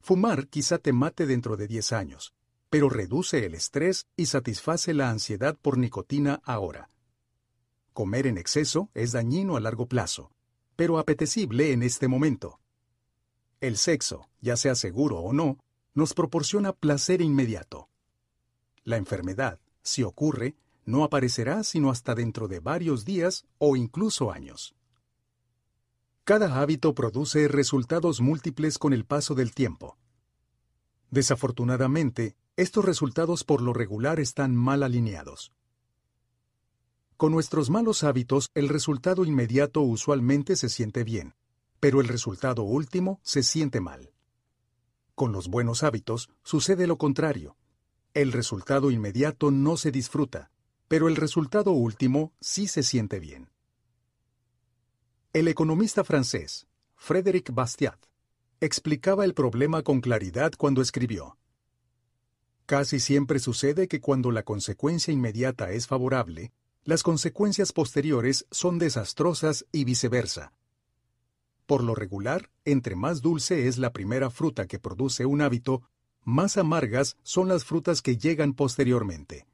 [0.00, 2.34] Fumar quizá te mate dentro de 10 años,
[2.68, 6.90] pero reduce el estrés y satisface la ansiedad por nicotina ahora.
[7.94, 10.30] Comer en exceso es dañino a largo plazo,
[10.76, 12.60] pero apetecible en este momento.
[13.60, 15.58] El sexo, ya sea seguro o no,
[15.94, 17.88] nos proporciona placer inmediato.
[18.82, 24.74] La enfermedad, si ocurre, no aparecerá sino hasta dentro de varios días o incluso años.
[26.24, 29.98] Cada hábito produce resultados múltiples con el paso del tiempo.
[31.10, 35.52] Desafortunadamente, estos resultados por lo regular están mal alineados.
[37.16, 41.34] Con nuestros malos hábitos, el resultado inmediato usualmente se siente bien,
[41.78, 44.12] pero el resultado último se siente mal.
[45.14, 47.56] Con los buenos hábitos sucede lo contrario.
[48.14, 50.50] El resultado inmediato no se disfruta,
[50.88, 53.50] pero el resultado último sí se siente bien.
[55.32, 57.98] El economista francés, Frédéric Bastiat,
[58.60, 61.36] explicaba el problema con claridad cuando escribió,
[62.66, 66.52] Casi siempre sucede que cuando la consecuencia inmediata es favorable,
[66.82, 70.52] las consecuencias posteriores son desastrosas y viceversa.
[71.66, 75.82] Por lo regular, entre más dulce es la primera fruta que produce un hábito,
[76.22, 79.46] más amargas son las frutas que llegan posteriormente.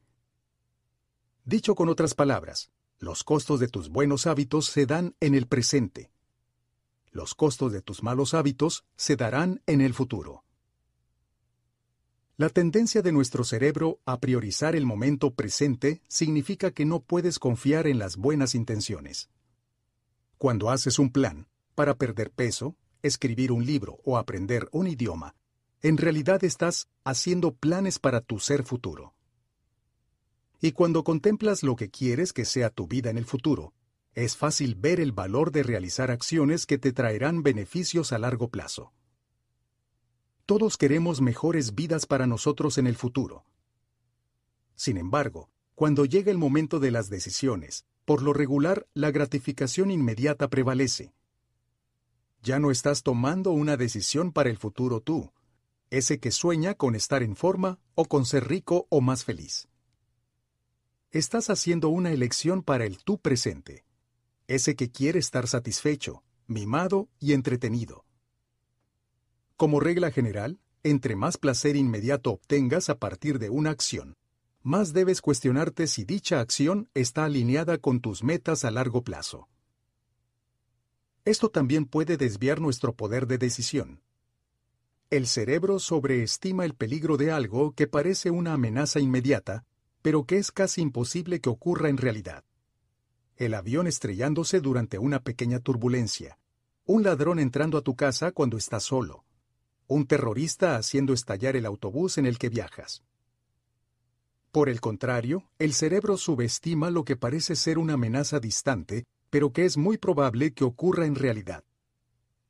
[1.51, 6.13] Dicho con otras palabras, los costos de tus buenos hábitos se dan en el presente.
[7.11, 10.45] Los costos de tus malos hábitos se darán en el futuro.
[12.37, 17.89] La tendencia de nuestro cerebro a priorizar el momento presente significa que no puedes confiar
[17.89, 19.29] en las buenas intenciones.
[20.39, 25.35] Cuando haces un plan para perder peso, escribir un libro o aprender un idioma,
[25.83, 29.17] en realidad estás haciendo planes para tu ser futuro.
[30.61, 33.73] Y cuando contemplas lo que quieres que sea tu vida en el futuro,
[34.15, 38.93] es fácil ver el valor de realizar acciones que te traerán beneficios a largo plazo.
[40.45, 43.47] Todos queremos mejores vidas para nosotros en el futuro.
[44.75, 50.49] Sin embargo, cuando llega el momento de las decisiones, por lo regular la gratificación inmediata
[50.49, 51.15] prevalece.
[52.43, 55.33] Ya no estás tomando una decisión para el futuro tú,
[55.89, 59.70] ese que sueña con estar en forma o con ser rico o más feliz.
[61.13, 63.85] Estás haciendo una elección para el tú presente,
[64.47, 68.05] ese que quiere estar satisfecho, mimado y entretenido.
[69.57, 74.15] Como regla general, entre más placer inmediato obtengas a partir de una acción,
[74.63, 79.49] más debes cuestionarte si dicha acción está alineada con tus metas a largo plazo.
[81.25, 84.01] Esto también puede desviar nuestro poder de decisión.
[85.11, 89.67] El cerebro sobreestima el peligro de algo que parece una amenaza inmediata,
[90.03, 92.45] pero que es casi imposible que ocurra en realidad.
[93.37, 96.39] El avión estrellándose durante una pequeña turbulencia,
[96.85, 99.25] un ladrón entrando a tu casa cuando estás solo,
[99.87, 103.03] un terrorista haciendo estallar el autobús en el que viajas.
[104.53, 109.65] Por el contrario, el cerebro subestima lo que parece ser una amenaza distante, pero que
[109.65, 111.65] es muy probable que ocurra en realidad.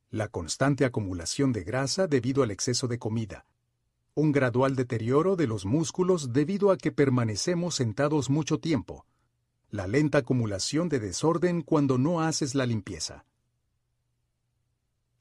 [0.09, 3.45] La constante acumulación de grasa debido al exceso de comida.
[4.13, 9.05] Un gradual deterioro de los músculos debido a que permanecemos sentados mucho tiempo.
[9.69, 13.23] La lenta acumulación de desorden cuando no haces la limpieza.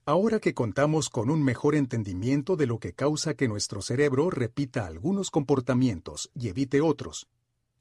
[0.04, 4.86] Ahora que contamos con un mejor entendimiento de lo que causa que nuestro cerebro repita
[4.86, 7.28] algunos comportamientos y evite otros,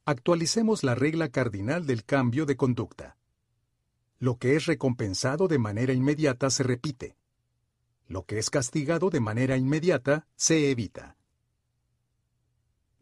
[0.05, 3.17] actualicemos la regla cardinal del cambio de conducta.
[4.19, 7.15] Lo que es recompensado de manera inmediata se repite.
[8.09, 11.15] Lo que es castigado de manera inmediata se evita.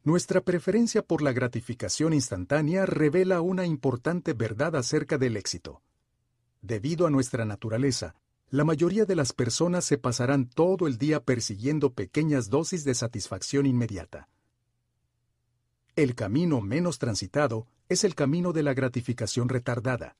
[0.03, 5.81] Nuestra preferencia por la gratificación instantánea revela una importante verdad acerca del éxito.
[6.61, 8.15] Debido a nuestra naturaleza,
[8.49, 13.65] la mayoría de las personas se pasarán todo el día persiguiendo pequeñas dosis de satisfacción
[13.65, 14.27] inmediata.
[15.95, 20.17] El camino menos transitado es el camino de la gratificación retardada.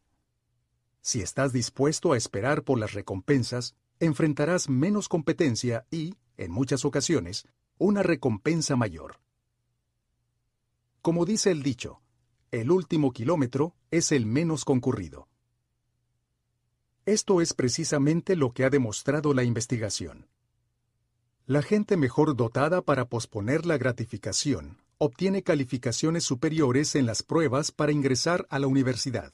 [1.01, 7.47] Si estás dispuesto a esperar por las recompensas, enfrentarás menos competencia y, en muchas ocasiones,
[7.77, 9.19] una recompensa mayor.
[11.01, 12.01] Como dice el dicho,
[12.51, 15.27] el último kilómetro es el menos concurrido.
[17.05, 20.27] Esto es precisamente lo que ha demostrado la investigación.
[21.45, 27.91] La gente mejor dotada para posponer la gratificación obtiene calificaciones superiores en las pruebas para
[27.91, 29.33] ingresar a la universidad.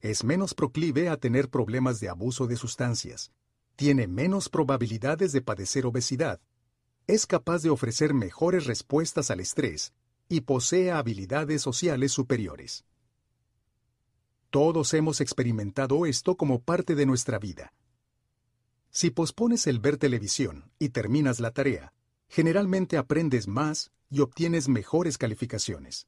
[0.00, 3.32] Es menos proclive a tener problemas de abuso de sustancias.
[3.76, 6.40] Tiene menos probabilidades de padecer obesidad.
[7.06, 9.92] Es capaz de ofrecer mejores respuestas al estrés
[10.28, 12.84] y posee habilidades sociales superiores.
[14.50, 17.72] Todos hemos experimentado esto como parte de nuestra vida.
[18.90, 21.94] Si pospones el ver televisión y terminas la tarea,
[22.28, 26.06] generalmente aprendes más y obtienes mejores calificaciones.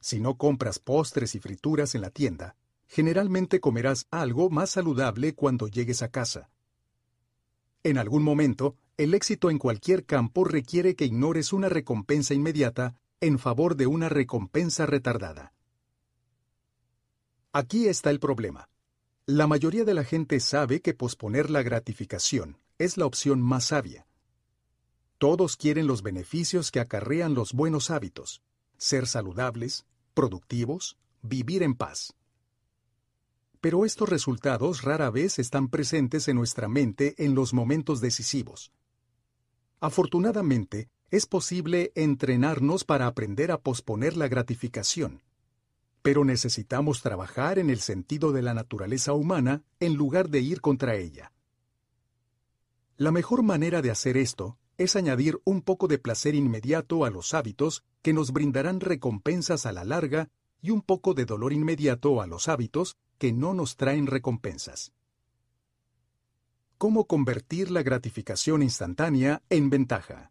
[0.00, 5.68] Si no compras postres y frituras en la tienda, generalmente comerás algo más saludable cuando
[5.68, 6.50] llegues a casa.
[7.82, 13.38] En algún momento, el éxito en cualquier campo requiere que ignores una recompensa inmediata en
[13.38, 15.52] favor de una recompensa retardada.
[17.52, 18.68] Aquí está el problema.
[19.26, 24.06] La mayoría de la gente sabe que posponer la gratificación es la opción más sabia.
[25.18, 28.42] Todos quieren los beneficios que acarrean los buenos hábitos,
[28.76, 32.14] ser saludables, productivos, vivir en paz.
[33.64, 38.72] Pero estos resultados rara vez están presentes en nuestra mente en los momentos decisivos.
[39.80, 45.22] Afortunadamente, es posible entrenarnos para aprender a posponer la gratificación
[46.02, 50.96] pero necesitamos trabajar en el sentido de la naturaleza humana en lugar de ir contra
[50.96, 51.32] ella.
[52.98, 57.32] La mejor manera de hacer esto es añadir un poco de placer inmediato a los
[57.32, 60.28] hábitos que nos brindarán recompensas a la larga
[60.60, 64.92] y un poco de dolor inmediato a los hábitos que no nos traen recompensas.
[66.76, 70.30] ¿Cómo convertir la gratificación instantánea en ventaja?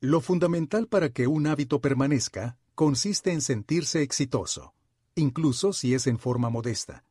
[0.00, 4.72] Lo fundamental para que un hábito permanezca consiste en sentirse exitoso,
[5.14, 7.04] incluso si es en forma modesta.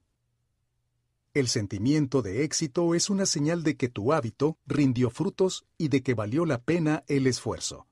[1.35, 6.01] El sentimiento de éxito es una señal de que tu hábito rindió frutos y de
[6.01, 7.85] que valió la pena el esfuerzo.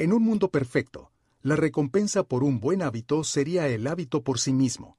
[0.00, 1.12] En un mundo perfecto,
[1.42, 4.98] la recompensa por un buen hábito sería el hábito por sí mismo.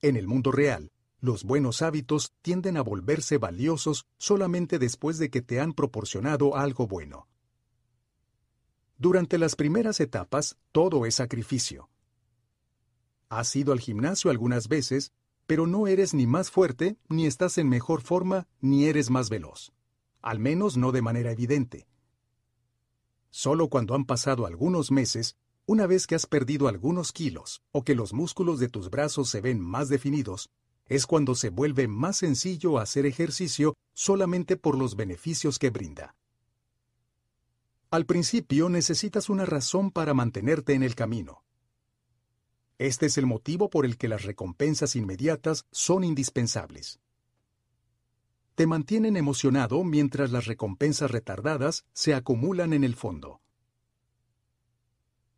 [0.00, 5.42] En el mundo real, los buenos hábitos tienden a volverse valiosos solamente después de que
[5.42, 7.26] te han proporcionado algo bueno.
[8.98, 11.90] Durante las primeras etapas, todo es sacrificio.
[13.28, 15.12] Has ido al gimnasio algunas veces,
[15.46, 19.72] pero no eres ni más fuerte, ni estás en mejor forma, ni eres más veloz.
[20.22, 21.86] Al menos no de manera evidente.
[23.38, 25.36] Solo cuando han pasado algunos meses,
[25.66, 29.42] una vez que has perdido algunos kilos o que los músculos de tus brazos se
[29.42, 30.48] ven más definidos,
[30.86, 36.14] es cuando se vuelve más sencillo hacer ejercicio solamente por los beneficios que brinda.
[37.90, 41.44] Al principio necesitas una razón para mantenerte en el camino.
[42.78, 47.00] Este es el motivo por el que las recompensas inmediatas son indispensables.
[48.56, 53.40] Te mantienen emocionado mientras las recompensas retardadas se acumulan en el fondo.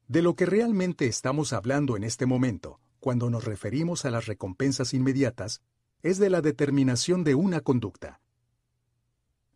[0.07, 4.95] De lo que realmente estamos hablando en este momento cuando nos referimos a las recompensas
[4.95, 5.63] inmediatas,
[6.03, 8.21] es de la determinación de una conducta.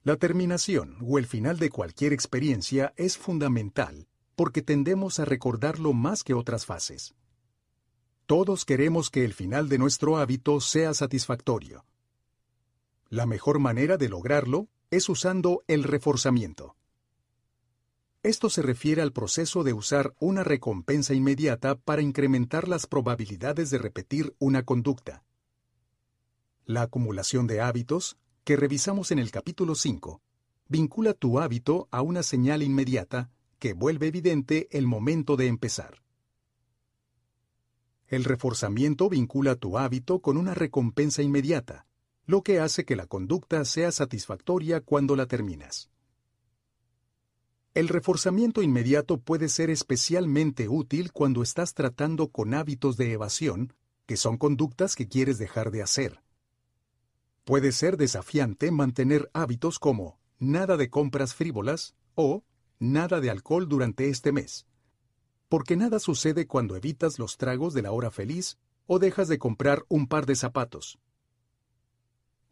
[0.03, 6.25] La terminación o el final de cualquier experiencia es fundamental porque tendemos a recordarlo más
[6.25, 7.15] que otras fases.
[8.27, 11.85] Todos queremos que el final de nuestro hábito sea satisfactorio.
[13.13, 16.77] La mejor manera de lograrlo es usando el reforzamiento.
[18.23, 23.77] Esto se refiere al proceso de usar una recompensa inmediata para incrementar las probabilidades de
[23.77, 25.25] repetir una conducta.
[26.65, 30.23] La acumulación de hábitos, que revisamos en el capítulo 5,
[30.69, 36.03] vincula tu hábito a una señal inmediata que vuelve evidente el momento de empezar.
[38.07, 41.87] El reforzamiento vincula tu hábito con una recompensa inmediata,
[42.33, 45.91] lo que hace que la conducta sea satisfactoria cuando la terminas.
[47.75, 53.75] El reforzamiento inmediato puede ser especialmente útil cuando estás tratando con hábitos de evasión,
[54.07, 56.23] que son conductas que quieres dejar de hacer.
[57.45, 62.45] Puede ser desafiante mantener hábitos como nada de compras frívolas o
[62.79, 64.67] nada de alcohol durante este mes,
[65.51, 69.85] porque nada sucede cuando evitas los tragos de la hora feliz o dejas de comprar
[69.91, 70.99] un par de zapatos.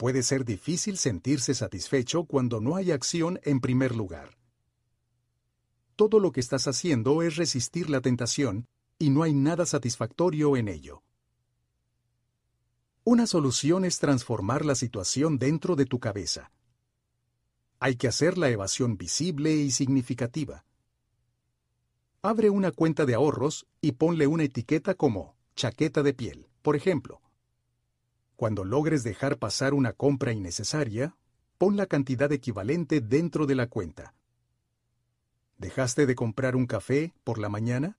[0.00, 4.40] Puede ser difícil sentirse satisfecho cuando no hay acción en primer lugar
[6.00, 8.66] todo lo que estás haciendo es resistir la tentación
[8.98, 11.02] y no hay nada satisfactorio en ello.
[13.04, 16.52] Una solución es transformar la situación dentro de tu cabeza.
[17.80, 20.64] Hay que hacer la evasión visible y significativa.
[22.22, 27.20] Abre una cuenta de ahorros y ponle una etiqueta como chaqueta de piel, por ejemplo.
[28.40, 31.14] Cuando logres dejar pasar una compra innecesaria,
[31.58, 34.14] pon la cantidad equivalente dentro de la cuenta.
[35.58, 37.98] ¿Dejaste de comprar un café por la mañana?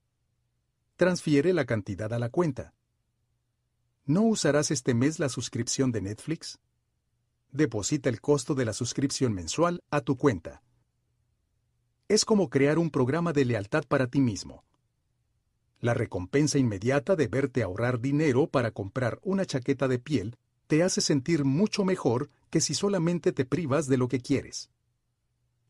[0.95, 2.74] Transfiere la cantidad a la cuenta.
[4.06, 6.57] ¿No usarás este mes la suscripción de Netflix?
[7.51, 10.63] Deposita el costo de la suscripción mensual a tu cuenta.
[12.07, 14.65] Es como crear un programa de lealtad para ti mismo.
[15.81, 21.01] La recompensa inmediata de verte ahorrar dinero para comprar una chaqueta de piel te hace
[21.01, 24.69] sentir mucho mejor que si solamente te privas de lo que quieres.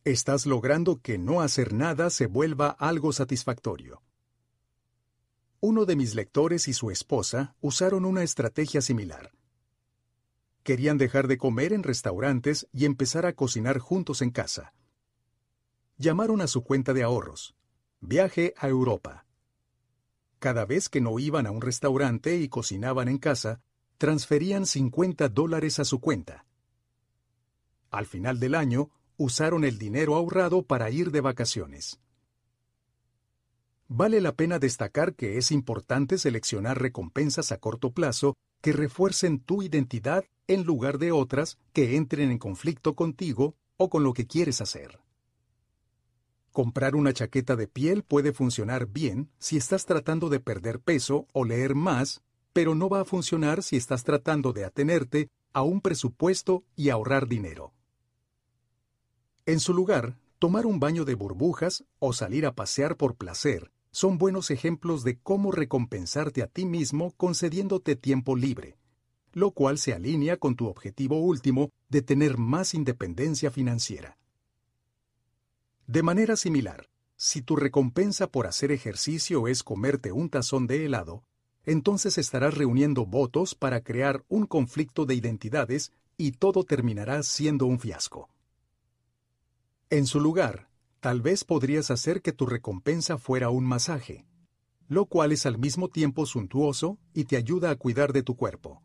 [0.04, 4.04] Estás logrando que no hacer nada se vuelva algo satisfactorio.
[5.62, 9.32] Uno de mis lectores y su esposa usaron una estrategia similar.
[10.64, 14.74] Querían dejar de comer en restaurantes y empezar a cocinar juntos en casa.
[15.98, 17.56] Llamaron a su cuenta de ahorros.
[18.02, 19.26] Viaje a Europa.
[20.42, 23.62] Cada vez que no iban a un restaurante y cocinaban en casa,
[24.00, 26.48] transferían 50 dólares a su cuenta.
[27.92, 32.00] Al final del año, usaron el dinero ahorrado para ir de vacaciones.
[33.88, 39.62] Vale la pena destacar que es importante seleccionar recompensas a corto plazo que refuercen tu
[39.62, 44.60] identidad en lugar de otras que entren en conflicto contigo o con lo que quieres
[44.60, 45.02] hacer.
[46.52, 51.46] Comprar una chaqueta de piel puede funcionar bien si estás tratando de perder peso o
[51.46, 56.66] leer más, pero no va a funcionar si estás tratando de atenerte a un presupuesto
[56.76, 57.74] y ahorrar dinero.
[59.46, 64.18] En su lugar, tomar un baño de burbujas o salir a pasear por placer son
[64.18, 68.78] buenos ejemplos de cómo recompensarte a ti mismo concediéndote tiempo libre,
[69.32, 74.18] lo cual se alinea con tu objetivo último de tener más independencia financiera.
[75.88, 81.24] De manera similar, si tu recompensa por hacer ejercicio es comerte un tazón de helado,
[81.66, 87.80] entonces estarás reuniendo votos para crear un conflicto de identidades y todo terminará siendo un
[87.80, 88.30] fiasco.
[89.90, 94.26] En su lugar, tal vez podrías hacer que tu recompensa fuera un masaje,
[94.88, 98.82] lo cual es al mismo tiempo suntuoso y te ayuda a cuidar de tu cuerpo.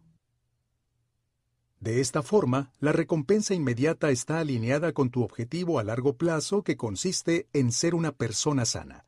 [1.80, 6.76] De esta forma, la recompensa inmediata está alineada con tu objetivo a largo plazo que
[6.76, 9.04] consiste en ser una persona sana.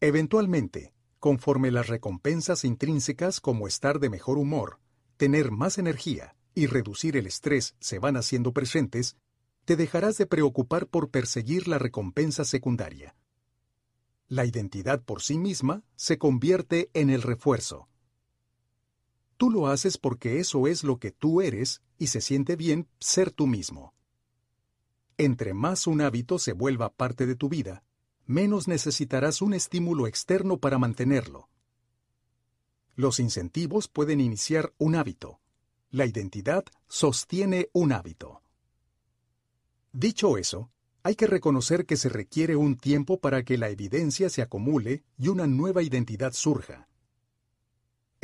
[0.00, 4.78] Eventualmente, conforme las recompensas intrínsecas como estar de mejor humor,
[5.16, 9.16] tener más energía y reducir el estrés se van haciendo presentes,
[9.64, 13.16] te dejarás de preocupar por perseguir la recompensa secundaria.
[14.28, 17.88] La identidad por sí misma se convierte en el refuerzo.
[19.44, 23.30] Tú lo haces porque eso es lo que tú eres y se siente bien ser
[23.30, 23.92] tú mismo.
[25.18, 27.84] Entre más un hábito se vuelva parte de tu vida,
[28.24, 31.50] menos necesitarás un estímulo externo para mantenerlo.
[32.94, 35.40] Los incentivos pueden iniciar un hábito.
[35.90, 38.40] La identidad sostiene un hábito.
[39.92, 40.70] Dicho eso,
[41.02, 45.28] hay que reconocer que se requiere un tiempo para que la evidencia se acumule y
[45.28, 46.88] una nueva identidad surja.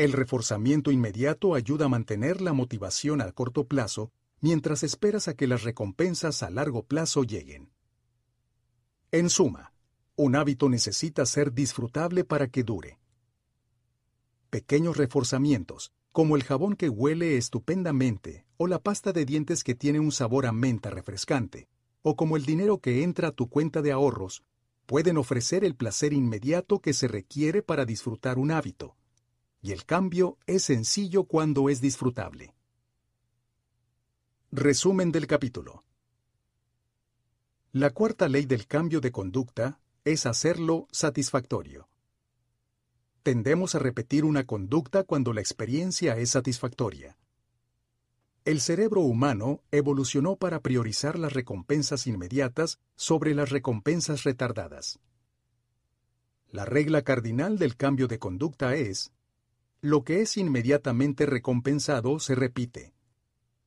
[0.01, 5.47] El reforzamiento inmediato ayuda a mantener la motivación a corto plazo mientras esperas a que
[5.47, 7.71] las recompensas a largo plazo lleguen.
[9.13, 9.75] En suma,
[10.17, 12.99] un hábito necesita ser disfrutable para que dure.
[14.49, 20.01] Pequeños reforzamientos, como el jabón que huele estupendamente o la pasta de dientes que tiene
[20.01, 21.69] un sabor a menta refrescante,
[22.01, 24.45] o como el dinero que entra a tu cuenta de ahorros,
[24.87, 28.97] pueden ofrecer el placer inmediato que se requiere para disfrutar un hábito.
[29.63, 32.55] Y el cambio es sencillo cuando es disfrutable.
[34.51, 35.85] Resumen del capítulo.
[37.73, 41.89] La cuarta ley del cambio de conducta es hacerlo satisfactorio.
[43.23, 47.19] Tendemos a repetir una conducta cuando la experiencia es satisfactoria.
[48.47, 54.99] El cerebro humano evolucionó para priorizar las recompensas inmediatas sobre las recompensas retardadas.
[56.51, 59.13] La regla cardinal del cambio de conducta es,
[59.83, 62.93] lo que es inmediatamente recompensado se repite.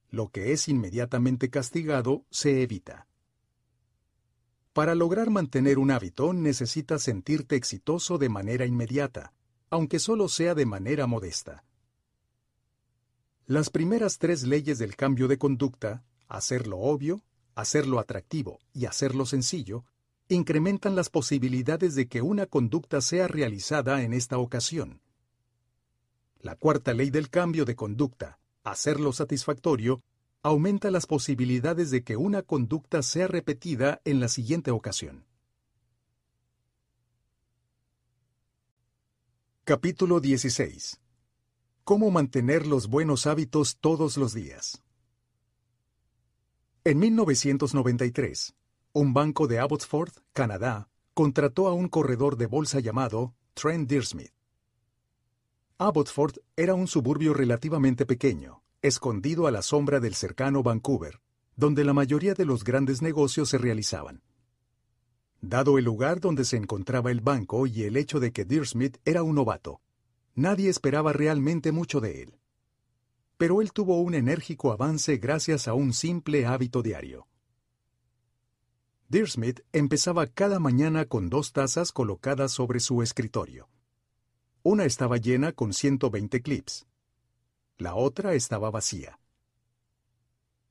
[0.10, 3.08] Lo que es inmediatamente castigado se evita.
[4.74, 9.34] Para lograr mantener un hábito necesitas sentirte exitoso de manera inmediata,
[9.72, 11.64] aunque solo sea de manera modesta.
[13.48, 17.24] Las primeras tres leyes del cambio de conducta, hacerlo obvio,
[17.56, 19.84] hacerlo atractivo y hacerlo sencillo,
[20.28, 25.02] incrementan las posibilidades de que una conducta sea realizada en esta ocasión.
[26.44, 30.04] La cuarta ley del cambio de conducta, hacerlo satisfactorio,
[30.42, 35.26] aumenta las posibilidades de que una conducta sea repetida en la siguiente ocasión.
[39.64, 41.00] Capítulo 16.
[41.86, 44.84] Cómo mantener los buenos hábitos todos los días.
[46.84, 48.54] En 1993,
[48.92, 54.34] un banco de Abbotsford, Canadá, contrató a un corredor de bolsa llamado Trent Dearsmith.
[55.80, 61.20] Abbotsford era un suburbio relativamente pequeño, escondido a la sombra del cercano Vancouver,
[61.56, 64.22] donde la mayoría de los grandes negocios se realizaban.
[65.42, 69.24] Dado el lugar donde se encontraba el banco y el hecho de que Deersmith era
[69.24, 69.82] un novato,
[70.36, 72.40] nadie esperaba realmente mucho de él.
[73.38, 77.28] Pero él tuvo un enérgico avance gracias a un simple hábito diario.
[79.10, 83.70] Deersmith empezaba cada mañana con dos tazas colocadas sobre su escritorio.
[84.66, 86.88] Una estaba llena con 120 clips,
[87.78, 89.20] la otra estaba vacía.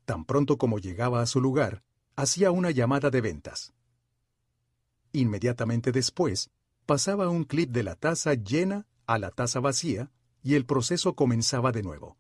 [0.07, 1.83] Tan pronto como llegaba a su lugar,
[2.17, 3.75] hacía una llamada de ventas.
[5.13, 6.51] Inmediatamente después,
[6.87, 10.11] pasaba un clip de la taza llena a la taza vacía
[10.43, 12.17] y el proceso comenzaba de nuevo.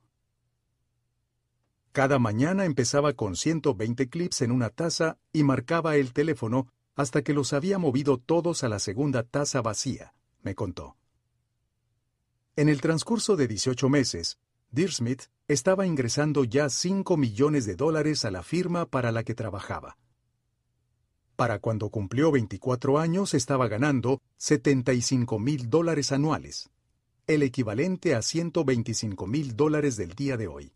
[1.92, 7.32] Cada mañana empezaba con 120 clips en una taza y marcaba el teléfono hasta que
[7.32, 10.98] los había movido todos a la segunda taza vacía, me contó.
[12.54, 14.38] En el transcurso de 18 meses,
[14.70, 19.96] Deersmith estaba ingresando ya 5 millones de dólares a la firma para la que trabajaba.
[21.34, 26.68] Para cuando cumplió 24 años estaba ganando 75 mil dólares anuales,
[27.26, 30.74] el equivalente a 125 mil dólares del día de hoy.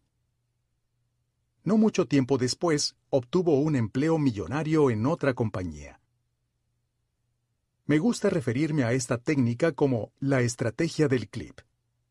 [1.62, 6.00] No mucho tiempo después, obtuvo un empleo millonario en otra compañía.
[7.84, 11.60] Me gusta referirme a esta técnica como la estrategia del clip,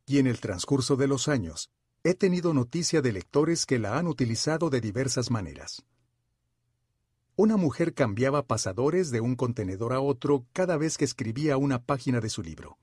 [0.06, 1.70] y en el transcurso de los años
[2.04, 5.84] he tenido noticia de lectores que la han utilizado de diversas maneras.
[7.36, 12.22] Una mujer cambiaba pasadores de un contenedor a otro cada vez que escribía una página
[12.22, 12.78] de su libro.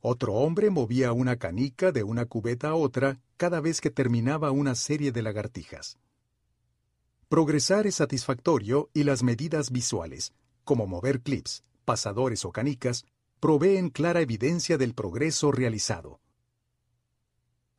[0.00, 4.74] Otro hombre movía una canica de una cubeta a otra cada vez que terminaba una
[4.74, 5.98] serie de lagartijas.
[7.28, 10.32] Progresar es satisfactorio y las medidas visuales,
[10.64, 13.04] como mover clips, pasadores o canicas,
[13.38, 16.20] proveen clara evidencia del progreso realizado.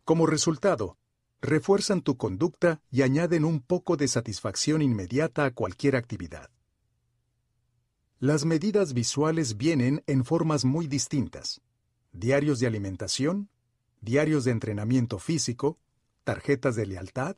[0.04, 0.98] Como resultado,
[1.42, 6.50] refuerzan tu conducta y añaden un poco de satisfacción inmediata a cualquier actividad.
[8.20, 11.62] Las medidas visuales vienen en formas muy distintas.
[12.12, 13.50] Diarios de alimentación,
[14.02, 15.78] diarios de entrenamiento físico,
[16.24, 17.38] tarjetas de lealtad,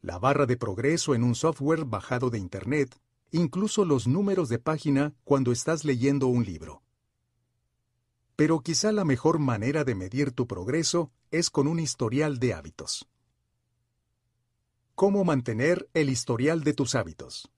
[0.00, 5.14] la barra de progreso en un software bajado de Internet, incluso los números de página
[5.24, 6.81] cuando estás leyendo un libro.
[8.42, 13.08] Pero quizá la mejor manera de medir tu progreso es con un historial de hábitos.
[14.96, 17.52] ¿Cómo mantener el historial de tus hábitos?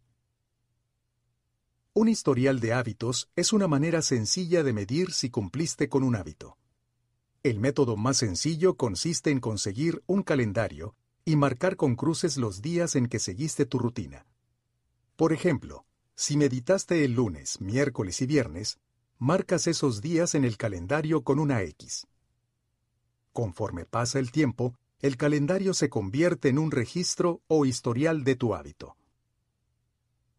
[1.95, 6.59] Un historial de hábitos es una manera sencilla de medir si cumpliste con un hábito.
[7.43, 12.95] El método más sencillo consiste en conseguir un calendario y marcar con cruces los días
[12.95, 14.27] en que seguiste tu rutina.
[15.17, 18.79] Por ejemplo, si meditaste el lunes, miércoles y viernes,
[19.19, 22.07] marcas esos días en el calendario con una X.
[23.33, 28.55] Conforme pasa el tiempo, el calendario se convierte en un registro o historial de tu
[28.55, 28.97] hábito.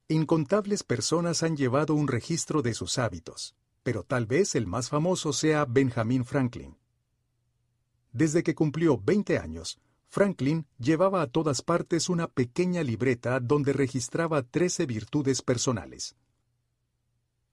[0.07, 5.33] Incontables personas han llevado un registro de sus hábitos, pero tal vez el más famoso
[5.33, 6.77] sea Benjamin Franklin.
[8.11, 14.43] Desde que cumplió 20 años, Franklin llevaba a todas partes una pequeña libreta donde registraba
[14.43, 16.15] 13 virtudes personales.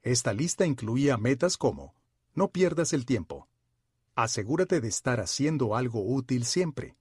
[0.02, 1.94] Esta lista incluía metas como
[2.34, 3.48] no pierdas el tiempo,
[4.14, 6.96] asegúrate de estar haciendo algo útil siempre,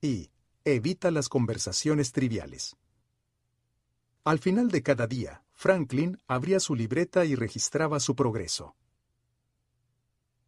[0.00, 0.30] y
[0.64, 2.76] evita las conversaciones triviales.
[4.24, 8.74] Al final de cada día, Franklin abría su libreta y registraba su progreso.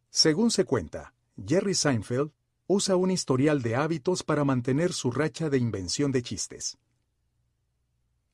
[0.09, 2.31] Según se cuenta, Jerry Seinfeld
[2.67, 6.77] usa un historial de hábitos para mantener su racha de invención de chistes.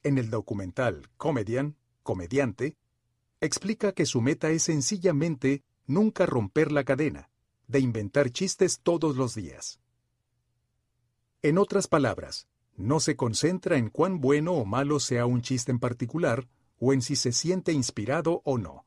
[0.03, 2.77] En el documental Comedian, Comediante,
[3.41, 7.29] explica que su meta es sencillamente nunca romper la cadena,
[7.67, 9.79] de inventar chistes todos los días.
[11.41, 15.79] En otras palabras, no se concentra en cuán bueno o malo sea un chiste en
[15.79, 16.47] particular,
[16.79, 18.85] o en si se siente inspirado o no.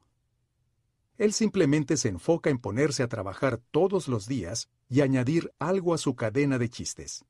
[1.18, 5.98] Él simplemente se enfoca en ponerse a trabajar todos los días y añadir algo a
[5.98, 7.24] su cadena de chistes.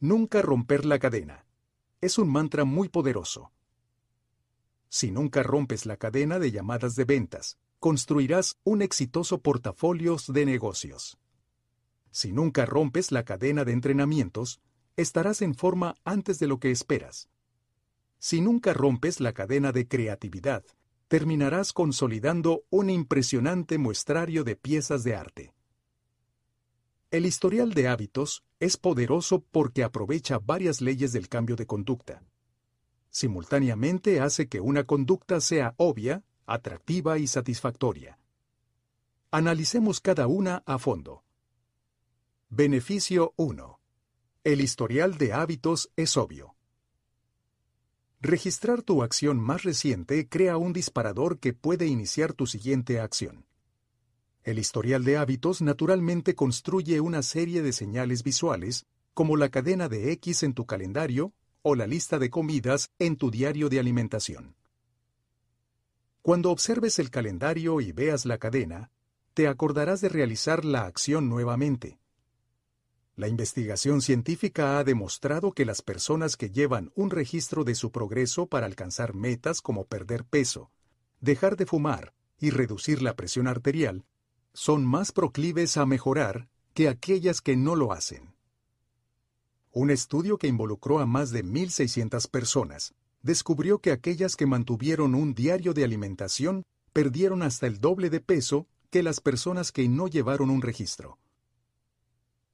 [0.00, 1.44] Nunca romper la cadena.
[2.00, 3.52] Es un mantra muy poderoso.
[4.94, 11.18] Si nunca rompes la cadena de llamadas de ventas, construirás un exitoso portafolio de negocios.
[12.10, 14.60] Si nunca rompes la cadena de entrenamientos,
[14.98, 17.30] estarás en forma antes de lo que esperas.
[18.18, 20.62] Si nunca rompes la cadena de creatividad,
[21.08, 25.54] terminarás consolidando un impresionante muestrario de piezas de arte.
[27.10, 32.22] El historial de hábitos es poderoso porque aprovecha varias leyes del cambio de conducta.
[33.12, 38.18] Simultáneamente hace que una conducta sea obvia, atractiva y satisfactoria.
[39.30, 41.22] Analicemos cada una a fondo.
[42.48, 43.80] Beneficio 1.
[44.44, 46.56] El historial de hábitos es obvio.
[48.22, 53.44] Registrar tu acción más reciente crea un disparador que puede iniciar tu siguiente acción.
[54.42, 60.12] El historial de hábitos naturalmente construye una serie de señales visuales, como la cadena de
[60.12, 64.56] X en tu calendario o la lista de comidas en tu diario de alimentación.
[66.22, 68.90] Cuando observes el calendario y veas la cadena,
[69.34, 71.98] te acordarás de realizar la acción nuevamente.
[73.16, 78.46] La investigación científica ha demostrado que las personas que llevan un registro de su progreso
[78.46, 80.70] para alcanzar metas como perder peso,
[81.20, 84.04] dejar de fumar y reducir la presión arterial,
[84.54, 88.34] son más proclives a mejorar que aquellas que no lo hacen.
[89.72, 95.32] Un estudio que involucró a más de 1.600 personas descubrió que aquellas que mantuvieron un
[95.32, 100.50] diario de alimentación perdieron hasta el doble de peso que las personas que no llevaron
[100.50, 101.18] un registro.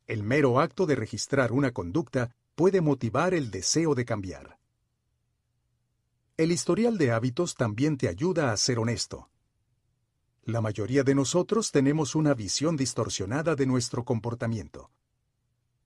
[0.06, 4.58] El mero acto de registrar una conducta puede motivar el deseo de cambiar.
[6.36, 9.28] El historial de hábitos también te ayuda a ser honesto.
[10.44, 14.90] La mayoría de nosotros tenemos una visión distorsionada de nuestro comportamiento.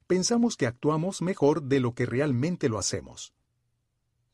[0.07, 3.35] Pensamos que actuamos mejor de lo que realmente lo hacemos.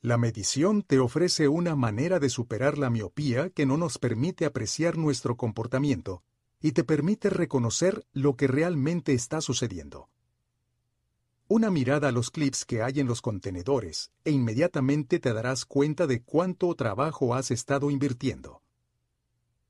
[0.01, 4.97] La medición te ofrece una manera de superar la miopía que no nos permite apreciar
[4.97, 6.23] nuestro comportamiento
[6.61, 10.09] y te permite reconocer lo que realmente está sucediendo.
[11.49, 16.07] Una mirada a los clips que hay en los contenedores e inmediatamente te darás cuenta
[16.07, 18.63] de cuánto trabajo has estado invirtiendo.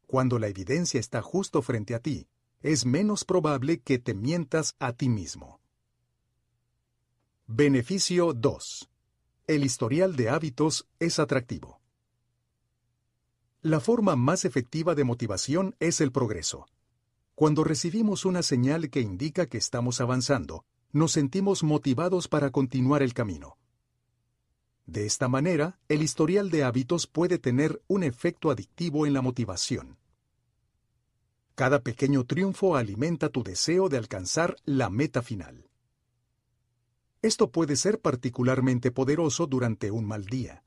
[0.07, 2.29] Cuando la evidencia está justo frente a ti,
[2.61, 5.58] es menos probable que te mientas a ti mismo.
[7.51, 8.91] Beneficio 2.
[9.47, 11.81] El historial de hábitos es atractivo.
[13.63, 16.67] La forma más efectiva de motivación es el progreso.
[17.35, 23.15] Cuando recibimos una señal que indica que estamos avanzando, nos sentimos motivados para continuar el
[23.15, 23.57] camino.
[24.85, 29.97] De esta manera, el historial de hábitos puede tener un efecto adictivo en la motivación.
[31.55, 35.68] Cada pequeño triunfo alimenta tu deseo de alcanzar la meta final.
[37.21, 40.63] Esto puede ser particularmente poderoso durante un mal día.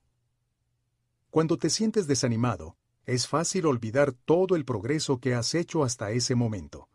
[1.29, 6.35] Cuando te sientes desanimado, es fácil olvidar todo el progreso que has hecho hasta ese
[6.35, 6.89] momento.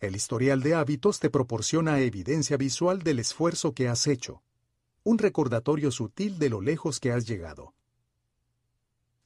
[0.00, 4.42] El historial de hábitos te proporciona evidencia visual del esfuerzo que has hecho,
[5.04, 7.74] un recordatorio sutil de lo lejos que has llegado.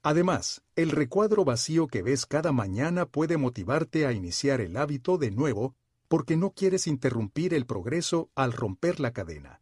[0.03, 5.31] Además, el recuadro vacío que ves cada mañana puede motivarte a iniciar el hábito de
[5.31, 5.75] nuevo
[6.09, 9.61] porque no quieres interrumpir el progreso al romper la cadena.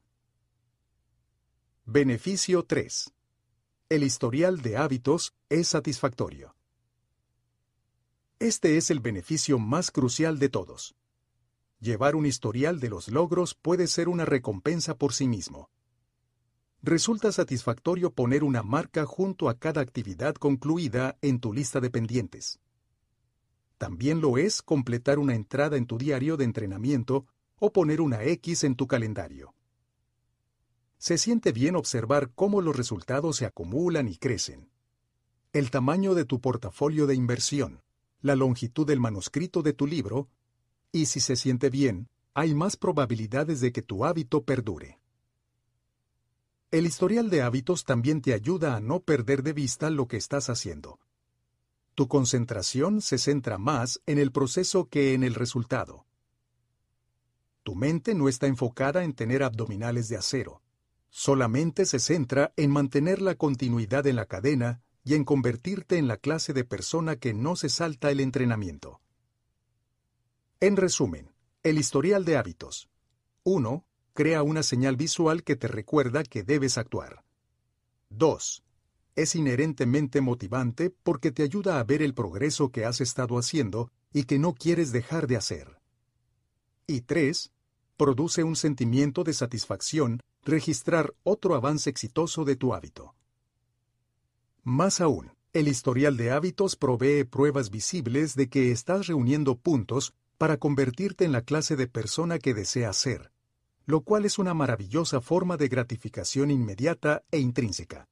[1.84, 3.12] Beneficio 3.
[3.88, 6.56] El historial de hábitos es satisfactorio.
[8.38, 10.96] Este es el beneficio más crucial de todos.
[11.80, 15.70] Llevar un historial de los logros puede ser una recompensa por sí mismo.
[16.82, 22.60] Resulta satisfactorio poner una marca junto a cada actividad concluida en tu lista de pendientes.
[23.78, 27.26] También lo es completar una entrada en tu diario de entrenamiento
[27.58, 29.54] o poner una X en tu calendario.
[30.98, 34.70] Se siente bien observar cómo los resultados se acumulan y crecen.
[35.52, 37.82] El tamaño de tu portafolio de inversión,
[38.20, 40.28] la longitud del manuscrito de tu libro
[40.92, 44.98] y si se siente bien, hay más probabilidades de que tu hábito perdure.
[46.70, 50.50] El historial de hábitos también te ayuda a no perder de vista lo que estás
[50.50, 50.98] haciendo.
[51.96, 56.04] Tu concentración se centra más en el proceso que en el resultado.
[57.62, 60.60] Tu mente no está enfocada en tener abdominales de acero.
[61.08, 66.18] Solamente se centra en mantener la continuidad en la cadena y en convertirte en la
[66.18, 69.00] clase de persona que no se salta el entrenamiento.
[70.60, 72.90] En resumen, el historial de hábitos.
[73.44, 73.86] 1.
[74.12, 77.24] Crea una señal visual que te recuerda que debes actuar.
[78.10, 78.65] 2.
[79.16, 84.24] Es inherentemente motivante porque te ayuda a ver el progreso que has estado haciendo y
[84.24, 85.80] que no quieres dejar de hacer.
[86.86, 87.50] Y 3.
[87.96, 93.14] Produce un sentimiento de satisfacción registrar otro avance exitoso de tu hábito.
[94.62, 100.58] Más aún, el historial de hábitos provee pruebas visibles de que estás reuniendo puntos para
[100.58, 103.32] convertirte en la clase de persona que deseas ser,
[103.86, 108.06] lo cual es una maravillosa forma de gratificación inmediata e intrínseca.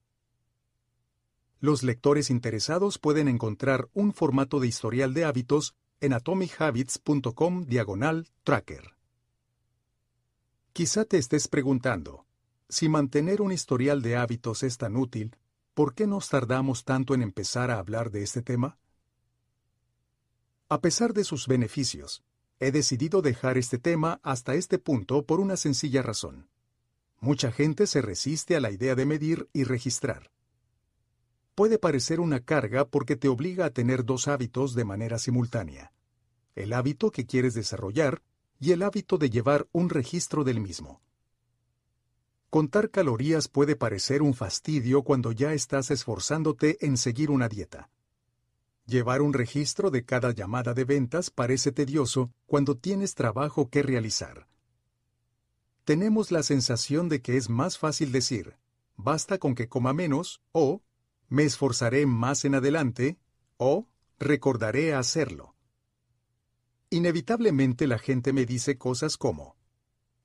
[1.64, 8.98] Los lectores interesados pueden encontrar un formato de historial de hábitos en atomichabbits.com diagonal tracker.
[10.74, 12.26] Quizá te estés preguntando,
[12.68, 15.38] si mantener un historial de hábitos es tan útil,
[15.72, 18.76] ¿por qué nos tardamos tanto en empezar a hablar de este tema?
[20.68, 22.22] A pesar de sus beneficios,
[22.60, 26.50] he decidido dejar este tema hasta este punto por una sencilla razón.
[27.20, 30.33] Mucha gente se resiste a la idea de medir y registrar.
[31.54, 35.92] Puede parecer una carga porque te obliga a tener dos hábitos de manera simultánea.
[36.56, 38.22] El hábito que quieres desarrollar
[38.58, 41.00] y el hábito de llevar un registro del mismo.
[42.50, 47.90] Contar calorías puede parecer un fastidio cuando ya estás esforzándote en seguir una dieta.
[48.86, 54.46] Llevar un registro de cada llamada de ventas parece tedioso cuando tienes trabajo que realizar.
[55.84, 58.56] Tenemos la sensación de que es más fácil decir,
[58.96, 60.80] basta con que coma menos, o
[61.28, 63.18] me esforzaré más en adelante,
[63.56, 65.54] o recordaré hacerlo.
[66.90, 69.56] Inevitablemente la gente me dice cosas como,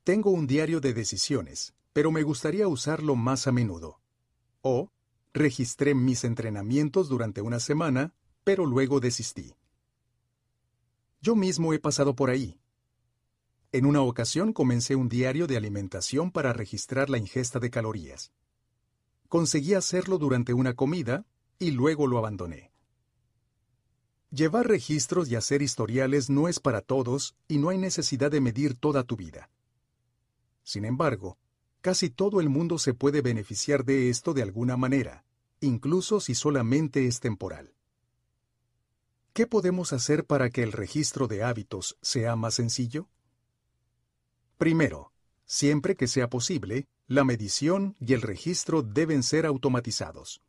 [0.04, 4.00] tengo un diario de decisiones, pero me gustaría usarlo más a menudo.
[4.62, 4.92] O,
[5.34, 9.56] registré mis entrenamientos durante una semana, pero luego desistí.
[11.22, 12.60] Yo mismo he pasado por ahí.
[13.72, 18.32] En una ocasión comencé un diario de alimentación para registrar la ingesta de calorías.
[19.30, 21.26] Conseguí hacerlo durante una comida
[21.58, 22.72] y luego lo abandoné.
[24.32, 28.76] Llevar registros y hacer historiales no es para todos y no hay necesidad de medir
[28.76, 29.50] toda tu vida.
[30.64, 31.38] Sin embargo,
[31.82, 35.24] Casi todo el mundo se puede beneficiar de esto de alguna manera,
[35.62, 37.74] incluso si solamente es temporal.
[39.32, 43.08] ¿Qué podemos hacer para que el registro de hábitos sea más sencillo?
[44.58, 45.09] Primero,
[45.50, 50.44] siempre que sea posible, la medición y el registro deben ser automatizados.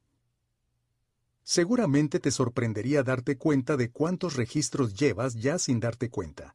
[1.43, 6.55] Seguramente te sorprendería darte cuenta de cuántos registros llevas ya sin darte cuenta.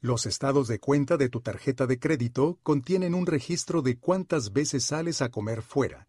[0.00, 4.84] Los estados de cuenta de tu tarjeta de crédito contienen un registro de cuántas veces
[4.84, 6.08] sales a comer fuera.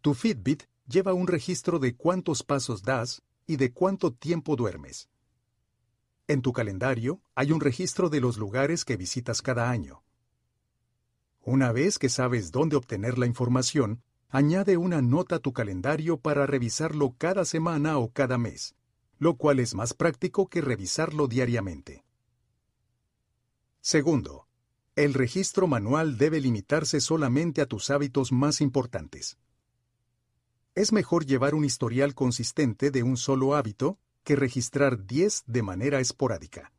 [0.00, 5.08] Tu Fitbit lleva un registro de cuántos pasos das y de cuánto tiempo duermes.
[6.28, 10.02] En tu calendario hay un registro de los lugares que visitas cada año.
[11.40, 16.44] Una vez que sabes dónde obtener la información, añade una nota a tu calendario para
[16.44, 18.74] revisarlo cada semana o cada mes,
[19.18, 22.04] lo cual es más práctico que revisarlo diariamente.
[23.80, 24.48] Segundo,
[24.96, 29.38] el registro manual debe limitarse solamente a tus hábitos más importantes.
[30.74, 36.00] Es mejor llevar un historial consistente de un solo hábito que registrar 10 de manera
[36.00, 36.70] esporádica.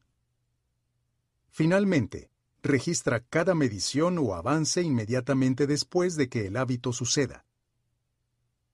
[1.49, 2.29] Finalmente,
[2.61, 7.47] registra cada medición o avance inmediatamente después de que el hábito suceda.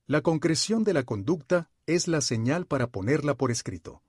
[0.06, 4.02] La concreción de la conducta es la señal para ponerla por escrito.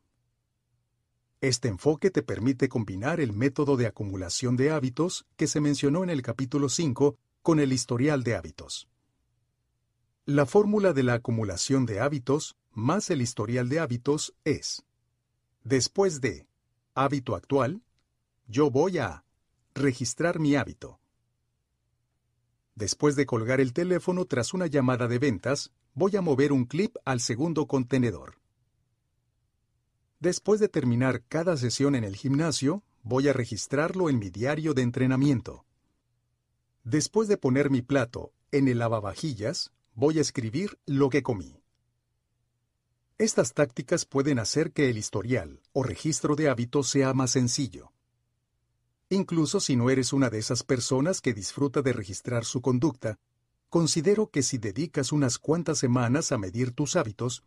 [1.39, 6.09] Este enfoque te permite combinar el método de acumulación de hábitos que se mencionó en
[6.09, 8.89] el capítulo 5 con el historial de hábitos.
[10.25, 14.85] La fórmula de la acumulación de hábitos más el historial de hábitos es,
[15.63, 16.47] después de
[16.93, 17.81] hábito actual,
[18.45, 19.25] yo voy a
[19.73, 20.99] registrar mi hábito.
[22.75, 26.95] Después de colgar el teléfono tras una llamada de ventas, voy a mover un clip
[27.03, 28.35] al segundo contenedor.
[30.19, 34.83] Después de terminar cada sesión en el gimnasio, voy a registrarlo en mi diario de
[34.83, 35.65] entrenamiento.
[36.83, 41.59] Después de poner mi plato en el lavavajillas, voy a escribir lo que comí.
[43.19, 47.91] Estas tácticas pueden hacer que el historial o registro de hábitos sea más sencillo.
[49.09, 53.17] Incluso si no eres una de esas personas que disfruta de registrar su conducta,
[53.69, 57.43] considero que si dedicas unas cuantas semanas a medir tus hábitos,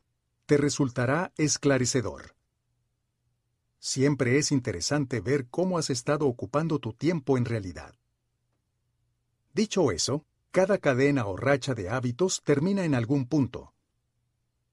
[0.46, 2.34] te resultará esclarecedor.
[3.78, 7.94] Siempre es interesante ver cómo has estado ocupando tu tiempo en realidad.
[9.54, 13.72] Dicho eso, cada cadena o racha de hábitos termina en algún punto.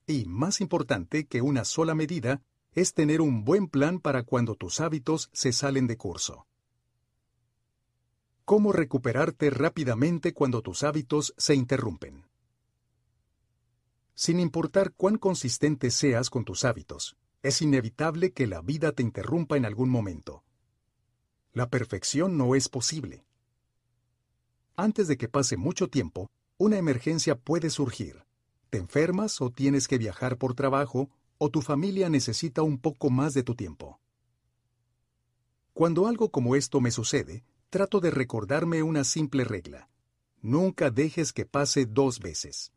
[0.07, 2.41] Y más importante que una sola medida
[2.71, 6.47] es tener un buen plan para cuando tus hábitos se salen de curso.
[8.45, 12.25] ¿Cómo recuperarte rápidamente cuando tus hábitos se interrumpen?
[14.15, 19.57] Sin importar cuán consistente seas con tus hábitos, es inevitable que la vida te interrumpa
[19.57, 20.45] en algún momento.
[21.51, 23.25] La perfección no es posible.
[24.77, 28.26] Antes de que pase mucho tiempo, una emergencia puede surgir.
[28.69, 33.33] Te enfermas o tienes que viajar por trabajo o tu familia necesita un poco más
[33.33, 33.99] de tu tiempo.
[35.73, 39.89] Cuando algo como esto me sucede, trato de recordarme una simple regla.
[40.41, 42.71] Nunca dejes que pase dos veces.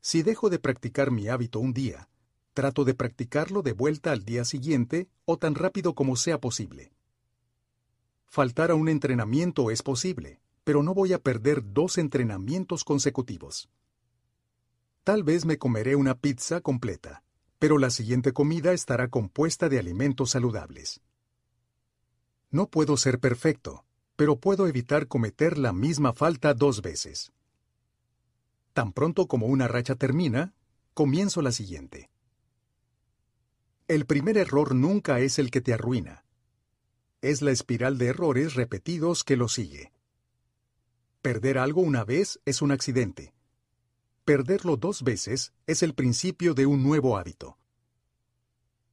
[0.00, 2.08] Si dejo de practicar mi hábito un día,
[2.54, 6.92] Trato de practicarlo de vuelta al día siguiente o tan rápido como sea posible.
[8.26, 13.70] Faltar a un entrenamiento es posible, pero no voy a perder dos entrenamientos consecutivos.
[15.04, 17.24] Tal vez me comeré una pizza completa,
[17.58, 21.00] pero la siguiente comida estará compuesta de alimentos saludables.
[22.50, 27.32] No puedo ser perfecto, pero puedo evitar cometer la misma falta dos veces.
[28.74, 30.54] Tan pronto como una racha termina,
[30.94, 32.08] comienzo la siguiente.
[33.88, 36.24] El primer error nunca es el que te arruina.
[37.22, 39.92] Es la espiral de errores repetidos que lo sigue.
[41.22, 43.34] Perder algo una vez es un accidente.
[44.24, 47.58] Perderlo dos veces es el principio de un nuevo hábito.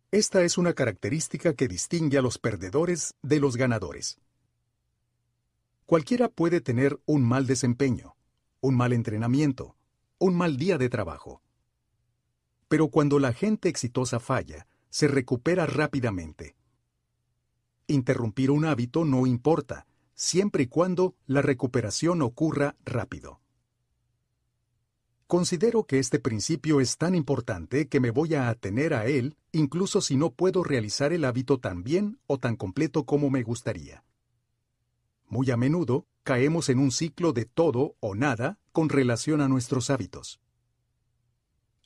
[0.09, 4.17] Esta es una característica que distingue a los perdedores de los ganadores.
[5.85, 8.15] Cualquiera puede tener un mal desempeño,
[8.59, 9.75] un mal entrenamiento,
[10.17, 11.43] un mal día de trabajo.
[12.67, 16.55] Pero cuando la gente exitosa falla, se recupera rápidamente.
[17.85, 23.41] Interrumpir un hábito no importa, siempre y cuando la recuperación ocurra rápido.
[25.29, 30.01] Considero que este principio es tan importante que me voy a atener a él incluso
[30.01, 34.03] si no puedo realizar el hábito tan bien o tan completo como me gustaría.
[35.27, 39.91] Muy a menudo caemos en un ciclo de todo o nada con relación a nuestros
[39.91, 40.41] hábitos.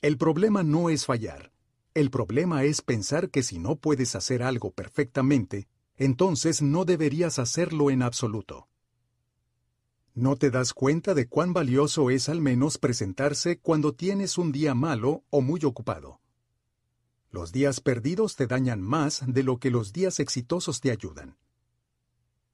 [0.00, 1.52] El problema no es fallar,
[1.92, 7.90] el problema es pensar que si no puedes hacer algo perfectamente, entonces no deberías hacerlo
[7.90, 8.68] en absoluto.
[10.16, 14.72] No te das cuenta de cuán valioso es al menos presentarse cuando tienes un día
[14.72, 16.20] malo o muy ocupado.
[17.30, 21.36] Los días perdidos te dañan más de lo que los días exitosos te ayudan.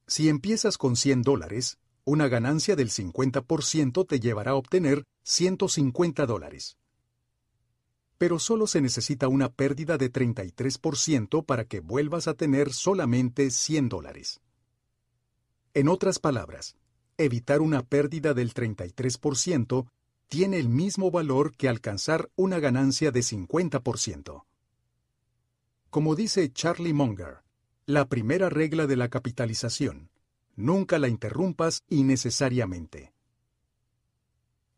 [0.06, 6.78] Si empiezas con 100 dólares, una ganancia del 50% te llevará a obtener 150 dólares.
[8.16, 13.90] Pero solo se necesita una pérdida de 33% para que vuelvas a tener solamente 100
[13.90, 14.40] dólares.
[15.74, 16.74] En otras palabras,
[17.24, 19.88] evitar una pérdida del 33%
[20.28, 24.44] tiene el mismo valor que alcanzar una ganancia de 50%.
[25.90, 27.42] Como dice Charlie Munger,
[27.84, 30.10] la primera regla de la capitalización,
[30.54, 33.12] nunca la interrumpas innecesariamente.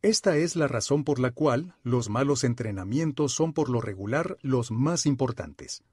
[0.00, 4.70] Esta es la razón por la cual los malos entrenamientos son por lo regular los
[4.70, 5.84] más importantes.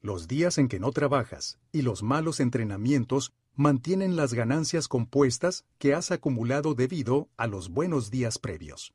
[0.00, 5.92] Los días en que no trabajas y los malos entrenamientos mantienen las ganancias compuestas que
[5.92, 8.94] has acumulado debido a los buenos días previos.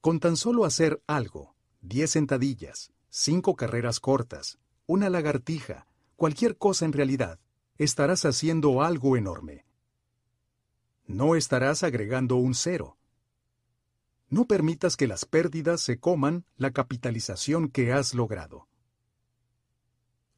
[0.00, 6.92] Con tan solo hacer algo, 10 sentadillas, cinco carreras cortas, una lagartija, cualquier cosa en
[6.92, 7.38] realidad,
[7.78, 9.64] estarás haciendo algo enorme.
[11.06, 12.98] No estarás agregando un cero.
[14.28, 18.66] No permitas que las pérdidas se coman la capitalización que has logrado.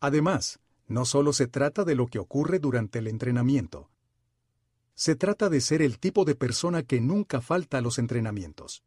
[0.00, 3.90] Además, no solo se trata de lo que ocurre durante el entrenamiento.
[4.94, 8.82] Se trata de ser el tipo de persona que nunca falta a los entrenamientos.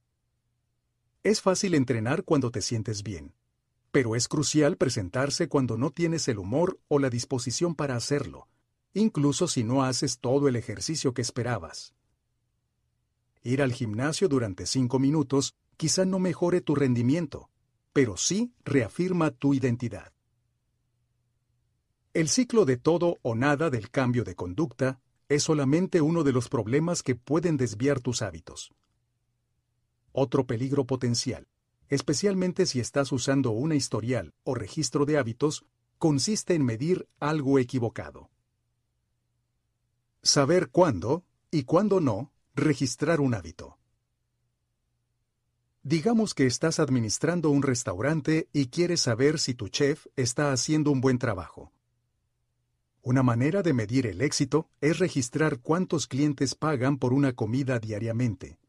[1.23, 3.33] Es fácil entrenar cuando te sientes bien
[3.91, 8.47] pero es crucial presentarse cuando no tienes el humor o la disposición para hacerlo,
[8.93, 11.93] incluso si no haces todo el ejercicio que esperabas.
[13.41, 17.49] Ir al gimnasio durante cinco minutos quizá no mejore tu rendimiento,
[17.93, 20.11] pero sí reafirma tu identidad.
[22.13, 26.49] El ciclo de todo o nada del cambio de conducta es solamente uno de los
[26.49, 28.71] problemas que pueden desviar tus hábitos.
[30.11, 31.47] Otro peligro potencial
[31.89, 35.65] especialmente si estás usando una historial o registro de hábitos,
[35.97, 38.29] consiste en medir algo equivocado.
[40.21, 43.77] Saber cuándo y cuándo no registrar un hábito.
[45.81, 51.01] Digamos que estás administrando un restaurante y quieres saber si tu chef está haciendo un
[51.01, 51.71] buen trabajo.
[53.09, 58.59] Una manera de medir el éxito es registrar cuántos clientes pagan por una comida diariamente.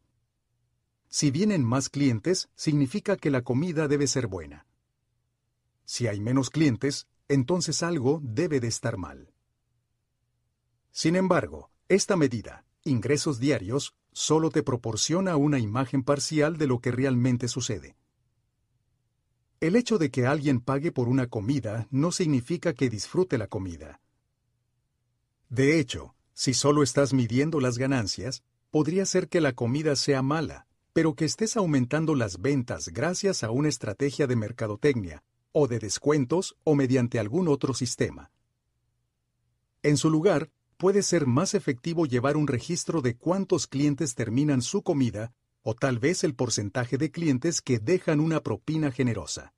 [1.11, 4.67] Si vienen más clientes, significa que la comida debe ser buena.
[5.85, 9.31] Si hay menos clientes, entonces algo debe de estar mal.
[10.91, 16.93] Sin embargo, esta medida, ingresos diarios, solo te proporciona una imagen parcial de lo que
[16.93, 17.95] realmente sucede.
[19.61, 24.01] El hecho de que alguien pague por una comida no significa que disfrute la comida.
[25.51, 30.69] De hecho, si solo estás midiendo las ganancias, podría ser que la comida sea mala,
[30.93, 36.57] pero que estés aumentando las ventas gracias a una estrategia de mercadotecnia, o de descuentos
[36.63, 38.31] o mediante algún otro sistema.
[39.83, 44.83] En su lugar, puede ser más efectivo llevar un registro de cuántos clientes terminan su
[44.83, 49.53] comida o tal vez el porcentaje de clientes que dejan una propina generosa.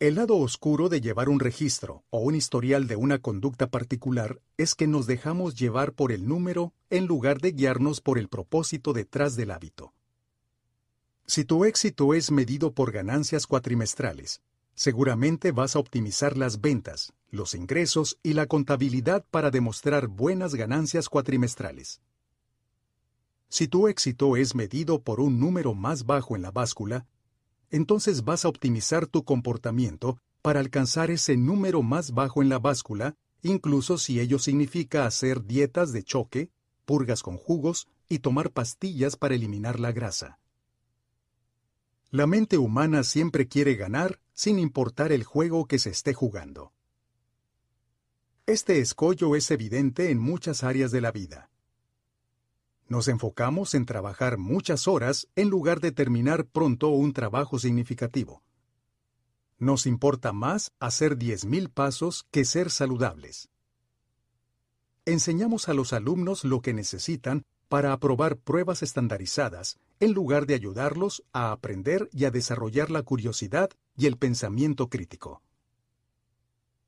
[0.00, 4.76] El lado oscuro de llevar un registro o un historial de una conducta particular es
[4.76, 9.34] que nos dejamos llevar por el número en lugar de guiarnos por el propósito detrás
[9.34, 9.92] del hábito.
[11.26, 14.40] Si tu éxito es medido por ganancias cuatrimestrales,
[14.76, 21.08] seguramente vas a optimizar las ventas, los ingresos y la contabilidad para demostrar buenas ganancias
[21.08, 22.00] cuatrimestrales.
[23.48, 27.04] Si tu éxito es medido por un número más bajo en la báscula,
[27.70, 33.14] entonces vas a optimizar tu comportamiento para alcanzar ese número más bajo en la báscula,
[33.42, 36.50] incluso si ello significa hacer dietas de choque,
[36.84, 40.38] purgas con jugos y tomar pastillas para eliminar la grasa.
[42.10, 46.72] La mente humana siempre quiere ganar sin importar el juego que se esté jugando.
[48.46, 51.50] Este escollo es evidente en muchas áreas de la vida.
[52.88, 58.42] Nos enfocamos en trabajar muchas horas en lugar de terminar pronto un trabajo significativo.
[59.58, 63.50] Nos importa más hacer 10.000 pasos que ser saludables.
[65.04, 71.24] Enseñamos a los alumnos lo que necesitan para aprobar pruebas estandarizadas, en lugar de ayudarlos
[71.32, 75.42] a aprender y a desarrollar la curiosidad y el pensamiento crítico.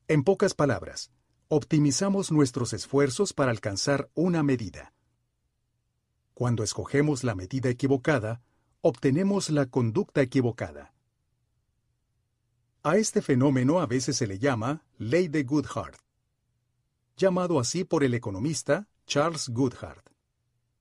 [0.07, 1.11] En pocas palabras,
[1.47, 4.93] optimizamos nuestros esfuerzos para alcanzar una medida.
[6.41, 8.41] Cuando escogemos la medida equivocada,
[8.81, 10.91] obtenemos la conducta equivocada.
[12.81, 15.99] A este fenómeno a veces se le llama ley de Goodhart,
[17.15, 20.03] llamado así por el economista Charles Goodhart.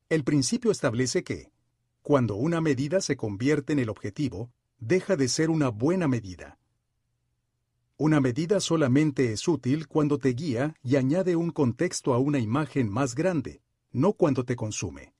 [0.08, 1.52] El principio establece que,
[2.00, 6.58] cuando una medida se convierte en el objetivo, deja de ser una buena medida.
[7.98, 12.88] Una medida solamente es útil cuando te guía y añade un contexto a una imagen
[12.90, 13.60] más grande,
[13.92, 15.12] no cuando te consume.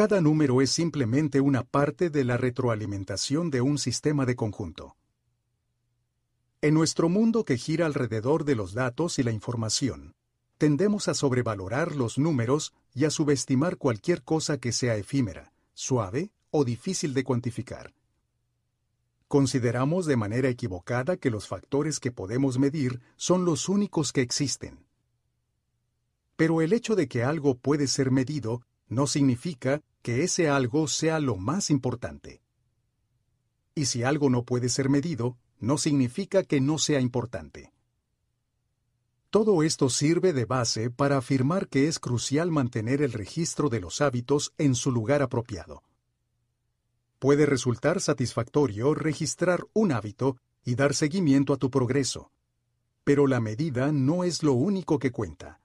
[0.00, 4.96] Cada número es simplemente una parte de la retroalimentación de un sistema de conjunto.
[6.62, 10.14] En nuestro mundo que gira alrededor de los datos y la información,
[10.56, 16.64] tendemos a sobrevalorar los números y a subestimar cualquier cosa que sea efímera, suave o
[16.64, 17.92] difícil de cuantificar.
[19.28, 24.86] Consideramos de manera equivocada que los factores que podemos medir son los únicos que existen.
[26.36, 31.20] Pero el hecho de que algo puede ser medido no significa que ese algo sea
[31.20, 32.42] lo más importante.
[33.74, 37.72] Y si algo no puede ser medido, no significa que no sea importante.
[39.30, 44.00] Todo esto sirve de base para afirmar que es crucial mantener el registro de los
[44.00, 45.84] hábitos en su lugar apropiado.
[47.20, 52.32] Puede resultar satisfactorio registrar un hábito y dar seguimiento a tu progreso,
[53.04, 55.59] pero la medida no es lo único que cuenta.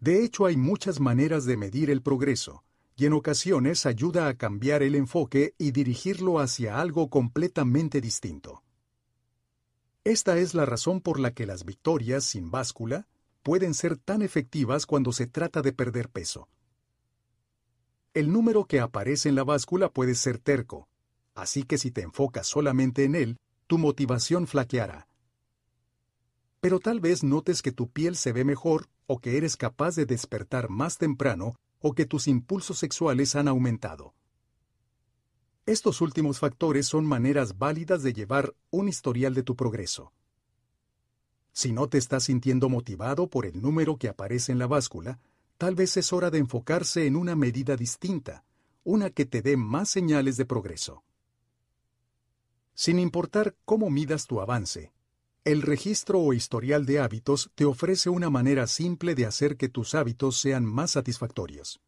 [0.00, 2.64] De hecho, hay muchas maneras de medir el progreso,
[2.96, 8.62] y en ocasiones ayuda a cambiar el enfoque y dirigirlo hacia algo completamente distinto.
[10.04, 13.06] Esta es la razón por la que las victorias sin báscula
[13.42, 16.48] pueden ser tan efectivas cuando se trata de perder peso.
[18.14, 20.88] El número que aparece en la báscula puede ser terco,
[21.34, 25.05] así que si te enfocas solamente en él, tu motivación flaqueará.
[26.66, 30.04] Pero tal vez notes que tu piel se ve mejor o que eres capaz de
[30.04, 34.14] despertar más temprano o que tus impulsos sexuales han aumentado.
[35.64, 40.12] Estos últimos factores son maneras válidas de llevar un historial de tu progreso.
[41.52, 45.20] Si no te estás sintiendo motivado por el número que aparece en la báscula,
[45.58, 48.42] tal vez es hora de enfocarse en una medida distinta,
[48.82, 51.04] una que te dé más señales de progreso.
[52.74, 54.95] Sin importar cómo midas tu avance,
[55.46, 59.94] el registro o historial de hábitos te ofrece una manera simple de hacer que tus
[59.94, 61.80] hábitos sean más satisfactorios.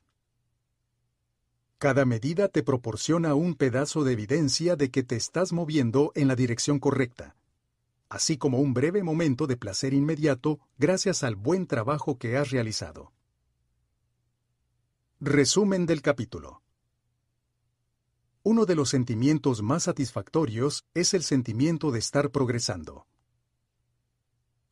[1.78, 6.37] Cada medida te proporciona un pedazo de evidencia de que te estás moviendo en la
[6.37, 7.35] dirección correcta,
[8.08, 13.12] así como un breve momento de placer inmediato gracias al buen trabajo que has realizado.
[15.19, 16.62] Resumen del capítulo.
[18.44, 23.08] Uno de los sentimientos más satisfactorios es el sentimiento de estar progresando.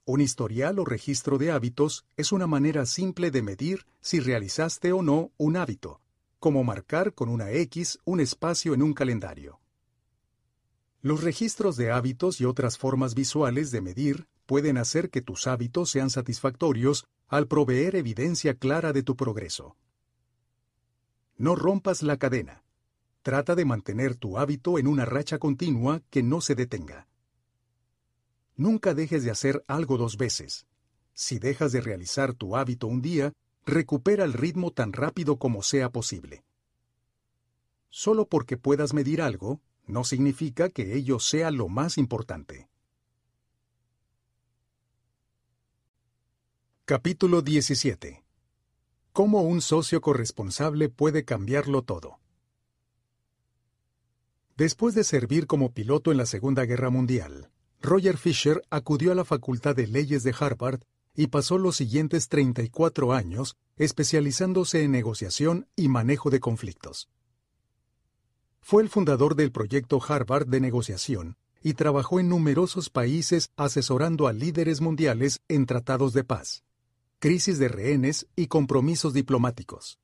[0.08, 5.02] Un historial o registro de hábitos es una manera simple de medir si realizaste o
[5.02, 6.00] no un hábito,
[6.38, 9.60] como marcar con una X un espacio en un calendario.
[11.02, 15.90] Los registros de hábitos y otras formas visuales de medir pueden hacer que tus hábitos
[15.90, 19.76] sean satisfactorios al proveer evidencia clara de tu progreso.
[21.36, 22.62] No rompas la cadena.
[23.22, 27.08] Trata de mantener tu hábito en una racha continua que no se detenga.
[28.56, 30.66] Nunca dejes de hacer algo dos veces.
[31.14, 33.32] Si dejas de realizar tu hábito un día,
[33.64, 36.44] recupera el ritmo tan rápido como sea posible.
[37.88, 42.68] Solo porque puedas medir algo, no significa que ello sea lo más importante.
[46.84, 48.26] Capítulo 17
[49.16, 52.18] cómo un socio corresponsable puede cambiarlo todo.
[54.58, 57.50] Después de servir como piloto en la Segunda Guerra Mundial,
[57.86, 60.80] Roger Fisher acudió a la Facultad de Leyes de Harvard
[61.14, 67.08] y pasó los siguientes 34 años especializándose en negociación y manejo de conflictos.
[68.60, 74.32] Fue el fundador del proyecto Harvard de negociación y trabajó en numerosos países asesorando a
[74.32, 76.64] líderes mundiales en tratados de paz
[77.18, 79.98] crisis de rehenes y compromisos diplomáticos.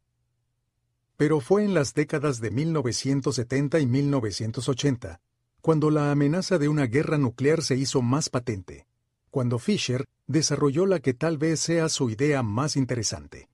[1.16, 5.20] Pero fue en las décadas de 1970 y 1980
[5.62, 8.86] cuando la amenaza de una guerra nuclear se hizo más patente,
[9.30, 13.48] cuando Fisher desarrolló la que tal vez sea su idea más interesante.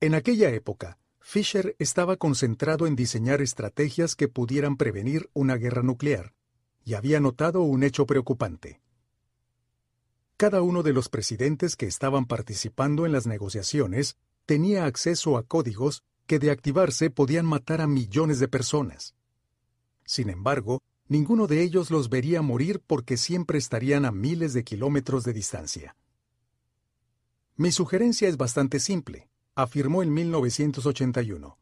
[0.00, 6.34] En aquella época, Fisher estaba concentrado en diseñar estrategias que pudieran prevenir una guerra nuclear,
[6.84, 8.82] y había notado un hecho preocupante.
[10.36, 16.02] Cada uno de los presidentes que estaban participando en las negociaciones tenía acceso a códigos
[16.26, 19.14] que de activarse podían matar a millones de personas.
[20.04, 25.24] Sin embargo, ninguno de ellos los vería morir porque siempre estarían a miles de kilómetros
[25.24, 25.96] de distancia.
[27.56, 31.56] Mi sugerencia es bastante simple, afirmó en 1981.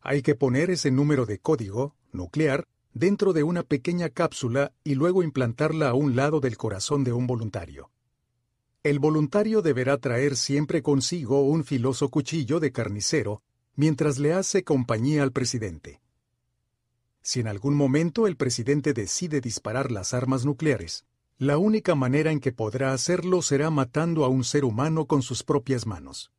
[0.00, 5.22] Hay que poner ese número de código, nuclear, dentro de una pequeña cápsula y luego
[5.22, 7.90] implantarla a un lado del corazón de un voluntario.
[8.82, 13.42] El voluntario deberá traer siempre consigo un filoso cuchillo de carnicero
[13.76, 16.00] mientras le hace compañía al presidente.
[17.24, 21.06] Si en algún momento el presidente decide disparar las armas nucleares,
[21.38, 25.42] la única manera en que podrá hacerlo será matando a un ser humano con sus
[25.42, 26.32] propias manos.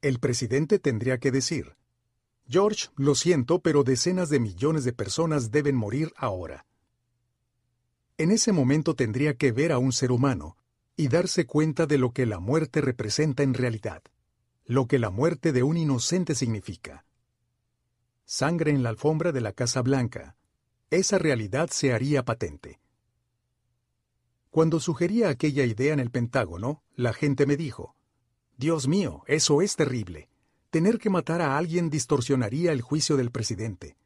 [0.00, 1.76] El presidente tendría que decir,
[2.48, 6.64] George, lo siento, pero decenas de millones de personas deben morir ahora.
[8.16, 10.56] En ese momento tendría que ver a un ser humano
[10.96, 14.02] y darse cuenta de lo que la muerte representa en realidad,
[14.64, 17.04] lo que la muerte de un inocente significa.
[18.32, 20.36] Sangre en la alfombra de la Casa Blanca.
[20.88, 22.78] Esa realidad se haría patente.
[24.50, 27.96] Cuando sugería aquella idea en el Pentágono, la gente me dijo,
[28.56, 30.28] Dios mío, eso es terrible.
[30.70, 33.96] Tener que matar a alguien distorsionaría el juicio del presidente.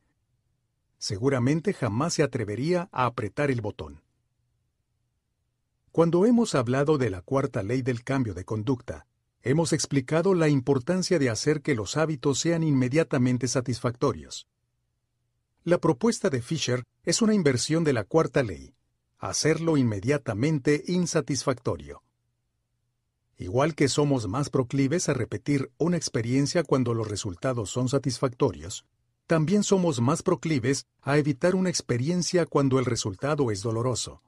[0.96, 4.04] Seguramente jamás se atrevería a apretar el botón.
[5.92, 9.06] Cuando hemos hablado de la cuarta ley del cambio de conducta,
[9.44, 14.48] hemos explicado la importancia de hacer que los hábitos sean inmediatamente satisfactorios.
[15.64, 18.74] La propuesta de Fisher es una inversión de la cuarta ley,
[19.18, 22.02] hacerlo inmediatamente insatisfactorio.
[23.36, 28.86] Igual que somos más proclives a repetir una experiencia cuando los resultados son satisfactorios,
[29.26, 34.22] también somos más proclives a evitar una experiencia cuando el resultado es doloroso.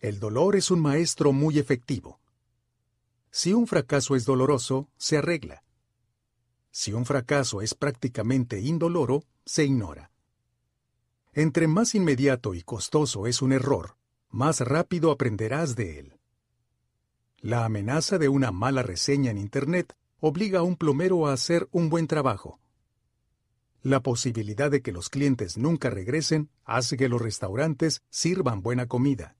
[0.00, 2.21] El dolor es un maestro muy efectivo.
[3.34, 5.64] Si un fracaso es doloroso, se arregla.
[6.70, 10.10] Si un fracaso es prácticamente indoloro, se ignora.
[11.32, 13.96] Entre más inmediato y costoso es un error,
[14.28, 16.20] más rápido aprenderás de él.
[17.38, 21.88] La amenaza de una mala reseña en Internet obliga a un plomero a hacer un
[21.88, 22.60] buen trabajo.
[23.80, 29.36] La posibilidad de que los clientes nunca regresen hace que los restaurantes sirvan buena comida.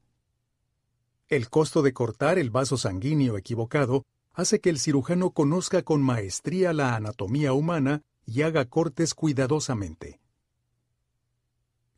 [1.29, 6.73] El costo de cortar el vaso sanguíneo equivocado hace que el cirujano conozca con maestría
[6.73, 10.21] la anatomía humana y haga cortes cuidadosamente.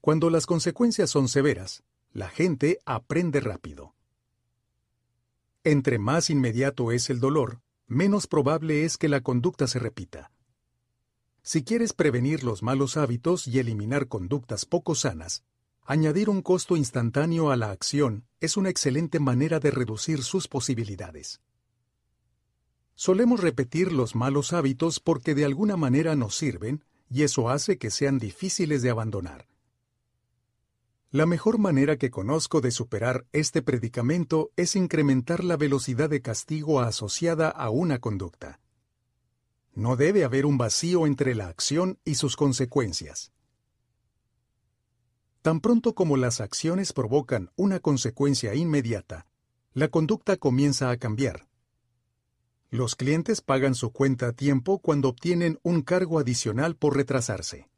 [0.01, 3.94] Cuando las consecuencias son severas, la gente aprende rápido.
[5.65, 10.31] Entre más inmediato es el dolor, menos probable es que la conducta se repita.
[11.42, 15.44] Si quieres prevenir los malos hábitos y eliminar conductas poco sanas,
[15.85, 21.41] añadir un costo instantáneo a la acción es una excelente manera de reducir sus posibilidades.
[22.94, 27.91] Solemos repetir los malos hábitos porque de alguna manera nos sirven y eso hace que
[27.91, 29.49] sean difíciles de abandonar.
[31.10, 36.81] La mejor manera que conozco de superar este predicamento es incrementar la velocidad de castigo
[36.81, 38.60] asociada a una conducta.
[39.75, 43.33] No debe haber un vacío entre la acción y sus consecuencias.
[45.44, 49.27] Tan pronto como las acciones provocan una consecuencia inmediata,
[49.75, 51.47] la conducta comienza a cambiar.
[52.71, 57.69] Los clientes pagan su cuenta a tiempo cuando obtienen un cargo adicional por retrasarse.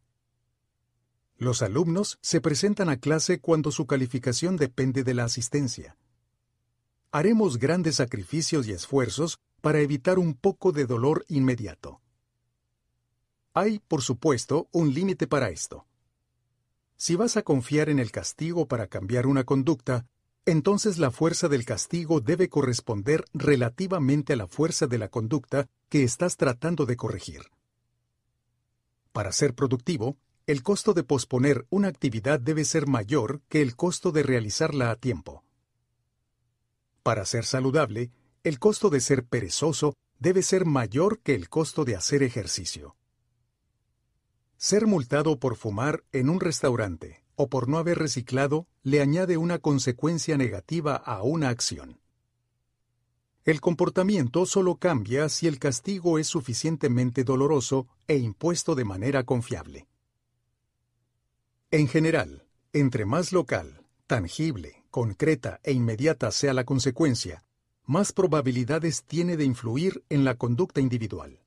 [1.38, 5.96] Los alumnos se presentan a clase cuando su calificación depende de la asistencia.
[7.10, 12.00] Haremos grandes sacrificios y esfuerzos para evitar un poco de dolor inmediato.
[13.54, 15.84] Hay, por supuesto, un límite para esto.
[16.96, 20.06] Si vas a confiar en el castigo para cambiar una conducta,
[20.46, 26.04] entonces la fuerza del castigo debe corresponder relativamente a la fuerza de la conducta que
[26.04, 27.42] estás tratando de corregir.
[29.12, 34.12] Para ser productivo, el costo de posponer una actividad debe ser mayor que el costo
[34.12, 35.42] de realizarla a tiempo.
[37.02, 38.10] Para ser saludable,
[38.44, 42.96] el costo de ser perezoso debe ser mayor que el costo de hacer ejercicio.
[44.58, 49.58] Ser multado por fumar en un restaurante o por no haber reciclado le añade una
[49.58, 52.00] consecuencia negativa a una acción.
[53.44, 59.86] El comportamiento solo cambia si el castigo es suficientemente doloroso e impuesto de manera confiable.
[61.70, 67.44] En general, entre más local, tangible, concreta e inmediata sea la consecuencia,
[67.84, 71.40] más probabilidades tiene de influir en la conducta individual.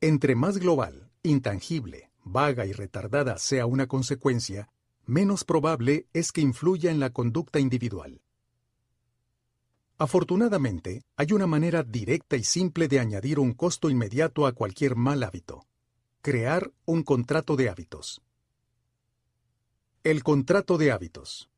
[0.00, 4.68] Entre más global, intangible, vaga y retardada sea una consecuencia,
[5.04, 8.20] menos probable es que influya en la conducta individual.
[9.98, 15.22] Afortunadamente, hay una manera directa y simple de añadir un costo inmediato a cualquier mal
[15.22, 15.66] hábito.
[16.20, 18.20] Crear un contrato de hábitos.
[20.02, 21.48] El contrato de hábitos.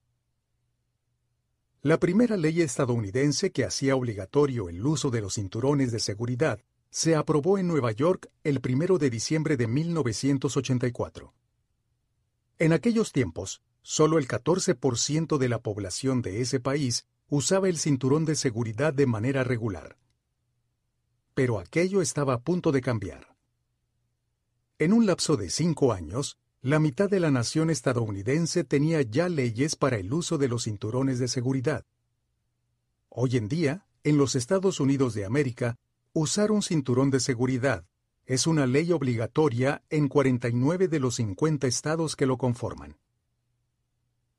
[1.82, 7.16] La primera ley estadounidense que hacía obligatorio el uso de los cinturones de seguridad se
[7.16, 11.34] aprobó en Nueva York el 1 de diciembre de 1984.
[12.58, 18.24] En aquellos tiempos, solo el 14% de la población de ese país usaba el cinturón
[18.24, 19.98] de seguridad de manera regular.
[21.34, 23.36] Pero aquello estaba a punto de cambiar.
[24.78, 29.76] En un lapso de cinco años, la mitad de la nación estadounidense tenía ya leyes
[29.76, 31.84] para el uso de los cinturones de seguridad.
[33.08, 35.76] Hoy en día, en los Estados Unidos de América,
[36.12, 37.86] usar un cinturón de seguridad
[38.26, 42.98] es una ley obligatoria en 49 de los 50 estados que lo conforman.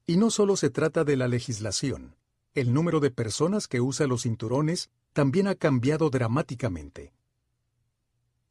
[0.05, 2.15] Y no solo se trata de la legislación,
[2.53, 7.13] el número de personas que usa los cinturones también ha cambiado dramáticamente.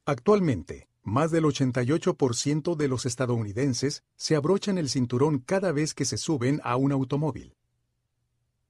[0.04, 6.16] Actualmente, más del 88% de los estadounidenses se abrochan el cinturón cada vez que se
[6.16, 7.57] suben a un automóvil.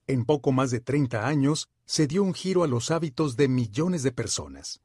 [0.09, 4.03] En poco más de 30 años, se dio un giro a los hábitos de millones
[4.03, 4.81] de personas.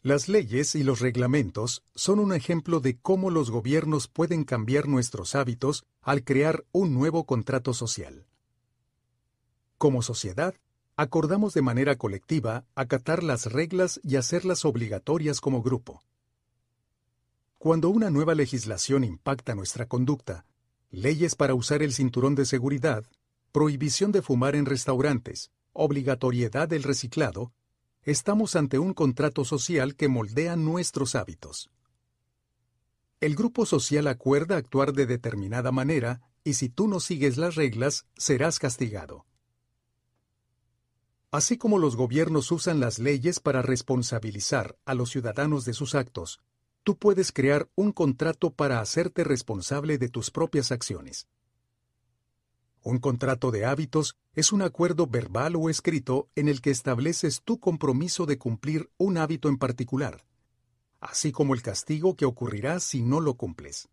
[0.00, 5.34] Las leyes y los reglamentos son un ejemplo de cómo los gobiernos pueden cambiar nuestros
[5.34, 8.26] hábitos al crear un nuevo contrato social.
[9.76, 10.54] Como sociedad,
[10.96, 16.02] acordamos de manera colectiva acatar las reglas y hacerlas obligatorias como grupo.
[17.58, 20.46] Cuando una nueva legislación impacta nuestra conducta,
[20.90, 23.04] leyes para usar el cinturón de seguridad,
[23.52, 27.52] prohibición de fumar en restaurantes, obligatoriedad del reciclado,
[28.02, 31.70] estamos ante un contrato social que moldea nuestros hábitos.
[33.20, 38.06] El grupo social acuerda actuar de determinada manera y si tú no sigues las reglas,
[38.16, 39.26] serás castigado.
[41.30, 46.40] Así como los gobiernos usan las leyes para responsabilizar a los ciudadanos de sus actos,
[46.84, 51.28] tú puedes crear un contrato para hacerte responsable de tus propias acciones.
[52.82, 57.58] Un contrato de hábitos es un acuerdo verbal o escrito en el que estableces tu
[57.58, 60.24] compromiso de cumplir un hábito en particular,
[61.00, 63.88] así como el castigo que ocurrirá si no lo cumples.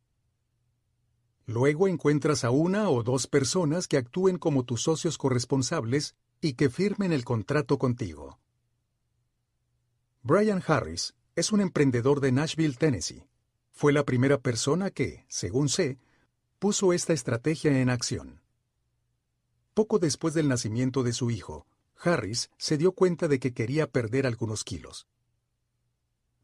[1.47, 6.69] Luego encuentras a una o dos personas que actúen como tus socios corresponsables y que
[6.69, 8.39] firmen el contrato contigo.
[10.23, 13.27] Brian Harris es un emprendedor de Nashville, Tennessee.
[13.71, 15.99] Fue la primera persona que, según sé,
[16.59, 18.44] puso esta estrategia en acción.
[19.75, 24.25] Poco después del nacimiento de su hijo, Harris se dio cuenta de que quería perder
[24.25, 25.05] algunos kilos.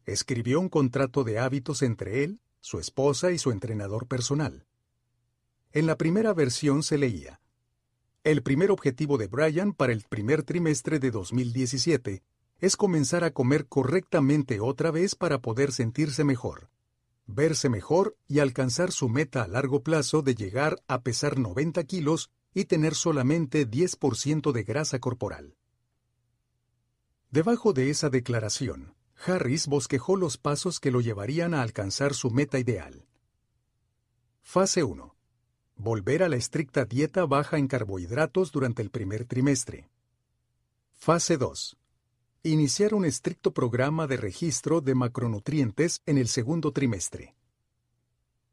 [0.04, 4.66] Escribió un contrato de hábitos entre él, su esposa y su entrenador personal.
[5.72, 7.40] En la primera versión se leía,
[8.22, 12.22] El primer objetivo de Brian para el primer trimestre de 2017
[12.58, 16.68] es comenzar a comer correctamente otra vez para poder sentirse mejor,
[17.24, 22.30] verse mejor y alcanzar su meta a largo plazo de llegar a pesar 90 kilos
[22.54, 25.56] y tener solamente 10% de grasa corporal.
[27.30, 32.58] Debajo de esa declaración, Harris bosquejó los pasos que lo llevarían a alcanzar su meta
[32.58, 33.06] ideal.
[34.42, 35.14] Fase 1.
[35.76, 39.88] Volver a la estricta dieta baja en carbohidratos durante el primer trimestre.
[40.92, 41.78] Fase 2.
[42.42, 47.34] Iniciar un estricto programa de registro de macronutrientes en el segundo trimestre.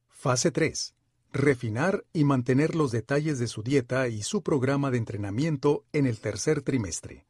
[0.08, 0.96] Fase 3
[1.32, 6.20] refinar y mantener los detalles de su dieta y su programa de entrenamiento en el
[6.20, 7.26] tercer trimestre.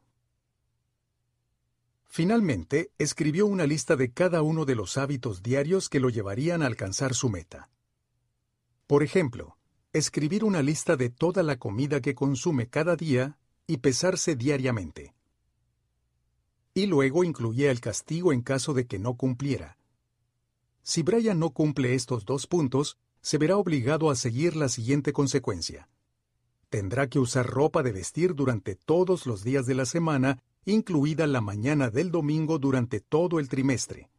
[2.07, 6.65] Finalmente, escribió una lista de cada uno de los hábitos diarios que lo llevarían a
[6.65, 7.69] alcanzar su meta.
[8.87, 9.57] Por ejemplo,
[9.93, 15.13] escribir una lista de toda la comida que consume cada día y pesarse diariamente.
[16.73, 19.77] Y luego incluía el castigo en caso de que no cumpliera.
[20.81, 25.89] Si Brian no cumple estos dos puntos, se verá obligado a seguir la siguiente consecuencia.
[26.69, 31.41] Tendrá que usar ropa de vestir durante todos los días de la semana, incluida la
[31.41, 34.09] mañana del domingo durante todo el trimestre.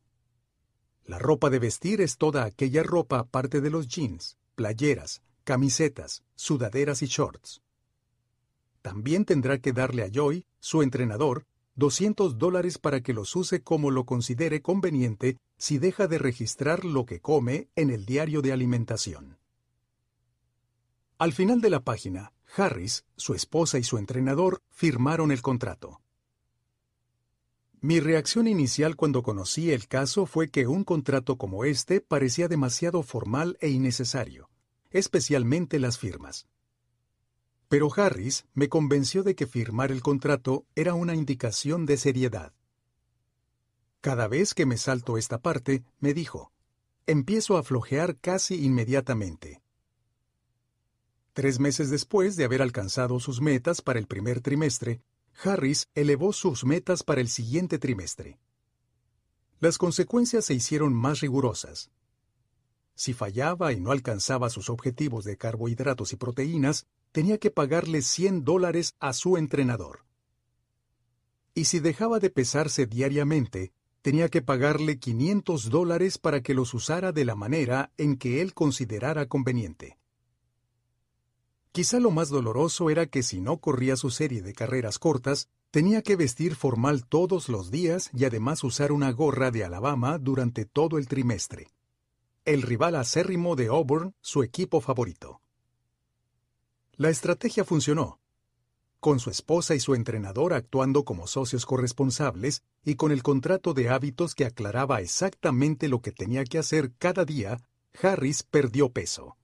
[1.04, 7.02] La ropa de vestir es toda aquella ropa aparte de los jeans, playeras, camisetas, sudaderas
[7.02, 7.62] y shorts.
[8.82, 13.90] También tendrá que darle a Joy, su entrenador, 200 dólares para que los use como
[13.90, 19.36] lo considere conveniente si deja de registrar lo que come en el diario de alimentación.
[21.18, 26.00] Al final de la página, Harris, su esposa y su entrenador firmaron el contrato.
[27.82, 33.02] Mi reacción inicial cuando conocí el caso fue que un contrato como este parecía demasiado
[33.02, 34.48] formal e innecesario,
[34.90, 36.48] especialmente las firmas.
[37.68, 42.54] Pero Harris me convenció de que firmar el contrato era una indicación de seriedad.
[44.00, 46.52] Cada vez que me salto esta parte, me dijo,
[47.06, 49.62] empiezo a flojear casi inmediatamente.
[51.34, 55.02] Tres meses después de haber alcanzado sus metas para el primer trimestre,
[55.42, 58.38] Harris elevó sus metas para el siguiente trimestre.
[59.58, 61.90] Las consecuencias se hicieron más rigurosas.
[62.94, 68.44] Si fallaba y no alcanzaba sus objetivos de carbohidratos y proteínas, tenía que pagarle 100
[68.44, 70.04] dólares a su entrenador.
[71.54, 77.12] Y si dejaba de pesarse diariamente, tenía que pagarle 500 dólares para que los usara
[77.12, 79.98] de la manera en que él considerara conveniente.
[81.72, 86.02] Quizá lo más doloroso era que si no corría su serie de carreras cortas, tenía
[86.02, 90.98] que vestir formal todos los días y además usar una gorra de Alabama durante todo
[90.98, 91.68] el trimestre.
[92.44, 95.40] El rival acérrimo de Auburn, su equipo favorito.
[96.94, 98.19] La estrategia funcionó.
[99.00, 103.88] Con su esposa y su entrenador actuando como socios corresponsables y con el contrato de
[103.88, 107.62] hábitos que aclaraba exactamente lo que tenía que hacer cada día,
[108.02, 109.38] Harris perdió peso.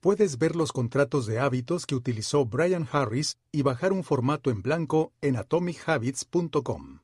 [0.00, 4.60] Puedes ver los contratos de hábitos que utilizó Brian Harris y bajar un formato en
[4.60, 7.00] blanco en atomichabits.com.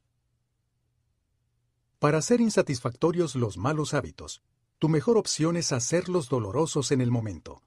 [1.99, 4.43] Para hacer insatisfactorios los malos hábitos,
[4.79, 7.63] tu mejor opción es hacerlos dolorosos en el momento.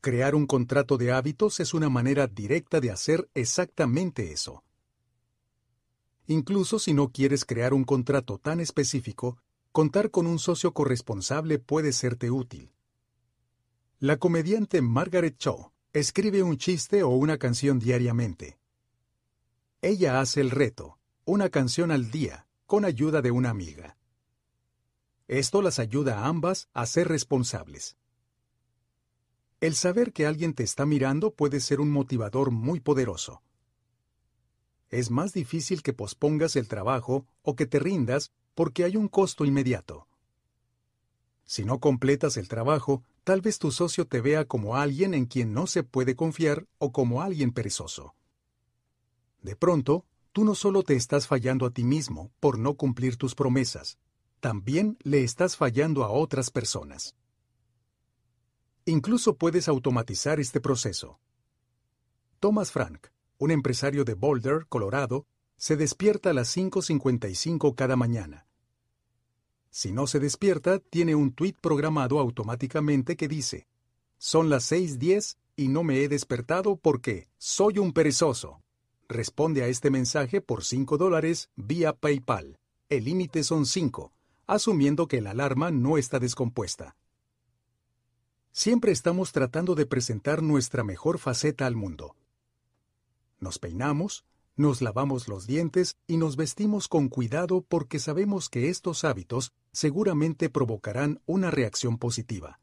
[0.00, 4.62] Crear un contrato de hábitos es una manera directa de hacer exactamente eso.
[6.26, 9.38] Incluso si no quieres crear un contrato tan específico,
[9.72, 12.72] contar con un socio corresponsable puede serte útil.
[13.98, 18.58] La comediante Margaret Cho escribe un chiste o una canción diariamente.
[19.82, 23.96] Ella hace el reto, una canción al día, con ayuda de una amiga.
[25.28, 27.96] Esto las ayuda a ambas a ser responsables.
[29.60, 33.42] El saber que alguien te está mirando puede ser un motivador muy poderoso.
[34.90, 39.46] Es más difícil que pospongas el trabajo o que te rindas porque hay un costo
[39.46, 40.06] inmediato.
[41.44, 45.54] Si no completas el trabajo, tal vez tu socio te vea como alguien en quien
[45.54, 48.14] no se puede confiar o como alguien perezoso.
[49.42, 53.34] De pronto, tú no solo te estás fallando a ti mismo por no cumplir tus
[53.34, 53.98] promesas,
[54.40, 57.14] también le estás fallando a otras personas.
[58.86, 61.20] Incluso puedes automatizar este proceso.
[62.40, 65.26] Thomas Frank, un empresario de Boulder, Colorado,
[65.58, 68.46] se despierta a las 5.55 cada mañana
[69.76, 73.68] si no se despierta, tiene un tweet programado automáticamente que dice,
[74.16, 78.62] son las 6.10 y no me he despertado porque soy un perezoso.
[79.06, 82.58] Responde a este mensaje por 5 dólares vía PayPal.
[82.88, 84.14] El límite son 5,
[84.46, 86.96] asumiendo que la alarma no está descompuesta.
[88.58, 92.16] Siempre estamos tratando de presentar nuestra mejor faceta al mundo.
[93.38, 94.24] Nos peinamos,
[94.56, 100.48] nos lavamos los dientes y nos vestimos con cuidado porque sabemos que estos hábitos seguramente
[100.48, 102.58] provocarán una reacción positiva.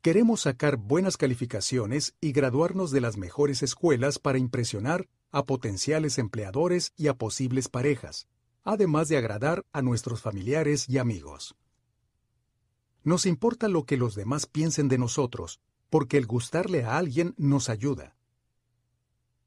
[0.00, 6.92] Queremos sacar buenas calificaciones y graduarnos de las mejores escuelas para impresionar a potenciales empleadores
[6.96, 8.26] y a posibles parejas,
[8.64, 11.54] además de agradar a nuestros familiares y amigos.
[13.04, 17.68] Nos importa lo que los demás piensen de nosotros, porque el gustarle a alguien nos
[17.68, 18.16] ayuda.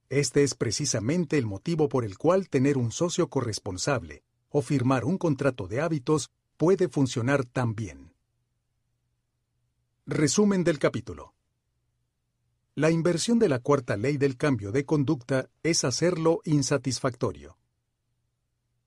[0.09, 5.17] Este es precisamente el motivo por el cual tener un socio corresponsable o firmar un
[5.17, 8.13] contrato de hábitos puede funcionar tan bien.
[10.05, 11.33] Resumen del capítulo.
[12.75, 17.57] La inversión de la cuarta ley del cambio de conducta es hacerlo insatisfactorio.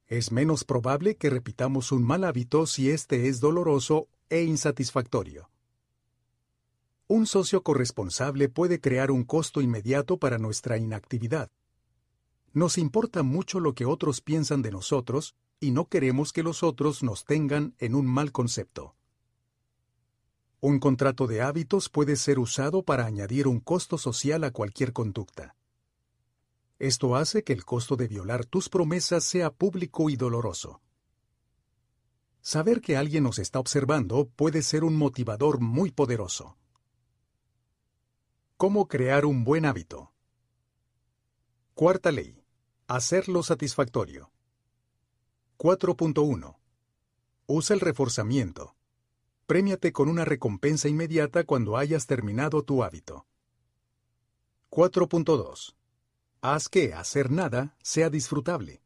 [0.07, 5.51] Es menos probable que repitamos un mal hábito si éste es doloroso e insatisfactorio.
[7.07, 11.51] Un socio corresponsable puede crear un costo inmediato para nuestra inactividad.
[12.53, 17.03] Nos importa mucho lo que otros piensan de nosotros y no queremos que los otros
[17.03, 18.95] nos tengan en un mal concepto.
[20.61, 25.55] Un contrato de hábitos puede ser usado para añadir un costo social a cualquier conducta.
[26.79, 30.81] Esto hace que el costo de violar tus promesas sea público y doloroso.
[32.49, 36.57] Saber que alguien nos está observando puede ser un motivador muy poderoso.
[38.57, 40.15] ¿Cómo crear un buen hábito?
[41.75, 42.43] Cuarta ley.
[42.87, 44.33] Hacerlo satisfactorio.
[45.59, 46.57] 4.1.
[47.49, 48.77] Usa el reforzamiento.
[49.45, 53.27] Prémiate con una recompensa inmediata cuando hayas terminado tu hábito.
[54.71, 55.75] 4.2.
[56.41, 58.81] Haz que hacer nada sea disfrutable.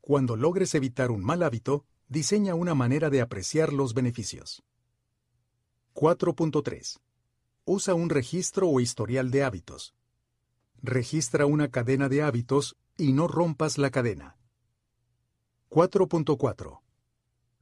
[0.00, 4.62] Cuando logres evitar un mal hábito, diseña una manera de apreciar los beneficios.
[5.94, 7.00] 4.3
[7.64, 9.94] usa un registro o historial de hábitos.
[10.82, 14.36] Registra una cadena de hábitos y no rompas la cadena.
[15.70, 16.80] 4.4.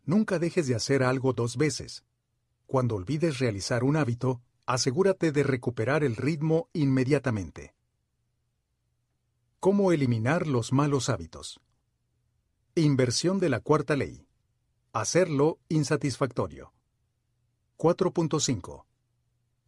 [0.05, 2.05] Nunca dejes de hacer algo dos veces.
[2.67, 7.75] Cuando olvides realizar un hábito, asegúrate de recuperar el ritmo inmediatamente.
[9.61, 11.61] ¿Cómo eliminar los malos hábitos?
[12.75, 14.27] Inversión de la cuarta ley.
[14.93, 16.73] Hacerlo insatisfactorio.
[17.79, 18.87] 4.5.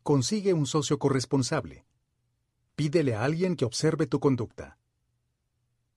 [0.03, 1.87] Consigue un socio corresponsable.
[2.75, 4.81] Pídele a alguien que observe tu conducta.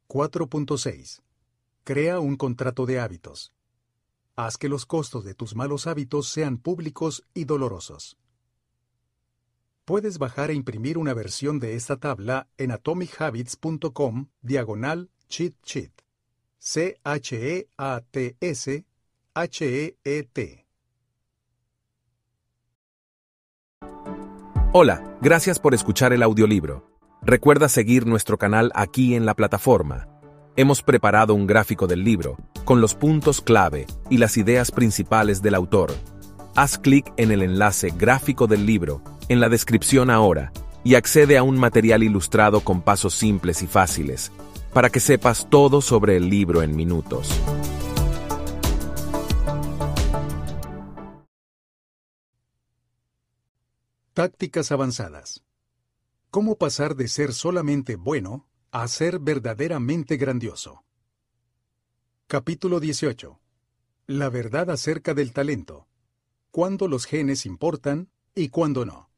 [0.10, 1.24] 4.6.
[1.84, 3.52] Crea un contrato de hábitos.
[4.36, 8.20] Haz que los costos de tus malos hábitos sean públicos y dolorosos.
[9.86, 16.04] Puedes bajar e imprimir una versión de esta tabla en atomichabbits.com diagonal cheat sheet.
[19.36, 20.66] C-H-E-A-T-S-H-E-E-T.
[24.72, 26.90] Hola, gracias por escuchar el audiolibro.
[27.22, 30.08] Recuerda seguir nuestro canal aquí en la plataforma.
[30.56, 35.56] Hemos preparado un gráfico del libro, con los puntos clave y las ideas principales del
[35.56, 35.92] autor.
[36.56, 40.54] Haz clic en el enlace gráfico del libro en la descripción ahora
[40.86, 44.32] y accede a un material ilustrado con pasos simples y fáciles,
[44.72, 47.38] para que sepas todo sobre el libro en minutos.
[54.16, 55.44] Tácticas avanzadas.
[56.32, 60.86] ¿Cómo pasar de ser solamente bueno a ser verdaderamente grandioso?
[62.26, 63.42] Capítulo 18.
[64.08, 65.90] La verdad acerca del talento.
[66.52, 69.10] Cuándo los genes importan y cuándo no.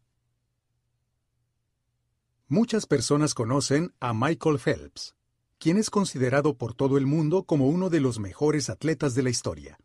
[2.48, 5.16] Muchas personas conocen a Michael Phelps,
[5.60, 9.30] quien es considerado por todo el mundo como uno de los mejores atletas de la
[9.30, 9.78] historia.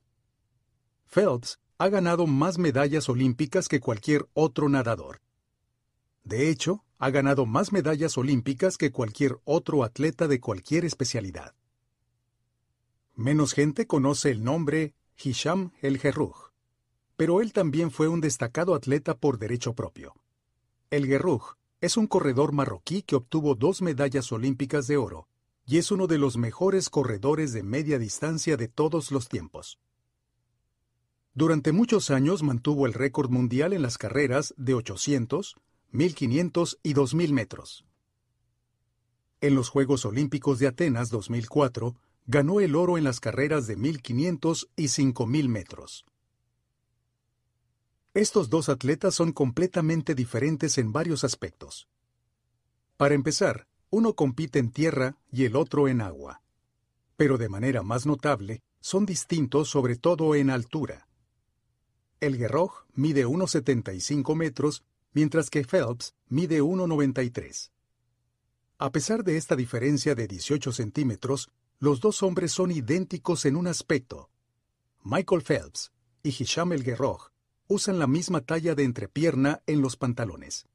[1.05, 5.21] Phelps ha ganado más medallas olímpicas que cualquier otro nadador.
[6.25, 11.55] De hecho, ha ganado más medallas olímpicas que cualquier otro atleta de cualquier especialidad.
[13.15, 16.53] Menos gente conoce el nombre Hisham El Gerruj,
[17.17, 20.15] pero él también fue un destacado atleta por derecho propio.
[20.91, 25.29] El Gerruj es un corredor marroquí que obtuvo dos medallas olímpicas de oro
[25.67, 29.79] y es uno de los mejores corredores de media distancia de todos los tiempos.
[31.35, 35.57] Durante muchos años mantuvo el récord mundial en las carreras de 800,
[35.91, 37.87] 1500 y 2000 metros.
[39.41, 44.69] En los Juegos Olímpicos de Atenas 2004, ganó el oro en las carreras de 1500
[44.77, 46.05] y 5000 metros.
[48.13, 51.89] Estos dos atletas son completamente diferentes en varios aspectos.
[52.99, 56.43] Para empezar, uno compite en tierra y el otro en agua.
[57.17, 61.09] Pero de manera más notable, son distintos sobre todo en altura.
[62.23, 67.73] El Guerroj mide 1,75 metros, mientras que Phelps mide 1,93.
[68.79, 73.67] A pesar de esta diferencia de 18 centímetros, los dos hombres son idénticos en un
[73.67, 74.31] aspecto.
[75.03, 75.91] Michael Phelps
[76.23, 76.85] y Hisham el
[77.67, 80.69] usan la misma talla de entrepierna en los pantalones.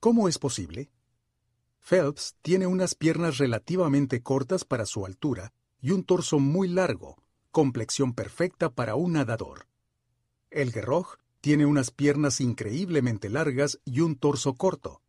[0.00, 0.90] ¿Cómo es posible?
[1.80, 7.16] Phelps tiene unas piernas relativamente cortas para su altura y un torso muy largo,
[7.50, 9.69] complexión perfecta para un nadador.
[10.50, 15.00] El Guerroj tiene unas piernas increíblemente largas y un torso corto,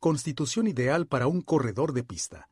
[0.00, 2.48] constitución ideal para un corredor de pista.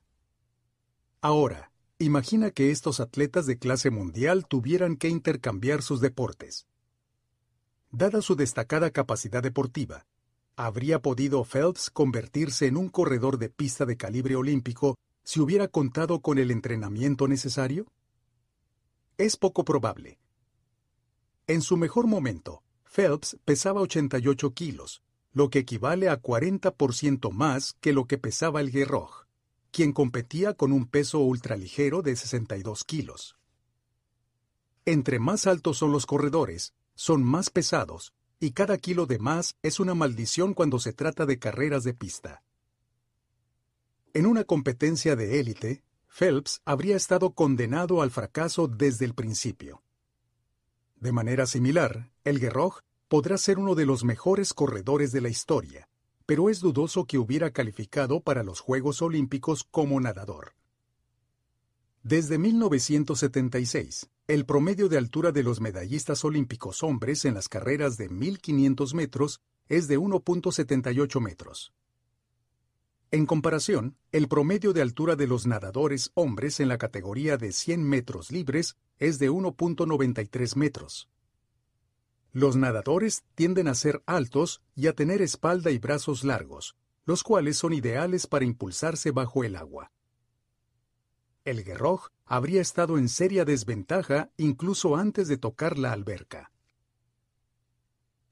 [1.20, 6.68] Ahora, imagina que estos atletas de clase mundial tuvieran que intercambiar sus deportes.
[7.90, 10.06] Dada su destacada capacidad deportiva,
[10.54, 16.20] ¿habría podido Phelps convertirse en un corredor de pista de calibre olímpico si hubiera contado
[16.20, 17.88] con el entrenamiento necesario?
[19.16, 20.20] Es poco probable.
[21.48, 27.94] En su mejor momento, Phelps pesaba 88 kilos, lo que equivale a 40% más que
[27.94, 29.24] lo que pesaba el Guerroj,
[29.70, 33.38] quien competía con un peso ultraligero de 62 kilos.
[34.84, 39.80] Entre más altos son los corredores, son más pesados, y cada kilo de más es
[39.80, 42.42] una maldición cuando se trata de carreras de pista.
[44.12, 49.82] En una competencia de élite, Phelps habría estado condenado al fracaso desde el principio.
[51.00, 55.88] De manera similar, el Guerroj podrá ser uno de los mejores corredores de la historia,
[56.26, 60.54] pero es dudoso que hubiera calificado para los Juegos Olímpicos como nadador.
[62.02, 68.08] Desde 1976, el promedio de altura de los medallistas olímpicos hombres en las carreras de
[68.08, 71.72] 1500 metros es de 1.78 metros.
[73.10, 77.82] En comparación, el promedio de altura de los nadadores hombres en la categoría de 100
[77.88, 81.08] metros libres es de 1.93 metros.
[82.32, 87.56] Los nadadores tienden a ser altos y a tener espalda y brazos largos, los cuales
[87.56, 89.90] son ideales para impulsarse bajo el agua
[91.48, 96.52] el Guerroj habría estado en seria desventaja incluso antes de tocar la alberca.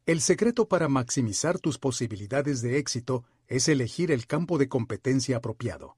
[0.04, 5.96] El secreto para maximizar tus posibilidades de éxito es elegir el campo de competencia apropiado.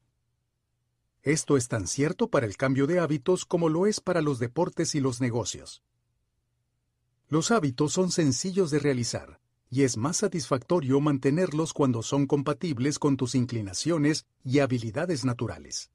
[1.28, 4.94] Esto es tan cierto para el cambio de hábitos como lo es para los deportes
[4.94, 5.82] y los negocios.
[7.28, 13.18] Los hábitos son sencillos de realizar, y es más satisfactorio mantenerlos cuando son compatibles con
[13.18, 15.90] tus inclinaciones y habilidades naturales.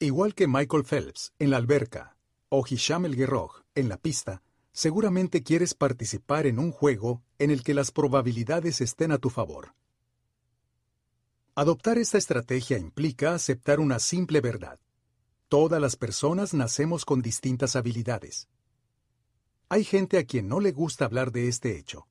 [0.00, 2.16] Igual que Michael Phelps en la alberca
[2.48, 7.62] o Hisham el Guerroj en la pista, seguramente quieres participar en un juego en el
[7.62, 9.74] que las probabilidades estén a tu favor.
[11.60, 14.80] Adoptar esta estrategia implica aceptar una simple verdad.
[15.46, 18.48] Todas las personas nacemos con distintas habilidades.
[19.68, 22.08] Hay gente a quien no le gusta hablar de este hecho.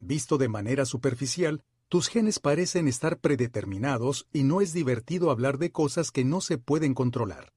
[0.00, 5.70] Visto de manera superficial, tus genes parecen estar predeterminados y no es divertido hablar de
[5.70, 7.52] cosas que no se pueden controlar.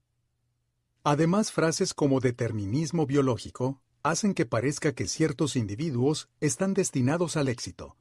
[1.06, 7.96] Además, frases como determinismo biológico hacen que parezca que ciertos individuos están destinados al éxito,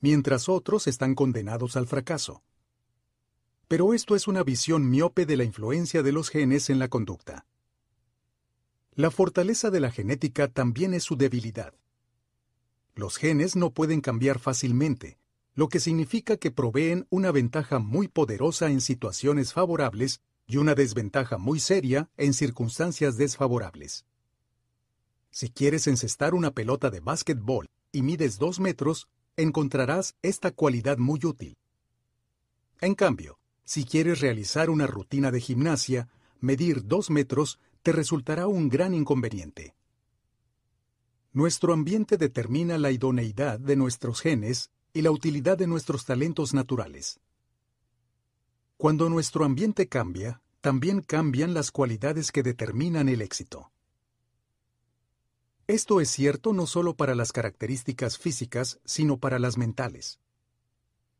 [0.00, 2.42] mientras otros están condenados al fracaso.
[3.68, 7.46] Pero esto es una visión miope de la influencia de los genes en la conducta.
[8.94, 11.74] La fortaleza de la genética también es su debilidad.
[12.94, 15.18] Los genes no pueden cambiar fácilmente,
[15.54, 21.36] lo que significa que proveen una ventaja muy poderosa en situaciones favorables y una desventaja
[21.36, 24.06] muy seria en circunstancias desfavorables.
[25.30, 31.20] Si quieres encestar una pelota de básquetbol y mides dos metros, encontrarás esta cualidad muy
[31.24, 31.56] útil.
[32.80, 36.08] En cambio, si quieres realizar una rutina de gimnasia,
[36.40, 39.74] medir dos metros te resultará un gran inconveniente.
[41.32, 47.20] Nuestro ambiente determina la idoneidad de nuestros genes y la utilidad de nuestros talentos naturales.
[48.76, 53.70] Cuando nuestro ambiente cambia, también cambian las cualidades que determinan el éxito.
[55.68, 60.18] Esto es cierto no solo para las características físicas, sino para las mentales.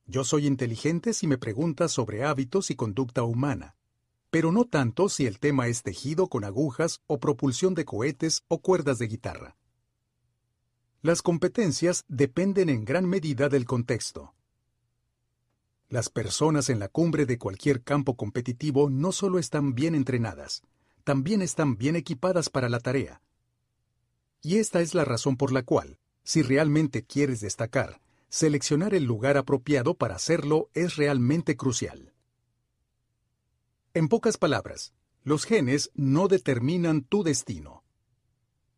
[0.07, 3.77] Yo soy inteligente si me preguntas sobre hábitos y conducta humana
[4.31, 8.61] pero no tanto si el tema es tejido con agujas o propulsión de cohetes o
[8.61, 9.57] cuerdas de guitarra.
[11.01, 14.35] Las competencias dependen en gran medida del contexto.
[15.89, 20.63] Las personas en la cumbre de cualquier campo competitivo no solo están bien entrenadas,
[21.05, 23.23] también están bien equipadas para la tarea.
[24.41, 29.37] Y esta es la razón por la cual, si realmente quieres destacar, seleccionar el lugar
[29.37, 32.13] apropiado para hacerlo es realmente crucial.
[33.95, 34.93] En pocas palabras,
[35.25, 37.83] los genes no determinan tu destino.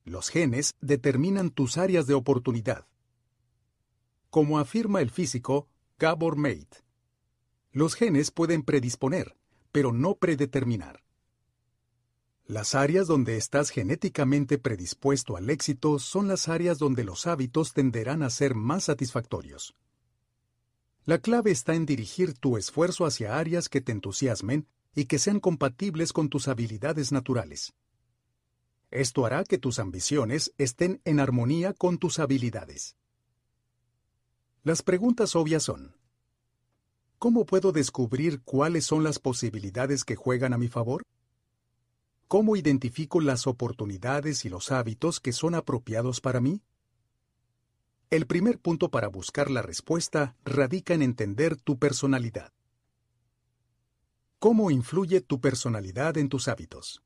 [0.05, 2.87] Los genes determinan tus áreas de oportunidad.
[4.31, 6.85] Como afirma el físico Gabor Mate,
[7.73, 9.37] los genes pueden predisponer,
[9.73, 11.03] pero no predeterminar.
[12.51, 18.25] Las áreas donde estás genéticamente predispuesto al éxito son las áreas donde los hábitos tenderán
[18.25, 19.77] a ser más satisfactorios.
[21.05, 24.67] La clave está en dirigir tu esfuerzo hacia áreas que te entusiasmen
[24.97, 27.73] y que sean compatibles con tus habilidades naturales.
[28.91, 32.97] Esto hará que tus ambiciones estén en armonía con tus habilidades.
[34.65, 35.95] Las preguntas obvias son,
[37.17, 41.05] ¿cómo puedo descubrir cuáles son las posibilidades que juegan a mi favor?
[42.31, 46.63] ¿Cómo identifico las oportunidades y los hábitos que son apropiados para mí?
[48.09, 52.53] El primer punto para buscar la respuesta radica en entender tu personalidad.
[54.39, 57.03] ¿Cómo influye tu personalidad en tus hábitos?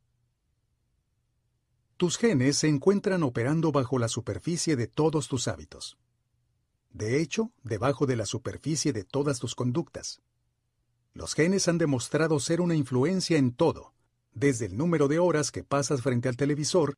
[1.96, 5.96] Tus genes se encuentran operando bajo la superficie de todos tus hábitos.
[6.90, 10.20] De hecho, debajo de la superficie de todas tus conductas.
[11.14, 13.93] Los genes han demostrado ser una influencia en todo,
[14.34, 16.94] desde el número de horas que pasas frente al televisor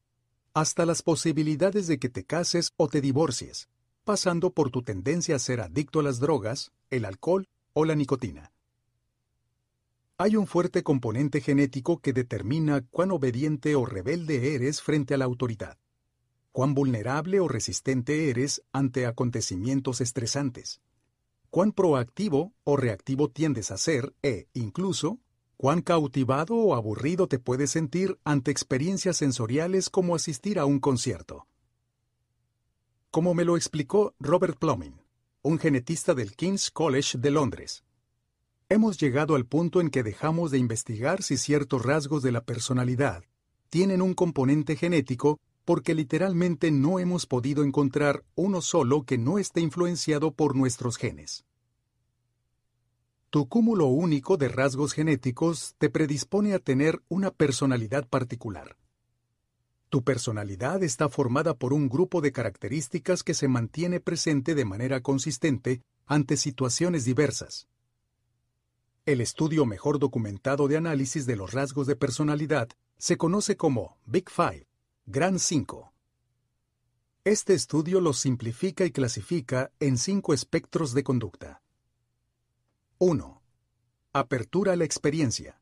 [0.54, 3.68] hasta las posibilidades de que te cases o te divorcies,
[4.04, 8.52] pasando por tu tendencia a ser adicto a las drogas, el alcohol o la nicotina.
[10.16, 15.26] Hay un fuerte componente genético que determina cuán obediente o rebelde eres frente a la
[15.26, 15.76] autoridad,
[16.52, 20.80] cuán vulnerable o resistente eres ante acontecimientos estresantes,
[21.50, 25.18] cuán proactivo o reactivo tiendes a ser e, incluso,
[25.56, 31.46] cuán cautivado o aburrido te puedes sentir ante experiencias sensoriales como asistir a un concierto.
[33.10, 35.00] Como me lo explicó Robert Plumbing,
[35.42, 37.86] un genetista del King's College de Londres,
[38.68, 43.22] Hemos llegado al punto en que dejamos de investigar si ciertos rasgos de la personalidad
[43.70, 49.60] tienen un componente genético porque literalmente no hemos podido encontrar uno solo que no esté
[49.60, 51.45] influenciado por nuestros genes.
[53.36, 58.78] Tu cúmulo único de rasgos genéticos te predispone a tener una personalidad particular.
[59.90, 65.02] Tu personalidad está formada por un grupo de características que se mantiene presente de manera
[65.02, 67.68] consistente ante situaciones diversas.
[69.04, 74.30] El estudio mejor documentado de análisis de los rasgos de personalidad se conoce como Big
[74.30, 74.66] Five,
[75.04, 75.92] Gran 5.
[77.24, 81.60] Este estudio los simplifica y clasifica en cinco espectros de conducta.
[82.98, 83.42] 1.
[84.14, 85.60] Apertura a la experiencia.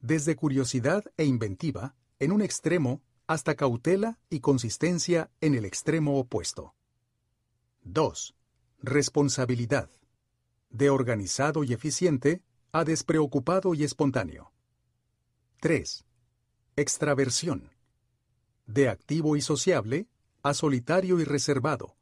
[0.00, 6.74] Desde curiosidad e inventiva, en un extremo, hasta cautela y consistencia en el extremo opuesto.
[7.84, 8.34] 2.
[8.80, 9.88] Responsabilidad.
[10.68, 14.52] De organizado y eficiente a despreocupado y espontáneo.
[15.60, 16.04] 3.
[16.76, 17.70] Extraversión.
[18.66, 20.06] De activo y sociable
[20.42, 21.96] a solitario y reservado.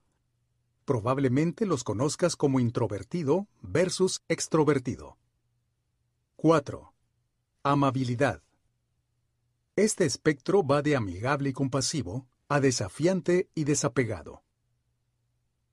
[0.90, 5.19] Probablemente los conozcas como introvertido versus extrovertido.
[6.35, 6.92] 4.
[7.62, 8.42] Amabilidad.
[9.76, 14.42] Este espectro va de amigable y compasivo a desafiante y desapegado.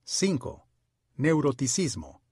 [0.04, 0.68] 5.
[1.16, 2.22] Neuroticismo.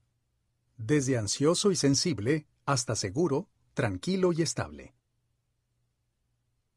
[0.77, 4.95] Desde ansioso y sensible hasta seguro, tranquilo y estable.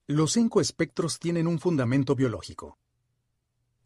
[0.09, 2.81] Los cinco espectros tienen un fundamento biológico.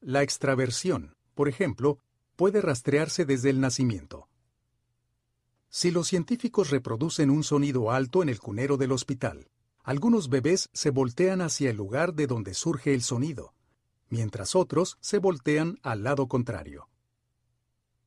[0.00, 1.98] La extraversión, por ejemplo,
[2.36, 4.28] puede rastrearse desde el nacimiento.
[5.68, 9.48] Si los científicos reproducen un sonido alto en el cunero del hospital,
[9.82, 13.54] algunos bebés se voltean hacia el lugar de donde surge el sonido,
[14.08, 16.88] mientras otros se voltean al lado contrario.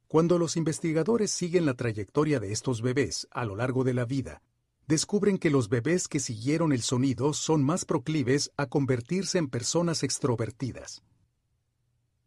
[0.07, 4.41] Cuando los investigadores siguen la trayectoria de estos bebés a lo largo de la vida,
[4.87, 10.03] descubren que los bebés que siguieron el sonido son más proclives a convertirse en personas
[10.03, 11.03] extrovertidas.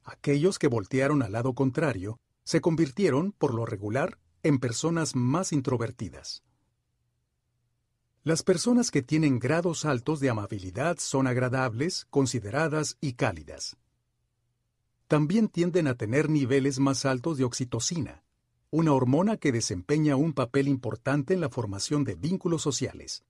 [0.04, 6.42] Aquellos que voltearon al lado contrario se convirtieron, por lo regular, en personas más introvertidas.
[8.22, 13.76] Las personas que tienen grados altos de amabilidad son agradables, consideradas y cálidas
[15.10, 18.22] también tienden a tener niveles más altos de oxitocina,
[18.70, 23.24] una hormona que desempeña un papel importante en la formación de vínculos sociales,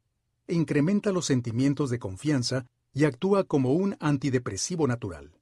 [0.47, 5.40] incrementa los sentimientos de confianza y actúa como un antidepresivo natural.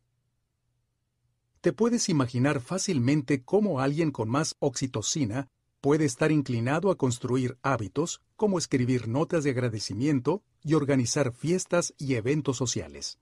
[1.61, 5.49] Te puedes imaginar fácilmente cómo alguien con más oxitocina
[5.81, 12.15] puede estar inclinado a construir hábitos como escribir notas de agradecimiento y organizar fiestas y
[12.15, 13.19] eventos sociales.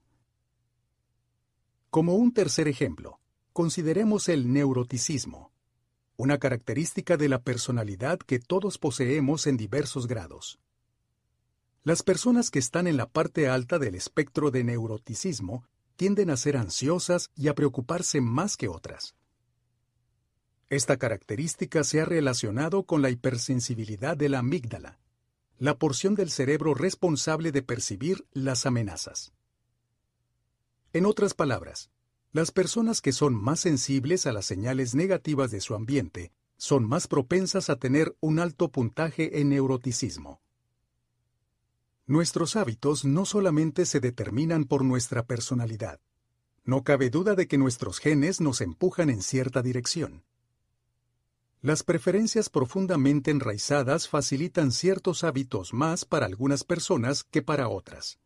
[1.91, 3.21] Como un tercer ejemplo,
[3.53, 5.53] consideremos el neuroticismo,
[6.17, 10.59] una característica de la personalidad que todos poseemos en diversos grados.
[11.85, 15.65] Las personas que están en la parte alta del espectro de neuroticismo
[15.97, 19.15] tienden a ser ansiosas y a preocuparse más que otras.
[20.69, 24.99] Esta característica se ha relacionado con la hipersensibilidad de la amígdala,
[25.59, 29.33] la porción del cerebro responsable de percibir las amenazas.
[30.93, 31.91] En otras palabras,
[32.33, 37.07] las personas que son más sensibles a las señales negativas de su ambiente son más
[37.07, 40.41] propensas a tener un alto puntaje en neuroticismo.
[42.09, 46.01] Nuestros hábitos no solamente se determinan por nuestra personalidad.
[46.65, 50.23] No cabe duda de que nuestros genes nos empujan en cierta dirección.
[51.63, 58.21] Las preferencias profundamente enraizadas facilitan ciertos hábitos más para algunas personas que para otras.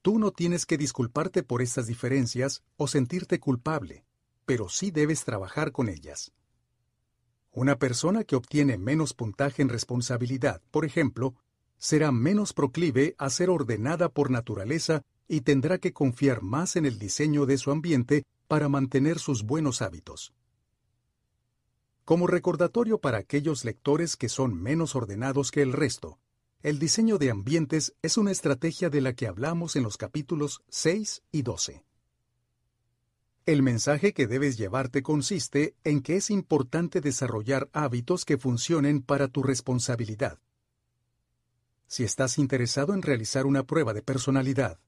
[0.00, 4.04] Tú no tienes que disculparte por estas diferencias o sentirte culpable,
[4.46, 6.32] pero sí debes trabajar con ellas.
[7.52, 11.36] Una persona que obtiene menos puntaje en responsabilidad, por ejemplo,
[11.82, 16.96] será menos proclive a ser ordenada por naturaleza y tendrá que confiar más en el
[16.96, 20.32] diseño de su ambiente para mantener sus buenos hábitos.
[22.04, 26.20] Como recordatorio para aquellos lectores que son menos ordenados que el resto,
[26.62, 31.24] el diseño de ambientes es una estrategia de la que hablamos en los capítulos 6
[31.32, 31.84] y 12.
[33.44, 39.26] El mensaje que debes llevarte consiste en que es importante desarrollar hábitos que funcionen para
[39.26, 40.38] tu responsabilidad.
[41.92, 44.78] Si estás interesado en realizar una prueba de personalidad,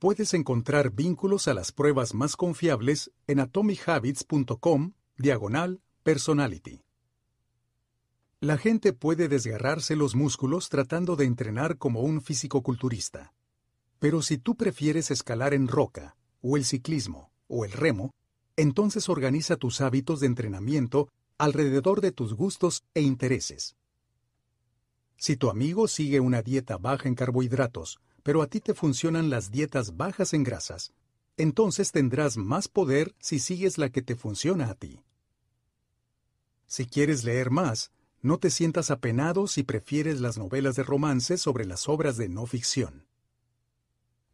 [0.00, 6.82] puedes encontrar vínculos a las pruebas más confiables en atomihabits.com diagonal personality.
[8.40, 13.32] La gente puede desgarrarse los músculos tratando de entrenar como un fisicoculturista.
[14.00, 18.10] Pero si tú prefieres escalar en roca, o el ciclismo, o el remo,
[18.56, 23.76] entonces organiza tus hábitos de entrenamiento alrededor de tus gustos e intereses.
[25.20, 29.50] Si tu amigo sigue una dieta baja en carbohidratos, pero a ti te funcionan las
[29.50, 30.94] dietas bajas en grasas,
[31.36, 35.04] entonces tendrás más poder si sigues la que te funciona a ti.
[36.66, 41.66] Si quieres leer más, no te sientas apenado si prefieres las novelas de romance sobre
[41.66, 43.04] las obras de no ficción.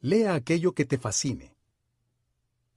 [0.01, 1.57] Lea aquello que te fascine.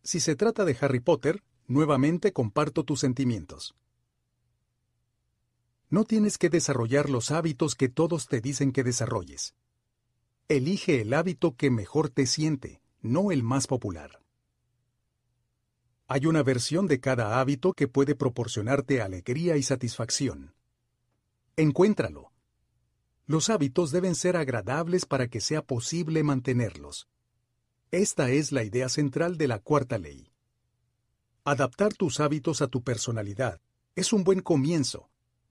[0.02, 3.76] Si se trata de Harry Potter, nuevamente comparto tus sentimientos.
[5.90, 9.56] No tienes que desarrollar los hábitos que todos te dicen que desarrolles.
[10.48, 14.22] Elige el hábito que mejor te siente, no el más popular.
[16.08, 20.54] Hay una versión de cada hábito que puede proporcionarte alegría y satisfacción.
[21.56, 22.32] Encuéntralo.
[23.26, 27.08] Los hábitos deben ser agradables para que sea posible mantenerlos.
[27.92, 30.32] Esta es la idea central de la cuarta ley.
[31.44, 33.60] Adaptar tus hábitos a tu personalidad
[33.96, 35.10] es un buen comienzo,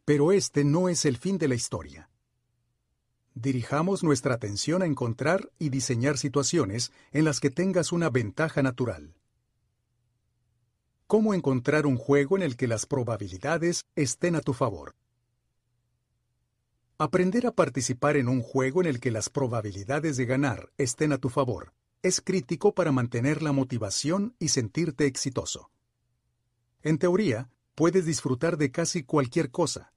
[0.08, 2.08] pero este no es el fin de la historia.
[3.34, 9.14] Dirijamos nuestra atención a encontrar y diseñar situaciones en las que tengas una ventaja natural.
[11.06, 14.94] ¿Cómo encontrar un juego en el que las probabilidades estén a tu favor?
[16.96, 21.18] Aprender a participar en un juego en el que las probabilidades de ganar estén a
[21.18, 25.70] tu favor es crítico para mantener la motivación y sentirte exitoso.
[26.80, 29.92] En teoría, puedes disfrutar de casi cualquier cosa.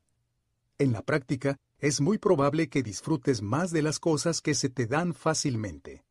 [0.81, 4.88] En la práctica, es muy probable que disfrutes más de las cosas que se te
[4.88, 6.03] dan fácilmente.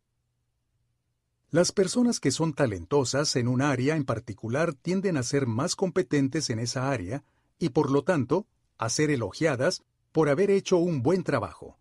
[1.51, 6.51] Las personas que son talentosas en un área en particular tienden a ser más competentes
[6.51, 7.25] en esa área
[7.59, 8.47] y por lo tanto
[8.79, 11.77] a ser elogiadas por haber hecho un buen trabajo.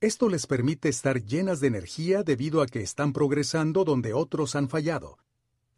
[0.00, 4.68] Esto les permite estar llenas de energía debido a que están progresando donde otros han
[4.68, 5.18] fallado,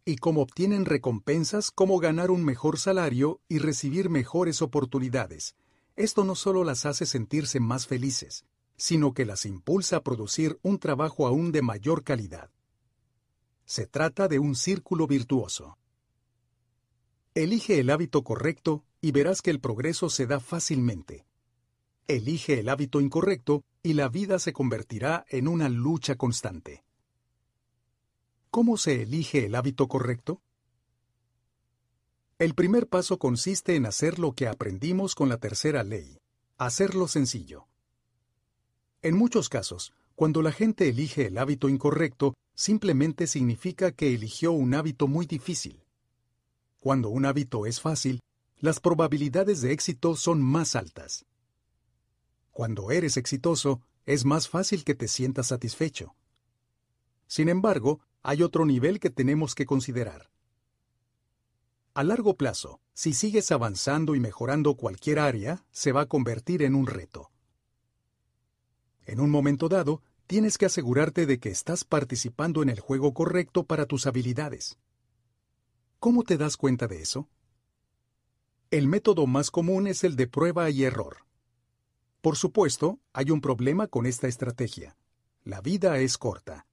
[0.05, 5.55] y como obtienen recompensas como ganar un mejor salario y recibir mejores oportunidades,
[5.95, 8.45] esto no solo las hace sentirse más felices,
[8.77, 12.49] sino que las impulsa a producir un trabajo aún de mayor calidad.
[13.65, 15.77] Se trata de un círculo virtuoso.
[17.35, 21.25] Elige el hábito correcto y verás que el progreso se da fácilmente.
[22.07, 26.83] Elige el hábito incorrecto y la vida se convertirá en una lucha constante.
[28.51, 30.41] ¿Cómo se elige el hábito correcto?
[32.37, 36.17] El primer paso consiste en hacer lo que aprendimos con la tercera ley,
[36.57, 37.69] hacerlo sencillo.
[39.01, 44.73] En muchos casos, cuando la gente elige el hábito incorrecto, simplemente significa que eligió un
[44.73, 45.85] hábito muy difícil.
[46.81, 48.19] Cuando un hábito es fácil,
[48.59, 51.25] las probabilidades de éxito son más altas.
[52.51, 56.15] Cuando eres exitoso, es más fácil que te sientas satisfecho.
[57.27, 60.29] Sin embargo, hay otro nivel que tenemos que considerar.
[61.93, 66.75] A largo plazo, si sigues avanzando y mejorando cualquier área, se va a convertir en
[66.75, 67.31] un reto.
[69.05, 73.65] En un momento dado, tienes que asegurarte de que estás participando en el juego correcto
[73.65, 74.77] para tus habilidades.
[75.99, 77.27] ¿Cómo te das cuenta de eso?
[78.69, 81.25] El método más común es el de prueba y error.
[82.21, 84.95] Por supuesto, hay un problema con esta estrategia.
[85.43, 86.67] La vida es corta.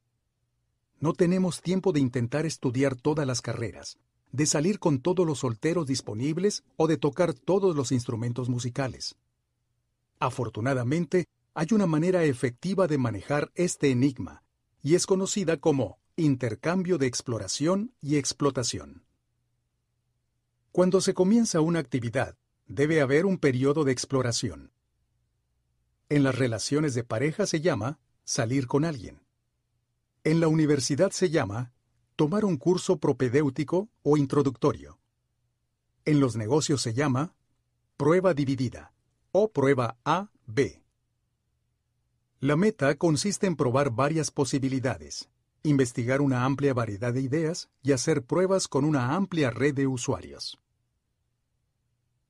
[1.01, 3.99] No tenemos tiempo de intentar estudiar todas las carreras
[4.33, 9.17] de salir con todos los solteros disponibles o de tocar todos los instrumentos musicales.
[10.19, 14.43] Afortunadamente, hay una manera efectiva de manejar este enigma,
[14.83, 19.05] y es conocida como intercambio de exploración y explotación.
[20.73, 24.73] Cuando se comienza una actividad, debe haber un periodo de exploración.
[26.09, 29.21] En las relaciones de pareja se llama salir con alguien.
[30.28, 31.73] En la universidad se llama
[32.15, 35.01] tomar un curso propedéutico o introductorio.
[36.05, 37.35] En los negocios se llama
[37.97, 38.93] prueba dividida
[39.33, 40.83] o prueba A-B.
[42.41, 45.31] La meta consiste en probar varias posibilidades,
[45.62, 50.59] investigar una amplia variedad de ideas y hacer pruebas con una amplia red de usuarios.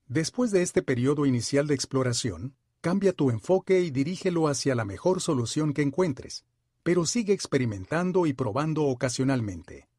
[0.07, 5.21] Después de este periodo inicial de exploración, cambia tu enfoque y dirígelo hacia la mejor
[5.21, 6.45] solución que encuentres,
[6.89, 9.91] pero sigue experimentando y probando ocasionalmente.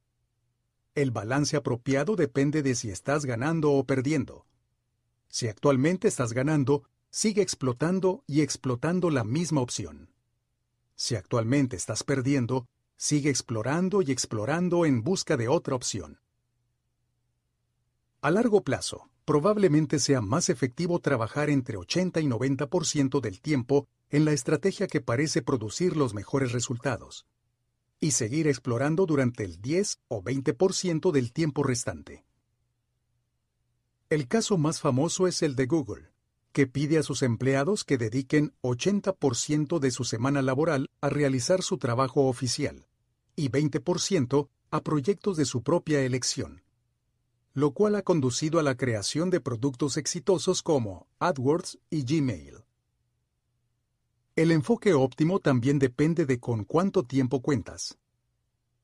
[0.95, 4.47] El balance apropiado depende de si estás ganando o perdiendo.
[5.27, 10.09] Si actualmente estás ganando, sigue explotando y explotando la misma opción.
[10.95, 12.65] Si actualmente estás perdiendo,
[12.97, 16.19] sigue explorando y explorando en busca de otra opción.
[18.21, 24.25] A largo plazo, probablemente sea más efectivo trabajar entre 80 y 90% del tiempo en
[24.25, 27.27] la estrategia que parece producir los mejores resultados,
[27.99, 32.25] y seguir explorando durante el 10 o 20% del tiempo restante.
[34.09, 36.09] El caso más famoso es el de Google,
[36.51, 41.77] que pide a sus empleados que dediquen 80% de su semana laboral a realizar su
[41.77, 42.87] trabajo oficial
[43.35, 46.63] y 20% a proyectos de su propia elección,
[47.53, 52.63] lo cual ha conducido a la creación de productos exitosos como AdWords y Gmail.
[54.35, 57.97] El enfoque óptimo también depende de con cuánto tiempo cuentas.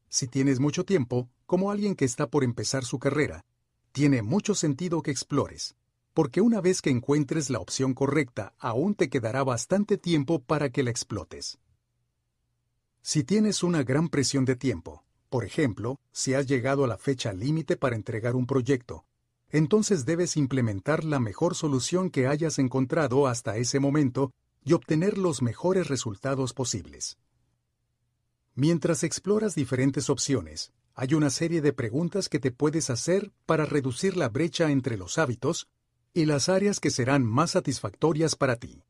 [0.10, 3.46] Si tienes mucho tiempo, como alguien que está por empezar su carrera,
[3.94, 5.76] tiene mucho sentido que explores,
[6.14, 10.84] porque una vez que encuentres la opción correcta, aún te quedará bastante tiempo para que
[10.84, 11.60] la explotes.
[13.02, 15.05] Si tienes una gran presión de tiempo,
[15.36, 19.04] por ejemplo, si has llegado a la fecha límite para entregar un proyecto,
[19.50, 24.32] entonces debes implementar la mejor solución que hayas encontrado hasta ese momento
[24.64, 27.18] y obtener los mejores resultados posibles.
[28.54, 34.16] Mientras exploras diferentes opciones, hay una serie de preguntas que te puedes hacer para reducir
[34.16, 35.68] la brecha entre los hábitos
[36.14, 38.84] y las áreas que serán más satisfactorias para ti.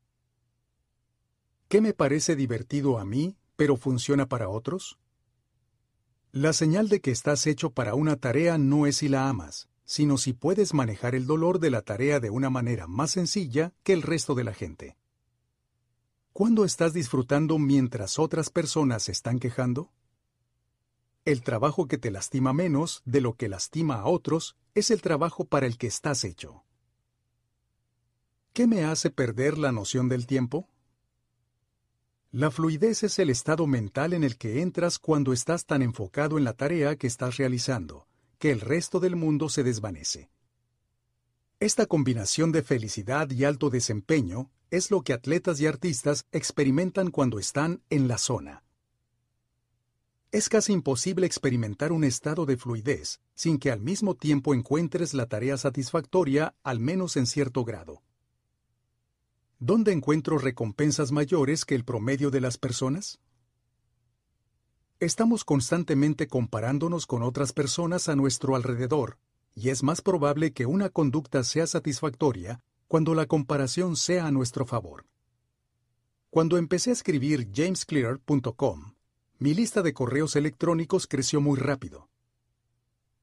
[1.66, 4.96] ¿Qué me parece divertido a mí, pero funciona para otros?
[6.36, 10.18] La señal de que estás hecho para una tarea no es si la amas, sino
[10.18, 14.02] si puedes manejar el dolor de la tarea de una manera más sencilla que el
[14.02, 14.98] resto de la gente.
[16.34, 19.94] ¿Cuándo estás disfrutando mientras otras personas se están quejando?
[21.24, 25.46] El trabajo que te lastima menos de lo que lastima a otros es el trabajo
[25.46, 26.64] para el que estás hecho.
[28.52, 30.68] ¿Qué me hace perder la noción del tiempo?
[32.32, 36.44] La fluidez es el estado mental en el que entras cuando estás tan enfocado en
[36.44, 38.06] la tarea que estás realizando,
[38.38, 40.30] que el resto del mundo se desvanece.
[41.60, 47.38] Esta combinación de felicidad y alto desempeño es lo que atletas y artistas experimentan cuando
[47.38, 48.64] están en la zona.
[50.32, 55.26] Es casi imposible experimentar un estado de fluidez sin que al mismo tiempo encuentres la
[55.26, 58.02] tarea satisfactoria, al menos en cierto grado.
[59.58, 63.20] ¿Dónde encuentro recompensas mayores que el promedio de las personas?
[65.00, 69.18] Estamos constantemente comparándonos con otras personas a nuestro alrededor,
[69.54, 74.66] y es más probable que una conducta sea satisfactoria cuando la comparación sea a nuestro
[74.66, 75.06] favor.
[76.28, 78.92] Cuando empecé a escribir jamesclear.com,
[79.38, 82.10] mi lista de correos electrónicos creció muy rápido.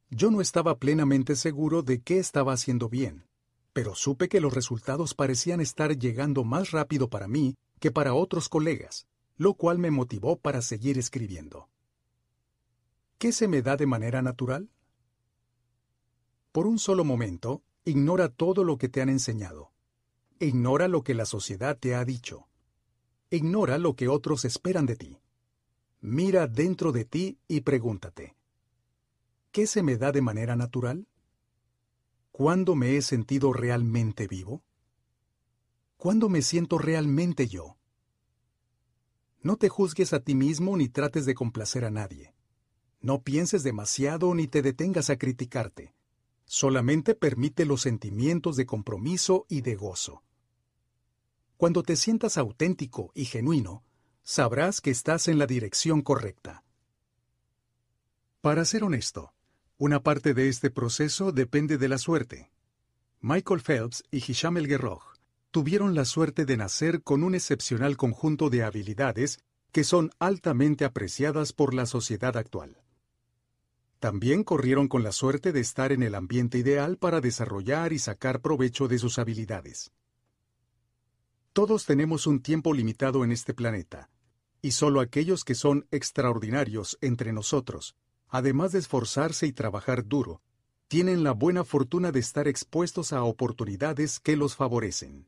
[0.09, 3.27] Yo no estaba plenamente seguro de qué estaba haciendo bien,
[3.73, 8.47] pero supe que los resultados parecían estar llegando más rápido para mí que para otros
[8.47, 11.69] colegas, lo cual me motivó para seguir escribiendo.
[13.17, 14.69] ¿Qué se me da de manera natural?
[16.51, 19.71] Por un solo momento, ignora todo lo que te han enseñado.
[20.39, 22.47] Ignora lo que la sociedad te ha dicho.
[23.31, 25.19] Ignora lo que otros esperan de ti.
[25.99, 28.35] Mira dentro de ti y pregúntate,
[29.51, 31.07] ¿qué se me da de manera natural?
[32.33, 34.63] ¿Cuándo me he sentido realmente vivo?
[35.97, 37.77] ¿Cuándo me siento realmente yo?
[39.43, 42.33] No te juzgues a ti mismo ni trates de complacer a nadie.
[43.01, 45.93] No pienses demasiado ni te detengas a criticarte.
[46.45, 50.23] Solamente permite los sentimientos de compromiso y de gozo.
[51.55, 53.83] Cuando te sientas auténtico y genuino,
[54.23, 56.63] sabrás que estás en la dirección correcta.
[58.41, 59.35] Para ser honesto,
[59.83, 62.49] una parte de este proceso depende de la suerte.
[63.19, 65.03] Michael Phelps y Hisham El Guerroj
[65.51, 69.39] tuvieron la suerte de nacer con un excepcional conjunto de habilidades
[69.73, 72.77] que son altamente apreciadas por la sociedad actual.
[73.99, 78.39] También corrieron con la suerte de estar en el ambiente ideal para desarrollar y sacar
[78.39, 79.91] provecho de sus habilidades.
[81.51, 84.09] Todos tenemos un tiempo limitado en este planeta,
[84.61, 87.97] y solo aquellos que son extraordinarios entre nosotros
[88.33, 90.41] además de esforzarse y trabajar duro,
[90.87, 95.27] tienen la buena fortuna de estar expuestos a oportunidades que los favorecen.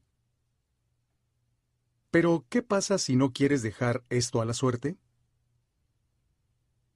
[2.09, 4.97] Pero, ¿qué pasa si no quieres dejar esto a la suerte?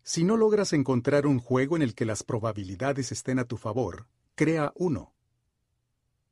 [0.01, 4.07] Si no logras encontrar un juego en el que las probabilidades estén a tu favor,
[4.33, 5.13] crea uno.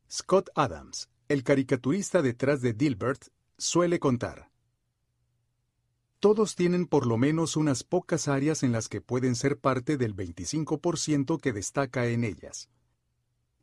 [0.09, 3.27] Scott Adams, el caricaturista detrás de Dilbert,
[3.59, 4.49] suele contar.
[6.19, 10.15] Todos tienen por lo menos unas pocas áreas en las que pueden ser parte del
[10.15, 12.69] 25% que destaca en ellas.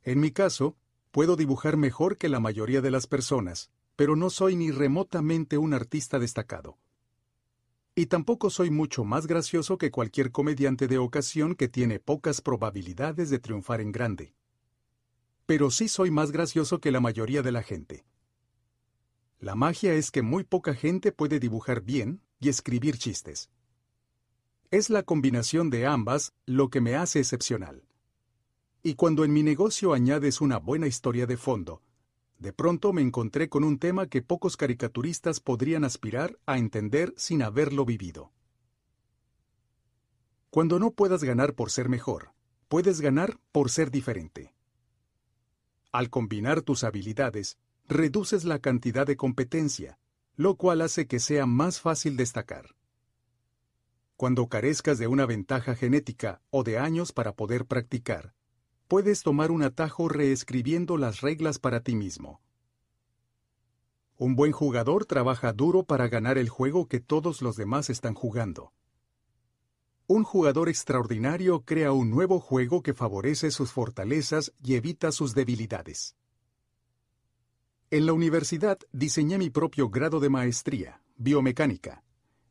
[0.03, 0.77] En mi caso,
[1.11, 5.75] puedo dibujar mejor que la mayoría de las personas, pero no soy ni remotamente un
[5.75, 6.79] artista destacado.
[7.97, 13.31] Y tampoco soy mucho más gracioso que cualquier comediante de ocasión que tiene pocas probabilidades
[13.31, 14.35] de triunfar en grande.
[15.47, 18.05] Pero sí soy más gracioso que la mayoría de la gente.
[19.41, 23.49] La magia es que muy poca gente puede dibujar bien y escribir chistes.
[24.71, 27.85] Es la combinación de ambas lo que me hace excepcional.
[28.83, 31.83] Y cuando en mi negocio añades una buena historia de fondo,
[32.39, 37.43] de pronto me encontré con un tema que pocos caricaturistas podrían aspirar a entender sin
[37.43, 38.31] haberlo vivido.
[40.51, 42.35] Cuando no puedas ganar por ser mejor,
[42.69, 44.55] puedes ganar por ser diferente.
[45.93, 47.57] Al combinar tus habilidades,
[47.89, 49.99] reduces la cantidad de competencia,
[50.37, 52.75] lo cual hace que sea más fácil destacar.
[54.17, 58.35] Cuando carezcas de una ventaja genética o de años para poder practicar,
[58.89, 62.41] puedes tomar un atajo reescribiendo las reglas para ti mismo.
[64.17, 68.73] Un buen jugador trabaja duro para ganar el juego que todos los demás están jugando.
[70.07, 76.15] Un jugador extraordinario crea un nuevo juego que favorece sus fortalezas y evita sus debilidades.
[77.91, 82.03] En la universidad diseñé mi propio grado de maestría, biomecánica,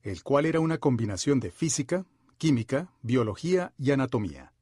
[0.02, 2.06] el cual era una combinación de física,
[2.38, 4.54] química, biología y anatomía.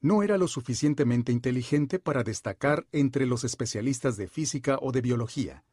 [0.00, 5.64] No era lo suficientemente inteligente para destacar entre los especialistas de física o de biología,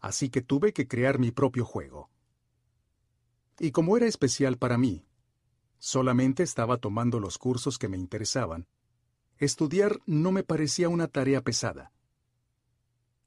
[0.00, 2.10] así que tuve que crear mi propio juego.
[3.58, 5.06] Y como era especial para mí,
[5.78, 8.66] Solamente estaba tomando los cursos que me interesaban.
[9.38, 11.92] Estudiar no me parecía una tarea pesada.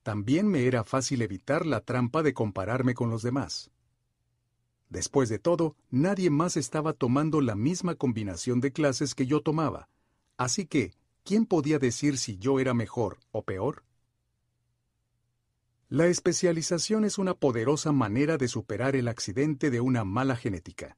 [0.10, 3.70] También me era fácil evitar la trampa de compararme con los demás.
[4.90, 9.88] Después de todo, nadie más estaba tomando la misma combinación de clases que yo tomaba,
[10.36, 13.84] así que, ¿quién podía decir si yo era mejor o peor?
[15.90, 20.98] La especialización es una poderosa manera de superar el accidente de una mala genética.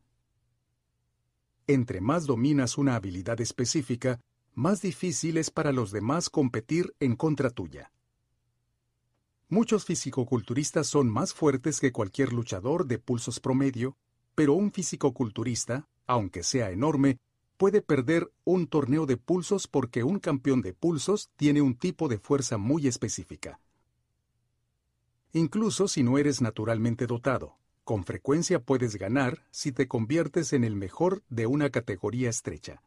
[1.67, 4.22] Entre más dominas una habilidad específica,
[4.53, 7.92] más difícil es para los demás competir en contra tuya.
[9.51, 13.97] Muchos fisicoculturistas son más fuertes que cualquier luchador de pulsos promedio,
[14.33, 17.17] pero un fisicoculturista, aunque sea enorme,
[17.57, 22.17] puede perder un torneo de pulsos porque un campeón de pulsos tiene un tipo de
[22.17, 23.59] fuerza muy específica.
[25.33, 30.77] Incluso si no eres naturalmente dotado, con frecuencia puedes ganar si te conviertes en el
[30.77, 32.83] mejor de una categoría estrecha.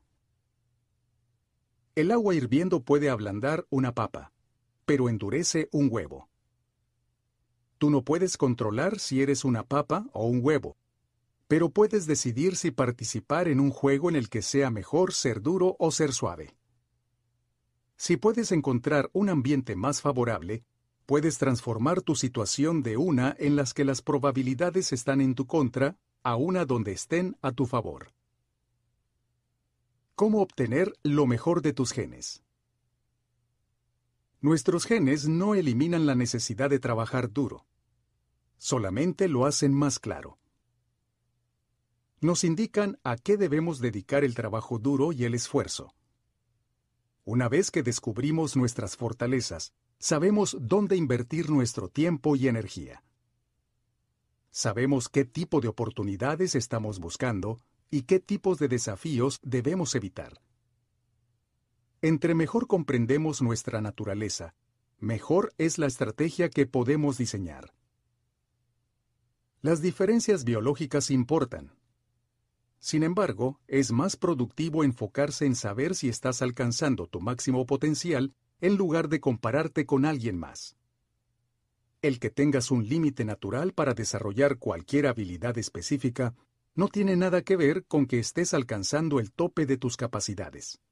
[1.95, 4.33] El agua hirviendo puede ablandar una papa,
[4.87, 6.31] pero endurece un huevo.
[7.85, 10.79] Tú no puedes controlar si eres una papa o un huevo,
[11.49, 15.77] pero puedes decidir si participar en un juego en el que sea mejor ser duro
[15.79, 16.57] o ser suave.
[17.99, 20.65] Si puedes encontrar un ambiente más favorable,
[21.05, 25.99] puedes transformar tu situación de una en las que las probabilidades están en tu contra
[26.23, 28.15] a una donde estén a tu favor.
[30.15, 32.43] ¿Cómo obtener lo mejor de tus genes?
[34.41, 37.67] Nuestros genes no eliminan la necesidad de trabajar duro,
[38.59, 40.39] solamente lo hacen más claro.
[42.21, 45.95] Nos indican a qué debemos dedicar el trabajo duro y el esfuerzo.
[47.25, 53.03] Una vez que descubrimos nuestras fortalezas, sabemos dónde invertir nuestro tiempo y energía.
[54.51, 57.59] Sabemos qué tipo de oportunidades estamos buscando
[57.91, 60.41] y qué tipos de desafíos debemos evitar.
[62.03, 64.55] Entre mejor comprendemos nuestra naturaleza,
[64.99, 67.73] mejor es la estrategia que podemos diseñar.
[69.65, 71.73] Las diferencias biológicas importan.
[72.81, 78.77] Sin embargo, es más productivo enfocarse en saber si estás alcanzando tu máximo potencial en
[78.77, 80.77] lugar de compararte con alguien más.
[82.03, 86.35] El que tengas un límite natural para desarrollar cualquier habilidad específica
[86.75, 90.83] no tiene nada que ver con que estés alcanzando el tope de tus capacidades.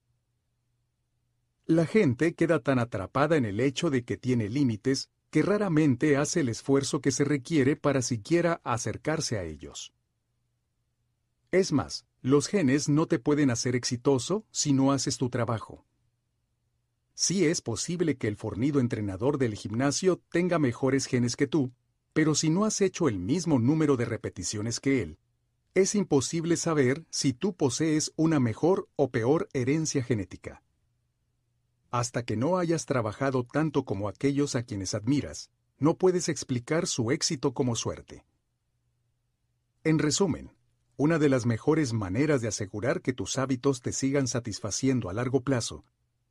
[1.67, 6.41] La gente queda tan atrapada en el hecho de que tiene límites que raramente hace
[6.41, 9.95] el esfuerzo que se requiere para siquiera acercarse a ellos.
[11.51, 15.87] Es más, los genes no te pueden hacer exitoso si no haces tu trabajo.
[17.15, 21.73] Sí es posible que el fornido entrenador del gimnasio tenga mejores genes que tú,
[22.13, 25.19] pero si no has hecho el mismo número de repeticiones que él,
[25.73, 30.62] es imposible saber si tú posees una mejor o peor herencia genética.
[31.93, 37.13] Hasta que no hayas trabajado tanto como aquellos a quienes admiras, no puedes explicar su
[37.13, 38.25] éxito como suerte.
[39.85, 40.51] En resumen,
[40.97, 45.43] una de las mejores maneras de asegurar que tus hábitos te sigan satisfaciendo a largo
[45.43, 45.85] plazo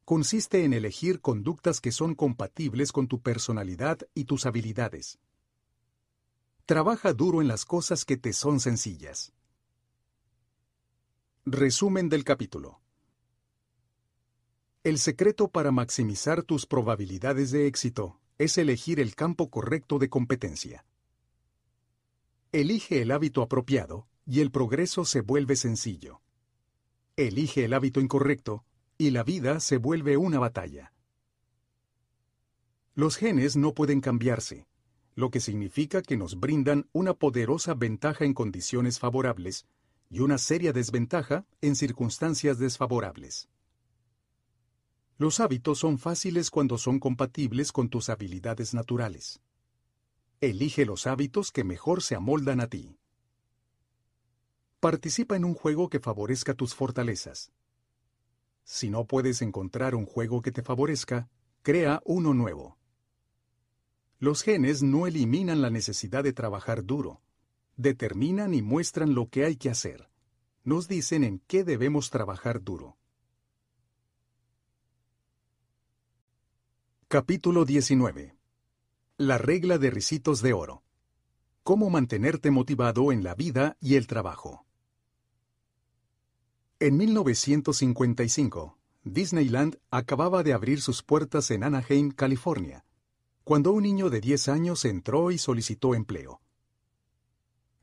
[0.04, 5.20] consiste en elegir conductas que son compatibles con tu personalidad y tus habilidades.
[6.66, 9.32] Trabaja duro en las cosas que te son sencillas.
[11.46, 12.81] Resumen del capítulo.
[14.84, 20.86] El secreto para maximizar tus probabilidades de éxito es elegir el campo correcto de competencia.
[22.52, 26.24] Elige el hábito apropiado y el progreso se vuelve sencillo.
[27.16, 28.66] Elige el hábito incorrecto
[28.98, 30.94] y la vida se vuelve una batalla.
[32.96, 34.66] Los genes no pueden cambiarse,
[35.14, 39.68] lo que significa que nos brindan una poderosa ventaja en condiciones favorables
[40.10, 43.48] y una seria desventaja en circunstancias desfavorables.
[45.22, 49.40] Los hábitos son fáciles cuando son compatibles con tus habilidades naturales.
[50.40, 52.98] Elige los hábitos que mejor se amoldan a ti.
[54.80, 57.52] Participa en un juego que favorezca tus fortalezas.
[58.64, 61.30] Si no puedes encontrar un juego que te favorezca,
[61.62, 62.80] crea uno nuevo.
[64.18, 67.22] Los genes no eliminan la necesidad de trabajar duro.
[67.78, 70.10] Determinan y muestran lo que hay que hacer.
[70.64, 72.98] Nos dicen en qué debemos trabajar duro.
[77.12, 78.38] Capítulo 19.
[79.18, 80.82] La regla de ricitos de oro.
[81.62, 84.66] Cómo mantenerte motivado en la vida y el trabajo.
[86.80, 92.86] En 1955, Disneyland acababa de abrir sus puertas en Anaheim, California,
[93.44, 96.40] cuando un niño de 10 años entró y solicitó empleo.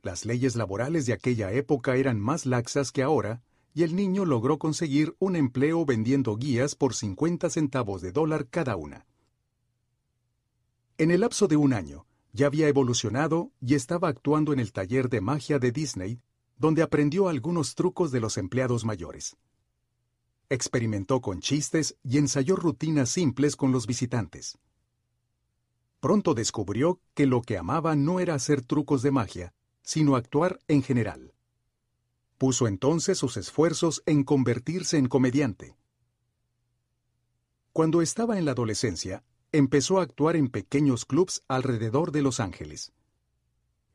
[0.01, 3.43] Las leyes laborales de aquella época eran más laxas que ahora,
[3.75, 8.77] y el niño logró conseguir un empleo vendiendo guías por 50 centavos de dólar cada
[8.77, 9.05] una.
[10.99, 15.09] En el lapso de un año, ya había evolucionado y estaba actuando en el taller
[15.09, 16.21] de magia de Disney,
[16.57, 19.37] donde aprendió algunos trucos de los empleados mayores.
[20.49, 24.59] Experimentó con chistes y ensayó rutinas simples con los visitantes.
[26.01, 30.83] Pronto descubrió que lo que amaba no era hacer trucos de magia, sino actuar en
[30.83, 31.33] general.
[32.39, 35.77] Puso entonces sus esfuerzos en convertirse en comediante.
[37.73, 42.93] Cuando estaba en la adolescencia, empezó a actuar en pequeños clubs alrededor de Los Ángeles.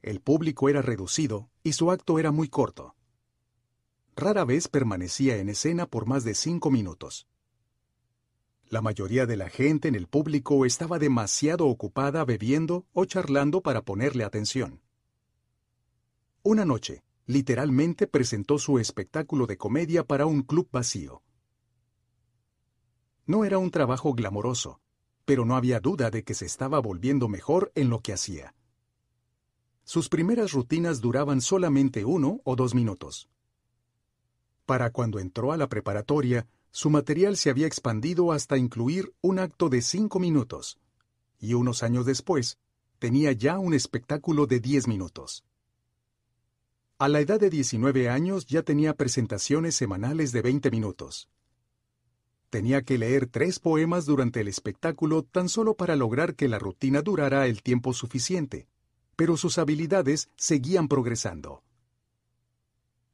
[0.02, 2.96] El público era reducido y su acto era muy corto.
[4.16, 7.28] Rara vez permanecía en escena por más de cinco minutos.
[8.66, 13.84] La mayoría de la gente en el público estaba demasiado ocupada bebiendo o charlando para
[13.84, 14.82] ponerle atención.
[16.42, 21.22] Una noche, literalmente presentó su espectáculo de comedia para un club vacío.
[23.26, 24.82] No era un trabajo glamoroso,
[25.26, 28.54] pero no había duda de que se estaba volviendo mejor en lo que hacía.
[29.84, 33.30] Sus primeras rutinas duraban solamente uno o dos minutos.
[34.66, 39.70] Para cuando entró a la preparatoria, su material se había expandido hasta incluir un acto
[39.70, 40.80] de cinco minutos,
[41.40, 42.58] y unos años después,
[43.00, 45.44] tenía ya un espectáculo de diez minutos.
[46.98, 51.28] A la edad de 19 años ya tenía presentaciones semanales de 20 minutos.
[52.54, 57.02] Tenía que leer tres poemas durante el espectáculo tan solo para lograr que la rutina
[57.02, 58.68] durara el tiempo suficiente,
[59.16, 61.64] pero sus habilidades seguían progresando.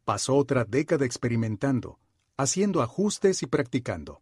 [0.04, 2.00] Pasó otra década experimentando,
[2.36, 4.22] haciendo ajustes y practicando.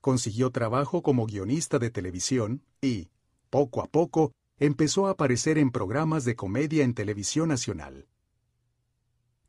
[0.00, 3.10] Consiguió trabajo como guionista de televisión y,
[3.50, 8.06] poco a poco, empezó a aparecer en programas de comedia en televisión nacional.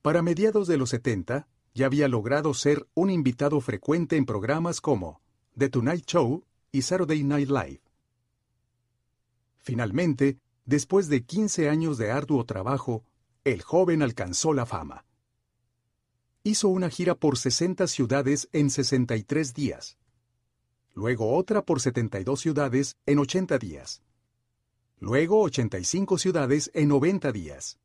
[0.02, 5.22] Para mediados de los 70, ya había logrado ser un invitado frecuente en programas como
[5.58, 7.82] The Tonight Show y Saturday Night Live.
[9.58, 13.04] Finalmente, después de 15 años de arduo trabajo,
[13.44, 15.06] el joven alcanzó la fama.
[16.44, 19.98] Hizo una gira por 60 ciudades en 63 días.
[20.94, 24.04] Luego otra por 72 ciudades en 80 días.
[25.00, 27.80] Luego 85 ciudades en 90 días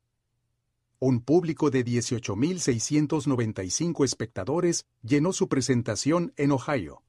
[0.99, 7.03] un público de 18.695 espectadores llenó su presentación en Ohio.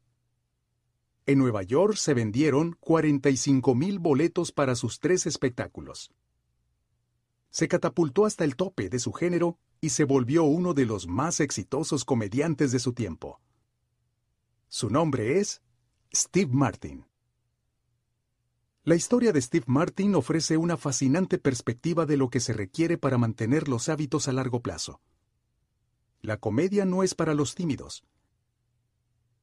[1.27, 6.13] En Nueva York se vendieron 45.000 boletos para sus tres espectáculos.
[7.51, 11.41] Se catapultó hasta el tope de su género y se volvió uno de los más
[11.41, 13.41] exitosos comediantes de su tiempo.
[14.69, 15.63] Su nombre es
[16.15, 17.10] Steve Martin.
[18.83, 23.19] La historia de Steve Martin ofrece una fascinante perspectiva de lo que se requiere para
[23.19, 25.03] mantener los hábitos a largo plazo.
[26.23, 28.05] La comedia no es para los tímidos.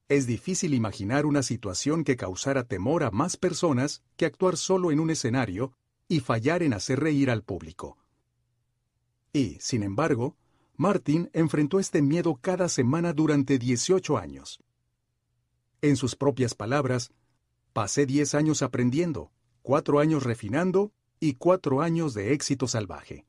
[0.08, 4.98] Es difícil imaginar una situación que causara temor a más personas que actuar solo en
[4.98, 5.72] un escenario
[6.08, 7.96] y fallar en hacer reír al público.
[9.32, 10.36] Y, sin embargo,
[10.76, 14.58] Martin enfrentó este miedo cada semana durante 18 años.
[15.80, 17.12] En sus propias palabras,
[17.78, 19.30] Pasé diez años aprendiendo,
[19.62, 23.24] cuatro años refinando y cuatro años de éxito salvaje.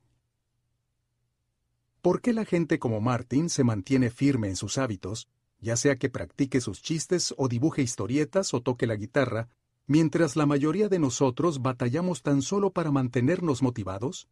[2.02, 5.28] ¿Por qué la gente como Martin se mantiene firme en sus hábitos,
[5.60, 9.48] ya sea que practique sus chistes o dibuje historietas o toque la guitarra,
[9.86, 14.26] mientras la mayoría de nosotros batallamos tan solo para mantenernos motivados?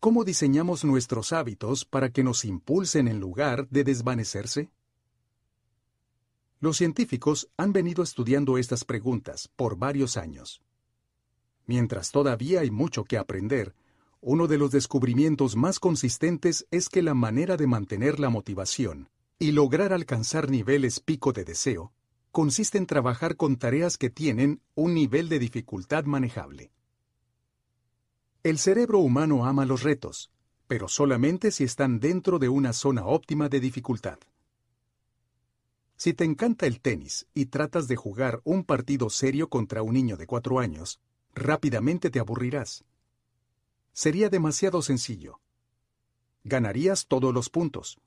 [0.00, 4.72] ¿Cómo diseñamos nuestros hábitos para que nos impulsen en lugar de desvanecerse?
[6.64, 10.62] Los científicos han venido estudiando estas preguntas por varios años.
[11.66, 13.74] Mientras todavía hay mucho que aprender,
[14.22, 19.52] uno de los descubrimientos más consistentes es que la manera de mantener la motivación y
[19.52, 21.92] lograr alcanzar niveles pico de deseo
[22.30, 26.72] consiste en trabajar con tareas que tienen un nivel de dificultad manejable.
[28.42, 30.30] El cerebro humano ama los retos,
[30.66, 34.18] pero solamente si están dentro de una zona óptima de dificultad.
[35.96, 40.16] Si te encanta el tenis y tratas de jugar un partido serio contra un niño
[40.16, 41.00] de cuatro años,
[41.34, 42.84] rápidamente te aburrirás.
[43.92, 45.40] Sería demasiado sencillo.
[46.42, 47.98] Ganarías todos los puntos.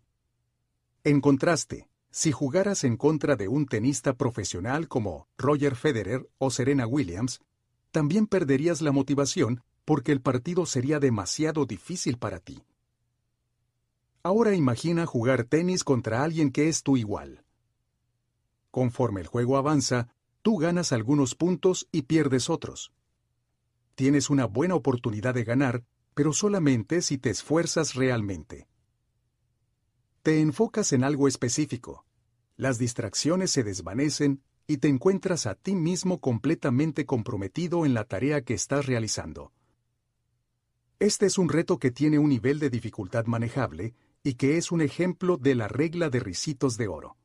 [1.03, 6.85] En contraste, si jugaras en contra de un tenista profesional como Roger Federer o Serena
[6.87, 7.39] Williams,
[7.91, 12.61] también perderías la motivación porque el partido sería demasiado difícil para ti.
[14.23, 17.45] Ahora imagina jugar tenis contra alguien que es tu igual.
[18.77, 20.08] Conforme el juego avanza,
[20.43, 22.93] tú ganas algunos puntos y pierdes otros.
[23.95, 28.67] Tienes una buena oportunidad de ganar, pero solamente si te esfuerzas realmente.
[30.22, 32.06] Te enfocas en algo específico.
[32.56, 38.43] Las distracciones se desvanecen y te encuentras a ti mismo completamente comprometido en la tarea
[38.43, 39.53] que estás realizando.
[40.99, 44.81] Este es un reto que tiene un nivel de dificultad manejable y que es un
[44.81, 47.17] ejemplo de la regla de ricitos de oro.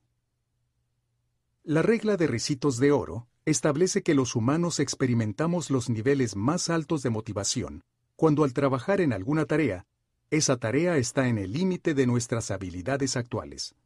[1.65, 7.03] La regla de ricitos de oro establece que los humanos experimentamos los niveles más altos
[7.03, 7.85] de motivación
[8.17, 9.87] cuando al trabajar en alguna tarea,
[10.31, 13.77] esa tarea está en el límite de nuestras habilidades actuales.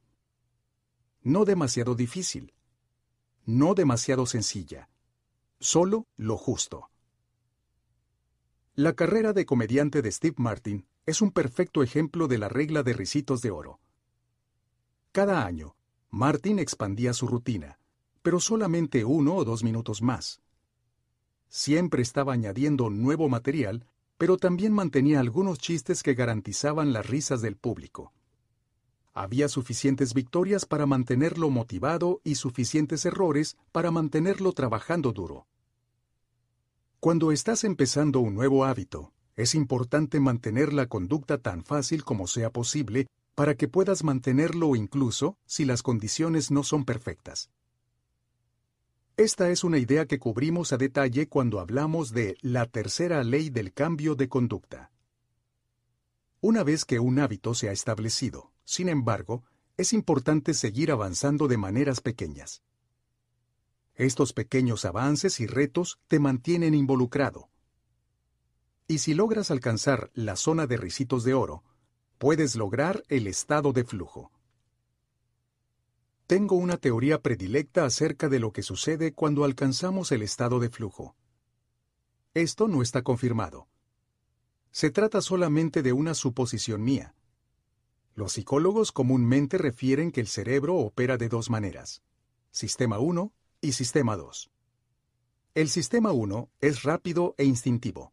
[1.22, 2.54] No demasiado difícil,
[3.44, 4.88] no demasiado sencilla,
[5.58, 6.90] solo lo justo.
[8.74, 12.94] La carrera de comediante de Steve Martin es un perfecto ejemplo de la regla de
[12.94, 13.80] ricitos de oro.
[15.12, 15.75] Cada año,
[16.16, 17.78] Martin expandía su rutina,
[18.22, 20.40] pero solamente uno o dos minutos más.
[21.50, 23.84] Siempre estaba añadiendo nuevo material,
[24.16, 28.14] pero también mantenía algunos chistes que garantizaban las risas del público.
[29.12, 35.46] Había suficientes victorias para mantenerlo motivado y suficientes errores para mantenerlo trabajando duro.
[36.98, 42.48] Cuando estás empezando un nuevo hábito, es importante mantener la conducta tan fácil como sea
[42.48, 47.50] posible para que puedas mantenerlo incluso si las condiciones no son perfectas.
[49.18, 53.74] Esta es una idea que cubrimos a detalle cuando hablamos de la tercera ley del
[53.74, 54.90] cambio de conducta.
[56.40, 59.44] Una vez que un hábito se ha establecido, sin embargo,
[59.76, 62.62] es importante seguir avanzando de maneras pequeñas.
[63.94, 67.50] Estos pequeños avances y retos te mantienen involucrado.
[68.88, 71.64] Y si logras alcanzar la zona de risitos de oro,
[72.18, 74.30] puedes lograr el estado de flujo.
[76.26, 81.14] Tengo una teoría predilecta acerca de lo que sucede cuando alcanzamos el estado de flujo.
[82.34, 83.68] Esto no está confirmado.
[84.72, 87.14] Se trata solamente de una suposición mía.
[88.14, 92.02] Los psicólogos comúnmente refieren que el cerebro opera de dos maneras.
[92.50, 94.50] Sistema 1 y Sistema 2.
[95.54, 98.12] El Sistema 1 es rápido e instintivo.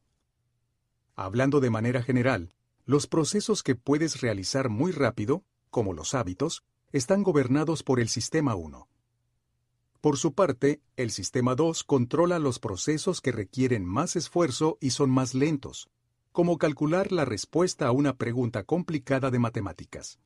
[1.16, 2.54] Hablando de manera general,
[2.86, 8.56] los procesos que puedes realizar muy rápido, como los hábitos, están gobernados por el Sistema
[8.56, 8.88] 1.
[10.02, 15.10] Por su parte, el Sistema 2 controla los procesos que requieren más esfuerzo y son
[15.10, 15.90] más lentos,
[16.32, 20.20] como calcular la respuesta a una pregunta complicada de matemáticas.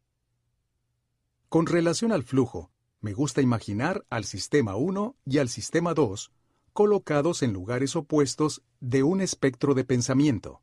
[1.49, 6.31] Con relación al flujo, me gusta imaginar al sistema 1 y al sistema 2
[6.77, 10.61] colocados en lugares opuestos de un espectro de pensamiento.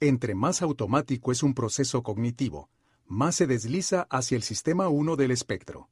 [0.00, 2.68] Entre más automático es un proceso cognitivo,
[3.06, 5.88] más se desliza hacia el sistema 1 del espectro.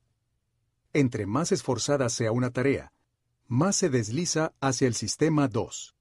[0.93, 2.93] Entre más esforzada sea una tarea,
[3.49, 5.97] más se desliza hacia el sistema 2.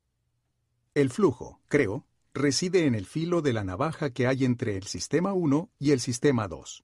[0.96, 5.32] El flujo, creo, reside en el filo de la navaja que hay entre el sistema
[5.34, 6.84] 1 y el sistema 2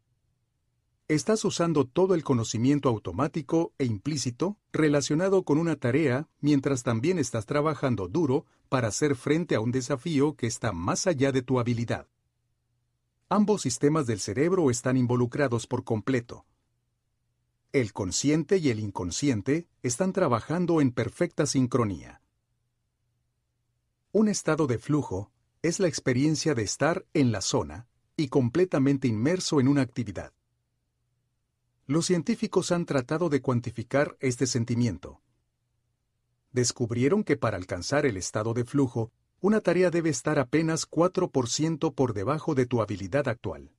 [1.09, 7.47] estás usando todo el conocimiento automático e implícito relacionado con una tarea mientras también estás
[7.47, 12.07] trabajando duro para hacer frente a un desafío que está más allá de tu habilidad.
[13.27, 16.45] Ambos sistemas del cerebro están involucrados por completo.
[17.71, 22.21] El consciente y el inconsciente están trabajando en perfecta sincronía.
[24.11, 27.87] Un estado de flujo es la experiencia de estar en la zona
[28.17, 30.33] y completamente inmerso en una actividad.
[31.85, 35.21] Los científicos han tratado de cuantificar este sentimiento.
[36.51, 42.13] Descubrieron que para alcanzar el estado de flujo, una tarea debe estar apenas 4% por
[42.13, 43.71] debajo de tu habilidad actual.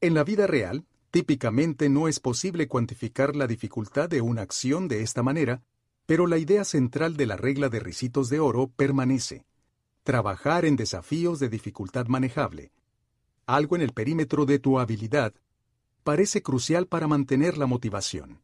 [0.00, 5.02] En la vida real, típicamente no es posible cuantificar la dificultad de una acción de
[5.02, 5.62] esta manera,
[6.06, 9.44] pero la idea central de la regla de ricitos de oro permanece.
[10.02, 12.72] Trabajar en desafíos de dificultad manejable.
[13.46, 15.34] Algo en el perímetro de tu habilidad
[16.04, 18.40] parece crucial para mantener la motivación.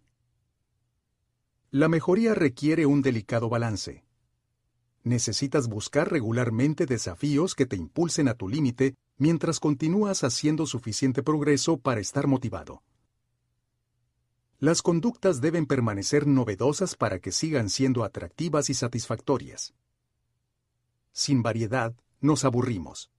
[1.75, 4.05] La mejoría requiere un delicado balance.
[5.05, 11.79] Necesitas buscar regularmente desafíos que te impulsen a tu límite mientras continúas haciendo suficiente progreso
[11.79, 12.83] para estar motivado.
[14.59, 19.73] Las conductas deben permanecer novedosas para que sigan siendo atractivas y satisfactorias.
[21.11, 23.11] Sin variedad, nos aburrimos.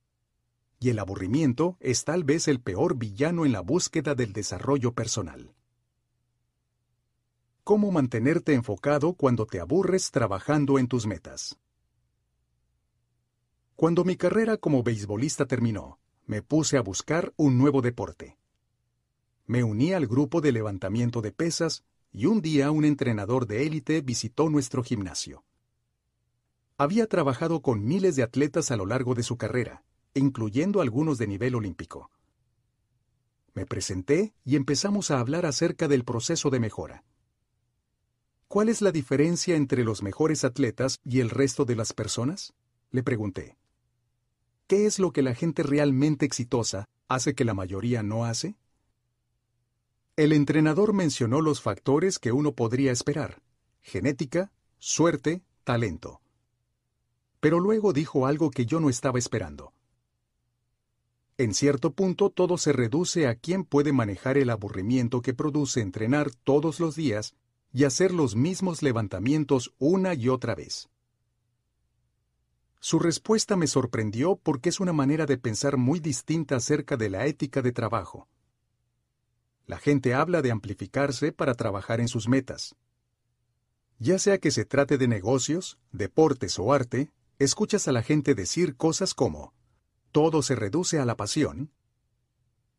[0.80, 5.56] Y el aburrimiento es tal vez el peor villano en la búsqueda del desarrollo personal.
[7.63, 11.58] ¿Cómo mantenerte enfocado cuando te aburres trabajando en tus metas?
[13.78, 18.38] Cuando mi carrera como beisbolista terminó, me puse a buscar un nuevo deporte.
[19.46, 24.01] Me uní al grupo de levantamiento de pesas y un día un entrenador de élite
[24.01, 25.46] visitó nuestro gimnasio.
[26.78, 31.28] Había trabajado con miles de atletas a lo largo de su carrera, incluyendo algunos de
[31.28, 32.12] nivel olímpico.
[33.53, 37.06] Me presenté y empezamos a hablar acerca del proceso de mejora.
[38.53, 42.53] ¿Cuál es la diferencia entre los mejores atletas y el resto de las personas?
[42.92, 43.58] Le pregunté.
[44.68, 48.56] ¿Qué es lo que la gente realmente exitosa hace que la mayoría no hace?
[50.18, 53.42] El entrenador mencionó los factores que uno podría esperar,
[53.82, 56.22] genética, suerte, talento.
[57.40, 59.74] Pero luego dijo algo que yo no estaba esperando.
[61.40, 66.30] En cierto punto todo se reduce a quién puede manejar el aburrimiento que produce entrenar
[66.44, 67.34] todos los días
[67.74, 70.90] y hacer los mismos levantamientos una y otra vez.
[72.80, 77.26] Su respuesta me sorprendió porque es una manera de pensar muy distinta acerca de la
[77.26, 78.28] ética de trabajo.
[79.66, 82.76] La gente habla de amplificarse para trabajar en sus metas.
[84.00, 88.76] Ya sea que se trate de negocios, deportes o arte, escuchas a la gente decir
[88.76, 89.54] cosas como,
[90.12, 91.72] todo se reduce a la pasión,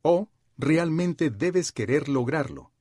[0.03, 0.28] o
[0.59, 2.74] realmente debes querer lograrlo.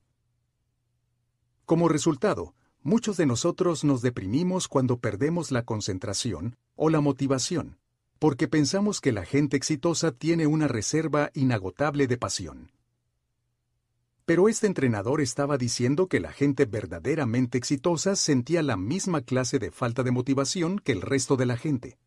[1.64, 7.78] Como resultado, muchos de nosotros nos deprimimos cuando perdemos la concentración o la motivación,
[8.18, 12.70] porque pensamos que la gente exitosa tiene una reserva inagotable de pasión.
[14.26, 19.70] Pero este entrenador estaba diciendo que la gente verdaderamente exitosa sentía la misma clase de
[19.70, 21.98] falta de motivación que el resto de la gente.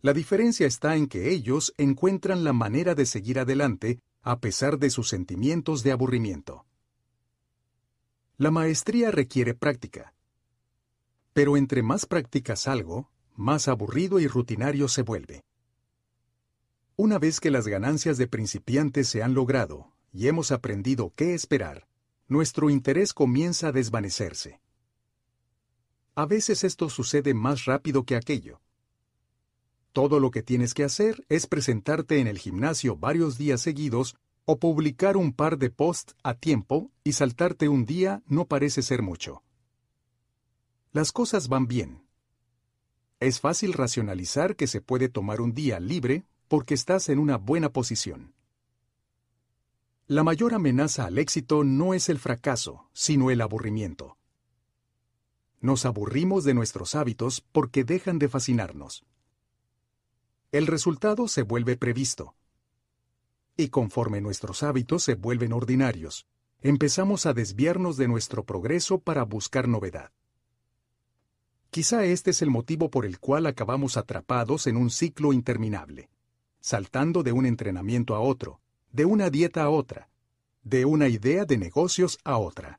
[0.00, 4.90] La diferencia está en que ellos encuentran la manera de seguir adelante a pesar de
[4.90, 6.67] sus sentimientos de aburrimiento.
[8.40, 10.14] La maestría requiere práctica.
[11.32, 15.42] Pero entre más practicas algo, más aburrido y rutinario se vuelve.
[16.94, 21.88] Una vez que las ganancias de principiantes se han logrado y hemos aprendido qué esperar,
[22.28, 24.60] nuestro interés comienza a desvanecerse.
[26.14, 28.60] A veces esto sucede más rápido que aquello.
[29.92, 34.14] Todo lo que tienes que hacer es presentarte en el gimnasio varios días seguidos
[34.50, 39.02] o publicar un par de posts a tiempo y saltarte un día no parece ser
[39.02, 39.42] mucho.
[40.90, 42.02] Las cosas van bien.
[43.20, 47.74] Es fácil racionalizar que se puede tomar un día libre porque estás en una buena
[47.74, 48.32] posición.
[50.06, 54.16] La mayor amenaza al éxito no es el fracaso, sino el aburrimiento.
[55.60, 59.04] Nos aburrimos de nuestros hábitos porque dejan de fascinarnos.
[60.52, 62.37] El resultado se vuelve previsto.
[63.60, 66.28] Y conforme nuestros hábitos se vuelven ordinarios,
[66.60, 70.12] empezamos a desviarnos de nuestro progreso para buscar novedad.
[71.72, 76.08] Quizá este es el motivo por el cual acabamos atrapados en un ciclo interminable,
[76.60, 78.60] saltando de un entrenamiento a otro,
[78.92, 80.08] de una dieta a otra,
[80.62, 82.78] de una idea de negocios a otra.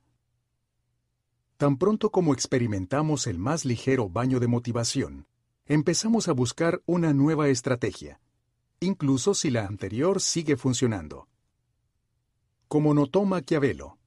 [1.58, 5.26] Tan pronto como experimentamos el más ligero baño de motivación,
[5.66, 8.18] empezamos a buscar una nueva estrategia,
[8.80, 11.28] incluso si la anterior sigue funcionando.
[12.66, 13.98] Como notó Maquiavelo,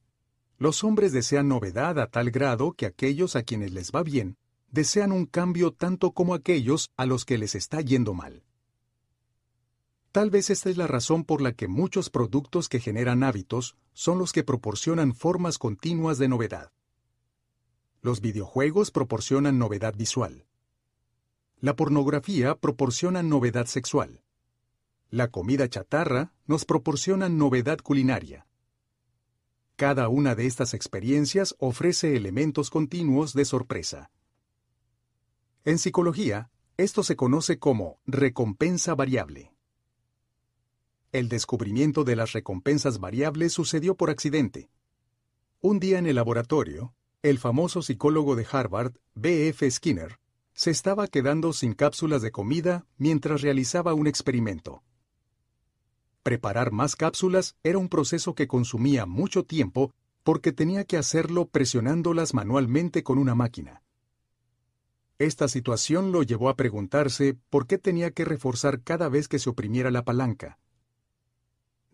[0.58, 4.36] los hombres desean novedad a tal grado que aquellos a quienes les va bien
[4.70, 8.42] desean un cambio tanto como aquellos a los que les está yendo mal.
[10.10, 14.18] Tal vez esta es la razón por la que muchos productos que generan hábitos son
[14.18, 16.72] los que proporcionan formas continuas de novedad.
[18.00, 20.46] Los videojuegos proporcionan novedad visual.
[21.60, 24.23] La pornografía proporciona novedad sexual.
[25.14, 28.48] La comida chatarra nos proporciona novedad culinaria.
[29.76, 34.10] Cada una de estas experiencias ofrece elementos continuos de sorpresa.
[35.64, 39.54] En psicología, esto se conoce como recompensa variable.
[41.12, 44.68] El descubrimiento de las recompensas variables sucedió por accidente.
[45.60, 49.70] Un día en el laboratorio, el famoso psicólogo de Harvard, B.F.
[49.70, 50.18] Skinner,
[50.54, 54.82] se estaba quedando sin cápsulas de comida mientras realizaba un experimento.
[56.24, 62.34] Preparar más cápsulas era un proceso que consumía mucho tiempo porque tenía que hacerlo presionándolas
[62.34, 63.82] manualmente con una máquina.
[65.20, 69.50] Esta situación lo llevó a preguntarse por qué tenía que reforzar cada vez que se
[69.50, 70.58] oprimiera la palanca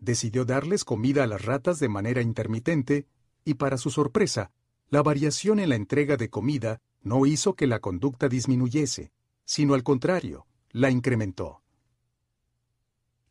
[0.01, 3.07] decidió darles comida a las ratas de manera intermitente
[3.45, 4.51] y para su sorpresa,
[4.89, 9.13] la variación en la entrega de comida no hizo que la conducta disminuyese,
[9.45, 11.60] sino al contrario, la incrementó.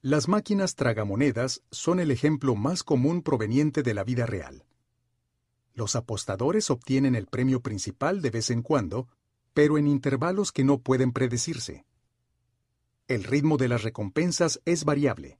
[0.02, 4.64] Las máquinas tragamonedas son el ejemplo más común proveniente de la vida real.
[5.74, 9.08] Los apostadores obtienen el premio principal de vez en cuando,
[9.52, 11.84] pero en intervalos que no pueden predecirse.
[13.08, 15.38] El ritmo de las recompensas es variable.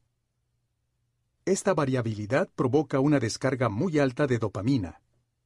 [1.47, 5.01] Esta variabilidad provoca una descarga muy alta de dopamina,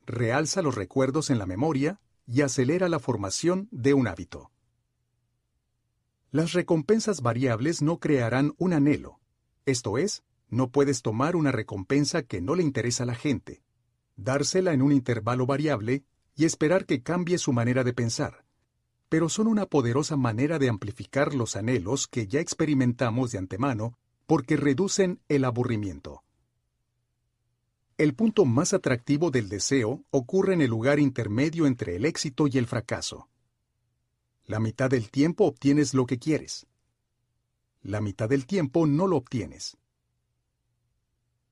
[0.06, 4.50] realza los recuerdos en la memoria y acelera la formación de un hábito.
[6.34, 9.20] Las recompensas variables no crearán un anhelo.
[9.66, 13.62] Esto es, no puedes tomar una recompensa que no le interesa a la gente,
[14.16, 16.02] dársela en un intervalo variable
[16.34, 18.44] y esperar que cambie su manera de pensar.
[19.08, 24.56] Pero son una poderosa manera de amplificar los anhelos que ya experimentamos de antemano porque
[24.56, 26.24] reducen el aburrimiento.
[27.96, 32.58] El punto más atractivo del deseo ocurre en el lugar intermedio entre el éxito y
[32.58, 33.28] el fracaso.
[34.46, 36.66] La mitad del tiempo obtienes lo que quieres.
[37.82, 39.78] La mitad del tiempo no lo obtienes.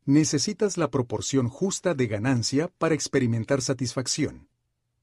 [0.05, 4.49] Necesitas la proporción justa de ganancia para experimentar satisfacción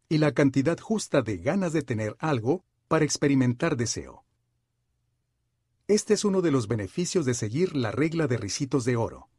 [0.08, 4.26] y la cantidad justa de ganas de tener algo para experimentar deseo.
[5.88, 9.30] Este es uno de los beneficios de seguir la regla de risitos de oro.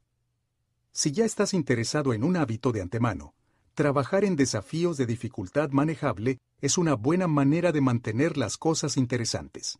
[0.92, 3.34] Si ya estás interesado en un hábito de antemano,
[3.80, 9.78] trabajar en desafíos de dificultad manejable es una buena manera de mantener las cosas interesantes.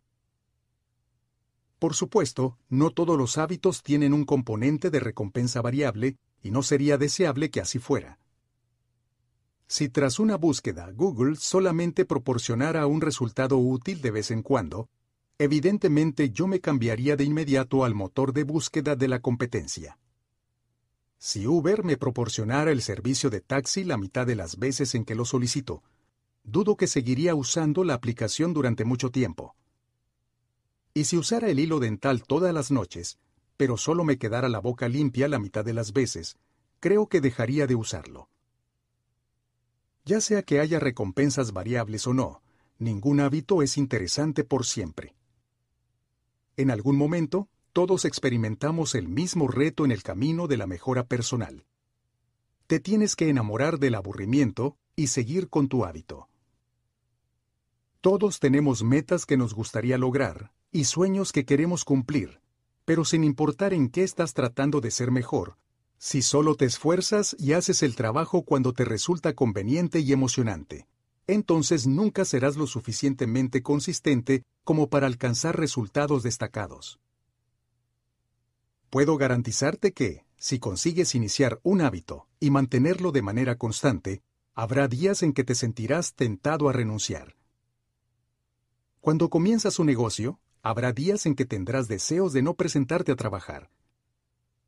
[1.77, 6.97] Por supuesto, no todos los hábitos tienen un componente de recompensa variable y no sería
[6.97, 8.17] deseable que así fuera.
[9.67, 14.89] Si tras una búsqueda Google solamente proporcionara un resultado útil de vez en cuando,
[15.37, 19.99] evidentemente yo me cambiaría de inmediato al motor de búsqueda de la competencia.
[21.23, 25.13] Si Uber me proporcionara el servicio de taxi la mitad de las veces en que
[25.13, 25.83] lo solicito,
[26.43, 29.55] dudo que seguiría usando la aplicación durante mucho tiempo.
[30.95, 33.19] Y si usara el hilo dental todas las noches,
[33.55, 36.39] pero solo me quedara la boca limpia la mitad de las veces,
[36.79, 38.27] creo que dejaría de usarlo.
[40.05, 42.41] Ya sea que haya recompensas variables o no,
[42.79, 45.13] ningún hábito es interesante por siempre.
[46.57, 51.65] En algún momento, todos experimentamos el mismo reto en el camino de la mejora personal.
[52.67, 56.27] Te tienes que enamorar del aburrimiento y seguir con tu hábito.
[58.01, 62.41] Todos tenemos metas que nos gustaría lograr y sueños que queremos cumplir,
[62.83, 65.57] pero sin importar en qué estás tratando de ser mejor,
[65.97, 70.87] si solo te esfuerzas y haces el trabajo cuando te resulta conveniente y emocionante,
[71.27, 76.99] entonces nunca serás lo suficientemente consistente como para alcanzar resultados destacados.
[78.91, 84.21] Puedo garantizarte que, si consigues iniciar un hábito y mantenerlo de manera constante,
[84.53, 87.37] habrá días en que te sentirás tentado a renunciar.
[88.99, 93.71] Cuando comienzas un negocio, habrá días en que tendrás deseos de no presentarte a trabajar.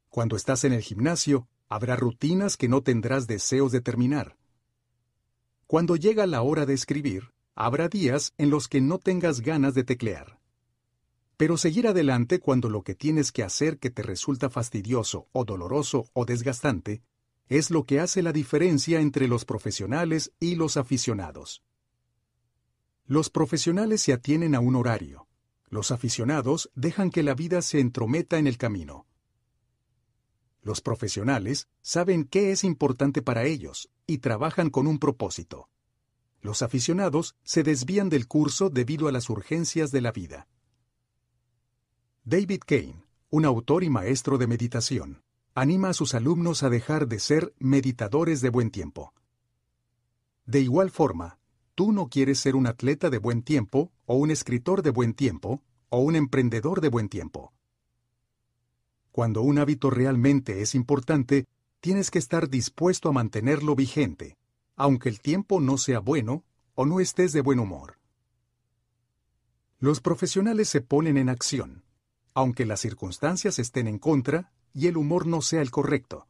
[0.07, 4.37] Cuando estás en el gimnasio, habrá rutinas que no tendrás deseos de terminar.
[5.67, 9.83] Cuando llega la hora de escribir, habrá días en los que no tengas ganas de
[9.83, 10.39] teclear.
[11.43, 16.05] Pero seguir adelante cuando lo que tienes que hacer que te resulta fastidioso o doloroso
[16.13, 17.03] o desgastante,
[17.49, 21.61] es lo que hace la diferencia entre los profesionales y los aficionados.
[23.05, 25.27] Los profesionales se atienen a un horario.
[25.67, 29.05] Los aficionados dejan que la vida se entrometa en el camino.
[30.61, 35.67] Los profesionales saben qué es importante para ellos y trabajan con un propósito.
[36.39, 40.47] Los aficionados se desvían del curso debido a las urgencias de la vida.
[42.25, 45.21] David Kane, un autor y maestro de meditación,
[45.53, 49.13] anima a sus alumnos a dejar de ser meditadores de buen tiempo.
[50.45, 51.37] De igual forma,
[51.75, 55.63] Tú no quieres ser un atleta de buen tiempo, o un escritor de buen tiempo,
[55.89, 57.51] o un emprendedor de buen tiempo.
[59.11, 61.47] Cuando un hábito realmente es importante,
[61.79, 64.37] tienes que estar dispuesto a mantenerlo vigente,
[64.75, 66.43] aunque el tiempo no sea bueno
[66.75, 67.97] o no estés de buen humor.
[69.79, 71.83] Los profesionales se ponen en acción,
[72.33, 76.27] aunque las circunstancias estén en contra y el humor no sea el correcto.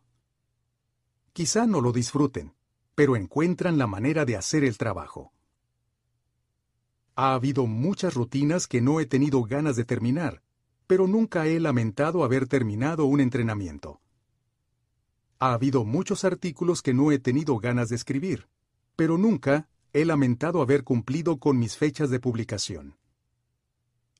[1.31, 2.53] Quizá no lo disfruten,
[2.95, 5.33] pero encuentran la manera de hacer el trabajo.
[7.15, 10.41] Ha habido muchas rutinas que no he tenido ganas de terminar,
[10.87, 14.01] pero nunca he lamentado haber terminado un entrenamiento.
[15.39, 18.47] Ha habido muchos artículos que no he tenido ganas de escribir,
[18.95, 22.97] pero nunca he lamentado haber cumplido con mis fechas de publicación.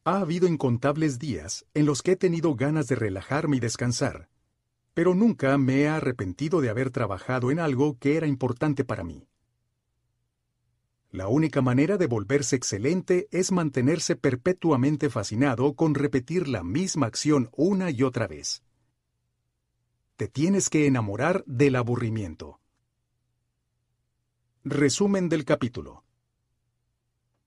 [0.06, 4.28] Ha habido incontables días en los que he tenido ganas de relajarme y descansar,
[4.94, 9.30] pero nunca me he arrepentido de haber trabajado en algo que era importante para mí.
[11.10, 17.50] La única manera de volverse excelente es mantenerse perpetuamente fascinado con repetir la misma acción
[17.56, 18.62] una y otra vez.
[20.18, 22.60] Te tienes que enamorar del aburrimiento.
[24.66, 26.04] Resumen del capítulo.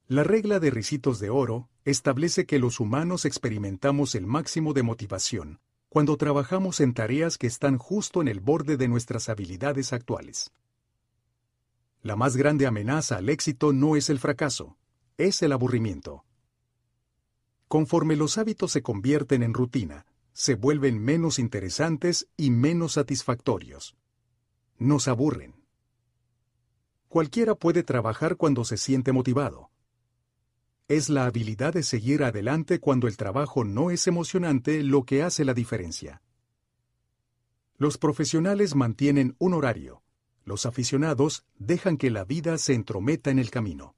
[0.09, 5.61] La regla de ricitos de oro establece que los humanos experimentamos el máximo de motivación
[5.89, 10.53] cuando trabajamos en tareas que están justo en el borde de nuestras habilidades actuales.
[12.03, 14.77] La más grande amenaza al éxito no es el fracaso,
[15.17, 16.25] es el aburrimiento.
[17.69, 23.97] Conforme los hábitos se convierten en rutina, se vuelven menos interesantes y menos satisfactorios.
[24.77, 25.55] Nos aburren.
[27.09, 29.71] Cualquiera puede trabajar cuando se siente motivado.
[30.89, 35.45] Es la habilidad de seguir adelante cuando el trabajo no es emocionante lo que hace
[35.45, 36.23] la diferencia.
[37.77, 40.05] Los profesionales mantienen un horario,
[40.45, 43.97] los aficionados dejan que la vida se entrometa en el camino.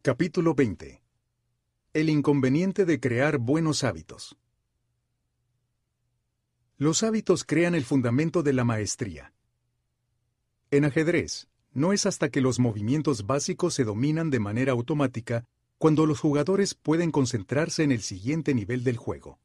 [0.00, 1.02] Capítulo 20.
[1.92, 4.38] El inconveniente de crear buenos hábitos.
[6.78, 9.34] Los hábitos crean el fundamento de la maestría.
[10.70, 15.44] En ajedrez, no es hasta que los movimientos básicos se dominan de manera automática
[15.78, 19.38] cuando los jugadores pueden concentrarse en el siguiente nivel del juego.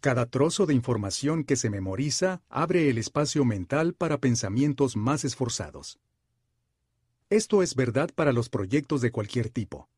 [0.00, 5.98] Cada trozo de información que se memoriza abre el espacio mental para pensamientos más esforzados.
[7.30, 9.88] Esto es verdad para los proyectos de cualquier tipo.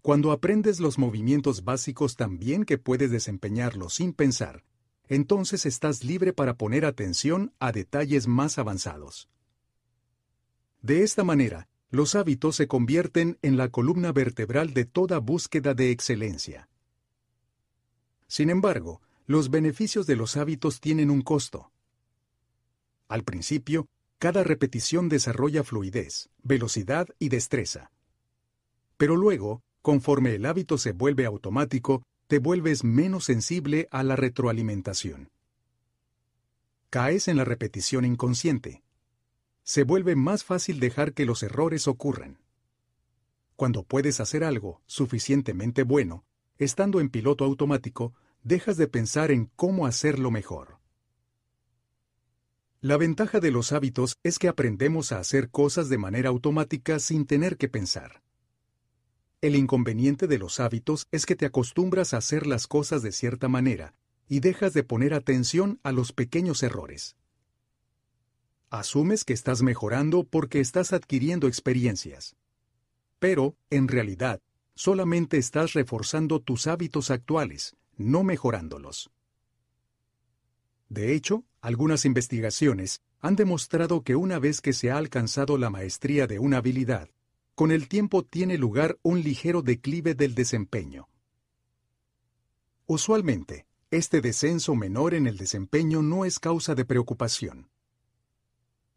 [0.00, 4.64] Cuando aprendes los movimientos básicos tan bien que puedes desempeñarlos sin pensar,
[5.06, 9.28] entonces estás libre para poner atención a detalles más avanzados.
[10.82, 15.90] De esta manera, los hábitos se convierten en la columna vertebral de toda búsqueda de
[15.90, 16.68] excelencia.
[18.26, 21.70] Sin embargo, los beneficios de los hábitos tienen un costo.
[23.08, 23.86] Al principio,
[24.18, 27.92] cada repetición desarrolla fluidez, velocidad y destreza.
[28.96, 35.30] Pero luego, conforme el hábito se vuelve automático, te vuelves menos sensible a la retroalimentación.
[36.88, 38.82] Caes en la repetición inconsciente.
[39.64, 42.38] Se vuelve más fácil dejar que los errores ocurran.
[43.56, 46.24] Cuando puedes hacer algo suficientemente bueno,
[46.58, 50.78] estando en piloto automático, dejas de pensar en cómo hacerlo mejor.
[52.80, 57.26] La ventaja de los hábitos es que aprendemos a hacer cosas de manera automática sin
[57.26, 58.22] tener que pensar.
[59.40, 63.48] El inconveniente de los hábitos es que te acostumbras a hacer las cosas de cierta
[63.48, 63.94] manera
[64.28, 67.16] y dejas de poner atención a los pequeños errores.
[68.72, 72.36] Asumes que estás mejorando porque estás adquiriendo experiencias.
[73.18, 74.40] Pero, en realidad,
[74.74, 79.10] solamente estás reforzando tus hábitos actuales, no mejorándolos.
[80.88, 86.26] De hecho, algunas investigaciones han demostrado que una vez que se ha alcanzado la maestría
[86.26, 87.10] de una habilidad,
[87.54, 91.10] con el tiempo tiene lugar un ligero declive del desempeño.
[92.86, 97.68] Usualmente, este descenso menor en el desempeño no es causa de preocupación.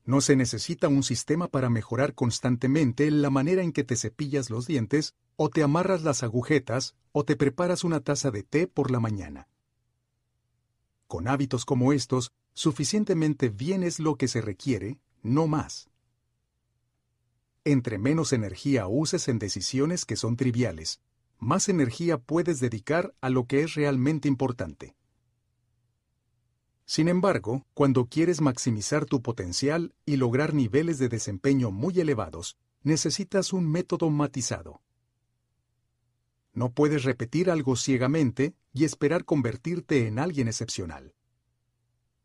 [0.05, 4.67] No se necesita un sistema para mejorar constantemente la manera en que te cepillas los
[4.67, 8.99] dientes o te amarras las agujetas o te preparas una taza de té por la
[8.99, 9.47] mañana.
[11.07, 15.89] Con hábitos como estos, suficientemente bien es lo que se requiere, no más.
[17.63, 21.01] Entre menos energía uses en decisiones que son triviales,
[21.39, 24.95] más energía puedes dedicar a lo que es realmente importante.
[26.85, 33.53] Sin embargo, cuando quieres maximizar tu potencial y lograr niveles de desempeño muy elevados, necesitas
[33.53, 34.81] un método matizado.
[36.53, 41.15] No puedes repetir algo ciegamente y esperar convertirte en alguien excepcional.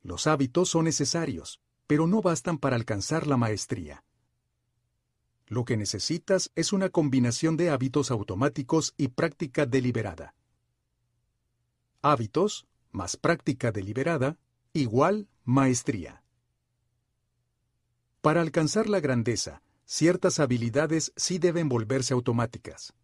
[0.02, 4.04] Los hábitos son necesarios, pero no bastan para alcanzar la maestría.
[5.46, 10.34] Lo que necesitas es una combinación de hábitos automáticos y práctica deliberada.
[12.02, 14.38] Hábitos más práctica deliberada
[14.72, 16.22] igual maestría.
[18.20, 22.94] Para alcanzar la grandeza, ciertas habilidades sí deben volverse automáticas.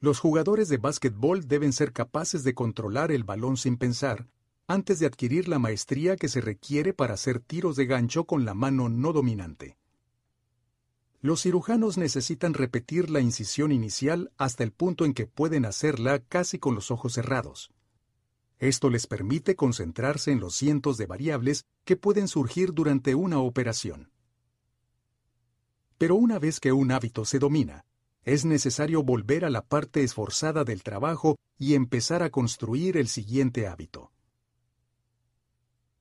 [0.00, 4.26] Los jugadores de básquetbol deben ser capaces de controlar el balón sin pensar,
[4.66, 8.54] antes de adquirir la maestría que se requiere para hacer tiros de gancho con la
[8.54, 9.78] mano no dominante.
[11.20, 16.58] Los cirujanos necesitan repetir la incisión inicial hasta el punto en que pueden hacerla casi
[16.58, 17.75] con los ojos cerrados.
[18.58, 24.10] Esto les permite concentrarse en los cientos de variables que pueden surgir durante una operación.
[25.98, 27.84] Pero una vez que un hábito se domina,
[28.22, 33.66] es necesario volver a la parte esforzada del trabajo y empezar a construir el siguiente
[33.66, 34.10] hábito.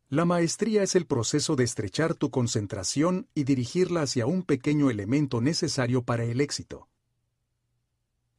[0.10, 5.42] La maestría es el proceso de estrechar tu concentración y dirigirla hacia un pequeño elemento
[5.42, 6.88] necesario para el éxito.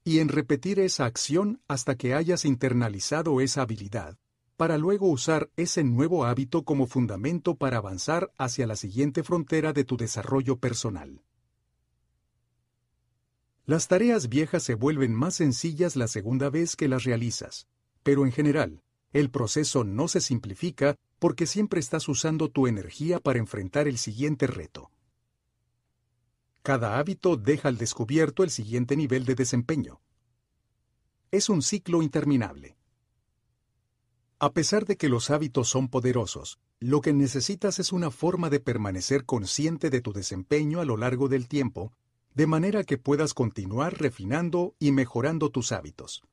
[0.06, 4.16] Y en repetir esa acción hasta que hayas internalizado esa habilidad,
[4.56, 9.82] para luego usar ese nuevo hábito como fundamento para avanzar hacia la siguiente frontera de
[9.82, 11.24] tu desarrollo personal.
[13.64, 17.66] Las tareas viejas se vuelven más sencillas la segunda vez que las realizas,
[18.04, 23.40] pero en general, el proceso no se simplifica porque siempre estás usando tu energía para
[23.40, 24.92] enfrentar el siguiente reto.
[26.66, 30.00] Cada hábito deja al descubierto el siguiente nivel de desempeño.
[31.30, 32.76] Es un ciclo interminable.
[34.40, 38.58] A pesar de que los hábitos son poderosos, lo que necesitas es una forma de
[38.58, 41.92] permanecer consciente de tu desempeño a lo largo del tiempo,
[42.34, 46.24] de manera que puedas continuar refinando y mejorando tus hábitos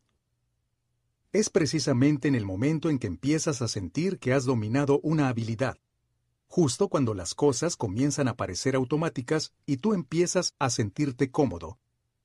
[1.31, 5.79] es precisamente en el momento en que empiezas a sentir que has dominado una habilidad,
[6.55, 11.79] justo cuando las cosas comienzan a parecer automáticas y tú empiezas a sentirte cómodo,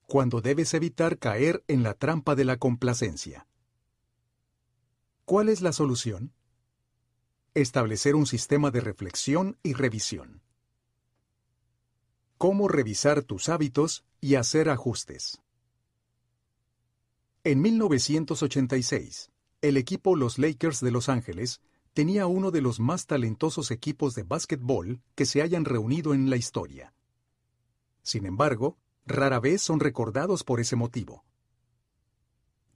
[0.07, 3.47] cuando debes evitar caer en la trampa de la complacencia.
[5.25, 6.35] ¿Cuál es la solución?
[7.55, 10.43] Establecer un sistema de reflexión y revisión.
[12.37, 15.41] Cómo revisar tus hábitos y hacer ajustes.
[17.45, 19.31] En 1986,
[19.63, 21.63] el equipo Los Lakers de Los Ángeles
[21.99, 26.37] tenía uno de los más talentosos equipos de básquetbol que se hayan reunido en la
[26.37, 26.95] historia.
[28.03, 31.25] Sin embargo, rara vez son recordados por ese motivo.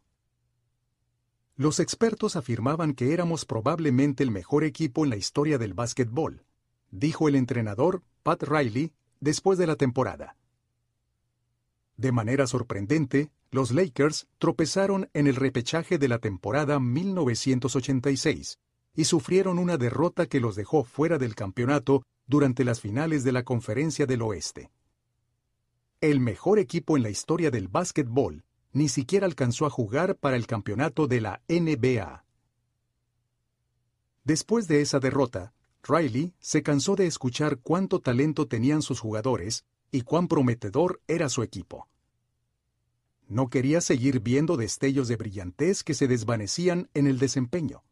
[1.57, 6.47] Los expertos afirmaban que éramos probablemente el mejor equipo en la historia del básquetbol,
[6.91, 10.37] dijo el entrenador Pat Riley después de la temporada.
[11.97, 18.59] De manera sorprendente, los Lakers tropezaron en el repechaje de la temporada 1986
[18.95, 23.45] y sufrieron una derrota que los dejó fuera del campeonato durante las finales de la
[23.45, 24.71] Conferencia del Oeste.
[26.01, 30.47] El mejor equipo en la historia del básquetbol ni siquiera alcanzó a jugar para el
[30.47, 32.25] campeonato de la NBA.
[34.25, 35.55] Después de esa derrota,
[35.89, 41.43] Riley se cansó de escuchar cuánto talento tenían sus jugadores y cuán prometedor era su
[41.43, 41.89] equipo.
[43.29, 47.83] No quería seguir viendo destellos de brillantez que se desvanecían en el desempeño.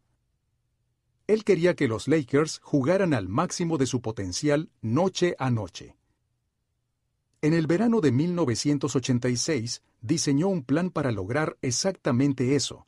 [1.26, 5.96] Él quería que los Lakers jugaran al máximo de su potencial noche a noche.
[7.40, 12.86] En el verano de 1986 diseñó un plan para lograr exactamente eso,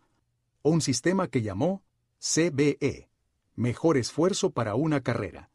[0.62, 1.82] un sistema que llamó
[2.18, 3.08] CBE,
[3.56, 5.50] Mejor Esfuerzo para una Carrera.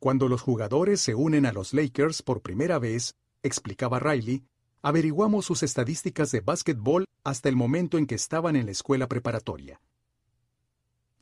[0.00, 4.44] Cuando los jugadores se unen a los Lakers por primera vez, explicaba Riley,
[4.82, 9.80] averiguamos sus estadísticas de básquetbol hasta el momento en que estaban en la escuela preparatoria.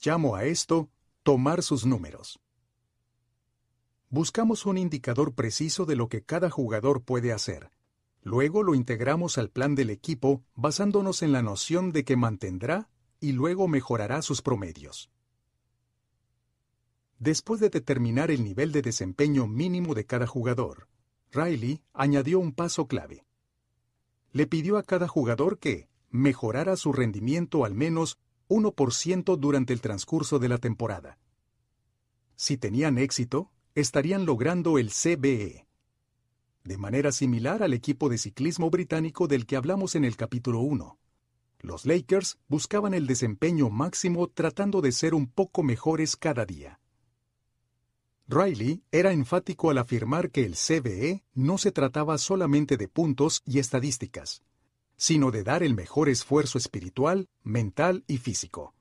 [0.03, 0.89] Llamo a esto
[1.23, 2.41] tomar sus números
[4.09, 7.71] buscamos un indicador preciso de lo que cada jugador puede hacer.
[8.23, 12.89] Luego lo integramos al plan del equipo basándonos en la noción de que mantendrá
[13.21, 15.11] y luego mejorará sus promedios.
[17.19, 20.89] Después de determinar el nivel de desempeño mínimo de cada jugador,
[21.33, 23.25] Riley añadió un paso clave.
[24.33, 28.19] Le pidió a cada jugador que mejorara su rendimiento al menos
[28.49, 31.19] 1% durante el transcurso de la temporada.
[32.37, 35.67] Si tenían éxito, estarían logrando el CBE.
[36.65, 40.99] De manera similar al equipo de ciclismo británico del que hablamos en el capítulo 1.
[41.61, 46.79] Los Lakers buscaban el desempeño máximo tratando de ser un poco mejores cada día.
[48.29, 53.61] Riley era enfático al afirmar que el CBE no se trataba solamente de puntos y
[53.61, 54.43] estadísticas,
[54.97, 58.75] sino de dar el mejor esfuerzo espiritual, mental y físico.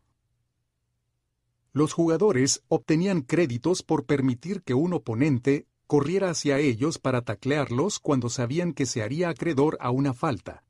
[1.73, 8.29] Los jugadores obtenían créditos por permitir que un oponente corriera hacia ellos para taclearlos cuando
[8.29, 10.63] sabían que se haría acreedor a una falta,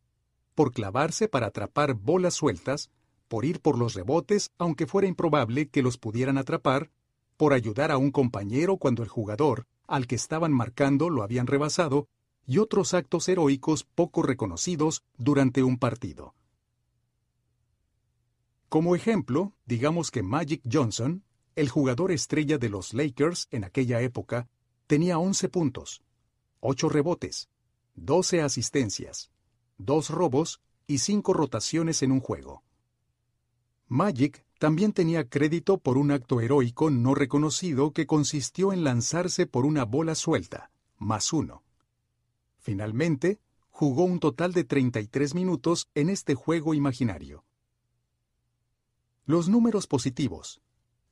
[0.54, 2.90] por clavarse para atrapar bolas sueltas,
[3.30, 6.92] por ir por los rebotes aunque fuera improbable que los pudieran atrapar,
[7.38, 12.08] por ayudar a un compañero cuando el jugador al que estaban marcando lo habían rebasado,
[12.46, 16.36] y otros actos heroicos poco reconocidos durante un partido.
[18.70, 21.24] Como ejemplo, digamos que Magic Johnson,
[21.56, 24.48] el jugador estrella de los Lakers en aquella época,
[24.86, 26.04] tenía 11 puntos,
[26.60, 27.50] 8 rebotes,
[27.96, 29.32] 12 asistencias,
[29.78, 32.64] 2 robos y cinco rotaciones en un juego.
[33.88, 39.66] Magic también tenía crédito por un acto heroico no reconocido que consistió en lanzarse por
[39.66, 41.64] una bola suelta, más uno.
[42.58, 47.44] Finalmente, jugó un total de 33 minutos en este juego imaginario.
[49.26, 50.62] Los números positivos,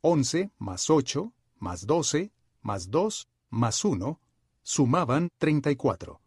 [0.02, 4.20] 11 más 8 más 12 más 2 más 1,
[4.62, 6.22] sumaban 34.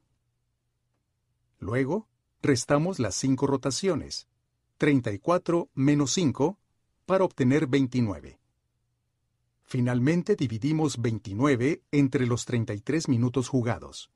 [1.58, 2.08] Luego,
[2.42, 4.28] restamos las cinco rotaciones,
[4.78, 6.58] 34 menos 5,
[7.06, 8.38] para obtener 29.
[9.62, 14.10] Finalmente dividimos 29 entre los 33 minutos jugados.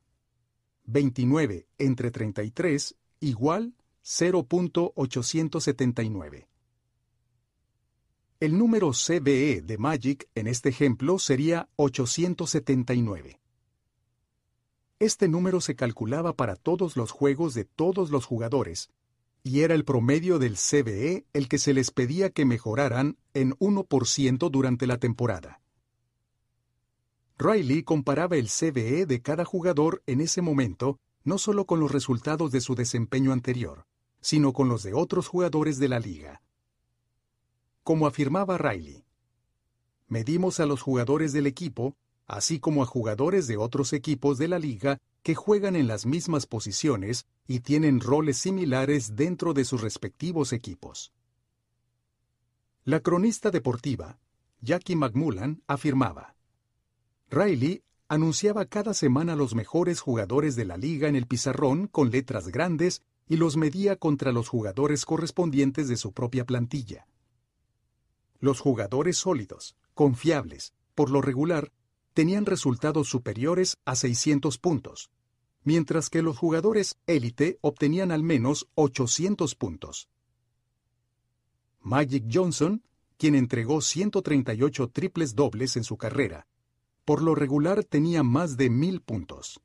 [0.84, 6.46] 29 entre 33 igual 0.879.
[8.40, 13.40] El número CBE de Magic en este ejemplo sería 879.
[14.98, 18.90] Este número se calculaba para todos los juegos de todos los jugadores,
[19.42, 24.50] y era el promedio del CBE el que se les pedía que mejoraran en 1%
[24.50, 25.60] durante la temporada.
[27.38, 32.52] Riley comparaba el CBE de cada jugador en ese momento no solo con los resultados
[32.52, 33.86] de su desempeño anterior,
[34.20, 36.42] sino con los de otros jugadores de la liga.
[37.82, 39.04] Como afirmaba Riley,
[40.08, 41.96] medimos a los jugadores del equipo
[42.30, 46.46] así como a jugadores de otros equipos de la liga que juegan en las mismas
[46.46, 51.12] posiciones y tienen roles similares dentro de sus respectivos equipos.
[52.84, 54.18] La cronista deportiva,
[54.60, 56.34] Jackie McMullan, afirmaba,
[57.30, 62.48] Riley anunciaba cada semana los mejores jugadores de la liga en el pizarrón con letras
[62.48, 67.06] grandes y los medía contra los jugadores correspondientes de su propia plantilla.
[68.40, 71.70] Los jugadores sólidos, confiables, por lo regular,
[72.12, 75.10] tenían resultados superiores a 600 puntos,
[75.62, 80.08] mientras que los jugadores élite obtenían al menos 800 puntos.
[81.80, 82.82] Magic Johnson,
[83.16, 86.46] quien entregó 138 triples dobles en su carrera,
[87.04, 89.60] por lo regular tenía más de 1000 puntos.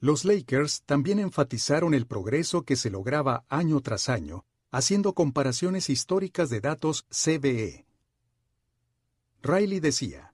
[0.00, 6.50] Los Lakers también enfatizaron el progreso que se lograba año tras año, haciendo comparaciones históricas
[6.50, 7.86] de datos CBE.
[9.42, 10.31] Riley decía,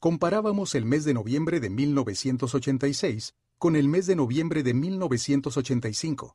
[0.00, 6.34] comparábamos el mes de noviembre de 1986 con el mes de noviembre de 1985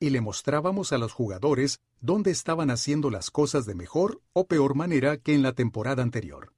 [0.00, 4.74] y le mostrábamos a los jugadores dónde estaban haciendo las cosas de mejor o peor
[4.74, 6.52] manera que en la temporada anterior.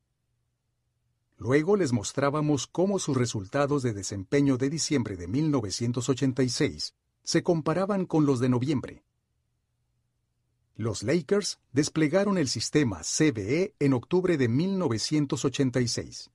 [1.36, 8.24] Luego les mostrábamos cómo sus resultados de desempeño de diciembre de 1986 se comparaban con
[8.24, 9.04] los de noviembre.
[10.74, 16.30] Los Lakers desplegaron el sistema CBE en octubre de 1986.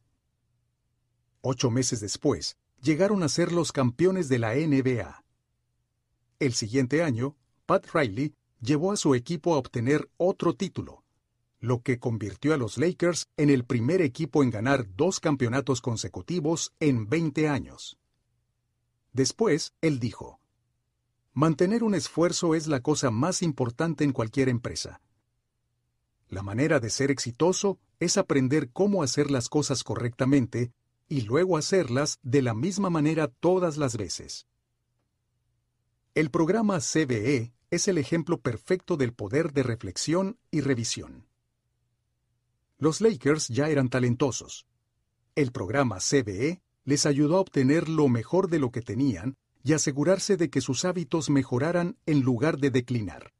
[1.41, 5.23] Ocho meses después, llegaron a ser los campeones de la NBA.
[6.39, 11.03] El siguiente año, Pat Riley llevó a su equipo a obtener otro título,
[11.59, 16.73] lo que convirtió a los Lakers en el primer equipo en ganar dos campeonatos consecutivos
[16.79, 17.97] en 20 años.
[19.11, 20.39] Después, él dijo,
[21.33, 25.01] Mantener un esfuerzo es la cosa más importante en cualquier empresa.
[26.27, 30.71] La manera de ser exitoso es aprender cómo hacer las cosas correctamente
[31.11, 34.47] y luego hacerlas de la misma manera todas las veces.
[36.15, 41.27] El programa CBE es el ejemplo perfecto del poder de reflexión y revisión.
[42.77, 44.65] Los Lakers ya eran talentosos.
[45.35, 50.37] El programa CBE les ayudó a obtener lo mejor de lo que tenían y asegurarse
[50.37, 53.33] de que sus hábitos mejoraran en lugar de declinar.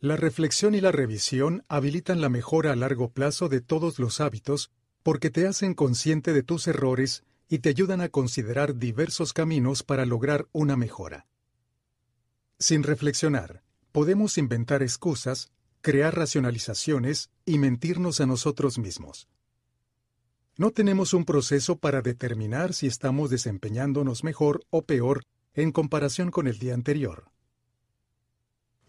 [0.00, 4.70] La reflexión y la revisión habilitan la mejora a largo plazo de todos los hábitos
[5.08, 10.04] porque te hacen consciente de tus errores y te ayudan a considerar diversos caminos para
[10.04, 11.26] lograr una mejora.
[12.58, 19.30] Sin reflexionar, podemos inventar excusas, crear racionalizaciones y mentirnos a nosotros mismos.
[20.58, 25.22] No tenemos un proceso para determinar si estamos desempeñándonos mejor o peor
[25.54, 27.30] en comparación con el día anterior.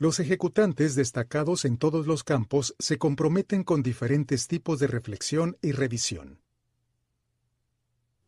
[0.02, 5.74] Los ejecutantes destacados en todos los campos se comprometen con diferentes tipos de reflexión y
[5.74, 6.40] revisión.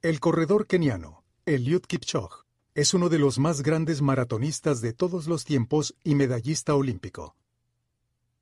[0.02, 2.44] El corredor keniano, Eliud Kipchoge,
[2.76, 7.38] es uno de los más grandes maratonistas de todos los tiempos y medallista olímpico.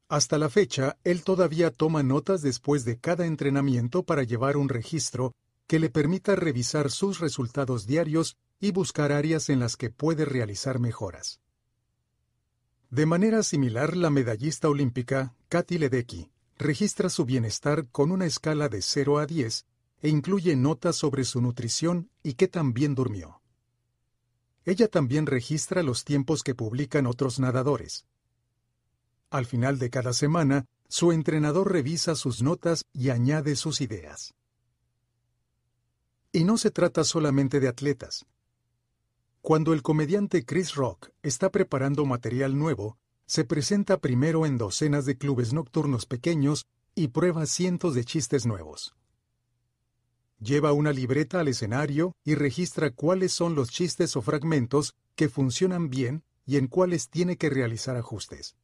[0.08, 5.35] Hasta la fecha, él todavía toma notas después de cada entrenamiento para llevar un registro
[5.67, 10.79] que le permita revisar sus resultados diarios y buscar áreas en las que puede realizar
[10.79, 11.42] mejoras.
[12.89, 18.81] De manera similar, la medallista olímpica Katy Ledecky registra su bienestar con una escala de
[18.81, 19.65] 0 a 10
[20.01, 23.41] e incluye notas sobre su nutrición y qué tan bien durmió.
[24.65, 28.05] Ella también registra los tiempos que publican otros nadadores.
[29.29, 34.33] Al final de cada semana, su entrenador revisa sus notas y añade sus ideas.
[36.31, 38.25] Y no se trata solamente de atletas.
[39.49, 45.17] Cuando el comediante Chris Rock está preparando material nuevo, se presenta primero en docenas de
[45.17, 48.94] clubes nocturnos pequeños y prueba cientos de chistes nuevos.
[50.40, 55.90] Lleva una libreta al escenario y registra cuáles son los chistes o fragmentos que funcionan
[55.90, 58.56] bien y en cuáles tiene que realizar ajustes.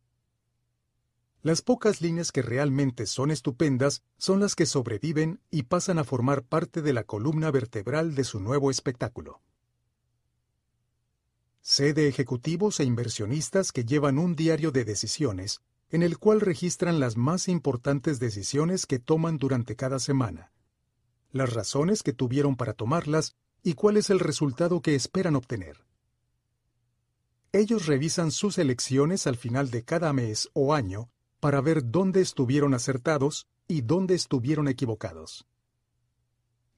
[1.42, 6.44] Las pocas líneas que realmente son estupendas son las que sobreviven y pasan a formar
[6.44, 9.42] parte de la columna vertebral de su nuevo espectáculo.
[11.68, 17.00] Sé de ejecutivos e inversionistas que llevan un diario de decisiones en el cual registran
[17.00, 20.52] las más importantes decisiones que toman durante cada semana,
[21.32, 23.34] las razones que tuvieron para tomarlas
[23.64, 25.88] y cuál es el resultado que esperan obtener.
[27.52, 32.76] Ellos revisan sus elecciones al final de cada mes o año para ver dónde estuvieron
[32.76, 35.48] acertados y dónde estuvieron equivocados.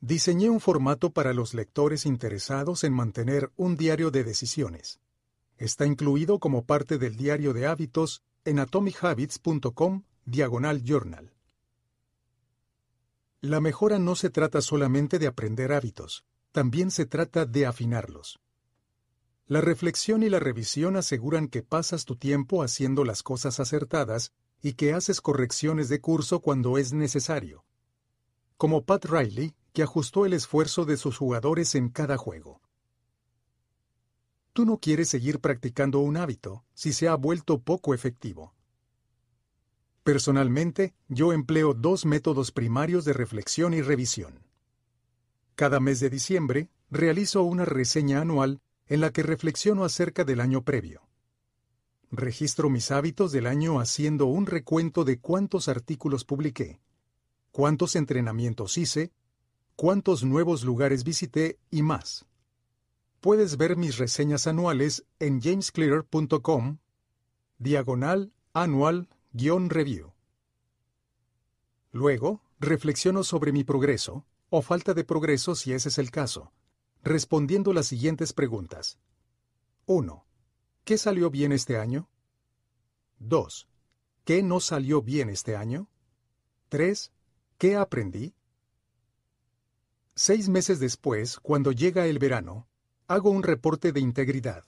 [0.08, 5.02] Diseñé un formato para los lectores interesados en mantener un diario de decisiones.
[5.58, 11.34] Está incluido como parte del diario de hábitos en atomichabits.com diagonal journal.
[13.42, 16.24] La mejora no se trata solamente de aprender hábitos,
[16.54, 18.40] también se trata de afinarlos.
[19.46, 24.76] La reflexión y la revisión aseguran que pasas tu tiempo haciendo las cosas acertadas y
[24.76, 27.66] que haces correcciones de curso cuando es necesario.
[28.58, 32.60] Como Pat Riley, que ajustó el esfuerzo de sus jugadores en cada juego.
[34.54, 38.56] Tú no quieres seguir practicando un hábito si se ha vuelto poco efectivo.
[40.04, 44.48] Personalmente, yo empleo dos métodos primarios de reflexión y revisión.
[45.54, 50.64] Cada mes de diciembre, realizo una reseña anual en la que reflexiono acerca del año
[50.64, 51.08] previo.
[52.10, 56.80] Registro mis hábitos del año haciendo un recuento de cuántos artículos publiqué,
[57.58, 59.12] cuántos entrenamientos hice,
[59.76, 62.28] cuántos nuevos lugares visité y más.
[63.20, 66.78] Puedes ver mis reseñas anuales en jamesclear.com,
[67.58, 70.14] diagonal anual-review.
[71.92, 76.54] Luego, reflexiono sobre mi progreso, o falta de progreso si ese es el caso,
[77.02, 79.00] respondiendo las siguientes preguntas.
[79.88, 80.28] 1.
[80.84, 82.08] ¿Qué salió bien este año?
[83.18, 83.68] 2.
[84.26, 85.90] ¿Qué no salió bien este año?
[86.70, 87.14] 3.
[87.58, 88.36] ¿Qué aprendí?
[90.14, 92.68] Seis meses después, cuando llega el verano,
[93.08, 94.64] hago un reporte de integridad.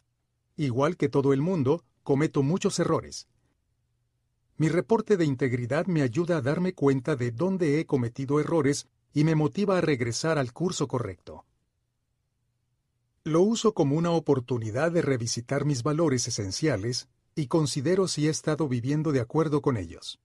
[0.58, 3.28] Igual que todo el mundo, cometo muchos errores.
[4.58, 9.24] Mi reporte de integridad me ayuda a darme cuenta de dónde he cometido errores y
[9.24, 11.46] me motiva a regresar al curso correcto.
[13.24, 18.68] Lo uso como una oportunidad de revisitar mis valores esenciales y considero si he estado
[18.68, 20.20] viviendo de acuerdo con ellos.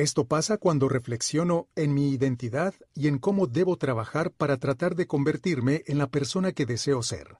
[0.00, 5.06] Esto pasa cuando reflexiono en mi identidad y en cómo debo trabajar para tratar de
[5.06, 7.36] convertirme en la persona que deseo ser.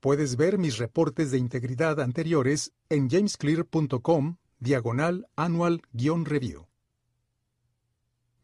[0.00, 6.66] Puedes ver mis reportes de integridad anteriores en jamesclear.com diagonal annual-review.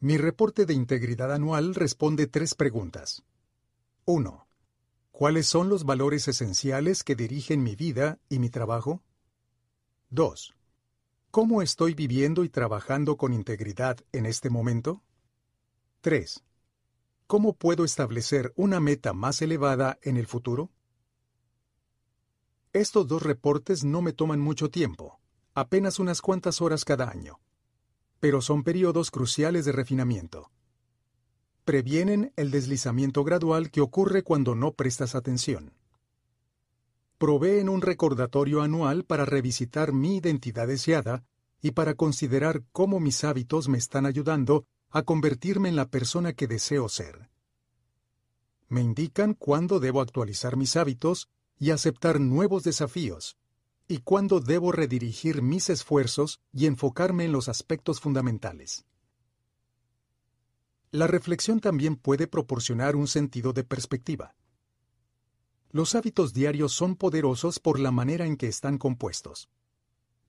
[0.01, 3.25] Mi reporte de integridad anual responde tres preguntas.
[4.07, 4.49] 1.
[5.11, 9.03] ¿Cuáles son los valores esenciales que dirigen mi vida y mi trabajo?
[10.09, 10.55] 2.
[11.31, 15.03] ¿Cómo estoy viviendo y trabajando con integridad en este momento?
[16.01, 16.43] 3.
[17.27, 20.71] ¿Cómo puedo establecer una meta más elevada en el futuro?
[22.73, 25.21] Estos dos reportes no me toman mucho tiempo,
[25.55, 27.41] apenas unas cuantas horas cada año,
[28.21, 30.51] pero son periodos cruciales de refinamiento
[31.69, 35.75] previenen el deslizamiento gradual que ocurre cuando no prestas atención.
[37.18, 41.24] Proveen un recordatorio anual para revisitar mi identidad deseada
[41.60, 46.47] y para considerar cómo mis hábitos me están ayudando a convertirme en la persona que
[46.47, 47.28] deseo ser.
[48.68, 53.36] Me indican cuándo debo actualizar mis hábitos y aceptar nuevos desafíos,
[53.88, 58.84] y cuándo debo redirigir mis esfuerzos y enfocarme en los aspectos fundamentales.
[60.90, 64.36] La reflexión también puede proporcionar un sentido de perspectiva.
[65.70, 69.51] Los hábitos diarios son poderosos por la manera en que están compuestos.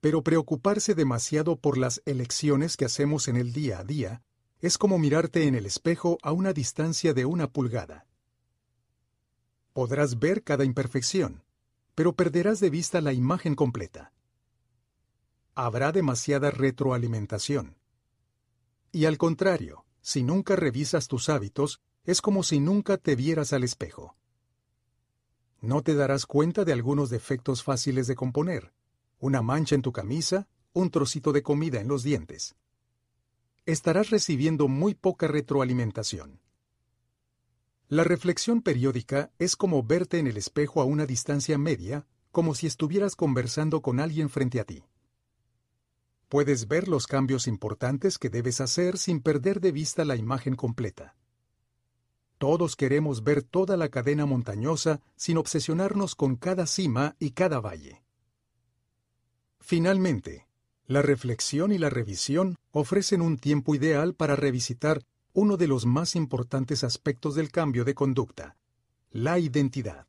[0.02, 4.22] Pero preocuparse demasiado por las elecciones que hacemos en el día a día
[4.60, 8.06] es como mirarte en el espejo a una distancia de una pulgada.
[9.72, 11.44] Podrás ver cada imperfección,
[11.96, 14.12] pero perderás de vista la imagen completa.
[15.56, 17.78] Habrá demasiada retroalimentación.
[18.92, 23.64] Y al contrario, si nunca revisas tus hábitos, es como si nunca te vieras al
[23.64, 24.19] espejo.
[25.62, 28.74] No te darás cuenta de algunos defectos fáciles de componer.
[29.20, 32.56] Una mancha en tu camisa, un trocito de comida en los dientes.
[33.66, 36.40] Estarás recibiendo muy poca retroalimentación.
[37.90, 42.68] La reflexión periódica es como verte en el espejo a una distancia media, como si
[42.68, 44.86] estuvieras conversando con alguien frente a ti.
[46.30, 51.16] Puedes ver los cambios importantes que debes hacer sin perder de vista la imagen completa.
[52.40, 58.02] Todos queremos ver toda la cadena montañosa sin obsesionarnos con cada cima y cada valle.
[59.60, 60.48] Finalmente,
[60.86, 66.16] la reflexión y la revisión ofrecen un tiempo ideal para revisitar uno de los más
[66.16, 68.56] importantes aspectos del cambio de conducta,
[69.12, 70.08] la identidad.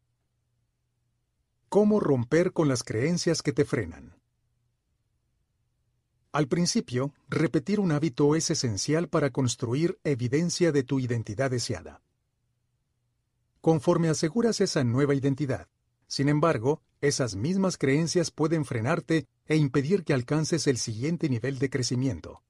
[1.68, 4.14] ¿Cómo romper con las creencias que te frenan?
[6.30, 12.00] Al principio, repetir un hábito es esencial para construir evidencia de tu identidad deseada.
[13.60, 15.68] Conforme aseguras esa nueva identidad,
[16.06, 21.68] sin embargo, esas mismas creencias pueden frenarte e impedir que alcances el siguiente nivel de
[21.68, 22.42] crecimiento.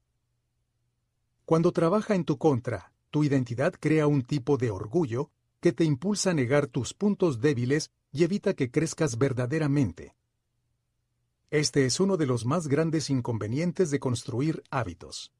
[1.45, 6.31] Cuando trabaja en tu contra, tu identidad crea un tipo de orgullo que te impulsa
[6.31, 10.15] a negar tus puntos débiles y evita que crezcas verdaderamente.
[11.49, 15.33] Este es uno de los más grandes inconvenientes de construir hábitos.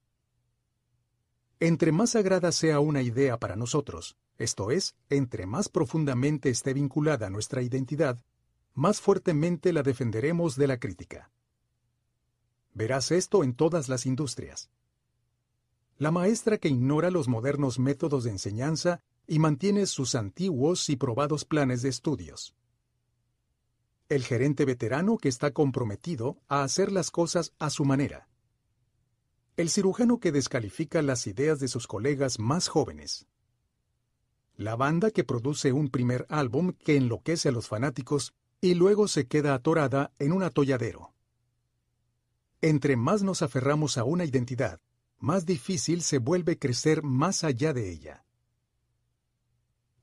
[1.61, 7.29] Entre más sagrada sea una idea para nosotros, esto es, entre más profundamente esté vinculada
[7.29, 8.19] nuestra identidad,
[8.73, 11.31] más fuertemente la defenderemos de la crítica.
[12.73, 14.71] Verás esto en todas las industrias.
[15.97, 21.45] La maestra que ignora los modernos métodos de enseñanza y mantiene sus antiguos y probados
[21.45, 22.55] planes de estudios
[24.11, 28.27] el gerente veterano que está comprometido a hacer las cosas a su manera.
[29.61, 33.27] El cirujano que descalifica las ideas de sus colegas más jóvenes.
[34.55, 39.27] La banda que produce un primer álbum que enloquece a los fanáticos y luego se
[39.27, 41.13] queda atorada en un atolladero.
[42.61, 44.79] Entre más nos aferramos a una identidad,
[45.19, 48.25] más difícil se vuelve crecer más allá de ella.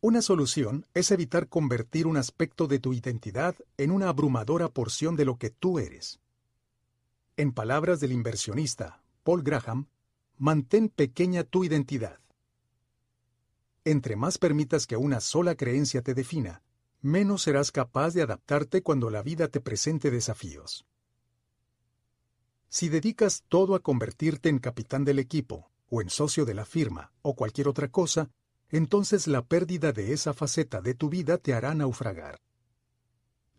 [0.00, 5.24] Una solución es evitar convertir un aspecto de tu identidad en una abrumadora porción de
[5.24, 6.20] lo que tú eres.
[7.36, 9.88] En palabras del inversionista Paul Graham,
[10.38, 12.18] mantén pequeña tu identidad.
[13.84, 16.62] Entre más permitas que una sola creencia te defina,
[17.02, 20.86] menos serás capaz de adaptarte cuando la vida te presente desafíos.
[22.70, 27.12] Si dedicas todo a convertirte en capitán del equipo, o en socio de la firma,
[27.20, 28.30] o cualquier otra cosa,
[28.70, 32.38] entonces la pérdida de esa faceta de tu vida te hará naufragar.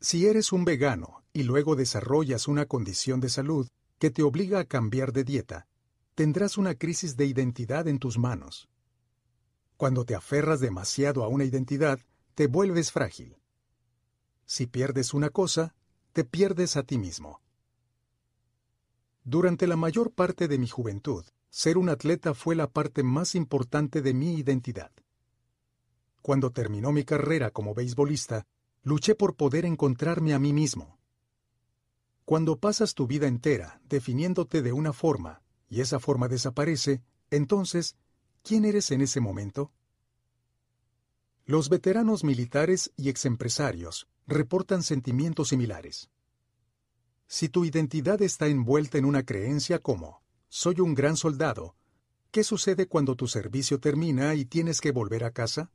[0.02, 3.68] Si eres un vegano y luego desarrollas una condición de salud
[4.00, 5.68] que te obliga a cambiar de dieta,
[6.16, 8.70] tendrás una crisis de identidad en tus manos.
[9.78, 12.00] Cuando te aferras demasiado a una identidad,
[12.34, 13.38] te vuelves frágil.
[14.46, 15.76] Si pierdes una cosa,
[16.14, 17.42] te pierdes a ti mismo.
[19.24, 24.02] Durante la mayor parte de mi juventud, ser un atleta fue la parte más importante
[24.02, 24.92] de mi identidad.
[26.22, 28.46] Cuando terminó mi carrera como beisbolista,
[28.84, 30.99] luché por poder encontrarme a mí mismo.
[32.30, 37.96] Cuando pasas tu vida entera definiéndote de una forma y esa forma desaparece, entonces,
[38.44, 39.72] ¿quién eres en ese momento?
[41.46, 46.12] Los veteranos militares y exempresarios reportan sentimientos similares.
[47.26, 51.76] Si tu identidad está envuelta en una creencia como soy un gran soldado.
[52.30, 55.72] ¿Qué sucede cuando tu servicio termina y tienes que volver a casa?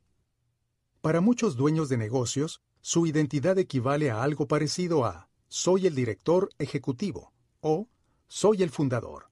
[1.01, 6.49] Para muchos dueños de negocios, su identidad equivale a algo parecido a soy el director
[6.59, 7.87] ejecutivo o
[8.27, 9.29] soy el fundador.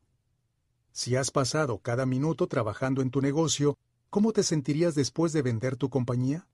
[0.93, 3.77] Si has pasado cada minuto trabajando en tu negocio,
[4.09, 6.47] ¿cómo te sentirías después de vender tu compañía?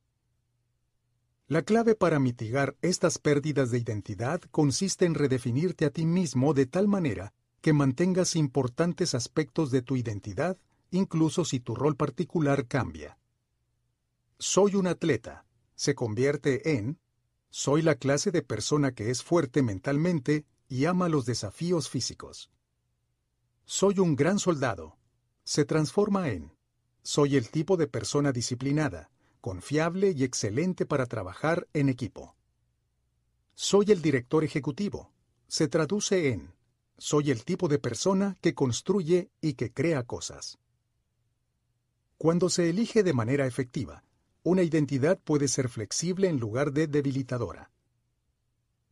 [1.45, 6.65] La clave para mitigar estas pérdidas de identidad consiste en redefinirte a ti mismo de
[6.65, 10.57] tal manera que mantengas importantes aspectos de tu identidad,
[10.89, 13.19] incluso si tu rol particular cambia.
[14.39, 16.97] Soy un atleta se convierte en
[17.49, 22.51] soy la clase de persona que es fuerte mentalmente y ama los desafíos físicos.
[23.65, 24.97] Soy un gran soldado
[25.43, 26.55] se transforma en
[27.01, 29.09] soy el tipo de persona disciplinada,
[29.41, 32.35] confiable y excelente para trabajar en equipo.
[33.55, 35.11] Soy el director ejecutivo
[35.47, 36.53] se traduce en
[36.99, 40.59] soy el tipo de persona que construye y que crea cosas.
[42.17, 44.03] Cuando se elige de manera efectiva,
[44.43, 47.71] una identidad puede ser flexible en lugar de debilitadora.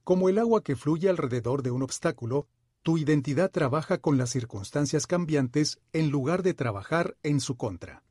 [0.03, 2.47] Como el agua que fluye alrededor de un obstáculo,
[2.83, 8.03] tu identidad trabaja con las circunstancias cambiantes en lugar de trabajar en su contra.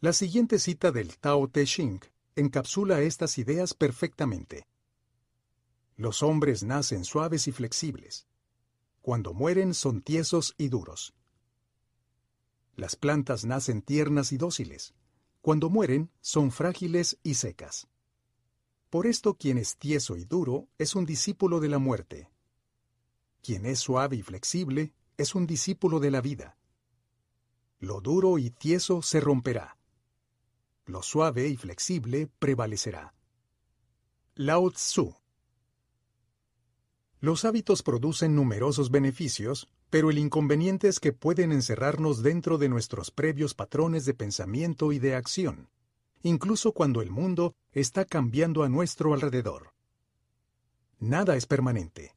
[0.00, 2.00] La siguiente cita del Tao Te Ching
[2.36, 4.66] encapsula estas ideas perfectamente.
[5.96, 8.26] Los hombres nacen suaves y flexibles.
[9.02, 11.14] Cuando mueren son tiesos y duros.
[12.76, 14.94] Las plantas nacen tiernas y dóciles.
[15.40, 17.88] Cuando mueren son frágiles y secas.
[18.90, 22.28] Por esto quien es tieso y duro es un discípulo de la muerte.
[23.42, 26.58] Quien es suave y flexible es un discípulo de la vida.
[27.78, 29.78] Lo duro y tieso se romperá.
[30.84, 33.14] Lo suave y flexible prevalecerá.
[34.34, 35.14] Lao Tzu
[37.20, 43.10] Los hábitos producen numerosos beneficios, pero el inconveniente es que pueden encerrarnos dentro de nuestros
[43.10, 45.68] previos patrones de pensamiento y de acción,
[46.22, 49.74] incluso cuando el mundo está cambiando a nuestro alrededor.
[51.00, 52.14] Nada es permanente.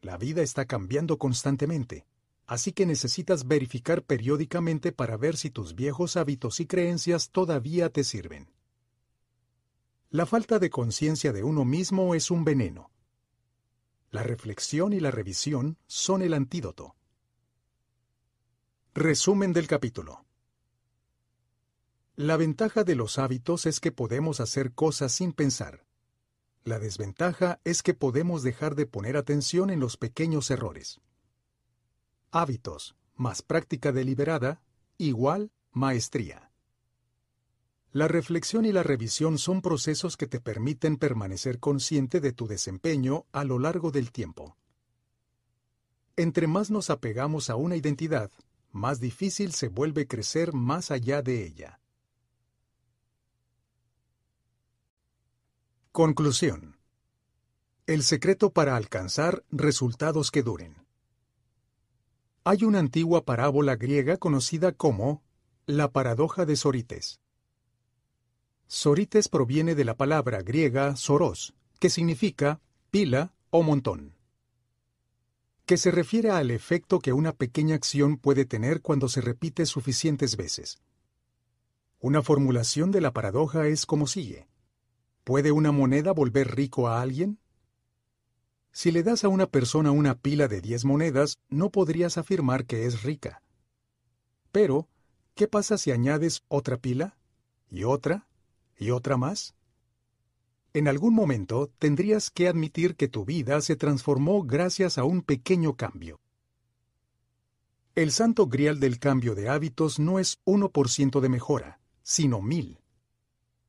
[0.00, 2.06] La vida está cambiando constantemente,
[2.46, 8.04] así que necesitas verificar periódicamente para ver si tus viejos hábitos y creencias todavía te
[8.04, 8.50] sirven.
[10.08, 12.90] La falta de conciencia de uno mismo es un veneno.
[14.10, 16.96] La reflexión y la revisión son el antídoto.
[18.94, 20.24] Resumen del capítulo.
[22.14, 25.84] La ventaja de los hábitos es que podemos hacer cosas sin pensar.
[26.64, 31.00] La desventaja es que podemos dejar de poner atención en los pequeños errores.
[32.30, 34.62] Hábitos más práctica deliberada
[34.98, 36.45] igual maestría.
[37.96, 43.24] La reflexión y la revisión son procesos que te permiten permanecer consciente de tu desempeño
[43.32, 44.58] a lo largo del tiempo.
[46.14, 48.30] Entre más nos apegamos a una identidad,
[48.70, 51.80] más difícil se vuelve crecer más allá de ella.
[55.90, 56.76] Conclusión.
[57.86, 60.86] El secreto para alcanzar resultados que duren.
[62.44, 65.22] Hay una antigua parábola griega conocida como
[65.64, 67.20] la paradoja de Sorites.
[68.68, 74.16] Sorites proviene de la palabra griega soros, que significa pila o montón,
[75.66, 80.36] que se refiere al efecto que una pequeña acción puede tener cuando se repite suficientes
[80.36, 80.78] veces.
[82.00, 84.48] Una formulación de la paradoja es como sigue.
[85.24, 87.40] ¿Puede una moneda volver rico a alguien?
[88.70, 92.86] Si le das a una persona una pila de diez monedas, no podrías afirmar que
[92.86, 93.42] es rica.
[94.52, 94.88] Pero,
[95.34, 97.16] ¿qué pasa si añades otra pila?
[97.70, 98.28] ¿Y otra?
[98.76, 99.54] ¿Y otra más?
[100.72, 105.76] En algún momento tendrías que admitir que tu vida se transformó gracias a un pequeño
[105.76, 106.20] cambio.
[107.94, 112.80] El santo grial del cambio de hábitos no es 1% de mejora, sino mil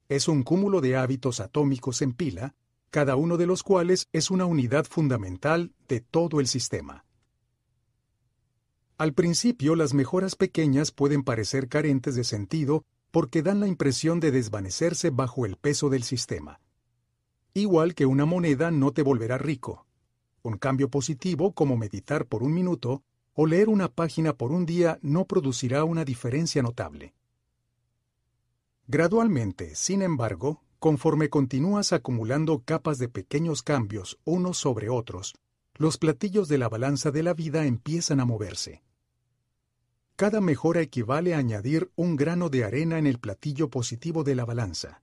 [0.10, 2.56] es un cúmulo de hábitos atómicos en pila,
[2.90, 7.06] cada uno de los cuales es una unidad fundamental de todo el sistema.
[8.98, 12.86] Al principio las mejoras pequeñas pueden parecer carentes de sentido
[13.18, 16.60] porque dan la impresión de desvanecerse bajo el peso del sistema.
[17.56, 19.88] Igual que una moneda no te volverá rico.
[20.44, 23.02] Un cambio positivo como meditar por un minuto
[23.34, 27.16] o leer una página por un día no producirá una diferencia notable.
[28.86, 35.34] Gradualmente, sin embargo, conforme continúas acumulando capas de pequeños cambios unos sobre otros,
[35.74, 38.84] los platillos de la balanza de la vida empiezan a moverse.
[40.18, 44.44] Cada mejora equivale a añadir un grano de arena en el platillo positivo de la
[44.44, 45.02] balanza,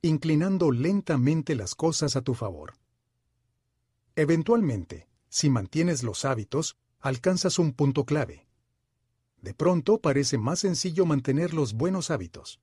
[0.00, 2.74] inclinando lentamente las cosas a tu favor.
[4.14, 8.46] Eventualmente, si mantienes los hábitos, alcanzas un punto clave.
[9.42, 12.60] De pronto parece más sencillo mantener los buenos hábitos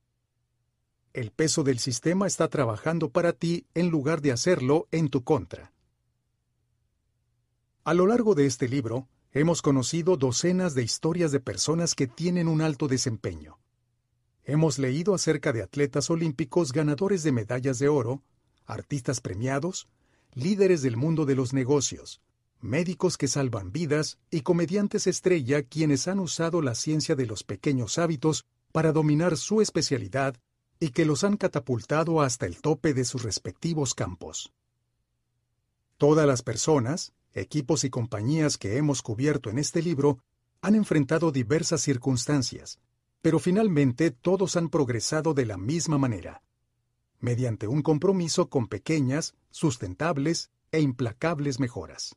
[1.18, 5.72] el peso del sistema está trabajando para ti en lugar de hacerlo en tu contra.
[7.82, 12.48] A lo largo de este libro, hemos conocido docenas de historias de personas que tienen
[12.48, 13.58] un alto desempeño.
[14.44, 18.22] Hemos leído acerca de atletas olímpicos ganadores de medallas de oro,
[18.66, 19.86] artistas premiados,
[20.34, 22.20] líderes del mundo de los negocios,
[22.60, 27.98] médicos que salvan vidas y comediantes estrella quienes han usado la ciencia de los pequeños
[27.98, 30.36] hábitos para dominar su especialidad
[30.80, 34.52] y que los han catapultado hasta el tope de sus respectivos campos.
[35.96, 40.18] Todas las personas, equipos y compañías que hemos cubierto en este libro
[40.60, 42.80] han enfrentado diversas circunstancias,
[43.22, 46.42] pero finalmente todos han progresado de la misma manera,
[47.20, 52.16] mediante un compromiso con pequeñas, sustentables e implacables mejoras.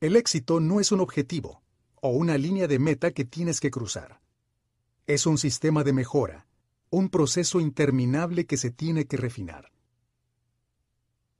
[0.00, 1.62] El éxito no es un objetivo
[2.00, 4.20] o una línea de meta que tienes que cruzar.
[5.06, 6.46] Es un sistema de mejora,
[6.90, 9.70] un proceso interminable que se tiene que refinar.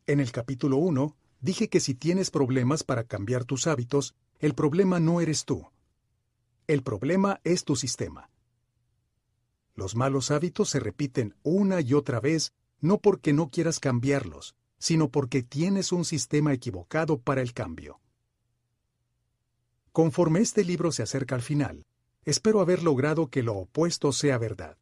[0.06, 4.98] En el capítulo 1 dije que si tienes problemas para cambiar tus hábitos, el problema
[5.00, 5.68] no eres tú.
[6.66, 8.30] El problema es tu sistema.
[9.74, 15.10] Los malos hábitos se repiten una y otra vez no porque no quieras cambiarlos, sino
[15.10, 18.00] porque tienes un sistema equivocado para el cambio.
[19.92, 21.84] Conforme este libro se acerca al final,
[22.24, 24.78] espero haber logrado que lo opuesto sea verdad.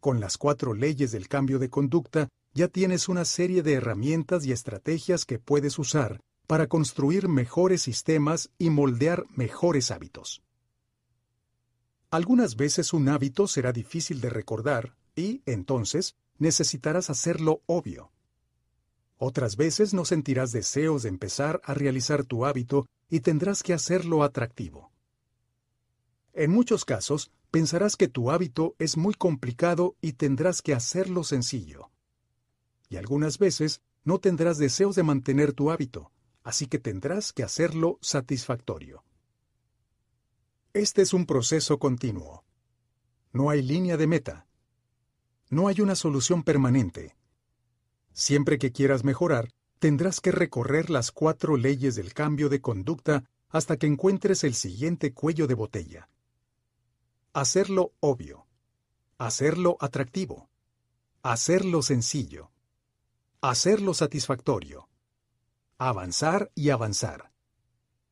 [0.00, 4.52] Con las cuatro leyes del cambio de conducta, ya tienes una serie de herramientas y
[4.52, 10.42] estrategias que puedes usar para construir mejores sistemas y moldear mejores hábitos.
[12.10, 18.10] Algunas veces un hábito será difícil de recordar y, entonces, necesitarás hacerlo obvio.
[19.16, 24.24] Otras veces no sentirás deseos de empezar a realizar tu hábito y tendrás que hacerlo
[24.24, 24.90] atractivo.
[26.32, 31.90] En muchos casos, pensarás que tu hábito es muy complicado y tendrás que hacerlo sencillo.
[32.90, 37.98] Y algunas veces no tendrás deseos de mantener tu hábito, así que tendrás que hacerlo
[38.02, 39.04] satisfactorio.
[40.72, 42.44] Este es un proceso continuo.
[43.32, 44.46] No hay línea de meta.
[45.48, 47.16] No hay una solución permanente.
[48.12, 53.76] Siempre que quieras mejorar, tendrás que recorrer las cuatro leyes del cambio de conducta hasta
[53.76, 56.08] que encuentres el siguiente cuello de botella.
[57.32, 58.46] Hacerlo obvio.
[59.16, 60.50] Hacerlo atractivo.
[61.22, 62.50] Hacerlo sencillo.
[63.42, 64.90] Hacerlo satisfactorio.
[65.78, 67.32] Avanzar y avanzar.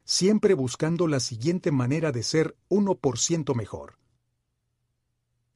[0.07, 3.99] Siempre buscando la siguiente manera de ser 1% mejor.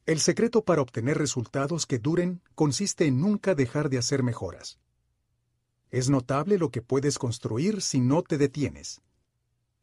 [0.05, 4.79] El secreto para obtener resultados que duren consiste en nunca dejar de hacer mejoras.
[5.91, 9.01] Es notable lo que puedes construir si no te detienes.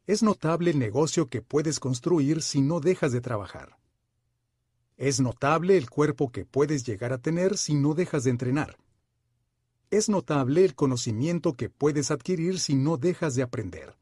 [0.06, 3.76] Es notable el negocio que puedes construir si no dejas de trabajar.
[4.96, 8.76] Es notable el cuerpo que puedes llegar a tener si no dejas de entrenar
[9.90, 13.96] es notable el conocimiento que puedes adquirir si no dejas de aprender.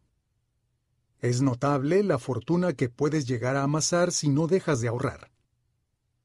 [1.21, 5.33] Es notable la fortuna que puedes llegar a amasar si no dejas de ahorrar.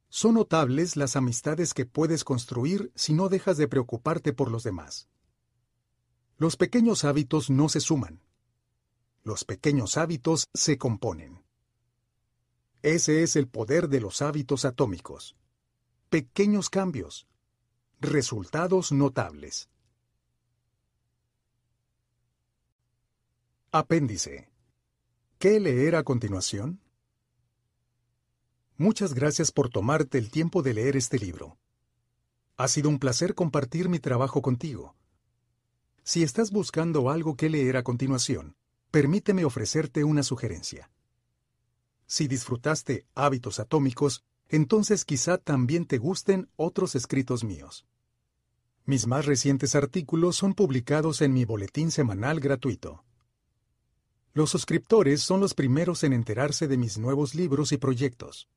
[0.10, 5.08] Son notables las amistades que puedes construir si no dejas de preocuparte por los demás.
[6.38, 8.22] Los pequeños hábitos no se suman.
[9.24, 11.42] Los pequeños hábitos se componen.
[12.82, 15.36] Ese es el poder de los hábitos atómicos.
[16.10, 17.28] Pequeños cambios,
[18.04, 19.70] Resultados notables.
[23.72, 24.50] Apéndice.
[25.40, 26.82] ¿Qué leer a continuación?
[28.76, 31.58] Muchas gracias por tomarte el tiempo de leer este libro.
[32.58, 34.98] Ha sido un placer compartir mi trabajo contigo.
[36.04, 38.58] Si estás buscando algo que leer a continuación,
[38.92, 40.92] permíteme ofrecerte una sugerencia.
[42.06, 47.88] Si disfrutaste Hábitos Atómicos, entonces quizá también te gusten otros escritos míos.
[48.86, 53.06] Mis más recientes artículos son publicados en mi boletín semanal gratuito.
[54.34, 58.50] Los suscriptores son los primeros en enterarse de mis nuevos libros y proyectos.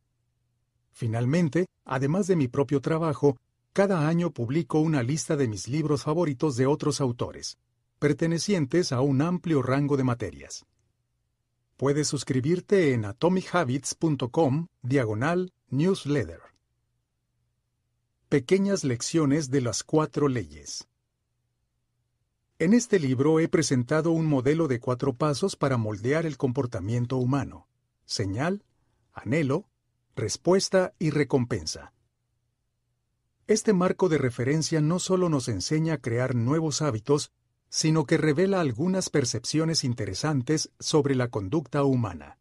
[0.91, 3.37] Finalmente, además de mi propio trabajo,
[3.73, 7.59] cada año publico una lista de mis libros favoritos de otros autores,
[7.99, 10.65] pertenecientes a un amplio rango de materias.
[11.76, 16.46] Puedes suscribirte en atomichabbits.com diagonal newsletter.
[18.36, 20.86] Pequeñas lecciones de las cuatro leyes.
[22.58, 27.67] En este libro he presentado un modelo de cuatro pasos para moldear el comportamiento humano.
[28.04, 28.62] Señal,
[29.15, 29.70] anhelo,
[30.15, 31.94] respuesta y recompensa.
[33.47, 37.33] Este marco de referencia no solo nos enseña a crear nuevos hábitos,
[37.70, 42.38] sino que revela algunas percepciones interesantes sobre la conducta humana.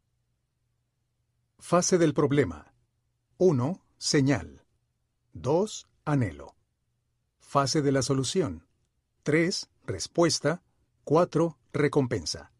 [1.58, 2.74] Fase del problema.
[3.38, 3.82] 1.
[3.98, 4.65] Señal.
[5.36, 5.90] 2.
[6.06, 6.56] Anhelo.
[7.40, 8.66] Fase de la solución.
[9.24, 9.70] 3.
[9.86, 10.64] Respuesta.
[11.04, 11.58] 4.
[11.74, 12.54] Recompensa.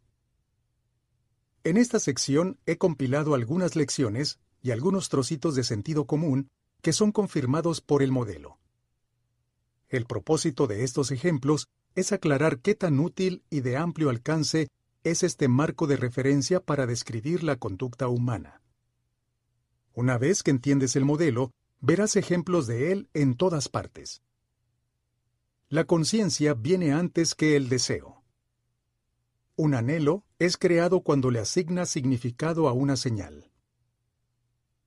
[1.64, 6.50] En esta sección he compilado algunas lecciones y algunos trocitos de sentido común
[6.82, 8.60] que son confirmados por el modelo.
[9.88, 14.68] El propósito de estos ejemplos es aclarar qué tan útil y de amplio alcance
[15.06, 18.62] es este marco de referencia para describir la conducta humana.
[19.94, 24.22] Una vez que entiendes el modelo, verás ejemplos de él en todas partes.
[25.70, 28.24] La conciencia viene antes que el deseo.
[29.56, 33.50] Un anhelo es creado cuando le asignas significado a una señal.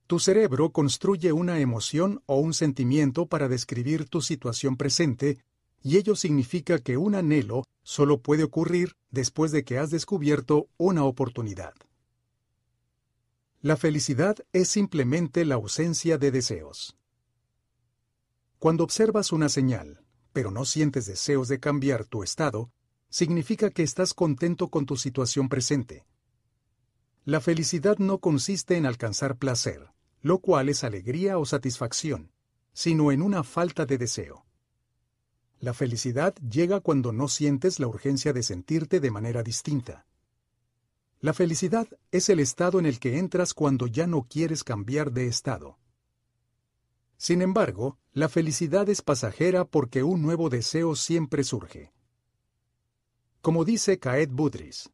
[0.07, 5.39] Tu cerebro construye una emoción o un sentimiento para describir tu situación presente,
[5.83, 11.03] y ello significa que un anhelo solo puede ocurrir después de que has descubierto una
[11.03, 11.73] oportunidad.
[13.61, 16.97] La felicidad es simplemente la ausencia de deseos.
[18.57, 22.71] Cuando observas una señal, pero no sientes deseos de cambiar tu estado,
[23.09, 26.05] significa que estás contento con tu situación presente.
[27.25, 29.89] La felicidad no consiste en alcanzar placer,
[30.21, 32.31] lo cual es alegría o satisfacción,
[32.71, 34.45] sino en una falta de deseo.
[35.59, 40.05] La felicidad llega cuando no sientes la urgencia de sentirte de manera distinta.
[41.21, 45.27] La felicidad es el estado en el que entras cuando ya no quieres cambiar de
[45.27, 45.77] estado.
[47.17, 51.91] Sin embargo, la felicidad es pasajera porque un nuevo deseo siempre surge.
[53.41, 54.91] Como dice Caed Budris,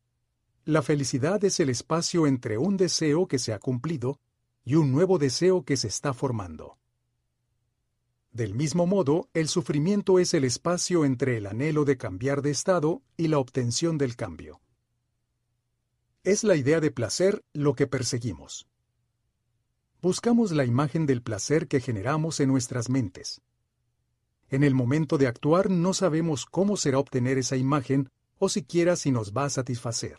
[0.63, 4.19] la felicidad es el espacio entre un deseo que se ha cumplido
[4.63, 6.79] y un nuevo deseo que se está formando.
[8.31, 13.03] Del mismo modo, el sufrimiento es el espacio entre el anhelo de cambiar de estado
[13.15, 14.59] y la obtención del cambio.
[16.25, 18.67] Es la idea de placer lo que perseguimos.
[20.01, 23.43] Buscamos la imagen del placer que generamos en nuestras mentes.
[24.49, 28.09] En el momento de actuar no sabemos cómo será obtener esa imagen
[28.39, 30.17] o siquiera si nos va a satisfacer.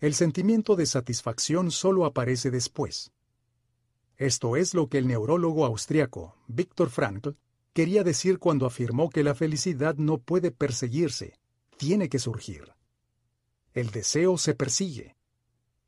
[0.00, 3.12] El sentimiento de satisfacción solo aparece después.
[4.16, 7.36] Esto es lo que el neurólogo austriaco Viktor Frankl
[7.72, 11.38] quería decir cuando afirmó que la felicidad no puede perseguirse,
[11.76, 12.74] tiene que surgir.
[13.74, 15.16] El deseo se persigue.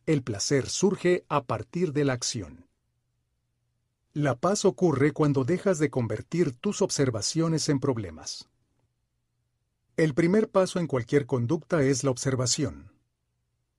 [0.07, 2.67] El placer surge a partir de la acción.
[4.13, 8.49] La paz ocurre cuando dejas de convertir tus observaciones en problemas.
[9.97, 12.91] El primer paso en cualquier conducta es la observación.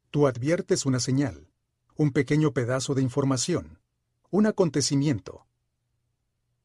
[0.10, 1.52] Tú adviertes una señal,
[1.98, 3.82] un pequeño pedazo de información,
[4.30, 5.46] un acontecimiento.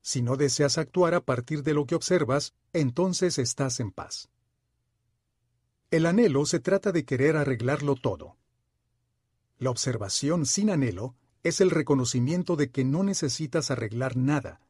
[0.00, 4.28] Si no deseas actuar a partir de lo que observas, entonces estás en paz.
[5.92, 8.38] El anhelo se trata de querer arreglarlo todo.
[9.58, 14.62] La observación sin anhelo es el reconocimiento de que no necesitas arreglar nada.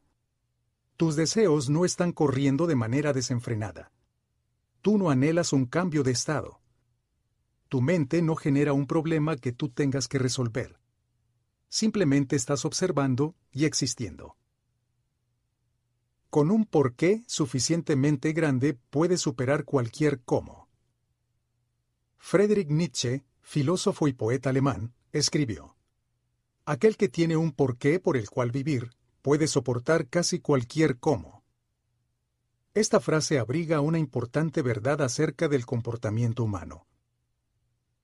[0.97, 3.93] Tus deseos no están corriendo de manera desenfrenada.
[4.81, 6.61] Tú no anhelas un cambio de estado.
[7.69, 10.81] Tu mente no genera un problema que tú tengas que resolver.
[11.69, 14.37] Simplemente estás observando y existiendo.
[16.31, 20.62] Con un porqué suficientemente grande puedes superar cualquier cómo.
[22.25, 25.77] Friedrich Nietzsche, filósofo y poeta alemán, escribió,
[26.65, 31.43] Aquel que tiene un porqué por el cual vivir puede soportar casi cualquier cómo.
[32.75, 36.87] Esta frase abriga una importante verdad acerca del comportamiento humano.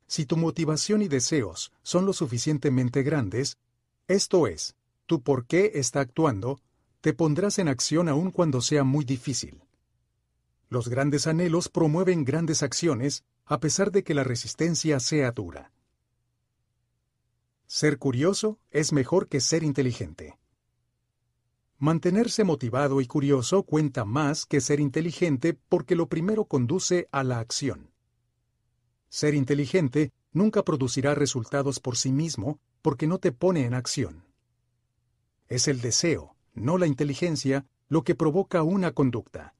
[0.09, 3.57] Si tu motivación y deseos son lo suficientemente grandes,
[4.09, 4.75] esto es,
[5.07, 6.61] tu por qué está actuando,
[7.01, 9.63] te pondrás en acción aun cuando sea muy difícil.
[10.69, 15.73] Los grandes anhelos promueven grandes acciones a pesar de que la resistencia sea dura.
[17.67, 20.39] Ser curioso es mejor que ser inteligente.
[21.79, 27.39] Mantenerse motivado y curioso cuenta más que ser inteligente porque lo primero conduce a la
[27.39, 27.93] acción.
[29.09, 34.25] Ser inteligente nunca producirá resultados por sí mismo porque no te pone en acción.
[35.47, 39.55] Es el deseo, no la inteligencia, lo que provoca una conducta.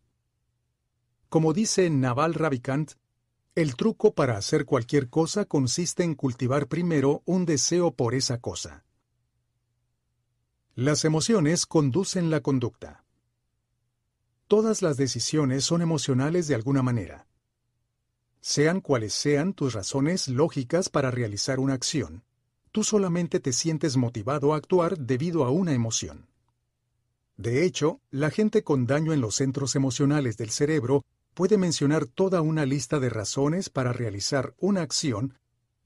[1.29, 2.93] Como dice Naval Ravikant,
[3.55, 8.85] el truco para hacer cualquier cosa consiste en cultivar primero un deseo por esa cosa.
[10.75, 13.05] Las emociones conducen la conducta.
[14.47, 17.27] Todas las decisiones son emocionales de alguna manera.
[18.41, 22.23] Sean cuales sean tus razones lógicas para realizar una acción,
[22.73, 26.29] tú solamente te sientes motivado a actuar debido a una emoción.
[27.37, 31.05] De hecho, la gente con daño en los centros emocionales del cerebro
[31.39, 35.39] puede mencionar toda una lista de razones para realizar una acción,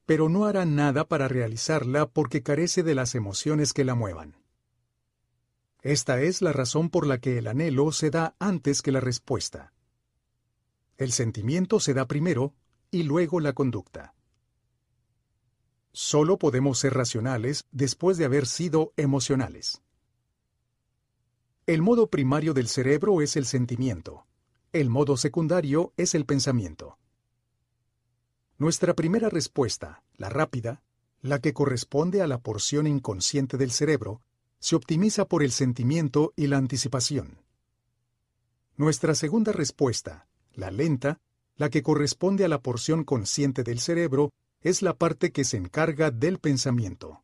[0.07, 4.35] pero no hará nada para realizarla porque carece de las emociones que la muevan.
[5.83, 9.73] Esta es la razón por la que el anhelo se da antes que la respuesta.
[10.97, 12.55] El sentimiento se da primero
[12.89, 14.15] y luego la conducta.
[15.91, 19.83] Solo podemos ser racionales después de haber sido emocionales.
[21.67, 24.25] El modo primario del cerebro es el sentimiento.
[24.73, 26.97] El modo secundario es el pensamiento.
[28.57, 30.81] Nuestra primera respuesta, la rápida,
[31.21, 34.23] la que corresponde a la porción inconsciente del cerebro,
[34.57, 37.43] se optimiza por el sentimiento y la anticipación.
[38.75, 41.21] Nuestra segunda respuesta, la lenta,
[41.55, 46.09] la que corresponde a la porción consciente del cerebro, es la parte que se encarga
[46.09, 47.21] del pensamiento.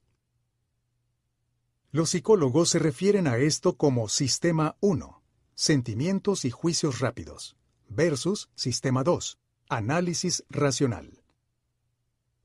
[1.90, 5.19] Los psicólogos se refieren a esto como sistema 1
[5.62, 7.58] Sentimientos y juicios rápidos,
[7.90, 11.22] versus Sistema 2, Análisis racional.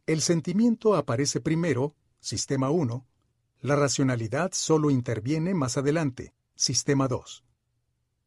[0.04, 3.06] El sentimiento aparece primero, Sistema 1,
[3.60, 7.44] la racionalidad solo interviene más adelante, Sistema 2.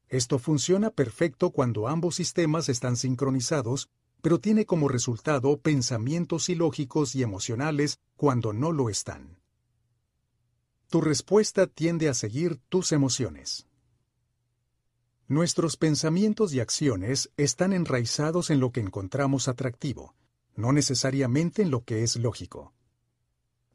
[0.07, 3.89] Esto funciona perfecto cuando ambos sistemas están sincronizados,
[4.21, 9.41] pero tiene como resultado pensamientos ilógicos y emocionales cuando no lo están.
[10.87, 13.67] tu respuesta tiende a seguir tus emociones.
[15.29, 20.15] Nuestros pensamientos y acciones están enraizados en lo que encontramos atractivo,
[20.55, 22.73] no necesariamente en lo que es lógico.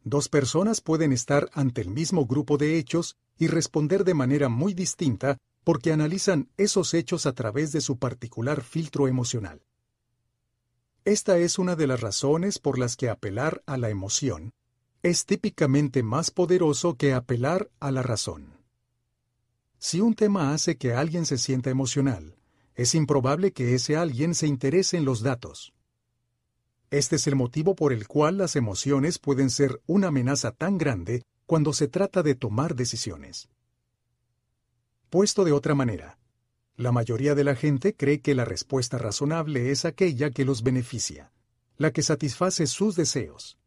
[0.03, 4.73] Dos personas pueden estar ante el mismo grupo de hechos y responder de manera muy
[4.73, 9.63] distinta porque analizan esos hechos a través de su particular filtro emocional.
[11.05, 14.53] Esta es una de las razones por las que apelar a la emoción
[15.03, 18.62] es típicamente más poderoso que apelar a la razón.
[19.85, 22.37] Si un tema hace que alguien se sienta emocional,
[22.77, 25.75] es improbable que ese alguien se interese en los datos.
[26.91, 31.25] Este es el motivo por el cual las emociones pueden ser una amenaza tan grande
[31.47, 33.49] cuando se trata de tomar decisiones.
[35.11, 36.17] Puesto de otra manera,
[36.77, 41.33] la mayoría de la gente cree que la respuesta razonable es aquella que los beneficia,
[41.77, 43.59] la que satisface sus deseos.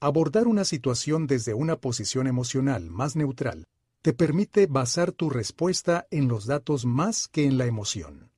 [0.00, 3.68] Abordar una situación desde una posición emocional más neutral
[4.04, 8.30] te permite basar tu respuesta en los datos más que en la emoción.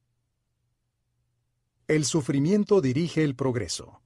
[1.88, 4.00] El sufrimiento dirige el progreso.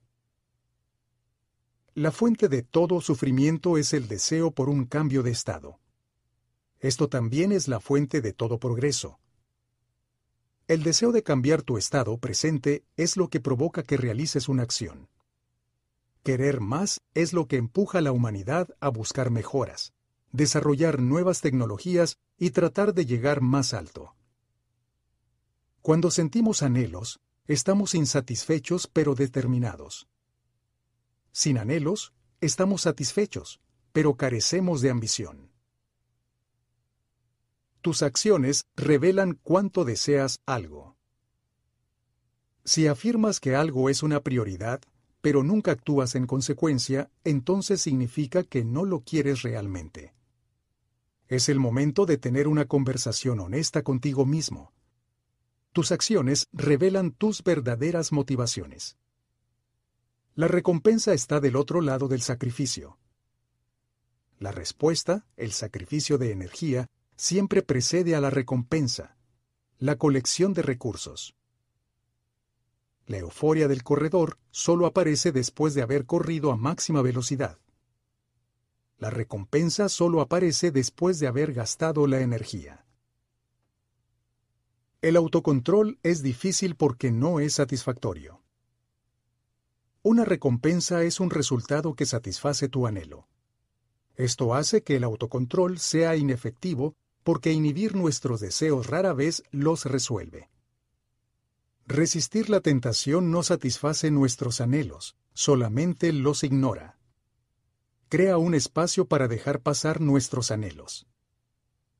[1.93, 5.81] La fuente de todo sufrimiento es el deseo por un cambio de estado.
[6.79, 9.21] Esto también es la fuente de todo progreso.
[10.67, 15.11] El deseo de cambiar tu estado presente es lo que provoca que realices una acción.
[16.23, 19.93] Querer más es lo que empuja a la humanidad a buscar mejoras,
[20.33, 24.15] desarrollar nuevas tecnologías y tratar de llegar más alto.
[25.83, 30.09] Cuando sentimos anhelos, estamos insatisfechos pero determinados.
[31.33, 33.61] Sin anhelos, estamos satisfechos,
[33.93, 35.51] pero carecemos de ambición.
[37.81, 40.97] Tus acciones revelan cuánto deseas algo.
[42.65, 44.81] Si afirmas que algo es una prioridad,
[45.23, 50.15] pero nunca actúas en consecuencia, entonces significa que no lo quieres realmente.
[51.31, 54.73] Es el momento de tener una conversación honesta contigo mismo.
[55.73, 58.97] Tus acciones revelan tus verdaderas motivaciones.
[60.35, 62.99] La recompensa está del otro lado del sacrificio.
[64.41, 69.17] La respuesta, el sacrificio de energía, siempre precede a la recompensa,
[69.79, 71.37] la colección de recursos.
[73.07, 77.61] La euforia del corredor solo aparece después de haber corrido a máxima velocidad.
[79.01, 82.85] La recompensa solo aparece después de haber gastado la energía.
[85.01, 88.43] El autocontrol es difícil porque no es satisfactorio.
[90.03, 93.27] Una recompensa es un resultado que satisface tu anhelo.
[94.17, 100.51] Esto hace que el autocontrol sea inefectivo porque inhibir nuestros deseos rara vez los resuelve.
[101.87, 107.00] Resistir la tentación no satisface nuestros anhelos, solamente los ignora.
[108.11, 111.07] Crea un espacio para dejar pasar nuestros anhelos.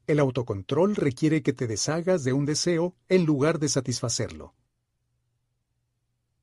[0.09, 4.57] El autocontrol requiere que te deshagas de un deseo en lugar de satisfacerlo.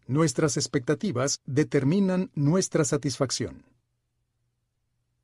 [0.08, 3.66] Nuestras expectativas determinan nuestra satisfacción.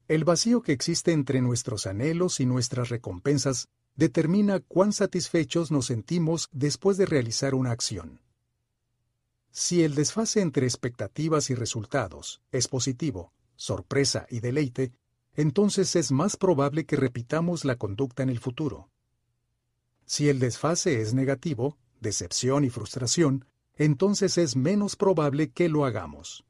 [0.10, 6.50] El vacío que existe entre nuestros anhelos y nuestras recompensas determina cuán satisfechos nos sentimos
[6.52, 8.20] después de realizar una acción.
[9.52, 14.94] Si el desfase entre expectativas y resultados es positivo, sorpresa y deleite,
[15.36, 18.90] entonces es más probable que repitamos la conducta en el futuro.
[20.06, 26.46] Si el desfase es negativo, decepción y frustración, entonces es menos probable que lo hagamos.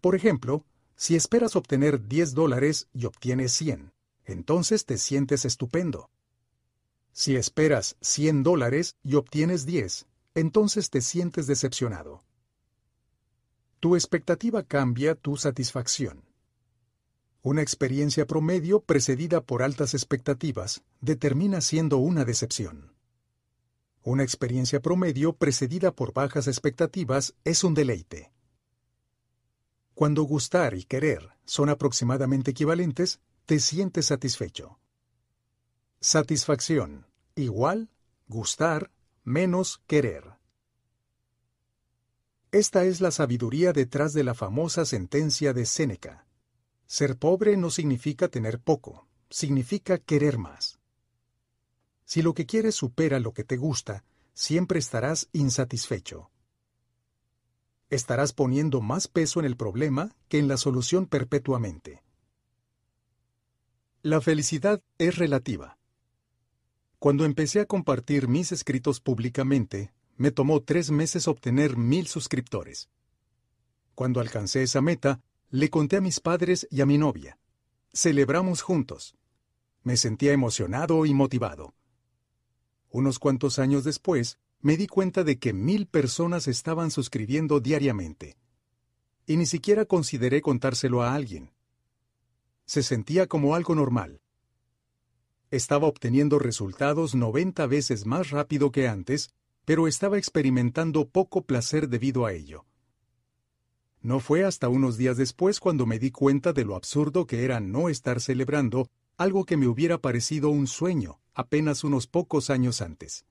[0.00, 3.92] Por ejemplo, si esperas obtener 10 dólares y obtienes 100,
[4.24, 6.10] entonces te sientes estupendo.
[7.12, 12.22] Si esperas 100 dólares y obtienes 10, entonces te sientes decepcionado.
[13.80, 16.24] Tu expectativa cambia tu satisfacción.
[17.42, 22.92] Una experiencia promedio precedida por altas expectativas determina siendo una decepción.
[24.02, 28.32] Una experiencia promedio precedida por bajas expectativas es un deleite.
[29.94, 34.80] Cuando gustar y querer son aproximadamente equivalentes, te sientes satisfecho.
[36.00, 37.90] Satisfacción igual
[38.26, 38.90] gustar
[39.22, 40.37] menos querer.
[42.50, 46.26] Esta es la sabiduría detrás de la famosa sentencia de Séneca.
[46.86, 50.78] Ser pobre no significa tener poco, significa querer más.
[52.06, 56.30] Si lo que quieres supera lo que te gusta, siempre estarás insatisfecho.
[57.90, 62.02] Estarás poniendo más peso en el problema que en la solución perpetuamente.
[64.00, 65.76] La felicidad es relativa.
[66.98, 72.90] Cuando empecé a compartir mis escritos públicamente, me tomó tres meses obtener mil suscriptores.
[73.94, 75.20] Cuando alcancé esa meta,
[75.50, 77.38] le conté a mis padres y a mi novia.
[77.92, 79.16] Celebramos juntos.
[79.82, 81.74] Me sentía emocionado y motivado.
[82.90, 88.36] Unos cuantos años después, me di cuenta de que mil personas estaban suscribiendo diariamente.
[89.24, 91.52] Y ni siquiera consideré contárselo a alguien.
[92.66, 94.20] Se sentía como algo normal.
[95.50, 99.30] Estaba obteniendo resultados 90 veces más rápido que antes,
[99.68, 102.64] pero estaba experimentando poco placer debido a ello.
[104.00, 107.60] No fue hasta unos días después cuando me di cuenta de lo absurdo que era
[107.60, 113.26] no estar celebrando algo que me hubiera parecido un sueño apenas unos pocos años antes.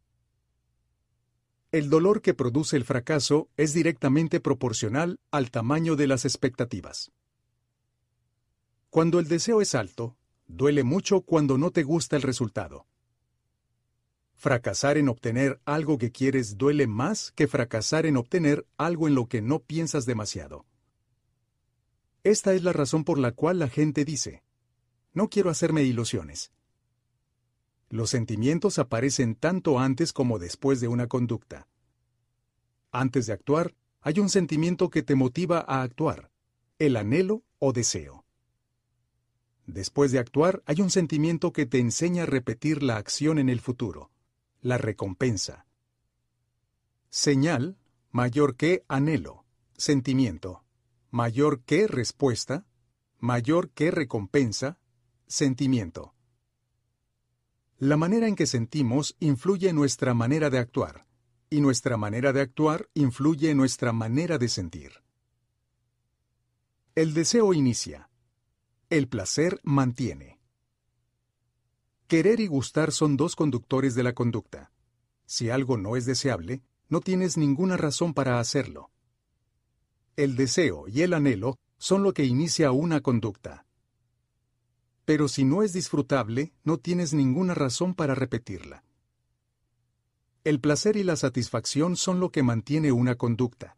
[1.72, 7.12] El dolor que produce el fracaso es directamente proporcional al tamaño de las expectativas.
[8.92, 12.86] Cuando el deseo es alto, duele mucho cuando no te gusta el resultado.
[14.40, 19.26] Fracasar en obtener algo que quieres duele más que fracasar en obtener algo en lo
[19.26, 20.68] que no piensas demasiado.
[22.24, 24.44] Esta es la razón por la cual la gente dice,
[25.12, 26.52] no quiero hacerme ilusiones.
[27.90, 31.68] Los sentimientos aparecen tanto antes como después de una conducta.
[32.92, 36.30] Antes de actuar, hay un sentimiento que te motiva a actuar,
[36.78, 38.24] el anhelo o deseo.
[39.66, 43.62] Después de actuar, hay un sentimiento que te enseña a repetir la acción en el
[43.62, 44.12] futuro
[44.62, 45.66] la recompensa.
[47.10, 47.78] Señal
[48.12, 49.46] mayor que anhelo,
[49.78, 50.64] sentimiento,
[51.12, 52.66] mayor que respuesta,
[53.20, 54.80] mayor que recompensa,
[55.28, 56.14] sentimiento.
[57.78, 61.08] La manera en que sentimos influye nuestra manera de actuar,
[61.50, 64.92] y nuestra manera de actuar influye nuestra manera de sentir.
[66.96, 68.10] El deseo inicia.
[68.90, 70.37] El placer mantiene.
[72.08, 74.72] Querer y gustar son dos conductores de la conducta.
[75.26, 78.92] Si algo no es deseable, no tienes ninguna razón para hacerlo.
[80.16, 83.66] El deseo y el anhelo son lo que inicia una conducta.
[85.04, 88.86] Pero si no es disfrutable, no tienes ninguna razón para repetirla.
[90.46, 93.76] El placer y la satisfacción son lo que mantiene una conducta.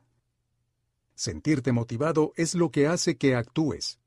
[1.15, 3.99] Sentirte motivado es lo que hace que actúes.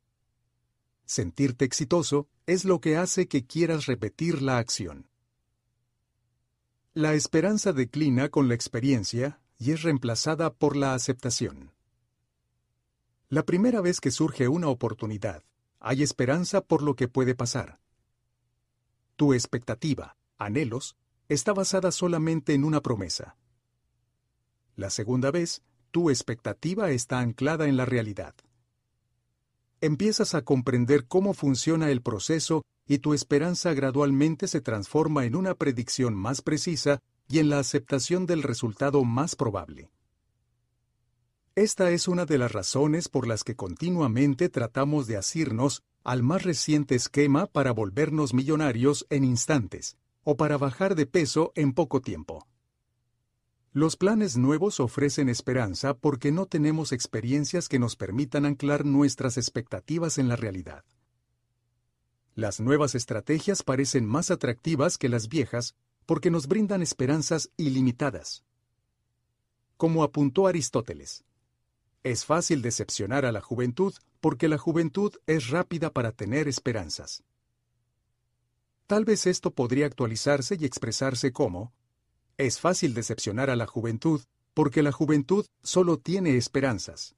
[1.05, 5.09] Sentirte exitoso es lo que hace que quieras repetir la acción.
[6.95, 11.73] La esperanza declina con la experiencia y es reemplazada por la aceptación.
[13.29, 15.43] La primera vez que surge una oportunidad,
[15.81, 17.81] hay esperanza por lo que puede pasar.
[19.17, 20.97] Tu expectativa, anhelos,
[21.29, 23.37] está basada solamente en una promesa.
[24.77, 28.35] La segunda vez, tu expectativa está anclada en la realidad
[29.83, 35.55] empiezas a comprender cómo funciona el proceso y tu esperanza gradualmente se transforma en una
[35.55, 39.91] predicción más precisa y en la aceptación del resultado más probable.
[41.57, 46.45] Esta es una de las razones por las que continuamente tratamos de asirnos al más
[46.45, 52.47] reciente esquema para volvernos millonarios en instantes o para bajar de peso en poco tiempo.
[53.75, 60.19] Los planes nuevos ofrecen esperanza porque no tenemos experiencias que nos permitan anclar nuestras expectativas
[60.19, 60.85] en la realidad.
[62.35, 65.75] Las nuevas estrategias parecen más atractivas que las viejas
[66.05, 68.45] porque nos brindan esperanzas ilimitadas.
[69.79, 71.25] Como apuntó Aristóteles,
[72.03, 77.23] es fácil decepcionar a la juventud porque la juventud es rápida para tener esperanzas.
[78.87, 81.73] Tal vez esto podría actualizarse y expresarse como,
[82.43, 84.23] es fácil decepcionar a la juventud
[84.55, 87.15] porque la juventud solo tiene esperanzas.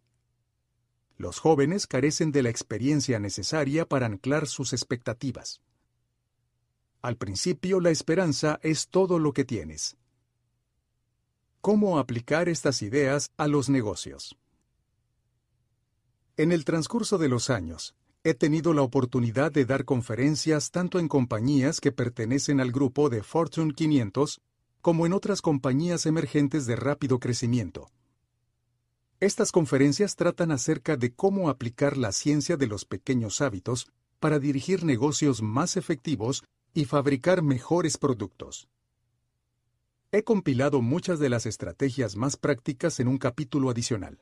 [1.17, 5.61] Los jóvenes carecen de la experiencia necesaria para anclar sus expectativas.
[7.03, 9.97] Al principio la esperanza es todo lo que tienes.
[11.61, 14.37] ¿Cómo aplicar estas ideas a los negocios?
[16.37, 21.09] En el transcurso de los años, he tenido la oportunidad de dar conferencias tanto en
[21.09, 24.41] compañías que pertenecen al grupo de Fortune 500
[24.85, 27.91] como en otras compañías emergentes de rápido crecimiento.
[29.19, 34.85] Estas conferencias tratan acerca de cómo aplicar la ciencia de los pequeños hábitos para dirigir
[34.85, 38.69] negocios más efectivos y fabricar mejores productos.
[40.13, 44.21] He compilado muchas de las estrategias más prácticas en un capítulo adicional.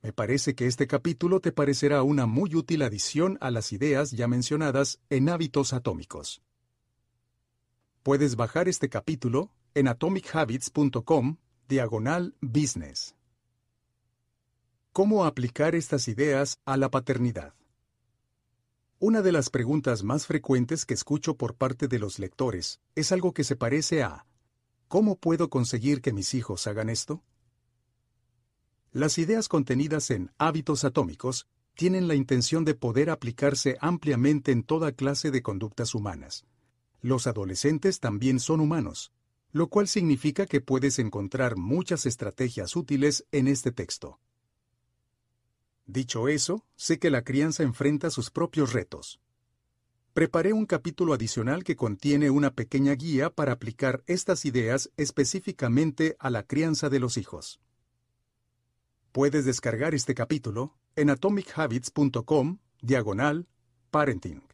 [0.00, 4.28] Me parece que este capítulo te parecerá una muy útil adición a las ideas ya
[4.28, 6.40] mencionadas en hábitos atómicos.
[8.08, 11.36] Puedes bajar este capítulo en atomichabits.com
[11.68, 13.14] diagonal business.
[14.94, 17.52] ¿Cómo aplicar estas ideas a la paternidad?
[18.98, 23.34] Una de las preguntas más frecuentes que escucho por parte de los lectores es algo
[23.34, 24.24] que se parece a
[24.88, 27.22] ¿Cómo puedo conseguir que mis hijos hagan esto?
[28.90, 34.92] Las ideas contenidas en Hábitos Atómicos tienen la intención de poder aplicarse ampliamente en toda
[34.92, 36.46] clase de conductas humanas.
[37.00, 39.12] Los adolescentes también son humanos,
[39.52, 44.20] lo cual significa que puedes encontrar muchas estrategias útiles en este texto.
[45.86, 49.20] Dicho eso, sé que la crianza enfrenta sus propios retos.
[50.12, 56.28] Preparé un capítulo adicional que contiene una pequeña guía para aplicar estas ideas específicamente a
[56.28, 57.60] la crianza de los hijos.
[59.12, 63.46] Puedes descargar este capítulo en atomichabbits.com diagonal
[63.90, 64.47] parenting.